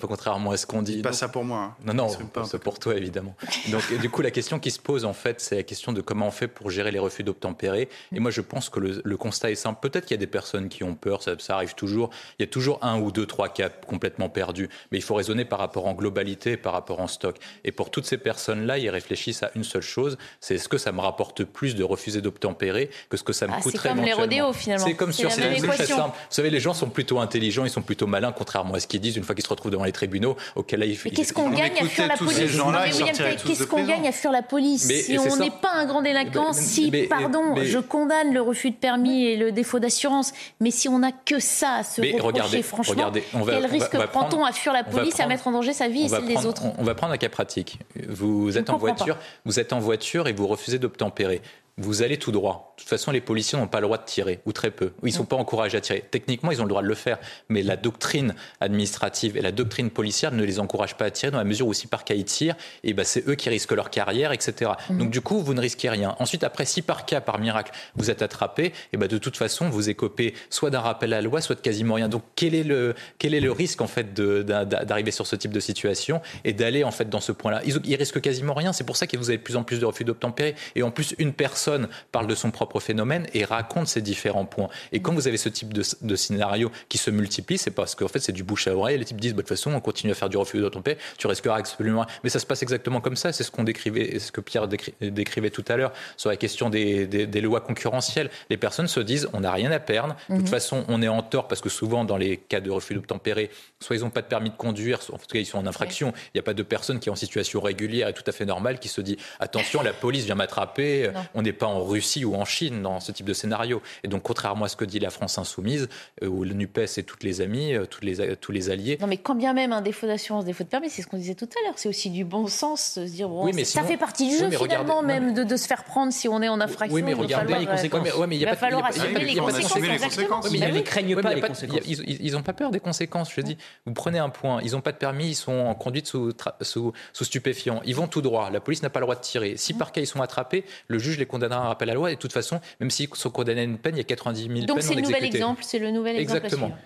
contrairement 0.00 0.50
à 0.50 0.56
ce 0.56 0.66
qu'on 0.66 0.82
dit. 0.82 1.02
Pas 1.02 1.12
ça 1.12 1.28
pour 1.28 1.44
moi. 1.44 1.58
Hein. 1.58 1.76
Non, 1.84 1.94
non, 1.94 2.44
c'est 2.44 2.58
pour 2.58 2.78
toi 2.78 2.96
évidemment. 2.96 3.34
Donc 3.70 3.82
du 4.00 4.10
coup, 4.10 4.22
la 4.22 4.30
question 4.30 4.58
qui 4.58 4.70
se 4.70 4.80
pose 4.80 5.04
en 5.04 5.12
fait, 5.12 5.40
c'est 5.40 5.56
la 5.56 5.62
question 5.62 5.92
de 5.92 6.00
comment 6.00 6.28
on 6.28 6.30
fait 6.30 6.48
pour 6.48 6.70
gérer 6.70 6.90
les 6.90 6.98
refus 6.98 7.22
d'obtempérer. 7.22 7.88
Et 8.12 8.20
moi, 8.20 8.30
je 8.30 8.40
pense 8.40 8.68
que 8.68 8.80
le, 8.80 9.16
constat 9.16 9.50
est 9.50 9.56
simple. 9.56 9.80
Peut-être 9.80 10.06
qu'il 10.06 10.14
y 10.14 10.18
a 10.18 10.20
des 10.20 10.26
personnes 10.26 10.68
qui 10.68 10.84
ont 10.84 10.94
peur, 10.94 11.22
ça, 11.22 11.32
ça, 11.38 11.56
arrive 11.56 11.74
toujours. 11.74 12.10
Il 12.38 12.42
y 12.42 12.44
a 12.44 12.48
toujours 12.48 12.78
un 12.82 13.00
ou 13.00 13.10
deux, 13.10 13.26
trois 13.26 13.48
cas 13.48 13.68
complètement 13.68 14.28
perdus. 14.28 14.68
Mais 14.92 14.98
il 14.98 15.02
faut 15.02 15.14
raisonner 15.14 15.44
par 15.44 15.58
rapport 15.58 15.86
en 15.86 15.94
globalité, 15.94 16.56
par 16.56 16.72
rapport 16.72 17.00
en 17.00 17.08
stock. 17.08 17.36
Et 17.64 17.72
pour 17.72 17.90
toutes 17.90 18.06
ces 18.06 18.18
personnes-là, 18.18 18.78
ils 18.78 18.90
réfléchissent 18.90 19.42
à 19.42 19.50
une 19.54 19.64
seule 19.64 19.82
chose 19.82 19.98
c'est 20.40 20.54
est-ce 20.54 20.68
que 20.68 20.78
ça 20.78 20.92
me 20.92 21.00
rapporte 21.00 21.44
plus 21.44 21.74
de 21.74 21.84
refuser 21.84 22.20
d'obtempérer 22.20 22.90
que 23.08 23.16
ce 23.16 23.22
que 23.22 23.32
ça 23.32 23.46
me 23.46 23.52
ah, 23.52 23.60
coûterait 23.60 23.88
C'est 23.88 23.94
comme 23.94 24.04
les 24.04 24.12
rodéos 24.12 24.52
finalement. 24.52 24.77
C'est 24.78 24.94
comme 24.94 25.12
sur 25.12 25.30
c'est 25.30 25.56
très 25.56 25.86
simple. 25.86 26.16
Vous 26.16 26.34
savez, 26.34 26.50
les 26.50 26.60
gens 26.60 26.74
sont 26.74 26.88
plutôt 26.88 27.18
intelligents, 27.18 27.64
ils 27.64 27.70
sont 27.70 27.82
plutôt 27.82 28.06
malins, 28.06 28.32
contrairement 28.32 28.74
à 28.74 28.80
ce 28.80 28.86
qu'ils 28.86 29.00
disent 29.00 29.16
une 29.16 29.24
fois 29.24 29.34
qu'ils 29.34 29.44
se 29.44 29.48
retrouvent 29.50 29.72
devant 29.72 29.84
les 29.84 29.92
tribunaux. 29.92 30.36
Auquel 30.56 30.80
là, 30.80 30.86
ils, 30.86 30.98
mais 31.04 31.10
qu'est-ce 31.10 31.32
qu'on 31.32 31.50
gagne 31.50 31.72
à 31.80 31.84
fuir 31.84 32.06
la 32.08 32.16
police 32.16 33.42
Qu'est-ce 33.44 33.66
qu'on 33.66 33.84
gagne 33.84 34.06
à 34.06 34.12
fuir 34.12 34.32
la 34.32 34.42
police 34.42 34.86
Si 34.86 35.18
on 35.18 35.36
n'est 35.36 35.50
pas 35.50 35.72
un 35.74 35.86
grand 35.86 36.02
délinquant, 36.02 36.52
si, 36.52 36.90
pardon, 37.08 37.54
je 37.62 37.78
condamne 37.78 38.32
le 38.32 38.40
refus 38.40 38.70
de 38.70 38.76
permis 38.76 39.24
et 39.24 39.36
le 39.36 39.52
défaut 39.52 39.78
d'assurance, 39.78 40.32
mais 40.60 40.70
si 40.70 40.88
on 40.88 40.98
n'a 40.98 41.12
que 41.12 41.38
ça 41.38 41.76
à 41.76 41.82
se 41.82 42.00
reprocher, 42.00 42.62
franchement, 42.62 43.12
quel 43.12 43.66
risque 43.66 43.96
prend-on 44.06 44.44
à 44.44 44.52
fuir 44.52 44.72
la 44.72 44.84
police, 44.84 45.20
à 45.20 45.26
mettre 45.26 45.46
en 45.46 45.52
danger 45.52 45.72
sa 45.72 45.88
vie 45.88 46.02
et 46.02 46.08
celle 46.08 46.26
des 46.26 46.46
autres 46.46 46.62
On 46.78 46.84
va 46.84 46.94
prendre 46.94 47.12
un 47.12 47.18
cas 47.18 47.28
pratique. 47.28 47.78
Vous 48.08 48.56
êtes 48.58 48.70
en 48.70 48.78
voiture, 48.78 49.16
vous 49.44 49.60
êtes 49.60 49.72
en 49.72 49.78
voiture 49.78 50.28
et 50.28 50.32
vous 50.32 50.46
refusez 50.46 50.78
d'obtempérer 50.78 51.42
vous 51.78 52.02
allez 52.02 52.18
tout 52.18 52.32
droit. 52.32 52.74
De 52.76 52.82
toute 52.82 52.88
façon, 52.88 53.12
les 53.12 53.20
policiers 53.20 53.58
n'ont 53.58 53.68
pas 53.68 53.78
le 53.78 53.86
droit 53.86 53.98
de 53.98 54.04
tirer, 54.04 54.40
ou 54.44 54.52
très 54.52 54.70
peu. 54.70 54.92
Ils 55.02 55.06
ne 55.06 55.12
sont 55.12 55.24
pas 55.24 55.36
encouragés 55.36 55.78
à 55.78 55.80
tirer. 55.80 56.04
Techniquement, 56.10 56.50
ils 56.50 56.60
ont 56.60 56.64
le 56.64 56.68
droit 56.68 56.82
de 56.82 56.88
le 56.88 56.94
faire, 56.94 57.18
mais 57.48 57.62
la 57.62 57.76
doctrine 57.76 58.34
administrative 58.60 59.36
et 59.36 59.40
la 59.40 59.52
doctrine 59.52 59.90
policière 59.90 60.32
ne 60.32 60.42
les 60.44 60.58
encouragent 60.58 60.96
pas 60.96 61.06
à 61.06 61.10
tirer 61.10 61.30
dans 61.30 61.38
la 61.38 61.44
mesure 61.44 61.68
où 61.68 61.72
si 61.72 61.86
par 61.86 62.04
cas 62.04 62.14
ils 62.14 62.24
tirent, 62.24 62.56
et 62.82 62.92
ben 62.94 63.04
c'est 63.04 63.26
eux 63.28 63.36
qui 63.36 63.48
risquent 63.48 63.72
leur 63.72 63.90
carrière, 63.90 64.32
etc. 64.32 64.72
Mhm. 64.90 64.98
Donc 64.98 65.10
du 65.10 65.20
coup, 65.20 65.40
vous 65.40 65.54
ne 65.54 65.60
risquez 65.60 65.88
rien. 65.88 66.16
Ensuite, 66.18 66.42
après, 66.42 66.64
si 66.64 66.82
par 66.82 67.06
cas, 67.06 67.20
par 67.20 67.38
miracle, 67.38 67.72
vous 67.94 68.10
êtes 68.10 68.22
attrapé, 68.22 68.72
et 68.92 68.96
ben 68.96 69.06
de 69.06 69.18
toute 69.18 69.36
façon, 69.36 69.68
vous 69.68 69.88
écopez 69.88 70.34
soit 70.50 70.70
d'un 70.70 70.80
rappel 70.80 71.12
à 71.12 71.16
la 71.16 71.22
loi, 71.22 71.40
soit 71.40 71.54
de 71.54 71.60
quasiment 71.60 71.94
rien. 71.94 72.08
Donc 72.08 72.24
quel 72.34 72.54
est 72.54 72.64
le, 72.64 72.94
quel 73.18 73.34
est 73.34 73.40
le 73.40 73.52
risque 73.52 73.80
en 73.80 73.86
fait 73.86 74.14
d'arriver 74.14 75.12
sur 75.12 75.26
ce 75.26 75.36
type 75.36 75.52
de 75.52 75.60
situation 75.60 76.20
et 76.44 76.52
d'aller 76.52 76.82
en 76.82 76.90
fait 76.90 77.08
dans 77.08 77.20
ce 77.20 77.32
point-là? 77.32 77.62
Ils, 77.64 77.78
ils 77.84 77.96
risquent 77.96 78.20
quasiment 78.20 78.54
rien. 78.54 78.72
C'est 78.72 78.84
pour 78.84 78.96
ça 78.96 79.06
que 79.06 79.16
vous 79.16 79.30
avez 79.30 79.38
de 79.38 79.42
plus 79.42 79.56
en 79.56 79.62
plus 79.62 79.78
de 79.78 79.86
refus 79.86 80.04
d'obtempérer. 80.04 80.54
Et 80.74 80.82
en 80.82 80.90
plus, 80.90 81.14
une 81.18 81.32
personne 81.32 81.67
parle 82.12 82.26
de 82.26 82.34
son 82.34 82.50
propre 82.50 82.80
phénomène 82.80 83.26
et 83.34 83.44
raconte 83.44 83.88
ces 83.88 84.00
différents 84.02 84.44
points. 84.44 84.68
Et 84.92 85.00
quand 85.00 85.12
vous 85.14 85.28
avez 85.28 85.36
ce 85.36 85.48
type 85.48 85.72
de, 85.72 85.82
de 86.02 86.16
scénario 86.16 86.70
qui 86.88 86.98
se 86.98 87.10
multiplie, 87.10 87.58
c'est 87.58 87.70
parce 87.70 87.94
qu'en 87.94 88.08
fait 88.08 88.20
c'est 88.20 88.32
du 88.32 88.42
bouche 88.44 88.66
à 88.68 88.74
oreille. 88.76 88.98
Les 88.98 89.04
types 89.04 89.20
disent 89.20 89.32
bah, 89.32 89.38
de 89.38 89.42
toute 89.42 89.48
façon 89.56 89.72
on 89.72 89.80
continue 89.80 90.12
à 90.12 90.14
faire 90.14 90.28
du 90.28 90.36
refus 90.36 90.58
d'obtempérer, 90.60 90.98
tu 91.18 91.26
risqueras 91.26 91.56
absolument 91.58 92.02
rien. 92.02 92.14
Mais 92.24 92.30
ça 92.30 92.38
se 92.38 92.46
passe 92.46 92.62
exactement 92.62 93.00
comme 93.00 93.16
ça. 93.16 93.32
C'est 93.32 93.44
ce 93.44 93.50
qu'on 93.50 93.64
décrivait, 93.64 94.18
ce 94.18 94.32
que 94.32 94.40
Pierre 94.40 94.68
décri- 94.68 94.94
décrivait 95.00 95.50
tout 95.50 95.64
à 95.68 95.76
l'heure 95.76 95.92
sur 96.16 96.30
la 96.30 96.36
question 96.36 96.70
des, 96.70 97.06
des- 97.06 97.26
des 97.26 97.40
lois 97.40 97.60
concurrentielles. 97.60 98.30
Les 98.50 98.56
personnes 98.56 98.88
se 98.88 99.00
disent 99.00 99.28
on 99.32 99.40
n'a 99.40 99.52
rien 99.52 99.70
à 99.70 99.78
perdre. 99.80 100.16
De 100.28 100.34
toute 100.36 100.44
Mhm. 100.44 100.48
façon, 100.48 100.84
on 100.88 101.02
est 101.02 101.08
en 101.08 101.22
tort 101.22 101.48
parce 101.48 101.60
que 101.60 101.68
souvent 101.68 102.04
dans 102.04 102.16
les 102.16 102.36
cas 102.36 102.60
de 102.60 102.70
refus 102.70 102.94
d'obtempérer, 102.94 103.50
soit 103.80 103.96
ils 103.96 104.02
n'ont 104.02 104.10
pas 104.10 104.22
de 104.22 104.26
permis 104.26 104.50
de 104.50 104.56
conduire, 104.56 105.02
soit 105.02 105.14
en 105.14 105.18
tout 105.18 105.26
cas 105.26 105.38
ils 105.38 105.46
sont 105.46 105.58
en 105.58 105.66
infraction. 105.66 106.12
Il 106.26 106.30
n'y 106.36 106.40
a 106.40 106.42
pas 106.42 106.54
de 106.54 106.62
personne 106.62 107.00
qui 107.00 107.08
est 107.08 107.12
en 107.12 107.16
situation 107.16 107.60
régulière 107.60 108.08
et 108.08 108.12
tout 108.14 108.22
à 108.26 108.32
fait 108.32 108.44
normale 108.46 108.78
qui 108.78 108.88
se 108.88 109.00
dit 109.00 109.16
attention, 109.40 109.82
la 109.82 109.92
police 109.92 110.24
vient 110.24 110.34
m'attraper. 110.34 111.10
On 111.34 111.42
n'est 111.42 111.52
pas 111.58 111.66
en 111.66 111.84
Russie 111.84 112.24
ou 112.24 112.34
en 112.34 112.44
Chine 112.44 112.82
dans 112.82 113.00
ce 113.00 113.12
type 113.12 113.26
de 113.26 113.32
scénario. 113.32 113.82
Et 114.04 114.08
donc, 114.08 114.22
contrairement 114.22 114.64
à 114.64 114.68
ce 114.68 114.76
que 114.76 114.84
dit 114.84 114.98
la 114.98 115.10
France 115.10 115.38
insoumise, 115.38 115.88
euh, 116.22 116.26
où 116.28 116.44
le 116.44 116.54
NUPES 116.54 116.98
et 116.98 117.02
toutes 117.02 117.22
les 117.24 117.40
amies, 117.40 117.74
euh, 117.74 117.84
toutes 117.86 118.04
les, 118.04 118.36
tous 118.36 118.52
les 118.52 118.70
alliés, 118.70 118.98
Non, 119.00 119.06
mais 119.06 119.16
quand 119.18 119.34
bien 119.34 119.52
même 119.52 119.72
un 119.72 119.80
défaut 119.82 120.06
d'assurance, 120.06 120.44
défaut 120.44 120.64
de 120.64 120.68
permis, 120.68 120.88
c'est 120.90 121.02
ce 121.02 121.06
qu'on 121.06 121.16
disait 121.18 121.34
tout 121.34 121.44
à 121.60 121.64
l'heure. 121.66 121.74
C'est 121.76 121.88
aussi 121.88 122.10
du 122.10 122.24
bon 122.24 122.46
sens 122.46 122.98
de 122.98 123.06
se 123.06 123.12
dire 123.12 123.28
bon, 123.28 123.44
Oui, 123.44 123.52
mais 123.54 123.64
ça 123.64 123.80
sinon- 123.80 123.86
fait 123.86 123.96
partie 123.96 124.26
du 124.26 124.32
Oui, 124.34 124.38
jeu 124.40 124.48
mais 124.48 124.56
finalement 124.56 124.98
regardez- 125.00 125.20
même 125.20 125.34
de, 125.34 125.44
de 125.44 125.56
se 125.56 125.66
faire 125.66 125.84
prendre 125.84 126.12
si 126.12 126.28
on 126.28 126.40
est 126.42 126.48
en 126.48 126.60
infraction. 126.60 126.94
Oui, 126.94 127.02
mais 127.02 127.14
regardez 127.14 127.54
les 127.58 127.66
euh, 127.66 127.70
conséquences. 127.70 128.02
Mais- 128.18 128.26
mais 128.26 128.36
il 128.36 128.44
va 128.44 128.56
falloir 128.56 128.84
assumer 128.86 129.24
les 129.24 129.34
conséquences. 129.36 129.72
conséquences. 130.02 130.44
Bah 130.52 130.66
Ils 130.68 130.74
ne 130.74 130.80
craignent 130.80 131.14
pas 131.20 131.28
mais 131.30 131.34
les 131.36 131.40
conséquences. 131.40 131.80
Ils, 131.86 132.24
ils 132.24 132.36
ont 132.36 132.42
pas 132.42 132.52
peur 132.52 132.70
des 132.70 132.80
conséquences. 132.80 133.32
Je 133.34 133.40
dis, 133.40 133.56
vous 133.86 133.92
prenez 133.92 134.18
un 134.18 134.28
point, 134.28 134.60
ils 134.62 134.72
n'ont 134.72 134.80
pas 134.80 134.92
de 134.92 134.96
permis, 134.98 135.28
ils 135.30 135.34
sont 135.34 135.52
en 135.52 135.74
conduite 135.74 136.06
sous, 136.06 136.32
sous, 136.62 136.92
sous 137.12 137.24
stupéfiants. 137.24 137.80
Ils 137.84 137.94
vont 137.94 138.06
tout 138.08 138.22
droit. 138.22 138.50
La 138.50 138.60
police 138.60 138.82
n'a 138.82 138.90
pas 138.90 139.00
le 139.00 139.04
droit 139.06 139.14
de 139.16 139.20
tirer. 139.20 139.56
Si 139.56 139.74
par 139.74 139.92
cas 139.92 140.00
ils 140.00 140.06
sont 140.06 140.20
attrapés, 140.22 140.64
le 140.88 140.98
juge 140.98 141.18
les 141.18 141.26
condamnera 141.48 141.66
un 141.66 141.68
rappel 141.68 141.88
à 141.88 141.92
la 141.92 141.96
loi. 141.96 142.10
Et 142.10 142.14
de 142.14 142.20
toute 142.20 142.32
façon, 142.32 142.60
même 142.80 142.90
s'ils 142.90 143.08
sont 143.14 143.30
condamnés 143.30 143.60
à 143.60 143.64
une 143.64 143.78
peine, 143.78 143.94
il 143.94 143.98
y 143.98 144.00
a 144.00 144.04
90 144.04 144.42
000 144.42 144.66
Donc 144.66 144.78
peines 144.78 144.86
c'est 144.86 144.94
le 144.94 145.02
nouvel 145.02 145.24
exemple, 145.24 145.62
c'est 145.64 145.78
le 145.78 145.90
nouvel 145.90 146.16
exemple. 146.16 146.44
Exactement. 146.44 146.76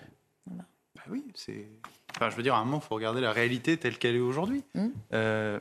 Bah 0.47 1.03
oui, 1.09 1.23
c'est. 1.35 1.67
Enfin, 2.15 2.29
je 2.29 2.35
veux 2.35 2.43
dire, 2.43 2.55
à 2.55 2.59
un 2.59 2.65
moment, 2.65 2.79
il 2.83 2.87
faut 2.87 2.95
regarder 2.95 3.21
la 3.21 3.31
réalité 3.31 3.77
telle 3.77 3.97
qu'elle 3.97 4.15
est 4.15 4.19
aujourd'hui. 4.19 4.63
Mm. 4.75 4.87
Euh, 5.13 5.59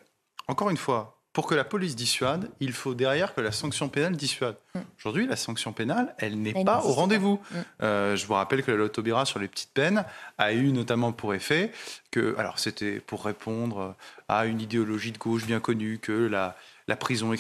encore 0.49 0.69
une 0.69 0.77
fois, 0.77 1.19
pour 1.33 1.47
que 1.47 1.55
la 1.55 1.65
police 1.65 1.97
dissuade, 1.97 2.51
il 2.61 2.73
faut 2.73 2.93
derrière 2.93 3.35
que 3.35 3.41
la 3.41 3.53
sanction 3.53 3.89
pénale 3.89 4.17
dissuade. 4.17 4.57
Mm. 4.75 4.81
Aujourd'hui, 4.99 5.27
la 5.27 5.37
sanction 5.37 5.73
pénale, 5.73 6.15
elle 6.19 6.41
n'est 6.41 6.65
pas 6.65 6.85
au 6.85 6.93
rendez-vous. 6.93 7.39
pas. 7.39 7.59
Mm. 7.59 7.65
Euh, 7.83 8.17
je 8.17 8.27
vous 8.27 8.35
rappelle 8.35 8.63
que 8.63 8.71
la 8.71 8.77
Lotobira 8.77 9.25
sur 9.25 9.39
les 9.39 9.49
petites 9.49 9.73
peines 9.73 10.05
a 10.37 10.53
eu 10.53 10.73
notamment 10.73 11.13
pour 11.13 11.33
effet 11.33 11.73
que, 12.11 12.37
alors 12.37 12.59
c'était 12.59 13.01
pour 13.01 13.25
répondre 13.25 13.97
à 14.29 14.45
une 14.45 14.61
idéologie 14.61 15.13
de 15.13 15.19
gauche 15.19 15.47
bien 15.47 15.59
connue, 15.59 15.99
que 15.99 16.13
la, 16.13 16.55
la 16.89 16.97
prison 16.97 17.33
est 17.33 17.37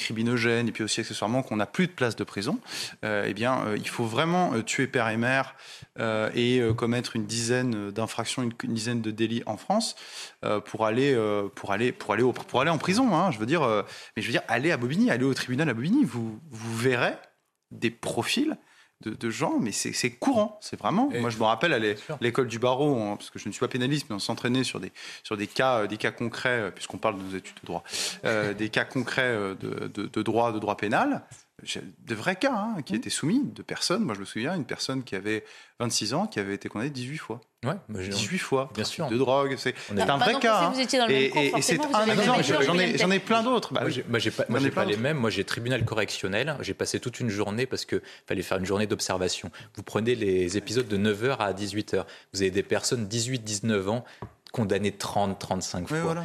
et 0.68 0.72
puis 0.72 0.84
aussi 0.84 1.00
accessoirement 1.00 1.42
qu'on 1.42 1.56
n'a 1.56 1.66
plus 1.66 1.86
de 1.86 1.92
place 1.92 2.16
de 2.16 2.24
prison, 2.24 2.58
euh, 3.04 3.24
eh 3.26 3.34
bien, 3.34 3.64
euh, 3.66 3.76
il 3.76 3.88
faut 3.88 4.04
vraiment 4.04 4.54
euh, 4.54 4.62
tuer 4.62 4.86
père 4.86 5.08
et 5.08 5.16
mère 5.16 5.54
et 6.34 6.62
commettre 6.76 7.16
une 7.16 7.26
dizaine 7.26 7.90
d'infractions, 7.90 8.42
une, 8.42 8.74
dizaine 8.74 9.02
de 9.02 9.10
délits 9.10 9.42
en 9.46 9.56
France 9.56 9.94
pour 10.64 10.86
aller, 10.86 11.14
pour 11.54 11.72
aller, 11.72 11.92
pour 11.92 12.14
aller, 12.14 12.22
pour 12.22 12.60
aller 12.60 12.70
en 12.70 12.78
prison. 12.78 13.14
hein. 13.14 13.30
je 13.30 13.38
veux 13.38 13.46
dire, 13.46 13.60
mais 14.16 14.22
je 14.22 14.26
veux 14.26 14.32
dire, 14.32 14.42
aller 14.48 14.72
à 14.72 14.78
Bobigny, 14.78 15.10
aller 15.10 15.24
au 15.24 15.34
tribunal 15.34 15.68
à 15.68 15.74
Bobigny, 15.74 16.04
vous, 16.04 16.40
vous 16.50 16.76
verrez 16.76 17.14
des 17.70 17.90
profils 17.90 18.56
de, 19.02 19.10
de 19.10 19.30
gens, 19.30 19.58
mais 19.60 19.72
c'est 19.72 20.10
courant, 20.10 20.58
c'est 20.60 20.78
vraiment. 20.78 21.10
Moi, 21.20 21.30
je 21.30 21.38
me 21.38 21.44
rappelle 21.44 21.72
à 21.72 21.78
l'é- 21.78 21.96
l'école 22.20 22.48
du 22.48 22.58
barreau, 22.58 22.94
on- 22.94 23.16
parce 23.16 23.30
que 23.30 23.38
je 23.38 23.48
ne 23.48 23.52
suis 23.52 23.60
pas 23.60 23.68
pénaliste, 23.68 24.06
mais 24.08 24.16
on 24.16 24.18
s'entraînait 24.20 24.64
sur 24.64 24.80
des 24.80 24.92
sur 25.22 25.36
des 25.36 25.46
cas, 25.46 25.80
euh, 25.80 25.86
des 25.86 25.96
cas 25.98 26.10
concrets, 26.12 26.48
euh, 26.60 26.70
puisqu'on 26.70 26.98
parle 26.98 27.18
de 27.18 27.22
nos 27.22 27.36
études 27.36 27.56
de 27.62 27.66
droit, 27.66 27.82
euh, 28.24 28.54
des 28.54 28.68
cas 28.68 28.84
concrets 28.84 29.32
de, 29.60 29.88
de- 29.92 30.06
de 30.06 30.22
droit, 30.22 30.52
de 30.52 30.58
droit 30.58 30.76
pénal. 30.76 31.22
De 32.06 32.14
vrais 32.14 32.36
cas 32.36 32.52
hein, 32.52 32.82
qui 32.82 32.94
étaient 32.96 33.08
soumis 33.10 33.40
de 33.44 33.62
personnes. 33.62 34.02
Moi, 34.02 34.14
je 34.14 34.20
me 34.20 34.24
souviens, 34.24 34.54
une 34.56 34.64
personne 34.64 35.04
qui 35.04 35.14
avait 35.14 35.44
26 35.78 36.12
ans, 36.14 36.26
qui 36.26 36.40
avait 36.40 36.54
été 36.54 36.68
condamnée 36.68 36.90
18 36.90 37.18
fois. 37.18 37.40
Ouais, 37.64 37.74
bah, 37.88 38.00
j'ai- 38.02 38.08
18 38.08 38.38
fois. 38.38 38.70
Bien 38.74 38.82
sûr. 38.84 39.06
De 39.08 39.16
drogue. 39.16 39.54
C'est 39.56 39.74
On 39.90 39.94
c'est 39.96 40.02
est- 40.02 40.10
un 40.10 40.16
vrai 40.16 40.34
cas. 40.40 40.58
si 40.58 40.64
hein. 40.64 40.70
vous 40.74 40.80
étiez 40.80 40.98
dans 40.98 41.06
le 41.06 41.12
même 41.12 41.22
Et- 41.22 41.62
c'est 41.62 41.80
un 41.80 42.06
exemple. 42.06 42.42
J'en 42.98 43.10
ai, 43.10 43.18
plein 43.20 43.42
d'autres. 43.44 43.72
Bah 43.72 43.82
Moi, 43.82 43.90
j'ai- 44.18 44.30
pas, 44.32 44.44
moi, 44.48 44.58
pas 44.74 44.84
les 44.84 44.96
mêmes. 44.96 45.18
Moi, 45.18 45.30
j'ai 45.30 45.44
tribunal 45.44 45.84
correctionnel. 45.84 46.56
J'ai 46.60 46.74
passé 46.74 46.98
toute 46.98 47.20
une 47.20 47.28
journée 47.30 47.66
parce 47.66 47.84
que 47.84 48.02
fallait 48.26 48.42
faire 48.42 48.58
une 48.58 48.66
journée 48.66 48.86
d'observation. 48.88 49.50
Vous 49.76 49.84
prenez 49.84 50.16
les 50.16 50.56
épisodes 50.56 50.88
de 50.88 50.96
9h 50.96 51.40
à 51.40 51.52
18h. 51.52 52.04
Vous 52.32 52.42
avez 52.42 52.50
des 52.50 52.64
personnes 52.64 53.06
18-19 53.06 53.88
ans 53.88 54.04
condamnées 54.52 54.92
30, 54.92 55.38
35 55.38 55.88
fois. 55.88 55.98
Voilà. 56.00 56.24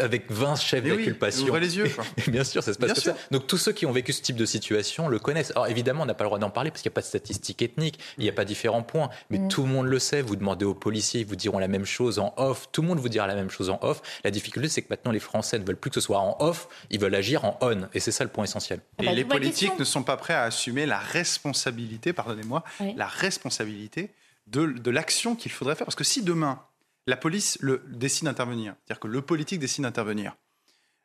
Avec 0.00 0.30
20 0.30 0.56
chefs 0.56 0.82
Mais 0.84 0.90
oui, 0.92 1.14
les 1.60 1.76
yeux, 1.76 1.88
quoi. 1.88 2.04
Et 2.26 2.30
bien 2.30 2.42
sûr, 2.44 2.62
ça 2.62 2.72
se 2.74 2.78
passe 2.78 2.86
Bien 2.88 2.94
comme 2.94 3.02
sûr. 3.04 3.12
ça. 3.14 3.18
Donc, 3.30 3.46
tous 3.46 3.56
ceux 3.56 3.72
qui 3.72 3.86
ont 3.86 3.92
vécu 3.92 4.12
ce 4.12 4.20
type 4.20 4.36
de 4.36 4.44
situation 4.44 5.08
le 5.08 5.18
connaissent. 5.20 5.52
Alors, 5.52 5.68
évidemment, 5.68 6.02
on 6.02 6.06
n'a 6.06 6.14
pas 6.14 6.24
le 6.24 6.28
droit 6.28 6.38
d'en 6.40 6.50
parler 6.50 6.70
parce 6.70 6.82
qu'il 6.82 6.90
n'y 6.90 6.94
a 6.94 6.96
pas 6.96 7.00
de 7.02 7.06
statistiques 7.06 7.62
ethniques, 7.62 7.98
il 8.18 8.24
n'y 8.24 8.28
a 8.28 8.32
pas 8.32 8.44
différents 8.44 8.82
points. 8.82 9.08
Mais 9.30 9.38
Mm. 9.38 9.48
tout 9.48 9.62
le 9.62 9.68
monde 9.68 9.86
le 9.86 9.98
sait. 9.98 10.20
Vous 10.22 10.34
demandez 10.36 10.64
aux 10.64 10.74
policiers, 10.74 11.20
ils 11.20 11.26
vous 11.26 11.36
diront 11.36 11.58
la 11.60 11.68
même 11.68 11.84
chose 11.86 12.18
en 12.18 12.34
off. 12.36 12.68
Tout 12.72 12.82
le 12.82 12.88
monde 12.88 12.98
vous 12.98 13.08
dira 13.08 13.26
la 13.28 13.34
même 13.36 13.50
chose 13.50 13.70
en 13.70 13.78
off. 13.82 14.02
La 14.24 14.30
difficulté, 14.32 14.68
c'est 14.68 14.82
que 14.82 14.88
maintenant, 14.90 15.12
les 15.12 15.20
Français 15.20 15.58
ne 15.58 15.64
veulent 15.64 15.76
plus 15.76 15.90
que 15.90 15.94
ce 15.94 16.00
soit 16.00 16.18
en 16.18 16.36
off, 16.40 16.68
ils 16.90 16.98
veulent 17.00 17.14
agir 17.14 17.44
en 17.44 17.56
on. 17.60 17.82
Et 17.94 18.00
c'est 18.00 18.10
ça 18.12 18.24
le 18.24 18.30
point 18.30 18.44
essentiel. 18.44 18.80
Et 19.00 19.06
bah, 19.06 19.12
les 19.12 19.22
d'où 19.22 19.28
ma 19.28 19.34
politiques 19.36 19.68
question. 19.68 19.78
ne 19.78 19.84
sont 19.84 20.02
pas 20.02 20.16
prêts 20.16 20.34
à 20.34 20.42
assumer 20.42 20.84
la 20.84 20.98
responsabilité, 20.98 22.12
pardonnez-moi, 22.12 22.64
Oui. 22.80 22.94
la 22.96 23.06
responsabilité 23.06 24.10
de, 24.48 24.66
de 24.66 24.90
l'action 24.90 25.34
qu'il 25.36 25.52
faudrait 25.52 25.74
faire. 25.76 25.86
Parce 25.86 25.94
que 25.94 26.04
si 26.04 26.22
demain, 26.22 26.60
la 27.08 27.16
police 27.16 27.58
le, 27.60 27.82
décide 27.88 28.26
d'intervenir, 28.26 28.74
c'est-à-dire 28.84 29.00
que 29.00 29.08
le 29.08 29.22
politique 29.22 29.58
décide 29.58 29.84
d'intervenir, 29.84 30.36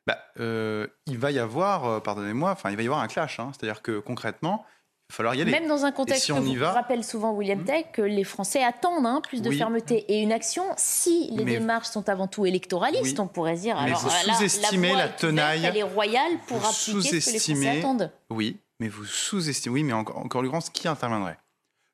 bah, 0.06 0.18
euh, 0.38 0.86
il 1.06 1.18
va 1.18 1.30
y 1.30 1.38
avoir, 1.38 1.86
euh, 1.86 2.00
pardonnez-moi, 2.00 2.50
enfin, 2.50 2.70
il 2.70 2.76
va 2.76 2.82
y 2.82 2.86
avoir 2.86 3.00
un 3.00 3.08
clash. 3.08 3.40
hein. 3.40 3.50
c'est-à-dire 3.52 3.80
que 3.82 3.98
concrètement, 4.00 4.64
il 5.08 5.12
va 5.12 5.16
falloir 5.16 5.34
y 5.34 5.40
aller. 5.42 5.50
Même 5.50 5.66
dans 5.68 5.84
un 5.84 5.92
contexte 5.92 6.24
si 6.24 6.28
que 6.32 6.36
on 6.36 6.40
vous 6.40 6.52
y 6.52 6.56
va, 6.56 6.72
rappelle 6.72 7.04
souvent 7.04 7.32
William 7.32 7.62
Tech, 7.64 7.86
que 7.92 8.02
les 8.02 8.24
Français 8.24 8.62
attendent 8.62 9.06
hein, 9.06 9.20
plus 9.26 9.40
de 9.42 9.48
Oui. 9.48 9.56
fermeté 9.58 10.04
et 10.12 10.20
une 10.22 10.32
action. 10.32 10.64
Si 10.76 11.30
les 11.32 11.44
Mais- 11.44 11.52
démarches 11.58 11.88
sont 11.88 12.08
avant 12.08 12.26
tout 12.26 12.44
électoralistes, 12.46 13.18
Oui. 13.18 13.20
on 13.20 13.26
pourrait 13.26 13.56
se 13.56 13.62
dire 13.62 13.76
Mais 13.76 13.84
alors 13.88 14.00
vous 14.00 14.10
sous-estimez 14.10 14.88
la 14.88 14.94
ouverte, 14.94 15.18
tenaille. 15.20 15.64
elle 15.64 15.76
est 15.76 15.82
royale 15.82 16.32
pour 16.46 16.58
vous 16.58 16.66
appliquer 16.66 17.20
ce 17.20 17.26
que 17.30 17.32
les 17.32 17.38
Français 17.38 17.38
sous-estimez- 17.38 17.78
attendent. 17.78 18.12
Oui, 18.30 18.58
mais 18.80 18.88
vous 18.88 19.04
sous-estimez. 19.06 19.72
Oui, 19.74 19.82
mais 19.84 19.92
encore, 19.94 20.18
encore 20.18 20.42
le 20.42 20.48
grand, 20.50 20.60
qui 20.70 20.86
interviendrait 20.88 21.38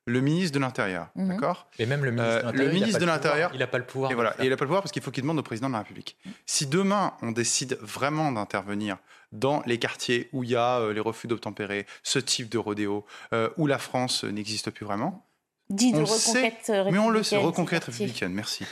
Le 0.07 0.19
ministre 0.19 0.55
de 0.55 0.59
l'Intérieur, 0.59 1.09
Mhm. 1.15 1.27
d'accord 1.29 1.67
Et 1.77 1.85
même 1.85 2.03
le 2.03 2.11
ministre 2.11 2.27
Euh, 2.31 2.39
de 2.39 2.45
l'Intérieur, 2.45 2.53
le 2.53 2.63
il 2.63 2.69
a 2.69 2.73
ministre 2.73 2.99
de 2.99 3.05
l'Intérieur, 3.05 3.51
il 3.53 3.59
n'a 3.59 3.67
pas 3.67 3.77
le 3.77 3.83
pouvoir. 3.85 4.11
Et 4.11 4.15
voilà, 4.15 4.35
et 4.39 4.45
il 4.45 4.49
n'a 4.49 4.57
pas 4.57 4.63
le 4.65 4.67
pouvoir 4.69 4.81
parce 4.81 4.91
qu'il 4.91 5.01
faut 5.03 5.11
qu'il 5.11 5.21
demande 5.21 5.37
au 5.39 5.43
président 5.43 5.67
de 5.67 5.73
la 5.73 5.79
République. 5.79 6.17
Si 6.47 6.65
demain 6.65 7.13
on 7.21 7.31
décide 7.31 7.77
vraiment 7.81 8.31
d'intervenir 8.31 8.97
dans 9.31 9.61
les 9.67 9.77
quartiers 9.77 10.27
où 10.33 10.43
il 10.43 10.49
y 10.49 10.55
a 10.55 10.79
euh, 10.79 10.93
les 10.93 10.99
refus 10.99 11.27
d'obtempérer, 11.27 11.85
ce 12.03 12.17
type 12.19 12.49
de 12.49 12.57
rodéo, 12.57 13.05
euh, 13.33 13.49
où 13.57 13.67
la 13.67 13.77
France 13.77 14.23
n'existe 14.23 14.71
plus 14.71 14.85
vraiment, 14.85 15.25
Dit 15.69 15.93
de 15.93 15.99
on 15.99 16.03
reconquête 16.03 16.19
sait, 16.19 16.41
républicaine. 16.81 16.91
mais 16.91 16.97
on 16.99 17.09
le 17.09 17.23
sait, 17.23 17.37
reconquête 17.37 17.83
républicaine, 17.85 18.33
merci. 18.33 18.65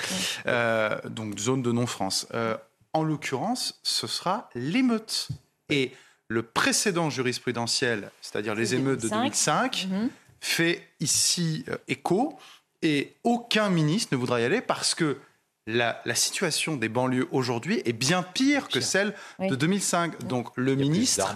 Euh, 0.47 0.99
donc 1.05 1.37
zone 1.37 1.61
de 1.61 1.71
non-France. 1.71 2.27
Euh, 2.33 2.57
en 2.91 3.03
l'occurrence, 3.03 3.79
ce 3.83 4.07
sera 4.07 4.49
l'émeute. 4.55 5.29
Et 5.69 5.91
le 6.27 6.41
précédent 6.43 7.09
jurisprudentiel, 7.09 8.09
c'est-à-dire 8.21 8.55
les 8.55 8.75
émeutes 8.75 9.01
de 9.01 9.07
2005. 9.09 9.87
2005, 10.41 10.41
fait 10.41 10.87
ici 10.99 11.65
euh, 11.69 11.77
écho 11.87 12.37
et 12.81 13.15
aucun 13.23 13.69
ministre 13.69 14.13
ne 14.13 14.17
voudra 14.19 14.39
y 14.41 14.43
aller 14.43 14.61
parce 14.61 14.95
que 14.95 15.17
la, 15.67 16.01
la 16.05 16.15
situation 16.15 16.77
des 16.77 16.89
banlieues 16.89 17.27
aujourd'hui 17.31 17.83
est 17.85 17.93
bien 17.93 18.23
pire 18.23 18.69
que 18.69 18.79
celle 18.79 19.13
de 19.39 19.53
2005. 19.53 20.23
Donc 20.25 20.47
le 20.55 20.73
ministre 20.73 21.27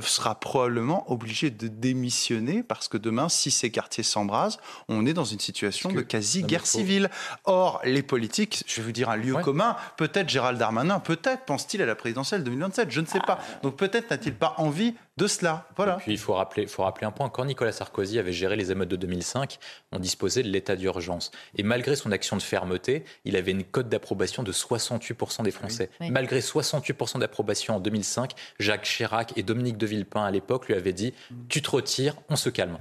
sera 0.00 0.34
probablement 0.38 1.10
obligé 1.10 1.48
de 1.48 1.68
démissionner 1.68 2.62
parce 2.62 2.88
que 2.88 2.98
demain, 2.98 3.30
si 3.30 3.50
ces 3.50 3.70
quartiers 3.70 4.02
s'embrasent, 4.04 4.58
on 4.88 5.06
est 5.06 5.14
dans 5.14 5.24
une 5.24 5.40
situation 5.40 5.90
de 5.90 6.02
quasi-guerre 6.02 6.66
civile. 6.66 7.08
Or, 7.44 7.80
les 7.84 8.02
politiques, 8.02 8.62
je 8.66 8.76
vais 8.82 8.86
vous 8.86 8.92
dire 8.92 9.08
un 9.08 9.16
lieu 9.16 9.32
Ouais. 9.36 9.42
commun, 9.42 9.76
peut-être 9.96 10.28
Gérald 10.28 10.58
Darmanin, 10.58 11.00
peut-être 11.00 11.46
pense-t-il 11.46 11.82
à 11.82 11.86
la 11.86 11.94
présidentielle 11.94 12.44
2027, 12.44 12.90
je 12.90 13.00
ne 13.00 13.06
sais 13.06 13.20
pas. 13.20 13.38
Donc 13.62 13.76
peut-être 13.76 14.10
n'a-t-il 14.10 14.34
pas 14.34 14.54
envie 14.58 14.94
de 15.16 15.26
cela. 15.26 15.68
Voilà. 15.76 15.96
Et 15.96 16.02
puis 16.02 16.12
il 16.12 16.18
faut 16.18 16.34
rappeler, 16.34 16.66
faut 16.66 16.82
rappeler 16.82 17.06
un 17.06 17.10
point. 17.10 17.28
Quand 17.28 17.44
Nicolas 17.44 17.72
Sarkozy 17.72 18.18
avait 18.18 18.32
géré 18.32 18.56
les 18.56 18.72
émeutes 18.72 18.88
de 18.88 18.96
2005, 18.96 19.58
on 19.92 19.98
disposait 19.98 20.42
de 20.42 20.48
l'état 20.48 20.76
d'urgence. 20.76 21.30
Et 21.56 21.62
malgré 21.62 21.96
son 21.96 22.12
action 22.12 22.36
de 22.36 22.42
fermeté, 22.42 23.04
il 23.24 23.36
avait 23.36 23.50
une 23.50 23.64
cote 23.64 23.88
d'approbation 23.88 24.42
de 24.42 24.52
68% 24.52 25.42
des 25.42 25.50
Français. 25.50 25.90
Malgré 26.00 26.40
68% 26.40 27.18
d'approbation 27.18 27.76
en 27.76 27.80
2005, 27.80 28.32
Jacques 28.58 28.84
Chirac 28.84 29.32
et 29.36 29.42
Dominique 29.42 29.76
de 29.76 29.86
Villepin 29.86 30.24
à 30.24 30.30
l'époque 30.30 30.68
lui 30.68 30.74
avaient 30.74 30.92
dit 30.92 31.12
Tu 31.48 31.60
te 31.60 31.70
retires, 31.70 32.16
on 32.28 32.36
se 32.36 32.48
calme. 32.48 32.78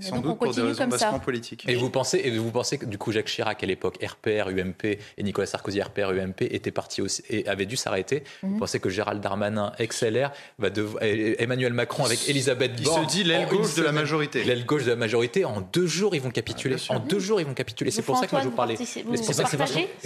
Sans 0.00 0.20
doute 0.20 0.38
pour 0.38 0.54
des 0.54 0.60
raisons 0.60 1.18
politiques. 1.24 1.64
Et 1.66 1.74
vous 1.74 1.88
pensez, 1.88 2.20
et 2.22 2.36
vous 2.36 2.50
pensez 2.50 2.76
que 2.76 2.84
du 2.84 2.98
coup 2.98 3.10
Jacques 3.10 3.26
Chirac 3.26 3.62
à 3.62 3.66
l'époque, 3.66 3.98
RPR, 4.04 4.48
UMP 4.48 4.84
et 4.84 5.22
Nicolas 5.22 5.46
Sarkozy, 5.46 5.80
RPR, 5.80 6.10
UMP 6.10 6.42
étaient 6.42 6.70
partis 6.70 7.00
aussi 7.00 7.22
et 7.30 7.48
avaient 7.48 7.64
dû 7.64 7.76
s'arrêter. 7.76 8.22
Vous 8.42 8.50
mhm. 8.50 8.58
pensez 8.58 8.80
que 8.80 8.90
Gérald 8.90 9.22
Darmanin, 9.22 9.72
XLR, 9.80 10.30
va 10.58 10.68
devoir, 10.68 11.02
Emmanuel 11.02 11.72
Macron 11.72 12.04
avec 12.04 12.28
Elisabeth 12.28 12.82
Borne, 12.82 13.02
il 13.02 13.08
se 13.08 13.16
dit 13.16 13.24
l'aile 13.24 13.48
gauche 13.48 13.74
de 13.76 13.82
la 13.82 13.92
majorité. 13.92 14.44
L'aile 14.44 14.66
gauche 14.66 14.84
de 14.84 14.90
la 14.90 14.96
majorité, 14.96 15.46
en 15.46 15.62
deux 15.62 15.86
jours 15.86 16.14
ils 16.14 16.20
vont 16.20 16.30
capituler. 16.30 16.76
En 16.90 16.98
deux 16.98 17.18
jours 17.18 17.40
ils 17.40 17.46
vont 17.46 17.54
capituler. 17.54 17.90
C'est 17.90 18.02
pour 18.02 18.18
ça 18.18 18.26
que 18.26 18.32
moi 18.32 18.42
je 18.42 18.48
vous 18.48 18.54
parlais. 18.54 18.76
C'est 18.76 19.02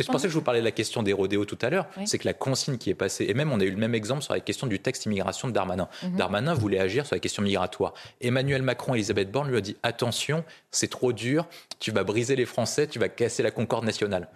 pour 0.07 0.21
ça 0.21 0.27
que 0.27 0.29
je 0.29 0.35
vous 0.35 0.43
parlais 0.43 0.61
de 0.61 0.65
la 0.65 0.71
question 0.71 1.03
des 1.03 1.13
rodéos 1.13 1.45
tout 1.45 1.59
à 1.61 1.71
l'heure. 1.71 1.87
C'est 2.05 2.19
que 2.19 2.27
la 2.27 2.35
consigne 2.35 2.79
qui 2.79 2.91
est 2.91 2.95
passée, 2.95 3.27
et 3.29 3.35
même 3.35 3.51
on 3.51 3.59
a 3.59 3.65
eu 3.65 3.71
le 3.71 3.77
même 3.77 3.97
exemple 3.97 4.23
sur 4.23 4.33
la 4.33 4.41
question 4.41 4.69
du 4.69 4.79
texte 4.79 5.07
immigration 5.07 5.49
de 5.49 5.53
Darmanin. 5.53 5.89
Mhm. 6.05 6.17
Darmanin 6.17 6.55
voulait 6.55 6.79
agir 6.79 7.05
sur 7.05 7.17
la 7.17 7.21
question 7.21 7.43
migratoire. 7.43 7.95
Emmanuel 8.21 8.63
Macron 8.63 8.95
et 8.95 8.99
Elisabeth 8.99 9.31
Borne 9.31 9.51
lui 9.51 9.57
a 9.57 9.61
dit 9.61 9.72
attention, 9.83 10.45
c'est 10.71 10.89
trop 10.89 11.13
dur, 11.13 11.47
tu 11.79 11.91
vas 11.91 12.05
briser 12.05 12.37
les 12.37 12.47
Français, 12.47 12.87
tu 12.87 12.99
vas 12.99 13.09
casser 13.09 13.43
la 13.43 13.51
concorde 13.51 13.85
nationale. 13.85 14.29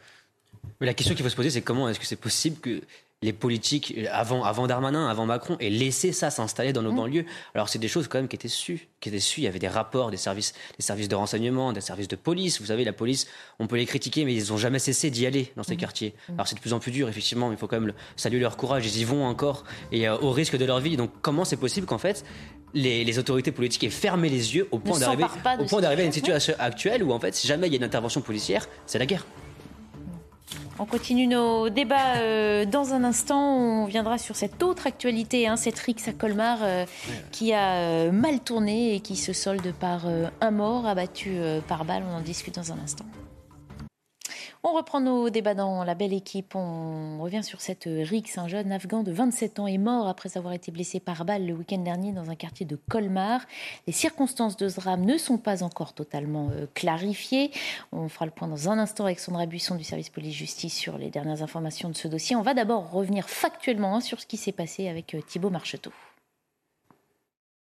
Mais 0.80 0.86
la 0.86 0.94
question 0.94 1.14
qu'il 1.14 1.24
faut 1.24 1.30
se 1.30 1.36
poser, 1.36 1.50
c'est 1.50 1.62
comment 1.62 1.88
est-ce 1.88 2.00
que 2.00 2.06
c'est 2.06 2.16
possible 2.16 2.60
que 2.60 2.82
les 3.22 3.32
politiques, 3.32 3.94
avant, 4.12 4.44
avant 4.44 4.66
Darmanin, 4.66 5.08
avant 5.08 5.24
Macron, 5.24 5.56
aient 5.58 5.70
laissé 5.70 6.12
ça 6.12 6.30
s'installer 6.30 6.74
dans 6.74 6.82
nos 6.82 6.92
mmh. 6.92 6.96
banlieues 6.96 7.24
Alors 7.54 7.70
c'est 7.70 7.78
des 7.78 7.88
choses 7.88 8.08
quand 8.08 8.18
même 8.18 8.28
qui 8.28 8.36
étaient 8.36 8.46
sues, 8.46 8.88
qui 9.00 9.08
étaient 9.08 9.20
sues. 9.20 9.40
Il 9.40 9.44
y 9.44 9.46
avait 9.46 9.58
des 9.58 9.68
rapports 9.68 10.10
des 10.10 10.18
services, 10.18 10.52
des 10.78 10.82
services 10.82 11.08
de 11.08 11.14
renseignement, 11.14 11.72
des 11.72 11.80
services 11.80 12.08
de 12.08 12.16
police. 12.16 12.60
Vous 12.60 12.66
savez, 12.66 12.84
la 12.84 12.92
police, 12.92 13.26
on 13.58 13.66
peut 13.66 13.76
les 13.76 13.86
critiquer, 13.86 14.26
mais 14.26 14.34
ils 14.34 14.50
n'ont 14.50 14.58
jamais 14.58 14.78
cessé 14.78 15.10
d'y 15.10 15.24
aller 15.24 15.50
dans 15.56 15.62
ces 15.62 15.74
mmh. 15.74 15.78
quartiers. 15.78 16.14
Mmh. 16.28 16.32
Alors 16.34 16.46
c'est 16.46 16.56
de 16.56 16.60
plus 16.60 16.74
en 16.74 16.78
plus 16.78 16.92
dur, 16.92 17.08
effectivement, 17.08 17.48
mais 17.48 17.54
il 17.54 17.58
faut 17.58 17.68
quand 17.68 17.80
même 17.80 17.94
saluer 18.16 18.40
leur 18.40 18.58
courage. 18.58 18.86
Ils 18.86 19.00
y 19.00 19.04
vont 19.04 19.24
encore, 19.24 19.64
et 19.92 20.06
euh, 20.06 20.18
au 20.18 20.30
risque 20.30 20.56
de 20.56 20.64
leur 20.66 20.80
vie. 20.80 20.98
Donc 20.98 21.10
comment 21.22 21.46
c'est 21.46 21.56
possible 21.56 21.86
qu'en 21.86 21.98
fait, 21.98 22.22
les, 22.74 23.18
autorités 23.18 23.52
politiques 23.52 23.84
aient 23.84 23.90
fermé 23.90 24.28
les 24.28 24.54
yeux 24.54 24.68
au 24.70 24.78
point 24.78 24.98
d'arriver 24.98 25.24
à 26.02 26.04
une 26.04 26.12
situation 26.12 26.54
actuelle 26.58 27.02
où 27.02 27.12
en 27.12 27.18
fait, 27.18 27.34
si 27.34 27.46
jamais 27.46 27.66
il 27.68 27.72
y 27.72 27.76
a 27.76 27.78
une 27.78 27.84
intervention 27.84 28.20
policière, 28.20 28.68
c'est 28.84 28.98
la 28.98 29.06
guerre. 29.06 29.24
On 30.78 30.84
continue 30.84 31.26
nos 31.26 31.70
débats 31.70 32.16
euh, 32.16 32.66
dans 32.66 32.92
un 32.92 33.02
instant. 33.02 33.56
On 33.56 33.86
viendra 33.86 34.18
sur 34.18 34.36
cette 34.36 34.62
autre 34.62 34.86
actualité, 34.86 35.48
hein, 35.48 35.56
cette 35.56 35.78
Rix 35.78 35.96
à 36.06 36.12
Colmar 36.12 36.58
euh, 36.62 36.84
qui 37.32 37.54
a 37.54 37.76
euh, 37.76 38.12
mal 38.12 38.40
tourné 38.40 38.94
et 38.94 39.00
qui 39.00 39.16
se 39.16 39.32
solde 39.32 39.72
par 39.72 40.06
un 40.40 40.50
mort 40.50 40.86
abattu 40.86 41.38
par 41.66 41.84
balle. 41.84 42.02
On 42.10 42.16
en 42.16 42.20
discute 42.20 42.56
dans 42.56 42.72
un 42.72 42.78
instant. 42.78 43.06
On 44.68 44.72
reprend 44.72 45.00
nos 45.00 45.30
débats 45.30 45.54
dans 45.54 45.84
la 45.84 45.94
belle 45.94 46.12
équipe. 46.12 46.56
On 46.56 47.22
revient 47.22 47.44
sur 47.44 47.60
cette 47.60 47.84
rixe. 47.86 48.36
Un 48.36 48.48
jeune 48.48 48.72
Afghan 48.72 49.04
de 49.04 49.12
27 49.12 49.60
ans 49.60 49.68
est 49.68 49.78
mort 49.78 50.08
après 50.08 50.36
avoir 50.36 50.54
été 50.54 50.72
blessé 50.72 50.98
par 50.98 51.24
balle 51.24 51.46
le 51.46 51.54
week-end 51.54 51.78
dernier 51.78 52.10
dans 52.10 52.30
un 52.30 52.34
quartier 52.34 52.66
de 52.66 52.74
Colmar. 52.74 53.42
Les 53.86 53.92
circonstances 53.92 54.56
de 54.56 54.68
ce 54.68 54.80
drame 54.80 55.04
ne 55.04 55.18
sont 55.18 55.38
pas 55.38 55.62
encore 55.62 55.92
totalement 55.92 56.50
euh, 56.50 56.66
clarifiées. 56.74 57.52
On 57.92 58.08
fera 58.08 58.24
le 58.24 58.32
point 58.32 58.48
dans 58.48 58.68
un 58.68 58.76
instant 58.80 59.04
avec 59.04 59.20
Sandra 59.20 59.46
Buisson 59.46 59.76
du 59.76 59.84
service 59.84 60.10
police-justice 60.10 60.74
sur 60.74 60.98
les 60.98 61.10
dernières 61.10 61.44
informations 61.44 61.88
de 61.88 61.94
ce 61.94 62.08
dossier. 62.08 62.34
On 62.34 62.42
va 62.42 62.52
d'abord 62.52 62.90
revenir 62.90 63.28
factuellement 63.28 63.94
hein, 63.94 64.00
sur 64.00 64.20
ce 64.20 64.26
qui 64.26 64.36
s'est 64.36 64.50
passé 64.50 64.88
avec 64.88 65.14
euh, 65.14 65.20
Thibault 65.24 65.50
Marcheteau. 65.50 65.92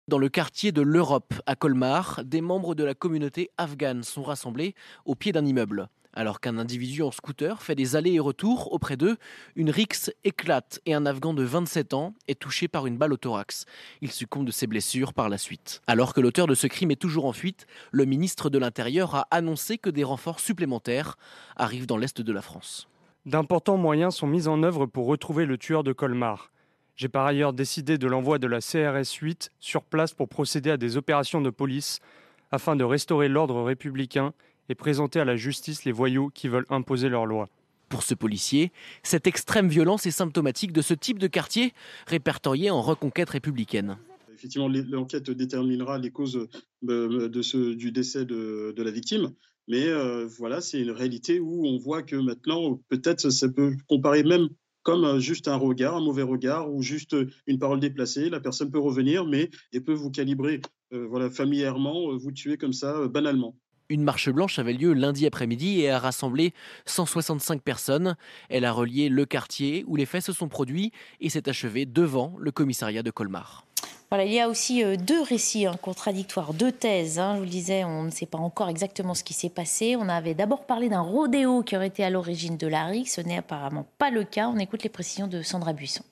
Dans 0.08 0.18
le 0.18 0.28
quartier 0.28 0.72
de 0.72 0.82
l'Europe, 0.82 1.34
à 1.46 1.54
Colmar, 1.54 2.22
des 2.24 2.40
membres 2.40 2.74
de 2.74 2.82
la 2.82 2.94
communauté 2.94 3.52
afghane 3.58 4.02
sont 4.02 4.24
rassemblés 4.24 4.74
au 5.04 5.14
pied 5.14 5.30
d'un 5.30 5.46
immeuble. 5.46 5.88
Alors 6.16 6.40
qu'un 6.40 6.56
individu 6.56 7.02
en 7.02 7.10
scooter 7.10 7.60
fait 7.60 7.74
des 7.74 7.94
allers 7.94 8.14
et 8.14 8.20
retours 8.20 8.72
auprès 8.72 8.96
d'eux, 8.96 9.18
une 9.54 9.68
rixe 9.68 10.10
éclate 10.24 10.80
et 10.86 10.94
un 10.94 11.04
Afghan 11.04 11.34
de 11.34 11.42
27 11.42 11.92
ans 11.92 12.14
est 12.26 12.40
touché 12.40 12.68
par 12.68 12.86
une 12.86 12.96
balle 12.96 13.12
au 13.12 13.18
thorax. 13.18 13.66
Il 14.00 14.10
succombe 14.10 14.46
de 14.46 14.50
ses 14.50 14.66
blessures 14.66 15.12
par 15.12 15.28
la 15.28 15.36
suite. 15.36 15.82
Alors 15.86 16.14
que 16.14 16.22
l'auteur 16.22 16.46
de 16.46 16.54
ce 16.54 16.68
crime 16.68 16.90
est 16.90 16.96
toujours 17.00 17.26
en 17.26 17.34
fuite, 17.34 17.66
le 17.92 18.06
ministre 18.06 18.48
de 18.48 18.58
l'Intérieur 18.58 19.14
a 19.14 19.28
annoncé 19.30 19.76
que 19.76 19.90
des 19.90 20.04
renforts 20.04 20.40
supplémentaires 20.40 21.18
arrivent 21.54 21.86
dans 21.86 21.98
l'est 21.98 22.22
de 22.22 22.32
la 22.32 22.40
France. 22.40 22.88
D'importants 23.26 23.76
moyens 23.76 24.14
sont 24.14 24.26
mis 24.26 24.48
en 24.48 24.62
œuvre 24.62 24.86
pour 24.86 25.04
retrouver 25.04 25.44
le 25.44 25.58
tueur 25.58 25.84
de 25.84 25.92
Colmar. 25.92 26.50
J'ai 26.96 27.10
par 27.10 27.26
ailleurs 27.26 27.52
décidé 27.52 27.98
de 27.98 28.06
l'envoi 28.06 28.38
de 28.38 28.46
la 28.46 28.60
CRS 28.60 29.12
8 29.20 29.52
sur 29.60 29.82
place 29.82 30.14
pour 30.14 30.30
procéder 30.30 30.70
à 30.70 30.78
des 30.78 30.96
opérations 30.96 31.42
de 31.42 31.50
police 31.50 32.00
afin 32.50 32.74
de 32.74 32.84
restaurer 32.84 33.28
l'ordre 33.28 33.62
républicain 33.62 34.32
et 34.68 34.74
présenter 34.74 35.20
à 35.20 35.24
la 35.24 35.36
justice 35.36 35.84
les 35.84 35.92
voyous 35.92 36.30
qui 36.34 36.48
veulent 36.48 36.66
imposer 36.70 37.08
leur 37.08 37.26
loi. 37.26 37.48
Pour 37.88 38.02
ce 38.02 38.14
policier, 38.14 38.72
cette 39.02 39.28
extrême 39.28 39.68
violence 39.68 40.06
est 40.06 40.10
symptomatique 40.10 40.72
de 40.72 40.82
ce 40.82 40.94
type 40.94 41.18
de 41.18 41.28
quartier 41.28 41.72
répertorié 42.06 42.70
en 42.70 42.82
reconquête 42.82 43.30
républicaine. 43.30 43.96
Effectivement, 44.34 44.68
l'enquête 44.68 45.30
déterminera 45.30 45.98
les 45.98 46.10
causes 46.10 46.48
euh, 46.88 47.28
de 47.28 47.42
ce, 47.42 47.74
du 47.74 47.92
décès 47.92 48.24
de, 48.24 48.74
la 48.76 48.90
victime. 48.90 49.30
Mais 49.68 49.86
euh, 49.88 50.26
voilà, 50.26 50.60
c'est 50.60 50.80
une 50.80 50.90
réalité 50.90 51.40
où 51.40 51.66
on 51.66 51.78
voit 51.78 52.02
que 52.02 52.16
maintenant, 52.16 52.80
peut-être 52.88 53.30
ça 53.30 53.48
peut 53.48 53.74
comparer 53.88 54.24
même 54.24 54.48
comme 54.82 55.04
euh, 55.04 55.20
juste 55.20 55.48
un 55.48 55.56
regard, 55.56 55.96
un 55.96 56.04
mauvais 56.04 56.22
regard 56.22 56.72
ou 56.72 56.82
juste 56.82 57.16
une 57.46 57.58
parole 57.58 57.80
déplacée. 57.80 58.28
La 58.28 58.40
personne 58.40 58.70
peut 58.70 58.78
revenir, 58.78 59.26
mais 59.26 59.48
elle 59.72 59.84
peut 59.84 59.94
vous 59.94 60.10
calibrer 60.10 60.60
voilà, 60.92 61.30
familièrement, 61.30 62.16
vous 62.16 62.30
tuer 62.30 62.56
comme 62.56 62.72
ça, 62.72 63.08
banalement. 63.08 63.56
Une 63.88 64.02
marche 64.02 64.30
blanche 64.30 64.58
avait 64.58 64.72
lieu 64.72 64.92
lundi 64.92 65.26
après-midi 65.26 65.80
et 65.80 65.90
a 65.90 65.98
rassemblé 65.98 66.52
165 66.86 67.62
personnes. 67.62 68.16
Elle 68.48 68.64
a 68.64 68.72
relié 68.72 69.08
le 69.08 69.24
quartier 69.26 69.84
où 69.86 69.96
les 69.96 70.06
faits 70.06 70.24
se 70.24 70.32
sont 70.32 70.48
produits 70.48 70.92
et 71.20 71.28
s'est 71.28 71.48
achevée 71.48 71.86
devant 71.86 72.34
le 72.38 72.50
commissariat 72.50 73.02
de 73.02 73.10
Colmar. 73.10 73.64
Voilà, 74.08 74.24
il 74.24 74.32
y 74.32 74.40
a 74.40 74.48
aussi 74.48 74.84
euh, 74.84 74.96
deux 74.96 75.20
récits 75.20 75.66
hein, 75.66 75.76
contradictoires, 75.80 76.54
deux 76.54 76.70
thèses. 76.70 77.18
Hein. 77.18 77.34
je 77.34 77.38
vous 77.38 77.44
le 77.44 77.50
disais, 77.50 77.82
on 77.82 78.04
ne 78.04 78.10
sait 78.10 78.26
pas 78.26 78.38
encore 78.38 78.68
exactement 78.68 79.14
ce 79.14 79.24
qui 79.24 79.34
s'est 79.34 79.50
passé. 79.50 79.96
On 79.96 80.08
avait 80.08 80.34
d'abord 80.34 80.64
parlé 80.64 80.88
d'un 80.88 81.00
rodéo 81.00 81.62
qui 81.62 81.76
aurait 81.76 81.88
été 81.88 82.04
à 82.04 82.10
l'origine 82.10 82.56
de 82.56 82.68
la 82.68 82.92
Ce 83.04 83.20
n'est 83.20 83.38
apparemment 83.38 83.86
pas 83.98 84.10
le 84.10 84.22
cas. 84.22 84.48
On 84.48 84.58
écoute 84.58 84.84
les 84.84 84.88
précisions 84.88 85.26
de 85.26 85.42
Sandra 85.42 85.72
Buisson. 85.72 86.04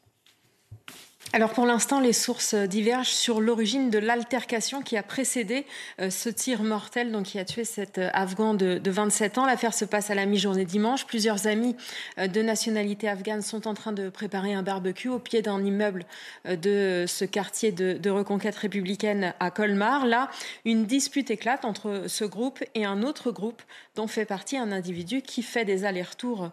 Alors 1.34 1.50
pour 1.50 1.66
l'instant, 1.66 1.98
les 1.98 2.12
sources 2.12 2.54
divergent 2.54 3.08
sur 3.08 3.40
l'origine 3.40 3.90
de 3.90 3.98
l'altercation 3.98 4.82
qui 4.82 4.96
a 4.96 5.02
précédé 5.02 5.66
euh, 6.00 6.08
ce 6.08 6.28
tir 6.28 6.62
mortel 6.62 7.10
donc, 7.10 7.24
qui 7.24 7.40
a 7.40 7.44
tué 7.44 7.64
cet 7.64 7.98
euh, 7.98 8.08
Afghan 8.12 8.54
de, 8.54 8.80
27 8.88 9.38
ans. 9.38 9.44
L'affaire 9.44 9.74
se 9.74 9.84
passe 9.84 10.10
à 10.10 10.14
la 10.14 10.26
mi-journée 10.26 10.64
dimanche. 10.64 11.06
Plusieurs 11.06 11.48
amis 11.48 11.74
euh, 12.20 12.28
de 12.28 12.40
nationalité 12.40 13.08
afghane 13.08 13.42
sont 13.42 13.66
en 13.66 13.74
train 13.74 13.90
de 13.90 14.10
préparer 14.10 14.54
un 14.54 14.62
barbecue 14.62 15.08
au 15.08 15.18
pied 15.18 15.42
d'un 15.42 15.64
immeuble 15.64 16.06
de 16.44 17.04
ce 17.08 17.24
quartier 17.24 17.72
de, 17.72 17.94
de, 17.94 18.10
reconquête 18.10 18.54
républicaine 18.54 19.34
à 19.40 19.50
Colmar. 19.50 20.06
Là, 20.06 20.30
une 20.64 20.86
dispute 20.86 21.32
éclate 21.32 21.64
entre 21.64 22.04
ce 22.06 22.24
groupe 22.24 22.62
et 22.76 22.84
un 22.84 23.02
autre 23.02 23.32
groupe 23.32 23.60
dont 23.96 24.06
fait 24.06 24.24
partie 24.24 24.56
un 24.56 24.70
individu 24.70 25.20
qui 25.20 25.42
fait 25.42 25.64
des 25.64 25.84
allers-retours 25.84 26.50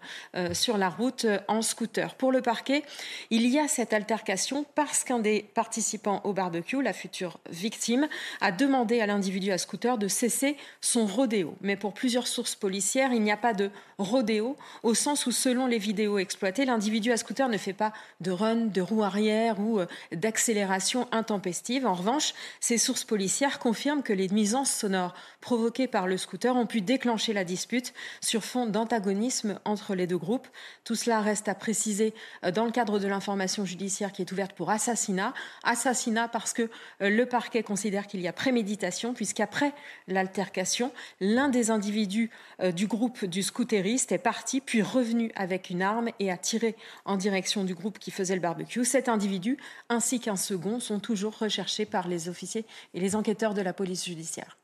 sur 0.53 0.77
la 0.77 0.89
route 0.89 1.25
en 1.47 1.61
scooter. 1.61 2.15
Pour 2.15 2.31
le 2.31 2.41
parquet, 2.41 2.83
il 3.29 3.47
y 3.47 3.59
a 3.59 3.67
cette 3.67 3.93
altercation 3.93 4.65
parce 4.75 5.03
qu'un 5.03 5.19
des 5.19 5.43
participants 5.53 6.21
au 6.23 6.33
barbecue, 6.33 6.81
la 6.81 6.93
future 6.93 7.39
victime, 7.49 8.07
a 8.39 8.51
demandé 8.51 9.01
à 9.01 9.05
l'individu 9.05 9.51
à 9.51 9.57
scooter 9.57 9.97
de 9.97 10.07
cesser 10.07 10.57
son 10.81 11.05
rodéo. 11.05 11.55
Mais 11.61 11.75
pour 11.75 11.93
plusieurs 11.93 12.27
sources 12.27 12.55
policières, 12.55 13.13
il 13.13 13.21
n'y 13.21 13.31
a 13.31 13.37
pas 13.37 13.53
de 13.53 13.69
rodéo 13.97 14.55
au 14.83 14.93
sens 14.93 15.25
où, 15.25 15.31
selon 15.31 15.67
les 15.67 15.77
vidéos 15.77 16.17
exploitées, 16.17 16.65
l'individu 16.65 17.11
à 17.11 17.17
scooter 17.17 17.49
ne 17.49 17.57
fait 17.57 17.73
pas 17.73 17.93
de 18.19 18.31
run, 18.31 18.67
de 18.67 18.81
roue 18.81 19.03
arrière 19.03 19.59
ou 19.59 19.79
euh, 19.79 19.85
d'accélération 20.11 21.07
intempestive. 21.11 21.85
En 21.85 21.93
revanche, 21.93 22.33
ces 22.59 22.77
sources 22.77 23.03
policières 23.03 23.59
confirment 23.59 24.03
que 24.03 24.13
les 24.13 24.29
nuisances 24.29 24.71
sonores 24.71 25.13
provoquées 25.39 25.87
par 25.87 26.07
le 26.07 26.17
scooter 26.17 26.55
ont 26.55 26.65
pu 26.65 26.81
déclencher 26.81 27.33
la 27.33 27.43
dispute 27.43 27.93
sur 28.21 28.43
fond 28.43 28.65
d'antagonisme 28.65 29.59
entre 29.65 29.95
les 29.95 30.07
deux 30.07 30.17
groupes. 30.17 30.47
Tout 30.83 30.95
cela 30.95 31.21
reste 31.21 31.47
à 31.47 31.55
préciser 31.55 32.13
euh, 32.43 32.51
dans 32.51 32.65
le 32.65 32.71
cadre 32.71 32.99
de 32.99 33.07
l'information 33.07 33.65
judiciaire 33.65 34.11
qui 34.11 34.21
est 34.21 34.31
ouverte 34.31 34.53
pour 34.53 34.60
assassinat. 34.69 35.33
Assassinat 35.63 36.27
parce 36.27 36.53
que 36.53 36.69
euh, 37.01 37.09
le 37.09 37.25
parquet 37.25 37.63
considère 37.63 38.07
qu'il 38.07 38.21
y 38.21 38.27
a 38.27 38.33
préméditation, 38.33 39.13
puisqu'après 39.13 39.73
l'altercation, 40.07 40.91
l'un 41.19 41.49
des 41.49 41.71
individus 41.71 42.29
euh, 42.61 42.71
du 42.71 42.87
groupe 42.87 43.25
du 43.25 43.43
scooteriste 43.43 44.11
est 44.11 44.17
parti, 44.17 44.61
puis 44.61 44.81
revenu 44.81 45.31
avec 45.35 45.69
une 45.69 45.81
arme 45.81 46.09
et 46.19 46.31
a 46.31 46.37
tiré 46.37 46.75
en 47.05 47.17
direction 47.17 47.63
du 47.63 47.73
groupe 47.73 47.99
qui 47.99 48.11
faisait 48.11 48.35
le 48.35 48.41
barbecue. 48.41 48.85
Cet 48.85 49.09
individu, 49.09 49.57
ainsi 49.89 50.19
qu'un 50.19 50.35
second, 50.35 50.79
sont 50.79 50.99
toujours 50.99 51.37
recherchés 51.37 51.85
par 51.85 52.07
les 52.07 52.29
officiers 52.29 52.65
et 52.93 52.99
les 52.99 53.15
enquêteurs 53.15 53.53
de 53.53 53.61
la 53.61 53.73
police 53.73 54.05
judiciaire. 54.05 54.57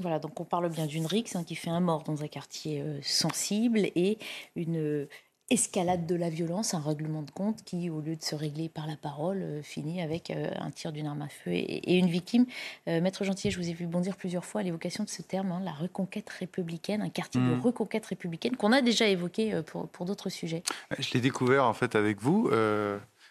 Voilà, 0.00 0.18
donc 0.18 0.40
on 0.40 0.44
parle 0.44 0.68
bien 0.70 0.86
d'une 0.86 1.06
rixe 1.06 1.36
hein, 1.36 1.44
qui 1.44 1.54
fait 1.54 1.70
un 1.70 1.80
mort 1.80 2.02
dans 2.02 2.22
un 2.22 2.26
quartier 2.26 2.80
euh, 2.80 2.98
sensible 3.02 3.78
et 3.94 4.18
une 4.56 5.06
escalade 5.50 6.06
de 6.06 6.14
la 6.14 6.30
violence, 6.30 6.72
un 6.74 6.80
règlement 6.80 7.22
de 7.22 7.30
compte 7.30 7.62
qui, 7.64 7.90
au 7.90 8.00
lieu 8.00 8.16
de 8.16 8.22
se 8.22 8.34
régler 8.34 8.68
par 8.68 8.86
la 8.86 8.96
parole, 8.96 9.42
euh, 9.42 9.62
finit 9.62 10.00
avec 10.00 10.30
euh, 10.30 10.50
un 10.58 10.70
tir 10.70 10.90
d'une 10.90 11.06
arme 11.06 11.22
à 11.22 11.28
feu 11.28 11.52
et, 11.52 11.98
une 11.98 12.08
victime. 12.08 12.46
Euh, 12.88 13.00
Maître 13.00 13.24
Gentil, 13.24 13.50
je 13.50 13.58
vous 13.58 13.68
ai 13.68 13.74
vu 13.74 13.86
bondir 13.86 14.16
plusieurs 14.16 14.44
fois 14.44 14.62
à 14.62 14.64
l'évocation 14.64 15.04
de 15.04 15.10
ce 15.10 15.22
terme, 15.22 15.52
hein, 15.52 15.60
la 15.62 15.72
reconquête 15.72 16.30
républicaine, 16.30 17.02
un 17.02 17.10
quartier 17.10 17.40
de 17.40 17.46
hmm. 17.46 17.60
reconquête 17.60 18.06
républicaine 18.06 18.56
qu'on 18.56 18.72
a 18.72 18.80
déjà 18.80 19.06
évoqué 19.06 19.60
pour, 19.66 19.88
pour 19.88 20.06
d'autres 20.06 20.30
sujets. 20.30 20.62
Je 20.98 21.12
l'ai 21.12 21.20
découvert 21.20 21.66
en 21.66 21.74
fait 21.74 21.94
avec 21.94 22.20
vous. 22.22 22.50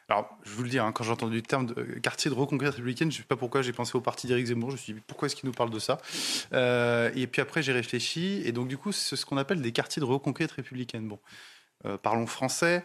Alors, 0.10 0.38
je 0.44 0.52
vous 0.52 0.64
le 0.64 0.69
dis, 0.69 0.80
hein, 0.80 0.91
quand 0.91 1.03
j'ai 1.03 1.11
entendu 1.11 1.38
le 1.38 1.41
terme 1.41 1.65
de 1.65 1.81
quartier 1.99 2.30
de 2.30 2.35
reconquête 2.35 2.72
républicaine, 2.72 3.10
je 3.11 3.18
ne 3.18 3.22
sais 3.22 3.27
pas 3.27 3.38
pourquoi 3.38 3.61
j'ai 3.61 3.72
pensé 3.72 3.95
au 3.95 4.02
parti 4.02 4.27
d'Éric 4.27 4.48
Zemmour. 4.48 4.69
Je 4.69 4.76
me 4.76 4.77
suis 4.77 4.94
dit, 4.94 5.02
pourquoi 5.07 5.27
est-ce 5.27 5.35
qu'il 5.35 5.48
nous 5.48 5.53
parle 5.53 5.69
de 5.69 5.80
ça? 5.80 5.98
Et 7.15 7.27
puis 7.27 7.41
après, 7.41 7.64
j'ai 7.64 7.72
réfléchi. 7.72 8.41
Et 8.45 8.52
donc, 8.52 8.68
du 8.68 8.77
coup, 8.77 8.91
c'est 8.91 9.15
ce 9.15 9.26
qu'on 9.26 9.38
appelle 9.38 9.61
des 9.61 9.72
quartiers 9.72 10.02
de 10.02 10.06
reconquête 10.06 10.52
républicaine. 10.52 11.07
Bon, 11.07 11.19
euh, 11.85 11.97
parlons 11.97 12.27
français 12.27 12.84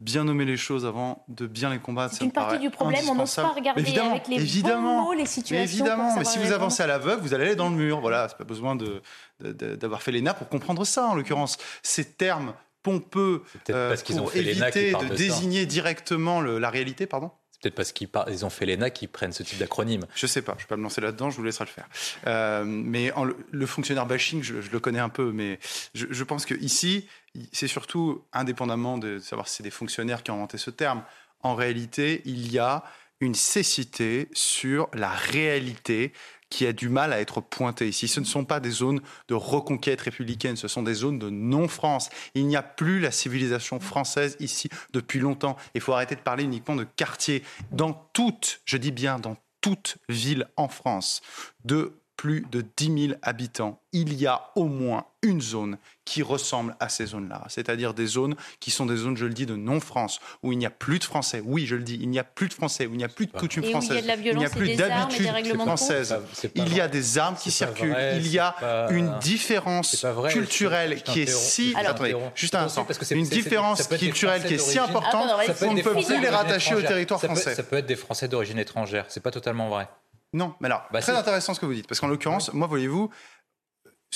bien 0.00 0.24
nommer 0.24 0.44
les 0.44 0.56
choses 0.56 0.84
avant 0.84 1.24
de 1.28 1.46
bien 1.46 1.70
les 1.70 1.78
combattre. 1.78 2.14
C'est 2.14 2.24
une 2.24 2.32
partie 2.32 2.58
du 2.58 2.70
problème, 2.70 3.08
on 3.08 3.14
n'ose 3.14 3.34
pas 3.34 3.48
regarder 3.48 3.98
avec 3.98 4.28
les 4.28 4.36
évidemment, 4.36 5.02
bons 5.02 5.08
mots 5.08 5.12
les 5.14 5.26
situations. 5.26 5.64
évidemment, 5.64 6.14
mais 6.16 6.24
si 6.24 6.38
vous 6.38 6.52
avancez 6.52 6.82
à 6.82 6.86
l'aveugle, 6.86 7.22
vous 7.22 7.32
allez 7.32 7.46
aller 7.46 7.56
dans 7.56 7.70
le 7.70 7.76
mur. 7.76 8.00
Voilà, 8.00 8.28
c'est 8.28 8.36
pas 8.36 8.44
besoin 8.44 8.76
d'avoir 8.76 9.00
de, 9.40 9.76
de, 9.76 9.96
fait 9.96 10.12
l'ENA 10.12 10.34
pour 10.34 10.48
comprendre 10.48 10.84
ça, 10.84 11.06
en 11.06 11.14
l'occurrence. 11.14 11.56
Ces 11.82 12.04
termes 12.04 12.52
pompeux 12.82 13.42
euh, 13.70 13.96
pour 14.16 14.36
éviter 14.36 14.92
de 14.92 15.14
désigner 15.14 15.66
directement 15.66 16.40
le, 16.40 16.58
la 16.58 16.70
réalité, 16.70 17.06
pardon 17.06 17.30
peut-être 17.60 17.74
parce 17.74 17.92
qu'ils 17.92 18.08
ils 18.28 18.44
ont 18.44 18.50
fait 18.50 18.66
l'ENA 18.66 18.90
qu'ils 18.90 19.08
prennent 19.08 19.32
ce 19.32 19.42
type 19.42 19.58
d'acronyme. 19.58 20.06
Je 20.14 20.26
sais 20.26 20.42
pas, 20.42 20.54
je 20.58 20.64
vais 20.64 20.68
pas 20.68 20.76
me 20.76 20.82
lancer 20.82 21.00
là-dedans, 21.00 21.30
je 21.30 21.36
vous 21.36 21.44
laisserai 21.44 21.64
le 21.64 21.70
faire. 21.70 21.88
Euh, 22.26 22.64
mais 22.64 23.12
le, 23.50 23.66
fonctionnaire 23.66 24.06
bashing, 24.06 24.42
je, 24.42 24.54
le 24.54 24.80
connais 24.80 24.98
un 24.98 25.08
peu, 25.08 25.32
mais 25.32 25.58
je, 25.94 26.06
je 26.10 26.24
pense 26.24 26.46
que 26.46 26.54
ici, 26.54 27.08
c'est 27.52 27.68
surtout 27.68 28.24
indépendamment 28.32 28.98
de 28.98 29.18
savoir 29.18 29.48
si 29.48 29.56
c'est 29.56 29.62
des 29.62 29.70
fonctionnaires 29.70 30.22
qui 30.22 30.30
ont 30.30 30.34
inventé 30.34 30.58
ce 30.58 30.70
terme. 30.70 31.02
En 31.42 31.54
réalité, 31.54 32.22
il 32.24 32.50
y 32.50 32.58
a 32.58 32.82
une 33.20 33.34
cécité 33.34 34.28
sur 34.32 34.88
la 34.92 35.10
réalité 35.10 36.12
qui 36.50 36.66
a 36.66 36.72
du 36.72 36.88
mal 36.88 37.12
à 37.12 37.20
être 37.20 37.40
pointé 37.40 37.88
ici. 37.88 38.08
Ce 38.08 38.20
ne 38.20 38.24
sont 38.24 38.44
pas 38.44 38.60
des 38.60 38.70
zones 38.70 39.00
de 39.28 39.34
reconquête 39.34 40.00
républicaine, 40.00 40.56
ce 40.56 40.68
sont 40.68 40.82
des 40.82 40.94
zones 40.94 41.18
de 41.18 41.30
non-France. 41.30 42.10
Il 42.34 42.46
n'y 42.46 42.56
a 42.56 42.62
plus 42.62 43.00
la 43.00 43.10
civilisation 43.10 43.80
française 43.80 44.36
ici 44.40 44.68
depuis 44.92 45.18
longtemps. 45.18 45.56
Il 45.74 45.80
faut 45.80 45.92
arrêter 45.92 46.14
de 46.14 46.20
parler 46.20 46.44
uniquement 46.44 46.76
de 46.76 46.84
quartier. 46.84 47.42
Dans 47.72 47.92
toute, 48.12 48.60
je 48.64 48.76
dis 48.76 48.92
bien 48.92 49.18
dans 49.18 49.36
toute 49.60 49.96
ville 50.08 50.46
en 50.56 50.68
France, 50.68 51.22
de 51.64 51.98
plus 52.16 52.46
de 52.50 52.64
10 52.76 53.08
000 53.08 53.18
habitants, 53.22 53.80
il 53.92 54.14
y 54.14 54.26
a 54.26 54.50
au 54.56 54.64
moins 54.64 55.04
une 55.22 55.40
zone 55.40 55.78
qui 56.04 56.22
ressemble 56.22 56.76
à 56.78 56.88
ces 56.88 57.06
zones-là. 57.06 57.44
C'est-à-dire 57.48 57.94
des 57.94 58.06
zones 58.06 58.36
qui 58.60 58.70
sont 58.70 58.86
des 58.86 58.96
zones, 58.96 59.16
je 59.16 59.26
le 59.26 59.32
dis, 59.32 59.44
de 59.44 59.56
non-France, 59.56 60.20
où 60.42 60.52
il 60.52 60.58
n'y 60.58 60.66
a 60.66 60.70
plus 60.70 60.98
de 60.98 61.04
Français. 61.04 61.42
Oui, 61.44 61.66
je 61.66 61.74
le 61.74 61.82
dis, 61.82 61.98
il 62.00 62.08
n'y 62.08 62.18
a 62.18 62.24
plus 62.24 62.48
de 62.48 62.54
Français, 62.54 62.86
où 62.86 62.92
il 62.92 62.98
n'y 62.98 63.04
a 63.04 63.08
plus 63.08 63.26
de 63.26 63.32
coutumes 63.32 63.64
françaises, 63.64 63.98
il 63.98 64.36
n'y 64.36 64.44
a 64.44 64.50
plus 64.50 64.76
d'habitudes 64.76 65.60
françaises. 65.60 66.16
Il 66.54 66.74
y 66.74 66.80
a 66.80 66.88
des 66.88 67.18
armes 67.18 67.36
qui 67.36 67.50
circulent, 67.50 67.96
il 68.16 68.28
y 68.28 68.38
a 68.38 68.88
une 68.90 69.18
différence 69.18 70.06
culturelle 70.30 71.02
qui 71.02 71.22
est 71.22 71.30
si... 71.30 71.74
Attendez, 71.76 72.16
juste 72.34 72.54
un 72.54 72.64
instant. 72.64 72.86
Une 73.10 73.28
différence 73.28 73.86
culturelle 73.88 74.44
qui 74.44 74.54
est 74.54 74.58
si 74.58 74.78
importante 74.78 75.30
qu'on 75.58 75.74
ne 75.74 75.82
peut 75.82 75.92
plus 75.92 76.20
les 76.20 76.28
rattacher 76.28 76.74
au 76.74 76.82
territoire 76.82 77.20
français. 77.20 77.54
Ça 77.54 77.62
peut 77.62 77.76
être 77.76 77.86
des 77.86 77.96
Français 77.96 78.28
d'origine 78.28 78.58
étrangère, 78.58 79.06
c'est 79.08 79.22
pas 79.22 79.30
totalement 79.30 79.68
vrai. 79.68 79.88
Non, 80.36 80.54
mais 80.60 80.66
alors, 80.66 80.84
bah, 80.92 81.00
très 81.00 81.16
intéressant 81.16 81.54
ce 81.54 81.60
que 81.60 81.66
vous 81.66 81.72
dites, 81.72 81.86
parce 81.88 81.98
qu'en 81.98 82.08
l'occurrence, 82.08 82.52
moi, 82.52 82.66
voyez-vous, 82.66 83.10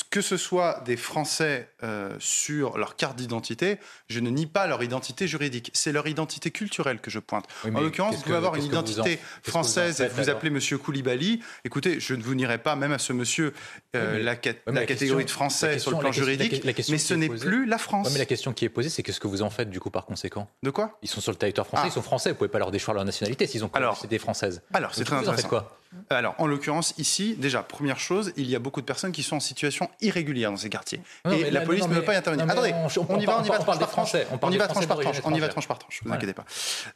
que 0.09 0.21
ce 0.21 0.37
soit 0.37 0.83
des 0.85 0.97
Français 0.97 1.69
euh, 1.83 2.15
sur 2.21 2.79
leur 2.79 2.97
carte 2.97 3.17
d'identité, 3.17 3.79
je 4.09 4.21
ne 4.21 4.31
nie 4.31 4.47
pas 4.47 4.67
leur 4.67 4.83
identité 4.83 5.27
juridique. 5.27 5.71
C'est 5.75 5.93
leur 5.93 6.07
identité 6.07 6.51
culturelle 6.51 7.01
que 7.01 7.11
je 7.11 7.19
pointe. 7.19 7.47
en 7.65 7.81
l'occurrence, 7.81 8.17
vous 8.17 8.23
pouvez 8.23 8.37
avoir 8.37 8.55
une 8.57 8.65
identité 8.65 9.19
française 9.43 10.01
et 10.01 10.09
vous 10.09 10.29
appelez 10.29 10.51
Monsieur 10.51 10.79
Koulibaly. 10.79 11.43
Écoutez, 11.65 12.01
je 12.01 12.15
ne 12.15 12.23
vous 12.23 12.35
nierai 12.35 12.59
pas 12.59 12.77
même 12.77 12.93
à 12.93 12.99
ce 12.99 13.13
monsieur 13.13 13.53
euh, 13.97 14.23
la, 14.23 14.37
catégorie 14.37 15.25
de 15.25 15.31
français 15.31 15.79
sur 15.79 15.91
le 15.91 15.99
plan 15.99 16.13
juridique, 16.13 16.65
mais 16.65 16.99
ce 16.99 17.15
n'est 17.15 17.29
plus 17.29 17.67
la 17.67 17.79
France. 17.79 18.11
mais 18.13 18.19
la 18.19 18.27
question 18.27 18.53
qui 18.53 18.65
est 18.65 18.71
posée, 18.71 18.91
c'est 18.91 19.03
qu'est-ce 19.03 19.21
que 19.21 19.29
vous 19.29 19.43
en 19.43 19.51
faites 19.51 19.71
du 19.71 19.81
coup 19.81 19.91
par 19.91 20.07
conséquent? 20.07 20.49
De 20.63 20.71
quoi? 20.71 20.99
Ils 21.03 21.09
sont 21.09 21.21
sur 21.21 21.33
le 21.33 21.39
territoire 21.39 21.67
français, 21.67 21.85
ah. 21.87 21.89
ils 21.89 21.93
sont 21.93 22.03
français, 22.03 22.31
vous 22.31 22.37
pouvez 22.37 22.49
pas 22.49 22.59
leur 22.59 22.71
déchoir 22.71 22.95
leur 22.95 23.05
nationalité 23.05 23.47
s'ils 23.47 23.65
ont 23.65 23.71
alors, 23.73 24.05
des 24.09 24.19
françaises. 24.19 24.63
Alors, 24.73 24.95
c'est 24.95 25.05
très 25.05 25.17
intéressant. 25.17 25.49
quoi? 25.49 25.80
Alors, 26.09 26.35
en 26.39 26.47
l'occurrence, 26.47 26.95
ici, 26.99 27.35
déjà, 27.37 27.63
première 27.63 27.99
chose, 27.99 28.33
il 28.37 28.49
y 28.49 28.55
a 28.55 28.61
beaucoup 28.61 28.81
de 28.81 28.87
personnes 28.87 29.11
qui 29.11 29.23
sont 29.25 29.37
en 29.37 29.41
situation 29.41 29.91
irrégulière 30.01 30.51
dans 30.51 30.57
ces 30.57 30.71
quartiers. 30.71 31.01
et 31.31 31.51
la 31.51 31.63
police 31.63 31.87
ne 31.89 31.95
veut 31.95 32.05
pas 32.05 32.15
y 32.15 32.17
intervenir. 32.17 32.49
Attendez, 32.49 32.73
on, 32.73 33.21
y 33.21 33.25
va, 33.25 33.41
on 33.41 33.45
y 33.45 33.49
va 33.49 33.59
tranche 33.59 33.79
par 33.79 33.91
tranche. 33.91 34.17
On 34.41 34.51
y 34.51 34.57
va 34.57 34.69
tranche 34.69 34.87
par 34.87 34.99
tranche. 35.01 35.21
On 35.25 35.35
y 35.35 35.41
va 35.41 35.49
tranche 35.49 35.67
par 35.67 35.79
tranche. 35.79 36.01
Vous 36.05 36.13
inquiétez 36.13 36.33
pas. 36.33 36.45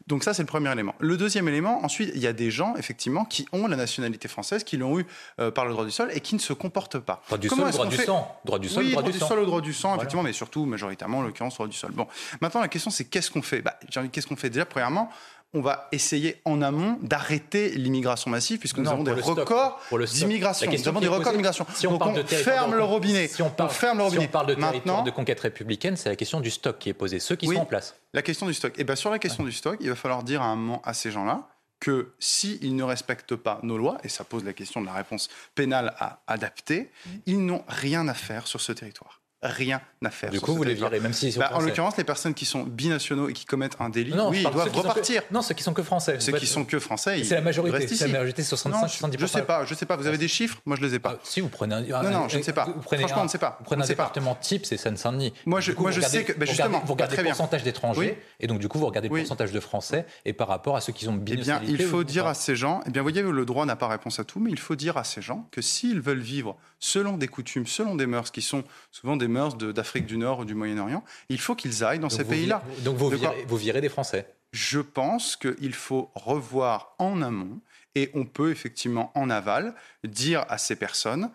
Donc 0.06 0.22
ça, 0.22 0.32
c'est 0.32 0.42
le 0.42 0.46
premier 0.46 0.70
élément. 0.72 0.94
Le 1.00 1.16
deuxième 1.16 1.48
élément, 1.48 1.84
ensuite, 1.84 2.10
il 2.14 2.20
y 2.20 2.26
a 2.26 2.32
des 2.32 2.50
gens, 2.50 2.76
effectivement, 2.76 3.24
qui 3.24 3.46
ont 3.52 3.66
la 3.66 3.76
nationalité 3.76 4.28
française, 4.28 4.62
qui 4.62 4.76
l'ont 4.76 4.98
eu 4.98 5.06
euh, 5.40 5.50
par 5.50 5.64
le 5.64 5.72
droit 5.72 5.84
du 5.84 5.90
sol 5.90 6.10
et 6.12 6.20
qui 6.20 6.34
ne 6.36 6.40
se 6.40 6.52
comportent 6.52 6.98
pas. 6.98 7.22
Droit 7.26 7.38
du 7.38 7.48
sol, 7.48 7.70
droit 7.70 7.86
du 7.86 7.96
sang. 7.96 8.40
Droit 8.44 8.58
du 8.58 8.68
sol, 8.68 8.90
droit 8.90 9.02
du 9.02 9.12
sol, 9.12 9.46
droit 9.46 9.60
du 9.60 9.72
sang, 9.72 9.96
effectivement, 9.96 10.22
mais 10.22 10.32
surtout, 10.32 10.66
majoritairement, 10.66 11.18
en 11.18 11.22
l'occurrence, 11.22 11.54
droit 11.54 11.66
du 11.66 11.76
sol. 11.76 11.90
Bon, 11.92 12.06
maintenant, 12.40 12.60
la 12.60 12.68
question, 12.68 12.90
c'est 12.90 13.04
qu'est-ce 13.04 13.30
qu'on 13.30 13.42
fait? 13.42 13.60
Bah, 13.60 13.78
Qu'est-ce 14.12 14.26
qu'on 14.26 14.36
fait? 14.36 14.50
Déjà, 14.50 14.64
premièrement, 14.64 15.10
on 15.54 15.60
va 15.60 15.88
essayer 15.92 16.40
en 16.44 16.60
amont 16.60 16.98
d'arrêter 17.00 17.70
l'immigration 17.70 18.30
massive, 18.30 18.58
puisque 18.58 18.78
nous 18.78 18.90
avons 18.90 19.04
des 19.04 19.12
records 19.12 19.80
d'immigration. 20.12 20.70
Nous 20.70 20.88
avons 20.88 21.00
des 21.00 21.08
records 21.08 21.32
d'immigration. 21.32 21.66
Si 21.74 21.86
on, 21.86 21.96
parle 21.96 22.14
de 22.14 22.22
ferme 22.24 22.74
le 22.74 22.82
robinet. 22.82 23.28
Si 23.28 23.40
on 23.40 23.50
parle, 23.50 23.70
ferme 23.70 23.98
le 23.98 24.04
robinet. 24.04 24.28
parle 24.28 24.46
de 24.48 24.54
territoire 24.54 25.04
de 25.04 25.10
conquête 25.10 25.40
républicaine, 25.40 25.96
c'est 25.96 26.08
la 26.08 26.16
question 26.16 26.40
du 26.40 26.50
stock 26.50 26.78
qui 26.78 26.88
est 26.88 26.94
posée, 26.94 27.20
ceux 27.20 27.36
qui 27.36 27.46
sont 27.46 27.56
en 27.56 27.64
place. 27.64 27.96
La 28.12 28.22
question 28.22 28.46
du 28.46 28.54
stock. 28.54 28.72
Et 28.76 28.82
eh 28.82 28.84
bien 28.84 28.96
sur 28.96 29.10
la 29.10 29.18
question 29.18 29.44
du 29.44 29.52
stock, 29.52 29.76
il 29.80 29.88
va 29.88 29.94
falloir 29.94 30.22
dire 30.22 30.42
à 30.42 30.46
un 30.46 30.56
moment 30.56 30.82
à 30.84 30.92
ces 30.92 31.10
gens-là 31.10 31.48
que 31.80 32.14
s'ils 32.18 32.74
ne 32.74 32.82
respectent 32.82 33.36
pas 33.36 33.60
nos 33.62 33.76
lois, 33.76 33.98
et 34.04 34.08
ça 34.08 34.24
pose 34.24 34.44
la 34.44 34.52
question 34.52 34.80
de 34.80 34.86
la 34.86 34.94
réponse 34.94 35.28
pénale 35.54 35.94
à 35.98 36.20
adapter, 36.26 36.80
mmh. 36.80 37.10
ils 37.26 37.44
n'ont 37.44 37.64
rien 37.68 38.08
à 38.08 38.14
faire 38.14 38.46
sur 38.46 38.60
ce 38.60 38.72
territoire 38.72 39.20
rien 39.44 39.80
à 40.04 40.10
faire. 40.10 40.30
Du 40.30 40.40
coup, 40.40 40.54
vous 40.54 40.62
les 40.62 40.74
virez, 40.74 41.00
même 41.00 41.12
si 41.12 41.30
bah, 41.38 41.50
En 41.54 41.60
l'occurrence, 41.60 41.96
les 41.96 42.04
personnes 42.04 42.34
qui 42.34 42.44
sont 42.44 42.64
binationaux 42.64 43.28
et 43.28 43.32
qui 43.32 43.44
commettent 43.44 43.76
un 43.80 43.88
délit, 43.88 44.14
oui, 44.28 44.42
ils 44.44 44.50
doivent 44.50 44.74
repartir. 44.74 45.22
Non, 45.30 45.42
ceux 45.42 45.54
qui 45.54 45.62
sont 45.62 45.74
que 45.74 45.82
français. 45.82 46.16
Ceux 46.20 46.32
qui 46.32 46.46
sont 46.46 46.64
que 46.64 46.78
français, 46.78 47.22
c'est 47.24 47.34
la 47.34 47.40
majorité. 47.40 47.86
C'est 47.86 48.06
la 48.06 48.12
majorité, 48.12 48.42
65, 48.42 48.88
70 48.88 49.18
Je 49.20 49.26
sais 49.26 49.42
pas, 49.42 49.64
je 49.64 49.74
sais 49.74 49.86
pas. 49.86 49.96
Vous 49.96 50.06
avez 50.06 50.18
des 50.18 50.28
chiffres? 50.28 50.60
Moi, 50.66 50.76
je 50.76 50.86
les 50.86 50.94
ai 50.94 50.98
pas. 50.98 51.14
Ah, 51.16 51.20
si 51.22 51.40
vous 51.40 51.48
prenez 51.48 51.74
un. 51.74 51.80
Non, 51.80 52.10
non, 52.10 52.28
je 52.28 52.38
ne 52.38 52.42
sais 52.42 52.52
pas. 52.52 52.66
Franchement, 52.82 53.20
on 53.20 53.24
ne 53.24 53.28
sait 53.28 53.38
pas. 53.38 53.56
Vous 53.60 53.64
prenez 53.64 53.82
un 53.82 53.86
département 53.86 54.34
type, 54.34 54.66
c'est 54.66 54.76
Seine-Saint-Denis. 54.76 55.32
Moi, 55.46 55.60
je, 55.60 55.72
moi, 55.72 55.90
je 55.90 56.00
sais 56.00 56.24
que 56.24 56.32
bah, 56.32 56.46
justement, 56.46 56.82
vous 56.84 56.94
regardez 56.94 57.16
le 57.16 57.24
pourcentage 57.24 57.62
d'étrangers, 57.62 58.20
et 58.40 58.46
donc 58.46 58.58
du 58.58 58.68
coup, 58.68 58.78
vous 58.78 58.86
regardez 58.86 59.08
le 59.08 59.16
pourcentage 59.16 59.52
de 59.52 59.60
Français, 59.60 60.06
et 60.24 60.32
par 60.32 60.48
rapport 60.48 60.76
à 60.76 60.80
ceux 60.80 60.92
qui 60.92 61.08
ont 61.08 61.14
bien. 61.14 61.36
Eh 61.38 61.42
bien, 61.42 61.60
il 61.66 61.82
faut 61.82 62.04
dire 62.04 62.26
à 62.26 62.34
ces 62.34 62.56
gens. 62.56 62.80
Eh 62.86 62.90
bien, 62.90 63.02
vous 63.02 63.08
voyez, 63.08 63.22
le 63.22 63.44
droit 63.44 63.66
n'a 63.66 63.76
pas 63.76 63.88
réponse 63.88 64.18
à 64.18 64.24
tout, 64.24 64.40
mais 64.40 64.50
il 64.50 64.58
faut 64.58 64.76
dire 64.76 64.96
à 64.96 65.04
ces 65.04 65.22
gens 65.22 65.48
que 65.50 65.60
s'ils 65.60 66.00
veulent 66.00 66.18
vivre 66.18 66.56
selon 66.84 67.16
des 67.16 67.28
coutumes, 67.28 67.66
selon 67.66 67.94
des 67.94 68.06
mœurs 68.06 68.30
qui 68.30 68.42
sont 68.42 68.62
souvent 68.90 69.16
des 69.16 69.26
mœurs 69.26 69.56
d'Afrique 69.56 70.04
du 70.04 70.18
Nord 70.18 70.40
ou 70.40 70.44
du 70.44 70.54
Moyen-Orient, 70.54 71.02
il 71.30 71.40
faut 71.40 71.54
qu'ils 71.54 71.82
aillent 71.82 71.98
dans 71.98 72.10
ces 72.10 72.24
pays-là. 72.24 72.62
Donc 72.80 72.96
vous 72.96 73.08
virez, 73.08 73.44
vous 73.48 73.56
virez 73.56 73.80
des 73.80 73.88
Français 73.88 74.26
Je 74.52 74.80
pense 74.80 75.36
qu'il 75.36 75.72
faut 75.72 76.10
revoir 76.14 76.94
en 76.98 77.22
amont 77.22 77.60
et 77.94 78.10
on 78.12 78.26
peut 78.26 78.50
effectivement 78.50 79.12
en 79.14 79.30
aval 79.30 79.74
dire 80.04 80.44
à 80.48 80.58
ces 80.58 80.76
personnes, 80.76 81.30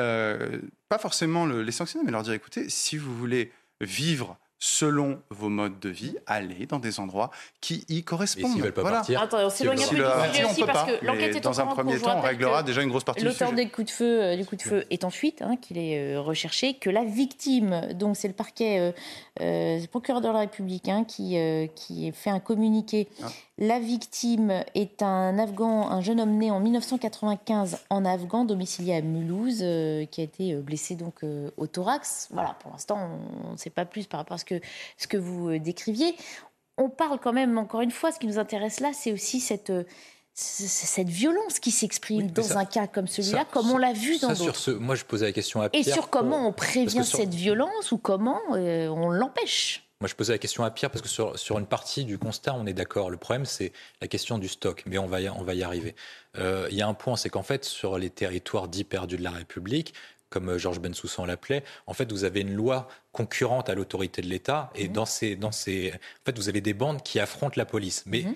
euh, 0.00 0.60
pas 0.88 0.98
forcément 0.98 1.46
les 1.46 1.72
sanctionner, 1.72 2.04
mais 2.04 2.12
leur 2.12 2.22
dire 2.22 2.34
écoutez, 2.34 2.68
si 2.68 2.96
vous 2.96 3.16
voulez 3.16 3.50
vivre 3.80 4.38
selon 4.64 5.20
vos 5.30 5.48
modes 5.48 5.80
de 5.80 5.88
vie, 5.88 6.14
allez 6.24 6.66
dans 6.66 6.78
des 6.78 7.00
endroits 7.00 7.32
qui 7.60 7.84
y 7.88 8.04
correspondent. 8.04 8.56
Et 8.56 8.60
veulent 8.60 8.72
pas 8.72 8.84
partir 8.84 9.20
Attends, 9.20 9.44
on 9.44 9.50
s'éloigne 9.50 9.82
un 9.82 9.88
peu 9.88 9.96
du 9.96 10.02
sujet 10.30 10.44
aussi 10.44 10.62
parce 10.62 10.84
que 10.88 11.04
l'enquête 11.04 11.34
est 11.34 11.40
Dans 11.40 11.60
un 11.60 11.66
premier 11.66 11.98
temps, 11.98 12.16
on 12.16 12.20
réglera 12.20 12.62
déjà 12.62 12.80
une 12.80 12.88
grosse 12.88 13.02
partie 13.02 13.24
du 13.24 13.28
sujet. 13.28 13.44
L'auteur 13.44 13.56
des 13.56 13.68
coups 13.68 13.88
de 13.88 13.92
feu, 13.92 14.22
euh, 14.22 14.36
du 14.36 14.46
coup 14.46 14.54
de 14.54 14.62
feu 14.62 14.84
est 14.90 15.02
en 15.02 15.10
fuite, 15.10 15.42
hein, 15.42 15.56
qu'il 15.60 15.78
est 15.78 16.14
euh, 16.14 16.20
recherché, 16.20 16.74
que 16.74 16.90
la 16.90 17.02
victime, 17.02 17.92
donc 17.94 18.16
c'est 18.16 18.28
le 18.28 18.34
parquet, 18.34 18.78
euh, 19.40 19.80
le 19.80 19.86
procureur 19.88 20.20
de 20.20 20.28
la 20.28 20.38
République, 20.38 20.88
hein, 20.88 21.02
qui, 21.02 21.36
qui 21.74 22.12
fait 22.12 22.30
un 22.30 22.38
communiqué. 22.38 23.08
Ah. 23.20 23.26
La 23.62 23.78
victime 23.78 24.64
est 24.74 25.02
un 25.02 25.38
Afghan, 25.38 25.88
un 25.88 26.00
jeune 26.00 26.20
homme 26.20 26.36
né 26.36 26.50
en 26.50 26.58
1995 26.58 27.78
en 27.90 28.04
Afghan, 28.04 28.44
domicilié 28.44 28.96
à 28.96 29.02
Mulhouse, 29.02 29.58
qui 30.10 30.20
a 30.20 30.24
été 30.24 30.56
blessé 30.56 30.96
donc 30.96 31.20
au 31.56 31.66
thorax. 31.68 32.26
Voilà, 32.32 32.56
pour 32.58 32.72
l'instant, 32.72 32.98
on 33.46 33.52
ne 33.52 33.56
sait 33.56 33.70
pas 33.70 33.84
plus 33.84 34.08
par 34.08 34.18
rapport 34.18 34.34
à 34.34 34.38
ce 34.38 34.44
que, 34.44 34.60
ce 34.98 35.06
que 35.06 35.16
vous 35.16 35.58
décriviez. 35.60 36.16
On 36.76 36.88
parle 36.88 37.20
quand 37.20 37.32
même, 37.32 37.56
encore 37.56 37.82
une 37.82 37.92
fois, 37.92 38.10
ce 38.10 38.18
qui 38.18 38.26
nous 38.26 38.40
intéresse 38.40 38.80
là, 38.80 38.90
c'est 38.92 39.12
aussi 39.12 39.38
cette 39.38 39.72
cette 40.34 41.08
violence 41.08 41.60
qui 41.60 41.70
s'exprime 41.70 42.30
dans 42.30 42.56
un 42.56 42.64
cas 42.64 42.88
comme 42.88 43.06
celui-là, 43.06 43.44
comme 43.44 43.70
on 43.70 43.78
l'a 43.78 43.92
vu 43.92 44.18
dans 44.18 44.32
d'autres. 44.32 44.72
Moi, 44.72 44.96
je 44.96 45.04
posais 45.04 45.26
la 45.26 45.32
question 45.32 45.60
à 45.60 45.68
Pierre. 45.68 45.86
Et 45.86 45.88
sur 45.88 46.10
comment 46.10 46.48
on 46.48 46.52
prévient 46.52 47.04
cette 47.04 47.34
violence 47.34 47.92
ou 47.92 47.98
comment 47.98 48.40
on 48.50 49.10
l'empêche. 49.10 49.84
Moi, 50.02 50.08
je 50.08 50.16
posais 50.16 50.32
la 50.32 50.38
question 50.38 50.64
à 50.64 50.72
Pierre 50.72 50.90
parce 50.90 51.00
que 51.00 51.06
sur, 51.08 51.38
sur 51.38 51.60
une 51.60 51.66
partie 51.66 52.04
du 52.04 52.18
constat, 52.18 52.54
on 52.54 52.66
est 52.66 52.72
d'accord. 52.72 53.08
Le 53.08 53.16
problème, 53.16 53.44
c'est 53.44 53.70
la 54.00 54.08
question 54.08 54.36
du 54.38 54.48
stock, 54.48 54.82
mais 54.84 54.98
on 54.98 55.06
va 55.06 55.20
y, 55.20 55.28
on 55.28 55.44
va 55.44 55.54
y 55.54 55.62
arriver. 55.62 55.94
Euh, 56.38 56.66
il 56.72 56.76
y 56.76 56.82
a 56.82 56.88
un 56.88 56.94
point, 56.94 57.14
c'est 57.14 57.30
qu'en 57.30 57.44
fait, 57.44 57.64
sur 57.64 57.98
les 57.98 58.10
territoires 58.10 58.66
dits 58.66 58.82
perdus 58.82 59.16
de 59.16 59.22
la 59.22 59.30
République, 59.30 59.94
comme 60.28 60.58
Georges 60.58 60.80
Bensoussan 60.80 61.24
l'appelait, 61.24 61.62
en 61.86 61.94
fait, 61.94 62.10
vous 62.10 62.24
avez 62.24 62.40
une 62.40 62.52
loi 62.52 62.88
concurrente 63.12 63.68
à 63.68 63.76
l'autorité 63.76 64.22
de 64.22 64.26
l'État, 64.26 64.72
et 64.74 64.88
mmh. 64.88 64.92
dans 64.92 65.06
ces, 65.06 65.36
dans 65.36 65.52
ces, 65.52 65.92
en 65.92 66.24
fait, 66.24 66.36
vous 66.36 66.48
avez 66.48 66.60
des 66.60 66.74
bandes 66.74 67.04
qui 67.04 67.20
affrontent 67.20 67.54
la 67.56 67.64
police. 67.64 68.02
Mais 68.06 68.22
mmh 68.22 68.34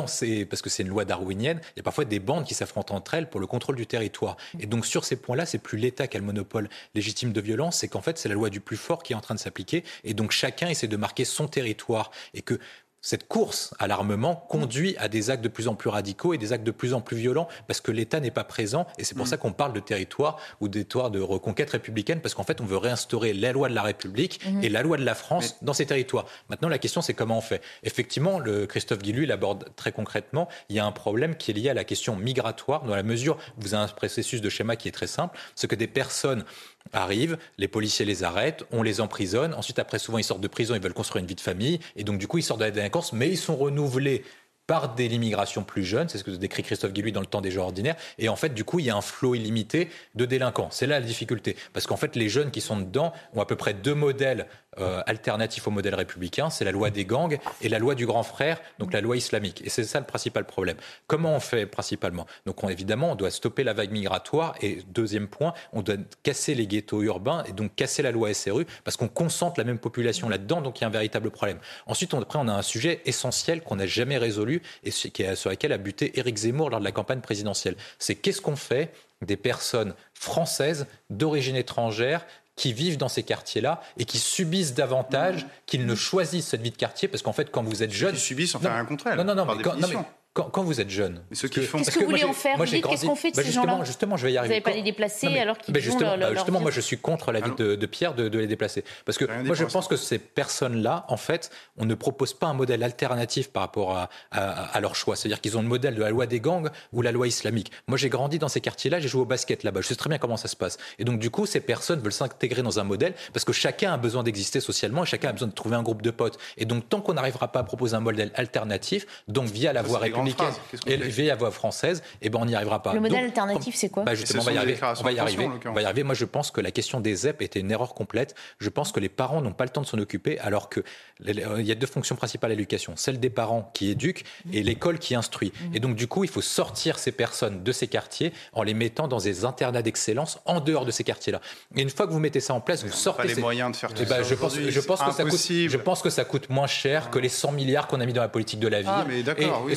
parce 0.00 0.62
que 0.62 0.70
c'est 0.70 0.82
une 0.82 0.88
loi 0.88 1.04
darwinienne, 1.04 1.60
il 1.74 1.78
y 1.78 1.80
a 1.80 1.82
parfois 1.82 2.04
des 2.04 2.18
bandes 2.18 2.44
qui 2.44 2.54
s'affrontent 2.54 2.94
entre 2.94 3.14
elles 3.14 3.30
pour 3.30 3.40
le 3.40 3.46
contrôle 3.46 3.76
du 3.76 3.86
territoire. 3.86 4.36
Et 4.58 4.66
donc 4.66 4.86
sur 4.86 5.04
ces 5.04 5.16
points-là, 5.16 5.46
c'est 5.46 5.58
plus 5.58 5.78
l'État 5.78 6.06
qui 6.06 6.16
a 6.16 6.20
le 6.20 6.26
monopole 6.26 6.68
légitime 6.94 7.32
de 7.32 7.40
violence, 7.40 7.78
c'est 7.78 7.88
qu'en 7.88 8.00
fait 8.00 8.18
c'est 8.18 8.28
la 8.28 8.34
loi 8.34 8.50
du 8.50 8.60
plus 8.60 8.76
fort 8.76 9.02
qui 9.02 9.12
est 9.12 9.16
en 9.16 9.20
train 9.20 9.34
de 9.34 9.40
s'appliquer, 9.40 9.84
et 10.04 10.14
donc 10.14 10.32
chacun 10.32 10.68
essaie 10.68 10.88
de 10.88 10.96
marquer 10.96 11.24
son 11.24 11.48
territoire, 11.48 12.10
et 12.34 12.42
que 12.42 12.58
cette 13.02 13.28
course 13.28 13.74
à 13.78 13.86
l'armement 13.86 14.36
conduit 14.48 14.96
à 14.98 15.08
des 15.08 15.30
actes 15.30 15.42
de 15.42 15.48
plus 15.48 15.68
en 15.68 15.74
plus 15.74 15.88
radicaux 15.88 16.34
et 16.34 16.38
des 16.38 16.52
actes 16.52 16.64
de 16.64 16.70
plus 16.70 16.94
en 16.94 17.00
plus 17.00 17.16
violents 17.16 17.48
parce 17.66 17.80
que 17.80 17.90
l'État 17.90 18.20
n'est 18.20 18.30
pas 18.30 18.44
présent. 18.44 18.86
Et 18.98 19.04
c'est 19.04 19.14
pour 19.14 19.26
mm. 19.26 19.28
ça 19.28 19.36
qu'on 19.36 19.52
parle 19.52 19.72
de 19.72 19.80
territoire 19.80 20.38
ou 20.60 20.68
territoires 20.68 21.10
de 21.10 21.20
reconquête 21.20 21.70
républicaine 21.70 22.20
parce 22.20 22.34
qu'en 22.34 22.44
fait, 22.44 22.60
on 22.60 22.66
veut 22.66 22.76
réinstaurer 22.76 23.32
la 23.32 23.52
loi 23.52 23.68
de 23.68 23.74
la 23.74 23.82
République 23.82 24.40
mm-hmm. 24.44 24.64
et 24.64 24.68
la 24.68 24.82
loi 24.82 24.96
de 24.96 25.04
la 25.04 25.14
France 25.14 25.56
dans 25.62 25.72
ces 25.72 25.86
territoires. 25.86 26.26
Maintenant, 26.48 26.68
la 26.68 26.78
question, 26.78 27.00
c'est 27.00 27.14
comment 27.14 27.38
on 27.38 27.42
fait? 27.42 27.62
Effectivement, 27.82 28.38
le 28.38 28.66
Christophe 28.66 29.00
Guilluy 29.00 29.26
l'aborde 29.26 29.70
très 29.76 29.92
concrètement. 29.92 30.48
Il 30.68 30.76
y 30.76 30.78
a 30.78 30.84
un 30.84 30.92
problème 30.92 31.36
qui 31.36 31.50
est 31.50 31.54
lié 31.54 31.70
à 31.70 31.74
la 31.74 31.84
question 31.84 32.16
migratoire 32.16 32.84
dans 32.84 32.94
la 32.94 33.02
mesure 33.02 33.38
où 33.56 33.62
vous 33.62 33.74
avez 33.74 33.84
un 33.84 33.88
processus 33.88 34.40
de 34.40 34.48
schéma 34.48 34.76
qui 34.76 34.88
est 34.88 34.92
très 34.92 35.06
simple. 35.06 35.38
Ce 35.54 35.66
que 35.66 35.74
des 35.74 35.86
personnes 35.86 36.44
arrivent, 36.92 37.38
les 37.58 37.68
policiers 37.68 38.04
les 38.04 38.24
arrêtent, 38.24 38.64
on 38.72 38.82
les 38.82 39.00
emprisonne. 39.00 39.54
Ensuite, 39.54 39.78
après, 39.78 39.98
souvent, 39.98 40.18
ils 40.18 40.24
sortent 40.24 40.40
de 40.40 40.48
prison, 40.48 40.74
ils 40.74 40.80
veulent 40.80 40.92
construire 40.92 41.22
une 41.22 41.28
vie 41.28 41.34
de 41.34 41.40
famille. 41.40 41.80
Et 41.96 42.04
donc, 42.04 42.18
du 42.18 42.26
coup, 42.26 42.38
ils 42.38 42.42
sortent 42.42 42.60
de 42.60 42.64
la 42.64 42.70
délinquance, 42.70 43.12
mais 43.12 43.28
ils 43.28 43.38
sont 43.38 43.56
renouvelés 43.56 44.24
par 44.70 44.94
des 44.94 45.08
l'immigration 45.08 45.64
plus 45.64 45.82
jeune, 45.82 46.08
c'est 46.08 46.16
ce 46.16 46.22
que 46.22 46.30
décrit 46.30 46.62
Christophe 46.62 46.92
Guilluy 46.92 47.10
dans 47.10 47.18
le 47.18 47.26
temps 47.26 47.40
des 47.40 47.50
gens 47.50 47.62
ordinaires, 47.62 47.96
et 48.18 48.28
en 48.28 48.36
fait, 48.36 48.50
du 48.50 48.62
coup, 48.62 48.78
il 48.78 48.84
y 48.84 48.90
a 48.90 48.94
un 48.94 49.00
flot 49.00 49.34
illimité 49.34 49.88
de 50.14 50.24
délinquants. 50.24 50.68
C'est 50.70 50.86
là 50.86 51.00
la 51.00 51.04
difficulté, 51.04 51.56
parce 51.72 51.88
qu'en 51.88 51.96
fait, 51.96 52.14
les 52.14 52.28
jeunes 52.28 52.52
qui 52.52 52.60
sont 52.60 52.78
dedans 52.78 53.12
ont 53.34 53.40
à 53.40 53.46
peu 53.46 53.56
près 53.56 53.74
deux 53.74 53.96
modèles 53.96 54.46
euh, 54.80 55.02
alternatif 55.06 55.66
au 55.66 55.70
modèle 55.70 55.94
républicain, 55.94 56.50
c'est 56.50 56.64
la 56.64 56.72
loi 56.72 56.90
des 56.90 57.04
gangs 57.04 57.38
et 57.60 57.68
la 57.68 57.78
loi 57.78 57.94
du 57.94 58.06
grand 58.06 58.22
frère, 58.22 58.60
donc 58.78 58.92
la 58.92 59.00
loi 59.00 59.16
islamique. 59.16 59.62
Et 59.64 59.68
c'est 59.68 59.84
ça 59.84 60.00
le 60.00 60.06
principal 60.06 60.44
problème. 60.44 60.76
Comment 61.06 61.34
on 61.34 61.40
fait 61.40 61.66
principalement? 61.66 62.26
Donc 62.46 62.58
évidemment, 62.68 63.12
on 63.12 63.14
doit 63.14 63.30
stopper 63.30 63.64
la 63.64 63.72
vague 63.72 63.90
migratoire 63.90 64.54
et 64.60 64.82
deuxième 64.88 65.28
point, 65.28 65.54
on 65.72 65.82
doit 65.82 65.96
casser 66.22 66.54
les 66.54 66.66
ghettos 66.66 67.02
urbains 67.02 67.44
et 67.44 67.52
donc 67.52 67.74
casser 67.74 68.02
la 68.02 68.10
loi 68.10 68.32
SRU 68.32 68.66
parce 68.84 68.96
qu'on 68.96 69.08
concentre 69.08 69.58
la 69.58 69.64
même 69.64 69.78
population 69.78 70.28
là-dedans, 70.28 70.60
donc 70.60 70.78
il 70.78 70.82
y 70.82 70.84
a 70.84 70.88
un 70.88 70.90
véritable 70.90 71.30
problème. 71.30 71.58
Ensuite, 71.86 72.14
on, 72.14 72.20
après, 72.20 72.38
on 72.38 72.48
a 72.48 72.52
un 72.52 72.62
sujet 72.62 73.00
essentiel 73.04 73.62
qu'on 73.62 73.76
n'a 73.76 73.86
jamais 73.86 74.18
résolu 74.18 74.62
et 74.84 74.90
sur 74.90 75.50
lequel 75.50 75.72
a 75.72 75.78
buté 75.78 76.18
Éric 76.18 76.36
Zemmour 76.36 76.70
lors 76.70 76.80
de 76.80 76.84
la 76.84 76.92
campagne 76.92 77.20
présidentielle. 77.20 77.76
C'est 77.98 78.14
qu'est-ce 78.14 78.40
qu'on 78.40 78.56
fait 78.56 78.92
des 79.22 79.36
personnes 79.36 79.94
françaises 80.14 80.86
d'origine 81.10 81.56
étrangère 81.56 82.26
qui 82.60 82.74
vivent 82.74 82.98
dans 82.98 83.08
ces 83.08 83.22
quartiers-là 83.22 83.80
et 83.96 84.04
qui 84.04 84.18
subissent 84.18 84.74
davantage 84.74 85.46
qu'ils 85.64 85.86
ne 85.86 85.94
choisissent 85.94 86.48
cette 86.48 86.60
vie 86.60 86.70
de 86.70 86.76
quartier 86.76 87.08
parce 87.08 87.22
qu'en 87.22 87.32
fait, 87.32 87.50
quand 87.50 87.62
vous 87.62 87.82
êtes 87.82 87.90
jeune. 87.90 88.14
Ils 88.14 88.20
subissent, 88.20 88.54
enfin, 88.54 88.76
un 88.76 88.84
contraire. 88.84 89.16
Non, 89.16 89.24
non, 89.24 89.34
non, 89.34 89.46
mais 89.46 89.62
non, 89.62 90.04
quand, 90.32 90.62
vous 90.62 90.80
êtes 90.80 90.90
jeune. 90.90 91.24
ceux 91.32 91.48
qui 91.48 91.60
font. 91.62 91.78
Qu'est-ce 91.78 91.90
que, 91.90 92.04
vous 92.04 92.10
voulez 92.10 92.22
en 92.22 92.32
faire 92.32 92.56
Qu'est-ce 92.56 93.04
qu'on 93.04 93.16
fait 93.16 93.32
de 93.32 93.36
bah, 93.36 93.42
ces 93.42 93.50
gens-là 93.50 93.80
Justement, 93.84 94.16
je 94.16 94.26
vais 94.26 94.32
y 94.32 94.38
arriver. 94.38 94.54
Vous 94.54 94.60
n'avez 94.60 94.72
pas 94.72 94.76
les 94.76 94.82
déplacer 94.82 95.26
alors 95.26 95.58
qu'ils 95.58 95.74
bah, 95.74 95.80
justement, 95.80 96.14
leur, 96.14 96.34
justement 96.34 96.60
moi, 96.60 96.70
je 96.70 96.80
suis 96.80 96.98
contre 96.98 97.32
l'avis 97.32 97.50
de, 97.56 97.74
de, 97.74 97.86
Pierre 97.86 98.14
de, 98.14 98.38
les 98.38 98.46
déplacer. 98.46 98.84
Parce 99.04 99.18
que 99.18 99.24
moi, 99.44 99.56
je 99.56 99.64
pense 99.64 99.88
que 99.88 99.96
ces 99.96 100.18
personnes-là, 100.18 101.04
en 101.08 101.16
fait, 101.16 101.50
on 101.76 101.84
ne 101.84 101.94
propose 101.94 102.32
pas 102.32 102.46
un 102.46 102.54
modèle 102.54 102.84
alternatif 102.84 103.50
par 103.50 103.62
rapport 103.62 103.96
à, 103.96 104.08
à, 104.30 104.80
leur 104.80 104.94
choix. 104.94 105.16
C'est-à-dire 105.16 105.40
qu'ils 105.40 105.58
ont 105.58 105.62
le 105.62 105.68
modèle 105.68 105.96
de 105.96 106.00
la 106.00 106.10
loi 106.10 106.26
des 106.26 106.38
gangs 106.38 106.70
ou 106.92 107.02
la 107.02 107.10
loi 107.10 107.26
islamique. 107.26 107.72
Moi, 107.88 107.98
j'ai 107.98 108.08
grandi 108.08 108.38
dans 108.38 108.48
ces 108.48 108.60
quartiers-là, 108.60 109.00
j'ai 109.00 109.08
joué 109.08 109.22
au 109.22 109.26
basket 109.26 109.64
là-bas. 109.64 109.80
Je 109.80 109.88
sais 109.88 109.96
très 109.96 110.08
bien 110.08 110.18
comment 110.18 110.36
ça 110.36 110.46
se 110.46 110.56
passe. 110.56 110.78
Et 111.00 111.04
donc, 111.04 111.18
du 111.18 111.30
coup, 111.30 111.44
ces 111.44 111.60
personnes 111.60 112.00
veulent 112.00 112.12
s'intégrer 112.12 112.62
dans 112.62 112.78
un 112.78 112.84
modèle 112.84 113.14
parce 113.32 113.44
que 113.44 113.52
chacun 113.52 113.92
a 113.92 113.96
besoin 113.96 114.22
d'exister 114.22 114.60
socialement 114.60 115.02
et 115.02 115.06
chacun 115.06 115.30
a 115.30 115.32
besoin 115.32 115.48
de 115.48 115.54
trouver 115.54 115.74
un 115.74 115.82
groupe 115.82 116.02
de 116.02 116.12
potes. 116.12 116.38
Et 116.56 116.66
donc, 116.66 116.88
tant 116.88 117.00
qu'on 117.00 117.14
n'arrivera 117.14 117.48
pas 117.48 117.60
à 117.60 117.64
proposer 117.64 117.96
un 117.96 118.00
modèle 118.00 118.30
alternatif, 118.36 119.06
donc 119.26 119.46
via 119.46 119.72
la 119.72 119.82
voie 119.82 119.98
républicaine 120.22 120.54
élevé 120.86 121.30
à 121.30 121.36
voix 121.36 121.50
française, 121.50 122.02
et 122.20 122.26
eh 122.26 122.30
ben 122.30 122.38
on 122.40 122.46
n'y 122.46 122.54
arrivera 122.54 122.82
pas. 122.82 122.94
Le 122.94 123.00
modèle 123.00 123.24
alternatif, 123.24 123.74
c'est 123.74 123.88
quoi 123.88 124.04
bah 124.04 124.14
Justement, 124.14 124.42
on 124.42 124.46
va 124.46 124.52
y 124.52 124.58
arriver. 124.58 124.78
On 124.82 125.02
va 125.02 125.12
y 125.12 125.18
arriver. 125.18 125.48
On 125.66 125.72
va 125.72 125.82
y 125.82 125.84
arriver. 125.84 126.02
Moi, 126.02 126.14
je 126.14 126.24
pense 126.24 126.50
que 126.50 126.60
la 126.60 126.70
question 126.70 127.00
des 127.00 127.14
ZEP 127.14 127.42
était 127.42 127.60
une 127.60 127.70
erreur 127.70 127.94
complète. 127.94 128.34
Je 128.58 128.68
pense 128.68 128.92
que 128.92 129.00
les 129.00 129.08
parents 129.08 129.40
n'ont 129.40 129.52
pas 129.52 129.64
le 129.64 129.70
temps 129.70 129.82
de 129.82 129.86
s'en 129.86 129.98
occuper, 129.98 130.38
alors 130.40 130.68
que 130.68 130.82
il 131.26 131.66
y 131.66 131.72
a 131.72 131.74
deux 131.74 131.86
fonctions 131.86 132.16
principales 132.16 132.52
à 132.52 132.54
l'éducation 132.54 132.80
celle 132.96 133.20
des 133.20 133.30
parents 133.30 133.70
qui 133.74 133.90
éduquent 133.90 134.24
et 134.52 134.62
l'école 134.62 134.98
qui 134.98 135.14
instruit. 135.14 135.52
Mmh. 135.52 135.74
Et 135.74 135.80
donc, 135.80 135.96
du 135.96 136.06
coup, 136.06 136.24
il 136.24 136.30
faut 136.30 136.40
sortir 136.40 136.98
ces 136.98 137.12
personnes 137.12 137.62
de 137.62 137.72
ces 137.72 137.88
quartiers 137.88 138.32
en 138.52 138.62
les 138.62 138.74
mettant 138.74 139.08
dans 139.08 139.18
des 139.18 139.44
internats 139.44 139.82
d'excellence 139.82 140.38
en 140.44 140.60
dehors 140.60 140.84
de 140.84 140.90
ces 140.90 141.04
quartiers-là. 141.04 141.40
Et 141.76 141.82
une 141.82 141.90
fois 141.90 142.06
que 142.06 142.12
vous 142.12 142.18
mettez 142.18 142.40
ça 142.40 142.54
en 142.54 142.60
place, 142.60 142.84
vous 142.84 142.92
sortez. 142.92 143.22
Pas 143.22 143.34
les 143.34 143.40
moyens 143.40 143.72
de 143.72 143.76
faire 143.76 143.92
tout 143.92 144.02
eh 144.02 144.06
ben, 144.06 144.16
ça. 144.16 144.22
Je 144.22 144.34
pense, 144.34 144.58
je 144.58 144.80
pense 144.80 145.02
que 145.02 145.12
ça 145.12 145.24
coûte. 145.24 145.40
Je 145.48 145.76
pense 145.76 146.02
que 146.02 146.10
ça 146.10 146.24
coûte 146.24 146.50
moins 146.50 146.66
cher 146.66 147.10
que 147.10 147.18
les 147.18 147.28
100 147.28 147.52
milliards 147.52 147.86
qu'on 147.86 148.00
a 148.00 148.06
mis 148.06 148.12
dans 148.12 148.22
la 148.22 148.28
politique 148.28 148.60
de 148.60 148.68
la 148.68 148.80
ville. 148.80 148.90
Ah, 148.90 149.04
mais 149.06 149.22
d'accord. 149.22 149.62
Oui, 149.64 149.74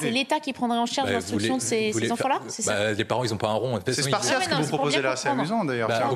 c'est 0.00 0.10
l'État 0.10 0.40
qui 0.40 0.52
prendrait 0.52 0.78
en 0.78 0.86
charge 0.86 1.08
bah, 1.08 1.14
l'instruction 1.14 1.56
de 1.56 1.62
ces, 1.62 1.92
enfants-là 2.10 2.40
bah, 2.66 2.92
Les 2.92 3.04
parents, 3.04 3.24
ils 3.24 3.30
n'ont 3.30 3.36
pas 3.36 3.48
un 3.48 3.54
rond. 3.54 3.78
C'est 3.86 4.02
spartiate 4.02 4.44
ce 4.44 4.48
que 4.48 4.54
vous 4.54 4.68
proposez 4.68 5.02
là, 5.02 5.16
c'est 5.16 5.28
amusant 5.28 5.64
d'ailleurs. 5.64 5.88
Bah, 5.88 6.10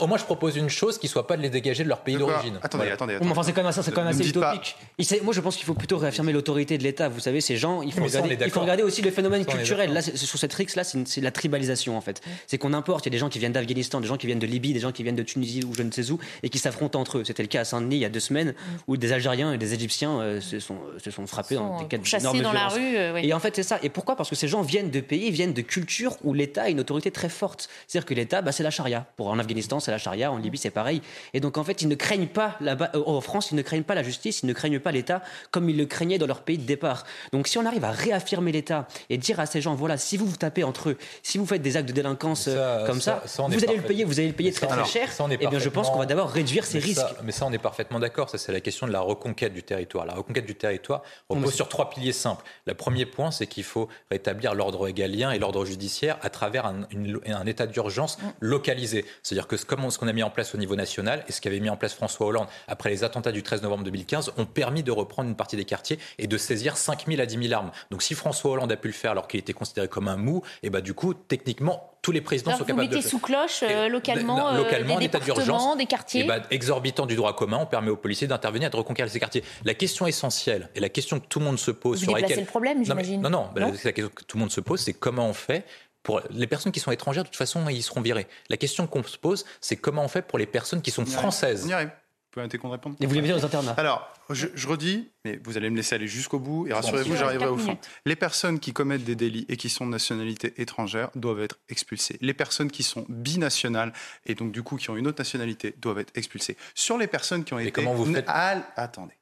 au 0.00 0.06
moins, 0.06 0.18
je 0.18 0.24
propose 0.24 0.56
une 0.56 0.68
chose 0.68 0.98
qui 0.98 1.06
ne 1.06 1.10
soit 1.10 1.26
pas 1.26 1.36
de 1.36 1.42
les 1.42 1.50
dégager 1.50 1.84
de 1.84 1.88
leur 1.88 2.00
pays 2.00 2.16
d'origine. 2.16 2.58
Attendez, 2.62 2.90
attendez. 2.90 3.18
Enfin, 3.22 3.42
c'est 3.42 3.52
quand 3.52 3.62
même 3.62 4.08
assez 4.08 4.28
utopique. 4.28 4.76
Moi, 5.22 5.34
je 5.34 5.40
pense 5.40 5.56
qu'il 5.56 5.66
faut 5.66 5.74
plutôt 5.74 5.98
réaffirmer 5.98 6.32
l'autorité 6.32 6.78
de 6.78 6.82
l'État. 6.82 7.08
Vous 7.08 7.20
savez, 7.20 7.40
ces 7.40 7.56
gens, 7.56 7.82
il 7.82 7.92
faut 7.92 8.60
regarder 8.60 8.82
aussi 8.82 9.02
le 9.02 9.10
phénomène 9.10 9.44
culturel. 9.44 9.92
Là, 9.92 10.02
sur 10.02 10.38
cette 10.38 10.54
rixe 10.54 10.76
là, 10.76 10.84
c'est 10.84 11.20
la 11.20 11.30
tribalisation 11.30 11.96
en 11.96 12.00
fait. 12.00 12.20
C'est 12.46 12.58
qu'on 12.58 12.72
importe. 12.72 13.06
Il 13.06 13.08
y 13.08 13.12
a 13.12 13.12
des 13.12 13.18
gens 13.18 13.28
qui 13.28 13.38
viennent 13.38 13.52
d'Afghanistan, 13.52 14.00
des 14.00 14.06
gens 14.06 14.16
qui 14.16 14.26
viennent 14.26 14.38
de 14.38 14.46
Libye, 14.46 14.72
des 14.72 14.80
gens 14.80 14.92
qui 14.92 15.02
viennent 15.02 15.16
de 15.16 15.22
Tunisie 15.22 15.64
ou 15.64 15.74
je 15.74 15.82
ne 15.82 15.90
sais 15.90 16.10
où, 16.10 16.18
et 16.42 16.48
qui 16.48 16.58
s'affrontent 16.58 17.00
entre 17.00 17.18
eux. 17.18 17.24
C'était 17.24 17.42
le 17.42 17.48
cas 17.48 17.60
à 17.60 17.64
Saint-Denis 17.64 17.96
il 17.96 18.00
y 18.00 18.04
a 18.04 18.08
deux 18.08 18.20
semaines, 18.20 18.54
où 18.86 18.96
des 18.96 19.12
Algériens 19.12 19.52
et 19.52 19.58
des 19.58 19.74
Égyptiens 19.74 20.20
euh, 20.20 20.40
se 20.40 20.60
sont 20.60 21.26
frappés 21.26 21.56
dans 21.56 21.78
des 21.80 21.86
de 21.98 22.42
dans 22.42 22.52
la 22.52 22.68
rue. 22.68 22.96
Et 23.22 23.32
en 23.32 23.40
fait, 23.40 23.56
c'est 23.56 23.62
ça. 23.62 23.78
Et 23.82 23.88
pourquoi? 23.88 24.16
Parce 24.16 24.30
que 24.30 24.36
ces 24.36 24.48
gens 24.48 24.62
viennent 24.62 24.90
de 24.90 25.00
pays, 25.00 25.30
viennent 25.30 25.52
de 25.52 25.62
cultures 25.62 26.16
où 26.24 26.34
l'État 26.34 26.62
a 26.62 26.68
une 26.68 26.80
autorité 26.80 27.10
très 27.10 27.28
forte. 27.28 27.68
C'est-à-dire 27.86 28.06
que 28.06 28.14
l'État, 28.14 28.42
bah, 28.42 28.52
c'est 28.52 28.62
la 28.62 28.70
charia. 28.70 29.06
Pour 29.16 29.28
en 29.28 29.38
Afghanistan, 29.38 29.80
c'est 29.80 29.90
la 29.90 29.98
charia. 29.98 30.32
En 30.32 30.38
Libye, 30.38 30.58
c'est 30.58 30.70
pareil. 30.70 31.02
Et 31.34 31.40
donc, 31.40 31.58
en 31.58 31.64
fait, 31.64 31.82
ils 31.82 31.88
ne 31.88 31.94
craignent 31.94 32.26
pas 32.26 32.56
là-bas. 32.60 32.90
Euh, 32.94 33.02
en 33.06 33.20
France, 33.20 33.50
ils 33.50 33.56
ne 33.56 33.62
craignent 33.62 33.82
pas 33.82 33.94
la 33.94 34.02
justice, 34.02 34.42
ils 34.42 34.46
ne 34.46 34.52
craignent 34.52 34.80
pas 34.80 34.92
l'État 34.92 35.22
comme 35.50 35.68
ils 35.68 35.76
le 35.76 35.86
craignaient 35.86 36.18
dans 36.18 36.26
leur 36.26 36.42
pays 36.42 36.58
de 36.58 36.64
départ. 36.64 37.04
Donc, 37.32 37.48
si 37.48 37.58
on 37.58 37.66
arrive 37.66 37.84
à 37.84 37.90
réaffirmer 37.90 38.52
l'État 38.52 38.86
et 39.08 39.18
dire 39.18 39.40
à 39.40 39.46
ces 39.46 39.60
gens, 39.60 39.74
voilà, 39.74 39.96
si 39.96 40.16
vous 40.16 40.26
vous 40.26 40.36
tapez 40.36 40.64
entre 40.64 40.90
eux, 40.90 40.98
si 41.22 41.38
vous 41.38 41.46
faites 41.46 41.62
des 41.62 41.76
actes 41.76 41.88
de 41.88 41.92
délinquance 41.92 42.46
euh, 42.48 42.86
comme 42.86 43.00
ça, 43.00 43.22
vous 43.48 43.64
allez 43.64 43.76
le 43.76 43.82
payer, 43.82 44.04
vous 44.04 44.18
allez 44.18 44.28
le 44.28 44.34
payer 44.34 44.52
très 44.52 44.66
très 44.66 44.84
cher. 44.84 45.08
et 45.08 45.38
eh 45.40 45.46
bien, 45.46 45.58
je 45.58 45.68
pense 45.68 45.90
qu'on 45.90 45.98
va 45.98 46.06
d'abord 46.06 46.30
réduire 46.30 46.64
ces 46.64 46.78
risques. 46.78 47.00
mais 47.24 47.32
ça, 47.32 47.46
on 47.46 47.52
est 47.52 47.58
parfaitement 47.58 47.98
d'accord. 47.98 48.30
Ça, 48.30 48.38
c'est 48.38 48.52
la 48.52 48.60
question 48.60 48.86
de 48.86 48.92
la 48.92 49.00
reconquête 49.00 49.52
du 49.52 49.62
territoire. 49.62 50.06
La 50.06 50.14
reconquête 50.14 50.46
du 50.46 50.54
territoire 50.54 51.02
repose 51.28 51.54
sur 51.54 51.68
trois 51.68 51.79
piliers 51.88 52.12
simples. 52.12 52.44
Le 52.66 52.74
premier 52.74 53.06
point, 53.06 53.30
c'est 53.30 53.46
qu'il 53.46 53.64
faut 53.64 53.88
rétablir 54.10 54.54
l'ordre 54.54 54.88
égalien 54.88 55.30
et 55.30 55.38
l'ordre 55.38 55.64
judiciaire 55.64 56.18
à 56.22 56.30
travers 56.30 56.66
un, 56.66 56.86
un 57.26 57.46
état 57.46 57.66
d'urgence 57.66 58.18
mm. 58.18 58.22
localisé. 58.40 59.04
C'est-à-dire 59.22 59.46
que 59.46 59.56
comme 59.64 59.90
ce 59.90 59.98
qu'on 59.98 60.08
a 60.08 60.12
mis 60.12 60.22
en 60.22 60.30
place 60.30 60.54
au 60.54 60.58
niveau 60.58 60.76
national 60.76 61.24
et 61.28 61.32
ce 61.32 61.40
qu'avait 61.40 61.60
mis 61.60 61.70
en 61.70 61.76
place 61.76 61.94
François 61.94 62.26
Hollande 62.26 62.48
après 62.68 62.90
les 62.90 63.04
attentats 63.04 63.32
du 63.32 63.42
13 63.42 63.62
novembre 63.62 63.84
2015 63.84 64.32
ont 64.36 64.46
permis 64.46 64.82
de 64.82 64.92
reprendre 64.92 65.28
une 65.28 65.36
partie 65.36 65.56
des 65.56 65.64
quartiers 65.64 65.98
et 66.18 66.26
de 66.26 66.36
saisir 66.36 66.76
5 66.76 67.06
000 67.06 67.20
à 67.20 67.26
10 67.26 67.48
000 67.48 67.54
armes. 67.54 67.70
Donc 67.90 68.02
si 68.02 68.14
François 68.14 68.52
Hollande 68.52 68.72
a 68.72 68.76
pu 68.76 68.88
le 68.88 68.94
faire 68.94 69.12
alors 69.12 69.28
qu'il 69.28 69.40
était 69.40 69.52
considéré 69.52 69.88
comme 69.88 70.08
un 70.08 70.16
mou, 70.16 70.42
et 70.62 70.70
bah 70.70 70.80
du 70.80 70.94
coup, 70.94 71.14
techniquement, 71.14 71.89
tous 72.02 72.12
les 72.12 72.20
présidents 72.20 72.52
sont 72.52 72.64
capables 72.64 72.88
de 72.88 72.96
le 72.96 73.02
faire. 73.02 73.02
Vous 73.02 73.04
mettez 73.04 73.08
sous 73.08 73.18
cloche 73.18 73.62
euh, 73.62 73.88
localement, 73.88 74.48
euh, 74.48 74.56
localement 74.58 74.98
des 74.98 75.08
d'urgence, 75.08 75.76
des 75.76 75.86
quartiers. 75.86 76.22
Et 76.22 76.26
bah, 76.26 76.40
exorbitant 76.50 77.06
du 77.06 77.16
droit 77.16 77.34
commun, 77.34 77.58
on 77.60 77.66
permet 77.66 77.90
aux 77.90 77.96
policiers 77.96 78.26
d'intervenir 78.26 78.68
et 78.68 78.70
de 78.70 78.76
reconquérir 78.76 79.10
ces 79.10 79.20
quartiers. 79.20 79.44
La 79.64 79.74
question 79.74 80.06
essentielle 80.06 80.68
et 80.74 80.80
la 80.80 80.88
question 80.88 81.20
que 81.20 81.26
tout 81.26 81.38
le 81.38 81.44
monde 81.44 81.58
se 81.58 81.70
pose 81.70 81.98
Vous 81.98 82.04
sur 82.04 82.14
laquelle 82.14 82.40
le 82.40 82.44
problème, 82.46 82.84
j'imagine. 82.84 83.20
Non, 83.20 83.30
non, 83.30 83.48
bah, 83.54 83.60
non, 83.62 83.72
la 83.84 83.92
question 83.92 84.10
que 84.14 84.24
tout 84.24 84.36
le 84.36 84.40
monde 84.40 84.52
se 84.52 84.60
pose, 84.60 84.80
c'est 84.80 84.94
comment 84.94 85.28
on 85.28 85.34
fait 85.34 85.64
pour 86.02 86.22
les 86.30 86.46
personnes 86.46 86.72
qui 86.72 86.80
sont 86.80 86.92
étrangères, 86.92 87.24
de 87.24 87.28
toute 87.28 87.36
façon, 87.36 87.68
ils 87.68 87.82
seront 87.82 88.00
virés. 88.00 88.26
La 88.48 88.56
question 88.56 88.86
qu'on 88.86 89.02
se 89.02 89.18
pose, 89.18 89.44
c'est 89.60 89.76
comment 89.76 90.02
on 90.02 90.08
fait 90.08 90.22
pour 90.22 90.38
les 90.38 90.46
personnes 90.46 90.80
qui 90.80 90.90
sont 90.90 91.04
françaises. 91.04 91.64
On 91.66 91.68
y 91.68 91.72
arrive. 91.74 91.90
Vous 92.32 92.42
pouvez 92.42 92.58
qu'on 92.58 92.70
réponde 92.70 92.94
Et 93.00 93.06
vous 93.06 93.10
voulez 93.10 93.22
bien 93.22 93.36
aux 93.36 93.44
internats? 93.44 93.74
Alors, 93.76 94.08
je, 94.30 94.46
redis, 94.68 95.08
mais 95.24 95.40
vous 95.42 95.56
allez 95.56 95.68
me 95.68 95.76
laisser 95.76 95.96
aller 95.96 96.06
jusqu'au 96.06 96.38
bout, 96.38 96.68
et 96.68 96.72
rassurez-vous, 96.72 97.16
j'arriverai 97.16 97.48
au 97.48 97.58
fond. 97.58 97.76
Les 98.06 98.14
personnes 98.14 98.60
qui 98.60 98.72
commettent 98.72 99.02
des 99.02 99.16
délits 99.16 99.46
et 99.48 99.56
qui 99.56 99.68
sont 99.68 99.84
de 99.84 99.90
nationalité 99.90 100.54
étrangère 100.58 101.10
doivent 101.16 101.40
être 101.40 101.58
expulsées. 101.68 102.18
Les 102.20 102.34
personnes 102.34 102.70
qui 102.70 102.84
sont 102.84 103.04
binationales, 103.08 103.92
et 104.26 104.36
donc 104.36 104.52
du 104.52 104.62
coup 104.62 104.76
qui 104.76 104.90
ont 104.90 104.96
une 104.96 105.08
autre 105.08 105.20
nationalité, 105.20 105.74
doivent 105.78 105.98
être 105.98 106.16
expulsées. 106.16 106.56
Sur 106.76 106.98
les 106.98 107.08
personnes 107.08 107.42
qui 107.42 107.52
ont 107.52 107.58
été... 107.58 107.72
comment 107.72 107.94
vous 107.94 108.12
faites? 108.12 108.26
Attendez. 108.28 109.14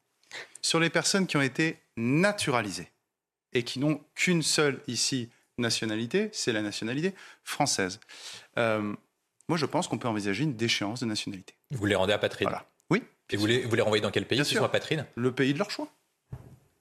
Sur 0.60 0.78
les 0.78 0.90
personnes 0.90 1.26
qui 1.26 1.38
ont 1.38 1.42
été 1.42 1.78
naturalisées, 1.96 2.90
et 3.54 3.62
qui 3.62 3.78
n'ont 3.78 4.00
qu'une 4.14 4.42
seule 4.42 4.80
ici 4.86 5.30
nationalité, 5.56 6.28
c'est 6.32 6.52
la 6.52 6.62
nationalité 6.62 7.14
française. 7.42 8.00
Euh, 8.58 8.94
moi, 9.48 9.56
je 9.56 9.66
pense 9.66 9.88
qu'on 9.88 9.98
peut 9.98 10.08
envisager 10.08 10.44
une 10.44 10.56
déchéance 10.56 11.00
de 11.00 11.06
nationalité. 11.06 11.54
Vous 11.70 11.86
les 11.86 11.94
rendez 11.94 12.12
apatrides 12.12 12.48
Voilà. 12.48 12.66
Et 13.30 13.36
vous 13.36 13.46
les, 13.46 13.62
vous 13.62 13.74
les 13.76 13.82
renvoyez 13.82 14.00
dans 14.02 14.10
quel 14.10 14.26
pays, 14.26 14.36
Bien 14.38 14.44
sûr. 14.44 14.58
soit 14.58 14.66
apatrides 14.66 15.06
Le 15.14 15.34
pays 15.34 15.52
de 15.52 15.58
leur 15.58 15.70
choix. 15.70 15.88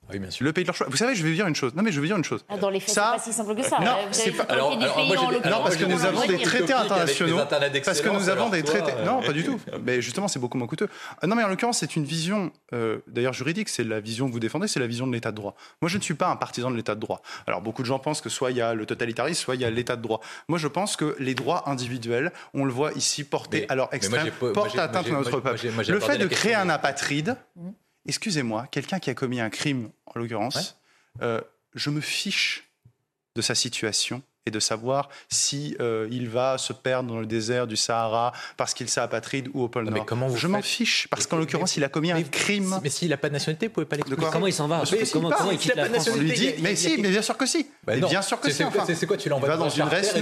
Oui, 0.09 0.19
bien 0.19 0.29
sûr. 0.29 0.45
Le 0.45 0.53
pays 0.53 0.63
de 0.63 0.67
leur 0.67 0.75
choix. 0.75 0.87
Vous 0.89 0.97
savez, 0.97 1.15
je 1.15 1.23
vais 1.23 1.29
vous 1.29 1.35
dire 1.35 1.47
une 1.47 1.55
chose. 1.55 1.75
Non, 1.75 1.83
mais 1.83 1.91
je 1.91 1.95
vais 1.95 2.01
vous 2.01 2.07
dire 2.07 2.17
une 2.17 2.23
chose. 2.23 2.45
Ah, 2.49 2.57
dans 2.57 2.69
les 2.69 2.79
faits, 2.79 2.93
ça... 2.93 3.15
c'est 3.17 3.17
pas 3.17 3.23
si 3.23 3.33
simple 3.33 3.55
que 3.55 3.63
ça. 3.63 3.79
Non, 3.79 3.95
c'est 4.11 4.31
pas. 4.31 4.43
Alors, 4.43 4.71
alors, 4.71 5.05
moi, 5.05 5.15
non, 5.15 5.63
parce 5.63 5.75
que 5.75 5.85
nous 5.85 6.05
avons 6.05 6.25
des 6.25 6.37
traités 6.39 6.73
internationaux. 6.73 7.39
Parce 7.83 8.01
que 8.01 8.09
nous 8.09 8.29
avons 8.29 8.49
des 8.49 8.63
traités. 8.63 8.93
Non, 9.05 9.21
pas 9.21 9.33
du 9.33 9.43
tout. 9.45 9.59
Mais 9.83 10.01
justement, 10.01 10.27
c'est 10.27 10.39
beaucoup 10.39 10.57
moins 10.57 10.67
coûteux. 10.67 10.89
Non, 11.23 11.35
mais 11.35 11.43
en 11.43 11.47
l'occurrence, 11.47 11.79
c'est 11.79 11.95
une 11.95 12.05
vision, 12.05 12.51
euh, 12.73 12.99
d'ailleurs 13.07 13.33
juridique. 13.33 13.69
C'est 13.69 13.83
la 13.83 13.99
vision 13.99 14.27
que 14.27 14.31
vous 14.31 14.39
défendez, 14.39 14.67
c'est 14.67 14.79
la 14.79 14.87
vision 14.87 15.07
de 15.07 15.13
l'État 15.13 15.31
de 15.31 15.35
droit. 15.35 15.55
Moi, 15.81 15.89
je 15.89 15.97
ne 15.97 16.01
suis 16.03 16.13
pas 16.13 16.29
un 16.29 16.35
partisan 16.35 16.71
de 16.71 16.75
l'État 16.75 16.95
de 16.95 16.99
droit. 16.99 17.21
Alors, 17.45 17.61
beaucoup 17.61 17.81
de 17.81 17.87
gens 17.87 17.99
pensent 17.99 18.21
que 18.21 18.29
soit 18.29 18.51
il 18.51 18.57
y 18.57 18.61
a 18.61 18.73
le 18.73 18.85
totalitarisme, 18.85 19.41
soit 19.41 19.55
il 19.55 19.61
y 19.61 19.65
a 19.65 19.69
l'État 19.69 19.95
de 19.95 20.01
droit. 20.01 20.21
Moi, 20.47 20.57
je 20.57 20.67
pense 20.67 20.95
que 20.95 21.15
les 21.19 21.35
droits 21.35 21.69
individuels, 21.69 22.31
on 22.53 22.65
le 22.65 22.71
voit 22.71 22.93
ici 22.93 23.23
portés 23.23 23.65
à 23.69 23.75
leur 23.75 23.93
extrême, 23.93 24.31
portent 24.53 24.77
atteinte 24.77 25.07
à 25.07 25.11
notre 25.11 25.39
peuple. 25.39 25.67
Le 25.87 25.99
fait 25.99 26.17
de 26.17 26.27
créer 26.27 26.55
un 26.55 26.69
apatride. 26.69 27.35
Excusez-moi, 28.07 28.67
quelqu'un 28.71 28.99
qui 28.99 29.09
a 29.09 29.13
commis 29.13 29.39
un 29.39 29.49
crime, 29.49 29.91
en 30.05 30.19
l'occurrence, 30.19 30.79
euh, 31.21 31.41
je 31.75 31.89
me 31.89 32.01
fiche 32.01 32.69
de 33.35 33.41
sa 33.41 33.53
situation 33.53 34.23
et 34.48 34.51
de 34.51 34.59
savoir 34.59 35.09
si 35.30 35.76
euh, 35.80 36.08
il 36.09 36.30
va 36.30 36.58
se 36.58 36.74
perdre 36.74 37.09
dans 37.09 37.19
le 37.19 37.26
désert 37.26 37.67
du 37.67 37.76
Sahara 37.76 38.32
parce 38.56 38.74
qu'il 38.74 38.90
s'est 38.90 39.01
apatride 39.01 39.50
ou 39.53 39.64
au 39.64 39.67
pôle 39.67 39.85
Nord. 39.90 40.06
comment 40.06 40.27
vous 40.27 40.38
Je 40.38 40.48
m'en 40.48 40.61
fiche 40.61 41.08
parce 41.09 41.27
qu'en 41.27 41.38
l'occurrence 41.38 41.77
il 41.77 41.84
a 41.84 41.90
commis 41.90 42.11
un 42.11 42.22
crime. 42.24 42.80
Mais 42.82 42.90
s'il 42.90 43.09
n'a 43.09 43.17
pas 43.17 43.27
de 43.27 43.34
nationalité, 43.34 43.67
vous 43.67 43.74
pouvez 43.74 43.85
pas 43.85 43.98
l'expliquer. 43.98 44.26
Comment 44.32 44.48
il 44.48 44.53
s'en 44.53 44.67
va 44.67 44.84
comment, 45.11 45.30
comment, 45.30 45.51
il 45.51 45.58
quitte 45.58 45.76
la, 45.76 45.85
France 45.85 46.09
On 46.14 46.17
lui 46.17 46.32
dit, 46.32 46.53
mais 46.61 46.76
si, 46.76 46.98
mais 47.01 47.09
bien 47.09 47.22
sûr 47.22 47.38
que 47.38 47.45
si. 47.45 47.67
Bah 47.85 47.95
bien 47.95 48.22
sûr 48.22 48.40
que 48.40 48.50
si. 48.50 48.64
C'est 48.95 49.06
quoi 49.06 49.17
Tu 49.17 49.30
l'envoies 49.30 49.58
dans 49.58 49.69
une 49.69 49.84
res 49.84 50.14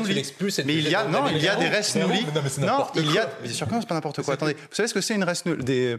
Mais 0.65 0.75
il 0.75 0.89
y 0.89 0.95
a 0.95 1.05
non, 1.05 1.27
il 1.29 1.41
y 1.41 1.47
a 1.47 1.55
des 1.55 1.67
res 1.67 1.95
noulis. 1.95 2.25
Non, 2.59 2.87
il 2.95 3.11
y 3.11 3.19
a. 3.19 3.29
Bien 3.43 3.53
sûr 3.53 3.67
que 3.67 3.73
c'est 3.79 3.87
pas 3.87 3.95
n'importe 3.95 4.23
quoi. 4.23 4.33
Attendez, 4.33 4.53
vous 4.53 4.75
savez 4.75 4.87
ce 4.87 4.93
que 4.93 5.01
c'est 5.01 5.15
une 5.15 5.23
res 5.23 5.43
des 5.59 5.97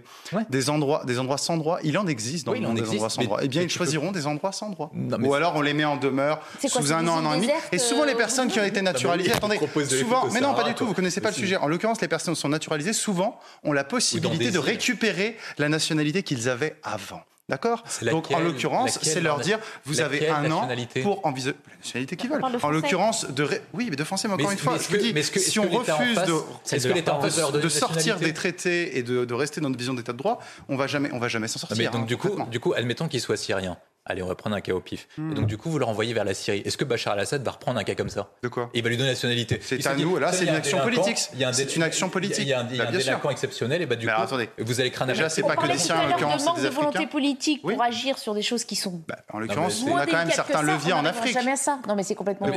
des 0.51 0.71
endroits 0.71 1.03
des 1.05 1.19
endroits 1.19 1.39
sans 1.39 1.57
droit 1.57 1.79
Il 1.85 1.97
en 1.99 2.07
existe 2.07 2.47
dans 2.47 2.53
des 2.53 2.65
endroits 2.65 3.11
sans 3.11 3.23
droit. 3.23 3.39
Eh 3.43 3.49
bien, 3.49 3.63
ils 3.63 3.71
choisiront 3.71 4.13
des 4.13 4.27
endroits 4.27 4.53
sans 4.53 4.71
droit. 4.71 4.91
Ou 4.95 5.35
alors 5.35 5.55
on 5.57 5.63
les 5.63 5.75
met 5.75 5.85
en 5.85 5.97
demeure 5.97 6.41
sous 6.67 6.93
un 6.93 7.07
an, 7.07 7.19
un 7.19 7.27
an 7.27 7.35
et 7.35 7.41
demi. 7.41 7.53
Et 7.73 7.79
souvent 7.79 8.05
les 8.05 8.15
personnes 8.17 8.49
qui 8.49 8.61
ont 8.61 8.65
été 8.65 8.83
naturalisées. 8.83 9.33
Attendez, 9.33 9.59
souvent, 9.89 10.29
mais 10.33 10.41
non, 10.41 10.55
pas 10.55 10.65
du 10.65 10.75
tout. 10.75 10.87
Vous 10.87 10.95
connaissez 10.95 11.21
pas 11.21 11.31
le 11.31 11.35
sujet. 11.35 11.57
En 11.57 11.69
l'occurrence, 11.69 12.01
les 12.01 12.09
personnes 12.09 12.35
sont 12.35 12.49
naturalisées. 12.49 12.93
Souvent, 12.93 13.39
ont 13.65 13.73
la 13.73 13.85
possibilité 13.85 14.51
de 14.51 14.59
récupérer 14.59 15.37
la 15.59 15.69
nationalité 15.69 16.23
qu'ils 16.23 16.49
avaient 16.49 16.77
avant. 16.83 17.23
D'accord 17.49 17.85
Donc 18.03 18.33
en 18.33 18.41
l'occurrence, 18.41 18.99
c'est 19.03 19.21
leur 19.21 19.39
dire 19.39 19.61
vous 19.85 20.01
avez 20.01 20.29
un 20.29 20.51
an 20.51 20.69
pour 21.03 21.25
envisager 21.25 21.57
la 21.69 21.77
nationalité 21.77 22.17
qu'ils 22.17 22.31
veulent. 22.31 22.43
En 22.63 22.71
l'occurrence, 22.71 23.31
de 23.31 23.49
oui, 23.73 23.87
mais 23.89 23.97
de 23.97 24.03
français, 24.03 24.27
mais 24.27 24.35
encore 24.35 24.51
une 24.51 24.59
fois, 24.59 24.79
je 24.79 24.89
vous 24.89 24.97
dis, 24.97 25.15
si 25.23 25.61
on 25.61 25.69
refuse 25.69 26.17
de, 26.17 27.61
de 27.61 27.69
sortir 27.69 28.19
des 28.19 28.35
traités 28.35 28.99
et 28.99 29.03
de, 29.03 29.35
rester 29.35 29.61
dans 29.61 29.69
notre 29.69 29.79
vision 29.79 29.95
d'état 29.95 30.13
de 30.13 30.19
droit, 30.19 30.41
on 30.69 30.77
va 30.77 30.87
jamais, 30.87 31.11
on 31.13 31.19
va 31.19 31.29
jamais 31.29 31.47
s'en 31.47 31.59
sortir. 31.59 31.77
Mais 31.79 31.85
donc 31.85 32.03
hein, 32.03 32.05
du 32.05 32.17
coup, 32.17 32.37
du 32.51 32.59
coup, 32.59 32.73
admettons 32.75 33.07
qu'il 33.07 33.21
soit 33.21 33.37
syrien. 33.37 33.77
Allez, 34.09 34.23
on 34.23 34.29
va 34.29 34.37
prendre 34.37 34.55
un 34.55 34.61
cas 34.61 34.73
au 34.73 34.81
pif. 34.81 35.09
Et 35.19 35.35
donc, 35.35 35.45
hmm. 35.45 35.47
du 35.47 35.59
coup, 35.59 35.69
vous 35.69 35.81
le 35.81 35.85
renvoyez 35.85 36.15
vers 36.15 36.25
la 36.25 36.33
Syrie. 36.33 36.63
Est-ce 36.65 36.77
que 36.77 36.85
Bachar 36.85 37.15
al-Assad 37.15 37.43
va 37.43 37.51
reprendre 37.51 37.81
un 37.81 37.85
cas 37.85 37.97
comme 37.97 38.09
ça 38.09 38.31
De 38.43 38.49
quoi? 38.49 38.71
Il 38.73 38.83
va 38.85 38.89
lui 38.89 38.97
donner 38.97 39.09
la 39.09 39.15
nationalité. 39.15 39.59
C'est 39.61 39.85
à 39.85 39.97
nous, 39.97 40.17
là, 40.19 40.33
c'est 40.33 40.45
une 40.45 40.55
action 40.55 40.79
politique. 40.79 41.19
C'est 41.19 41.77
une 41.77 41.83
action 41.83 42.09
politique. 42.09 42.39
Il 42.39 42.49
y 42.49 42.53
a 42.53 42.61
un, 42.61 42.65
bah, 42.65 42.87
délinquant 42.87 43.31
exceptionnel, 43.31 43.83
et 43.83 43.87
bah, 43.87 43.97
du 43.97 44.07
coup, 44.07 44.13
attendez. 44.17 44.49
vous 44.59 44.81
allez 44.81 44.91
craindre 44.91 45.13
Déjà, 45.13 45.29
c'est 45.29 45.43
pas 45.43 45.57
que 45.57 45.67
des 45.67 45.79
Syriens, 45.79 46.05
en 46.05 46.09
l'occurrence, 46.09 46.45
c'est 46.45 46.61
des 46.61 46.67
Africains. 46.67 46.91
volonté 46.91 47.07
politique 47.07 47.63
pour 47.63 47.83
agir 47.83 48.19
sur 48.19 48.35
des 48.35 48.43
choses 48.43 48.65
qui 48.65 48.77
sont. 48.77 49.03
Bah, 49.09 49.17
en 49.33 49.41
l'occurrence, 49.41 49.85
on 49.87 49.97
a 49.97 50.07
quand 50.07 50.17
même 50.17 50.31
certains 50.31 50.63
leviers 50.63 50.93
en 50.93 51.05
Afrique. 51.05 51.33
jamais 51.33 51.57
ça. 51.57 51.81
Non, 51.89 51.97
mais 51.97 52.03
c'est 52.03 52.15
complètement. 52.15 52.49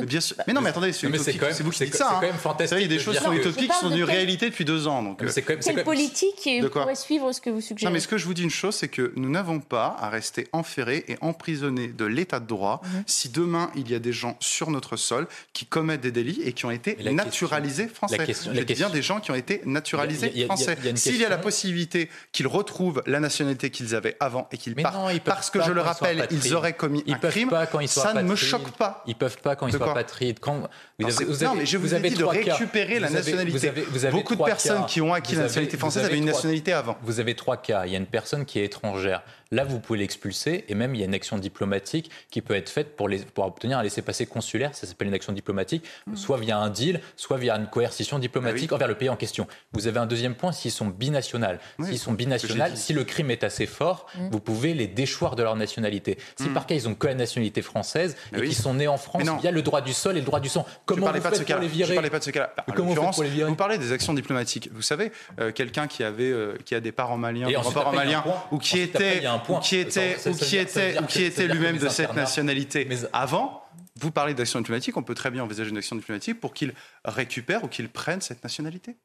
Bien 0.00 0.20
sûr. 0.20 0.36
Mais 0.46 0.52
non, 0.52 0.60
mais 0.60 0.70
attendez, 0.70 0.92
c'est 0.92 1.06
vous 1.06 1.70
qui 1.70 1.84
dites 1.84 1.94
ça. 1.94 2.08
C'est 2.08 2.14
quand 2.14 2.32
même 2.32 2.34
fantastique. 2.34 2.78
Il 2.78 2.82
y 2.82 2.84
a 2.84 2.88
des 2.88 2.98
choses 2.98 3.18
qui 3.18 3.24
sont 3.24 3.32
utopiques 3.32 3.70
qui 3.70 3.78
sont 3.78 3.90
une 3.90 4.04
réalité 4.04 4.50
depuis 4.50 4.64
deux 4.64 4.86
ans. 4.86 5.16
Quelle 5.16 5.84
politique 5.84 6.48
pourrait 6.70 6.94
suivre 6.94 7.32
ce 7.32 7.40
que 7.40 7.50
vous 7.50 7.60
suggérez 7.60 7.88
Non, 7.88 7.94
mais 7.94 8.00
ce 8.00 8.08
que 8.08 8.18
je 8.18 8.26
vous 8.26 8.34
dis 8.34 8.42
une 8.42 8.50
chose, 8.50 8.74
c'est 8.74 8.88
que 8.88 9.12
nous 9.16 9.30
n'avons 9.30 9.60
pas 9.60 9.96
à 9.98 10.10
rester 10.10 10.48
enferrés 10.52 10.97
et 11.08 11.16
emprisonnés 11.20 11.88
de 11.88 12.04
l'état 12.04 12.40
de 12.40 12.46
droit 12.46 12.80
mhm. 12.82 13.04
si 13.06 13.28
demain 13.28 13.70
il 13.76 13.90
y 13.90 13.94
a 13.94 13.98
des 13.98 14.12
gens 14.12 14.36
sur 14.40 14.70
notre 14.70 14.96
sol 14.96 15.26
qui 15.52 15.66
commettent 15.66 16.00
des 16.00 16.12
délits 16.12 16.40
et 16.44 16.52
qui 16.52 16.66
ont 16.66 16.70
été 16.70 16.96
naturalisés 17.12 17.88
français. 17.88 18.18
Il 18.46 18.56
y 18.56 18.84
a 18.84 18.88
des 18.88 19.02
gens 19.02 19.20
qui 19.20 19.30
ont 19.30 19.34
été 19.34 19.62
naturalisés 19.64 20.44
français. 20.44 20.76
S'il 20.94 21.16
y 21.16 21.24
a 21.24 21.28
la 21.28 21.38
possibilité 21.38 22.08
qu'ils 22.32 22.46
retrouvent 22.46 23.02
la 23.06 23.20
nationalité 23.20 23.70
qu'ils 23.70 23.94
avaient 23.94 24.16
avant 24.20 24.48
et 24.52 24.58
qu'ils 24.58 24.74
partent, 24.74 25.24
parce 25.24 25.50
que 25.50 25.62
je 25.62 25.72
le 25.72 25.80
rappelle, 25.80 26.26
ils 26.30 26.54
auraient 26.54 26.74
commis 26.74 27.04
un 27.08 27.14
crime, 27.14 27.50
ça 27.86 28.14
ne 28.14 28.22
me 28.22 28.36
choque 28.36 28.70
pas. 28.72 29.02
Ils 29.06 29.14
peuvent 29.14 29.38
pas 29.38 29.56
quand 29.56 29.66
ils 29.66 29.72
sont 29.72 29.82
apatrides. 29.82 30.38
Quand 30.40 30.68
non, 31.00 31.54
mais 31.54 31.64
je 31.64 31.76
vous, 31.76 31.94
ai 31.94 32.00
dit 32.00 32.16
de 32.16 32.24
récupérer 32.24 32.98
la 32.98 33.08
nationalité. 33.08 33.72
Beaucoup 34.10 34.34
de 34.34 34.42
personnes 34.42 34.84
qui 34.86 35.00
ont 35.00 35.14
acquis 35.14 35.36
la 35.36 35.42
nationalité 35.42 35.76
française 35.76 36.04
avaient 36.04 36.18
une 36.18 36.24
nationalité 36.24 36.72
avant. 36.72 36.96
Vous 37.02 37.20
avez 37.20 37.34
trois 37.34 37.56
cas. 37.56 37.86
Il 37.86 37.92
y 37.92 37.94
a 37.94 37.98
une 37.98 38.06
personne 38.06 38.44
qui 38.44 38.58
est 38.58 38.64
étrangère. 38.64 39.22
Là, 39.50 39.64
vous 39.64 39.80
pouvez 39.80 40.00
l'expulser 40.00 40.64
et 40.68 40.74
même 40.74 40.94
il 40.94 40.98
y 40.98 41.02
a 41.02 41.06
une 41.06 41.14
action 41.14 41.38
diplomatique 41.38 42.10
qui 42.30 42.42
peut 42.42 42.54
être 42.54 42.68
faite 42.68 42.96
pour, 42.96 43.08
les, 43.08 43.18
pour 43.18 43.46
obtenir 43.46 43.78
un 43.78 43.82
laissez-passer 43.82 44.26
consulaire. 44.26 44.74
Ça 44.74 44.86
s'appelle 44.86 45.08
une 45.08 45.14
action 45.14 45.32
diplomatique, 45.32 45.84
mm. 46.06 46.16
soit 46.16 46.36
via 46.36 46.58
un 46.58 46.68
deal, 46.68 47.00
soit 47.16 47.38
via 47.38 47.56
une 47.56 47.66
coercition 47.66 48.18
diplomatique 48.18 48.70
ah 48.72 48.74
envers 48.74 48.88
le 48.88 48.96
pays 48.96 49.08
en 49.08 49.16
question. 49.16 49.46
Vous 49.72 49.86
avez 49.86 50.00
un 50.00 50.06
deuxième 50.06 50.34
point 50.34 50.52
s'ils 50.52 50.70
sont 50.70 50.86
binationales. 50.86 51.60
s'ils 51.82 51.98
sont 51.98 52.12
binationales, 52.12 52.76
si 52.76 52.92
le 52.92 53.04
crime 53.04 53.30
est 53.30 53.44
assez 53.44 53.66
fort, 53.66 54.06
mm. 54.14 54.28
vous 54.30 54.40
pouvez 54.40 54.74
les 54.74 54.86
déchoir 54.86 55.34
de 55.34 55.42
leur 55.42 55.56
nationalité. 55.56 56.18
Si 56.36 56.50
mm. 56.50 56.54
par 56.54 56.66
cas 56.66 56.74
ils 56.74 56.88
ont 56.88 56.94
que 56.94 57.06
la 57.06 57.14
nationalité 57.14 57.62
française 57.62 58.16
et 58.36 58.40
qu'ils 58.42 58.54
sont 58.54 58.74
nés 58.74 58.88
en 58.88 58.98
France, 58.98 59.22
il 59.38 59.44
y 59.44 59.48
a 59.48 59.52
le 59.52 59.62
droit 59.62 59.80
du 59.80 59.94
sol 59.94 60.16
et 60.16 60.20
le 60.20 60.26
droit 60.26 60.40
du 60.40 60.48
sang. 60.48 60.66
Comment 60.88 61.12
je 61.12 61.16
ne 61.16 61.20
parlais, 61.20 61.44
pas 61.44 61.54
de 61.54 61.60
les 61.60 61.68
virer 61.68 61.90
Je 61.90 61.94
parlais 61.94 62.10
pas 62.10 62.18
de 62.18 62.24
ce 62.24 62.30
cas-là. 62.30 62.54
Comment 62.74 62.94
vous, 62.94 63.22
les 63.22 63.28
virer 63.28 63.48
vous 63.50 63.56
parlez 63.56 63.76
des 63.76 63.92
actions 63.92 64.14
diplomatiques. 64.14 64.70
Vous 64.72 64.80
savez, 64.80 65.12
euh, 65.38 65.52
quelqu'un 65.52 65.86
qui 65.86 66.02
avait, 66.02 66.30
euh, 66.30 66.56
qui 66.64 66.74
a 66.74 66.80
des 66.80 66.92
parents 66.92 67.18
maliens, 67.18 67.46
des 67.46 67.54
parents 67.74 67.92
maliens, 67.92 68.24
ou 68.50 68.58
qui 68.58 68.80
était, 68.80 69.22
ou 69.48 69.58
qui 69.58 69.76
était, 69.76 70.16
ou 70.26 70.34
qui 70.34 70.56
était, 70.56 70.98
ou 70.98 71.04
qui 71.04 71.24
était 71.24 71.46
lui-même 71.46 71.76
de 71.76 71.88
cette 71.88 72.14
nationalité 72.14 72.88
avant. 73.12 73.62
Vous 74.00 74.12
parlez 74.12 74.32
d'action 74.32 74.60
diplomatique, 74.60 74.96
on 74.96 75.02
peut 75.02 75.14
très 75.14 75.30
bien 75.30 75.42
envisager 75.42 75.70
une 75.70 75.76
action 75.76 75.96
diplomatique 75.96 76.40
pour 76.40 76.54
qu'il 76.54 76.72
récupère 77.04 77.64
ou 77.64 77.68
qu'il 77.68 77.88
prenne 77.88 78.20
cette 78.20 78.44
nationalité. 78.44 78.96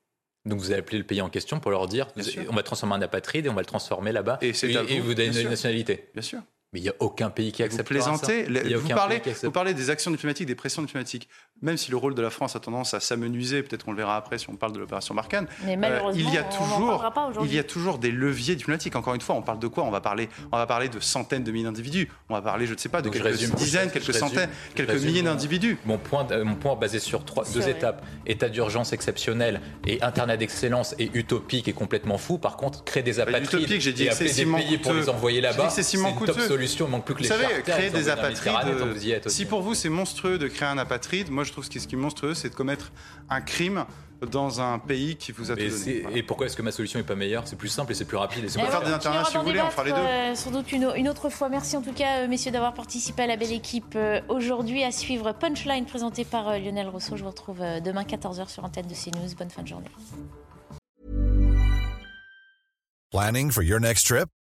Donc 0.45 0.59
vous 0.59 0.71
allez 0.71 0.81
appeler 0.81 0.99
le 0.99 1.03
pays 1.03 1.21
en 1.21 1.29
question 1.29 1.59
pour 1.59 1.71
leur 1.71 1.87
dire 1.87 2.07
on 2.49 2.55
va 2.55 2.63
transformer 2.63 2.95
un 2.95 3.01
apatride 3.01 3.47
et 3.47 3.49
on 3.49 3.55
va 3.55 3.61
le 3.61 3.65
transformer 3.65 4.11
là-bas 4.11 4.37
et, 4.41 4.49
et, 4.49 4.99
vous 4.99 5.15
donnez 5.15 5.41
une 5.41 5.49
nationalité. 5.49 6.09
Bien 6.13 6.21
sûr. 6.21 6.41
Mais 6.73 6.79
il 6.79 6.83
n'y 6.83 6.89
a 6.89 6.95
aucun 6.99 7.29
pays 7.29 7.51
qui 7.51 7.61
accepte 7.61 7.87
vous 7.87 7.93
plaisantez, 7.93 8.45
ça. 8.45 8.77
Vous 8.77 8.89
parlez, 8.89 9.21
vous 9.43 9.51
parlez 9.51 9.73
des 9.73 9.89
actions 9.89 10.09
diplomatiques, 10.09 10.47
des 10.47 10.55
pressions 10.55 10.81
diplomatiques. 10.81 11.29
Même 11.61 11.77
si 11.77 11.91
le 11.91 11.97
rôle 11.97 12.15
de 12.15 12.21
la 12.21 12.29
France 12.29 12.55
a 12.55 12.59
tendance 12.59 12.93
à 12.93 12.99
s'amenuiser, 12.99 13.63
peut-être 13.63 13.85
qu'on 13.85 13.91
le 13.91 13.97
verra 13.97 14.17
après 14.17 14.37
si 14.37 14.49
on 14.49 14.55
parle 14.55 14.73
de 14.73 14.79
l'opération 14.79 15.13
Barkhane. 15.13 15.47
Mais 15.65 15.77
malheureusement, 15.77 16.21
euh, 16.21 16.29
il 16.29 16.33
y 16.33 16.37
a 16.37 16.43
toujours, 16.43 17.11
il 17.43 17.53
y 17.53 17.59
a 17.59 17.63
toujours 17.63 17.99
des 17.99 18.11
leviers 18.11 18.55
diplomatiques. 18.55 18.95
Encore 18.95 19.13
une 19.13 19.21
fois, 19.21 19.35
on 19.35 19.41
parle 19.41 19.59
de 19.59 19.67
quoi? 19.67 19.83
On 19.83 19.91
va 19.91 20.01
parler, 20.01 20.29
on 20.51 20.57
va 20.57 20.65
parler 20.65 20.89
de 20.89 20.99
centaines 20.99 21.43
de 21.43 21.51
milliers 21.51 21.65
d'individus. 21.65 22.09
On 22.29 22.33
va 22.33 22.41
parler, 22.41 22.65
je 22.65 22.73
ne 22.73 22.77
sais 22.77 22.89
pas, 22.89 23.01
de 23.01 23.09
quelques 23.09 23.55
dizaines, 23.55 23.91
quelques 23.91 24.13
centaines, 24.13 24.49
quelques 24.75 25.01
milliers 25.01 25.21
d'individus. 25.21 25.77
Mon 25.85 25.97
point, 25.97 26.27
euh, 26.31 26.43
mon 26.43 26.55
point 26.55 26.75
basé 26.75 26.99
sur 26.99 27.23
trois, 27.23 27.45
deux 27.53 27.69
étapes 27.69 28.03
état 28.25 28.49
d'urgence 28.49 28.93
exceptionnel 28.93 29.61
et 29.85 30.01
internet 30.01 30.39
d'excellence 30.39 30.95
et 30.99 31.11
utopique 31.13 31.67
et 31.67 31.73
complètement 31.73 32.17
fou. 32.17 32.39
Par 32.39 32.57
contre, 32.57 32.83
créer 32.83 33.03
des 33.03 33.13
bah, 33.13 33.23
apatrides 33.23 33.61
utopique, 33.61 33.81
j'ai 33.81 33.93
dit 33.93 34.05
et 34.05 34.09
appeler 34.09 34.31
des 34.31 34.45
pays 34.45 34.77
pour 34.79 34.93
les 34.93 35.07
envoyer 35.09 35.39
là-bas, 35.39 35.69
c'est 35.69 35.93
une 35.93 36.03
top 36.25 36.39
solution. 36.67 36.87
Il 36.87 36.91
manque 36.91 37.05
plus 37.05 37.15
que 37.15 37.21
les 37.23 37.61
créer 37.63 37.89
des 37.89 38.09
apatrides. 38.09 39.29
si 39.29 39.45
pour 39.45 39.61
vous 39.61 39.73
c'est 39.73 39.89
monstrueux 39.89 40.37
de 40.37 40.47
créer 40.47 40.67
un 40.67 40.77
apatride, 40.77 41.29
moi 41.29 41.43
je 41.43 41.51
trouve 41.51 41.67
que 41.67 41.79
ce 41.79 41.87
qui 41.87 41.95
est 41.95 41.97
monstrueux, 41.97 42.33
c'est 42.33 42.49
de 42.49 42.55
commettre 42.55 42.91
un 43.29 43.41
crime 43.41 43.85
dans 44.25 44.61
un 44.61 44.79
pays 44.79 45.15
qui 45.15 45.31
vous 45.31 45.51
a 45.51 45.55
tout 45.55 45.61
donné. 45.61 46.03
Et 46.13 46.23
pourquoi 46.23 46.45
est-ce 46.45 46.55
que 46.55 46.61
ma 46.61 46.71
solution 46.71 46.99
n'est 46.99 47.05
pas 47.05 47.15
meilleure? 47.15 47.47
C'est 47.47 47.55
plus 47.55 47.69
simple 47.69 47.91
et 47.91 47.95
c'est 47.95 48.05
plus 48.05 48.17
rapide. 48.17 48.45
on 48.45 48.59
peut 48.59 48.67
faire 48.67 48.83
des 48.83 48.91
interviews 48.91 49.25
si 49.25 49.37
vous 49.37 49.43
voulez, 49.43 49.61
on 49.61 49.69
fera 49.69 49.83
les 49.83 49.91
deux. 49.91 49.97
Euh, 49.97 50.35
sans 50.35 50.51
doute 50.51 50.71
une, 50.71 50.91
une, 50.95 51.09
autre 51.09 51.29
fois. 51.29 51.49
Merci 51.49 51.77
en 51.77 51.81
tout 51.81 51.93
cas, 51.93 52.19
euh, 52.19 52.27
messieurs, 52.27 52.51
d'avoir 52.51 52.73
participé 52.73 53.23
à 53.23 53.27
la 53.27 53.35
belle 53.35 53.51
équipe 53.51 53.95
euh, 53.95 54.21
aujourd'hui. 54.29 54.83
À 54.83 54.91
suivre 54.91 55.31
Punchline 55.33 55.85
présenté 55.85 56.25
par 56.25 56.57
Lionel 56.59 56.89
Rousseau. 56.89 57.17
Je 57.17 57.23
vous 57.23 57.29
retrouve 57.29 57.59
demain 57.83 58.03
14h 58.03 58.49
sur 58.49 58.63
Antenne 58.63 58.87
de 58.87 58.93
CNews. 58.93 59.35
Bonne 59.37 59.49
fin 59.49 59.63
de 59.63 59.67
journée. 59.67 59.89
Planning 63.11 63.51
for 63.51 63.63
your 63.63 63.79
next 63.79 64.07
trip? 64.07 64.27